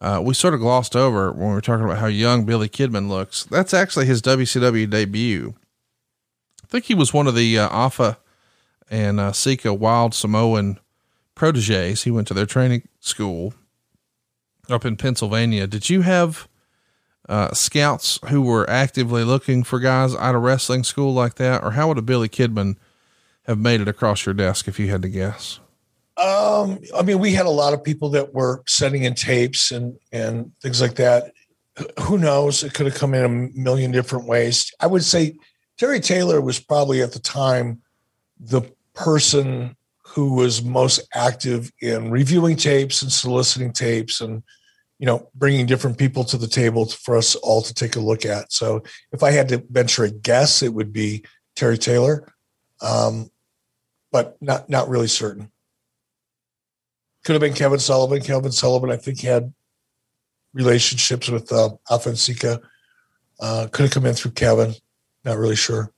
Uh, 0.00 0.20
we 0.22 0.34
sort 0.34 0.54
of 0.54 0.60
glossed 0.60 0.94
over 0.94 1.32
when 1.32 1.48
we 1.48 1.54
were 1.54 1.60
talking 1.60 1.84
about 1.84 1.98
how 1.98 2.06
young 2.06 2.44
Billy 2.44 2.68
Kidman 2.68 3.08
looks. 3.08 3.44
That's 3.44 3.72
actually 3.72 4.06
his 4.06 4.20
WCW 4.22 4.88
debut. 4.88 5.54
I 6.62 6.66
think 6.66 6.84
he 6.84 6.94
was 6.94 7.14
one 7.14 7.26
of 7.26 7.34
the 7.34 7.58
uh, 7.58 7.68
Afa 7.68 8.18
and 8.90 9.18
uh, 9.18 9.32
Sika 9.32 9.72
Wild 9.72 10.14
Samoan 10.14 10.78
proteges. 11.34 12.04
He 12.04 12.10
went 12.10 12.28
to 12.28 12.34
their 12.34 12.46
training 12.46 12.88
school 13.00 13.54
up 14.68 14.84
in 14.84 14.96
Pennsylvania. 14.96 15.66
Did 15.66 15.90
you 15.90 16.02
have 16.02 16.48
uh, 17.28 17.52
scouts 17.52 18.18
who 18.28 18.42
were 18.42 18.68
actively 18.68 19.24
looking 19.24 19.62
for 19.62 19.78
guys 19.78 20.14
out 20.14 20.34
of 20.34 20.42
wrestling 20.42 20.84
school 20.84 21.12
like 21.12 21.34
that? 21.36 21.62
Or 21.62 21.72
how 21.72 21.88
would 21.88 21.98
a 21.98 22.02
Billy 22.02 22.28
Kidman 22.28 22.76
have 23.46 23.58
made 23.58 23.80
it 23.80 23.88
across 23.88 24.26
your 24.26 24.34
desk 24.34 24.68
if 24.68 24.78
you 24.78 24.90
had 24.90 25.02
to 25.02 25.08
guess? 25.08 25.60
Um, 26.16 26.78
I 26.96 27.02
mean, 27.02 27.18
we 27.18 27.32
had 27.32 27.46
a 27.46 27.50
lot 27.50 27.72
of 27.72 27.82
people 27.82 28.08
that 28.10 28.32
were 28.32 28.62
sending 28.66 29.02
in 29.02 29.14
tapes 29.14 29.72
and 29.72 29.98
and 30.12 30.52
things 30.60 30.80
like 30.80 30.94
that. 30.94 31.32
Who 32.02 32.18
knows? 32.18 32.62
It 32.62 32.72
could 32.72 32.86
have 32.86 32.94
come 32.94 33.14
in 33.14 33.24
a 33.24 33.58
million 33.58 33.90
different 33.90 34.26
ways. 34.26 34.72
I 34.78 34.86
would 34.86 35.02
say 35.02 35.36
Terry 35.76 35.98
Taylor 35.98 36.40
was 36.40 36.60
probably 36.60 37.02
at 37.02 37.12
the 37.12 37.18
time 37.18 37.82
the 38.38 38.62
person 38.94 39.76
who 40.14 40.34
was 40.34 40.62
most 40.62 41.00
active 41.12 41.72
in 41.80 42.08
reviewing 42.08 42.54
tapes 42.54 43.02
and 43.02 43.10
soliciting 43.10 43.72
tapes 43.72 44.20
and 44.20 44.44
you 45.00 45.06
know 45.06 45.28
bringing 45.34 45.66
different 45.66 45.98
people 45.98 46.22
to 46.22 46.36
the 46.36 46.46
table 46.46 46.86
for 46.86 47.16
us 47.16 47.34
all 47.34 47.60
to 47.60 47.74
take 47.74 47.96
a 47.96 48.00
look 48.00 48.24
at. 48.24 48.52
So 48.52 48.84
if 49.12 49.24
I 49.24 49.32
had 49.32 49.48
to 49.48 49.64
venture 49.70 50.04
a 50.04 50.10
guess, 50.10 50.62
it 50.62 50.72
would 50.72 50.92
be 50.92 51.24
Terry 51.56 51.78
Taylor, 51.78 52.32
um, 52.80 53.28
but 54.12 54.36
not 54.40 54.70
not 54.70 54.88
really 54.88 55.08
certain. 55.08 55.50
Could 57.24 57.32
have 57.32 57.40
been 57.40 57.54
Kevin 57.54 57.80
Sullivan. 57.80 58.22
Kevin 58.22 58.52
Sullivan, 58.52 58.92
I 58.92 58.96
think, 58.96 59.20
had 59.20 59.52
relationships 60.52 61.28
with 61.28 61.50
uh, 61.50 61.70
and. 61.90 62.62
Uh, 63.40 63.66
could 63.72 63.82
have 63.82 63.90
come 63.90 64.06
in 64.06 64.14
through 64.14 64.30
Kevin. 64.30 64.74
Not 65.24 65.38
really 65.38 65.56
sure. 65.56 65.90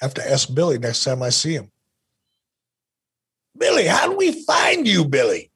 Have 0.00 0.14
to 0.14 0.30
ask 0.30 0.54
Billy 0.54 0.78
next 0.78 1.02
time 1.02 1.22
I 1.22 1.30
see 1.30 1.54
him. 1.54 1.71
Billy, 3.62 3.86
how 3.86 4.08
do 4.08 4.16
we 4.16 4.32
find 4.42 4.88
you, 4.88 5.04
Billy? 5.04 5.52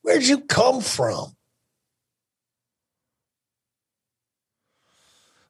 Where'd 0.00 0.24
you 0.24 0.40
come 0.40 0.80
from? 0.80 1.36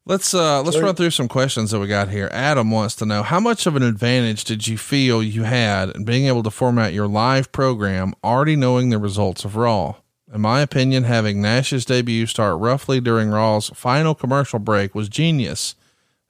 Let's 0.04 0.34
uh 0.34 0.60
let's 0.64 0.76
run 0.76 0.96
through 0.96 1.10
some 1.10 1.28
questions 1.28 1.70
that 1.70 1.78
we 1.78 1.86
got 1.86 2.08
here. 2.08 2.30
Adam 2.32 2.72
wants 2.72 2.96
to 2.96 3.06
know 3.06 3.22
how 3.22 3.38
much 3.38 3.64
of 3.64 3.76
an 3.76 3.84
advantage 3.84 4.42
did 4.42 4.66
you 4.66 4.76
feel 4.76 5.22
you 5.22 5.44
had 5.44 5.90
in 5.90 6.04
being 6.04 6.26
able 6.26 6.42
to 6.42 6.50
format 6.50 6.94
your 6.94 7.06
live 7.06 7.52
program 7.52 8.12
already 8.24 8.56
knowing 8.56 8.90
the 8.90 8.98
results 8.98 9.44
of 9.44 9.54
Raw? 9.54 9.94
In 10.34 10.40
my 10.40 10.62
opinion, 10.62 11.04
having 11.04 11.40
Nash's 11.40 11.84
debut 11.84 12.26
start 12.26 12.58
roughly 12.58 13.00
during 13.00 13.30
Raw's 13.30 13.68
final 13.68 14.16
commercial 14.16 14.58
break 14.58 14.96
was 14.96 15.08
genius, 15.08 15.76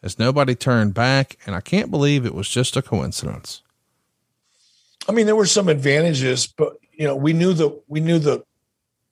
as 0.03 0.19
nobody 0.19 0.55
turned 0.55 0.93
back, 0.93 1.39
and 1.47 1.57
I 1.57 1.63
can't 1.63 1.91
believe 1.91 2.27
it 2.27 2.35
was 2.35 2.51
just 2.51 2.77
a 2.77 2.83
coincidence. 2.83 3.63
I 5.09 5.13
mean, 5.13 5.27
there 5.27 5.37
were 5.37 5.47
some 5.47 5.69
advantages, 5.69 6.47
but 6.47 6.75
you 6.93 7.07
know, 7.07 7.17
we 7.17 7.33
knew 7.33 7.55
the 7.55 7.81
we 7.89 8.01
knew 8.01 8.19
the 8.19 8.45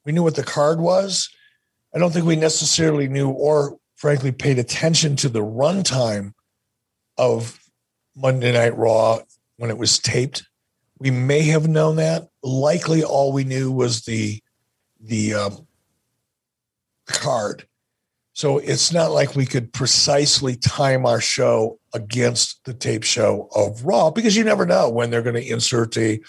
we 0.05 0.11
knew 0.11 0.23
what 0.23 0.35
the 0.35 0.43
card 0.43 0.79
was. 0.79 1.29
I 1.93 1.99
don't 1.99 2.11
think 2.11 2.25
we 2.25 2.35
necessarily 2.35 3.07
knew 3.07 3.29
or 3.29 3.77
frankly 3.95 4.31
paid 4.31 4.59
attention 4.59 5.15
to 5.17 5.29
the 5.29 5.41
runtime 5.41 6.33
of 7.17 7.59
Monday 8.15 8.51
Night 8.51 8.77
Raw 8.77 9.19
when 9.57 9.71
it 9.71 9.77
was 9.77 9.97
taped. 9.97 10.43
we 10.99 11.11
may 11.11 11.43
have 11.43 11.67
known 11.67 11.95
that. 11.97 12.29
Likely, 12.43 13.03
all 13.03 13.33
we 13.33 13.43
knew 13.43 13.71
was 13.71 14.05
the 14.05 14.41
the 14.99 15.33
um, 15.33 15.67
card. 17.07 17.67
So 18.37 18.59
it's 18.59 18.93
not 18.93 19.09
like 19.09 19.35
we 19.35 19.47
could 19.47 19.73
precisely 19.73 20.55
time 20.57 21.07
our 21.07 21.19
show 21.19 21.79
against 21.95 22.63
the 22.65 22.73
tape 22.75 23.03
show 23.03 23.49
of 23.55 23.83
Raw 23.83 24.11
because 24.11 24.35
you 24.35 24.43
never 24.43 24.63
know 24.63 24.91
when 24.91 25.09
they're 25.09 25.23
going 25.23 25.41
to 25.41 25.51
insert 25.51 25.97
a 25.97 26.19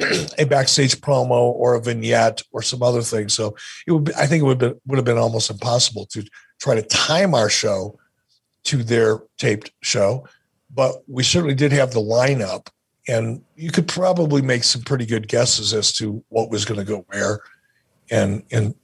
a 0.38 0.46
backstage 0.46 0.98
promo 1.02 1.52
or 1.52 1.74
a 1.74 1.82
vignette 1.82 2.40
or 2.52 2.62
some 2.62 2.82
other 2.82 3.02
thing. 3.02 3.28
So 3.28 3.54
it 3.86 3.92
would 3.92 4.04
be, 4.04 4.14
I 4.14 4.24
think 4.26 4.44
it 4.44 4.46
would 4.46 4.58
be, 4.58 4.72
would 4.86 4.96
have 4.96 5.04
been 5.04 5.18
almost 5.18 5.50
impossible 5.50 6.06
to 6.06 6.26
try 6.58 6.74
to 6.74 6.80
time 6.80 7.34
our 7.34 7.50
show 7.50 7.98
to 8.64 8.82
their 8.82 9.20
taped 9.36 9.70
show, 9.82 10.26
but 10.74 11.02
we 11.06 11.22
certainly 11.22 11.54
did 11.54 11.72
have 11.72 11.92
the 11.92 12.00
lineup 12.00 12.68
and 13.08 13.42
you 13.56 13.70
could 13.70 13.88
probably 13.88 14.40
make 14.40 14.64
some 14.64 14.80
pretty 14.80 15.04
good 15.04 15.28
guesses 15.28 15.74
as 15.74 15.92
to 15.92 16.24
what 16.30 16.50
was 16.50 16.64
going 16.64 16.80
to 16.80 16.86
go 16.86 17.04
where 17.08 17.40
and 18.10 18.42
and 18.50 18.74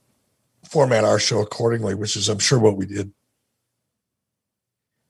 format 0.74 1.04
our 1.04 1.20
show 1.20 1.40
accordingly, 1.40 1.94
which 1.94 2.16
is 2.16 2.28
I'm 2.28 2.40
sure 2.40 2.58
what 2.58 2.76
we 2.76 2.84
did. 2.84 3.12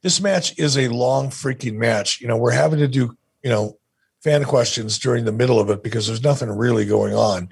This 0.03 0.21
match 0.21 0.59
is 0.59 0.77
a 0.77 0.89
long 0.89 1.31
freaking 1.31 1.77
match. 1.77 2.21
You 2.21 2.29
know, 2.29 2.37
we're 2.37 2.51
having 2.51 2.81
to 2.81 2.87
do, 2.87 3.17
you 3.43 3.49
know, 3.49 3.79
fan 4.23 4.45
questions 4.45 4.99
during 4.99 5.25
the 5.25 5.33
middle 5.33 5.59
of 5.59 5.71
it 5.71 5.83
because 5.83 6.07
there's 6.07 6.23
nothing 6.23 6.51
really 6.51 6.85
going 6.85 7.15
on. 7.15 7.49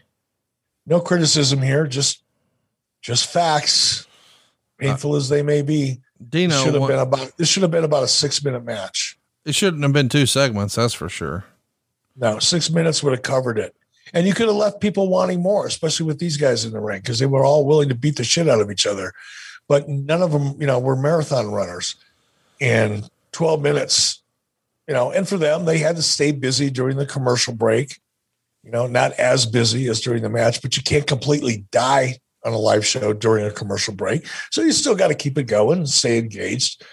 No 0.84 1.00
criticism 1.00 1.62
here, 1.62 1.86
just 1.86 2.22
just 3.00 3.32
facts, 3.32 4.06
painful 4.76 5.14
uh, 5.14 5.16
as 5.16 5.30
they 5.30 5.42
may 5.42 5.62
be. 5.62 6.02
Dino 6.28 6.62
should 6.62 6.74
have 6.74 6.86
been 6.86 6.98
about 6.98 7.34
this 7.38 7.48
should 7.48 7.62
have 7.62 7.72
been 7.72 7.84
about 7.84 8.02
a 8.02 8.08
six 8.08 8.44
minute 8.44 8.62
match. 8.62 9.18
It 9.46 9.54
shouldn't 9.54 9.82
have 9.82 9.94
been 9.94 10.10
two 10.10 10.26
segments, 10.26 10.74
that's 10.74 10.92
for 10.92 11.08
sure. 11.08 11.46
No, 12.14 12.38
six 12.40 12.68
minutes 12.68 13.02
would 13.02 13.14
have 13.14 13.22
covered 13.22 13.58
it. 13.58 13.74
And 14.12 14.26
you 14.26 14.34
could 14.34 14.46
have 14.46 14.56
left 14.56 14.80
people 14.80 15.08
wanting 15.08 15.40
more, 15.40 15.66
especially 15.66 16.06
with 16.06 16.18
these 16.18 16.36
guys 16.36 16.64
in 16.64 16.72
the 16.72 16.80
ring, 16.80 17.00
because 17.00 17.18
they 17.18 17.26
were 17.26 17.44
all 17.44 17.64
willing 17.64 17.88
to 17.88 17.94
beat 17.94 18.16
the 18.16 18.24
shit 18.24 18.48
out 18.48 18.60
of 18.60 18.70
each 18.70 18.86
other. 18.86 19.12
But 19.68 19.88
none 19.88 20.22
of 20.22 20.32
them, 20.32 20.60
you 20.60 20.66
know, 20.66 20.78
were 20.78 20.96
marathon 20.96 21.50
runners. 21.50 21.96
And 22.60 23.08
12 23.32 23.62
minutes, 23.62 24.22
you 24.86 24.94
know, 24.94 25.10
and 25.10 25.26
for 25.26 25.38
them, 25.38 25.64
they 25.64 25.78
had 25.78 25.96
to 25.96 26.02
stay 26.02 26.32
busy 26.32 26.70
during 26.70 26.96
the 26.96 27.06
commercial 27.06 27.54
break, 27.54 27.98
you 28.62 28.70
know, 28.70 28.86
not 28.86 29.12
as 29.12 29.46
busy 29.46 29.88
as 29.88 30.00
during 30.00 30.22
the 30.22 30.28
match, 30.28 30.60
but 30.60 30.76
you 30.76 30.82
can't 30.82 31.06
completely 31.06 31.64
die 31.70 32.18
on 32.44 32.52
a 32.52 32.58
live 32.58 32.84
show 32.84 33.12
during 33.12 33.46
a 33.46 33.50
commercial 33.50 33.94
break. 33.94 34.26
So 34.50 34.62
you 34.62 34.72
still 34.72 34.94
got 34.94 35.08
to 35.08 35.14
keep 35.14 35.38
it 35.38 35.44
going 35.44 35.78
and 35.78 35.88
stay 35.88 36.18
engaged. 36.18 36.84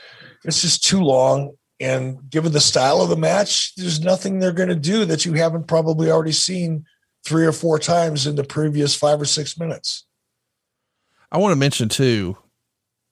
It's 0.46 0.62
just 0.62 0.84
too 0.84 1.02
long. 1.02 1.56
And 1.80 2.30
given 2.30 2.52
the 2.52 2.60
style 2.60 3.02
of 3.02 3.10
the 3.10 3.18
match, 3.18 3.74
there's 3.76 4.02
nothing 4.02 4.40
they're 4.40 4.52
going 4.52 4.70
to 4.70 4.76
do 4.76 5.06
that 5.06 5.26
you 5.26 5.34
haven't 5.34 5.68
probably 5.68 6.12
already 6.12 6.34
seen 6.34 6.86
three 7.30 7.46
or 7.46 7.52
four 7.52 7.78
times 7.78 8.26
in 8.26 8.36
the 8.36 8.44
previous 8.44 8.96
five 8.96 9.22
or 9.22 9.26
six 9.26 9.58
minutes. 9.58 10.06
I 11.32 11.38
want 11.38 11.52
to 11.52 11.56
mention 11.56 11.88
too, 11.88 12.38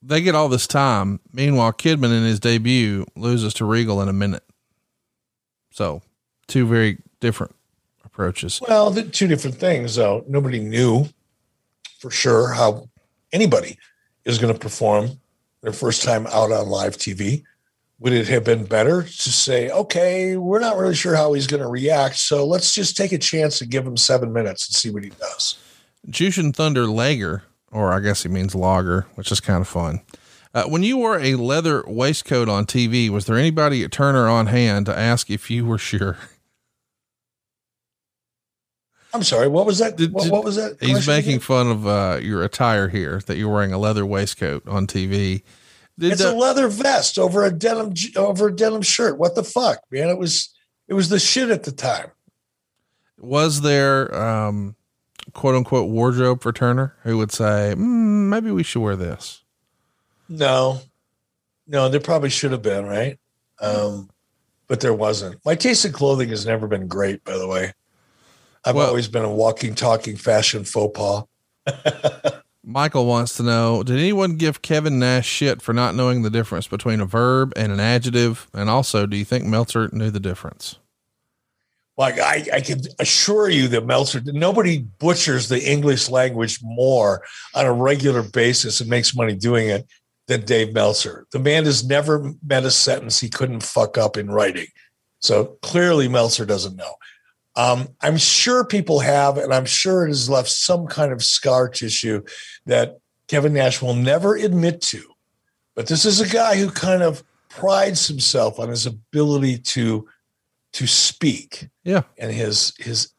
they 0.01 0.21
get 0.21 0.33
all 0.33 0.49
this 0.49 0.65
time. 0.65 1.19
Meanwhile, 1.31 1.73
Kidman 1.73 2.17
in 2.17 2.23
his 2.23 2.39
debut 2.39 3.05
loses 3.15 3.53
to 3.55 3.65
Regal 3.65 4.01
in 4.01 4.09
a 4.09 4.13
minute. 4.13 4.43
So, 5.69 6.01
two 6.47 6.65
very 6.65 6.97
different 7.19 7.55
approaches. 8.03 8.59
Well, 8.67 8.89
the 8.89 9.03
two 9.03 9.27
different 9.27 9.57
things 9.57 9.95
though. 9.95 10.25
Nobody 10.27 10.59
knew 10.59 11.05
for 11.99 12.09
sure 12.09 12.53
how 12.53 12.89
anybody 13.31 13.77
is 14.25 14.39
going 14.39 14.51
to 14.51 14.59
perform 14.59 15.19
their 15.61 15.73
first 15.73 16.03
time 16.03 16.25
out 16.27 16.51
on 16.51 16.67
live 16.67 16.97
TV 16.97 17.43
would 17.99 18.13
it 18.13 18.27
have 18.27 18.43
been 18.43 18.65
better 18.65 19.03
to 19.03 19.31
say, 19.31 19.69
okay, 19.69 20.37
we're 20.37 20.59
not 20.59 20.77
really 20.77 20.95
sure 20.95 21.15
how 21.15 21.33
he's 21.33 21.47
going 21.47 21.63
to 21.63 21.67
react, 21.67 22.17
so 22.17 22.45
let's 22.45 22.73
just 22.73 22.95
take 22.95 23.11
a 23.11 23.17
chance 23.17 23.59
and 23.61 23.71
give 23.71 23.85
him 23.85 23.97
seven 23.97 24.31
minutes 24.31 24.67
and 24.67 24.75
see 24.75 24.89
what 24.89 25.03
he 25.03 25.09
does? 25.09 25.57
Jushin 26.07 26.55
Thunder 26.55 26.85
Lager, 26.85 27.43
or 27.71 27.91
I 27.91 27.99
guess 27.99 28.23
he 28.23 28.29
means 28.29 28.53
lager, 28.53 29.07
which 29.15 29.31
is 29.31 29.39
kind 29.39 29.61
of 29.61 29.67
fun. 29.67 30.01
Uh, 30.53 30.63
when 30.63 30.83
you 30.83 30.97
wore 30.97 31.19
a 31.19 31.35
leather 31.35 31.83
waistcoat 31.87 32.47
on 32.49 32.65
TV, 32.65 33.09
was 33.09 33.25
there 33.25 33.37
anybody 33.37 33.83
at 33.83 33.91
Turner 33.91 34.27
on 34.27 34.47
hand 34.47 34.85
to 34.85 34.97
ask 34.97 35.29
if 35.29 35.51
you 35.51 35.65
were 35.65 35.77
sure? 35.77 36.17
I'm 39.13 39.23
sorry. 39.23 39.47
What 39.47 39.65
was 39.65 39.79
that? 39.79 39.97
Did, 39.97 40.13
what, 40.13 40.29
what, 40.29 40.43
was 40.43 40.55
that? 40.55 40.77
He's 40.79 41.07
making 41.07 41.31
again? 41.31 41.39
fun 41.39 41.67
of 41.67 41.87
uh, 41.87 42.19
your 42.21 42.43
attire 42.43 42.87
here 42.87 43.21
that 43.25 43.37
you're 43.37 43.51
wearing 43.51 43.73
a 43.73 43.77
leather 43.77 44.05
waistcoat 44.05 44.67
on 44.67 44.85
TV. 44.85 45.43
Did 45.99 46.13
it's 46.13 46.21
the, 46.21 46.31
a 46.31 46.35
leather 46.35 46.67
vest 46.67 47.17
over 47.17 47.43
a 47.43 47.51
denim 47.51 47.93
over 48.15 48.47
a 48.47 48.55
denim 48.55 48.83
shirt. 48.83 49.17
What 49.17 49.35
the 49.35 49.43
fuck, 49.43 49.79
man? 49.91 50.09
It 50.09 50.17
was 50.17 50.53
it 50.87 50.93
was 50.93 51.09
the 51.09 51.19
shit 51.19 51.49
at 51.49 51.63
the 51.63 51.71
time. 51.71 52.11
Was 53.19 53.61
there 53.61 54.13
um 54.15 54.75
quote 55.33 55.55
unquote 55.55 55.89
wardrobe 55.89 56.41
for 56.41 56.53
Turner 56.53 56.95
who 57.03 57.17
would 57.17 57.31
say, 57.31 57.73
mm, 57.75 58.29
maybe 58.29 58.51
we 58.51 58.63
should 58.63 58.81
wear 58.81 58.95
this? 58.95 59.43
No. 60.29 60.81
No, 61.67 61.89
there 61.89 61.99
probably 61.99 62.29
should 62.29 62.51
have 62.51 62.61
been, 62.61 62.85
right? 62.85 63.19
Um, 63.59 64.09
but 64.67 64.79
there 64.79 64.93
wasn't. 64.93 65.43
My 65.45 65.55
taste 65.55 65.83
in 65.83 65.91
clothing 65.91 66.29
has 66.29 66.45
never 66.45 66.67
been 66.67 66.87
great, 66.87 67.23
by 67.23 67.37
the 67.37 67.47
way. 67.47 67.73
I've 68.63 68.75
well, 68.75 68.87
always 68.87 69.07
been 69.07 69.25
a 69.25 69.31
walking, 69.31 69.75
talking 69.75 70.15
fashion 70.15 70.63
faux 70.63 70.97
pas. 70.97 71.23
Michael 72.67 73.05
wants 73.05 73.37
to 73.37 73.43
know 73.43 73.81
Did 73.81 73.97
anyone 73.97 74.35
give 74.35 74.61
Kevin 74.61 74.99
Nash 74.99 75.25
shit 75.25 75.61
for 75.61 75.71
not 75.71 75.95
knowing 75.95 76.21
the 76.21 76.29
difference 76.29 76.67
between 76.67 76.99
a 76.99 77.05
verb 77.05 77.53
and 77.55 77.71
an 77.71 77.79
adjective? 77.79 78.47
And 78.53 78.69
also, 78.69 79.05
do 79.05 79.15
you 79.15 79.23
think 79.23 79.45
Meltzer 79.45 79.89
knew 79.93 80.11
the 80.11 80.19
difference? 80.19 80.77
Like 81.95 82.19
I, 82.19 82.45
I 82.53 82.61
can 82.61 82.81
assure 82.99 83.49
you 83.49 83.69
that 83.69 83.85
Meltzer, 83.85 84.21
nobody 84.25 84.79
butchers 84.99 85.47
the 85.47 85.63
English 85.63 86.09
language 86.09 86.59
more 86.61 87.23
on 87.55 87.65
a 87.65 87.71
regular 87.71 88.21
basis 88.21 88.81
and 88.81 88.89
makes 88.89 89.15
money 89.15 89.33
doing 89.33 89.69
it 89.69 89.87
than 90.27 90.45
Dave 90.45 90.73
Meltzer. 90.73 91.25
The 91.31 91.39
man 91.39 91.63
has 91.63 91.87
never 91.87 92.33
met 92.45 92.65
a 92.65 92.71
sentence 92.71 93.19
he 93.19 93.29
couldn't 93.29 93.63
fuck 93.63 93.97
up 93.97 94.17
in 94.17 94.29
writing. 94.29 94.67
So 95.19 95.57
clearly 95.61 96.09
Meltzer 96.09 96.45
doesn't 96.45 96.75
know. 96.75 96.95
Um, 97.57 97.89
I'm 98.01 98.17
sure 98.17 98.63
people 98.63 98.99
have, 98.99 99.37
and 99.37 99.51
I'm 99.51 99.65
sure 99.65 100.05
it 100.05 100.09
has 100.09 100.29
left 100.29 100.47
some 100.47 100.85
kind 100.85 101.11
of 101.11 101.23
scar 101.23 101.67
tissue 101.67 102.23
that 102.67 102.99
Kevin 103.27 103.53
Nash 103.53 103.81
will 103.81 103.95
never 103.95 104.35
admit 104.35 104.79
to. 104.83 105.03
But 105.75 105.87
this 105.87 106.05
is 106.05 106.21
a 106.21 106.27
guy 106.27 106.55
who 106.57 106.69
kind 106.69 107.01
of 107.01 107.23
prides 107.49 108.07
himself 108.07 108.59
on 108.59 108.69
his 108.69 108.85
ability 108.85 109.57
to 109.57 110.07
to 110.73 110.85
speak. 110.85 111.67
Yeah. 111.83 112.03
And 112.19 112.31
his 112.31 112.73
his 112.77 113.09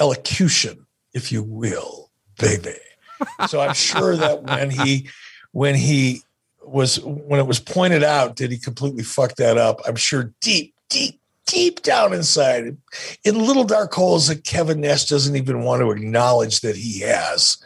elocution, 0.00 0.86
if 1.12 1.30
you 1.30 1.42
will, 1.42 2.10
baby. 2.38 2.76
so 3.48 3.60
I'm 3.60 3.74
sure 3.74 4.16
that 4.16 4.42
when 4.42 4.70
he 4.70 5.10
when 5.52 5.74
he 5.74 6.22
was 6.64 6.98
when 7.00 7.38
it 7.38 7.46
was 7.46 7.60
pointed 7.60 8.02
out 8.02 8.36
did 8.36 8.52
he 8.52 8.58
completely 8.58 9.02
fuck 9.02 9.36
that 9.36 9.58
up, 9.58 9.80
I'm 9.86 9.96
sure 9.96 10.32
deep, 10.40 10.74
deep 10.88 11.20
deep 11.52 11.82
down 11.82 12.14
inside, 12.14 12.78
in 13.24 13.38
little 13.38 13.64
dark 13.64 13.92
holes 13.92 14.28
that 14.28 14.42
Kevin 14.44 14.80
Nash 14.80 15.04
doesn't 15.04 15.36
even 15.36 15.62
want 15.62 15.82
to 15.82 15.90
acknowledge 15.90 16.62
that 16.62 16.76
he 16.76 17.00
has, 17.00 17.62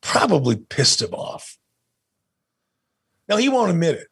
probably 0.00 0.56
pissed 0.56 1.02
him 1.02 1.12
off. 1.12 1.58
Now 3.28 3.36
he 3.36 3.50
won't 3.50 3.70
admit 3.70 3.96
it. 3.96 4.08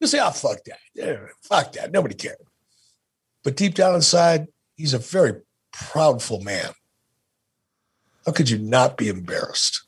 He'll 0.00 0.08
say, 0.08 0.18
"Oh, 0.18 0.32
fuck 0.32 0.64
that, 0.64 0.80
yeah, 0.94 1.18
fuck 1.42 1.72
that, 1.72 1.92
nobody 1.92 2.16
cares." 2.16 2.38
But 3.44 3.56
deep 3.56 3.74
down 3.74 3.94
inside, 3.94 4.48
he's 4.74 4.94
a 4.94 4.98
very 4.98 5.34
proudful 5.72 6.42
man. 6.42 6.72
How 8.26 8.32
could 8.32 8.50
you 8.50 8.58
not 8.58 8.96
be 8.96 9.08
embarrassed? 9.08 9.86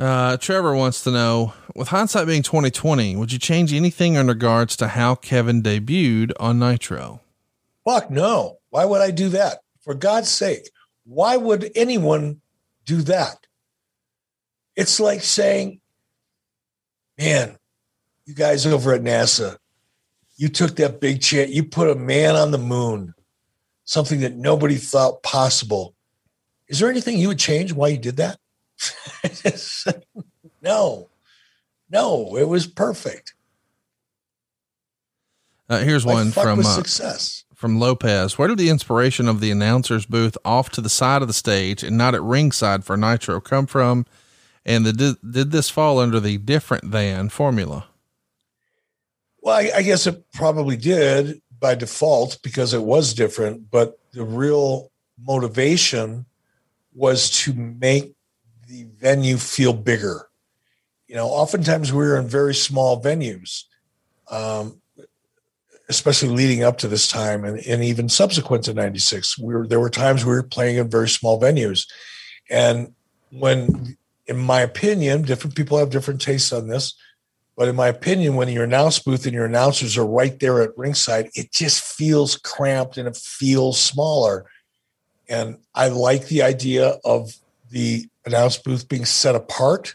Uh, 0.00 0.38
Trevor 0.38 0.74
wants 0.74 1.04
to 1.04 1.10
know, 1.10 1.52
with 1.76 1.88
hindsight 1.88 2.26
being 2.26 2.42
2020, 2.42 3.16
would 3.16 3.32
you 3.32 3.38
change 3.38 3.74
anything 3.74 4.14
in 4.14 4.28
regards 4.28 4.74
to 4.76 4.88
how 4.88 5.14
Kevin 5.14 5.62
debuted 5.62 6.32
on 6.40 6.58
Nitro? 6.58 7.20
Fuck 7.84 8.10
no. 8.10 8.60
Why 8.70 8.86
would 8.86 9.02
I 9.02 9.10
do 9.10 9.28
that? 9.28 9.58
For 9.82 9.92
God's 9.92 10.30
sake, 10.30 10.70
why 11.04 11.36
would 11.36 11.70
anyone 11.74 12.40
do 12.86 13.02
that? 13.02 13.46
It's 14.74 15.00
like 15.00 15.20
saying, 15.20 15.82
man, 17.18 17.58
you 18.24 18.34
guys 18.34 18.66
over 18.66 18.94
at 18.94 19.02
NASA, 19.02 19.58
you 20.36 20.48
took 20.48 20.76
that 20.76 21.02
big 21.02 21.20
chance, 21.20 21.50
you 21.50 21.64
put 21.64 21.90
a 21.90 21.94
man 21.94 22.36
on 22.36 22.52
the 22.52 22.58
moon, 22.58 23.12
something 23.84 24.20
that 24.20 24.34
nobody 24.34 24.76
thought 24.76 25.22
possible. 25.22 25.94
Is 26.68 26.78
there 26.78 26.88
anything 26.88 27.18
you 27.18 27.28
would 27.28 27.38
change 27.38 27.74
why 27.74 27.88
you 27.88 27.98
did 27.98 28.16
that? 28.16 28.38
no, 30.62 31.08
no, 31.90 32.36
it 32.36 32.48
was 32.48 32.66
perfect. 32.66 33.34
Uh, 35.68 35.80
here's 35.80 36.04
one 36.04 36.32
from 36.32 36.60
uh, 36.60 36.62
success 36.62 37.44
from 37.60 37.78
Lopez. 37.78 38.38
Where 38.38 38.48
did 38.48 38.56
the 38.56 38.70
inspiration 38.70 39.28
of 39.28 39.40
the 39.40 39.50
announcers 39.50 40.06
booth 40.06 40.38
off 40.46 40.70
to 40.70 40.80
the 40.80 40.88
side 40.88 41.20
of 41.20 41.28
the 41.28 41.34
stage 41.34 41.82
and 41.82 41.98
not 41.98 42.14
at 42.14 42.22
ringside 42.22 42.84
for 42.86 42.96
Nitro 42.96 43.38
come 43.38 43.66
from? 43.66 44.06
And 44.64 44.86
the, 44.86 44.94
did, 44.94 45.16
did 45.30 45.50
this 45.50 45.68
fall 45.68 45.98
under 45.98 46.20
the 46.20 46.38
different 46.38 46.90
than 46.90 47.28
formula? 47.28 47.86
Well, 49.42 49.56
I, 49.56 49.70
I 49.76 49.82
guess 49.82 50.06
it 50.06 50.24
probably 50.32 50.78
did 50.78 51.42
by 51.60 51.74
default 51.74 52.38
because 52.42 52.72
it 52.72 52.82
was 52.82 53.12
different, 53.12 53.70
but 53.70 53.98
the 54.12 54.24
real 54.24 54.90
motivation 55.22 56.24
was 56.94 57.28
to 57.42 57.52
make 57.52 58.14
the 58.70 58.86
venue 58.98 59.36
feel 59.36 59.72
bigger. 59.72 60.28
You 61.08 61.16
know, 61.16 61.26
oftentimes 61.26 61.92
we 61.92 61.98
were 61.98 62.16
in 62.16 62.28
very 62.28 62.54
small 62.54 63.02
venues, 63.02 63.64
um, 64.30 64.80
especially 65.88 66.28
leading 66.28 66.62
up 66.62 66.78
to 66.78 66.88
this 66.88 67.08
time 67.08 67.44
and, 67.44 67.58
and 67.66 67.82
even 67.82 68.08
subsequent 68.08 68.64
to 68.64 68.74
96. 68.74 69.38
We 69.38 69.54
were, 69.54 69.66
there 69.66 69.80
were 69.80 69.90
times 69.90 70.24
we 70.24 70.30
were 70.30 70.44
playing 70.44 70.76
in 70.76 70.88
very 70.88 71.08
small 71.08 71.40
venues. 71.40 71.88
And 72.48 72.94
when, 73.32 73.96
in 74.26 74.36
my 74.36 74.60
opinion, 74.60 75.22
different 75.22 75.56
people 75.56 75.76
have 75.78 75.90
different 75.90 76.20
tastes 76.20 76.52
on 76.52 76.68
this, 76.68 76.94
but 77.56 77.66
in 77.66 77.74
my 77.74 77.88
opinion, 77.88 78.36
when 78.36 78.48
your 78.48 78.64
announce 78.64 79.00
booth 79.00 79.26
and 79.26 79.34
your 79.34 79.46
announcers 79.46 79.98
are 79.98 80.06
right 80.06 80.38
there 80.38 80.62
at 80.62 80.78
ringside, 80.78 81.28
it 81.34 81.50
just 81.50 81.82
feels 81.82 82.36
cramped 82.36 82.98
and 82.98 83.08
it 83.08 83.16
feels 83.16 83.80
smaller. 83.80 84.46
And 85.28 85.58
I 85.74 85.88
like 85.88 86.28
the 86.28 86.42
idea 86.42 86.98
of 87.04 87.34
the 87.68 88.09
announce 88.24 88.56
booth 88.56 88.88
being 88.88 89.04
set 89.04 89.34
apart 89.34 89.94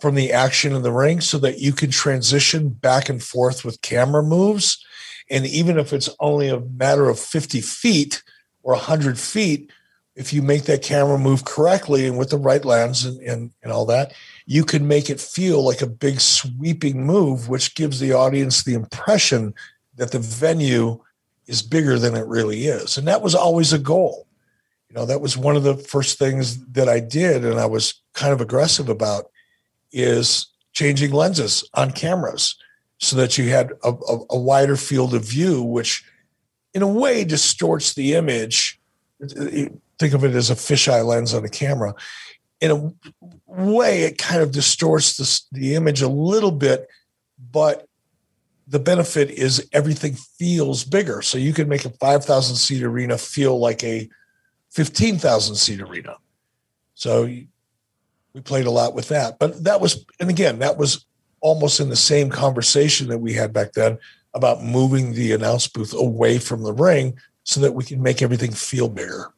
from 0.00 0.14
the 0.16 0.32
action 0.32 0.72
in 0.72 0.82
the 0.82 0.92
ring 0.92 1.20
so 1.20 1.38
that 1.38 1.60
you 1.60 1.72
can 1.72 1.90
transition 1.90 2.70
back 2.70 3.08
and 3.08 3.22
forth 3.22 3.64
with 3.64 3.82
camera 3.82 4.22
moves. 4.22 4.84
And 5.30 5.46
even 5.46 5.78
if 5.78 5.92
it's 5.92 6.10
only 6.18 6.48
a 6.48 6.60
matter 6.60 7.08
of 7.08 7.18
50 7.18 7.60
feet 7.60 8.22
or 8.64 8.72
100 8.72 9.18
feet, 9.18 9.70
if 10.14 10.32
you 10.32 10.42
make 10.42 10.64
that 10.64 10.82
camera 10.82 11.18
move 11.18 11.44
correctly 11.44 12.06
and 12.06 12.18
with 12.18 12.30
the 12.30 12.36
right 12.36 12.64
lens 12.64 13.04
and, 13.04 13.20
and, 13.22 13.50
and 13.62 13.72
all 13.72 13.86
that, 13.86 14.12
you 14.44 14.64
can 14.64 14.86
make 14.86 15.08
it 15.08 15.20
feel 15.20 15.64
like 15.64 15.80
a 15.80 15.86
big 15.86 16.20
sweeping 16.20 17.06
move, 17.06 17.48
which 17.48 17.74
gives 17.74 18.00
the 18.00 18.12
audience 18.12 18.62
the 18.64 18.74
impression 18.74 19.54
that 19.94 20.10
the 20.10 20.18
venue 20.18 21.00
is 21.46 21.62
bigger 21.62 21.98
than 21.98 22.14
it 22.14 22.26
really 22.26 22.66
is. 22.66 22.98
And 22.98 23.06
that 23.08 23.22
was 23.22 23.34
always 23.34 23.72
a 23.72 23.78
goal. 23.78 24.26
You 24.92 24.98
know, 24.98 25.06
that 25.06 25.22
was 25.22 25.38
one 25.38 25.56
of 25.56 25.62
the 25.62 25.74
first 25.74 26.18
things 26.18 26.62
that 26.66 26.86
I 26.86 27.00
did, 27.00 27.46
and 27.46 27.58
I 27.58 27.64
was 27.64 28.02
kind 28.12 28.30
of 28.30 28.42
aggressive 28.42 28.90
about 28.90 29.30
is 29.90 30.48
changing 30.74 31.12
lenses 31.12 31.66
on 31.72 31.92
cameras 31.92 32.56
so 32.98 33.16
that 33.16 33.38
you 33.38 33.48
had 33.48 33.72
a, 33.84 33.88
a, 33.88 34.18
a 34.28 34.38
wider 34.38 34.76
field 34.76 35.14
of 35.14 35.24
view, 35.24 35.62
which 35.62 36.04
in 36.74 36.82
a 36.82 36.86
way 36.86 37.24
distorts 37.24 37.94
the 37.94 38.12
image. 38.12 38.78
Think 39.18 40.12
of 40.12 40.24
it 40.24 40.34
as 40.34 40.50
a 40.50 40.54
fisheye 40.54 41.06
lens 41.06 41.32
on 41.32 41.42
a 41.42 41.48
camera. 41.48 41.94
In 42.60 42.70
a 42.70 42.92
way, 43.46 44.02
it 44.02 44.18
kind 44.18 44.42
of 44.42 44.52
distorts 44.52 45.16
the, 45.16 45.58
the 45.58 45.74
image 45.74 46.02
a 46.02 46.08
little 46.08 46.52
bit, 46.52 46.86
but 47.50 47.88
the 48.66 48.78
benefit 48.78 49.30
is 49.30 49.66
everything 49.72 50.16
feels 50.38 50.84
bigger. 50.84 51.22
So 51.22 51.38
you 51.38 51.54
can 51.54 51.66
make 51.66 51.86
a 51.86 51.90
5,000 51.90 52.56
seat 52.56 52.82
arena 52.82 53.16
feel 53.16 53.58
like 53.58 53.82
a 53.82 54.10
15,000 54.72 55.54
seat 55.56 55.80
arena. 55.80 56.16
So 56.94 57.24
we 57.24 58.40
played 58.42 58.66
a 58.66 58.70
lot 58.70 58.94
with 58.94 59.08
that. 59.08 59.38
But 59.38 59.64
that 59.64 59.80
was, 59.80 60.04
and 60.18 60.30
again, 60.30 60.58
that 60.60 60.76
was 60.76 61.06
almost 61.40 61.80
in 61.80 61.88
the 61.88 61.96
same 61.96 62.30
conversation 62.30 63.08
that 63.08 63.18
we 63.18 63.32
had 63.32 63.52
back 63.52 63.72
then 63.72 63.98
about 64.34 64.62
moving 64.62 65.12
the 65.12 65.32
announce 65.32 65.68
booth 65.68 65.92
away 65.94 66.38
from 66.38 66.62
the 66.62 66.72
ring 66.72 67.18
so 67.44 67.60
that 67.60 67.72
we 67.72 67.84
can 67.84 68.02
make 68.02 68.22
everything 68.22 68.52
feel 68.52 68.88
bigger. 68.88 69.32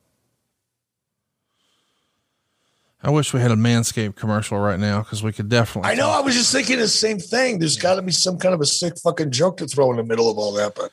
I 3.03 3.11
wish 3.11 3.35
we 3.35 3.41
had 3.41 3.51
a 3.51 3.57
Manscaped 3.57 4.17
commercial 4.17 4.59
right 4.59 4.79
now 4.81 5.01
because 5.01 5.23
we 5.23 5.33
could 5.33 5.51
definitely. 5.51 5.91
I 5.91 5.95
know. 5.95 6.09
I 6.09 6.21
was 6.21 6.35
just 6.35 6.51
thinking 6.53 6.79
the 6.79 6.89
same 6.89 7.19
thing. 7.19 7.59
There's 7.59 7.77
got 7.77 7.97
to 7.97 8.03
be 8.03 8.13
some 8.13 8.39
kind 8.39 8.55
of 8.55 8.63
a 8.63 8.67
sick 8.67 8.95
fucking 8.99 9.31
joke 9.31 9.59
to 9.59 9.67
throw 9.67 9.91
in 9.91 9.99
the 9.99 10.05
middle 10.05 10.31
of 10.31 10.39
all 10.39 10.53
that, 10.53 10.75
but 10.75 10.91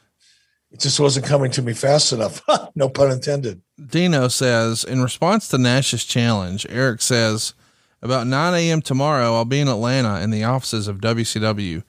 it 0.72 0.80
just 0.80 1.00
wasn't 1.00 1.26
coming 1.26 1.52
to 1.52 1.62
me 1.62 1.74
fast 1.74 2.14
enough. 2.14 2.42
no 2.76 2.90
pun 2.90 3.12
intended. 3.12 3.62
Dino 3.84 4.28
says, 4.28 4.84
in 4.84 5.02
response 5.02 5.48
to 5.50 5.58
Nash's 5.58 6.06
challenge, 6.06 6.66
Eric 6.70 7.02
says, 7.02 7.54
about 8.02 8.26
9 8.26 8.54
a.m. 8.54 8.82
tomorrow, 8.82 9.36
I'll 9.36 9.46
be 9.46 9.60
in 9.60 9.68
Atlanta 9.68 10.22
in 10.22 10.32
the 10.32 10.44
offices 10.44 10.88
of 10.88 11.00
WCW. 11.00 11.84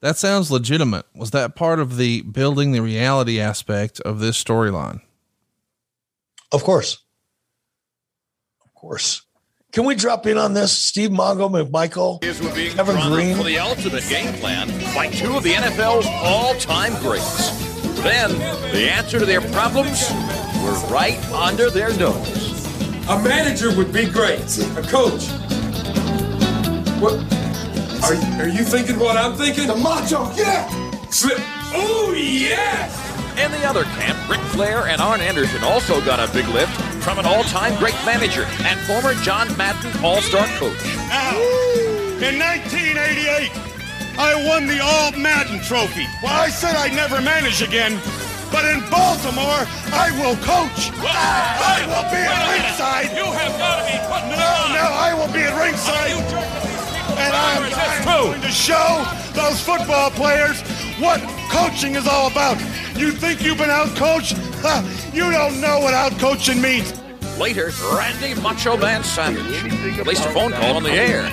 That 0.00 0.16
sounds 0.16 0.50
legitimate. 0.50 1.06
Was 1.14 1.32
that 1.32 1.56
part 1.56 1.80
of 1.80 1.96
the 1.96 2.22
building 2.22 2.72
the 2.72 2.80
reality 2.80 3.40
aspect 3.40 4.00
of 4.00 4.20
this 4.20 4.42
storyline? 4.42 5.00
Of 6.52 6.62
course. 6.62 6.98
Of 8.64 8.72
course. 8.74 9.22
Can 9.72 9.84
we 9.84 9.94
drop 9.94 10.26
in 10.26 10.38
on 10.38 10.54
this? 10.54 10.72
Steve 10.72 11.10
Mongo, 11.10 11.50
McMichael, 11.50 12.22
Kevin 12.74 13.12
Greene. 13.12 13.36
For 13.36 13.42
the 13.42 13.58
ultimate 13.58 14.08
game 14.08 14.32
plan 14.34 14.68
by 14.94 15.08
two 15.08 15.36
of 15.36 15.42
the 15.42 15.52
NFL's 15.52 16.06
all-time 16.06 16.94
greats. 17.02 17.67
Then 18.02 18.30
the 18.72 18.90
answer 18.90 19.18
to 19.18 19.26
their 19.26 19.40
problems 19.40 20.10
were 20.62 20.78
right 20.88 21.18
under 21.32 21.70
their 21.70 21.96
nose. 21.96 22.66
A 23.08 23.18
manager 23.22 23.74
would 23.76 23.92
be 23.92 24.06
great. 24.06 24.58
A 24.76 24.82
coach. 24.82 25.26
What? 27.00 27.14
Are, 28.04 28.14
are 28.42 28.48
you 28.48 28.64
thinking 28.64 28.98
what 28.98 29.16
I'm 29.16 29.34
thinking? 29.34 29.66
The 29.66 29.76
macho, 29.76 30.30
yeah! 30.34 30.68
Slip. 31.10 31.38
Oh, 31.74 32.14
yes! 32.16 33.08
In 33.38 33.50
the 33.52 33.64
other 33.66 33.84
camp, 33.84 34.28
Ric 34.28 34.40
Flair 34.52 34.86
and 34.86 35.00
Arn 35.00 35.20
Anderson 35.20 35.62
also 35.64 36.00
got 36.04 36.20
a 36.20 36.32
big 36.32 36.46
lift 36.48 36.72
from 37.02 37.18
an 37.18 37.26
all-time 37.26 37.78
great 37.78 37.94
manager 38.04 38.44
and 38.60 38.78
former 38.80 39.14
John 39.22 39.48
Madden 39.56 39.92
All-Star 40.04 40.46
coach. 40.58 40.76
Ow. 41.10 42.18
In 42.20 42.38
1988, 42.38 43.77
I 44.18 44.34
won 44.34 44.66
the 44.66 44.82
All 44.82 45.12
Madden 45.12 45.60
Trophy. 45.62 46.04
Well, 46.24 46.34
I 46.34 46.50
said 46.50 46.74
I'd 46.74 46.92
never 46.92 47.22
manage 47.22 47.62
again, 47.62 48.02
but 48.50 48.66
in 48.66 48.82
Baltimore, 48.90 49.62
I 49.94 50.10
will 50.18 50.34
coach. 50.42 50.90
I 50.98 51.86
will 51.86 52.02
be 52.10 52.18
at 52.18 52.42
ringside. 52.50 53.14
You 53.14 53.30
have 53.30 53.54
got 53.62 53.78
to 53.78 53.86
be 53.86 53.94
putting 54.10 54.34
No, 54.34 54.74
no, 54.74 54.86
I 54.90 55.14
will 55.14 55.32
be 55.32 55.46
at 55.46 55.54
ringside. 55.54 56.18
And 57.14 57.30
I'm, 57.30 57.62
I'm 57.72 58.04
going 58.04 58.40
to 58.42 58.48
show 58.48 59.06
those 59.34 59.62
football 59.62 60.10
players 60.10 60.60
what 60.98 61.20
coaching 61.50 61.94
is 61.94 62.08
all 62.08 62.26
about. 62.28 62.58
You 62.98 63.12
think 63.12 63.40
you've 63.40 63.58
been 63.58 63.70
out-coached? 63.70 64.34
Huh, 64.58 64.82
you 65.14 65.30
don't 65.30 65.60
know 65.60 65.78
what 65.78 65.94
out-coaching 65.94 66.60
means. 66.60 66.92
Later, 67.38 67.70
Randy 67.94 68.34
Macho 68.40 68.76
Man 68.76 69.04
Savage 69.04 70.02
placed 70.02 70.26
a 70.26 70.30
phone 70.30 70.50
call 70.50 70.76
on 70.76 70.82
the 70.82 70.90
air. 70.90 71.30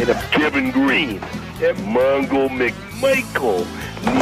And 0.00 0.08
a 0.08 0.14
Kevin 0.32 0.72
Greene 0.72 1.20
and 1.60 1.76
Mongo 1.78 2.48
McMichael 2.48 3.66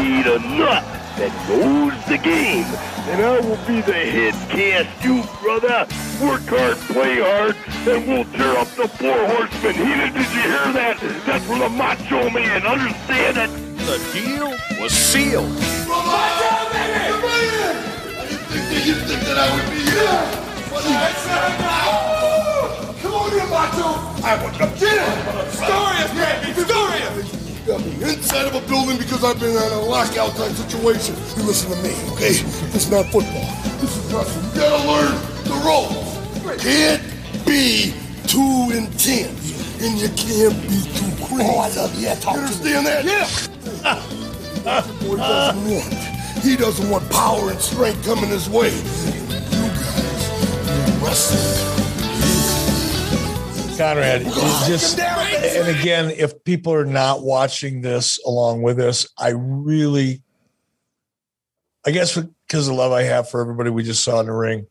need 0.01 0.27
a 0.27 0.39
nut 0.57 0.83
that 1.19 1.33
knows 1.49 1.93
the 2.09 2.17
game, 2.17 2.65
And 3.09 3.23
I 3.23 3.41
will 3.41 3.61
be 3.67 3.83
the 3.83 3.93
head 3.93 4.35
cast 4.49 5.05
you, 5.05 5.23
brother. 5.43 5.87
Work 6.25 6.49
hard, 6.49 6.77
play 6.89 7.21
hard, 7.21 7.57
and 7.87 8.09
we'll 8.09 8.25
tear 8.33 8.57
up 8.57 8.69
the 8.69 8.89
four 8.89 9.19
horsemen. 9.29 9.75
Heater, 9.75 10.07
did 10.07 10.15
Did 10.15 10.33
you 10.33 10.43
hear 10.49 10.73
that? 10.73 10.97
That's 11.27 11.45
for 11.45 11.59
the 11.59 11.69
macho 11.69 12.31
man. 12.31 12.67
Understand 12.67 13.37
it? 13.37 13.51
The 13.85 13.99
deal 14.13 14.51
was 14.81 14.93
sealed. 14.93 15.53
Macho, 15.89 16.73
baby! 16.73 17.27
You 18.87 18.95
think 18.95 19.21
that 19.23 19.37
I 19.37 19.47
would 19.55 19.71
be 19.71 19.91
here? 19.91 20.47
Come 23.07 23.15
on 23.15 23.31
here, 23.31 23.47
Macho! 23.47 23.87
I 24.27 24.43
want 24.43 24.55
to 24.57 24.67
get 24.83 24.99
it! 24.99 25.53
Stories, 25.55 26.11
baby! 26.19 26.51
Stories! 26.59 27.61
You 27.61 27.67
got 27.71 27.79
me 27.87 27.93
inside 28.03 28.47
of 28.49 28.55
a 28.57 28.67
building 28.67 28.99
because 28.99 29.23
I've 29.23 29.39
been 29.39 29.51
in 29.51 29.57
a 29.57 29.81
lockout 29.81 30.35
type 30.35 30.51
situation. 30.51 31.15
You 31.37 31.45
listen 31.45 31.71
to 31.71 31.77
me, 31.85 31.95
okay? 32.15 32.35
This 32.75 32.75
is 32.75 32.91
not 32.91 33.07
football. 33.07 33.47
This 33.79 33.97
is 33.97 34.13
wrestling. 34.13 34.45
You 34.47 34.61
gotta 34.61 34.89
learn 34.91 35.15
the 35.45 35.55
ropes. 35.63 36.65
Can't 36.65 37.01
be 37.47 37.95
too 38.27 38.75
intense. 38.75 39.55
And 39.81 39.97
you 39.97 40.09
can't 40.19 40.61
be 40.67 40.83
too 40.99 41.07
crazy. 41.27 41.47
Oh, 41.47 41.61
I 41.61 41.69
love 41.77 41.95
you. 41.95 42.07
Yeah, 42.09 42.17
talk 42.17 42.35
you 42.35 42.41
understand 42.41 42.87
that? 42.87 43.05
Yeah. 43.05 43.29
That's 44.65 44.89
what 44.89 45.01
boy 45.07 45.17
doesn't 45.19 45.71
want. 45.71 45.95
He 46.43 46.57
doesn't 46.57 46.91
want 46.91 47.09
power 47.13 47.51
and 47.53 47.61
strength 47.61 48.05
coming 48.05 48.31
his 48.31 48.51
way. 48.51 48.75
You 48.75 49.71
guys, 49.79 51.01
wrestling. 51.01 51.86
Conrad, 53.77 54.23
just 54.67 54.99
and 54.99 55.69
again, 55.69 56.11
if 56.11 56.43
people 56.45 56.73
are 56.73 56.87
not 56.87 57.23
watching 57.23 57.83
this 57.83 58.19
along 58.25 58.63
with 58.63 58.81
us, 58.81 59.07
I 59.19 59.31
really, 59.37 60.23
I 61.87 61.91
guess 61.91 62.15
because 62.17 62.69
of 62.69 62.75
the 62.75 62.81
love 62.81 62.93
I 62.93 63.03
have 63.03 63.29
for 63.29 63.43
everybody 63.43 63.69
we 63.69 63.83
just 63.83 64.03
saw 64.03 64.21
in 64.21 64.27
the 64.27 64.33
ring, 64.33 64.67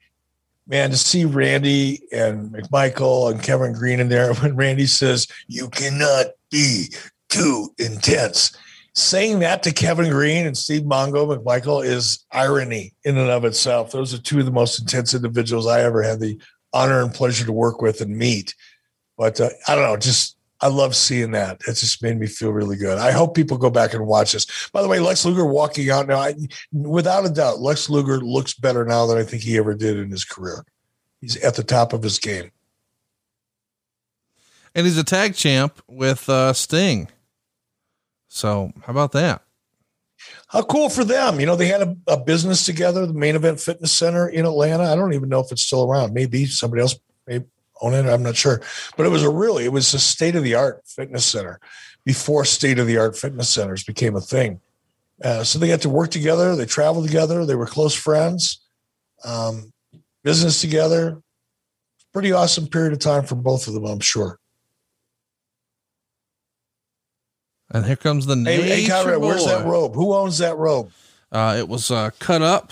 man, 0.67 0.90
to 0.90 0.98
see 0.98 1.24
Randy 1.24 2.01
and 2.11 2.51
McMichael 2.51 3.32
and 3.32 3.43
Kevin 3.43 3.74
Greene 3.74 4.00
in 4.00 4.09
there 4.09 4.34
when 4.35 4.56
Randy 4.56 4.88
says 4.88 5.27
you 5.48 5.69
cannot 5.69 6.27
be 6.50 6.88
too 7.30 7.69
intense. 7.77 8.58
Saying 8.95 9.40
that 9.40 9.61
to 9.64 9.74
Kevin 9.74 10.09
Greene 10.09 10.48
and 10.48 10.58
Steve 10.58 10.84
Mongo 10.84 11.27
McMichael 11.27 11.85
is 11.85 12.25
irony 12.32 12.93
in 13.03 13.17
and 13.17 13.30
of 13.30 13.45
itself. 13.45 13.92
Those 13.92 14.14
are 14.14 14.22
two 14.22 14.40
of 14.40 14.45
the 14.45 14.51
most 14.51 14.80
intense 14.80 15.14
individuals 15.14 15.67
I 15.67 15.84
ever 15.84 16.01
had 16.01 16.22
the 16.22 16.40
honor 16.74 17.01
and 17.01 17.14
pleasure 17.14 17.45
to 17.45 17.51
work 17.51 17.82
with 17.82 18.01
and 18.01 18.17
meet. 18.17 18.56
But 19.17 19.39
uh, 19.39 19.49
I 19.67 19.75
don't 19.75 19.83
know, 19.83 19.97
just 19.97 20.35
I 20.61 20.67
love 20.67 20.95
seeing 20.95 21.31
that. 21.31 21.61
It 21.67 21.73
just 21.73 22.01
made 22.01 22.17
me 22.17 22.27
feel 22.27 22.51
really 22.51 22.77
good. 22.77 22.97
I 22.97 23.11
hope 23.11 23.35
people 23.35 23.57
go 23.57 23.69
back 23.69 23.93
and 23.93 24.07
watch 24.07 24.31
this. 24.31 24.69
By 24.69 24.81
the 24.81 24.87
way, 24.87 24.99
Lex 24.99 25.25
Luger 25.25 25.45
walking 25.45 25.89
out 25.89 26.07
now, 26.07 26.19
I, 26.19 26.35
without 26.71 27.25
a 27.25 27.29
doubt, 27.29 27.59
Lex 27.59 27.89
Luger 27.89 28.19
looks 28.19 28.53
better 28.53 28.85
now 28.85 29.05
than 29.05 29.17
I 29.17 29.23
think 29.23 29.43
he 29.43 29.57
ever 29.57 29.73
did 29.73 29.97
in 29.97 30.09
his 30.09 30.23
career. 30.23 30.65
He's 31.21 31.37
at 31.37 31.55
the 31.55 31.63
top 31.63 31.93
of 31.93 32.03
his 32.03 32.19
game. 32.19 32.51
And 34.73 34.85
he's 34.85 34.97
a 34.97 35.03
tag 35.03 35.35
champ 35.35 35.81
with 35.87 36.27
uh, 36.29 36.53
Sting. 36.53 37.09
So 38.27 38.71
how 38.81 38.91
about 38.91 39.11
that? 39.13 39.41
How 40.47 40.63
cool 40.63 40.89
for 40.89 41.03
them. 41.03 41.39
You 41.39 41.45
know, 41.45 41.55
they 41.55 41.67
had 41.67 41.81
a, 41.81 41.95
a, 42.07 42.17
business 42.17 42.65
together, 42.65 43.05
the 43.05 43.13
main 43.13 43.35
event 43.35 43.59
fitness 43.59 43.91
center 43.91 44.27
in 44.27 44.45
Atlanta. 44.45 44.83
I 44.83 44.95
don't 44.95 45.13
even 45.13 45.29
know 45.29 45.39
if 45.39 45.51
it's 45.51 45.61
still 45.61 45.89
around. 45.89 46.13
Maybe 46.13 46.45
somebody 46.45 46.81
else 46.81 46.97
may 47.27 47.43
own 47.81 47.93
it. 47.93 48.05
I'm 48.05 48.23
not 48.23 48.35
sure. 48.35 48.61
But 48.97 49.05
it 49.05 49.09
was 49.09 49.23
a 49.23 49.29
really, 49.29 49.65
it 49.65 49.71
was 49.71 49.93
a 49.93 49.99
state 49.99 50.35
of 50.35 50.43
the 50.43 50.55
art 50.55 50.83
fitness 50.85 51.25
center 51.25 51.59
before 52.05 52.45
state 52.45 52.79
of 52.79 52.87
the 52.87 52.97
art 52.97 53.17
fitness 53.17 53.49
centers 53.49 53.83
became 53.83 54.15
a 54.15 54.21
thing. 54.21 54.61
Uh, 55.23 55.43
so 55.43 55.59
they 55.59 55.67
got 55.67 55.81
to 55.81 55.89
work 55.89 56.11
together. 56.11 56.55
They 56.55 56.65
traveled 56.65 57.05
together. 57.05 57.45
They 57.45 57.55
were 57.55 57.65
close 57.65 57.93
friends, 57.93 58.61
um, 59.23 59.71
business 60.23 60.61
together. 60.61 61.21
Pretty 62.13 62.31
awesome 62.31 62.67
period 62.67 62.93
of 62.93 62.99
time 62.99 63.23
for 63.23 63.35
both 63.35 63.67
of 63.67 63.73
them, 63.73 63.85
I'm 63.85 63.99
sure. 63.99 64.39
And 67.71 67.85
here 67.85 67.95
comes 67.95 68.25
the 68.25 68.35
name. 68.35 68.61
Hey, 68.61 68.83
hey 68.83 68.87
Conrad, 68.87 69.19
where's 69.19 69.45
that 69.45 69.65
robe? 69.65 69.95
Who 69.95 70.13
owns 70.13 70.37
that 70.37 70.55
robe? 70.55 70.91
Uh, 71.31 71.55
it 71.57 71.67
was 71.67 71.91
uh, 71.91 72.11
cut 72.19 72.41
up 72.41 72.71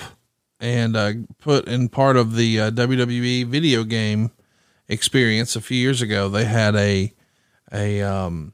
and 0.59 0.95
uh, 0.95 1.11
put 1.39 1.67
in 1.67 1.89
part 1.89 2.15
of 2.15 2.35
the 2.35 2.59
uh, 2.59 2.71
WWE 2.71 3.45
video 3.47 3.83
game 3.83 4.31
experience 4.87 5.55
a 5.55 5.61
few 5.61 5.77
years 5.77 6.01
ago. 6.01 6.29
They 6.29 6.45
had 6.45 6.75
a 6.75 7.13
a 7.71 8.01
um, 8.01 8.53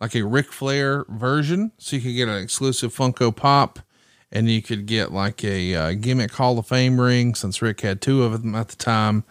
like 0.00 0.14
a 0.14 0.22
Ric 0.22 0.52
Flair 0.52 1.04
version, 1.08 1.72
so 1.78 1.96
you 1.96 2.02
could 2.02 2.14
get 2.14 2.28
an 2.28 2.42
exclusive 2.42 2.94
Funko 2.94 3.34
Pop, 3.34 3.78
and 4.30 4.50
you 4.50 4.62
could 4.62 4.86
get 4.86 5.12
like 5.12 5.44
a 5.44 5.74
uh, 5.74 5.92
gimmick 5.92 6.32
Hall 6.32 6.58
of 6.58 6.66
Fame 6.66 7.00
ring 7.00 7.34
since 7.34 7.62
Rick 7.62 7.80
had 7.80 8.00
two 8.00 8.22
of 8.22 8.42
them 8.42 8.54
at 8.54 8.68
the 8.68 8.76
time, 8.76 9.24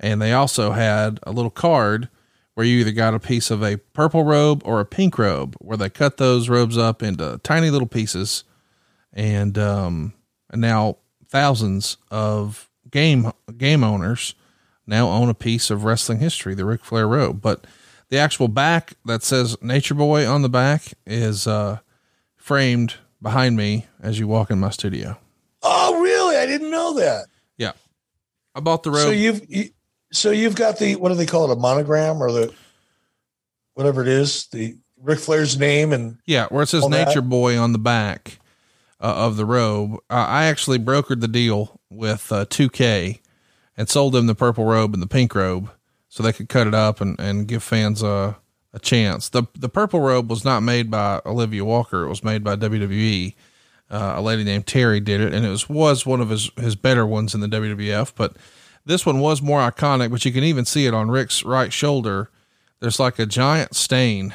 and 0.00 0.20
they 0.20 0.32
also 0.32 0.72
had 0.72 1.20
a 1.22 1.32
little 1.32 1.50
card 1.50 2.08
where 2.54 2.64
you 2.64 2.78
either 2.78 2.92
got 2.92 3.12
a 3.12 3.20
piece 3.20 3.50
of 3.50 3.62
a 3.62 3.76
purple 3.76 4.24
robe 4.24 4.62
or 4.64 4.80
a 4.80 4.86
pink 4.86 5.18
robe, 5.18 5.54
where 5.60 5.76
they 5.76 5.90
cut 5.90 6.16
those 6.16 6.48
robes 6.48 6.78
up 6.78 7.02
into 7.02 7.38
tiny 7.42 7.70
little 7.70 7.88
pieces, 7.88 8.44
and 9.12 9.58
um, 9.58 10.14
and 10.50 10.60
now 10.60 10.96
thousands 11.28 11.98
of 12.10 12.70
game 12.90 13.30
game 13.56 13.84
owners 13.84 14.34
now 14.86 15.08
own 15.08 15.28
a 15.28 15.34
piece 15.34 15.70
of 15.70 15.84
wrestling 15.84 16.18
history, 16.18 16.54
the 16.54 16.64
Ric 16.64 16.84
Flair 16.84 17.08
robe. 17.08 17.40
But 17.40 17.66
the 18.08 18.18
actual 18.18 18.48
back 18.48 18.94
that 19.04 19.22
says 19.22 19.56
Nature 19.62 19.94
Boy 19.94 20.26
on 20.26 20.42
the 20.42 20.48
back 20.48 20.94
is 21.06 21.46
uh, 21.46 21.78
framed 22.36 22.94
behind 23.20 23.56
me 23.56 23.86
as 24.00 24.18
you 24.18 24.28
walk 24.28 24.50
in 24.50 24.60
my 24.60 24.70
studio. 24.70 25.18
Oh, 25.62 26.00
really? 26.00 26.36
I 26.36 26.46
didn't 26.46 26.70
know 26.70 26.94
that. 26.94 27.26
Yeah, 27.56 27.72
I 28.54 28.60
bought 28.60 28.82
the 28.82 28.90
robe. 28.90 29.00
So 29.00 29.10
you've 29.10 29.42
you, 29.48 29.70
so 30.12 30.30
you've 30.30 30.56
got 30.56 30.78
the 30.78 30.96
what 30.96 31.08
do 31.08 31.14
they 31.16 31.26
call 31.26 31.50
it? 31.50 31.56
A 31.56 31.60
monogram 31.60 32.22
or 32.22 32.30
the 32.30 32.54
whatever 33.74 34.02
it 34.02 34.08
is, 34.08 34.46
the 34.48 34.76
Ric 35.00 35.18
Flair's 35.18 35.58
name 35.58 35.92
and 35.92 36.18
yeah, 36.26 36.46
where 36.46 36.62
it 36.62 36.68
says 36.68 36.88
Nature 36.88 37.20
that. 37.20 37.28
Boy 37.28 37.58
on 37.58 37.72
the 37.72 37.78
back 37.78 38.38
uh, 39.00 39.14
of 39.14 39.36
the 39.36 39.44
robe. 39.44 39.94
Uh, 40.08 40.26
I 40.28 40.44
actually 40.44 40.78
brokered 40.78 41.20
the 41.20 41.28
deal 41.28 41.80
with 41.90 42.30
uh, 42.32 42.46
2K 42.46 43.20
and 43.76 43.88
sold 43.88 44.12
them 44.14 44.26
the 44.26 44.34
purple 44.34 44.64
robe 44.64 44.94
and 44.94 45.02
the 45.02 45.06
pink 45.06 45.34
robe 45.34 45.70
so 46.08 46.22
they 46.22 46.32
could 46.32 46.48
cut 46.48 46.66
it 46.66 46.74
up 46.74 47.00
and, 47.00 47.18
and 47.20 47.46
give 47.46 47.62
fans 47.62 48.02
a, 48.02 48.36
a 48.72 48.78
chance. 48.78 49.28
The 49.28 49.44
the 49.54 49.68
purple 49.68 50.00
robe 50.00 50.30
was 50.30 50.44
not 50.44 50.62
made 50.62 50.90
by 50.90 51.20
Olivia 51.26 51.64
Walker. 51.64 52.04
It 52.04 52.08
was 52.08 52.24
made 52.24 52.42
by 52.42 52.56
WWE. 52.56 53.34
Uh, 53.88 54.14
a 54.16 54.20
lady 54.20 54.42
named 54.42 54.66
Terry 54.66 54.98
did 54.98 55.20
it, 55.20 55.32
and 55.32 55.46
it 55.46 55.48
was 55.48 55.68
was 55.68 56.06
one 56.06 56.20
of 56.20 56.30
his 56.30 56.50
his 56.56 56.74
better 56.74 57.06
ones 57.06 57.34
in 57.34 57.40
the 57.40 57.48
WWF. 57.48 58.12
But 58.16 58.36
this 58.84 59.04
one 59.04 59.20
was 59.20 59.42
more 59.42 59.60
iconic, 59.60 60.10
but 60.10 60.24
you 60.24 60.32
can 60.32 60.44
even 60.44 60.64
see 60.64 60.86
it 60.86 60.94
on 60.94 61.10
Rick's 61.10 61.44
right 61.44 61.72
shoulder. 61.72 62.30
There's 62.80 63.00
like 63.00 63.18
a 63.18 63.26
giant 63.26 63.74
stain 63.74 64.34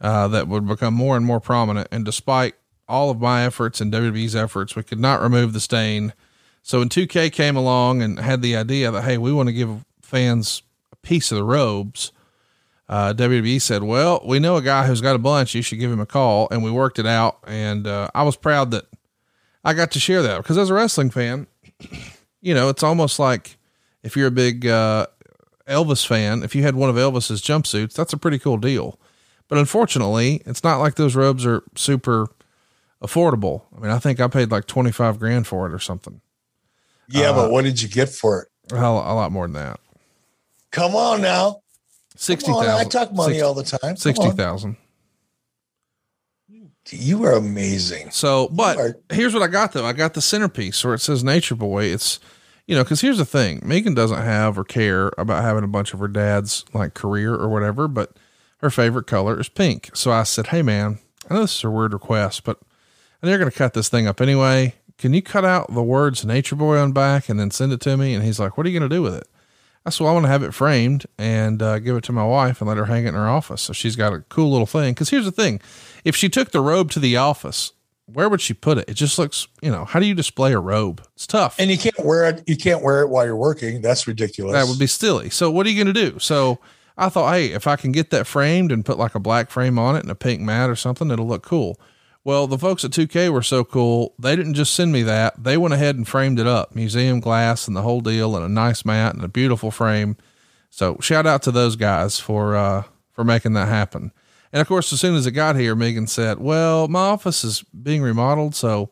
uh, 0.00 0.28
that 0.28 0.48
would 0.48 0.66
become 0.66 0.94
more 0.94 1.16
and 1.16 1.24
more 1.24 1.40
prominent. 1.40 1.88
And 1.90 2.04
despite 2.04 2.54
all 2.88 3.10
of 3.10 3.20
my 3.20 3.44
efforts 3.44 3.80
and 3.80 3.92
WWE's 3.92 4.34
efforts, 4.34 4.74
we 4.74 4.82
could 4.82 5.00
not 5.00 5.22
remove 5.22 5.52
the 5.52 5.60
stain. 5.60 6.12
So 6.68 6.80
when 6.80 6.90
2K 6.90 7.32
came 7.32 7.56
along 7.56 8.02
and 8.02 8.18
had 8.18 8.42
the 8.42 8.54
idea 8.54 8.90
that, 8.90 9.00
hey, 9.00 9.16
we 9.16 9.32
want 9.32 9.48
to 9.48 9.54
give 9.54 9.86
fans 10.02 10.62
a 10.92 10.96
piece 10.96 11.32
of 11.32 11.38
the 11.38 11.44
robes, 11.44 12.12
uh, 12.90 13.14
WWE 13.14 13.58
said, 13.58 13.84
well, 13.84 14.20
we 14.22 14.38
know 14.38 14.56
a 14.56 14.60
guy 14.60 14.86
who's 14.86 15.00
got 15.00 15.16
a 15.16 15.18
bunch. 15.18 15.54
You 15.54 15.62
should 15.62 15.78
give 15.78 15.90
him 15.90 15.98
a 15.98 16.04
call. 16.04 16.46
And 16.50 16.62
we 16.62 16.70
worked 16.70 16.98
it 16.98 17.06
out. 17.06 17.38
And 17.46 17.86
uh, 17.86 18.10
I 18.14 18.22
was 18.22 18.36
proud 18.36 18.70
that 18.72 18.84
I 19.64 19.72
got 19.72 19.92
to 19.92 19.98
share 19.98 20.20
that 20.20 20.42
because 20.42 20.58
as 20.58 20.68
a 20.68 20.74
wrestling 20.74 21.08
fan, 21.08 21.46
you 22.42 22.52
know, 22.52 22.68
it's 22.68 22.82
almost 22.82 23.18
like 23.18 23.56
if 24.02 24.14
you're 24.14 24.28
a 24.28 24.30
big 24.30 24.66
uh, 24.66 25.06
Elvis 25.66 26.06
fan, 26.06 26.42
if 26.42 26.54
you 26.54 26.64
had 26.64 26.74
one 26.74 26.90
of 26.90 26.96
Elvis's 26.96 27.40
jumpsuits, 27.40 27.94
that's 27.94 28.12
a 28.12 28.18
pretty 28.18 28.38
cool 28.38 28.58
deal. 28.58 29.00
But 29.48 29.56
unfortunately, 29.56 30.42
it's 30.44 30.62
not 30.62 30.80
like 30.80 30.96
those 30.96 31.16
robes 31.16 31.46
are 31.46 31.62
super 31.76 32.28
affordable. 33.02 33.62
I 33.74 33.80
mean, 33.80 33.90
I 33.90 33.98
think 33.98 34.20
I 34.20 34.28
paid 34.28 34.50
like 34.50 34.66
25 34.66 35.18
grand 35.18 35.46
for 35.46 35.66
it 35.66 35.72
or 35.72 35.78
something. 35.78 36.20
Yeah, 37.08 37.30
uh, 37.30 37.34
but 37.34 37.50
what 37.50 37.64
did 37.64 37.80
you 37.80 37.88
get 37.88 38.08
for 38.08 38.42
it? 38.42 38.48
A, 38.72 38.76
a 38.76 39.14
lot 39.14 39.32
more 39.32 39.46
than 39.46 39.54
that. 39.54 39.80
Come 40.70 40.94
on 40.94 41.22
now. 41.22 41.60
60,000. 42.16 42.70
I 42.70 42.84
talk 42.84 43.12
money 43.12 43.34
60, 43.34 43.42
all 43.42 43.54
the 43.54 43.62
time. 43.62 43.96
60,000. 43.96 44.76
You 46.90 47.24
are 47.24 47.32
amazing. 47.32 48.10
So, 48.10 48.48
but 48.48 48.78
are- 48.78 48.96
here's 49.10 49.34
what 49.34 49.42
I 49.42 49.46
got 49.48 49.72
though. 49.72 49.84
I 49.84 49.92
got 49.92 50.14
the 50.14 50.22
centerpiece 50.22 50.82
where 50.84 50.94
it 50.94 51.00
says 51.00 51.22
Nature 51.22 51.54
Boy. 51.54 51.84
It's, 51.84 52.18
you 52.66 52.74
know, 52.74 52.82
because 52.82 53.00
here's 53.02 53.18
the 53.18 53.24
thing 53.26 53.60
Megan 53.62 53.94
doesn't 53.94 54.22
have 54.22 54.58
or 54.58 54.64
care 54.64 55.12
about 55.18 55.42
having 55.42 55.64
a 55.64 55.68
bunch 55.68 55.92
of 55.92 56.00
her 56.00 56.08
dad's 56.08 56.64
like 56.72 56.94
career 56.94 57.34
or 57.34 57.48
whatever, 57.48 57.88
but 57.88 58.16
her 58.58 58.70
favorite 58.70 59.06
color 59.06 59.38
is 59.38 59.48
pink. 59.48 59.90
So 59.94 60.10
I 60.10 60.22
said, 60.22 60.48
Hey, 60.48 60.62
man, 60.62 60.98
I 61.28 61.34
know 61.34 61.40
this 61.42 61.56
is 61.56 61.64
a 61.64 61.70
weird 61.70 61.92
request, 61.92 62.44
but 62.44 62.58
they're 63.20 63.38
going 63.38 63.50
to 63.50 63.56
cut 63.56 63.74
this 63.74 63.88
thing 63.88 64.06
up 64.06 64.20
anyway. 64.20 64.74
Can 64.98 65.14
you 65.14 65.22
cut 65.22 65.44
out 65.44 65.72
the 65.72 65.82
words 65.82 66.24
Nature 66.24 66.56
Boy 66.56 66.76
on 66.76 66.92
back 66.92 67.28
and 67.28 67.38
then 67.38 67.50
send 67.50 67.72
it 67.72 67.80
to 67.82 67.96
me? 67.96 68.14
And 68.14 68.24
he's 68.24 68.40
like, 68.40 68.58
What 68.58 68.66
are 68.66 68.68
you 68.68 68.78
going 68.78 68.90
to 68.90 68.94
do 68.94 69.02
with 69.02 69.14
it? 69.14 69.28
I 69.86 69.90
said, 69.90 70.04
Well, 70.04 70.10
I 70.10 70.14
want 70.14 70.26
to 70.26 70.30
have 70.30 70.42
it 70.42 70.52
framed 70.52 71.06
and 71.16 71.62
uh, 71.62 71.78
give 71.78 71.96
it 71.96 72.04
to 72.04 72.12
my 72.12 72.24
wife 72.24 72.60
and 72.60 72.68
let 72.68 72.76
her 72.76 72.86
hang 72.86 73.04
it 73.04 73.08
in 73.08 73.14
her 73.14 73.28
office. 73.28 73.62
So 73.62 73.72
she's 73.72 73.96
got 73.96 74.12
a 74.12 74.20
cool 74.28 74.50
little 74.50 74.66
thing. 74.66 74.92
Because 74.92 75.10
here's 75.10 75.24
the 75.24 75.32
thing 75.32 75.60
if 76.04 76.16
she 76.16 76.28
took 76.28 76.50
the 76.50 76.60
robe 76.60 76.90
to 76.90 77.00
the 77.00 77.16
office, 77.16 77.72
where 78.12 78.28
would 78.28 78.40
she 78.40 78.54
put 78.54 78.78
it? 78.78 78.88
It 78.88 78.94
just 78.94 79.18
looks, 79.18 79.46
you 79.62 79.70
know, 79.70 79.84
how 79.84 80.00
do 80.00 80.06
you 80.06 80.14
display 80.14 80.52
a 80.52 80.58
robe? 80.58 81.02
It's 81.14 81.26
tough. 81.26 81.56
And 81.60 81.70
you 81.70 81.78
can't 81.78 81.98
wear 82.04 82.28
it. 82.28 82.42
You 82.46 82.56
can't 82.56 82.82
wear 82.82 83.02
it 83.02 83.08
while 83.08 83.24
you're 83.24 83.36
working. 83.36 83.82
That's 83.82 84.06
ridiculous. 84.06 84.54
That 84.54 84.66
would 84.66 84.78
be 84.78 84.86
silly. 84.86 85.30
So 85.30 85.50
what 85.50 85.66
are 85.66 85.70
you 85.70 85.82
going 85.82 85.94
to 85.94 86.10
do? 86.10 86.18
So 86.18 86.58
I 86.96 87.08
thought, 87.08 87.32
hey, 87.32 87.52
if 87.52 87.66
I 87.66 87.76
can 87.76 87.92
get 87.92 88.10
that 88.10 88.26
framed 88.26 88.72
and 88.72 88.84
put 88.84 88.98
like 88.98 89.14
a 89.14 89.20
black 89.20 89.50
frame 89.50 89.78
on 89.78 89.94
it 89.94 90.00
and 90.00 90.10
a 90.10 90.14
pink 90.16 90.40
mat 90.40 90.70
or 90.70 90.76
something, 90.76 91.10
it'll 91.10 91.28
look 91.28 91.44
cool. 91.44 91.78
Well, 92.28 92.46
the 92.46 92.58
folks 92.58 92.84
at 92.84 92.90
2K 92.90 93.32
were 93.32 93.42
so 93.42 93.64
cool. 93.64 94.12
They 94.18 94.36
didn't 94.36 94.52
just 94.52 94.74
send 94.74 94.92
me 94.92 95.02
that. 95.02 95.42
They 95.42 95.56
went 95.56 95.72
ahead 95.72 95.96
and 95.96 96.06
framed 96.06 96.38
it 96.38 96.46
up, 96.46 96.74
museum 96.74 97.20
glass 97.20 97.66
and 97.66 97.74
the 97.74 97.80
whole 97.80 98.02
deal 98.02 98.36
and 98.36 98.44
a 98.44 98.50
nice 98.50 98.84
mat 98.84 99.14
and 99.14 99.24
a 99.24 99.28
beautiful 99.28 99.70
frame. 99.70 100.14
So 100.68 100.98
shout 101.00 101.26
out 101.26 101.40
to 101.44 101.50
those 101.50 101.74
guys 101.74 102.20
for, 102.20 102.54
uh, 102.54 102.82
for 103.12 103.24
making 103.24 103.54
that 103.54 103.68
happen. 103.68 104.12
And 104.52 104.60
of 104.60 104.68
course, 104.68 104.92
as 104.92 105.00
soon 105.00 105.14
as 105.14 105.26
it 105.26 105.30
got 105.30 105.56
here, 105.56 105.74
Megan 105.74 106.06
said, 106.06 106.38
Well, 106.38 106.86
my 106.86 107.00
office 107.00 107.44
is 107.44 107.62
being 107.62 108.02
remodeled, 108.02 108.54
so 108.54 108.90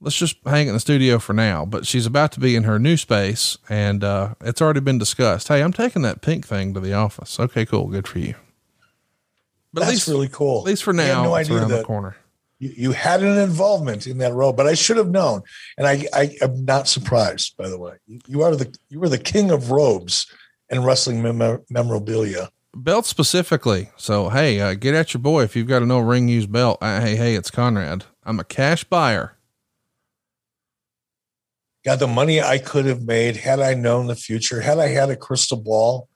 let's 0.00 0.16
just 0.16 0.36
hang 0.44 0.66
it 0.66 0.70
in 0.70 0.74
the 0.74 0.78
studio 0.78 1.18
for 1.18 1.32
now. 1.32 1.64
But 1.64 1.84
she's 1.84 2.06
about 2.06 2.30
to 2.34 2.40
be 2.40 2.54
in 2.54 2.62
her 2.62 2.78
new 2.78 2.96
space, 2.96 3.58
and 3.68 4.04
uh, 4.04 4.34
it's 4.40 4.62
already 4.62 4.78
been 4.78 4.98
discussed. 4.98 5.48
Hey, 5.48 5.64
I'm 5.64 5.72
taking 5.72 6.02
that 6.02 6.20
pink 6.20 6.46
thing 6.46 6.74
to 6.74 6.80
the 6.80 6.92
office. 6.92 7.40
Okay, 7.40 7.66
cool. 7.66 7.88
Good 7.88 8.06
for 8.06 8.20
you. 8.20 8.36
But 9.72 9.80
That's 9.80 9.88
at 9.88 9.94
least, 9.94 10.08
really 10.08 10.28
cool. 10.28 10.60
At 10.60 10.66
least 10.66 10.84
for 10.84 10.92
now, 10.92 11.24
no 11.24 11.34
it's 11.34 11.50
around 11.50 11.70
the 11.70 11.82
corner. 11.82 12.14
You, 12.58 12.72
you 12.76 12.92
had 12.92 13.22
an 13.22 13.38
involvement 13.38 14.06
in 14.06 14.18
that 14.18 14.34
role, 14.34 14.52
but 14.52 14.66
I 14.66 14.74
should 14.74 14.96
have 14.96 15.10
known. 15.10 15.42
And 15.76 15.86
I, 15.86 16.06
I 16.12 16.36
am 16.40 16.64
not 16.64 16.88
surprised, 16.88 17.56
by 17.56 17.68
the 17.68 17.78
way. 17.78 17.94
You, 18.06 18.20
you 18.26 18.42
are 18.42 18.56
the 18.56 18.74
you 18.88 19.00
were 19.00 19.08
the 19.08 19.18
king 19.18 19.50
of 19.50 19.70
robes 19.70 20.26
and 20.70 20.84
wrestling 20.84 21.22
mem- 21.22 21.64
memorabilia 21.70 22.50
belt 22.74 23.06
specifically. 23.06 23.90
So, 23.96 24.28
hey, 24.28 24.60
uh, 24.60 24.74
get 24.74 24.94
at 24.94 25.14
your 25.14 25.20
boy 25.20 25.42
if 25.42 25.56
you've 25.56 25.66
got 25.66 25.82
a 25.82 25.86
no 25.86 25.98
ring 25.98 26.28
used 26.28 26.50
belt. 26.50 26.78
Uh, 26.80 27.00
hey, 27.00 27.16
hey, 27.16 27.34
it's 27.34 27.50
Conrad. 27.50 28.04
I'm 28.24 28.40
a 28.40 28.44
cash 28.44 28.84
buyer. 28.84 29.36
Got 31.84 32.00
the 32.00 32.06
money 32.06 32.40
I 32.40 32.58
could 32.58 32.86
have 32.86 33.02
made 33.02 33.36
had 33.36 33.60
I 33.60 33.74
known 33.74 34.06
the 34.06 34.16
future, 34.16 34.60
had 34.60 34.78
I 34.78 34.88
had 34.88 35.10
a 35.10 35.16
crystal 35.16 35.60
ball. 35.60 36.07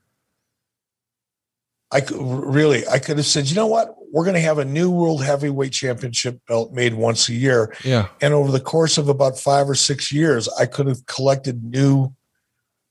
I 1.93 2.01
could 2.01 2.17
really, 2.19 2.87
I 2.89 2.99
could 2.99 3.19
have 3.19 3.27
said, 3.27 3.49
you 3.49 3.55
know 3.55 3.67
what? 3.67 3.95
We're 4.13 4.25
going 4.25 4.35
to 4.35 4.41
have 4.41 4.59
a 4.59 4.65
new 4.65 4.91
world 4.91 5.23
heavyweight 5.23 5.73
championship 5.73 6.41
belt 6.49 6.73
made 6.73 6.95
once 6.95 7.29
a 7.29 7.35
year. 7.35 7.75
Yeah. 7.85 8.09
And 8.21 8.35
over 8.35 8.51
the 8.51 8.61
course 8.61 8.99
of 8.99 9.09
about 9.09 9.39
five 9.39 9.69
or 9.69 9.75
six 9.75 10.11
years, 10.11 10.49
I 10.59 10.67
could 10.67 10.87
have 10.87 11.05
collected 11.07 11.63
new, 11.63 12.15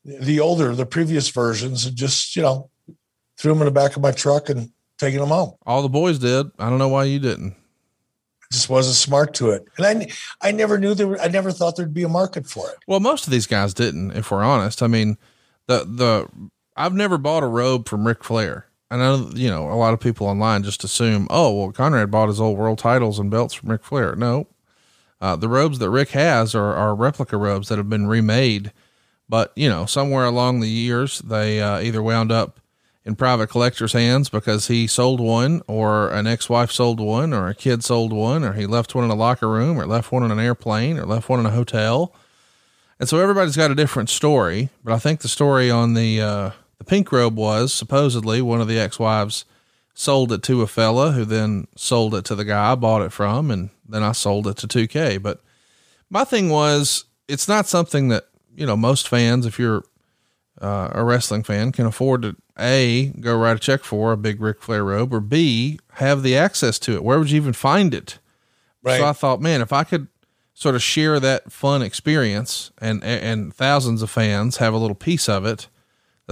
the 0.06 0.40
older, 0.40 0.74
the 0.76 0.86
previous 0.86 1.30
versions 1.30 1.86
and 1.86 1.96
just, 1.96 2.36
you 2.36 2.42
know, 2.42 2.70
threw 3.38 3.54
them 3.54 3.62
in 3.62 3.66
the 3.66 3.72
back 3.72 3.96
of 3.96 4.02
my 4.02 4.12
truck 4.12 4.50
and 4.50 4.72
taking 4.98 5.20
them 5.20 5.30
home. 5.30 5.54
All 5.66 5.82
the 5.82 5.90
boys 5.90 6.20
did. 6.20 6.48
I 6.60 6.70
don't 6.70 6.80
know 6.80 6.88
why 6.88 7.06
you 7.06 7.20
didn't. 7.20 7.56
Just 8.52 8.70
wasn't 8.70 8.98
smart 8.98 9.34
to 9.36 9.52
it, 9.52 9.66
and 9.78 9.88
I 9.88 10.08
I 10.42 10.52
never 10.52 10.78
knew 10.78 10.94
there. 10.94 11.18
I 11.22 11.30
never 11.30 11.54
thought 11.54 11.78
there'd 11.78 11.94
be 11.94 12.04
a 12.04 12.10
market 12.10 12.46
for 12.46 12.70
it. 12.70 12.76
Well, 12.86 13.00
most 13.00 13.26
of 13.26 13.32
these 13.32 13.48
guys 13.48 13.74
didn't, 13.74 14.12
if 14.12 14.30
we're 14.30 14.44
honest. 14.44 14.84
I 14.84 14.88
mean, 14.88 15.18
the 15.68 15.86
the 15.86 16.28
I've 16.76 16.94
never 16.94 17.18
bought 17.18 17.44
a 17.44 17.48
robe 17.48 17.88
from 17.88 18.06
Ric 18.06 18.26
Flair. 18.26 18.68
I 18.92 18.98
know, 18.98 19.32
you 19.34 19.50
know, 19.50 19.72
a 19.72 19.76
lot 19.76 19.94
of 19.94 20.02
people 20.02 20.28
online 20.28 20.64
just 20.64 20.84
assume, 20.84 21.26
oh, 21.30 21.52
well, 21.58 21.72
Conrad 21.72 22.12
bought 22.12 22.28
his 22.28 22.42
old 22.42 22.58
world 22.58 22.78
titles 22.78 23.20
and 23.20 23.32
belts 23.32 23.54
from 23.54 23.70
Ric 23.70 23.86
Flair. 23.86 24.18
No, 24.18 24.48
uh, 25.22 25.38
the 25.38 25.48
robes 25.48 25.80
that 25.80 25.90
Rick 25.90 26.10
has 26.10 26.54
are, 26.54 26.76
are 26.76 26.94
replica 26.94 27.38
robes 27.38 27.70
that 27.70 27.78
have 27.78 27.90
been 27.90 28.08
remade, 28.08 28.74
but 29.30 29.54
you 29.56 29.70
know, 29.70 29.86
somewhere 29.86 30.26
along 30.26 30.60
the 30.60 30.68
years, 30.68 31.20
they 31.20 31.62
uh, 31.62 31.80
either 31.80 32.04
wound 32.04 32.34
up 32.34 32.60
in 33.06 33.16
private 33.16 33.48
collectors' 33.48 33.94
hands 33.94 34.30
because 34.30 34.68
he 34.68 34.88
sold 34.88 35.22
one, 35.22 35.62
or 35.68 36.10
an 36.10 36.28
ex-wife 36.28 36.70
sold 36.70 37.00
one, 37.00 37.34
or 37.34 37.48
a 37.48 37.56
kid 37.56 37.86
sold 37.86 38.12
one, 38.12 38.44
or 38.44 38.54
he 38.54 38.66
left 38.66 38.94
one 38.94 39.06
in 39.06 39.10
a 39.10 39.16
locker 39.16 39.50
room, 39.50 39.80
or 39.80 39.88
left 39.88 40.12
one 40.12 40.24
in 40.24 40.32
an 40.32 40.40
airplane, 40.40 41.00
or 41.00 41.06
left 41.06 41.30
one 41.30 41.40
in 41.40 41.46
a 41.46 41.52
hotel. 41.52 42.14
And 43.00 43.08
so 43.08 43.20
everybody's 43.20 43.56
got 43.56 43.72
a 43.72 43.76
different 43.76 44.10
story, 44.10 44.70
but 44.84 44.94
I 44.94 45.00
think 45.00 45.22
the 45.22 45.30
story 45.30 45.72
on 45.72 45.94
the 45.94 46.22
uh, 46.22 46.52
pink 46.92 47.10
robe 47.10 47.38
was 47.38 47.74
supposedly 47.74 48.42
one 48.42 48.60
of 48.60 48.68
the 48.68 48.78
ex-wives 48.78 49.46
sold 49.94 50.30
it 50.30 50.44
to 50.44 50.62
a 50.62 50.68
fella 50.68 51.14
who 51.14 51.24
then 51.24 51.66
sold 51.74 52.14
it 52.14 52.26
to 52.26 52.36
the 52.36 52.44
guy 52.44 52.74
I 52.74 52.76
bought 52.76 53.02
it 53.02 53.14
from, 53.14 53.50
and 53.50 53.70
then 53.88 54.04
I 54.04 54.12
sold 54.12 54.46
it 54.46 54.58
to 54.58 54.68
2K. 54.68 55.24
But 55.24 55.42
my 56.10 56.26
thing 56.26 56.50
was, 56.50 57.06
it's 57.30 57.48
not 57.48 57.66
something 57.66 58.10
that 58.10 58.26
you 58.58 58.66
know 58.66 58.76
most 58.76 59.08
fans, 59.08 59.46
if 59.46 59.58
you're 59.58 59.86
uh, 60.60 60.90
a 60.92 61.06
wrestling 61.06 61.44
fan, 61.44 61.72
can 61.72 61.86
afford 61.86 62.24
to 62.24 62.36
a 62.60 63.14
go 63.22 63.38
write 63.38 63.56
a 63.56 63.60
check 63.60 63.86
for 63.86 64.12
a 64.12 64.18
big 64.18 64.42
Ric 64.42 64.62
Flair 64.62 64.84
robe, 64.84 65.14
or 65.14 65.22
b 65.22 65.80
have 65.94 66.24
the 66.24 66.36
access 66.36 66.78
to 66.80 66.96
it. 66.96 67.06
Where 67.06 67.18
would 67.18 67.32
you 67.32 67.38
even 67.38 67.54
find 67.54 67.94
it? 67.94 68.20
Right. 68.84 69.00
So 69.00 69.06
I 69.06 69.14
thought, 69.14 69.40
man, 69.40 69.62
if 69.62 69.72
I 69.72 69.86
could 69.86 70.10
sort 70.54 70.76
of 70.76 70.84
share 70.84 71.22
that 71.22 71.54
fun 71.54 71.82
experience 71.82 72.72
and 72.80 73.02
and 73.02 73.54
thousands 73.54 74.02
of 74.02 74.10
fans 74.10 74.58
have 74.58 74.74
a 74.74 74.78
little 74.78 74.94
piece 74.94 75.30
of 75.30 75.46
it 75.46 75.70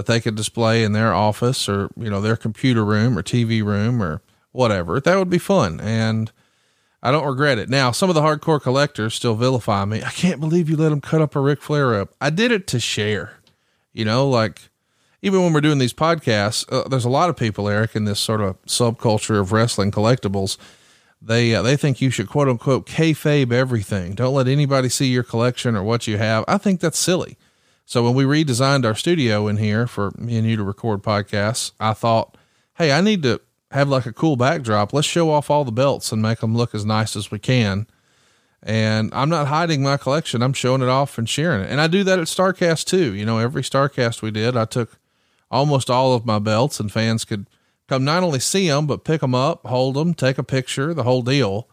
that 0.00 0.06
they 0.06 0.20
could 0.20 0.34
display 0.34 0.82
in 0.82 0.92
their 0.92 1.12
office 1.12 1.68
or 1.68 1.90
you 1.94 2.08
know 2.08 2.22
their 2.22 2.36
computer 2.36 2.84
room 2.84 3.18
or 3.18 3.22
TV 3.22 3.62
room 3.62 4.02
or 4.02 4.22
whatever 4.52 4.98
that 4.98 5.16
would 5.16 5.30
be 5.30 5.38
fun 5.38 5.78
and 5.80 6.32
I 7.02 7.10
don't 7.10 7.26
regret 7.26 7.58
it. 7.58 7.68
Now 7.68 7.92
some 7.92 8.08
of 8.08 8.14
the 8.14 8.20
hardcore 8.20 8.60
collectors 8.60 9.14
still 9.14 9.34
vilify 9.34 9.84
me. 9.84 10.02
I 10.02 10.10
can't 10.10 10.40
believe 10.40 10.68
you 10.68 10.76
let 10.76 10.90
them 10.90 11.00
cut 11.00 11.22
up 11.22 11.36
a 11.36 11.40
Ric 11.40 11.62
Flair 11.62 11.94
up. 11.94 12.14
I 12.20 12.30
did 12.30 12.52
it 12.52 12.66
to 12.68 12.80
share. 12.80 13.38
You 13.92 14.04
know, 14.04 14.28
like 14.28 14.70
even 15.22 15.42
when 15.42 15.52
we're 15.52 15.62
doing 15.62 15.78
these 15.78 15.94
podcasts, 15.94 16.70
uh, 16.70 16.88
there's 16.88 17.06
a 17.06 17.10
lot 17.10 17.30
of 17.30 17.36
people, 17.36 17.68
Eric, 17.68 17.96
in 17.96 18.04
this 18.04 18.20
sort 18.20 18.40
of 18.40 18.60
subculture 18.64 19.40
of 19.40 19.50
wrestling 19.50 19.90
collectibles 19.90 20.58
they 21.22 21.54
uh, 21.54 21.62
they 21.62 21.76
think 21.76 22.00
you 22.00 22.10
should 22.10 22.28
quote 22.28 22.48
unquote 22.48 22.86
kayfabe 22.86 23.52
everything. 23.52 24.14
Don't 24.14 24.34
let 24.34 24.48
anybody 24.48 24.88
see 24.88 25.06
your 25.06 25.22
collection 25.22 25.76
or 25.76 25.82
what 25.82 26.06
you 26.06 26.16
have. 26.16 26.44
I 26.48 26.58
think 26.58 26.80
that's 26.80 26.98
silly. 26.98 27.36
So 27.90 28.04
when 28.04 28.14
we 28.14 28.22
redesigned 28.22 28.84
our 28.84 28.94
studio 28.94 29.48
in 29.48 29.56
here 29.56 29.88
for 29.88 30.12
me 30.16 30.36
and 30.36 30.46
you 30.46 30.54
to 30.54 30.62
record 30.62 31.02
podcasts, 31.02 31.72
I 31.80 31.92
thought, 31.92 32.36
hey, 32.76 32.92
I 32.92 33.00
need 33.00 33.24
to 33.24 33.40
have 33.72 33.88
like 33.88 34.06
a 34.06 34.12
cool 34.12 34.36
backdrop. 34.36 34.92
Let's 34.92 35.08
show 35.08 35.28
off 35.28 35.50
all 35.50 35.64
the 35.64 35.72
belts 35.72 36.12
and 36.12 36.22
make 36.22 36.38
them 36.38 36.56
look 36.56 36.72
as 36.72 36.84
nice 36.84 37.16
as 37.16 37.32
we 37.32 37.40
can. 37.40 37.88
And 38.62 39.12
I'm 39.12 39.28
not 39.28 39.48
hiding 39.48 39.82
my 39.82 39.96
collection. 39.96 40.40
I'm 40.40 40.52
showing 40.52 40.82
it 40.82 40.88
off 40.88 41.18
and 41.18 41.28
sharing 41.28 41.62
it. 41.62 41.68
And 41.68 41.80
I 41.80 41.88
do 41.88 42.04
that 42.04 42.20
at 42.20 42.28
Starcast 42.28 42.84
too. 42.84 43.12
You 43.12 43.24
know, 43.26 43.38
every 43.38 43.62
Starcast 43.62 44.22
we 44.22 44.30
did, 44.30 44.56
I 44.56 44.66
took 44.66 44.96
almost 45.50 45.90
all 45.90 46.14
of 46.14 46.24
my 46.24 46.38
belts 46.38 46.78
and 46.78 46.92
fans 46.92 47.24
could 47.24 47.48
come 47.88 48.04
not 48.04 48.22
only 48.22 48.38
see 48.38 48.68
them, 48.68 48.86
but 48.86 49.02
pick 49.02 49.20
them 49.20 49.34
up, 49.34 49.66
hold 49.66 49.96
them, 49.96 50.14
take 50.14 50.38
a 50.38 50.44
picture, 50.44 50.94
the 50.94 51.02
whole 51.02 51.22
deal. 51.22 51.68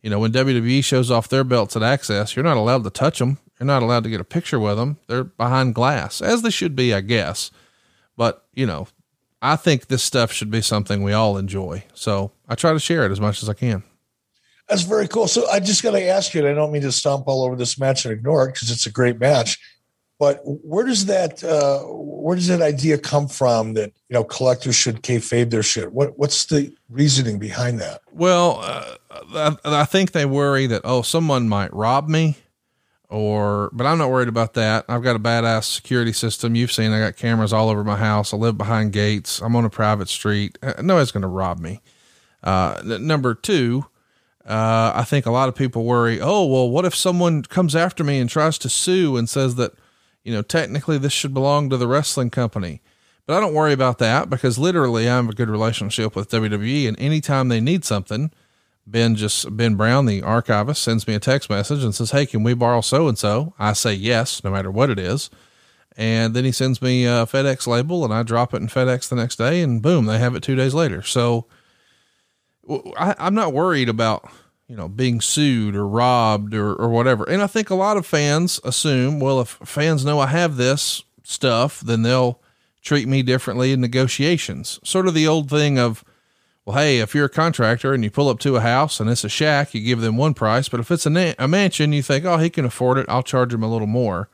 You 0.00 0.08
know, 0.08 0.18
when 0.18 0.32
WWE 0.32 0.82
shows 0.82 1.10
off 1.10 1.28
their 1.28 1.44
belts 1.44 1.76
at 1.76 1.82
Access, 1.82 2.36
you're 2.36 2.42
not 2.42 2.56
allowed 2.56 2.84
to 2.84 2.90
touch 2.90 3.18
them. 3.18 3.36
You're 3.58 3.66
not 3.66 3.82
allowed 3.82 4.04
to 4.04 4.10
get 4.10 4.20
a 4.20 4.24
picture 4.24 4.60
with 4.60 4.76
them. 4.76 4.98
They're 5.06 5.24
behind 5.24 5.74
glass, 5.74 6.20
as 6.20 6.42
they 6.42 6.50
should 6.50 6.76
be, 6.76 6.94
I 6.94 7.00
guess. 7.00 7.50
But, 8.16 8.44
you 8.54 8.66
know, 8.66 8.88
I 9.42 9.56
think 9.56 9.86
this 9.86 10.02
stuff 10.02 10.32
should 10.32 10.50
be 10.50 10.60
something 10.60 11.02
we 11.02 11.12
all 11.12 11.36
enjoy. 11.36 11.84
So 11.94 12.32
I 12.48 12.54
try 12.54 12.72
to 12.72 12.78
share 12.78 13.04
it 13.04 13.12
as 13.12 13.20
much 13.20 13.42
as 13.42 13.48
I 13.48 13.54
can. 13.54 13.82
That's 14.68 14.82
very 14.82 15.08
cool. 15.08 15.28
So 15.28 15.48
I 15.48 15.60
just 15.60 15.82
got 15.82 15.92
to 15.92 16.04
ask 16.04 16.34
you, 16.34 16.40
and 16.40 16.48
I 16.48 16.54
don't 16.54 16.72
mean 16.72 16.82
to 16.82 16.92
stomp 16.92 17.26
all 17.26 17.44
over 17.44 17.56
this 17.56 17.78
match 17.78 18.04
and 18.04 18.12
ignore 18.12 18.44
it 18.44 18.54
because 18.54 18.70
it's 18.70 18.86
a 18.86 18.92
great 18.92 19.18
match. 19.18 19.58
But 20.18 20.40
where 20.44 20.84
does 20.84 21.06
that 21.06 21.44
uh, 21.44 21.78
where 21.86 22.34
does 22.34 22.48
that 22.48 22.60
idea 22.60 22.98
come 22.98 23.28
from 23.28 23.74
that 23.74 23.92
you 24.08 24.14
know 24.14 24.24
collectors 24.24 24.74
should 24.74 25.02
kayfabe 25.02 25.50
their 25.50 25.62
shit? 25.62 25.92
What 25.92 26.18
what's 26.18 26.46
the 26.46 26.74
reasoning 26.88 27.38
behind 27.38 27.80
that? 27.80 28.00
Well, 28.10 28.58
uh, 28.60 29.56
I, 29.64 29.82
I 29.82 29.84
think 29.84 30.10
they 30.10 30.26
worry 30.26 30.66
that 30.66 30.82
oh 30.82 31.02
someone 31.02 31.48
might 31.48 31.72
rob 31.72 32.08
me, 32.08 32.36
or 33.08 33.70
but 33.72 33.86
I'm 33.86 33.98
not 33.98 34.10
worried 34.10 34.28
about 34.28 34.54
that. 34.54 34.84
I've 34.88 35.02
got 35.02 35.16
a 35.16 35.18
badass 35.18 35.64
security 35.64 36.12
system. 36.12 36.54
You've 36.54 36.72
seen 36.72 36.92
I 36.92 36.98
got 36.98 37.16
cameras 37.16 37.52
all 37.52 37.68
over 37.68 37.84
my 37.84 37.96
house. 37.96 38.34
I 38.34 38.36
live 38.36 38.58
behind 38.58 38.92
gates. 38.92 39.40
I'm 39.40 39.56
on 39.56 39.64
a 39.64 39.70
private 39.70 40.08
street. 40.08 40.58
Uh, 40.62 40.74
nobody's 40.82 41.12
going 41.12 41.22
to 41.22 41.28
rob 41.28 41.58
me. 41.58 41.80
Uh, 42.42 42.80
number 42.84 43.34
two, 43.34 43.86
uh, 44.46 44.92
I 44.94 45.04
think 45.04 45.26
a 45.26 45.30
lot 45.30 45.48
of 45.48 45.54
people 45.54 45.84
worry. 45.84 46.20
Oh 46.20 46.46
well, 46.46 46.68
what 46.68 46.84
if 46.84 46.94
someone 46.94 47.42
comes 47.42 47.74
after 47.74 48.04
me 48.04 48.18
and 48.18 48.28
tries 48.28 48.58
to 48.58 48.68
sue 48.68 49.16
and 49.16 49.28
says 49.28 49.54
that 49.56 49.72
you 50.28 50.34
know, 50.34 50.42
technically 50.42 50.98
this 50.98 51.14
should 51.14 51.32
belong 51.32 51.70
to 51.70 51.78
the 51.78 51.88
wrestling 51.88 52.28
company. 52.28 52.82
But 53.24 53.38
I 53.38 53.40
don't 53.40 53.54
worry 53.54 53.72
about 53.72 53.96
that 53.98 54.28
because 54.28 54.58
literally 54.58 55.08
I 55.08 55.16
have 55.16 55.30
a 55.30 55.32
good 55.32 55.48
relationship 55.48 56.14
with 56.14 56.30
WWE 56.30 56.86
and 56.86 57.00
anytime 57.00 57.48
they 57.48 57.62
need 57.62 57.82
something, 57.82 58.30
Ben 58.90 59.16
just 59.16 59.56
Ben 59.56 59.74
Brown, 59.74 60.06
the 60.06 60.22
archivist, 60.22 60.82
sends 60.82 61.06
me 61.06 61.14
a 61.14 61.20
text 61.20 61.50
message 61.50 61.84
and 61.84 61.94
says, 61.94 62.10
Hey, 62.10 62.26
can 62.26 62.42
we 62.42 62.54
borrow 62.54 62.80
so 62.80 63.08
and 63.08 63.18
so? 63.18 63.54
I 63.58 63.72
say 63.72 63.94
yes, 63.94 64.42
no 64.42 64.50
matter 64.50 64.70
what 64.70 64.90
it 64.90 64.98
is. 64.98 65.30
And 65.96 66.34
then 66.34 66.44
he 66.44 66.52
sends 66.52 66.80
me 66.80 67.04
a 67.04 67.26
FedEx 67.26 67.66
label 67.66 68.04
and 68.04 68.14
I 68.14 68.22
drop 68.22 68.54
it 68.54 68.62
in 68.62 68.68
FedEx 68.68 69.08
the 69.08 69.16
next 69.16 69.36
day 69.36 69.62
and 69.62 69.82
boom, 69.82 70.06
they 70.06 70.18
have 70.18 70.34
it 70.34 70.42
two 70.42 70.54
days 70.54 70.74
later. 70.74 71.02
So 71.02 71.46
I, 72.96 73.14
I'm 73.18 73.34
not 73.34 73.52
worried 73.52 73.88
about 73.88 74.30
you 74.68 74.76
know, 74.76 74.86
being 74.86 75.20
sued 75.20 75.74
or 75.74 75.88
robbed 75.88 76.54
or, 76.54 76.74
or 76.74 76.88
whatever. 76.90 77.24
And 77.24 77.42
I 77.42 77.46
think 77.46 77.70
a 77.70 77.74
lot 77.74 77.96
of 77.96 78.06
fans 78.06 78.60
assume, 78.64 79.18
well, 79.18 79.40
if 79.40 79.48
fans 79.64 80.04
know 80.04 80.20
I 80.20 80.26
have 80.26 80.56
this 80.56 81.02
stuff, 81.24 81.80
then 81.80 82.02
they'll 82.02 82.40
treat 82.82 83.08
me 83.08 83.22
differently 83.22 83.72
in 83.72 83.80
negotiations. 83.80 84.78
Sort 84.84 85.08
of 85.08 85.14
the 85.14 85.26
old 85.26 85.48
thing 85.48 85.78
of, 85.78 86.04
well, 86.68 86.76
hey, 86.76 86.98
if 86.98 87.14
you're 87.14 87.24
a 87.24 87.30
contractor 87.30 87.94
and 87.94 88.04
you 88.04 88.10
pull 88.10 88.28
up 88.28 88.40
to 88.40 88.56
a 88.56 88.60
house 88.60 89.00
and 89.00 89.08
it's 89.08 89.24
a 89.24 89.28
shack, 89.30 89.72
you 89.72 89.80
give 89.80 90.02
them 90.02 90.18
one 90.18 90.34
price. 90.34 90.68
But 90.68 90.80
if 90.80 90.90
it's 90.90 91.06
a, 91.06 91.10
na- 91.10 91.32
a 91.38 91.48
mansion, 91.48 91.94
you 91.94 92.02
think, 92.02 92.26
oh, 92.26 92.36
he 92.36 92.50
can 92.50 92.66
afford 92.66 92.98
it. 92.98 93.06
I'll 93.08 93.22
charge 93.22 93.54
him 93.54 93.62
a 93.62 93.72
little 93.72 93.86
more. 93.86 94.28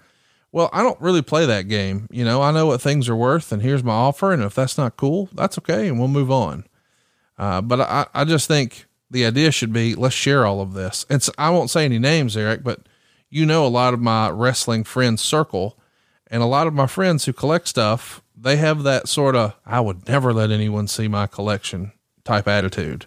Well, 0.50 0.68
I 0.72 0.82
don't 0.82 1.00
really 1.00 1.22
play 1.22 1.46
that 1.46 1.68
game. 1.68 2.08
You 2.10 2.24
know, 2.24 2.42
I 2.42 2.50
know 2.50 2.66
what 2.66 2.82
things 2.82 3.08
are 3.08 3.14
worth 3.14 3.52
and 3.52 3.62
here's 3.62 3.84
my 3.84 3.92
offer. 3.92 4.32
And 4.32 4.42
if 4.42 4.52
that's 4.52 4.76
not 4.76 4.96
cool, 4.96 5.28
that's 5.32 5.58
okay. 5.58 5.86
And 5.86 6.00
we'll 6.00 6.08
move 6.08 6.32
on. 6.32 6.66
Uh, 7.38 7.60
but 7.60 7.80
I, 7.82 8.06
I 8.12 8.24
just 8.24 8.48
think 8.48 8.86
the 9.08 9.24
idea 9.26 9.52
should 9.52 9.72
be 9.72 9.94
let's 9.94 10.16
share 10.16 10.44
all 10.44 10.60
of 10.60 10.72
this. 10.72 11.06
And 11.08 11.24
I 11.38 11.50
won't 11.50 11.70
say 11.70 11.84
any 11.84 12.00
names, 12.00 12.36
Eric, 12.36 12.64
but 12.64 12.80
you 13.30 13.46
know 13.46 13.64
a 13.64 13.68
lot 13.68 13.94
of 13.94 14.00
my 14.00 14.28
wrestling 14.28 14.82
friends 14.82 15.22
circle 15.22 15.78
and 16.26 16.42
a 16.42 16.46
lot 16.46 16.66
of 16.66 16.74
my 16.74 16.88
friends 16.88 17.26
who 17.26 17.32
collect 17.32 17.68
stuff, 17.68 18.24
they 18.36 18.56
have 18.56 18.82
that 18.82 19.06
sort 19.06 19.36
of 19.36 19.54
I 19.64 19.78
would 19.78 20.08
never 20.08 20.32
let 20.32 20.50
anyone 20.50 20.88
see 20.88 21.06
my 21.06 21.28
collection 21.28 21.92
type 22.24 22.48
attitude. 22.48 23.06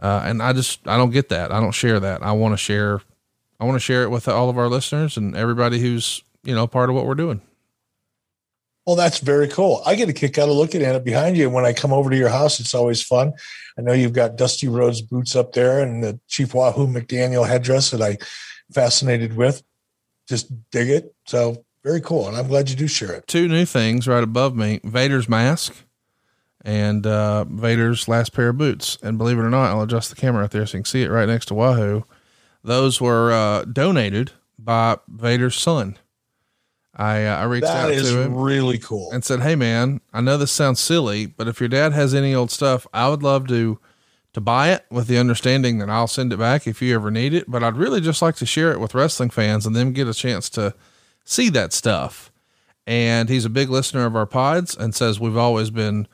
Uh, 0.00 0.22
and 0.24 0.42
I 0.42 0.52
just 0.52 0.86
I 0.86 0.96
don't 0.96 1.10
get 1.10 1.28
that. 1.30 1.52
I 1.52 1.60
don't 1.60 1.72
share 1.72 2.00
that. 2.00 2.22
I 2.22 2.32
want 2.32 2.52
to 2.52 2.56
share 2.56 3.00
I 3.60 3.64
want 3.64 3.76
to 3.76 3.80
share 3.80 4.04
it 4.04 4.10
with 4.10 4.28
all 4.28 4.48
of 4.48 4.58
our 4.58 4.68
listeners 4.68 5.16
and 5.16 5.36
everybody 5.36 5.80
who's, 5.80 6.22
you 6.44 6.54
know, 6.54 6.66
part 6.66 6.90
of 6.90 6.96
what 6.96 7.06
we're 7.06 7.14
doing. 7.14 7.40
Well, 8.86 8.96
that's 8.96 9.18
very 9.18 9.48
cool. 9.48 9.82
I 9.84 9.96
get 9.96 10.08
a 10.08 10.14
kick 10.14 10.38
out 10.38 10.48
of 10.48 10.54
looking 10.54 10.82
at 10.82 10.94
it 10.94 11.04
behind 11.04 11.36
you. 11.36 11.44
And 11.44 11.52
When 11.52 11.66
I 11.66 11.74
come 11.74 11.92
over 11.92 12.08
to 12.08 12.16
your 12.16 12.30
house, 12.30 12.58
it's 12.58 12.74
always 12.74 13.02
fun. 13.02 13.34
I 13.76 13.82
know 13.82 13.92
you've 13.92 14.14
got 14.14 14.36
Dusty 14.36 14.66
Rhodes 14.66 15.02
boots 15.02 15.36
up 15.36 15.52
there 15.52 15.80
and 15.80 16.02
the 16.02 16.18
Chief 16.28 16.54
Wahoo 16.54 16.86
McDaniel 16.86 17.46
headdress 17.46 17.90
that 17.90 18.00
I 18.00 18.16
fascinated 18.72 19.36
with. 19.36 19.62
Just 20.26 20.50
dig 20.70 20.88
it. 20.88 21.14
So 21.26 21.64
very 21.84 22.00
cool. 22.00 22.28
And 22.28 22.36
I'm 22.36 22.48
glad 22.48 22.70
you 22.70 22.76
do 22.76 22.88
share 22.88 23.12
it. 23.12 23.26
Two 23.26 23.48
new 23.48 23.66
things 23.66 24.08
right 24.08 24.24
above 24.24 24.56
me 24.56 24.80
Vader's 24.84 25.28
mask 25.28 25.74
and 26.68 27.06
uh, 27.06 27.44
Vader's 27.44 28.08
last 28.08 28.34
pair 28.34 28.50
of 28.50 28.58
boots. 28.58 28.98
And 29.02 29.16
believe 29.16 29.38
it 29.38 29.42
or 29.42 29.48
not, 29.48 29.70
I'll 29.70 29.80
adjust 29.80 30.10
the 30.10 30.16
camera 30.16 30.42
right 30.42 30.50
there 30.50 30.66
so 30.66 30.76
you 30.76 30.82
can 30.82 30.84
see 30.84 31.02
it 31.02 31.08
right 31.08 31.26
next 31.26 31.46
to 31.46 31.54
Wahoo. 31.54 32.04
Those 32.62 33.00
were 33.00 33.32
uh, 33.32 33.64
donated 33.64 34.32
by 34.58 34.98
Vader's 35.08 35.56
son. 35.56 35.96
I 36.94 37.24
uh, 37.24 37.38
I 37.38 37.44
reached 37.44 37.68
that 37.68 37.86
out 37.86 37.90
is 37.90 38.10
to 38.10 38.20
him 38.20 38.34
really 38.34 38.76
cool 38.76 39.10
and 39.12 39.24
said, 39.24 39.40
"Hey 39.40 39.54
man, 39.54 40.02
I 40.12 40.20
know 40.20 40.36
this 40.36 40.52
sounds 40.52 40.78
silly, 40.78 41.24
but 41.24 41.48
if 41.48 41.58
your 41.58 41.70
dad 41.70 41.94
has 41.94 42.12
any 42.12 42.34
old 42.34 42.50
stuff, 42.50 42.86
I 42.92 43.08
would 43.08 43.22
love 43.22 43.46
to 43.48 43.78
to 44.34 44.40
buy 44.40 44.70
it 44.70 44.84
with 44.90 45.06
the 45.06 45.16
understanding 45.16 45.78
that 45.78 45.88
I'll 45.88 46.06
send 46.06 46.34
it 46.34 46.38
back 46.38 46.66
if 46.66 46.82
you 46.82 46.94
ever 46.94 47.10
need 47.10 47.32
it, 47.32 47.50
but 47.50 47.64
I'd 47.64 47.76
really 47.76 48.02
just 48.02 48.20
like 48.20 48.36
to 48.36 48.46
share 48.46 48.72
it 48.72 48.80
with 48.80 48.94
wrestling 48.94 49.30
fans 49.30 49.64
and 49.64 49.74
them 49.74 49.92
get 49.92 50.06
a 50.06 50.12
chance 50.12 50.50
to 50.50 50.74
see 51.24 51.48
that 51.48 51.72
stuff." 51.72 52.30
And 52.86 53.28
he's 53.28 53.44
a 53.46 53.50
big 53.50 53.70
listener 53.70 54.04
of 54.04 54.16
our 54.16 54.26
pods 54.26 54.76
and 54.76 54.94
says 54.94 55.20
we've 55.20 55.36
always 55.36 55.70
been 55.70 56.08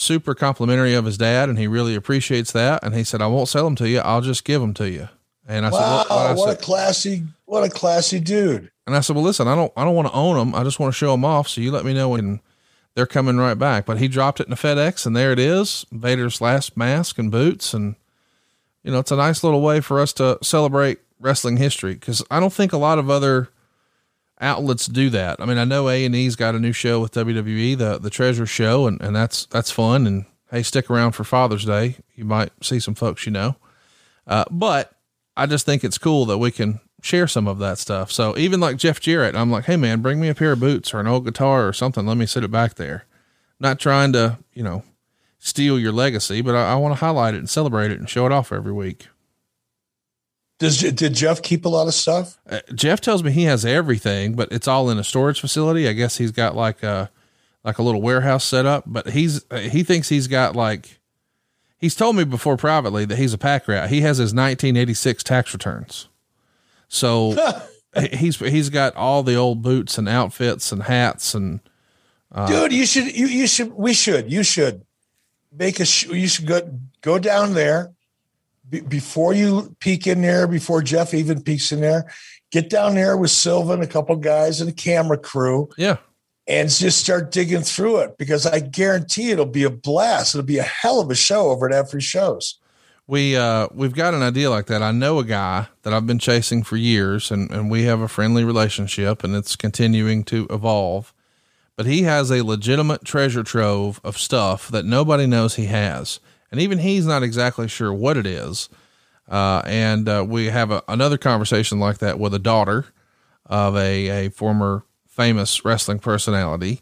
super 0.00 0.34
complimentary 0.34 0.94
of 0.94 1.04
his 1.04 1.18
dad, 1.18 1.48
and 1.48 1.58
he 1.58 1.66
really 1.66 1.94
appreciates 1.94 2.52
that. 2.52 2.82
And 2.82 2.94
he 2.94 3.04
said, 3.04 3.20
"I 3.22 3.26
won't 3.26 3.48
sell 3.48 3.64
them 3.64 3.76
to 3.76 3.88
you. 3.88 4.00
I'll 4.00 4.20
just 4.20 4.44
give 4.44 4.60
them 4.60 4.74
to 4.74 4.88
you." 4.88 5.08
And 5.50 5.66
I 5.66 5.70
wow, 5.70 5.78
said, 5.78 6.14
well, 6.14 6.26
I 6.28 6.32
what 6.34 6.48
said, 6.48 6.58
a 6.58 6.62
classy, 6.62 7.22
what 7.44 7.64
a 7.64 7.68
classy 7.68 8.20
dude. 8.20 8.70
and 8.86 8.94
I 8.94 9.00
said, 9.00 9.16
well, 9.16 9.24
listen, 9.24 9.48
I 9.48 9.56
don't, 9.56 9.72
I 9.76 9.84
don't 9.84 9.96
want 9.96 10.06
to 10.06 10.14
own 10.14 10.36
them. 10.36 10.54
I 10.54 10.62
just 10.62 10.78
want 10.78 10.94
to 10.94 10.96
show 10.96 11.10
them 11.10 11.24
off. 11.24 11.48
So 11.48 11.60
you 11.60 11.72
let 11.72 11.84
me 11.84 11.92
know 11.92 12.10
when 12.10 12.40
they're 12.94 13.04
coming 13.04 13.36
right 13.36 13.58
back. 13.58 13.84
But 13.84 13.98
he 13.98 14.06
dropped 14.06 14.38
it 14.38 14.46
in 14.46 14.50
the 14.50 14.56
FedEx 14.56 15.06
and 15.06 15.16
there 15.16 15.32
it 15.32 15.40
is. 15.40 15.84
Vader's 15.90 16.40
last 16.40 16.76
mask 16.76 17.18
and 17.18 17.32
boots. 17.32 17.74
And, 17.74 17.96
you 18.84 18.92
know, 18.92 19.00
it's 19.00 19.10
a 19.10 19.16
nice 19.16 19.42
little 19.42 19.60
way 19.60 19.80
for 19.80 19.98
us 19.98 20.12
to 20.14 20.38
celebrate 20.40 21.00
wrestling 21.18 21.56
history. 21.56 21.96
Cause 21.96 22.22
I 22.30 22.38
don't 22.38 22.52
think 22.52 22.72
a 22.72 22.78
lot 22.78 23.00
of 23.00 23.10
other 23.10 23.48
outlets 24.40 24.86
do 24.86 25.10
that. 25.10 25.40
I 25.40 25.44
mean, 25.44 25.58
I 25.58 25.64
know 25.64 25.88
A 25.88 26.04
and 26.04 26.14
E's 26.14 26.36
got 26.36 26.54
a 26.54 26.58
new 26.58 26.72
show 26.72 27.00
with 27.00 27.12
WWE, 27.12 27.76
the, 27.76 27.98
the 27.98 28.10
treasure 28.10 28.46
show. 28.46 28.86
And, 28.86 29.00
and 29.00 29.14
that's, 29.14 29.46
that's 29.46 29.70
fun. 29.70 30.06
And 30.06 30.26
Hey, 30.50 30.64
stick 30.64 30.90
around 30.90 31.12
for 31.12 31.22
Father's 31.22 31.64
Day. 31.64 31.96
You 32.16 32.24
might 32.24 32.50
see 32.60 32.80
some 32.80 32.96
folks, 32.96 33.24
you 33.24 33.30
know, 33.30 33.54
uh, 34.26 34.44
but 34.50 34.92
I 35.36 35.46
just 35.46 35.64
think 35.64 35.84
it's 35.84 35.96
cool 35.96 36.24
that 36.26 36.38
we 36.38 36.50
can 36.50 36.80
share 37.02 37.28
some 37.28 37.46
of 37.46 37.60
that 37.60 37.78
stuff. 37.78 38.10
So 38.10 38.36
even 38.36 38.58
like 38.58 38.76
Jeff 38.76 38.98
Jarrett, 38.98 39.36
I'm 39.36 39.50
like, 39.50 39.66
Hey 39.66 39.76
man, 39.76 40.02
bring 40.02 40.20
me 40.20 40.28
a 40.28 40.34
pair 40.34 40.52
of 40.52 40.60
boots 40.60 40.92
or 40.92 40.98
an 40.98 41.06
old 41.06 41.24
guitar 41.24 41.68
or 41.68 41.72
something. 41.72 42.04
Let 42.04 42.16
me 42.16 42.26
sit 42.26 42.42
it 42.42 42.50
back 42.50 42.74
there. 42.74 43.04
Not 43.60 43.78
trying 43.78 44.12
to, 44.14 44.38
you 44.52 44.64
know, 44.64 44.82
steal 45.38 45.78
your 45.78 45.92
legacy, 45.92 46.40
but 46.42 46.56
I, 46.56 46.72
I 46.72 46.74
want 46.74 46.96
to 46.96 47.00
highlight 47.00 47.34
it 47.34 47.38
and 47.38 47.48
celebrate 47.48 47.92
it 47.92 48.00
and 48.00 48.10
show 48.10 48.26
it 48.26 48.32
off 48.32 48.50
every 48.50 48.72
week. 48.72 49.06
Does 50.60 50.78
did 50.78 51.14
Jeff 51.14 51.40
keep 51.40 51.64
a 51.64 51.70
lot 51.70 51.88
of 51.88 51.94
stuff? 51.94 52.38
Uh, 52.48 52.60
Jeff 52.74 53.00
tells 53.00 53.24
me 53.24 53.32
he 53.32 53.44
has 53.44 53.64
everything, 53.64 54.34
but 54.34 54.52
it's 54.52 54.68
all 54.68 54.90
in 54.90 54.98
a 54.98 55.04
storage 55.04 55.40
facility. 55.40 55.88
I 55.88 55.94
guess 55.94 56.18
he's 56.18 56.32
got 56.32 56.54
like 56.54 56.82
a, 56.82 57.10
like 57.64 57.78
a 57.78 57.82
little 57.82 58.02
warehouse 58.02 58.44
set 58.44 58.66
up, 58.66 58.84
but 58.86 59.08
he's, 59.08 59.42
he 59.50 59.82
thinks 59.82 60.10
he's 60.10 60.28
got 60.28 60.54
like, 60.54 61.00
he's 61.78 61.94
told 61.94 62.14
me 62.14 62.24
before 62.24 62.58
privately 62.58 63.06
that 63.06 63.16
he's 63.16 63.32
a 63.32 63.38
pack 63.38 63.68
rat. 63.68 63.88
He 63.88 64.02
has 64.02 64.18
his 64.18 64.34
1986 64.34 65.24
tax 65.24 65.54
returns. 65.54 66.08
So 66.88 67.34
he's, 68.12 68.36
he's 68.36 68.68
got 68.68 68.94
all 68.96 69.22
the 69.22 69.36
old 69.36 69.62
boots 69.62 69.96
and 69.96 70.10
outfits 70.10 70.72
and 70.72 70.82
hats 70.82 71.34
and, 71.34 71.60
uh, 72.32 72.46
Dude, 72.46 72.72
you 72.72 72.84
should, 72.84 73.16
you, 73.16 73.26
you 73.26 73.46
should, 73.46 73.72
we 73.72 73.94
should, 73.94 74.30
you 74.30 74.42
should 74.42 74.84
make 75.50 75.80
a, 75.80 75.86
sh- 75.86 76.06
you 76.06 76.28
should 76.28 76.46
go, 76.46 76.78
go 77.00 77.18
down 77.18 77.54
there 77.54 77.92
be, 78.70 78.80
before 78.80 79.34
you 79.34 79.74
peek 79.80 80.06
in 80.06 80.22
there, 80.22 80.46
before 80.46 80.82
Jeff 80.82 81.12
even 81.12 81.42
peeks 81.42 81.72
in 81.72 81.80
there, 81.80 82.10
get 82.50 82.70
down 82.70 82.94
there 82.94 83.16
with 83.16 83.30
Sylvan, 83.30 83.82
a 83.82 83.86
couple 83.86 84.16
guys 84.16 84.60
and 84.60 84.70
a 84.70 84.72
camera 84.72 85.18
crew. 85.18 85.68
Yeah. 85.76 85.98
And 86.46 86.68
just 86.68 86.98
start 86.98 87.30
digging 87.30 87.62
through 87.62 87.98
it 87.98 88.18
because 88.18 88.44
I 88.46 88.60
guarantee 88.60 89.30
it'll 89.30 89.46
be 89.46 89.62
a 89.64 89.70
blast. 89.70 90.34
It'll 90.34 90.44
be 90.44 90.58
a 90.58 90.64
hell 90.64 91.00
of 91.00 91.10
a 91.10 91.14
show 91.14 91.50
over 91.50 91.70
at 91.70 91.86
AdFreeShows. 91.86 92.54
we 93.06 93.36
uh 93.36 93.68
we've 93.72 93.94
got 93.94 94.14
an 94.14 94.22
idea 94.22 94.50
like 94.50 94.66
that. 94.66 94.82
I 94.82 94.92
know 94.92 95.18
a 95.18 95.24
guy 95.24 95.66
that 95.82 95.92
I've 95.92 96.06
been 96.06 96.18
chasing 96.18 96.62
for 96.62 96.76
years 96.76 97.30
and, 97.30 97.50
and 97.50 97.70
we 97.70 97.82
have 97.84 98.00
a 98.00 98.08
friendly 98.08 98.44
relationship 98.44 99.22
and 99.22 99.36
it's 99.36 99.54
continuing 99.54 100.24
to 100.24 100.46
evolve. 100.50 101.12
But 101.76 101.86
he 101.86 102.02
has 102.02 102.30
a 102.30 102.44
legitimate 102.44 103.04
treasure 103.04 103.42
trove 103.42 104.00
of 104.04 104.18
stuff 104.18 104.68
that 104.68 104.84
nobody 104.84 105.26
knows 105.26 105.54
he 105.54 105.66
has. 105.66 106.20
And 106.50 106.60
even 106.60 106.78
he's 106.78 107.06
not 107.06 107.22
exactly 107.22 107.68
sure 107.68 107.92
what 107.92 108.16
it 108.16 108.26
is. 108.26 108.68
Uh, 109.28 109.62
and 109.64 110.08
uh, 110.08 110.24
we 110.28 110.46
have 110.46 110.70
a, 110.70 110.82
another 110.88 111.16
conversation 111.16 111.78
like 111.78 111.98
that 111.98 112.18
with 112.18 112.34
a 112.34 112.38
daughter 112.38 112.86
of 113.46 113.76
a, 113.76 114.26
a 114.26 114.30
former 114.30 114.84
famous 115.06 115.64
wrestling 115.64 116.00
personality 116.00 116.80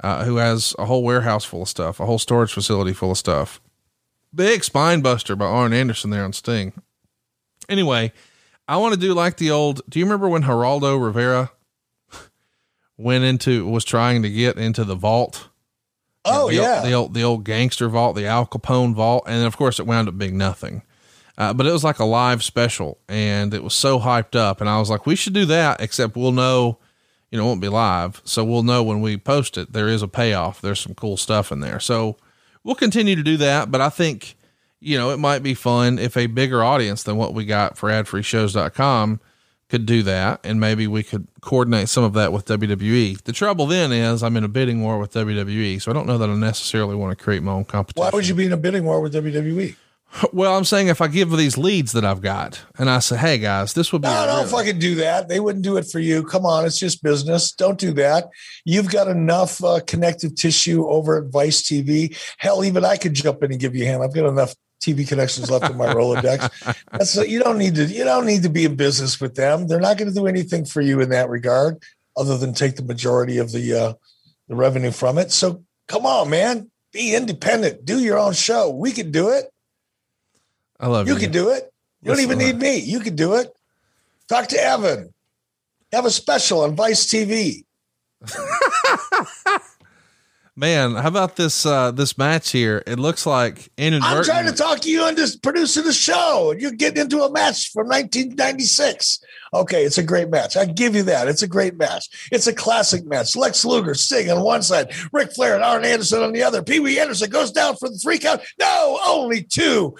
uh, 0.00 0.24
who 0.24 0.36
has 0.36 0.74
a 0.78 0.84
whole 0.84 1.02
warehouse 1.02 1.44
full 1.44 1.62
of 1.62 1.68
stuff, 1.68 1.98
a 1.98 2.06
whole 2.06 2.18
storage 2.18 2.52
facility 2.52 2.92
full 2.92 3.10
of 3.10 3.18
stuff. 3.18 3.60
Big 4.34 4.62
spine 4.62 5.00
buster 5.00 5.34
by 5.34 5.46
Arn 5.46 5.72
Anderson 5.72 6.10
there 6.10 6.24
on 6.24 6.32
Sting. 6.32 6.72
Anyway, 7.68 8.12
I 8.68 8.76
want 8.76 8.94
to 8.94 9.00
do 9.00 9.14
like 9.14 9.38
the 9.38 9.50
old. 9.50 9.80
Do 9.88 9.98
you 9.98 10.04
remember 10.04 10.28
when 10.28 10.42
Geraldo 10.42 11.02
Rivera 11.02 11.50
went 12.96 13.24
into 13.24 13.66
was 13.66 13.84
trying 13.84 14.22
to 14.22 14.30
get 14.30 14.58
into 14.58 14.84
the 14.84 14.94
vault? 14.94 15.47
Oh 16.24 16.48
the, 16.48 16.56
yeah, 16.56 16.76
old, 16.76 16.84
the 16.84 16.92
old 16.92 17.14
the 17.14 17.22
old 17.22 17.44
gangster 17.44 17.88
vault, 17.88 18.16
the 18.16 18.26
Al 18.26 18.46
Capone 18.46 18.94
vault, 18.94 19.24
and 19.26 19.46
of 19.46 19.56
course 19.56 19.78
it 19.78 19.86
wound 19.86 20.08
up 20.08 20.18
being 20.18 20.36
nothing. 20.36 20.82
Uh, 21.36 21.54
but 21.54 21.66
it 21.66 21.72
was 21.72 21.84
like 21.84 22.00
a 22.00 22.04
live 22.04 22.42
special, 22.42 22.98
and 23.08 23.54
it 23.54 23.62
was 23.62 23.74
so 23.74 24.00
hyped 24.00 24.34
up, 24.34 24.60
and 24.60 24.68
I 24.68 24.78
was 24.78 24.90
like, 24.90 25.06
we 25.06 25.14
should 25.14 25.34
do 25.34 25.44
that. 25.46 25.80
Except 25.80 26.16
we'll 26.16 26.32
know, 26.32 26.78
you 27.30 27.38
know, 27.38 27.44
it 27.44 27.46
won't 27.46 27.60
be 27.60 27.68
live, 27.68 28.20
so 28.24 28.44
we'll 28.44 28.64
know 28.64 28.82
when 28.82 29.00
we 29.00 29.16
post 29.16 29.56
it. 29.56 29.72
There 29.72 29.88
is 29.88 30.02
a 30.02 30.08
payoff. 30.08 30.60
There's 30.60 30.80
some 30.80 30.94
cool 30.94 31.16
stuff 31.16 31.52
in 31.52 31.60
there, 31.60 31.80
so 31.80 32.16
we'll 32.64 32.74
continue 32.74 33.14
to 33.14 33.22
do 33.22 33.36
that. 33.36 33.70
But 33.70 33.80
I 33.80 33.88
think, 33.88 34.36
you 34.80 34.98
know, 34.98 35.10
it 35.10 35.18
might 35.18 35.42
be 35.42 35.54
fun 35.54 35.98
if 35.98 36.16
a 36.16 36.26
bigger 36.26 36.62
audience 36.62 37.04
than 37.04 37.16
what 37.16 37.34
we 37.34 37.44
got 37.44 37.78
for 37.78 37.88
adfreeshows.com 37.88 39.20
could 39.68 39.86
do 39.86 40.02
that. 40.04 40.40
And 40.44 40.60
maybe 40.60 40.86
we 40.86 41.02
could 41.02 41.28
coordinate 41.40 41.88
some 41.88 42.04
of 42.04 42.14
that 42.14 42.32
with 42.32 42.46
WWE. 42.46 43.22
The 43.22 43.32
trouble 43.32 43.66
then 43.66 43.92
is 43.92 44.22
I'm 44.22 44.36
in 44.36 44.44
a 44.44 44.48
bidding 44.48 44.82
war 44.82 44.98
with 44.98 45.12
WWE. 45.12 45.80
So 45.80 45.90
I 45.90 45.94
don't 45.94 46.06
know 46.06 46.18
that 46.18 46.28
I 46.28 46.34
necessarily 46.34 46.96
want 46.96 47.16
to 47.16 47.22
create 47.22 47.42
my 47.42 47.52
own 47.52 47.64
competition. 47.64 48.02
Why 48.02 48.10
would 48.12 48.26
you 48.26 48.34
be 48.34 48.46
in 48.46 48.52
a 48.52 48.56
bidding 48.56 48.84
war 48.84 49.00
with? 49.00 49.14
WWE? 49.14 49.76
Well, 50.32 50.56
I'm 50.56 50.64
saying 50.64 50.88
if 50.88 51.02
I 51.02 51.08
give 51.08 51.30
these 51.30 51.58
leads 51.58 51.92
that 51.92 52.04
I've 52.04 52.22
got 52.22 52.62
and 52.78 52.88
I 52.88 52.98
say, 52.98 53.18
Hey 53.18 53.36
guys, 53.36 53.74
this 53.74 53.92
would 53.92 54.02
be, 54.02 54.08
No, 54.08 54.26
don't 54.26 54.48
fucking 54.48 54.78
do 54.78 54.94
that. 54.96 55.28
They 55.28 55.38
wouldn't 55.38 55.64
do 55.64 55.76
it 55.76 55.84
for 55.84 55.98
you. 55.98 56.24
Come 56.24 56.46
on, 56.46 56.64
it's 56.64 56.78
just 56.78 57.02
business. 57.02 57.52
Don't 57.52 57.78
do 57.78 57.92
that. 57.92 58.28
You've 58.64 58.90
got 58.90 59.08
enough 59.08 59.62
uh, 59.62 59.80
connective 59.86 60.34
tissue 60.34 60.86
over 60.88 61.18
at 61.18 61.30
Vice 61.30 61.62
TV. 61.62 62.16
Hell, 62.38 62.64
even 62.64 62.86
I 62.86 62.96
could 62.96 63.12
jump 63.12 63.42
in 63.42 63.52
and 63.52 63.60
give 63.60 63.76
you 63.76 63.84
a 63.84 63.86
hand. 63.86 64.02
I've 64.02 64.14
got 64.14 64.26
enough 64.26 64.54
TV 64.80 65.06
connections 65.06 65.50
left 65.50 65.70
in 65.70 65.76
my 65.76 65.86
Rolodex. 65.86 66.74
That's 66.92 67.16
you 67.16 67.42
don't 67.42 67.58
need 67.58 67.74
to. 67.76 67.84
You 67.84 68.04
don't 68.04 68.26
need 68.26 68.42
to 68.44 68.48
be 68.48 68.64
in 68.64 68.76
business 68.76 69.20
with 69.20 69.34
them. 69.34 69.66
They're 69.66 69.80
not 69.80 69.98
going 69.98 70.08
to 70.08 70.14
do 70.14 70.26
anything 70.26 70.64
for 70.64 70.80
you 70.80 71.00
in 71.00 71.10
that 71.10 71.28
regard, 71.28 71.82
other 72.16 72.38
than 72.38 72.54
take 72.54 72.76
the 72.76 72.84
majority 72.84 73.38
of 73.38 73.52
the 73.52 73.74
uh, 73.74 73.92
the 74.48 74.54
revenue 74.54 74.90
from 74.90 75.18
it. 75.18 75.32
So 75.32 75.64
come 75.88 76.06
on, 76.06 76.30
man, 76.30 76.70
be 76.92 77.14
independent. 77.14 77.84
Do 77.84 77.98
your 77.98 78.18
own 78.18 78.34
show. 78.34 78.70
We 78.70 78.92
can 78.92 79.10
do 79.10 79.30
it. 79.30 79.46
I 80.80 80.86
love 80.86 81.08
You 81.08 81.14
you. 81.14 81.20
can 81.20 81.32
do 81.32 81.48
it. 81.50 81.72
You 82.02 82.12
don't 82.12 82.20
even 82.20 82.38
need 82.38 82.58
me. 82.58 82.78
You 82.78 83.00
can 83.00 83.16
do 83.16 83.34
it. 83.34 83.50
Talk 84.28 84.46
to 84.48 84.62
Evan. 84.62 85.12
Have 85.92 86.04
a 86.04 86.10
special 86.10 86.60
on 86.62 86.76
Vice 86.76 87.06
TV. 87.06 87.64
Man, 90.58 90.96
how 90.96 91.06
about 91.06 91.36
this, 91.36 91.64
uh, 91.64 91.92
this 91.92 92.18
match 92.18 92.50
here? 92.50 92.82
It 92.84 92.98
looks 92.98 93.26
like 93.26 93.70
I'm 94.02 94.24
trying 94.24 94.46
to 94.46 94.52
talk 94.52 94.80
to 94.80 94.90
you 94.90 95.06
into 95.06 95.38
producing 95.40 95.84
the 95.84 95.92
show, 95.92 96.50
and 96.50 96.60
you're 96.60 96.72
getting 96.72 97.00
into 97.00 97.22
a 97.22 97.30
match 97.30 97.70
from 97.70 97.86
1996. 97.86 99.20
Okay, 99.54 99.84
it's 99.84 99.98
a 99.98 100.02
great 100.02 100.30
match. 100.30 100.56
I 100.56 100.64
give 100.64 100.96
you 100.96 101.04
that. 101.04 101.28
It's 101.28 101.42
a 101.42 101.46
great 101.46 101.76
match. 101.76 102.08
It's 102.32 102.48
a 102.48 102.52
classic 102.52 103.06
match. 103.06 103.36
Lex 103.36 103.64
Luger 103.64 103.94
Sting 103.94 104.32
on 104.32 104.42
one 104.42 104.62
side, 104.62 104.92
Ric 105.12 105.32
Flair 105.32 105.54
and 105.54 105.62
Arn 105.62 105.84
Anderson 105.84 106.24
on 106.24 106.32
the 106.32 106.42
other. 106.42 106.60
Pee 106.60 106.80
Wee 106.80 106.98
Anderson 106.98 107.30
goes 107.30 107.52
down 107.52 107.76
for 107.76 107.88
the 107.88 107.96
three 107.96 108.18
count. 108.18 108.40
No, 108.58 108.98
only 109.06 109.44
two. 109.44 109.94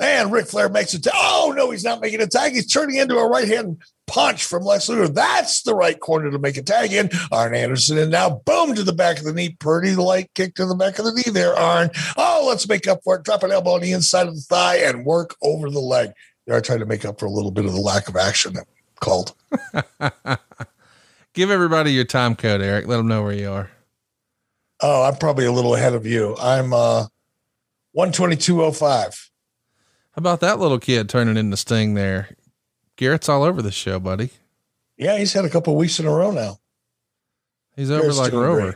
And 0.00 0.32
Ric 0.32 0.46
Flair 0.46 0.68
makes 0.68 0.92
a 0.94 1.00
tag. 1.00 1.12
oh 1.16 1.54
no, 1.56 1.70
he's 1.70 1.84
not 1.84 2.00
making 2.00 2.20
a 2.20 2.26
tag. 2.26 2.52
He's 2.52 2.66
turning 2.66 2.96
into 2.96 3.16
a 3.16 3.28
right 3.28 3.46
hand 3.46 3.80
punch 4.06 4.44
from 4.44 4.64
Lex 4.64 4.88
Luger. 4.88 5.08
That's 5.08 5.62
the 5.62 5.74
right 5.74 5.98
corner 5.98 6.30
to 6.30 6.38
make 6.38 6.56
a 6.56 6.62
tag 6.62 6.92
in. 6.92 7.10
Arn 7.30 7.54
Anderson, 7.54 7.98
and 7.98 8.10
now 8.10 8.42
boom 8.44 8.74
to 8.74 8.82
the 8.82 8.92
back 8.92 9.18
of 9.18 9.24
the 9.24 9.32
knee. 9.32 9.50
Pretty 9.50 9.94
light 9.94 10.30
kick 10.34 10.56
to 10.56 10.66
the 10.66 10.74
back 10.74 10.98
of 10.98 11.04
the 11.04 11.12
knee 11.12 11.30
there, 11.30 11.54
Arn. 11.54 11.90
Oh, 12.16 12.44
let's 12.48 12.68
make 12.68 12.88
up 12.88 13.00
for 13.04 13.16
it. 13.16 13.22
Drop 13.24 13.44
an 13.44 13.52
elbow 13.52 13.74
on 13.74 13.82
the 13.82 13.92
inside 13.92 14.26
of 14.26 14.34
the 14.34 14.40
thigh 14.40 14.78
and 14.78 15.06
work 15.06 15.36
over 15.42 15.70
the 15.70 15.80
leg. 15.80 16.10
They 16.46 16.52
are 16.54 16.60
trying 16.60 16.80
to 16.80 16.86
make 16.86 17.04
up 17.04 17.20
for 17.20 17.26
a 17.26 17.30
little 17.30 17.52
bit 17.52 17.64
of 17.64 17.72
the 17.72 17.80
lack 17.80 18.08
of 18.08 18.16
action 18.16 18.54
that 18.54 18.66
called. 19.00 19.34
Give 21.34 21.50
everybody 21.50 21.92
your 21.92 22.04
time 22.04 22.36
code, 22.36 22.62
Eric. 22.62 22.86
Let 22.86 22.96
them 22.96 23.08
know 23.08 23.22
where 23.22 23.32
you 23.32 23.50
are. 23.50 23.70
Oh, 24.80 25.04
I'm 25.04 25.16
probably 25.16 25.46
a 25.46 25.52
little 25.52 25.74
ahead 25.74 25.94
of 25.94 26.04
you. 26.04 26.36
I'm 26.38 26.72
uh 26.72 27.06
122.05. 27.96 29.30
How 30.14 30.20
about 30.20 30.40
that 30.40 30.60
little 30.60 30.78
kid 30.78 31.08
turning 31.08 31.36
into 31.36 31.56
Sting 31.56 31.94
there? 31.94 32.36
Garrett's 32.96 33.28
all 33.28 33.42
over 33.42 33.60
the 33.60 33.72
show, 33.72 33.98
buddy. 33.98 34.30
Yeah, 34.96 35.18
he's 35.18 35.32
had 35.32 35.44
a 35.44 35.50
couple 35.50 35.72
of 35.72 35.78
weeks 35.78 35.98
in 35.98 36.06
a 36.06 36.10
row 36.10 36.30
now. 36.30 36.58
He's 37.74 37.90
over 37.90 38.02
Garrett's 38.02 38.18
like 38.18 38.32
Rover. 38.32 38.60
great. 38.60 38.74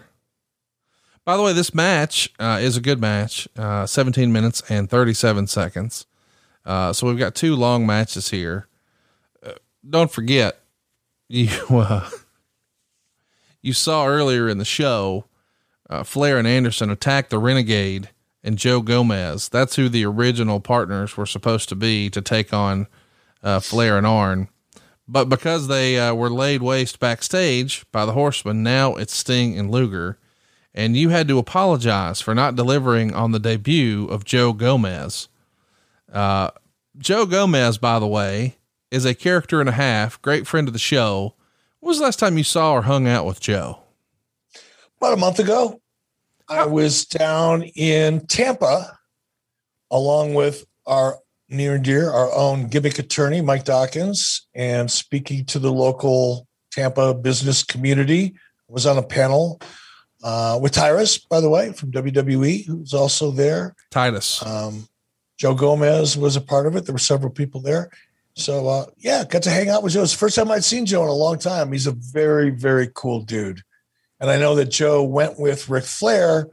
By 1.25 1.37
the 1.37 1.45
way, 1.45 1.53
this 1.53 1.73
match 1.73 2.33
uh, 2.41 2.59
is 2.61 2.77
a 2.77 2.81
good 2.81 3.01
match. 3.01 3.47
Uh, 3.57 3.87
17 3.87 4.33
minutes 4.33 4.63
and 4.69 4.91
37 4.91 5.47
seconds. 5.47 6.07
Uh, 6.65 6.93
so 6.93 7.07
we've 7.07 7.19
got 7.19 7.37
two 7.37 7.55
long 7.55 7.87
matches 7.87 8.31
here. 8.31 8.67
Uh, 9.47 9.53
don't 9.89 10.11
forget, 10.11 10.59
you 11.29 11.51
uh, 11.71 12.11
you 13.63 13.73
saw 13.73 14.07
earlier 14.07 14.49
in 14.49 14.59
the 14.59 14.65
show, 14.65 15.27
uh, 15.89 16.03
Flair 16.03 16.37
and 16.37 16.49
Anderson 16.49 16.91
attacked 16.91 17.31
the 17.31 17.39
Renegade 17.39 18.09
and 18.45 18.57
Joe 18.59 18.81
Gomez. 18.83 19.49
That's 19.49 19.77
who 19.77 19.89
the 19.89 20.05
original 20.05 20.61
partners 20.61 21.17
were 21.17 21.27
supposed 21.27 21.69
to 21.71 21.75
be 21.75 22.09
to 22.11 22.21
take 22.23 22.53
on 22.53 22.87
uh, 23.43 23.61
Flair 23.61 23.99
and 23.99 24.07
Arn. 24.07 24.49
But 25.07 25.29
because 25.29 25.69
they 25.69 25.99
uh, 25.99 26.15
were 26.15 26.31
laid 26.31 26.63
waste 26.63 27.01
backstage 27.01 27.85
by 27.93 28.05
the 28.05 28.13
Horsemen, 28.13 28.63
now 28.63 28.95
it's 28.95 29.15
Sting 29.15 29.59
and 29.59 29.71
Luger. 29.71 30.19
and 30.75 30.97
you 30.97 31.09
had 31.09 31.27
to 31.29 31.39
apologize 31.39 32.21
for 32.21 32.35
not 32.35 32.55
delivering 32.55 33.13
on 33.13 33.33
the 33.33 33.41
debut 33.41 34.07
of 34.07 34.25
Joe 34.25 34.53
Gomez. 34.53 35.29
Uh, 36.13 36.51
Joe 36.97 37.27
Gomez, 37.27 37.79
by 37.79 37.99
the 37.99 38.07
way, 38.07 38.59
is 38.91 39.05
a 39.05 39.15
character 39.15 39.61
and 39.61 39.69
a 39.69 39.73
half, 39.73 40.21
great 40.23 40.47
friend 40.47 40.69
of 40.69 40.73
the 40.73 40.79
show. 40.79 41.35
When 41.81 41.89
was 41.89 41.99
the 41.99 42.05
last 42.05 42.19
time 42.19 42.39
you 42.39 42.45
saw 42.45 42.75
or 42.75 42.83
hung 42.83 43.09
out 43.09 43.27
with 43.27 43.41
Joe? 43.41 43.81
About 44.99 45.15
a 45.15 45.17
month 45.17 45.39
ago, 45.39 45.81
I 46.49 46.67
was 46.67 47.05
down 47.05 47.63
in 47.63 48.27
Tampa 48.27 48.99
along 49.91 50.35
with 50.35 50.65
our 50.87 51.19
near 51.49 51.75
and 51.75 51.85
dear, 51.85 52.11
our 52.11 52.33
own 52.33 52.69
gimmick 52.69 52.99
attorney, 52.99 53.41
Mike 53.41 53.65
Dawkins, 53.65 54.47
and 54.55 54.91
speaking 54.91 55.45
to 55.47 55.59
the 55.59 55.73
local 55.73 56.47
Tampa 56.71 57.15
business 57.15 57.63
community. 57.63 58.35
I 58.69 58.73
was 58.73 58.87
on 58.87 58.99
a 58.99 59.03
panel 59.03 59.61
uh, 60.23 60.59
with 60.61 60.73
Tyrus, 60.73 61.19
by 61.19 61.41
the 61.41 61.49
way, 61.49 61.73
from 61.73 61.93
WWE, 61.93 62.67
who's 62.67 62.95
also 62.95 63.31
there. 63.31 63.75
Titus. 63.91 64.45
Um, 64.45 64.89
Joe 65.39 65.55
Gomez 65.55 66.17
was 66.17 66.37
a 66.37 66.41
part 66.41 66.67
of 66.67 66.77
it. 66.77 66.85
There 66.85 66.93
were 66.93 66.99
several 66.99 67.31
people 67.31 67.61
there. 67.61 67.91
So, 68.35 68.69
uh, 68.69 68.87
yeah, 68.99 69.25
got 69.25 69.43
to 69.43 69.51
hang 69.51 69.69
out 69.69 69.83
with 69.83 69.95
Joe. 69.95 70.03
It's 70.03 70.13
the 70.13 70.19
first 70.19 70.37
time 70.37 70.51
I'd 70.51 70.65
seen 70.65 70.87
Joe 70.87 71.03
in 71.03 71.09
a 71.09 71.13
long 71.13 71.39
time. 71.39 71.73
He's 71.73 71.87
a 71.87 71.93
very, 71.93 72.51
very 72.51 72.89
cool 72.95 73.21
dude. 73.23 73.63
And 74.21 74.31
I 74.31 74.39
know 74.39 74.55
that 74.57 74.67
Joe 74.67 75.03
went 75.03 75.39
with 75.39 75.69
Ric 75.69 75.85
Flair 75.85 76.49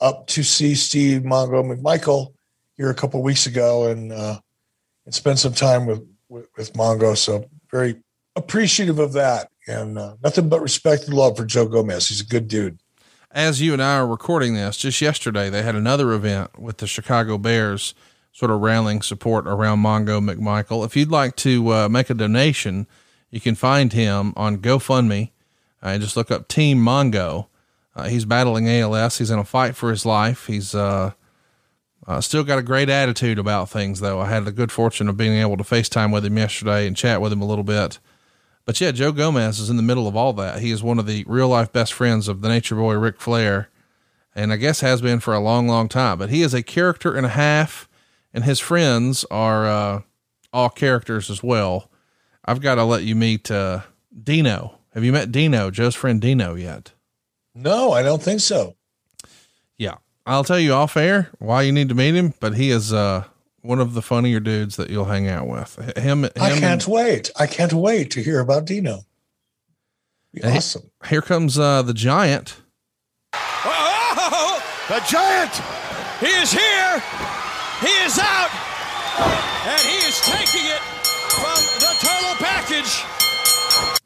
up 0.00 0.26
to 0.28 0.42
see 0.42 0.74
Steve 0.74 1.22
Mongo 1.22 1.64
McMichael 1.64 2.34
here 2.76 2.90
a 2.90 2.94
couple 2.94 3.22
weeks 3.22 3.46
ago 3.46 3.88
and, 3.88 4.12
uh, 4.12 4.40
and 5.06 5.14
spent 5.14 5.38
some 5.38 5.54
time 5.54 5.86
with, 5.86 6.02
with, 6.28 6.48
with 6.56 6.72
Mongo. 6.72 7.16
So, 7.16 7.44
very 7.70 7.96
appreciative 8.36 8.98
of 8.98 9.12
that. 9.12 9.48
And 9.66 9.98
uh, 9.98 10.16
nothing 10.22 10.48
but 10.48 10.60
respect 10.60 11.04
and 11.04 11.14
love 11.14 11.36
for 11.36 11.44
Joe 11.44 11.66
Gomez. 11.66 12.08
He's 12.08 12.20
a 12.20 12.26
good 12.26 12.48
dude 12.48 12.78
as 13.34 13.60
you 13.60 13.72
and 13.72 13.82
I 13.82 13.96
are 13.96 14.06
recording 14.06 14.54
this, 14.54 14.76
just 14.76 15.00
yesterday, 15.00 15.50
they 15.50 15.62
had 15.62 15.74
another 15.74 16.12
event 16.12 16.58
with 16.58 16.78
the 16.78 16.86
Chicago 16.86 17.36
Bears 17.36 17.94
sort 18.32 18.50
of 18.50 18.60
rallying 18.60 19.02
support 19.02 19.46
around 19.46 19.80
Mongo 19.80 20.24
McMichael. 20.24 20.84
If 20.84 20.96
you'd 20.96 21.10
like 21.10 21.34
to 21.36 21.72
uh, 21.72 21.88
make 21.88 22.10
a 22.10 22.14
donation, 22.14 22.86
you 23.30 23.40
can 23.40 23.56
find 23.56 23.92
him 23.92 24.32
on 24.36 24.58
GoFundMe 24.58 25.30
uh, 25.84 25.98
just 25.98 26.16
look 26.16 26.30
up 26.30 26.48
Team 26.48 26.78
Mongo. 26.78 27.46
Uh, 27.94 28.08
he's 28.08 28.24
battling 28.24 28.68
ALS. 28.68 29.18
He's 29.18 29.30
in 29.30 29.38
a 29.38 29.44
fight 29.44 29.76
for 29.76 29.90
his 29.90 30.04
life. 30.04 30.46
He's 30.46 30.74
uh, 30.74 31.12
uh, 32.06 32.20
still 32.20 32.42
got 32.42 32.58
a 32.58 32.62
great 32.62 32.88
attitude 32.88 33.38
about 33.38 33.70
things, 33.70 34.00
though. 34.00 34.20
I 34.20 34.28
had 34.28 34.44
the 34.44 34.52
good 34.52 34.72
fortune 34.72 35.08
of 35.08 35.16
being 35.16 35.34
able 35.34 35.56
to 35.58 35.62
FaceTime 35.62 36.12
with 36.12 36.24
him 36.24 36.36
yesterday 36.36 36.86
and 36.86 36.96
chat 36.96 37.20
with 37.20 37.32
him 37.32 37.42
a 37.42 37.46
little 37.46 37.64
bit. 37.64 37.98
But 38.64 38.80
yeah, 38.80 38.92
Joe 38.92 39.12
Gomez 39.12 39.60
is 39.60 39.68
in 39.68 39.76
the 39.76 39.82
middle 39.82 40.08
of 40.08 40.16
all 40.16 40.32
that. 40.34 40.60
He 40.60 40.70
is 40.70 40.82
one 40.82 40.98
of 40.98 41.06
the 41.06 41.24
real 41.28 41.48
life 41.48 41.70
best 41.70 41.92
friends 41.92 42.28
of 42.28 42.40
the 42.40 42.48
Nature 42.48 42.76
Boy 42.76 42.94
Ric 42.94 43.20
Flair, 43.20 43.68
and 44.34 44.52
I 44.52 44.56
guess 44.56 44.80
has 44.80 45.02
been 45.02 45.20
for 45.20 45.34
a 45.34 45.40
long, 45.40 45.68
long 45.68 45.88
time. 45.88 46.18
But 46.18 46.30
he 46.30 46.40
is 46.40 46.54
a 46.54 46.62
character 46.62 47.14
and 47.14 47.26
a 47.26 47.30
half, 47.30 47.88
and 48.32 48.44
his 48.44 48.58
friends 48.58 49.24
are 49.30 49.66
uh, 49.66 50.00
all 50.52 50.70
characters 50.70 51.28
as 51.30 51.42
well. 51.42 51.90
I've 52.44 52.62
got 52.62 52.76
to 52.76 52.84
let 52.84 53.04
you 53.04 53.14
meet 53.14 53.50
uh, 53.50 53.82
Dino. 54.22 54.78
Have 54.94 55.02
you 55.02 55.10
met 55.10 55.32
Dino, 55.32 55.72
Joe's 55.72 55.96
friend 55.96 56.20
Dino, 56.20 56.54
yet? 56.54 56.92
No, 57.52 57.90
I 57.90 58.04
don't 58.04 58.22
think 58.22 58.40
so. 58.40 58.76
Yeah, 59.76 59.96
I'll 60.24 60.44
tell 60.44 60.58
you 60.58 60.72
off 60.72 60.96
air 60.96 61.30
why 61.40 61.62
you 61.62 61.72
need 61.72 61.88
to 61.88 61.96
meet 61.96 62.14
him. 62.14 62.32
But 62.38 62.54
he 62.54 62.70
is 62.70 62.92
uh, 62.92 63.24
one 63.60 63.80
of 63.80 63.94
the 63.94 64.02
funnier 64.02 64.38
dudes 64.38 64.76
that 64.76 64.90
you'll 64.90 65.06
hang 65.06 65.28
out 65.28 65.48
with. 65.48 65.98
Him, 65.98 66.22
him 66.22 66.30
I 66.36 66.50
can't 66.50 66.86
and, 66.86 66.94
wait. 66.94 67.30
I 67.34 67.48
can't 67.48 67.72
wait 67.72 68.12
to 68.12 68.22
hear 68.22 68.38
about 68.38 68.66
Dino. 68.66 69.00
Be 70.32 70.44
awesome. 70.44 70.90
Here 71.08 71.22
comes 71.22 71.58
uh, 71.58 71.82
the 71.82 71.94
giant. 71.94 72.56
Oh, 73.34 74.62
the 74.88 75.02
giant! 75.08 75.54
He 76.20 76.40
is 76.40 76.52
here. 76.52 77.02
He 77.80 77.92
is 78.04 78.16
out, 78.20 78.50
and 79.66 79.80
he 79.80 79.96
is 80.06 80.20
taking 80.20 80.70
it 80.70 80.93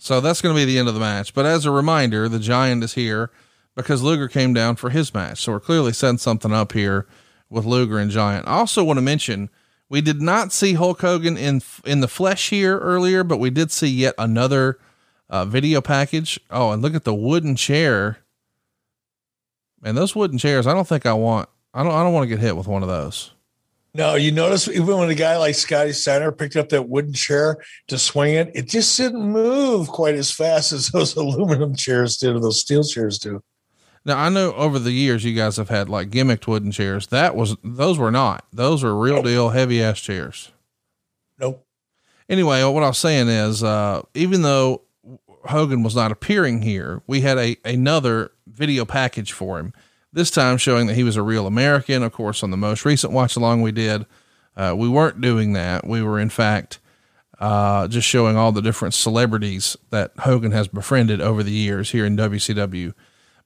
So 0.09 0.23
that's 0.23 0.41
going 0.41 0.55
to 0.55 0.59
be 0.59 0.65
the 0.65 0.78
end 0.78 0.89
of 0.89 0.95
the 0.95 1.01
match. 1.01 1.35
But 1.35 1.45
as 1.45 1.67
a 1.67 1.70
reminder, 1.70 2.31
the 2.31 2.39
giant 2.39 2.83
is 2.83 2.95
here 2.95 3.31
because 3.75 4.03
Luger 4.03 4.27
came 4.27 4.55
down 4.55 4.77
for 4.77 4.89
his 4.89 5.12
match. 5.12 5.43
So 5.43 5.53
we're 5.53 5.61
clearly 5.61 5.93
setting 5.93 6.17
something 6.17 6.51
up 6.51 6.73
here 6.73 7.07
with 7.51 7.67
Luger 7.67 7.99
and 7.99 8.11
Giant. 8.11 8.49
I 8.49 8.53
also 8.53 8.83
want 8.83 8.97
to 8.97 9.03
mention 9.03 9.51
we 9.91 10.01
did 10.01 10.23
not 10.23 10.51
see 10.51 10.73
Hulk 10.73 11.03
Hogan 11.03 11.37
in 11.37 11.61
in 11.85 12.01
the 12.01 12.09
flesh 12.09 12.49
here 12.49 12.78
earlier, 12.78 13.23
but 13.23 13.37
we 13.37 13.51
did 13.51 13.70
see 13.70 13.91
yet 13.91 14.15
another 14.17 14.78
uh, 15.28 15.45
video 15.45 15.83
package. 15.83 16.41
Oh, 16.51 16.70
and 16.70 16.81
look 16.81 16.95
at 16.95 17.05
the 17.05 17.15
wooden 17.15 17.55
chair. 17.55 18.20
Man, 19.83 19.95
those 19.95 20.17
wooden 20.17 20.39
chairs. 20.39 20.67
I 20.67 20.73
don't 20.73 20.89
think 20.89 21.05
I 21.05 21.12
want. 21.12 21.51
I 21.75 21.83
don't. 21.83 21.93
I 21.93 22.03
don't 22.03 22.15
want 22.15 22.25
to 22.25 22.35
get 22.35 22.39
hit 22.39 22.57
with 22.57 22.67
one 22.67 22.83
of 22.83 22.89
those. 22.89 23.33
No, 23.99 24.15
you 24.15 24.31
notice 24.31 24.68
even 24.68 24.97
when 24.97 25.10
a 25.10 25.15
guy 25.17 25.36
like 25.39 25.57
Scotty 25.57 25.93
Steiner 25.93 26.31
picked 26.31 26.55
up 26.55 26.68
that 26.68 26.89
wooden 26.89 27.12
chair 27.12 27.59
to 27.89 27.99
swing 27.99 28.35
it, 28.35 28.49
it 28.55 28.68
just 28.68 28.97
didn't 28.97 29.28
move 29.28 29.89
quite 29.89 30.15
as 30.15 30.31
fast 30.31 30.70
as 30.70 30.89
those 30.93 31.17
aluminum 31.17 31.75
chairs 31.75 32.17
did 32.17 32.36
or 32.36 32.39
those 32.39 32.60
steel 32.60 32.85
chairs 32.85 33.18
do. 33.18 33.43
Now 34.05 34.17
I 34.18 34.28
know 34.28 34.52
over 34.52 34.78
the 34.78 34.93
years 34.93 35.25
you 35.25 35.35
guys 35.35 35.57
have 35.57 35.68
had 35.68 35.89
like 35.89 36.10
gimmicked 36.10 36.47
wooden 36.47 36.70
chairs. 36.70 37.09
That 37.09 37.35
was 37.35 37.57
those 37.65 37.99
were 37.99 38.12
not. 38.12 38.47
Those 38.52 38.85
were 38.85 38.97
real 38.97 39.20
deal 39.20 39.49
heavy 39.49 39.83
ass 39.83 40.01
chairs. 40.01 40.52
Nope. 41.41 41.67
Anyway, 42.28 42.62
what 42.62 42.85
I 42.85 42.89
was 42.89 42.99
saying 42.99 43.27
is, 43.27 43.65
uh, 43.65 44.02
even 44.15 44.43
though 44.43 44.83
Hogan 45.47 45.83
was 45.83 45.97
not 45.97 46.12
appearing 46.12 46.62
here, 46.62 47.02
we 47.09 47.23
had 47.23 47.36
a 47.36 47.57
another 47.65 48.31
video 48.47 48.85
package 48.85 49.33
for 49.33 49.59
him. 49.59 49.73
This 50.12 50.31
time 50.31 50.57
showing 50.57 50.87
that 50.87 50.95
he 50.95 51.05
was 51.05 51.17
a 51.17 51.23
real 51.23 51.47
American. 51.47 52.03
Of 52.03 52.12
course, 52.12 52.43
on 52.43 52.51
the 52.51 52.57
most 52.57 52.85
recent 52.85 53.12
watch 53.12 53.37
along 53.37 53.62
we 53.62 53.73
did, 53.73 54.07
uh, 54.57 54.75
we 54.77 54.89
weren't 54.89 55.20
doing 55.20 55.53
that. 55.53 55.87
We 55.87 56.03
were 56.03 56.19
in 56.19 56.31
fact 56.31 56.78
uh, 57.41 57.87
just 57.89 58.09
showing 58.09 58.37
all 58.37 58.53
the 58.53 58.62
different 58.62 58.95
celebrities 58.95 59.77
that 59.91 60.12
Hogan 60.19 60.53
has 60.53 60.67
befriended 60.69 61.20
over 61.20 61.43
the 61.43 61.53
years 61.53 61.91
here 61.91 62.05
in 62.05 62.17
WCW. 62.17 62.95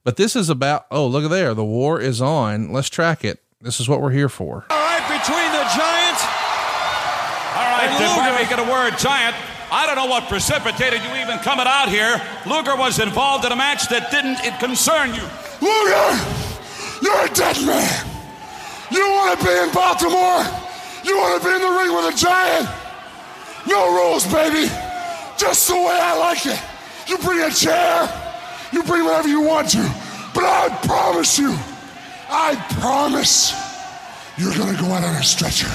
But 0.03 0.17
this 0.17 0.35
is 0.35 0.49
about, 0.49 0.85
oh, 0.91 1.07
look 1.07 1.23
at 1.23 1.29
there. 1.29 1.53
The 1.53 1.63
war 1.63 1.99
is 1.99 2.21
on. 2.21 2.71
Let's 2.73 2.89
track 2.89 3.23
it. 3.23 3.41
This 3.61 3.79
is 3.79 3.87
what 3.87 4.01
we're 4.01 4.11
here 4.11 4.29
for. 4.29 4.65
All 4.69 4.77
right, 4.77 5.03
between 5.07 5.51
the 5.51 5.63
Giant. 5.71 6.19
All 7.55 7.69
right, 7.77 7.95
before 7.97 8.37
we 8.37 8.49
get 8.49 8.59
a 8.59 8.69
word, 8.69 8.97
Giant, 8.97 9.35
I 9.71 9.85
don't 9.85 9.95
know 9.95 10.07
what 10.07 10.27
precipitated 10.27 11.01
you 11.03 11.15
even 11.21 11.39
coming 11.39 11.65
out 11.67 11.87
here. 11.87 12.21
Luger 12.45 12.75
was 12.75 12.99
involved 12.99 13.45
in 13.45 13.51
a 13.51 13.55
match 13.55 13.87
that 13.89 14.11
didn't 14.11 14.43
it 14.43 14.59
concern 14.59 15.13
you. 15.13 15.23
Luger, 15.61 16.42
you're 17.03 17.25
a 17.25 17.29
dead 17.35 17.57
man. 17.67 18.05
You 18.89 19.03
want 19.11 19.39
to 19.39 19.45
be 19.45 19.51
in 19.51 19.69
Baltimore? 19.73 20.41
You 21.03 21.17
want 21.17 21.41
to 21.41 21.47
be 21.47 21.53
in 21.53 21.61
the 21.61 21.73
ring 21.77 21.91
with 21.91 22.13
a 22.13 22.17
giant? 22.17 22.69
No 23.67 23.93
rules, 23.93 24.25
baby. 24.31 24.71
Just 25.37 25.67
the 25.67 25.75
way 25.75 25.99
I 25.99 26.17
like 26.17 26.45
it. 26.45 26.61
You 27.07 27.17
bring 27.17 27.41
a 27.41 27.51
chair. 27.51 28.07
You 28.71 28.83
bring 28.83 29.03
whatever 29.03 29.27
you 29.27 29.41
want 29.41 29.69
to. 29.71 29.83
But 30.33 30.45
I 30.45 30.69
promise 30.87 31.37
you, 31.37 31.55
I 32.29 32.55
promise, 32.79 33.53
you're 34.37 34.53
going 34.55 34.73
to 34.75 34.81
go 34.81 34.87
out 34.87 35.03
on 35.03 35.15
a 35.15 35.23
stretcher. 35.23 35.67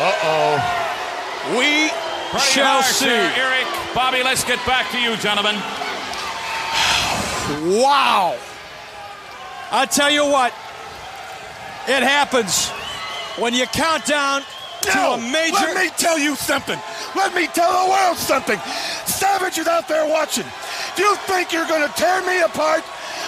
Uh-oh. 0.00 1.58
We 1.58 1.90
Pretty 2.30 2.46
shall 2.46 2.82
see. 2.82 3.06
there, 3.06 3.32
Eric. 3.36 3.66
Bobby, 3.94 4.22
let's 4.22 4.44
get 4.44 4.64
back 4.66 4.90
to 4.92 5.00
you, 5.00 5.16
gentlemen. 5.16 5.56
Wow. 7.80 8.36
I 9.70 9.86
tell 9.86 10.10
you 10.10 10.24
what, 10.24 10.52
it 11.86 12.02
happens 12.02 12.68
when 13.36 13.54
you 13.54 13.66
count 13.66 14.06
down 14.06 14.42
to 14.82 14.98
a 14.98 15.18
major. 15.18 15.54
Let 15.54 15.76
me 15.76 15.90
tell 15.96 16.18
you 16.18 16.36
something. 16.36 16.78
Let 17.14 17.34
me 17.34 17.46
tell 17.48 17.84
the 17.84 17.90
world 17.90 18.16
something. 18.16 18.58
Savages 19.04 19.66
out 19.66 19.88
there 19.88 20.08
watching. 20.08 20.46
If 20.46 20.98
you 20.98 21.16
think 21.28 21.52
you're 21.52 21.66
going 21.66 21.86
to 21.86 21.94
tear 21.94 22.24
me 22.26 22.40
apart, 22.40 22.82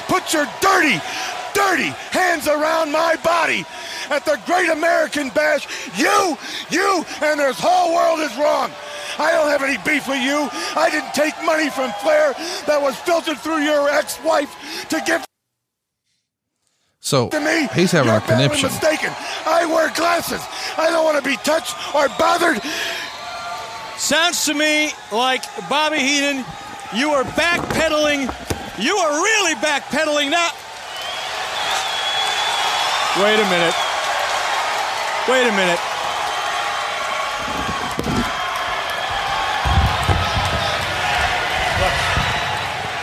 put 0.09 0.33
your 0.33 0.47
dirty, 0.61 1.01
dirty 1.53 1.93
hands 2.11 2.49
around 2.49 2.91
my 2.91 3.17
body 3.17 3.67
at 4.09 4.25
the 4.25 4.41
Great 4.47 4.71
American 4.71 5.29
Bash. 5.31 5.67
You, 5.99 6.39
you, 6.71 7.05
and 7.23 7.41
this 7.41 7.59
whole 7.61 7.95
world 7.95 8.21
is 8.21 8.35
wrong. 8.37 8.71
I 9.19 9.33
don't 9.33 9.49
have 9.49 9.63
any 9.63 9.77
beef 9.85 10.09
with 10.09 10.23
you. 10.23 10.49
I 10.75 10.89
didn't 10.91 11.13
take 11.13 11.35
money 11.45 11.69
from 11.69 11.93
Flair 12.01 12.33
that 12.67 12.81
was 12.81 12.97
filtered 12.97 13.39
through 13.39 13.61
your 13.61 13.91
ex-wife 13.91 14.89
to 14.89 15.03
give 15.05 15.25
So 17.01 17.29
to 17.31 17.41
me. 17.41 17.67
he's 17.75 17.91
having 17.93 18.09
You're 18.09 18.19
a 18.19 18.21
badly 18.21 18.49
conniption. 18.49 18.69
mistaken. 18.71 19.13
I 19.47 19.65
wear 19.67 19.91
glasses. 19.95 20.41
I 20.77 20.91
don't 20.91 21.05
want 21.05 21.17
to 21.23 21.29
be 21.29 21.37
touched 21.39 21.75
or 21.95 22.09
bothered. 22.19 22.61
Sounds 23.97 24.45
to 24.45 24.55
me 24.55 24.93
like 25.13 25.45
Bobby 25.69 25.99
Heenan, 25.99 26.45
you 26.95 27.11
are 27.11 27.25
backpedaling. 27.25 28.29
You 28.79 28.97
are 28.97 29.13
really 29.13 29.55
backpedaling 29.57 30.31
now. 30.31 30.51
Wait 33.23 33.41
a 33.41 33.49
minute. 33.51 33.75
Wait 35.29 35.47
a 35.49 35.53
minute. 35.57 35.81
Look, 41.81 41.97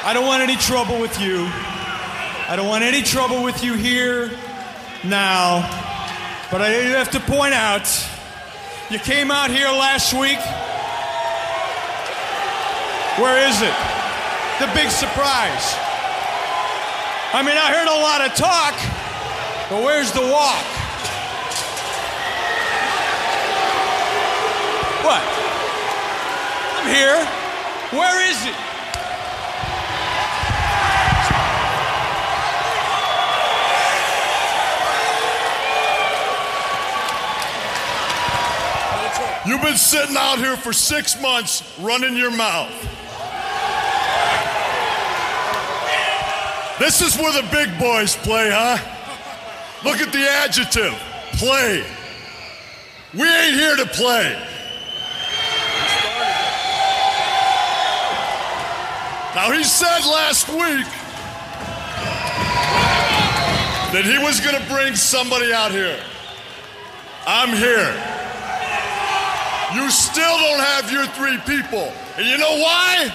I 0.05 0.11
don't 0.13 0.25
want 0.27 0.43
any 0.43 0.55
trouble 0.55 0.99
with 0.99 1.19
you. 1.19 1.49
I 2.49 2.55
don't 2.55 2.69
want 2.69 2.85
any 2.85 3.01
trouble 3.01 3.43
with 3.43 3.61
you 3.61 3.73
here 3.73 4.31
now, 5.03 5.67
but 6.49 6.61
I 6.61 6.71
do 6.71 6.87
have 6.95 7.11
to 7.11 7.19
point 7.19 7.53
out 7.53 7.83
you 8.89 8.99
came 8.99 9.31
out 9.31 9.51
here 9.51 9.67
last 9.67 10.13
week. 10.13 10.39
Where 13.19 13.35
is 13.49 13.61
it? 13.61 13.75
The 14.63 14.71
big 14.71 14.87
surprise. 14.91 15.75
I 17.35 17.43
mean, 17.43 17.57
I 17.59 17.67
heard 17.67 17.91
a 17.91 17.99
lot 17.99 18.23
of 18.23 18.31
talk, 18.33 18.79
but 19.69 19.83
where's 19.83 20.13
the 20.13 20.21
walk? 20.21 20.63
What? 25.03 25.23
I'm 26.79 26.87
here. 26.95 27.19
Where 27.91 28.31
is 28.31 28.39
it? 28.45 28.66
You've 39.47 39.61
been 39.61 39.77
sitting 39.77 40.17
out 40.17 40.39
here 40.39 40.57
for 40.57 40.73
six 40.73 41.21
months 41.21 41.63
running 41.79 42.17
your 42.17 42.31
mouth. 42.31 42.69
This 46.79 47.01
is 47.01 47.15
where 47.15 47.31
the 47.31 47.47
big 47.49 47.79
boys 47.79 48.17
play, 48.17 48.49
huh? 48.51 48.77
Look 49.85 50.01
at 50.01 50.11
the 50.11 50.29
adjective 50.29 50.93
play. 51.37 51.85
We 53.13 53.23
ain't 53.23 53.55
here 53.55 53.77
to 53.77 53.85
play. 53.85 54.33
Now, 59.33 59.51
he 59.53 59.63
said 59.63 60.01
last 60.05 60.49
week 60.49 60.87
that 63.93 64.03
he 64.03 64.17
was 64.17 64.41
going 64.41 64.61
to 64.61 64.67
bring 64.69 64.93
somebody 64.95 65.53
out 65.53 65.71
here. 65.71 65.99
I'm 67.25 67.55
here. 67.55 68.16
You 69.75 69.91
still 69.91 70.37
don't 70.37 70.59
have 70.59 70.91
your 70.91 71.05
three 71.07 71.37
people. 71.39 71.91
And 72.15 72.25
you 72.25 72.37
know 72.37 72.57
why? 72.57 73.13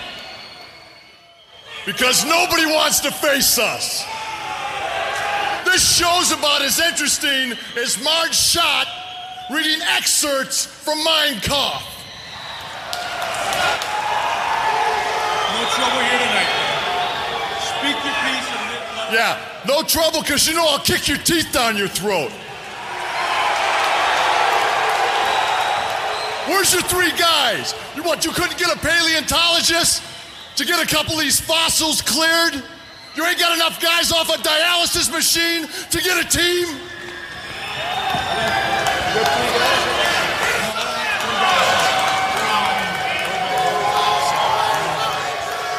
Because 1.86 2.24
nobody 2.26 2.66
wants 2.66 3.00
to 3.00 3.10
face 3.10 3.58
us. 3.58 4.04
This 5.64 5.96
show's 5.96 6.30
about 6.30 6.60
as 6.60 6.78
interesting 6.78 7.56
as 7.78 8.02
Marge 8.04 8.34
Schott 8.34 8.86
reading 9.50 9.80
excerpts 9.96 10.66
from 10.66 10.98
Mein 11.02 11.40
Kampf. 11.40 11.88
No 15.56 15.68
trouble 15.72 16.00
here 16.00 16.18
tonight. 16.18 16.52
Speak 17.80 17.96
your 18.04 18.16
piece 18.20 18.48
and 18.52 19.14
Yeah, 19.14 19.38
no 19.66 19.82
trouble 19.82 20.20
because 20.20 20.46
you 20.46 20.54
know 20.54 20.66
I'll 20.68 20.78
kick 20.78 21.08
your 21.08 21.18
teeth 21.18 21.50
down 21.52 21.78
your 21.78 21.88
throat. 21.88 22.30
Where's 26.48 26.72
your 26.72 26.82
three 26.82 27.12
guys? 27.12 27.74
You 27.94 28.02
what? 28.02 28.24
You 28.24 28.32
couldn't 28.32 28.58
get 28.58 28.74
a 28.74 28.78
paleontologist 28.78 30.02
to 30.56 30.64
get 30.64 30.82
a 30.82 30.86
couple 30.86 31.14
of 31.14 31.20
these 31.20 31.40
fossils 31.40 32.02
cleared? 32.02 32.54
You 33.14 33.24
ain't 33.24 33.38
got 33.38 33.54
enough 33.54 33.80
guys 33.80 34.10
off 34.10 34.28
a 34.28 34.38
dialysis 34.38 35.12
machine 35.12 35.68
to 35.90 36.00
get 36.00 36.24
a 36.24 36.28
team? 36.28 36.66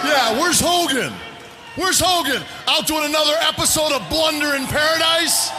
Yeah, 0.06 0.40
where's 0.40 0.60
Hogan? 0.60 1.12
Where's 1.76 2.00
Hogan? 2.00 2.44
Out 2.68 2.88
doing 2.88 3.06
another 3.06 3.34
episode 3.42 3.92
of 3.92 4.08
Blunder 4.10 4.56
in 4.56 4.68
Paradise? 4.68 5.50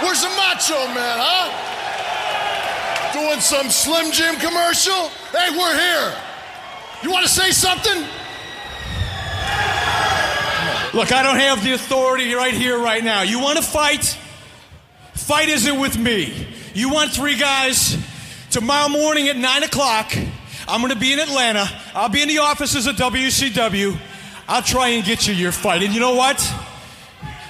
Where's 0.00 0.22
the 0.22 0.28
Macho 0.30 0.86
Man, 0.94 1.18
huh? 1.20 1.63
Doing 3.14 3.38
some 3.38 3.70
Slim 3.70 4.10
Jim 4.10 4.34
commercial? 4.40 5.08
Hey, 5.30 5.56
we're 5.56 5.78
here. 5.78 6.14
You 7.04 7.12
want 7.12 7.24
to 7.24 7.30
say 7.30 7.52
something? 7.52 8.02
Look, 10.92 11.12
I 11.12 11.22
don't 11.22 11.38
have 11.38 11.62
the 11.62 11.74
authority 11.74 12.34
right 12.34 12.52
here, 12.52 12.76
right 12.76 13.04
now. 13.04 13.22
You 13.22 13.38
want 13.38 13.58
to 13.58 13.62
fight? 13.62 14.18
Fight 15.12 15.48
isn't 15.48 15.78
with 15.78 15.96
me. 15.96 16.48
You 16.74 16.88
want 16.90 17.12
three 17.12 17.36
guys? 17.36 17.96
Tomorrow 18.50 18.88
morning 18.88 19.28
at 19.28 19.36
9 19.36 19.62
o'clock, 19.62 20.12
I'm 20.66 20.80
going 20.80 20.92
to 20.92 20.98
be 20.98 21.12
in 21.12 21.20
Atlanta. 21.20 21.70
I'll 21.94 22.08
be 22.08 22.20
in 22.20 22.26
the 22.26 22.38
offices 22.38 22.88
of 22.88 22.96
WCW. 22.96 23.96
I'll 24.48 24.62
try 24.62 24.88
and 24.88 25.04
get 25.04 25.28
you 25.28 25.34
your 25.34 25.52
fight. 25.52 25.84
And 25.84 25.94
you 25.94 26.00
know 26.00 26.16
what? 26.16 26.40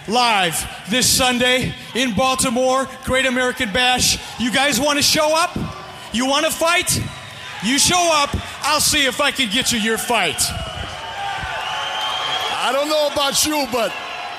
Live 0.07 0.85
this 0.91 1.09
Sunday 1.09 1.73
in 1.95 2.13
Baltimore, 2.15 2.87
Great 3.05 3.25
American 3.25 3.73
Bash. 3.73 4.19
You 4.39 4.53
guys 4.53 4.79
want 4.79 4.99
to 4.99 5.03
show 5.03 5.35
up? 5.35 5.57
You 6.13 6.27
want 6.27 6.45
to 6.45 6.53
fight? 6.53 7.01
You 7.65 7.79
show 7.79 8.11
up, 8.13 8.29
I'll 8.67 8.81
see 8.81 9.07
if 9.07 9.23
I 9.23 9.31
can 9.31 9.51
get 9.51 9.73
you 9.73 9.79
your 9.79 9.97
fight. 9.97 10.37
I 12.61 12.71
don't 12.71 12.91
know 12.91 13.09
about 13.11 13.47
you, 13.47 13.67
but 13.73 13.91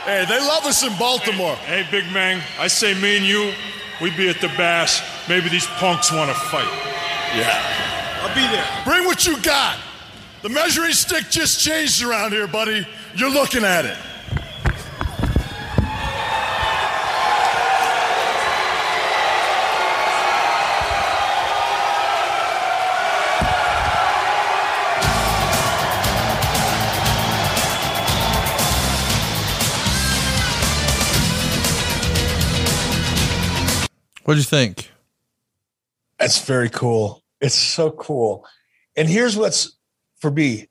hey, 0.06 0.26
they 0.30 0.40
love 0.40 0.66
us 0.66 0.84
in 0.84 0.96
Baltimore. 1.00 1.56
Hey, 1.56 1.82
hey, 1.82 2.02
Big 2.02 2.14
Man, 2.14 2.44
I 2.60 2.68
say 2.68 2.94
me 3.02 3.18
and 3.18 3.26
you, 3.26 3.52
we 4.02 4.16
be 4.16 4.30
at 4.30 4.40
the 4.42 4.50
bash. 4.50 5.02
Maybe 5.28 5.50
these 5.50 5.66
punks 5.66 6.12
want 6.12 6.30
to 6.30 6.36
fight. 6.36 6.70
Yeah. 7.36 8.22
I'll 8.22 8.36
be 8.36 8.48
there. 8.56 8.66
Bring 8.86 9.06
what 9.06 9.26
you 9.26 9.42
got. 9.42 9.78
The 10.44 10.50
measuring 10.50 10.94
stick 10.94 11.32
just 11.32 11.60
changed 11.60 12.04
around 12.04 12.34
here, 12.34 12.46
buddy. 12.46 12.88
You're 13.16 13.32
looking 13.32 13.64
at 13.64 13.86
it. 13.86 13.98
What'd 34.26 34.40
you 34.40 34.44
think? 34.44 34.92
That's 36.20 36.44
very 36.44 36.70
cool. 36.70 37.24
It's 37.42 37.56
so 37.56 37.92
cool. 37.92 38.46
And 38.96 39.08
here's 39.08 39.38
what's 39.38 39.78
for 40.20 40.32
me 40.32 40.68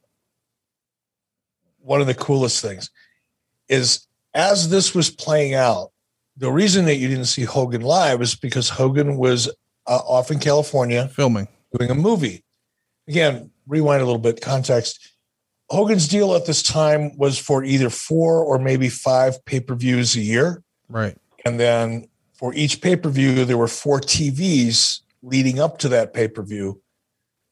one 1.79 2.01
of 2.01 2.07
the 2.07 2.15
coolest 2.15 2.63
things 2.63 2.91
is 3.69 4.07
as 4.33 4.71
this 4.71 4.95
was 4.95 5.11
playing 5.11 5.55
out, 5.55 5.93
the 6.37 6.51
reason 6.51 6.87
that 6.87 6.97
you 6.97 7.07
didn't 7.07 7.27
see 7.27 7.43
Hogan 7.43 7.83
live 7.83 8.21
is 8.21 8.35
because 8.35 8.69
Hogan 8.69 9.17
was 9.17 9.49
uh, 9.87 9.99
off 9.99 10.33
in 10.33 10.41
California 10.41 11.07
filming, 11.09 11.47
doing 11.79 11.91
a 11.91 11.95
movie. 11.95 12.43
Again, 13.07 13.53
rewind 13.69 14.03
a 14.03 14.05
little 14.05 14.19
bit 14.19 14.41
context. 14.41 14.99
Hogan's 15.71 16.09
deal 16.09 16.35
at 16.35 16.47
this 16.47 16.63
time 16.63 17.17
was 17.17 17.39
for 17.39 17.63
either 17.63 17.89
four 17.89 18.43
or 18.43 18.59
maybe 18.59 18.89
five 18.89 19.45
pay 19.45 19.61
per 19.61 19.77
views 19.77 20.17
a 20.17 20.21
year. 20.21 20.63
Right. 20.89 21.17
And 21.45 21.61
then 21.61 22.09
for 22.35 22.53
each 22.55 22.81
pay 22.81 22.97
per 22.97 23.09
view, 23.09 23.45
there 23.45 23.59
were 23.59 23.69
four 23.69 24.01
TVs 24.01 25.01
leading 25.23 25.61
up 25.61 25.79
to 25.79 25.89
that 25.89 26.13
pay 26.13 26.29
per 26.29 26.43
view. 26.43 26.81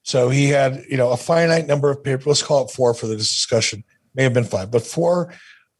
So 0.03 0.29
he 0.29 0.49
had, 0.49 0.83
you 0.89 0.97
know, 0.97 1.11
a 1.11 1.17
finite 1.17 1.65
number 1.65 1.89
of 1.89 2.03
pay. 2.03 2.17
Let's 2.17 2.43
call 2.43 2.65
it 2.65 2.71
four 2.71 2.93
for 2.93 3.07
this 3.07 3.29
discussion. 3.29 3.83
May 4.13 4.23
have 4.23 4.33
been 4.33 4.43
five, 4.43 4.69
but 4.69 4.85
four 4.85 5.33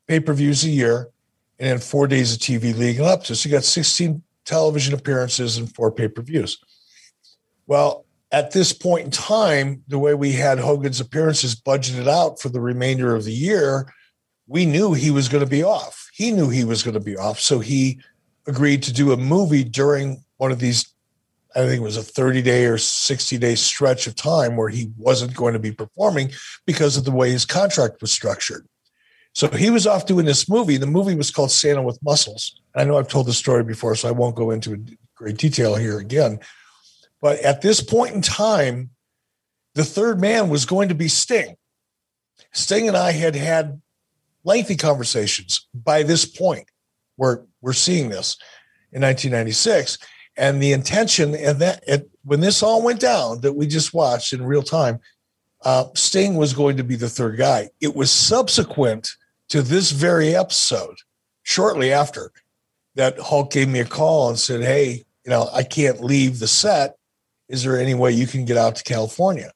pay 0.08 0.20
per 0.20 0.34
views 0.34 0.64
a 0.64 0.70
year, 0.70 1.10
and 1.60 1.70
then 1.70 1.80
four 1.80 2.08
days 2.08 2.34
of 2.34 2.40
TV 2.40 2.76
leading 2.76 3.06
up 3.06 3.24
to. 3.26 3.36
So 3.36 3.48
you 3.48 3.54
got 3.54 3.64
sixteen 3.64 4.24
television 4.46 4.94
appearances 4.94 5.58
and 5.58 5.74
four 5.74 5.92
pay 5.92 6.08
per 6.08 6.22
views. 6.22 6.58
Well, 7.68 8.06
at 8.32 8.52
this 8.52 8.74
point 8.74 9.06
in 9.06 9.12
time, 9.12 9.84
the 9.88 10.00
way 10.00 10.16
we 10.16 10.32
had 10.32 10.58
Hogan's 10.58 11.00
appearances 11.00 11.56
budgeted 11.56 12.08
out 12.08 12.42
for 12.42 12.50
the 12.50 12.60
remainder 12.60 13.16
of 13.16 13.26
the 13.26 13.34
year, 13.34 13.94
we 14.48 14.66
knew 14.66 14.94
he 14.94 15.12
was 15.12 15.30
going 15.30 15.44
to 15.44 15.50
be 15.50 15.64
off. 15.64 16.10
He 16.14 16.32
knew 16.32 16.50
he 16.50 16.64
was 16.64 16.82
going 16.82 16.96
to 16.96 17.00
be 17.00 17.16
off, 17.16 17.40
so 17.40 17.60
he 17.60 18.00
agreed 18.48 18.84
to 18.84 18.94
do 18.94 19.12
a 19.12 19.18
movie 19.18 19.64
during 19.64 20.24
one 20.38 20.52
of 20.52 20.60
these 20.60 20.94
I 21.56 21.60
think 21.60 21.82
it 21.82 21.84
was 21.84 21.98
a 21.98 22.04
30 22.04 22.42
day 22.42 22.66
or 22.66 22.78
60 22.78 23.38
day 23.38 23.56
stretch 23.56 24.08
of 24.08 24.16
time 24.16 24.56
where 24.56 24.70
he 24.70 24.92
wasn't 24.98 25.36
going 25.36 25.54
to 25.54 25.60
be 25.60 25.72
performing 25.72 26.32
because 26.66 26.98
of 26.98 27.06
the 27.06 27.12
way 27.12 27.32
his 27.32 27.46
contract 27.46 28.02
was 28.02 28.12
structured. 28.12 28.68
So 29.34 29.48
he 29.48 29.70
was 29.70 29.88
off 29.88 30.06
doing 30.06 30.26
this 30.26 30.48
movie. 30.48 30.78
The 30.78 30.88
movie 30.88 31.16
was 31.16 31.32
called 31.32 31.52
Santa 31.52 31.82
with 31.82 32.02
Muscles. 32.04 32.60
I 32.76 32.84
know 32.84 32.98
I've 32.98 33.08
told 33.08 33.28
the 33.28 33.34
story 33.34 33.64
before, 33.64 33.96
so 33.96 34.08
I 34.08 34.12
won't 34.12 34.36
go 34.36 34.52
into 34.52 34.84
great 35.16 35.38
detail 35.38 35.76
here 35.76 36.00
again. 36.00 36.40
But 37.22 37.40
at 37.40 37.62
this 37.62 37.82
point 37.82 38.14
in 38.14 38.22
time, 38.22 38.92
the 39.76 39.84
third 39.84 40.20
man 40.20 40.50
was 40.50 40.66
going 40.66 40.90
to 40.90 40.96
be 40.96 41.08
Sting. 41.08 41.56
Sting 42.52 42.88
and 42.88 42.98
I 42.98 43.12
had 43.12 43.36
had 43.36 43.82
lengthy 44.44 44.76
conversations 44.76 45.68
by 45.74 46.04
this 46.04 46.26
point. 46.26 46.68
We're, 47.18 47.44
we're 47.62 47.74
seeing 47.74 48.10
this 48.10 48.38
in 48.92 49.02
1996 49.02 49.98
and 50.38 50.62
the 50.62 50.72
intention 50.72 51.36
and 51.36 51.60
that 51.60 51.84
it, 51.88 52.10
when 52.24 52.42
this 52.42 52.64
all 52.64 52.82
went 52.82 53.00
down 53.00 53.42
that 53.42 53.54
we 53.54 53.68
just 53.68 53.94
watched 53.94 54.34
in 54.34 54.44
real 54.44 54.64
time 54.64 55.00
uh, 55.64 55.86
sting 55.94 56.36
was 56.36 56.54
going 56.54 56.78
to 56.78 56.84
be 56.84 56.96
the 56.96 57.10
third 57.10 57.38
guy 57.38 57.70
it 57.80 57.96
was 57.96 58.12
subsequent 58.12 59.12
to 59.50 59.62
this 59.62 59.92
very 59.92 60.36
episode 60.36 60.96
shortly 61.44 61.92
after 61.92 62.32
that 62.96 63.20
Hulk 63.20 63.52
gave 63.52 63.70
me 63.70 63.80
a 63.80 63.86
call 63.86 64.30
and 64.30 64.40
said, 64.40 64.62
Hey, 64.62 65.04
you 65.26 65.30
know, 65.30 65.50
I 65.54 65.64
can't 65.64 66.04
leave 66.04 66.40
the 66.40 66.48
set. 66.48 66.98
Is 67.50 67.64
there 67.64 67.80
any 67.80 67.94
way 67.94 68.12
you 68.12 68.28
can 68.28 68.46
get 68.46 68.58
out 68.58 68.76
to 68.78 68.84
California? 68.84 69.52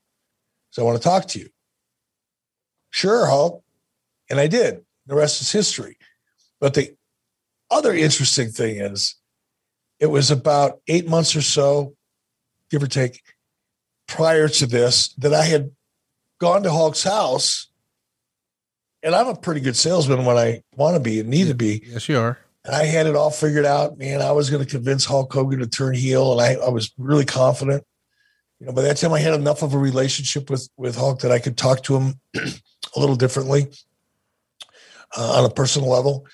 So 0.72 0.82
I 0.82 0.86
want 0.86 0.98
to 0.98 1.04
talk 1.04 1.28
to 1.30 1.40
you. 1.40 1.50
Sure, 2.90 3.26
Hulk. 3.26 3.64
And 4.30 4.40
I 4.40 4.48
did. 4.48 4.84
The 5.06 5.16
rest 5.16 5.42
is 5.42 5.52
history. 5.52 5.98
But 6.60 6.74
the 6.74 6.96
other 7.70 7.94
interesting 7.94 8.50
thing 8.50 8.78
is, 8.78 9.16
it 10.00 10.08
was 10.08 10.32
about 10.32 10.80
eight 10.88 11.08
months 11.08 11.36
or 11.36 11.42
so, 11.42 11.96
give 12.70 12.84
or 12.84 12.88
take, 12.88 13.22
prior 14.08 14.48
to 14.48 14.66
this, 14.66 15.10
that 15.16 15.34
I 15.34 15.44
had 15.44 15.72
gone 16.40 16.64
to 16.64 16.72
Hulk's 16.72 17.04
house. 17.04 17.68
And 19.04 19.16
I'm 19.16 19.28
a 19.28 19.36
pretty 19.36 19.62
good 19.62 19.76
salesman 19.76 20.26
when 20.26 20.38
I 20.38 20.64
want 20.76 20.96
to 20.96 21.00
be 21.00 21.20
and 21.20 21.30
need 21.30 21.48
to 21.48 21.56
be. 21.56 21.84
Yes, 21.86 22.10
you 22.10 22.20
are. 22.20 22.38
And 22.66 22.76
I 22.76 22.84
had 22.84 23.08
it 23.08 23.16
all 23.16 23.32
figured 23.32 23.66
out. 23.66 23.98
Man, 23.98 24.22
I 24.22 24.32
was 24.32 24.50
going 24.50 24.64
to 24.64 24.70
convince 24.70 25.06
Hulk 25.06 25.32
Hogan 25.32 25.60
to 25.60 25.68
turn 25.68 25.94
heel, 25.94 26.34
and 26.34 26.42
I, 26.42 26.66
I 26.66 26.70
was 26.70 26.92
really 26.98 27.24
confident. 27.24 27.84
You 28.60 28.66
know, 28.66 28.74
by 28.74 28.82
that 28.82 28.98
time, 28.98 29.14
I 29.14 29.20
had 29.20 29.36
enough 29.36 29.62
of 29.62 29.74
a 29.74 29.78
relationship 29.78 30.50
with 30.50 30.68
with 30.76 30.98
Hulk 30.98 31.22
that 31.22 31.32
I 31.32 31.40
could 31.40 31.58
talk 31.58 31.84
to 31.84 31.96
him 31.96 32.20
a 32.36 33.00
little 33.00 33.16
differently 33.16 33.68
uh, 35.16 35.40
on 35.40 35.46
a 35.46 35.54
personal 35.54 35.90
level. 35.90 36.26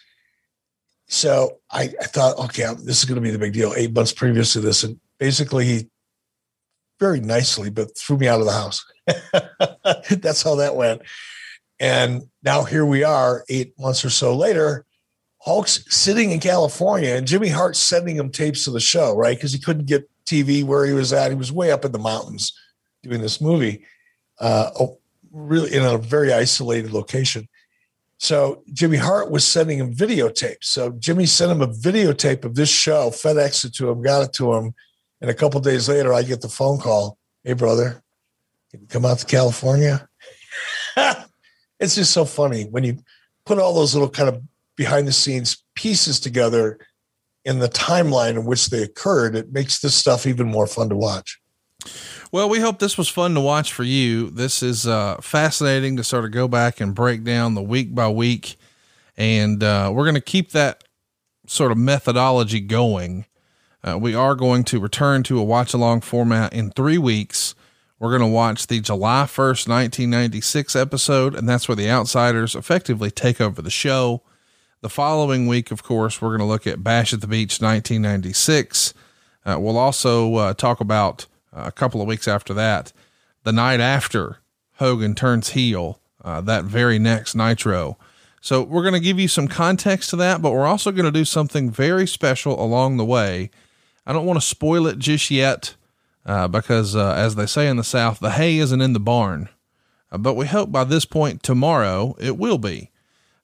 So 1.14 1.60
I, 1.70 1.94
I 2.02 2.06
thought, 2.06 2.40
okay, 2.40 2.66
this 2.80 2.98
is 2.98 3.06
going 3.06 3.16
to 3.16 3.22
be 3.22 3.30
the 3.30 3.38
big 3.38 3.54
deal. 3.54 3.72
Eight 3.78 3.94
months 3.94 4.12
previous 4.12 4.54
to 4.54 4.60
this, 4.60 4.84
and 4.84 5.00
basically, 5.20 5.66
he 5.66 5.88
very 7.00 7.20
nicely, 7.20 7.70
but 7.70 7.96
threw 7.96 8.18
me 8.18 8.28
out 8.28 8.40
of 8.40 8.48
the 8.48 8.52
house. 8.52 8.84
That's 10.10 10.42
how 10.42 10.56
that 10.56 10.76
went. 10.76 11.04
And 11.80 12.24
now 12.42 12.64
here 12.64 12.84
we 12.84 13.04
are, 13.04 13.46
eight 13.48 13.78
months 13.78 14.04
or 14.04 14.10
so 14.10 14.36
later. 14.36 14.88
Hulk's 15.38 15.86
sitting 15.96 16.32
in 16.32 16.40
California, 16.40 17.16
and 17.16 17.28
Jimmy 17.28 17.50
Hart's 17.50 17.80
sending 17.80 18.16
him 18.16 18.32
tapes 18.32 18.66
of 18.66 18.74
the 18.74 18.80
show, 18.80 19.16
right? 19.16 19.38
Because 19.38 19.54
he 19.54 19.60
couldn't 19.60 19.86
get 19.86 20.10
TV 20.26 20.64
where 20.64 20.84
he 20.84 20.94
was 20.94 21.14
at. 21.14 21.30
He 21.30 21.38
was 21.38 21.52
way 21.52 21.72
up 21.72 21.86
in 21.86 21.92
the 21.92 22.00
mountains 22.00 22.58
doing 23.04 23.22
this 23.22 23.40
movie, 23.40 23.86
uh, 24.40 24.72
oh, 24.80 24.98
really 25.32 25.76
in 25.76 25.84
a 25.84 26.00
very 26.00 26.34
isolated 26.34 26.92
location. 26.92 27.48
So 28.24 28.64
Jimmy 28.72 28.96
Hart 28.96 29.32
was 29.32 29.46
sending 29.46 29.80
him 29.80 29.94
videotapes. 29.94 30.64
So 30.64 30.92
Jimmy 30.92 31.26
sent 31.26 31.52
him 31.52 31.62
a 31.62 31.68
videotape 31.68 32.46
of 32.46 32.56
this 32.56 32.70
show, 32.70 33.10
FedEx 33.10 33.66
it 33.66 33.74
to 33.76 33.90
him, 33.90 34.02
got 34.02 34.24
it 34.24 34.32
to 34.36 34.54
him, 34.54 34.74
and 35.20 35.30
a 35.30 35.34
couple 35.34 35.60
days 35.60 35.90
later, 35.90 36.14
I 36.14 36.24
get 36.24 36.40
the 36.40 36.48
phone 36.48 36.80
call. 36.80 37.18
Hey, 37.44 37.52
brother, 37.52 38.02
can 38.72 38.80
you 38.80 38.88
come 38.88 39.04
out 39.04 39.20
to 39.20 39.26
California? 39.26 40.08
it's 41.82 41.96
just 41.96 42.14
so 42.14 42.24
funny 42.24 42.64
when 42.64 42.86
you 42.86 43.00
put 43.46 43.60
all 43.60 43.74
those 43.74 43.94
little 43.94 44.10
kind 44.10 44.30
of 44.30 44.42
behind 44.78 45.06
the 45.06 45.12
scenes 45.12 45.62
pieces 45.76 46.22
together 46.22 46.80
in 47.44 47.60
the 47.60 47.68
timeline 47.68 48.36
in 48.36 48.46
which 48.46 48.68
they 48.70 48.84
occurred, 48.84 49.36
it 49.36 49.52
makes 49.52 49.82
this 49.82 49.96
stuff 49.96 50.26
even 50.26 50.48
more 50.48 50.66
fun 50.66 50.88
to 50.88 50.96
watch. 50.96 51.42
Well, 52.34 52.50
we 52.50 52.62
hope 52.62 52.80
this 52.80 52.98
was 52.98 53.10
fun 53.10 53.36
to 53.36 53.40
watch 53.40 53.72
for 53.72 53.84
you. 53.84 54.32
This 54.32 54.64
is 54.64 54.88
uh, 54.88 55.18
fascinating 55.18 55.98
to 55.98 56.04
sort 56.04 56.26
of 56.26 56.32
go 56.32 56.48
back 56.48 56.82
and 56.82 56.96
break 56.96 57.24
down 57.24 57.54
the 57.54 57.62
week 57.62 57.94
by 57.94 58.08
week. 58.08 58.56
And 59.16 59.64
uh, 59.64 59.92
we're 59.94 60.06
going 60.06 60.16
to 60.16 60.20
keep 60.20 60.50
that 60.50 60.84
sort 61.46 61.72
of 61.72 61.78
methodology 61.78 62.60
going. 62.60 63.28
Uh, 63.84 64.00
we 64.00 64.16
are 64.16 64.34
going 64.34 64.64
to 64.64 64.80
return 64.80 65.22
to 65.22 65.38
a 65.38 65.44
watch 65.44 65.76
along 65.76 66.02
format 66.02 66.54
in 66.54 66.72
three 66.72 66.98
weeks. 66.98 67.54
We're 68.00 68.18
going 68.18 68.28
to 68.28 68.36
watch 68.36 68.66
the 68.66 68.80
July 68.80 69.26
1st, 69.26 69.68
1996 69.68 70.76
episode, 70.76 71.36
and 71.36 71.48
that's 71.48 71.68
where 71.68 71.76
the 71.76 71.92
outsiders 71.92 72.56
effectively 72.56 73.12
take 73.12 73.40
over 73.40 73.62
the 73.62 73.70
show. 73.70 74.24
The 74.82 74.90
following 74.90 75.46
week, 75.46 75.70
of 75.70 75.84
course, 75.84 76.20
we're 76.20 76.30
going 76.30 76.40
to 76.40 76.46
look 76.46 76.66
at 76.66 76.84
Bash 76.84 77.14
at 77.14 77.22
the 77.22 77.28
Beach 77.28 77.62
1996. 77.62 78.96
Uh, 79.46 79.58
we'll 79.60 79.78
also 79.78 80.34
uh, 80.34 80.54
talk 80.56 80.80
about 80.80 81.28
a 81.54 81.72
couple 81.72 82.02
of 82.02 82.08
weeks 82.08 82.28
after 82.28 82.54
that, 82.54 82.92
the 83.44 83.52
night 83.52 83.80
after 83.80 84.40
Hogan 84.76 85.16
turns 85.16 85.50
heel, 85.50 86.00
uh, 86.24 86.42
that 86.42 86.66
very 86.66 87.00
next 87.00 87.36
Nitro. 87.36 87.98
So 88.42 88.64
we're 88.64 88.82
going 88.82 88.94
to 88.94 89.00
give 89.00 89.20
you 89.20 89.28
some 89.28 89.48
context 89.48 90.10
to 90.10 90.16
that, 90.18 90.42
but 90.42 90.52
we're 90.52 90.66
also 90.66 90.92
going 90.92 91.06
to 91.06 91.12
do 91.12 91.26
something 91.26 91.70
very 91.70 92.08
special 92.08 92.62
along 92.62 92.98
the 92.98 93.06
way. 93.06 93.50
I 94.06 94.14
don't 94.14 94.26
want 94.26 94.40
to 94.40 94.46
spoil 94.46 94.86
it 94.88 95.00
just 95.00 95.32
yet 95.32 95.76
uh, 96.26 96.48
because, 96.48 96.96
uh, 96.96 97.14
as 97.14 97.36
they 97.36 97.46
say 97.46 97.68
in 97.68 97.78
the 97.78 97.84
South, 97.84 98.20
the 98.20 98.32
hay 98.32 98.58
isn't 98.58 98.82
in 98.82 98.94
the 98.94 99.00
barn. 99.00 99.50
but 100.12 100.34
we 100.36 100.46
hope 100.46 100.72
by 100.72 100.84
this 100.84 101.06
point 101.06 101.42
tomorrow 101.42 102.16
it 102.20 102.38
will 102.38 102.58
be. 102.58 102.92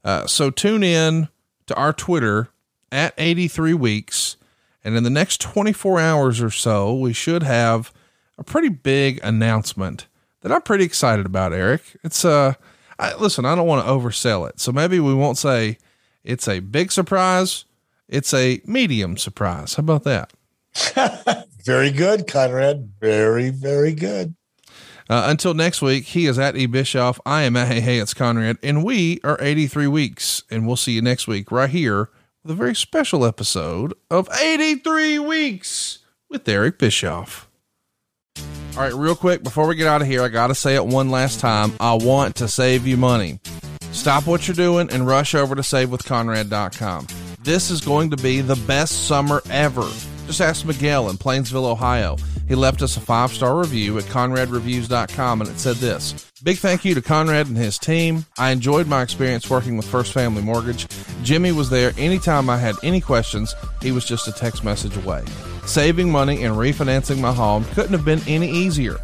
Uh, 0.03 0.27
so 0.27 0.49
tune 0.49 0.83
in 0.83 1.29
to 1.67 1.75
our 1.75 1.93
Twitter 1.93 2.49
at 2.91 3.13
83 3.17 3.73
weeks. 3.73 4.37
And 4.83 4.95
in 4.95 5.03
the 5.03 5.09
next 5.09 5.41
24 5.41 5.99
hours 5.99 6.41
or 6.41 6.51
so, 6.51 6.93
we 6.93 7.13
should 7.13 7.43
have 7.43 7.91
a 8.39 8.43
pretty 8.43 8.69
big 8.69 9.19
announcement 9.21 10.07
that 10.41 10.51
I'm 10.51 10.61
pretty 10.61 10.85
excited 10.85 11.25
about, 11.25 11.53
Eric. 11.53 11.81
It's, 12.03 12.23
uh, 12.23 12.53
I, 12.97 13.15
listen, 13.15 13.45
I 13.45 13.53
don't 13.55 13.67
want 13.67 13.85
to 13.85 13.91
oversell 13.91 14.49
it. 14.49 14.59
So 14.59 14.71
maybe 14.71 14.99
we 14.99 15.13
won't 15.13 15.37
say 15.37 15.77
it's 16.23 16.47
a 16.47 16.59
big 16.59 16.91
surprise. 16.91 17.65
It's 18.07 18.33
a 18.33 18.61
medium 18.65 19.17
surprise. 19.17 19.75
How 19.75 19.81
about 19.81 20.03
that? 20.05 20.33
very 21.65 21.91
good, 21.91 22.27
Conrad. 22.27 22.93
Very, 22.99 23.49
very 23.49 23.93
good. 23.93 24.35
Uh, 25.09 25.25
until 25.27 25.53
next 25.53 25.81
week, 25.81 26.05
he 26.05 26.27
is 26.27 26.37
at 26.37 26.55
E 26.55 26.67
Bischoff. 26.67 27.19
I 27.25 27.41
am 27.41 27.57
at 27.57 27.67
Hey 27.67 27.79
Hey, 27.79 27.97
it's 27.97 28.13
Conrad, 28.13 28.57
and 28.61 28.83
we 28.83 29.19
are 29.23 29.37
83 29.41 29.87
weeks. 29.87 30.43
And 30.51 30.67
we'll 30.67 30.75
see 30.75 30.91
you 30.93 31.01
next 31.01 31.27
week 31.27 31.51
right 31.51 31.69
here 31.69 32.09
with 32.43 32.51
a 32.51 32.55
very 32.55 32.75
special 32.75 33.25
episode 33.25 33.93
of 34.09 34.29
83 34.39 35.19
Weeks 35.19 35.99
with 36.29 36.47
Eric 36.47 36.77
Bischoff. 36.77 37.48
All 38.75 38.83
right, 38.83 38.93
real 38.93 39.15
quick 39.15 39.43
before 39.43 39.67
we 39.67 39.75
get 39.75 39.87
out 39.87 40.01
of 40.01 40.07
here, 40.07 40.21
I 40.21 40.29
got 40.29 40.47
to 40.47 40.55
say 40.55 40.75
it 40.75 40.85
one 40.85 41.09
last 41.09 41.39
time. 41.39 41.73
I 41.79 41.95
want 41.95 42.35
to 42.37 42.47
save 42.47 42.87
you 42.87 42.97
money. 42.97 43.39
Stop 43.91 44.27
what 44.27 44.47
you're 44.47 44.55
doing 44.55 44.89
and 44.91 45.05
rush 45.05 45.35
over 45.35 45.55
to 45.55 45.61
savewithconrad.com. 45.61 47.07
This 47.41 47.71
is 47.71 47.81
going 47.81 48.11
to 48.11 48.17
be 48.17 48.41
the 48.41 48.55
best 48.67 49.07
summer 49.07 49.41
ever. 49.49 49.89
Just 50.27 50.41
ask 50.41 50.65
Miguel 50.65 51.09
in 51.09 51.17
Plainsville, 51.17 51.65
Ohio. 51.65 52.15
He 52.47 52.55
left 52.55 52.81
us 52.81 52.97
a 52.97 52.99
five 52.99 53.31
star 53.31 53.57
review 53.57 53.97
at 53.97 54.05
conradreviews.com 54.05 55.41
and 55.41 55.49
it 55.49 55.59
said 55.59 55.77
this 55.77 56.31
Big 56.43 56.57
thank 56.57 56.85
you 56.85 56.95
to 56.95 57.01
Conrad 57.01 57.47
and 57.47 57.57
his 57.57 57.77
team. 57.77 58.25
I 58.37 58.51
enjoyed 58.51 58.87
my 58.87 59.01
experience 59.01 59.49
working 59.49 59.75
with 59.75 59.87
First 59.87 60.13
Family 60.13 60.41
Mortgage. 60.41 60.87
Jimmy 61.23 61.51
was 61.51 61.69
there 61.69 61.91
anytime 61.97 62.49
I 62.49 62.57
had 62.57 62.75
any 62.81 63.01
questions, 63.01 63.53
he 63.81 63.91
was 63.91 64.05
just 64.05 64.27
a 64.27 64.31
text 64.31 64.63
message 64.63 64.95
away. 64.97 65.23
Saving 65.69 66.11
money 66.11 66.45
and 66.45 66.55
refinancing 66.55 67.19
my 67.19 67.31
home 67.31 67.63
couldn't 67.75 67.91
have 67.91 68.03
been 68.03 68.23
any 68.25 68.49
easier. 68.49 68.97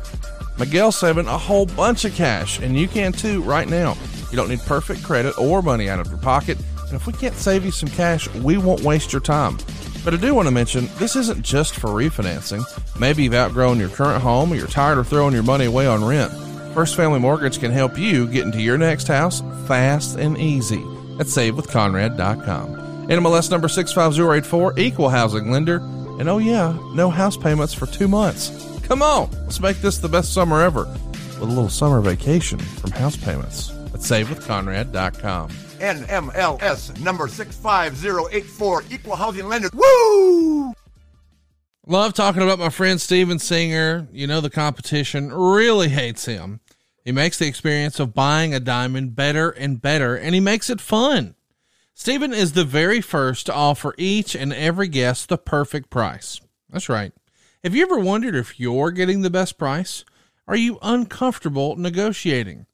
Miguel's 0.58 0.96
saving 0.96 1.28
a 1.28 1.38
whole 1.38 1.68
bunch 1.68 2.06
of 2.06 2.16
cash, 2.16 2.60
and 2.60 2.76
you 2.76 2.88
can 2.88 3.12
too 3.12 3.44
right 3.44 3.70
now. 3.70 3.96
You 4.32 4.36
don't 4.36 4.50
need 4.50 4.62
perfect 4.62 5.04
credit 5.04 5.38
or 5.38 5.62
money 5.62 5.90
out 5.90 6.00
of 6.00 6.08
your 6.08 6.18
pocket, 6.18 6.58
and 6.88 6.94
if 6.94 7.06
we 7.06 7.14
can't 7.14 7.36
save 7.36 7.66
you 7.66 7.70
some 7.70 7.90
cash, 7.90 8.28
we 8.34 8.58
won't 8.58 8.82
waste 8.82 9.14
your 9.14 9.22
time. 9.22 9.60
But 10.04 10.16
I 10.16 10.18
do 10.18 10.34
want 10.34 10.48
to 10.48 10.52
mention 10.52 10.90
this 10.98 11.16
isn't 11.16 11.46
just 11.46 11.76
for 11.76 11.90
refinancing. 11.90 12.66
Maybe 13.00 13.26
you've 13.26 13.36
outgrown 13.36 13.80
your 13.80 13.90
current 13.90 14.24
home 14.24 14.52
or 14.52 14.56
you're 14.56 14.66
tired 14.66 14.98
of 14.98 15.08
throwing 15.08 15.36
your 15.36 15.44
money 15.44 15.66
away 15.66 15.86
on 15.86 16.04
rent. 16.04 16.34
First 16.74 16.96
Family 16.96 17.20
Mortgage 17.20 17.60
can 17.60 17.72
help 17.72 17.96
you 17.96 18.26
get 18.28 18.44
into 18.44 18.60
your 18.60 18.80
next 18.80 19.08
house 19.08 19.44
fast 19.68 20.18
and 20.18 20.36
easy 20.40 20.82
at 21.20 21.28
savewithconrad.com. 21.28 23.08
NMLS 23.08 23.52
number 23.52 23.68
65084, 23.68 24.80
equal 24.80 25.10
housing 25.10 25.52
lender. 25.52 25.80
And 26.20 26.30
oh, 26.30 26.38
yeah, 26.38 26.78
no 26.94 27.10
house 27.10 27.38
payments 27.38 27.74
for 27.74 27.86
two 27.86 28.08
months. 28.08 28.80
Come 28.84 29.02
on, 29.02 29.30
let's 29.44 29.60
make 29.60 29.78
this 29.78 29.98
the 29.98 30.08
best 30.08 30.34
summer 30.34 30.62
ever 30.62 30.86
with 30.86 31.42
a 31.42 31.46
little 31.46 31.70
summer 31.70 32.02
vacation 32.02 32.60
from 32.60 32.92
house 32.92 33.18
payments 33.18 33.72
at 33.94 34.00
savewithconrad.com. 34.02 35.50
NMLS 35.50 37.00
number 37.02 37.28
65084, 37.28 38.84
equal 38.90 39.16
housing 39.16 39.48
lender. 39.48 39.70
Woo! 39.74 40.74
Love 41.88 42.14
talking 42.14 42.42
about 42.42 42.60
my 42.60 42.70
friend 42.70 43.00
Steven 43.00 43.38
Singer. 43.38 44.08
You 44.12 44.26
know, 44.26 44.42
the 44.42 44.50
competition 44.50 45.32
really 45.32 45.90
hates 45.90 46.26
him. 46.26 46.60
He 47.04 47.12
makes 47.12 47.38
the 47.38 47.46
experience 47.46 48.00
of 48.00 48.16
buying 48.16 48.56
a 48.56 48.60
diamond 48.60 49.16
better 49.16 49.52
and 49.52 49.80
better, 49.80 50.16
and 50.16 50.34
he 50.34 50.42
makes 50.42 50.72
it 50.72 50.82
fun. 50.82 51.35
Steven 51.98 52.34
is 52.34 52.52
the 52.52 52.66
very 52.66 53.00
first 53.00 53.46
to 53.46 53.54
offer 53.54 53.96
each 53.98 54.36
and 54.36 54.52
every 54.52 54.90
guest 54.90 55.30
the 55.30 55.38
perfect 55.38 55.90
price. 55.90 56.42
That's 56.70 56.90
right. 56.90 57.14
Have 57.64 57.74
you 57.74 57.84
ever 57.84 57.98
wondered 57.98 58.36
if 58.36 58.60
you're 58.60 58.92
getting 58.92 59.22
the 59.22 59.30
best 59.30 59.58
price? 59.58 60.04
Are 60.46 60.58
you 60.58 60.78
uncomfortable 60.82 61.78
negotiating? 61.78 62.66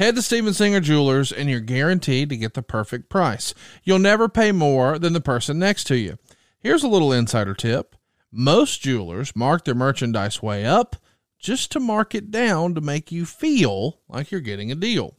Head 0.00 0.16
to 0.16 0.22
Steven 0.22 0.52
Singer 0.52 0.80
Jewelers 0.80 1.30
and 1.30 1.48
you're 1.48 1.60
guaranteed 1.60 2.28
to 2.30 2.36
get 2.36 2.54
the 2.54 2.62
perfect 2.62 3.08
price. 3.08 3.54
You'll 3.84 4.00
never 4.00 4.28
pay 4.28 4.50
more 4.50 4.98
than 4.98 5.12
the 5.12 5.20
person 5.20 5.60
next 5.60 5.84
to 5.84 5.96
you. 5.96 6.18
Here's 6.58 6.82
a 6.82 6.88
little 6.88 7.12
insider 7.12 7.54
tip. 7.54 7.94
Most 8.32 8.82
jewelers 8.82 9.36
mark 9.36 9.64
their 9.64 9.76
merchandise 9.76 10.42
way 10.42 10.66
up 10.66 10.96
just 11.38 11.70
to 11.70 11.78
mark 11.78 12.16
it 12.16 12.32
down 12.32 12.74
to 12.74 12.80
make 12.80 13.12
you 13.12 13.26
feel 13.26 14.00
like 14.08 14.32
you're 14.32 14.40
getting 14.40 14.72
a 14.72 14.74
deal. 14.74 15.14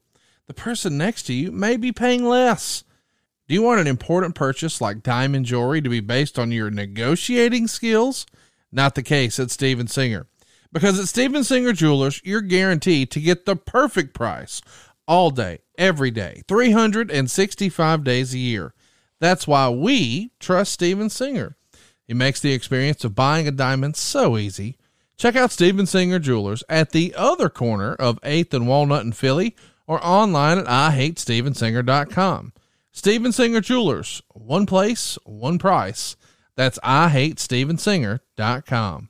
The 0.47 0.53
person 0.53 0.97
next 0.97 1.23
to 1.23 1.33
you 1.33 1.53
may 1.53 1.77
be 1.77 1.93
paying 1.93 2.25
less. 2.25 2.83
Do 3.47 3.53
you 3.53 3.61
want 3.61 3.79
an 3.79 3.87
important 3.87 4.35
purchase 4.35 4.81
like 4.81 5.03
diamond 5.03 5.45
jewelry 5.45 5.81
to 5.81 5.89
be 5.89 6.01
based 6.01 6.37
on 6.37 6.51
your 6.51 6.69
negotiating 6.69 7.67
skills? 7.67 8.25
Not 8.73 8.95
the 8.95 9.03
case 9.03 9.39
at 9.39 9.51
Steven 9.51 9.87
Singer. 9.87 10.27
Because 10.73 10.99
at 10.99 11.07
Steven 11.07 11.45
Singer 11.45 11.71
Jewelers, 11.71 12.19
you're 12.25 12.41
guaranteed 12.41 13.09
to 13.11 13.21
get 13.21 13.45
the 13.45 13.55
perfect 13.55 14.13
price 14.13 14.61
all 15.07 15.31
day, 15.31 15.59
every 15.77 16.11
day, 16.11 16.43
365 16.49 18.03
days 18.03 18.33
a 18.33 18.37
year. 18.37 18.73
That's 19.21 19.47
why 19.47 19.69
we 19.69 20.31
trust 20.41 20.73
Steven 20.73 21.09
Singer. 21.09 21.55
He 22.05 22.13
makes 22.13 22.41
the 22.41 22.51
experience 22.51 23.05
of 23.05 23.15
buying 23.15 23.47
a 23.47 23.51
diamond 23.51 23.95
so 23.95 24.37
easy. 24.37 24.77
Check 25.17 25.37
out 25.37 25.53
Steven 25.53 25.85
Singer 25.85 26.19
Jewelers 26.19 26.65
at 26.67 26.91
the 26.91 27.15
other 27.15 27.47
corner 27.47 27.95
of 27.95 28.21
8th 28.21 28.53
and 28.53 28.67
Walnut 28.67 29.05
in 29.05 29.13
Philly 29.13 29.55
or 29.87 30.05
online 30.05 30.57
at 30.57 30.65
IHateStevenSinger.com. 30.65 32.51
Steven 32.97 33.31
Singer 33.31 33.61
Jewelers, 33.61 34.23
one 34.33 34.65
place, 34.65 35.19
one 35.23 35.59
price. 35.59 36.15
That's 36.55 36.79
i 36.81 37.09
hate 37.09 37.35
IHateStevenSinger.com. 37.35 39.09